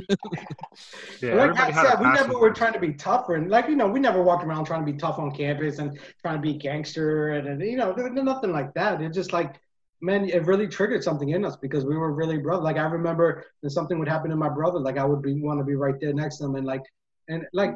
yeah, 1.21 1.35
like 1.35 1.51
everybody 1.51 1.73
I 1.73 1.83
said, 1.83 2.01
we 2.01 2.07
never 2.07 2.39
were 2.39 2.53
trying 2.53 2.73
to 2.75 2.79
be 2.81 2.95
tougher, 2.95 3.35
and 3.35 3.51
like 3.51 3.69
you 3.69 3.77
know, 3.77 3.89
we 3.89 4.01
never 4.01 4.23
walked 4.23 4.45
around 4.45 4.65
trying 4.65 4.85
to 4.87 4.93
be 4.93 4.99
tough 4.99 5.19
on 5.19 5.31
campus 5.33 5.79
and 5.79 5.99
trying 6.23 6.37
to 6.37 6.41
be 6.41 6.55
gangster, 6.55 7.31
and, 7.31 7.49
and 7.49 7.61
you 7.63 7.77
know, 7.77 7.93
there- 7.93 8.13
there- 8.15 8.25
nothing 8.25 8.53
like 8.53 8.73
that. 8.75 9.01
It's 9.03 9.17
just 9.17 9.33
like, 9.33 9.57
man, 10.01 10.29
it 10.29 10.45
really 10.47 10.69
triggered 10.69 11.03
something 11.05 11.31
in 11.31 11.45
us 11.45 11.57
because 11.57 11.85
we 11.85 11.97
were 11.97 12.13
really 12.13 12.39
brother. 12.39 12.63
Like 12.63 12.77
I 12.77 12.85
remember 12.85 13.45
when 13.61 13.71
something 13.71 13.99
would 13.99 14.09
happen 14.09 14.31
to 14.31 14.37
my 14.37 14.49
brother, 14.49 14.79
like 14.79 14.99
I 14.99 15.05
would 15.05 15.23
be 15.23 15.41
want 15.41 15.59
to 15.61 15.65
be 15.65 15.75
right 15.75 15.99
there 16.01 16.13
next 16.15 16.39
to 16.39 16.45
him, 16.45 16.55
and 16.55 16.67
like, 16.67 16.83
and 17.29 17.45
like. 17.53 17.75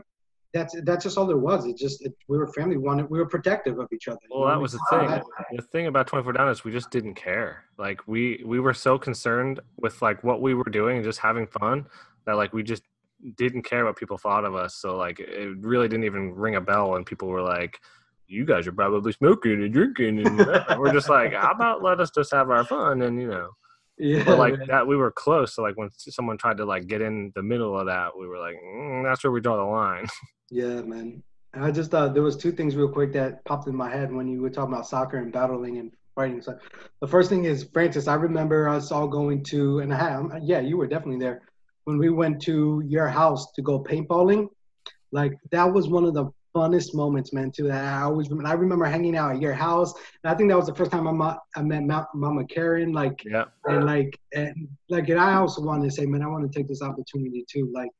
That's 0.55 0.75
that's 0.85 1.03
just 1.03 1.19
all 1.19 1.27
there 1.27 1.37
was. 1.37 1.67
It 1.67 1.77
just 1.77 2.07
it, 2.07 2.15
we 2.29 2.39
were 2.39 2.47
family. 2.47 2.77
We 2.77 3.03
we 3.03 3.19
were 3.19 3.27
protective 3.27 3.79
of 3.81 3.89
each 3.93 4.07
other. 4.09 4.21
you 4.23 4.29
Well, 4.39 4.49
know? 4.49 4.55
that 4.55 4.61
was 4.61 4.73
the 4.73 4.81
We- 4.93 4.99
thing. 5.09 5.23
The 5.57 5.63
thing 5.63 5.87
about 5.89 6.07
24 6.07 6.33
Down 6.33 6.49
is 6.49 6.63
we 6.65 6.71
just 6.73 6.91
didn't 6.91 7.15
care. 7.15 7.65
Like 7.77 8.01
we 8.07 8.43
we 8.47 8.61
were 8.61 8.73
so 8.73 8.97
concerned 8.97 9.59
with 9.77 10.01
like 10.01 10.23
what 10.23 10.41
we 10.41 10.55
were 10.55 10.65
doing 10.71 10.97
and 10.99 11.05
just 11.05 11.19
having 11.19 11.47
fun 11.49 11.87
that 12.25 12.37
like 12.37 12.53
we 12.53 12.63
just 12.63 12.85
didn't 13.37 13.63
care 13.63 13.85
what 13.85 13.97
people 13.97 14.17
thought 14.17 14.45
of 14.45 14.55
us. 14.55 14.75
So 14.77 14.97
like 14.97 15.19
it 15.19 15.57
really 15.59 15.89
didn't 15.89 16.05
even 16.05 16.33
ring 16.35 16.55
a 16.55 16.61
bell 16.61 16.91
when 16.93 17.05
people 17.05 17.27
were 17.29 17.43
like, 17.43 17.81
"You 18.29 18.45
guys 18.45 18.67
are 18.69 18.73
probably 18.73 19.11
smoking 19.13 19.61
and 19.63 19.73
drinking," 19.73 20.25
and 20.25 20.39
we're 20.79 20.93
just 20.93 21.09
like, 21.09 21.33
"How 21.35 21.51
about 21.51 21.83
let 21.83 21.99
us 22.01 22.11
just 22.11 22.31
have 22.33 22.49
our 22.51 22.65
fun?" 22.65 23.03
And 23.03 23.21
you 23.21 23.27
know, 23.29 23.51
Yeah, 23.99 24.25
but 24.25 24.39
like 24.39 24.59
man. 24.59 24.69
that, 24.69 24.87
we 24.87 24.97
were 24.97 25.13
close. 25.13 25.55
So 25.55 25.63
like 25.63 25.77
when 25.77 25.91
someone 25.97 26.37
tried 26.37 26.57
to 26.57 26.65
like 26.65 26.87
get 26.87 27.01
in 27.01 27.33
the 27.35 27.43
middle 27.43 27.79
of 27.79 27.87
that, 27.87 28.17
we 28.19 28.27
were 28.27 28.39
like, 28.39 28.57
mm, 28.57 29.05
"That's 29.05 29.23
where 29.23 29.31
we 29.31 29.41
draw 29.41 29.57
the 29.57 29.65
line." 29.65 30.07
Yeah, 30.51 30.83
man. 30.83 31.23
I 31.55 31.71
just 31.71 31.91
thought 31.91 32.15
there 32.15 32.23
was 32.23 32.37
two 32.37 32.53
things 32.53 32.77
real 32.77 32.89
quick 32.89 33.13
that 33.15 33.45
popped 33.45 33.67
in 33.67 33.75
my 33.75 33.91
head 33.91 34.13
when 34.13 34.29
you 34.29 34.41
were 34.43 34.51
talking 34.51 34.73
about 34.73 34.87
soccer 34.87 35.17
and 35.17 35.33
battling 35.33 35.79
and 35.79 35.91
fighting. 36.15 36.43
So 36.43 36.59
the 37.01 37.09
first 37.09 37.29
thing 37.31 37.45
is 37.45 37.67
Francis. 37.73 38.07
I 38.09 38.15
remember 38.15 38.69
us 38.69 38.93
all 38.93 39.09
going 39.09 39.43
to, 39.45 39.81
and 39.81 39.93
I 39.93 39.97
had, 39.97 40.43
yeah, 40.43 40.61
you 40.61 40.77
were 40.77 40.87
definitely 40.87 41.19
there 41.19 41.43
when 41.85 41.99
we 41.99 42.11
went 42.11 42.43
to 42.43 42.83
your 42.87 43.09
house 43.09 43.53
to 43.53 43.63
go 43.63 43.83
paintballing. 43.83 44.49
Like 45.13 45.33
that 45.51 45.65
was 45.65 45.89
one 45.89 46.05
of 46.05 46.15
the 46.15 46.27
funnest 46.55 46.95
moments, 46.95 47.33
man. 47.33 47.51
Too 47.51 47.69
that 47.69 47.85
I 47.85 48.03
always 48.03 48.31
remember. 48.31 48.49
I 48.49 48.55
remember 48.55 48.85
hanging 48.85 49.17
out 49.17 49.35
at 49.35 49.41
your 49.41 49.53
house, 49.53 49.93
and 50.23 50.33
I 50.33 50.37
think 50.37 50.51
that 50.51 50.57
was 50.57 50.67
the 50.67 50.75
first 50.75 50.91
time 50.91 51.09
I 51.09 51.13
met, 51.13 51.39
I 51.57 51.63
met 51.63 52.07
Mama 52.15 52.45
Karen. 52.47 52.93
Like, 52.93 53.23
yeah, 53.25 53.45
and 53.67 53.85
like, 53.85 54.19
and 54.35 54.69
like, 54.89 55.09
and 55.09 55.21
I 55.21 55.35
also 55.35 55.63
wanted 55.63 55.89
to 55.89 55.95
say, 55.95 56.07
man, 56.07 56.23
I 56.23 56.27
want 56.27 56.51
to 56.51 56.59
take 56.59 56.69
this 56.69 56.83
opportunity 56.83 57.45
too. 57.51 57.71
Like, 57.75 57.91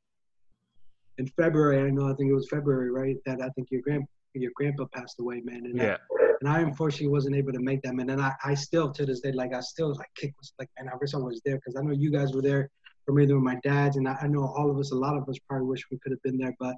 in 1.17 1.27
February, 1.27 1.87
I 1.87 1.91
know, 1.91 2.09
I 2.09 2.13
think 2.15 2.29
it 2.31 2.35
was 2.35 2.47
February, 2.49 2.91
right? 2.91 3.17
That 3.25 3.41
I 3.41 3.49
think 3.49 3.69
your 3.71 3.81
grand 3.81 4.05
your 4.33 4.51
grandpa 4.55 4.85
passed 4.93 5.19
away, 5.19 5.41
man. 5.45 5.65
And 5.65 5.77
yeah. 5.77 5.97
I, 6.11 6.25
and 6.41 6.49
I 6.49 6.59
unfortunately 6.59 7.07
wasn't 7.07 7.37
able 7.37 7.53
to 7.53 7.59
make 7.59 7.81
that, 7.83 7.95
man. 7.95 8.09
And 8.09 8.21
I, 8.21 8.33
I 8.43 8.53
still 8.53 8.91
to 8.91 9.05
this 9.05 9.21
day, 9.21 9.31
like 9.31 9.53
I 9.53 9.61
still 9.61 9.95
like 9.95 10.09
kick 10.17 10.33
was 10.37 10.53
like, 10.59 10.69
man, 10.77 10.91
I 10.91 10.97
wish 10.99 11.13
I 11.13 11.17
was 11.17 11.41
there 11.45 11.55
because 11.55 11.77
I 11.77 11.81
know 11.81 11.93
you 11.93 12.11
guys 12.11 12.33
were 12.33 12.41
there 12.41 12.69
for 13.05 13.13
me, 13.13 13.25
with 13.25 13.35
my 13.43 13.57
dad's, 13.63 13.97
and 13.97 14.07
I, 14.07 14.17
I 14.21 14.27
know 14.27 14.53
all 14.57 14.69
of 14.69 14.77
us, 14.79 14.91
a 14.91 14.95
lot 14.95 15.15
of 15.15 15.29
us 15.29 15.37
probably 15.47 15.67
wish 15.67 15.83
we 15.91 15.99
could 15.99 16.11
have 16.11 16.21
been 16.23 16.37
there, 16.37 16.55
but 16.59 16.75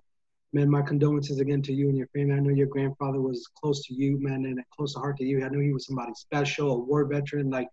man, 0.54 0.70
my 0.70 0.82
condolences 0.82 1.40
again 1.40 1.62
to 1.64 1.74
you 1.74 1.90
and 1.90 1.98
your 1.98 2.08
family. 2.08 2.34
I 2.34 2.40
know 2.40 2.50
your 2.50 2.68
grandfather 2.68 3.22
was 3.22 3.48
close 3.62 3.86
to 3.88 3.94
you, 3.94 4.18
man, 4.22 4.46
and 4.46 4.60
close 4.76 4.94
to 4.94 5.00
heart 5.00 5.18
to 5.18 5.26
you. 5.26 5.46
I 5.46 5.50
know 5.50 5.60
he 5.60 5.74
was 5.74 5.86
somebody 5.88 6.14
special, 6.16 6.72
a 6.72 6.78
war 6.80 7.06
veteran. 7.06 7.50
Like, 7.50 7.68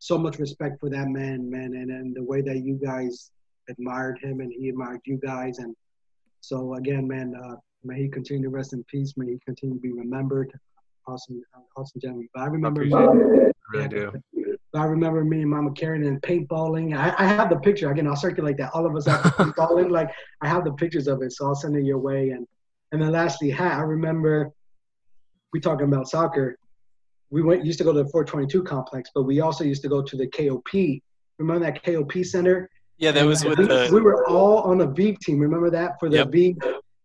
so 0.00 0.16
much 0.16 0.38
respect 0.38 0.78
for 0.80 0.88
that 0.90 1.08
man, 1.08 1.50
man, 1.50 1.74
and, 1.74 1.90
and 1.90 2.14
the 2.14 2.22
way 2.22 2.40
that 2.42 2.58
you 2.58 2.74
guys 2.74 3.30
admired 3.68 4.18
him 4.22 4.40
and 4.40 4.52
he 4.52 4.68
admired 4.68 5.00
you 5.04 5.18
guys. 5.18 5.58
And 5.58 5.74
so, 6.40 6.74
again, 6.74 7.06
man, 7.08 7.34
uh, 7.34 7.56
may 7.84 8.02
he 8.02 8.08
continue 8.08 8.44
to 8.44 8.48
rest 8.48 8.72
in 8.72 8.84
peace. 8.84 9.14
May 9.16 9.32
he 9.32 9.38
continue 9.44 9.76
to 9.76 9.80
be 9.80 9.92
remembered. 9.92 10.52
Awesome, 11.06 11.42
awesome 11.76 12.00
gentleman. 12.00 12.28
But 12.34 12.42
I 12.42 12.46
remember, 12.46 12.82
I, 12.82 12.86
I 12.86 13.06
really 13.72 13.88
do. 13.88 14.12
I 14.78 14.84
remember 14.84 15.24
me 15.24 15.42
and 15.42 15.50
Mama 15.50 15.72
Karen 15.72 16.04
and 16.04 16.20
paintballing. 16.22 16.96
I, 16.96 17.14
I 17.18 17.26
have 17.26 17.50
the 17.50 17.56
picture. 17.56 17.90
Again, 17.90 18.06
I'll 18.06 18.16
circulate 18.16 18.56
that. 18.58 18.70
All 18.74 18.86
of 18.86 18.94
us 18.96 19.06
have 19.06 19.22
paintballing. 19.36 19.90
like 19.90 20.10
I 20.40 20.48
have 20.48 20.64
the 20.64 20.72
pictures 20.72 21.08
of 21.08 21.22
it, 21.22 21.32
so 21.32 21.46
I'll 21.46 21.54
send 21.54 21.76
it 21.76 21.84
your 21.84 21.98
way. 21.98 22.30
And 22.30 22.46
and 22.92 23.02
then 23.02 23.12
lastly, 23.12 23.50
hat. 23.50 23.78
I 23.78 23.82
remember 23.82 24.52
we 25.52 25.60
talking 25.60 25.86
about 25.86 26.08
soccer. 26.08 26.58
We 27.30 27.42
went 27.42 27.64
used 27.64 27.78
to 27.78 27.84
go 27.84 27.92
to 27.92 28.02
the 28.02 28.08
422 28.08 28.62
complex, 28.62 29.10
but 29.14 29.24
we 29.24 29.40
also 29.40 29.64
used 29.64 29.82
to 29.82 29.88
go 29.88 30.02
to 30.02 30.16
the 30.16 30.26
KOP. 30.26 31.02
Remember 31.38 31.64
that 31.66 31.82
KOP 31.82 32.24
center? 32.24 32.70
Yeah, 32.96 33.12
that 33.12 33.26
was 33.26 33.44
with 33.44 33.58
we, 33.58 33.66
the. 33.66 33.90
We 33.92 34.00
were 34.00 34.26
all 34.28 34.62
on 34.62 34.78
the 34.78 34.88
Beav 34.88 35.18
team. 35.20 35.38
Remember 35.38 35.70
that 35.70 36.00
for 36.00 36.08
the 36.08 36.18
yep. 36.18 36.30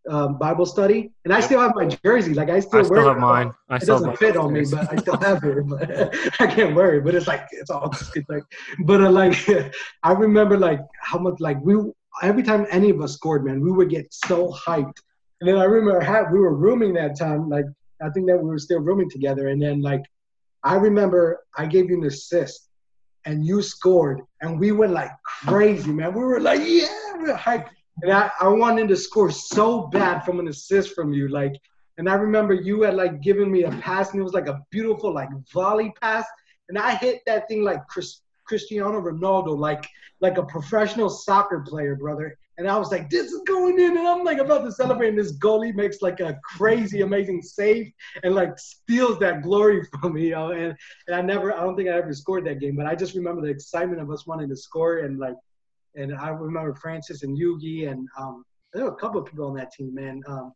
Um, 0.09 0.37
Bible 0.37 0.65
study, 0.65 1.11
and 1.23 1.33
I 1.33 1.39
still 1.39 1.59
have 1.59 1.75
my 1.75 1.85
jersey. 1.85 2.33
Like 2.33 2.49
I 2.49 2.59
still, 2.59 2.79
I 2.79 2.83
still 2.83 2.95
wear 2.95 3.13
have 3.13 3.17
mine. 3.17 3.53
I 3.69 3.77
it 3.77 3.85
doesn't 3.85 4.17
fit 4.17 4.35
on 4.35 4.53
me, 4.53 4.65
but 4.69 4.91
I 4.91 4.95
still 4.97 5.17
have 5.17 5.43
it. 5.43 5.67
But 5.67 6.15
I 6.41 6.47
can't 6.47 6.75
wear 6.75 6.95
it. 6.95 7.05
But 7.05 7.15
it's 7.15 7.27
like 7.27 7.47
it's 7.51 7.69
all 7.69 7.89
it's 7.91 8.29
like. 8.29 8.43
But 8.85 9.01
uh, 9.01 9.11
like 9.11 9.35
I 10.03 10.11
remember 10.11 10.57
like 10.57 10.79
how 11.01 11.19
much 11.19 11.39
like 11.39 11.57
we 11.61 11.75
every 12.21 12.43
time 12.43 12.65
any 12.69 12.89
of 12.89 13.01
us 13.01 13.13
scored, 13.13 13.45
man, 13.45 13.61
we 13.61 13.71
would 13.71 13.89
get 13.89 14.13
so 14.13 14.51
hyped. 14.51 14.97
And 15.39 15.49
then 15.49 15.57
I 15.57 15.63
remember 15.63 16.01
how 16.01 16.25
we 16.31 16.39
were 16.39 16.55
rooming 16.55 16.93
that 16.93 17.17
time. 17.17 17.49
Like 17.49 17.65
I 18.01 18.09
think 18.09 18.27
that 18.27 18.37
we 18.37 18.49
were 18.49 18.59
still 18.59 18.79
rooming 18.79 19.09
together. 19.09 19.47
And 19.49 19.61
then 19.61 19.81
like 19.81 20.03
I 20.63 20.75
remember 20.75 21.43
I 21.57 21.65
gave 21.65 21.89
you 21.89 21.97
an 21.97 22.05
assist, 22.05 22.69
and 23.25 23.45
you 23.45 23.61
scored, 23.61 24.21
and 24.41 24.59
we 24.59 24.71
went 24.71 24.91
like 24.91 25.11
crazy, 25.23 25.91
man. 25.91 26.13
We 26.13 26.23
were 26.23 26.41
like, 26.41 26.59
yeah, 26.61 27.13
we 27.17 27.23
we're 27.23 27.35
hyped 27.35 27.69
and 28.01 28.11
I, 28.11 28.31
I 28.39 28.47
wanted 28.47 28.87
to 28.89 28.95
score 28.95 29.31
so 29.31 29.87
bad 29.87 30.21
from 30.21 30.39
an 30.39 30.47
assist 30.47 30.95
from 30.95 31.13
you. 31.13 31.27
Like, 31.27 31.53
and 31.97 32.09
I 32.09 32.15
remember 32.15 32.53
you 32.53 32.81
had 32.81 32.95
like 32.95 33.21
given 33.21 33.51
me 33.51 33.63
a 33.63 33.71
pass, 33.71 34.11
and 34.11 34.19
it 34.19 34.23
was 34.23 34.33
like 34.33 34.47
a 34.47 34.61
beautiful 34.71 35.13
like 35.13 35.29
volley 35.53 35.93
pass, 36.01 36.25
and 36.69 36.77
I 36.77 36.95
hit 36.95 37.21
that 37.27 37.47
thing 37.47 37.63
like 37.63 37.85
Chris, 37.87 38.21
Cristiano 38.45 38.99
Ronaldo, 38.99 39.57
like 39.57 39.85
like 40.19 40.37
a 40.37 40.43
professional 40.43 41.09
soccer 41.09 41.59
player, 41.59 41.95
brother. 41.95 42.37
And 42.57 42.69
I 42.69 42.77
was 42.77 42.91
like, 42.91 43.09
this 43.09 43.31
is 43.31 43.41
going 43.47 43.79
in, 43.79 43.97
and 43.97 44.07
I'm 44.07 44.23
like 44.23 44.37
about 44.37 44.63
to 44.63 44.71
celebrate, 44.71 45.09
and 45.09 45.17
this 45.17 45.37
goalie 45.37 45.73
makes 45.73 46.01
like 46.01 46.19
a 46.19 46.39
crazy, 46.43 47.01
amazing 47.01 47.41
save 47.41 47.91
and 48.23 48.35
like 48.35 48.57
steals 48.57 49.19
that 49.19 49.41
glory 49.41 49.85
from 50.01 50.13
me, 50.13 50.27
you 50.27 50.31
know. 50.31 50.51
And 50.51 50.75
and 51.07 51.15
I 51.15 51.21
never, 51.21 51.53
I 51.53 51.63
don't 51.63 51.75
think 51.75 51.89
I 51.89 51.93
ever 51.93 52.13
scored 52.13 52.45
that 52.45 52.59
game, 52.59 52.75
but 52.75 52.87
I 52.87 52.95
just 52.95 53.15
remember 53.15 53.41
the 53.41 53.49
excitement 53.49 54.01
of 54.01 54.09
us 54.09 54.25
wanting 54.25 54.49
to 54.49 54.55
score 54.55 54.99
and 54.99 55.19
like 55.19 55.35
and 55.95 56.15
I 56.15 56.29
remember 56.29 56.73
Francis 56.75 57.23
and 57.23 57.37
Yugi 57.37 57.89
and 57.89 58.07
um, 58.19 58.43
there 58.73 58.85
were 58.85 58.91
a 58.91 58.95
couple 58.95 59.21
of 59.21 59.27
people 59.27 59.45
on 59.47 59.55
that 59.55 59.71
team, 59.71 59.93
man, 59.93 60.21
um, 60.27 60.53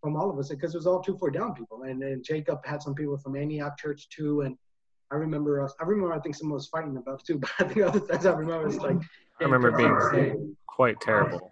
from 0.00 0.16
all 0.16 0.30
of 0.30 0.38
us 0.38 0.48
because 0.48 0.74
it 0.74 0.78
was 0.78 0.86
all 0.86 1.00
two 1.02 1.16
four 1.18 1.30
down 1.30 1.54
people, 1.54 1.82
and 1.82 2.00
then 2.00 2.22
Jacob 2.24 2.64
had 2.64 2.82
some 2.82 2.94
people 2.94 3.16
from 3.18 3.36
Antioch 3.36 3.78
Church 3.78 4.08
too, 4.08 4.42
and 4.42 4.56
I 5.10 5.16
remember 5.16 5.60
us. 5.62 5.74
I 5.80 5.84
remember 5.84 6.14
I 6.14 6.20
think 6.20 6.36
someone 6.36 6.54
was 6.54 6.68
fighting 6.68 6.96
about 6.96 7.24
too, 7.24 7.38
but 7.40 7.50
I 7.58 7.64
think 7.64 7.86
other 7.86 8.00
times 8.00 8.26
I 8.26 8.32
remember 8.32 8.68
it's 8.68 8.78
like. 8.78 8.96
I 9.40 9.44
remember 9.44 9.72
being 9.72 10.54
quite 10.66 11.00
terrible. 11.00 11.50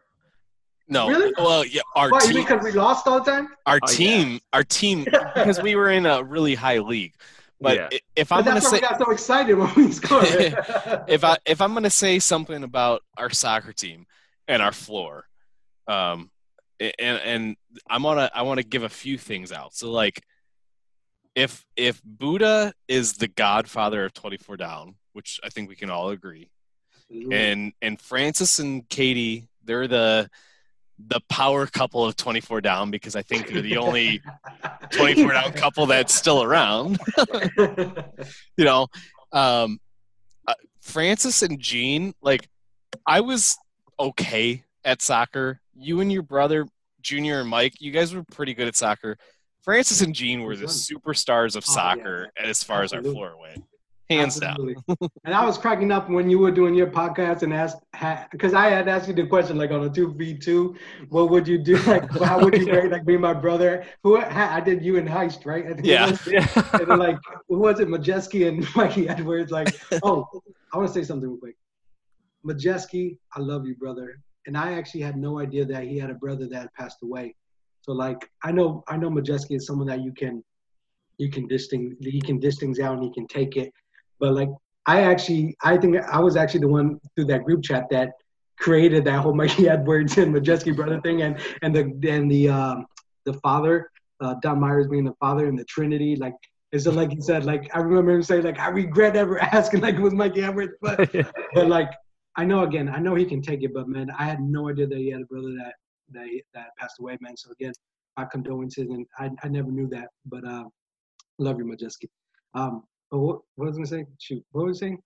No, 0.91 1.09
really? 1.09 1.33
well, 1.37 1.65
yeah, 1.65 1.83
our 1.97 2.11
Why, 2.11 2.21
team 2.21 2.35
because 2.35 2.65
we 2.65 2.73
lost 2.73 3.07
all 3.07 3.21
the 3.23 3.31
time. 3.31 3.49
Our 3.67 3.79
Oh, 3.83 3.91
yeah. 3.91 3.97
team, 3.97 4.41
our 4.55 4.65
team, 4.65 5.05
because 5.35 5.61
we 5.61 5.75
were 5.77 5.91
in 5.91 6.07
a 6.07 6.23
really 6.23 6.55
high 6.55 6.79
league. 6.79 7.15
But 7.61 7.77
Yeah. 7.77 7.99
if 8.15 8.31
I'm 8.31 8.45
gonna 8.45 8.61
say, 8.61 8.77
we 8.77 8.81
got 8.81 8.99
so 8.99 9.11
excited 9.11 9.55
when 9.55 9.73
we 9.75 9.91
scored. 9.93 10.27
if 11.09 11.25
I 11.25 11.39
if 11.45 11.61
I'm 11.61 11.75
gonna 11.75 11.91
say 11.91 12.19
something 12.19 12.63
about 12.63 13.03
our 13.17 13.31
soccer 13.31 13.73
team 13.73 14.07
and 14.47 14.63
our 14.63 14.73
floor, 14.73 15.25
um, 15.89 16.31
and 16.79 16.95
and 16.99 17.57
I'm 17.89 18.03
gonna 18.03 18.31
I 18.33 18.43
want 18.43 18.59
to 18.59 18.67
give 18.67 18.85
a 18.85 18.89
few 18.89 19.19
things 19.19 19.51
out. 19.51 19.75
So 19.75 19.91
like, 19.91 20.23
if 21.35 21.67
if 21.77 22.01
Buddha 22.05 22.73
is 22.87 23.15
the 23.15 23.29
godfather 23.29 24.05
of 24.05 24.13
24 24.13 24.57
down, 24.57 24.95
which 25.13 25.41
I 25.43 25.49
think 25.49 25.69
we 25.69 25.77
can 25.77 25.91
all 25.91 26.11
agree, 26.11 26.51
and 27.33 27.73
and 27.83 28.01
Francis 28.01 28.61
and 28.61 28.89
Katie, 28.89 29.49
they're 29.65 29.89
the 29.89 30.31
the 31.07 31.21
power 31.29 31.67
couple 31.67 32.05
of 32.05 32.17
24 32.17 32.61
down 32.61 32.91
because 32.91 33.15
I 33.17 33.23
think 33.23 33.49
they're 33.49 33.63
the 33.63 33.77
only 33.79 34.21
24 34.91 35.33
down 35.33 35.53
couple 35.53 35.87
that's 35.87 36.15
still 36.15 36.43
around. 36.43 36.99
you 37.59 38.65
know, 38.65 38.89
um, 39.33 39.79
uh, 40.47 40.55
Francis 40.81 41.43
and 41.43 41.59
Jean, 41.61 42.15
like, 42.23 42.49
I 43.07 43.21
was 43.21 43.57
okay 43.99 44.65
at 44.85 45.03
soccer. 45.03 45.61
You 45.75 46.01
and 46.01 46.11
your 46.13 46.23
brother, 46.23 46.67
Junior 47.01 47.41
and 47.41 47.49
Mike, 47.49 47.75
you 47.81 47.93
guys 47.93 48.15
were 48.15 48.25
pretty 48.25 48.55
good 48.55 48.67
at 48.69 48.77
soccer. 48.77 49.17
Francis 49.63 50.01
and 50.01 50.15
Gene 50.15 50.43
were 50.43 50.57
the 50.57 50.67
superstars 50.67 51.55
of 51.55 51.65
Oh, 51.69 51.73
yeah. 51.73 51.75
soccer 51.75 52.31
as 52.43 52.65
far 52.65 52.83
as 52.83 52.93
our 52.93 53.03
floor 53.03 53.37
went, 53.39 53.63
hands 54.11 54.41
down. 54.41 54.75
And 55.25 55.35
I 55.35 55.45
was 55.45 55.59
cracking 55.59 55.93
up 55.93 56.09
when 56.09 56.31
you 56.31 56.39
were 56.39 56.51
doing 56.51 56.75
your 56.75 56.87
podcast 56.87 57.43
and 57.43 57.53
asked 57.53 57.79
because 58.31 58.55
I 58.55 58.71
had 58.71 58.89
asked 58.89 59.09
you 59.09 59.15
the 59.15 59.27
question 59.27 59.59
like 59.59 59.71
on 59.71 59.85
a 59.85 59.91
two 59.91 60.15
v 60.15 60.35
two, 60.39 60.77
what 61.11 61.31
would 61.31 61.47
you 61.47 61.59
do? 61.59 61.77
Like 61.83 62.11
how 62.23 62.41
would 62.43 62.57
you 62.57 62.67
Yeah. 62.67 62.75
rate 62.77 62.91
like 62.91 63.05
me 63.07 63.15
and 63.15 63.23
my 63.23 63.35
brother? 63.35 63.85
Who 64.05 64.17
I 64.19 64.61
did 64.61 64.85
you 64.85 64.97
and 64.97 65.09
Heist, 65.09 65.45
right? 65.45 65.65
I 65.67 65.75
think 65.75 65.87
Yeah. 65.87 66.17
Yeah. 66.27 66.47
And 66.81 66.89
then 66.91 66.99
like 66.99 67.19
who 67.49 67.59
was 67.59 67.81
it? 67.81 67.89
Majeski 67.89 68.49
and 68.49 68.67
Mikey 68.75 69.09
Edwards. 69.09 69.51
Like 69.51 69.69
oh, 70.03 70.27
I 70.73 70.77
want 70.79 70.89
to 70.89 70.95
say 70.95 71.05
something 71.05 71.29
real 71.29 71.39
quick. 71.39 71.57
Majeski, 72.47 73.19
I 73.37 73.41
love 73.41 73.67
you, 73.67 73.75
brother. 73.77 74.21
And 74.47 74.57
I 74.57 74.73
actually 74.75 75.03
had 75.03 75.17
no 75.17 75.41
idea 75.41 75.65
that 75.67 75.85
he 75.85 75.99
had 75.99 76.11
a 76.11 76.15
brother 76.15 76.47
that 76.49 76.73
passed 76.75 76.99
away. 77.03 77.35
So 77.83 77.93
like 77.93 78.31
I 78.43 78.53
know 78.53 78.83
I 78.89 78.97
know 78.97 79.11
Majeski 79.11 79.57
is 79.57 79.67
someone 79.67 79.89
that 79.89 80.01
you 80.03 80.13
can 80.13 80.43
you 81.19 81.31
can 81.31 81.47
dish 81.49 81.67
things 81.69 81.95
he 82.01 82.21
can 82.21 82.39
dish 82.39 82.57
things 82.57 82.79
out 82.81 82.95
and 82.95 83.03
he 83.05 83.13
can 83.13 83.27
take 83.27 83.57
it. 83.57 83.73
But 84.21 84.35
like 84.35 84.51
I 84.87 85.03
actually 85.03 85.57
I 85.63 85.77
think 85.77 85.97
I 85.97 86.21
was 86.21 86.37
actually 86.37 86.61
the 86.61 86.69
one 86.69 87.01
through 87.15 87.27
that 87.27 87.45
group 87.45 87.63
chat 87.63 87.87
that 87.91 88.13
created 88.59 89.05
that 89.05 89.21
whole 89.21 89.35
Mikey 89.35 89.69
Edwards 89.75 90.19
and 90.19 90.35
Majeski 90.35 90.75
brother 90.75 91.01
thing 91.01 91.23
and 91.23 91.39
and 91.63 91.75
the 91.75 92.11
and 92.11 92.31
the 92.31 92.49
um 92.49 92.87
the 93.25 93.35
father, 93.35 93.91
uh, 94.21 94.35
Don 94.43 94.59
Myers 94.59 94.89
being 94.89 95.05
the 95.05 95.15
father 95.21 95.47
and 95.47 95.59
the 95.59 95.65
Trinity, 95.65 96.17
like 96.17 96.35
it's 96.73 96.85
just 96.85 96.97
like 96.97 97.11
he 97.11 97.21
said, 97.21 97.45
like 97.45 97.71
I 97.75 97.81
remember 97.81 98.13
him 98.13 98.23
saying, 98.23 98.43
like 98.43 98.59
I 98.59 98.69
regret 98.69 99.17
ever 99.17 99.39
asking 99.59 99.81
like 99.81 99.95
it 99.95 100.01
was 100.01 100.15
Mikey 100.15 100.43
Edwards, 100.43 100.75
but 100.81 101.11
but 101.55 101.69
like 101.69 101.91
I 102.37 102.45
know 102.45 102.63
again, 102.63 102.89
I 102.89 102.99
know 102.99 103.15
he 103.15 103.25
can 103.25 103.43
take 103.43 103.63
it, 103.63 103.73
but 103.75 103.89
man, 103.89 104.11
I 104.19 104.25
had 104.25 104.41
no 104.41 104.69
idea 104.69 104.87
that 104.87 104.99
he 104.99 105.11
had 105.11 105.23
a 105.23 105.27
brother 105.27 105.53
that 105.59 105.75
that 106.13 106.27
that 106.55 106.69
passed 106.79 106.97
away, 107.01 107.17
man. 107.21 107.37
So 107.37 107.51
again, 107.53 107.73
my 108.17 108.27
condolences, 108.27 108.89
and 108.91 109.07
I, 109.19 109.31
I 109.43 109.49
never 109.49 109.71
knew 109.71 109.89
that, 109.89 110.09
but 110.27 110.45
uh, 110.47 110.65
love 111.39 111.59
you, 111.59 111.65
Majeski. 111.65 112.09
Um, 112.55 112.83
but 113.11 113.19
what, 113.19 113.41
what 113.57 113.67
was 113.67 113.77
I 113.77 113.79
gonna 113.79 113.87
say? 113.87 114.07
Shoot, 114.19 114.45
what 114.53 114.67
was 114.67 114.79
I 114.79 114.81
saying? 114.81 115.03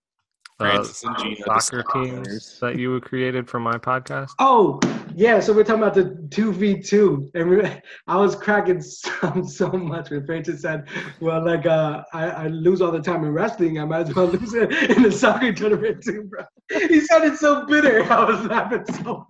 Uh, 0.61 0.71
Francis 0.71 1.03
and 1.05 1.19
Gene 1.19 1.37
are 1.49 1.55
the 1.55 1.61
soccer 1.61 1.85
teams 1.93 2.59
that 2.61 2.79
you 2.79 3.01
created 3.01 3.49
for 3.49 3.59
my 3.59 3.79
podcast. 3.79 4.31
Oh, 4.39 4.79
yeah. 5.15 5.41
So 5.41 5.53
we're 5.53 5.65
talking 5.65 5.83
about 5.83 5.95
the 5.95 6.29
two 6.31 6.53
v 6.53 6.81
two, 6.81 7.31
and 7.35 7.51
we, 7.51 7.63
I 8.07 8.17
was 8.17 8.37
cracking 8.37 8.81
so, 8.81 9.43
so 9.47 9.71
much 9.71 10.11
when 10.11 10.25
Francis 10.27 10.63
said, 10.63 10.89
"Well, 11.21 11.45
like 11.45 11.67
uh, 11.67 12.03
I, 12.13 12.25
I 12.31 12.47
lose 12.49 12.81
all 12.81 12.93
the 12.93 13.01
time 13.01 13.25
in 13.25 13.33
wrestling. 13.33 13.79
I 13.79 13.85
might 13.85 14.09
as 14.09 14.15
well 14.15 14.27
lose 14.39 14.55
it 14.55 14.73
in 14.91 15.03
the 15.03 15.13
soccer 15.13 15.53
tournament 15.53 16.03
too, 16.03 16.25
bro." 16.25 16.45
He 16.89 17.01
sounded 17.01 17.37
so 17.37 17.67
bitter. 17.67 18.03
I 18.13 18.25
was 18.25 18.45
laughing 18.47 18.85
so 19.03 19.27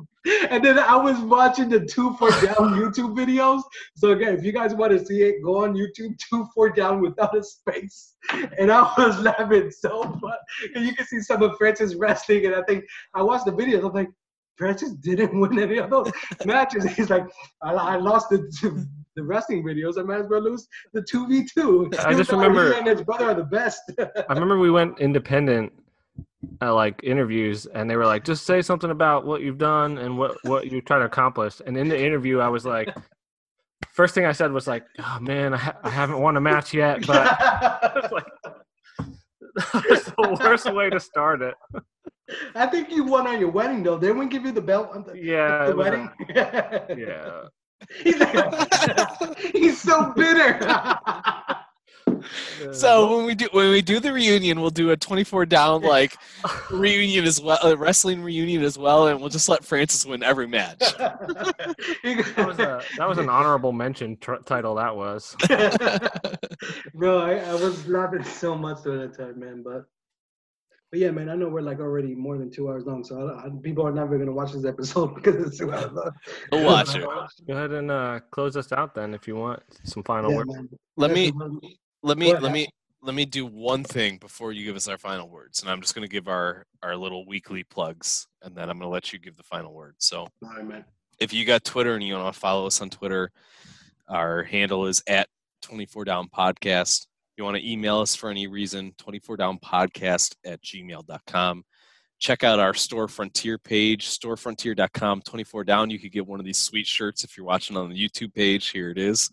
and 0.51 0.65
then 0.65 0.79
I 0.79 0.97
was 0.97 1.19
watching 1.19 1.69
the 1.69 1.81
two 1.81 2.15
four 2.15 2.31
down 2.31 2.57
YouTube 2.81 3.17
videos. 3.17 3.63
So 3.97 4.11
again, 4.11 4.35
if 4.35 4.45
you 4.45 4.53
guys 4.53 4.75
want 4.75 4.93
to 4.93 5.05
see 5.05 5.23
it, 5.23 5.43
go 5.43 5.65
on 5.65 5.75
YouTube, 5.75 6.17
two 6.19 6.47
four 6.55 6.71
down 6.71 7.01
without 7.01 7.37
a 7.37 7.43
space. 7.43 8.15
And 8.59 8.71
I 8.71 8.83
was 8.97 9.19
laughing 9.21 9.71
so 9.71 10.05
much. 10.23 10.39
And 10.75 10.87
you 10.87 10.95
can 10.95 11.07
see 11.07 11.21
some 11.21 11.43
of 11.43 11.57
Francis 11.59 11.95
wrestling. 11.95 12.47
And 12.47 12.55
I 12.55 12.63
think 12.63 12.85
I 13.15 13.23
watched 13.23 13.47
the 13.47 13.53
videos. 13.53 13.85
I'm 13.85 13.93
like, 13.93 14.11
Francis 14.57 14.93
didn't 14.93 15.39
win 15.39 15.59
any 15.59 15.79
of 15.79 15.91
those 15.91 16.13
matches. 16.45 16.85
He's 16.85 17.11
like, 17.11 17.27
I, 17.63 17.73
I 17.73 17.97
lost 17.97 18.29
the 18.31 18.87
the 19.17 19.23
wrestling 19.23 19.63
videos. 19.63 19.99
I 19.99 20.03
might 20.03 20.21
as 20.21 20.29
well 20.29 20.41
lose 20.41 20.67
the 20.93 21.03
two 21.03 21.27
v 21.27 21.47
two. 21.53 21.91
I 21.99 22.15
just 22.15 22.31
remember 22.31 22.73
and 22.73 22.87
his 22.87 23.03
brother 23.03 23.27
are 23.27 23.35
the 23.35 23.45
best. 23.45 23.83
I 23.99 24.33
remember 24.33 24.59
we 24.59 24.71
went 24.71 25.01
independent 25.01 25.73
uh, 26.61 26.75
like 26.75 27.01
interviews 27.03 27.67
and 27.67 27.89
they 27.89 27.97
were 27.97 28.07
like 28.07 28.25
just 28.25 28.45
say 28.47 28.61
something 28.63 28.91
about 28.91 29.25
what 29.27 29.43
you've 29.43 29.59
done 29.59 29.99
and 29.99 30.17
what 30.19 30.37
what 30.45 30.71
you're 30.71 30.81
trying 30.81 31.01
to 31.01 31.07
accomplish 31.07 31.61
and 31.67 31.77
in 31.77 31.89
the 31.89 31.99
interview 32.01 32.39
i 32.41 32.49
was 32.49 32.65
like 32.67 32.89
first 33.93 34.15
thing 34.15 34.25
i 34.27 34.33
said 34.33 34.51
was 34.53 34.67
like 34.67 34.85
oh 34.99 35.19
man 35.21 35.55
i, 35.55 35.57
ha- 35.57 35.77
I 35.85 35.91
haven't 35.91 36.19
won 36.21 36.37
a 36.37 36.41
match 36.41 36.75
yet 36.75 37.07
but 37.07 37.37
it's 37.97 38.13
like 38.13 38.27
that's 39.89 40.05
the 40.07 40.39
worst 40.43 40.73
way 40.73 40.91
to 40.91 40.99
start 41.01 41.43
it 41.43 41.55
I 42.55 42.67
think 42.67 42.91
you 42.91 43.05
won 43.05 43.27
on 43.27 43.39
your 43.41 43.51
wedding 43.51 43.83
though. 43.83 43.99
they 43.99 44.11
wouldn't 44.11 44.31
give 44.31 44.45
you 44.47 44.53
the 44.53 44.61
belt 44.63 44.91
on 44.95 45.05
the, 45.05 45.13
yeah 45.15 45.67
the 45.67 45.77
was 45.77 45.87
a- 45.87 45.91
wedding? 45.91 46.11
yeah 47.07 47.43
He's, 48.05 48.15
he's 49.53 49.81
so 49.81 50.13
bitter. 50.15 50.57
So 52.73 53.17
when 53.17 53.27
we 53.27 53.35
do 53.35 53.49
when 53.53 53.71
we 53.71 53.83
do 53.83 54.01
the 54.01 54.13
reunion, 54.13 54.61
we'll 54.61 54.71
do 54.71 54.91
a 54.91 54.97
24 54.97 55.47
down 55.47 55.83
like 55.97 56.17
reunion 56.71 57.25
as 57.25 57.41
well, 57.41 57.59
a 57.63 57.77
wrestling 57.77 58.23
reunion 58.23 58.63
as 58.63 58.79
well, 58.79 59.09
and 59.09 59.21
we'll 59.21 59.29
just 59.29 59.49
let 59.49 59.65
Francis 59.65 60.07
win 60.07 60.23
every 60.23 60.47
match. 60.47 60.79
that 60.99 62.45
was 62.47 62.59
a 62.59 62.83
that 62.97 63.09
was 63.09 63.19
an 63.19 63.29
honorable 63.29 63.73
mention 63.73 64.17
tr- 64.19 64.37
title 64.45 64.75
that 64.77 64.95
was 64.95 65.37
no, 66.95 67.19
I, 67.19 67.37
I 67.39 67.55
was 67.55 67.87
laughing 67.87 68.25
so 68.25 68.55
much 68.57 68.83
during 68.83 69.01
that 69.01 69.17
time, 69.17 69.39
man. 69.41 69.63
But 69.63 69.85
but 70.91 71.01
yeah, 71.01 71.11
man, 71.11 71.29
I 71.31 71.35
know 71.35 71.49
we're 71.49 71.63
like 71.63 71.81
already 71.81 72.15
more 72.15 72.37
than 72.39 72.51
two 72.51 72.69
hours 72.69 72.85
long, 72.85 73.03
so 73.05 73.29
I, 73.29 73.47
I, 73.47 73.51
people 73.63 73.87
are 73.87 73.93
never 73.93 74.19
gonna 74.19 74.33
watch 74.33 74.53
this 74.53 74.65
episode 74.65 75.15
because 75.15 75.37
it's 75.47 75.59
two 75.59 75.73
hours 75.73 75.93
long. 75.93 76.11
We'll 76.51 76.65
watch 76.65 76.95
it. 76.95 77.03
go 77.47 77.55
ahead 77.55 77.71
and 77.73 77.91
uh 77.91 78.21
close 78.31 78.57
us 78.57 78.73
out 78.73 78.95
then 78.95 79.15
if 79.15 79.27
you 79.27 79.37
want 79.37 79.63
some 79.85 80.03
final 80.03 80.31
Yeah, 80.31 80.37
words 80.39 80.55
man. 80.55 80.69
Let 80.97 81.11
Yeah, 81.11 81.15
me 81.15 81.29
so- 81.29 81.61
let 82.03 82.19
me 82.19 82.35
let 82.35 82.53
me 82.53 82.69
let 83.03 83.15
me 83.15 83.25
do 83.25 83.45
one 83.45 83.83
thing 83.83 84.17
before 84.19 84.53
you 84.53 84.65
give 84.65 84.77
us 84.77 84.89
our 84.89 84.99
final 84.99 85.29
words, 85.29 85.61
and 85.61 85.71
I'm 85.71 85.81
just 85.81 85.95
going 85.95 86.07
to 86.07 86.13
give 86.13 86.29
our 86.29 86.67
our 86.83 86.97
little 86.97 87.27
weekly 87.27 87.65
plugs, 87.65 88.27
and 88.43 88.55
then 88.55 88.71
I'm 88.71 88.79
going 88.79 88.89
to 88.89 88.93
let 88.93 89.13
you 89.13 89.19
give 89.19 89.37
the 89.37 89.43
final 89.43 89.73
word. 89.73 89.97
So 89.99 90.21
All 90.21 90.31
right, 90.57 90.67
man. 90.67 90.85
if 91.21 91.33
you 91.33 91.45
got 91.45 91.65
Twitter 91.65 91.95
and 91.95 92.03
you 92.03 92.15
want 92.15 92.33
to 92.33 92.41
follow 92.41 92.67
us 92.67 92.81
on 92.81 92.91
Twitter, 92.91 93.31
our 94.09 94.43
handle 94.45 94.87
is 94.87 95.03
at 95.09 95.29
24 95.63 96.05
Down 96.05 96.29
Podcast. 96.29 97.03
If 97.03 97.39
you 97.39 97.45
want 97.45 97.57
to 97.57 97.69
email 97.69 98.01
us 98.01 98.15
for 98.15 98.31
any 98.31 98.47
reason, 98.47 98.93
24 98.99 99.37
Down 99.39 99.59
Podcast 99.59 100.35
at 100.45 100.63
gmail.com. 100.63 101.65
Check 102.19 102.45
out 102.45 102.61
our 102.61 102.75
Store 102.75 103.09
Frontier 103.09 103.59
page, 103.59 104.07
storefrontier.com, 104.07 105.23
24 105.23 105.65
Down. 105.65 105.91
You 105.91 105.99
could 105.99 106.13
get 106.13 106.27
one 106.27 106.39
of 106.39 106.47
these 106.47 106.59
sweet 106.59 106.87
shirts 106.87 107.25
if 107.25 107.37
you're 107.37 107.47
watching 107.47 107.77
on 107.77 107.91
the 107.91 107.97
YouTube 107.97 108.33
page. 108.33 108.69
Here 108.69 108.91
it 108.91 108.99
is. 108.99 109.29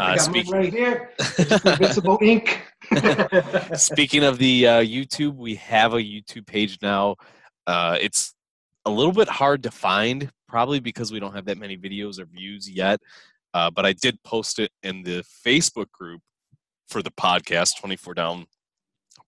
I 0.00 0.16
got 0.16 0.24
speak, 0.24 0.50
right 0.50 0.72
here. 0.72 1.10
Invincible 1.38 2.18
ink. 2.22 2.62
Speaking 3.74 4.24
of 4.24 4.38
the 4.38 4.66
uh, 4.66 4.80
YouTube, 4.80 5.36
we 5.36 5.56
have 5.56 5.92
a 5.92 5.98
YouTube 5.98 6.46
page 6.46 6.78
now. 6.80 7.16
Uh, 7.66 7.98
it's 8.00 8.34
a 8.86 8.90
little 8.90 9.12
bit 9.12 9.28
hard 9.28 9.62
to 9.64 9.70
find, 9.70 10.30
probably 10.48 10.80
because 10.80 11.12
we 11.12 11.20
don't 11.20 11.34
have 11.34 11.44
that 11.44 11.58
many 11.58 11.76
videos 11.76 12.18
or 12.18 12.24
views 12.24 12.68
yet. 12.68 12.98
Uh, 13.52 13.70
but 13.70 13.84
I 13.84 13.92
did 13.92 14.22
post 14.22 14.58
it 14.58 14.70
in 14.82 15.02
the 15.02 15.22
Facebook 15.46 15.90
group 15.92 16.22
for 16.88 17.02
the 17.02 17.10
podcast, 17.10 17.78
24 17.78 18.14
Down 18.14 18.46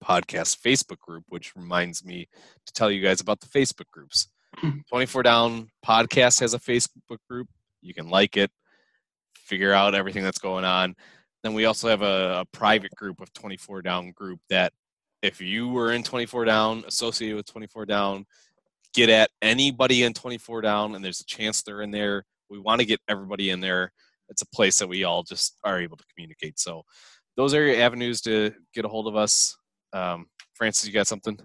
Podcast 0.02 0.58
Facebook 0.60 1.00
group, 1.00 1.24
which 1.28 1.54
reminds 1.54 2.04
me 2.04 2.28
to 2.66 2.72
tell 2.72 2.90
you 2.90 3.02
guys 3.02 3.20
about 3.20 3.40
the 3.40 3.46
Facebook 3.46 3.90
groups. 3.92 4.28
24 4.88 5.22
Down 5.22 5.68
Podcast 5.84 6.40
has 6.40 6.54
a 6.54 6.58
Facebook 6.58 7.18
group. 7.28 7.48
You 7.82 7.92
can 7.92 8.08
like 8.08 8.36
it, 8.36 8.50
figure 9.52 9.74
out 9.74 9.94
everything 9.94 10.22
that's 10.22 10.38
going 10.38 10.64
on. 10.64 10.94
Then 11.42 11.52
we 11.52 11.66
also 11.66 11.86
have 11.90 12.00
a, 12.00 12.40
a 12.40 12.44
private 12.56 12.94
group 12.94 13.20
of 13.20 13.30
24 13.34 13.82
Down 13.82 14.10
group 14.12 14.40
that 14.48 14.72
if 15.20 15.42
you 15.42 15.68
were 15.68 15.92
in 15.92 16.02
24 16.02 16.46
Down, 16.46 16.84
associated 16.86 17.36
with 17.36 17.44
24 17.52 17.84
Down, 17.84 18.24
get 18.94 19.10
at 19.10 19.28
anybody 19.42 20.04
in 20.04 20.14
24 20.14 20.62
Down, 20.62 20.94
and 20.94 21.04
there's 21.04 21.20
a 21.20 21.26
chance 21.26 21.60
they're 21.60 21.82
in 21.82 21.90
there. 21.90 22.24
We 22.48 22.60
want 22.60 22.80
to 22.80 22.86
get 22.86 23.00
everybody 23.10 23.50
in 23.50 23.60
there. 23.60 23.92
It's 24.30 24.40
a 24.40 24.48
place 24.54 24.78
that 24.78 24.88
we 24.88 25.04
all 25.04 25.22
just 25.22 25.58
are 25.64 25.82
able 25.82 25.98
to 25.98 26.04
communicate. 26.14 26.58
So 26.58 26.84
those 27.36 27.52
are 27.52 27.62
your 27.62 27.78
avenues 27.78 28.22
to 28.22 28.54
get 28.72 28.86
a 28.86 28.88
hold 28.88 29.06
of 29.06 29.16
us. 29.16 29.54
Um, 29.92 30.28
Francis, 30.54 30.86
you 30.86 30.94
got 30.94 31.06
something? 31.06 31.38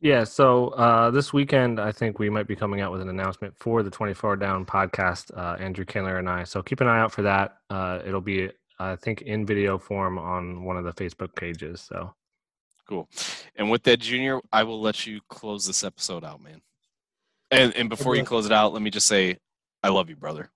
Yeah, 0.00 0.24
so 0.24 0.68
uh, 0.68 1.10
this 1.10 1.32
weekend, 1.32 1.80
I 1.80 1.90
think 1.90 2.18
we 2.18 2.30
might 2.30 2.46
be 2.46 2.54
coming 2.54 2.80
out 2.80 2.92
with 2.92 3.00
an 3.00 3.08
announcement 3.08 3.56
for 3.56 3.82
the 3.82 3.90
24 3.90 4.36
Down 4.36 4.64
podcast, 4.64 5.36
uh, 5.36 5.56
Andrew 5.58 5.84
Kindler 5.84 6.18
and 6.18 6.28
I. 6.28 6.44
So 6.44 6.62
keep 6.62 6.80
an 6.80 6.86
eye 6.86 7.00
out 7.00 7.10
for 7.10 7.22
that. 7.22 7.56
Uh, 7.68 7.98
it'll 8.06 8.20
be, 8.20 8.48
I 8.78 8.94
think, 8.94 9.22
in 9.22 9.44
video 9.44 9.76
form 9.76 10.16
on 10.18 10.62
one 10.62 10.76
of 10.76 10.84
the 10.84 10.92
Facebook 10.92 11.34
pages. 11.34 11.80
So 11.80 12.14
Cool. 12.88 13.06
And 13.56 13.70
with 13.70 13.82
that, 13.82 13.98
Junior, 14.00 14.40
I 14.50 14.62
will 14.62 14.80
let 14.80 15.06
you 15.06 15.20
close 15.28 15.66
this 15.66 15.84
episode 15.84 16.24
out, 16.24 16.42
man. 16.42 16.62
And 17.50 17.74
and 17.76 17.88
before 17.88 18.16
you 18.16 18.24
close 18.24 18.46
it 18.46 18.52
out, 18.52 18.72
let 18.72 18.82
me 18.82 18.90
just 18.90 19.06
say, 19.06 19.38
I 19.82 19.88
love 19.88 20.08
you, 20.08 20.16
brother. 20.16 20.50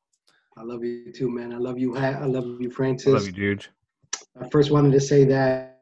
I 0.56 0.62
love 0.62 0.82
you 0.82 1.12
too, 1.12 1.30
man. 1.30 1.52
I 1.52 1.58
love 1.58 1.78
you, 1.78 1.94
Hat. 1.94 2.22
I 2.22 2.26
love 2.26 2.60
you, 2.60 2.70
Francis. 2.70 3.08
I 3.08 3.12
love 3.12 3.26
you, 3.26 3.32
dude. 3.32 3.66
I 4.40 4.48
first 4.48 4.70
wanted 4.70 4.92
to 4.92 5.00
say 5.00 5.24
that 5.24 5.80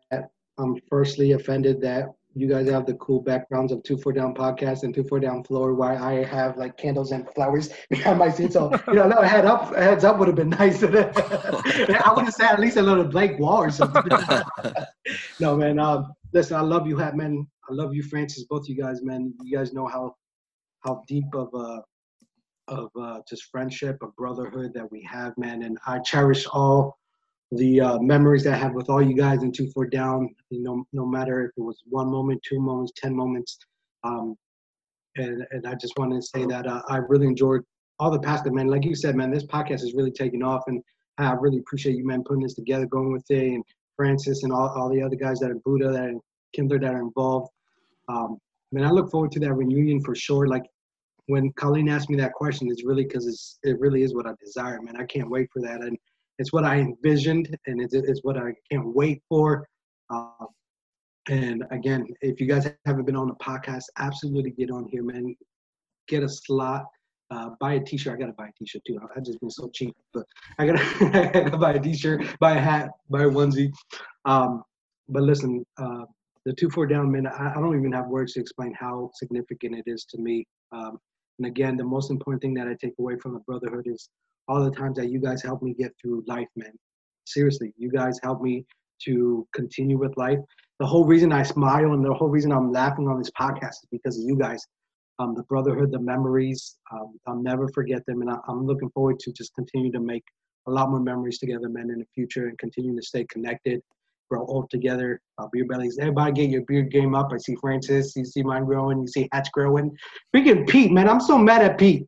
I'm 0.59 0.77
firstly 0.89 1.33
offended 1.33 1.81
that 1.83 2.09
you 2.35 2.49
guys 2.49 2.69
have 2.69 2.87
the 2.87 2.95
cool 2.95 3.21
backgrounds 3.21 3.73
of 3.73 3.83
Two 3.83 3.99
Four 3.99 4.13
Down 4.13 4.35
podcast 4.35 4.85
and 4.85 4.95
Two 4.95 5.03
Four 5.05 5.21
Down 5.21 5.43
floor, 5.43 5.75
while 5.75 6.03
I 6.03 6.25
have 6.25 6.57
like 6.57 6.77
candles 6.77 7.11
and 7.13 7.29
flowers 7.35 7.71
behind 7.91 8.19
my 8.19 8.31
seat. 8.31 8.53
So 8.53 8.71
you 8.89 8.95
know, 8.95 9.07
little 9.07 9.23
head 9.23 9.47
up, 9.47 9.75
heads 9.75 10.05
up 10.05 10.19
would 10.19 10.29
have 10.29 10.37
been 10.37 10.51
nice. 10.51 10.83
I 10.85 12.13
would 12.15 12.25
have 12.25 12.35
said 12.35 12.53
at 12.53 12.61
least 12.61 12.77
a 12.77 12.83
little 12.83 13.05
blank 13.05 13.41
wall 13.41 13.59
or 13.59 13.71
something. 13.71 14.03
no, 15.41 15.57
man. 15.57 15.79
Um, 15.79 16.13
listen, 16.33 16.57
I 16.57 16.61
love 16.61 16.87
you, 16.87 16.97
Hat, 16.97 17.17
man. 17.17 17.47
I 17.69 17.73
love 17.73 17.95
you, 17.95 18.03
Francis. 18.03 18.45
Both 18.45 18.69
you 18.69 18.81
guys, 18.81 19.03
man. 19.03 19.35
You 19.43 19.57
guys 19.57 19.73
know 19.73 19.87
how 19.87 20.15
how 20.85 21.03
deep 21.09 21.35
of 21.35 21.49
a 21.55 21.83
of 22.69 22.91
uh, 23.01 23.21
just 23.29 23.45
friendship, 23.45 23.99
of 24.03 24.15
brotherhood 24.15 24.73
that 24.75 24.91
we 24.93 25.03
have, 25.03 25.37
man. 25.37 25.63
And 25.65 25.79
I 25.87 25.99
cherish 25.99 26.47
all 26.47 27.00
the 27.53 27.81
uh, 27.81 27.99
memories 27.99 28.45
that 28.45 28.55
I 28.55 28.59
have 28.59 28.75
with 28.75 28.89
all 28.89 29.03
you 29.03 29.15
guys 29.15 29.43
in 29.43 29.53
Two 29.53 29.71
Four 29.71 29.87
Down. 29.87 30.29
You 30.51 30.63
know, 30.63 30.85
no 30.93 31.07
matter 31.07 31.45
if 31.45 31.51
it 31.57 31.61
was 31.61 31.83
one 31.87 32.09
moment, 32.09 32.43
two 32.43 32.61
moments, 32.61 32.93
ten 32.97 33.15
moments. 33.15 33.59
Um, 34.05 34.37
and 35.17 35.45
and 35.51 35.67
I 35.67 35.75
just 35.75 35.99
wanted 35.99 36.17
to 36.17 36.27
say 36.27 36.47
that 36.47 36.67
uh, 36.67 36.83
I 36.89 36.99
really 36.99 37.27
enjoyed 37.27 37.63
all 37.99 38.11
the 38.11 38.21
past, 38.21 38.47
man. 38.47 38.69
Like 38.69 38.85
you 38.85 38.95
said, 38.95 39.17
man, 39.17 39.31
this 39.31 39.47
podcast 39.47 39.83
is 39.83 39.95
really 39.95 40.13
taking 40.13 40.43
off, 40.43 40.63
and 40.69 40.83
I 41.19 41.33
really 41.33 41.59
appreciate 41.59 41.97
you, 41.97 42.07
man, 42.07 42.23
putting 42.25 42.43
this 42.43 42.55
together, 42.55 42.87
going 42.87 43.13
with 43.13 43.25
it, 43.31 43.53
and 43.53 43.65
Francis 43.97 44.43
and 44.43 44.53
all, 44.53 44.69
all 44.69 44.89
the 44.89 45.03
other 45.03 45.17
guys 45.17 45.39
that 45.41 45.51
are 45.51 45.59
Buddha, 45.65 45.91
that 45.93 46.05
are 46.05 46.15
Kindler, 46.55 46.79
that 46.79 46.95
are 46.95 47.03
involved. 47.03 47.51
Um, 48.09 48.39
man, 48.73 48.85
I 48.85 48.91
look 48.91 49.11
forward 49.11 49.33
to 49.33 49.41
that 49.41 49.53
reunion 49.53 50.01
for 50.03 50.15
sure. 50.15 50.47
Like 50.47 50.63
when 51.27 51.53
Colleen 51.53 51.89
asked 51.89 52.09
me 52.09 52.17
that 52.17 52.33
question, 52.33 52.69
it's 52.71 52.85
really 52.85 53.05
because 53.05 53.59
it 53.63 53.79
really 53.79 54.03
is 54.03 54.15
what 54.15 54.27
I 54.27 54.33
desire, 54.41 54.81
man. 54.81 54.97
I 54.97 55.05
can't 55.05 55.29
wait 55.29 55.49
for 55.53 55.61
that, 55.63 55.83
and 55.83 55.99
it's 56.41 56.55
what 56.55 56.65
I 56.65 56.79
envisioned, 56.79 57.55
and 57.67 57.83
it's, 57.83 57.95
it's 57.95 58.21
what 58.25 58.39
I 58.39 58.55
can't 58.71 58.95
wait 58.95 59.23
for. 59.29 59.67
Uh, 60.09 60.47
and 61.29 61.65
again, 61.71 62.07
if 62.23 62.41
you 62.41 62.47
guys 62.47 62.67
haven't 62.87 63.05
been 63.05 63.15
on 63.15 63.29
the 63.29 63.35
podcast, 63.35 63.85
absolutely 63.99 64.53
get 64.53 64.71
on 64.71 64.89
here, 64.91 65.05
man. 65.05 65.37
Get 66.09 66.23
a 66.23 66.29
slot. 66.29 66.87
Uh, 67.31 67.51
buy 67.61 67.75
a 67.75 67.81
t-shirt. 67.81 68.15
I 68.15 68.17
gotta 68.17 68.33
buy 68.33 68.49
a 68.49 68.53
t-shirt 68.59 68.83
too. 68.87 68.99
I, 69.01 69.19
I 69.19 69.21
just 69.21 69.39
been 69.41 69.51
so 69.51 69.71
cheap, 69.75 69.95
but 70.15 70.25
I 70.59 70.67
gotta, 70.67 70.83
I 71.37 71.43
gotta 71.45 71.59
buy 71.59 71.75
a 71.75 71.79
t-shirt, 71.81 72.25
buy 72.41 72.53
a 72.53 72.61
hat, 72.61 72.89
buy 73.11 73.25
a 73.25 73.29
onesie. 73.29 73.71
Um, 74.25 74.65
but 75.11 75.23
listen, 75.23 75.63
uh, 75.77 76.05
the 76.47 76.55
two 76.55 76.71
four 76.71 76.87
down 76.87 77.13
man. 77.13 77.27
I, 77.27 77.51
I 77.51 77.55
don't 77.55 77.79
even 77.79 77.93
have 77.93 78.07
words 78.07 78.33
to 78.33 78.41
explain 78.41 78.73
how 78.73 79.11
significant 79.15 79.77
it 79.77 79.85
is 79.87 80.07
to 80.07 80.19
me. 80.19 80.47
Um, 80.73 80.99
and 81.39 81.47
again, 81.47 81.77
the 81.77 81.85
most 81.85 82.11
important 82.11 82.41
thing 82.41 82.55
that 82.55 82.67
I 82.67 82.75
take 82.81 82.95
away 82.99 83.17
from 83.19 83.35
the 83.35 83.41
brotherhood 83.41 83.87
is 83.87 84.09
all 84.49 84.65
the 84.65 84.71
times 84.71 84.97
that 84.97 85.11
you 85.11 85.21
guys 85.21 85.43
helped 85.43 85.63
me 85.63 85.75
get 85.75 85.93
through 86.01 86.25
life, 86.27 86.49
man. 86.57 86.73
Seriously, 87.27 87.73
you 87.77 87.91
guys 87.91 88.19
helped 88.23 88.43
me 88.43 88.65
to 89.05 89.47
continue 89.55 89.99
with 89.99 90.17
life. 90.17 90.39
The 90.79 90.87
whole 90.87 91.05
reason 91.05 91.33
I 91.33 91.43
smile 91.43 91.93
and 91.93 92.05
the 92.05 92.13
whole 92.13 92.29
reason 92.29 92.53
I'm 92.53 92.73
laughing 92.73 93.09
on 93.09 93.19
this 93.19 93.31
podcast 93.39 93.71
is 93.71 93.89
because 93.91 94.19
of 94.19 94.25
you 94.25 94.37
guys. 94.37 94.67
Um, 95.19 95.35
the 95.35 95.43
brotherhood, 95.45 95.93
the 95.93 96.01
memories, 96.01 96.77
um, 96.93 97.19
I'll 97.27 97.43
never 97.43 97.69
forget 97.69 98.05
them. 98.07 98.23
And 98.23 98.31
I, 98.31 98.39
I'm 98.49 98.67
looking 98.67 98.91
forward 98.91 99.19
to 99.21 99.33
just 99.33 99.55
continue 99.55 99.93
to 99.93 100.01
make 100.01 100.25
a 100.67 100.71
lot 100.71 100.91
more 100.91 101.01
memories 101.01 101.39
together, 101.39 101.69
man, 101.69 101.91
in 101.91 101.99
the 101.99 102.07
future 102.15 102.49
and 102.49 102.59
continue 102.59 102.97
to 102.97 103.03
stay 103.03 103.27
connected 103.27 103.83
grow 104.31 104.47
old 104.47 104.71
together. 104.71 105.21
Uh, 105.39 105.47
beer 105.53 105.65
bellies. 105.65 105.99
Everybody 105.99 106.33
get 106.33 106.51
your 106.51 106.63
beard 106.63 106.91
game 106.91 107.15
up. 107.15 107.31
I 107.33 107.39
see 107.39 107.57
Francis. 107.61 108.15
You 108.17 108.25
see 108.25 108.43
mine 108.43 108.65
growing. 108.65 109.01
You 109.01 109.09
see 109.09 109.29
Hatch 109.33 109.51
growing. 109.53 109.97
Freaking 110.35 110.69
Pete, 110.69 110.93
man. 110.93 111.09
I'm 111.09 111.21
so 111.21 111.37
mad 111.37 111.63
at 111.63 111.79
Pete. 111.79 112.07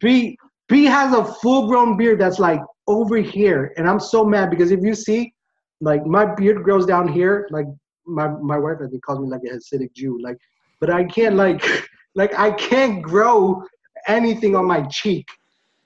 Pete, 0.00 0.38
Pete 0.70 0.88
has 0.88 1.12
a 1.12 1.24
full 1.24 1.66
grown 1.66 1.96
beard 1.96 2.20
that's 2.20 2.38
like 2.38 2.60
over 2.86 3.16
here. 3.16 3.74
And 3.76 3.88
I'm 3.88 3.98
so 3.98 4.24
mad 4.24 4.50
because 4.50 4.70
if 4.70 4.80
you 4.82 4.94
see, 4.94 5.34
like 5.80 6.06
my 6.06 6.32
beard 6.34 6.62
grows 6.62 6.86
down 6.86 7.08
here. 7.08 7.48
Like 7.50 7.66
my, 8.06 8.28
my 8.28 8.56
wife, 8.56 8.76
I 8.82 8.86
think, 8.86 9.04
calls 9.04 9.18
me 9.18 9.28
like 9.28 9.40
a 9.44 9.56
Hasidic 9.56 9.92
Jew. 9.94 10.20
Like, 10.22 10.36
but 10.80 10.88
I 10.88 11.04
can't 11.04 11.34
like, 11.34 11.64
like 12.14 12.38
I 12.38 12.52
can't 12.52 13.02
grow 13.02 13.64
anything 14.06 14.54
on 14.54 14.64
my 14.64 14.82
cheek. 14.82 15.26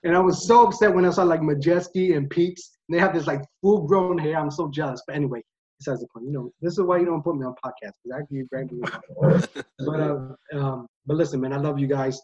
And 0.05 0.15
I 0.15 0.21
was 0.21 0.47
so 0.47 0.67
upset 0.67 0.95
when 0.95 1.07
I 1.07 1.11
saw 1.11 1.23
like 1.23 1.41
Majeski 1.41 2.15
and 2.15 2.29
Pete's. 2.29 2.77
They 2.91 2.99
have 2.99 3.15
this 3.15 3.27
like 3.27 3.43
full 3.63 3.87
grown 3.87 4.19
hair. 4.19 4.37
I'm 4.37 4.51
so 4.51 4.69
jealous. 4.69 5.03
But 5.07 5.17
anyway, 5.17 5.43
besides 5.79 6.01
the 6.01 6.09
point, 6.09 6.27
you 6.27 6.33
know, 6.33 6.53
this 6.61 6.75
is 6.75 6.81
why 6.83 6.99
you 6.99 7.07
don't 7.07 7.23
put 7.23 7.37
me 7.37 7.47
on 7.47 7.55
podcasts 7.65 7.95
because 8.05 8.21
I 8.21 8.35
you 8.35 8.47
great 8.53 8.69
But 9.79 10.01
uh, 10.01 10.35
um, 10.53 10.87
but 11.07 11.17
listen, 11.17 11.41
man, 11.41 11.55
I 11.55 11.57
love 11.57 11.79
you 11.79 11.87
guys, 11.87 12.21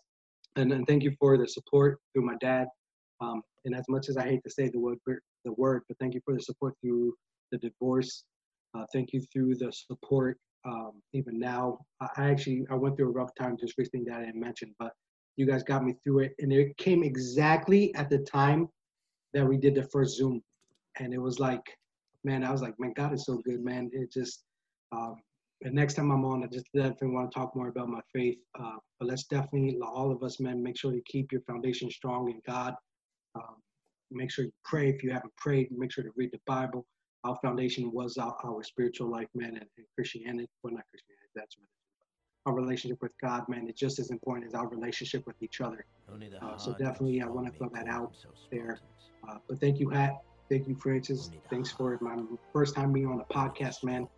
and, 0.57 0.73
and 0.73 0.87
thank 0.87 1.03
you 1.03 1.15
for 1.19 1.37
the 1.39 1.47
support 1.47 1.99
through 2.13 2.27
my 2.27 2.37
dad. 2.41 2.67
Um, 3.21 3.43
and 3.65 3.75
as 3.75 3.85
much 3.89 4.09
as 4.09 4.17
I 4.17 4.25
hate 4.25 4.43
to 4.45 4.51
say 4.51 4.69
the 4.69 4.79
word, 4.79 4.99
the 5.07 5.53
word, 5.53 5.83
but 5.89 5.99
thank 5.99 6.15
you 6.15 6.21
for 6.25 6.35
the 6.35 6.41
support 6.41 6.75
through 6.81 7.15
the 7.53 7.59
divorce. 7.59 8.25
Uh, 8.75 8.85
thank 8.93 9.13
you 9.13 9.21
through 9.33 9.57
the 9.57 9.73
support 9.73 10.39
um, 10.65 10.93
even 11.13 11.39
now. 11.39 11.79
I 12.01 12.31
actually 12.31 12.67
I 12.71 12.75
went 12.75 12.97
through 12.97 13.09
a 13.09 13.13
rough 13.13 13.35
time 13.39 13.57
just 13.59 13.75
recently 13.79 14.07
that 14.07 14.21
I 14.21 14.25
didn't 14.27 14.41
mention, 14.41 14.75
but 14.79 14.93
you 15.37 15.47
guys 15.47 15.63
got 15.63 15.85
me 15.85 15.95
through 16.05 16.21
it, 16.21 16.35
and 16.39 16.53
it 16.53 16.77
came 16.77 17.03
exactly 17.03 17.95
at 17.95 18.11
the 18.11 18.19
time 18.19 18.69
that 19.33 19.47
we 19.47 19.57
did 19.57 19.75
the 19.75 19.85
first 19.85 20.17
Zoom, 20.17 20.43
and 20.99 21.15
it 21.15 21.19
was 21.19 21.39
like, 21.39 21.63
man, 22.25 22.45
I 22.45 22.51
was 22.53 22.63
like, 22.63 22.75
man, 22.79 22.93
God 22.95 23.15
is 23.15 23.25
so 23.25 23.39
good, 23.45 23.65
man. 23.65 23.91
It 23.93 24.13
just, 24.13 24.45
um, 24.93 25.17
and 25.63 25.75
next 25.75 25.95
time 25.95 26.11
I'm 26.11 26.25
on, 26.25 26.43
I 26.43 26.47
just 26.47 26.67
definitely 26.75 27.09
want 27.09 27.31
to 27.31 27.39
talk 27.39 27.55
more 27.55 27.69
about 27.69 27.89
my 27.89 28.01
faith. 28.15 28.39
Uh, 28.59 28.77
but 28.99 29.09
let's 29.09 29.25
definitely, 29.25 29.79
all 29.83 30.11
of 30.11 30.23
us, 30.23 30.41
man, 30.41 30.63
make 30.63 30.79
sure 30.79 30.93
to 30.93 31.01
keep 31.03 31.33
your 31.33 31.43
foundation 31.43 31.91
strong 31.91 32.31
in 32.31 32.41
God. 32.47 32.75
Um, 33.35 33.57
make 34.11 34.31
sure 34.31 34.47
you 34.47 34.53
pray 34.65 34.89
if 34.89 35.03
you 35.03 35.11
haven't 35.11 35.37
prayed. 35.37 35.69
Make 35.71 35.93
sure 35.93 36.05
to 36.05 36.11
read 36.17 36.31
the 36.33 36.41
Bible. 36.47 36.87
Our 37.25 37.37
foundation 37.43 37.93
was 37.93 38.17
our, 38.17 38.35
our 38.45 38.63
spiritual 38.63 39.11
life, 39.11 39.29
man, 39.35 39.51
and, 39.51 39.67
and 39.77 39.87
Christianity. 39.95 40.49
Well, 40.63 40.73
not 40.73 40.85
Christianity. 40.91 41.29
That's 41.35 41.57
what 41.59 41.67
our 42.47 42.55
relationship 42.55 42.99
with 43.03 43.13
God, 43.21 43.47
man, 43.49 43.69
is 43.69 43.75
just 43.75 43.99
as 43.99 44.11
important 44.11 44.47
as 44.47 44.55
our 44.55 44.67
relationship 44.67 45.27
with 45.27 45.37
each 45.43 45.61
other. 45.61 45.85
Uh, 46.41 46.57
so 46.57 46.73
definitely, 46.73 47.21
I 47.21 47.27
want 47.27 47.47
to 47.47 47.53
throw 47.53 47.69
that 47.75 47.87
out 47.87 48.17
there. 48.51 48.81
Uh, 49.29 49.37
but 49.47 49.61
thank 49.61 49.79
you, 49.79 49.91
Hat. 49.91 50.23
Thank 50.49 50.67
you, 50.67 50.75
Francis. 50.75 51.31
Thanks 51.51 51.71
for 51.71 51.99
my 52.01 52.17
first 52.53 52.75
time 52.75 52.93
being 52.93 53.07
on 53.07 53.21
a 53.21 53.33
podcast, 53.33 53.85
man. 53.85 54.09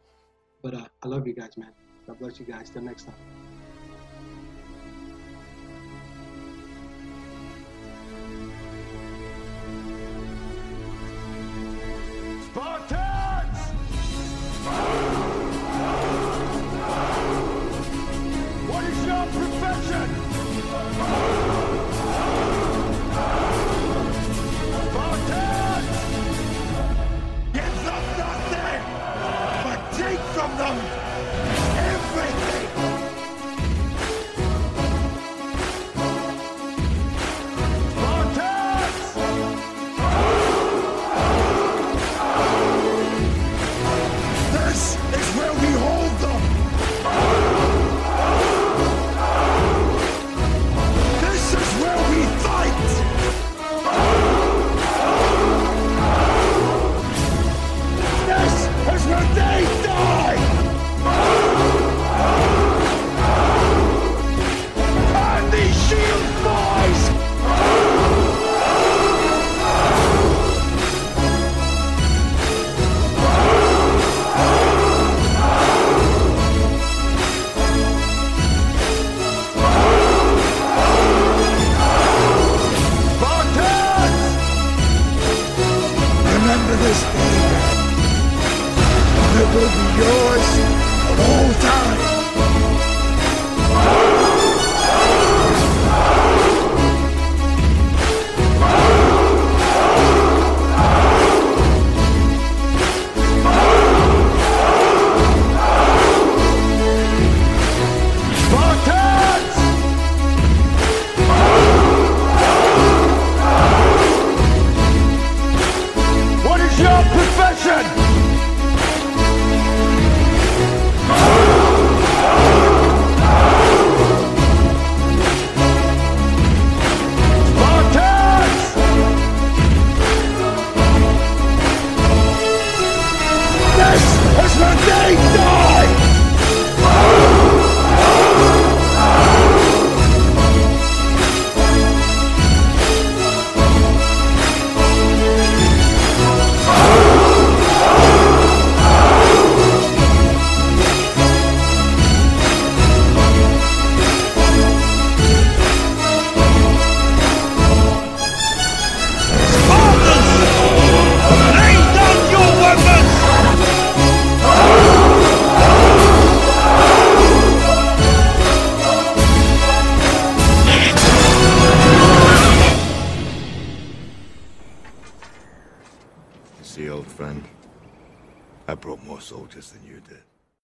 But 0.62 0.74
uh, 0.74 0.86
I 1.02 1.09
love 1.09 1.26
you 1.26 1.34
guys, 1.34 1.56
man. 1.56 1.72
God 2.06 2.18
bless 2.18 2.39
you 2.39 2.47
guys. 2.47 2.70
Till 2.70 2.82
next 2.82 3.05
time. 3.05 3.52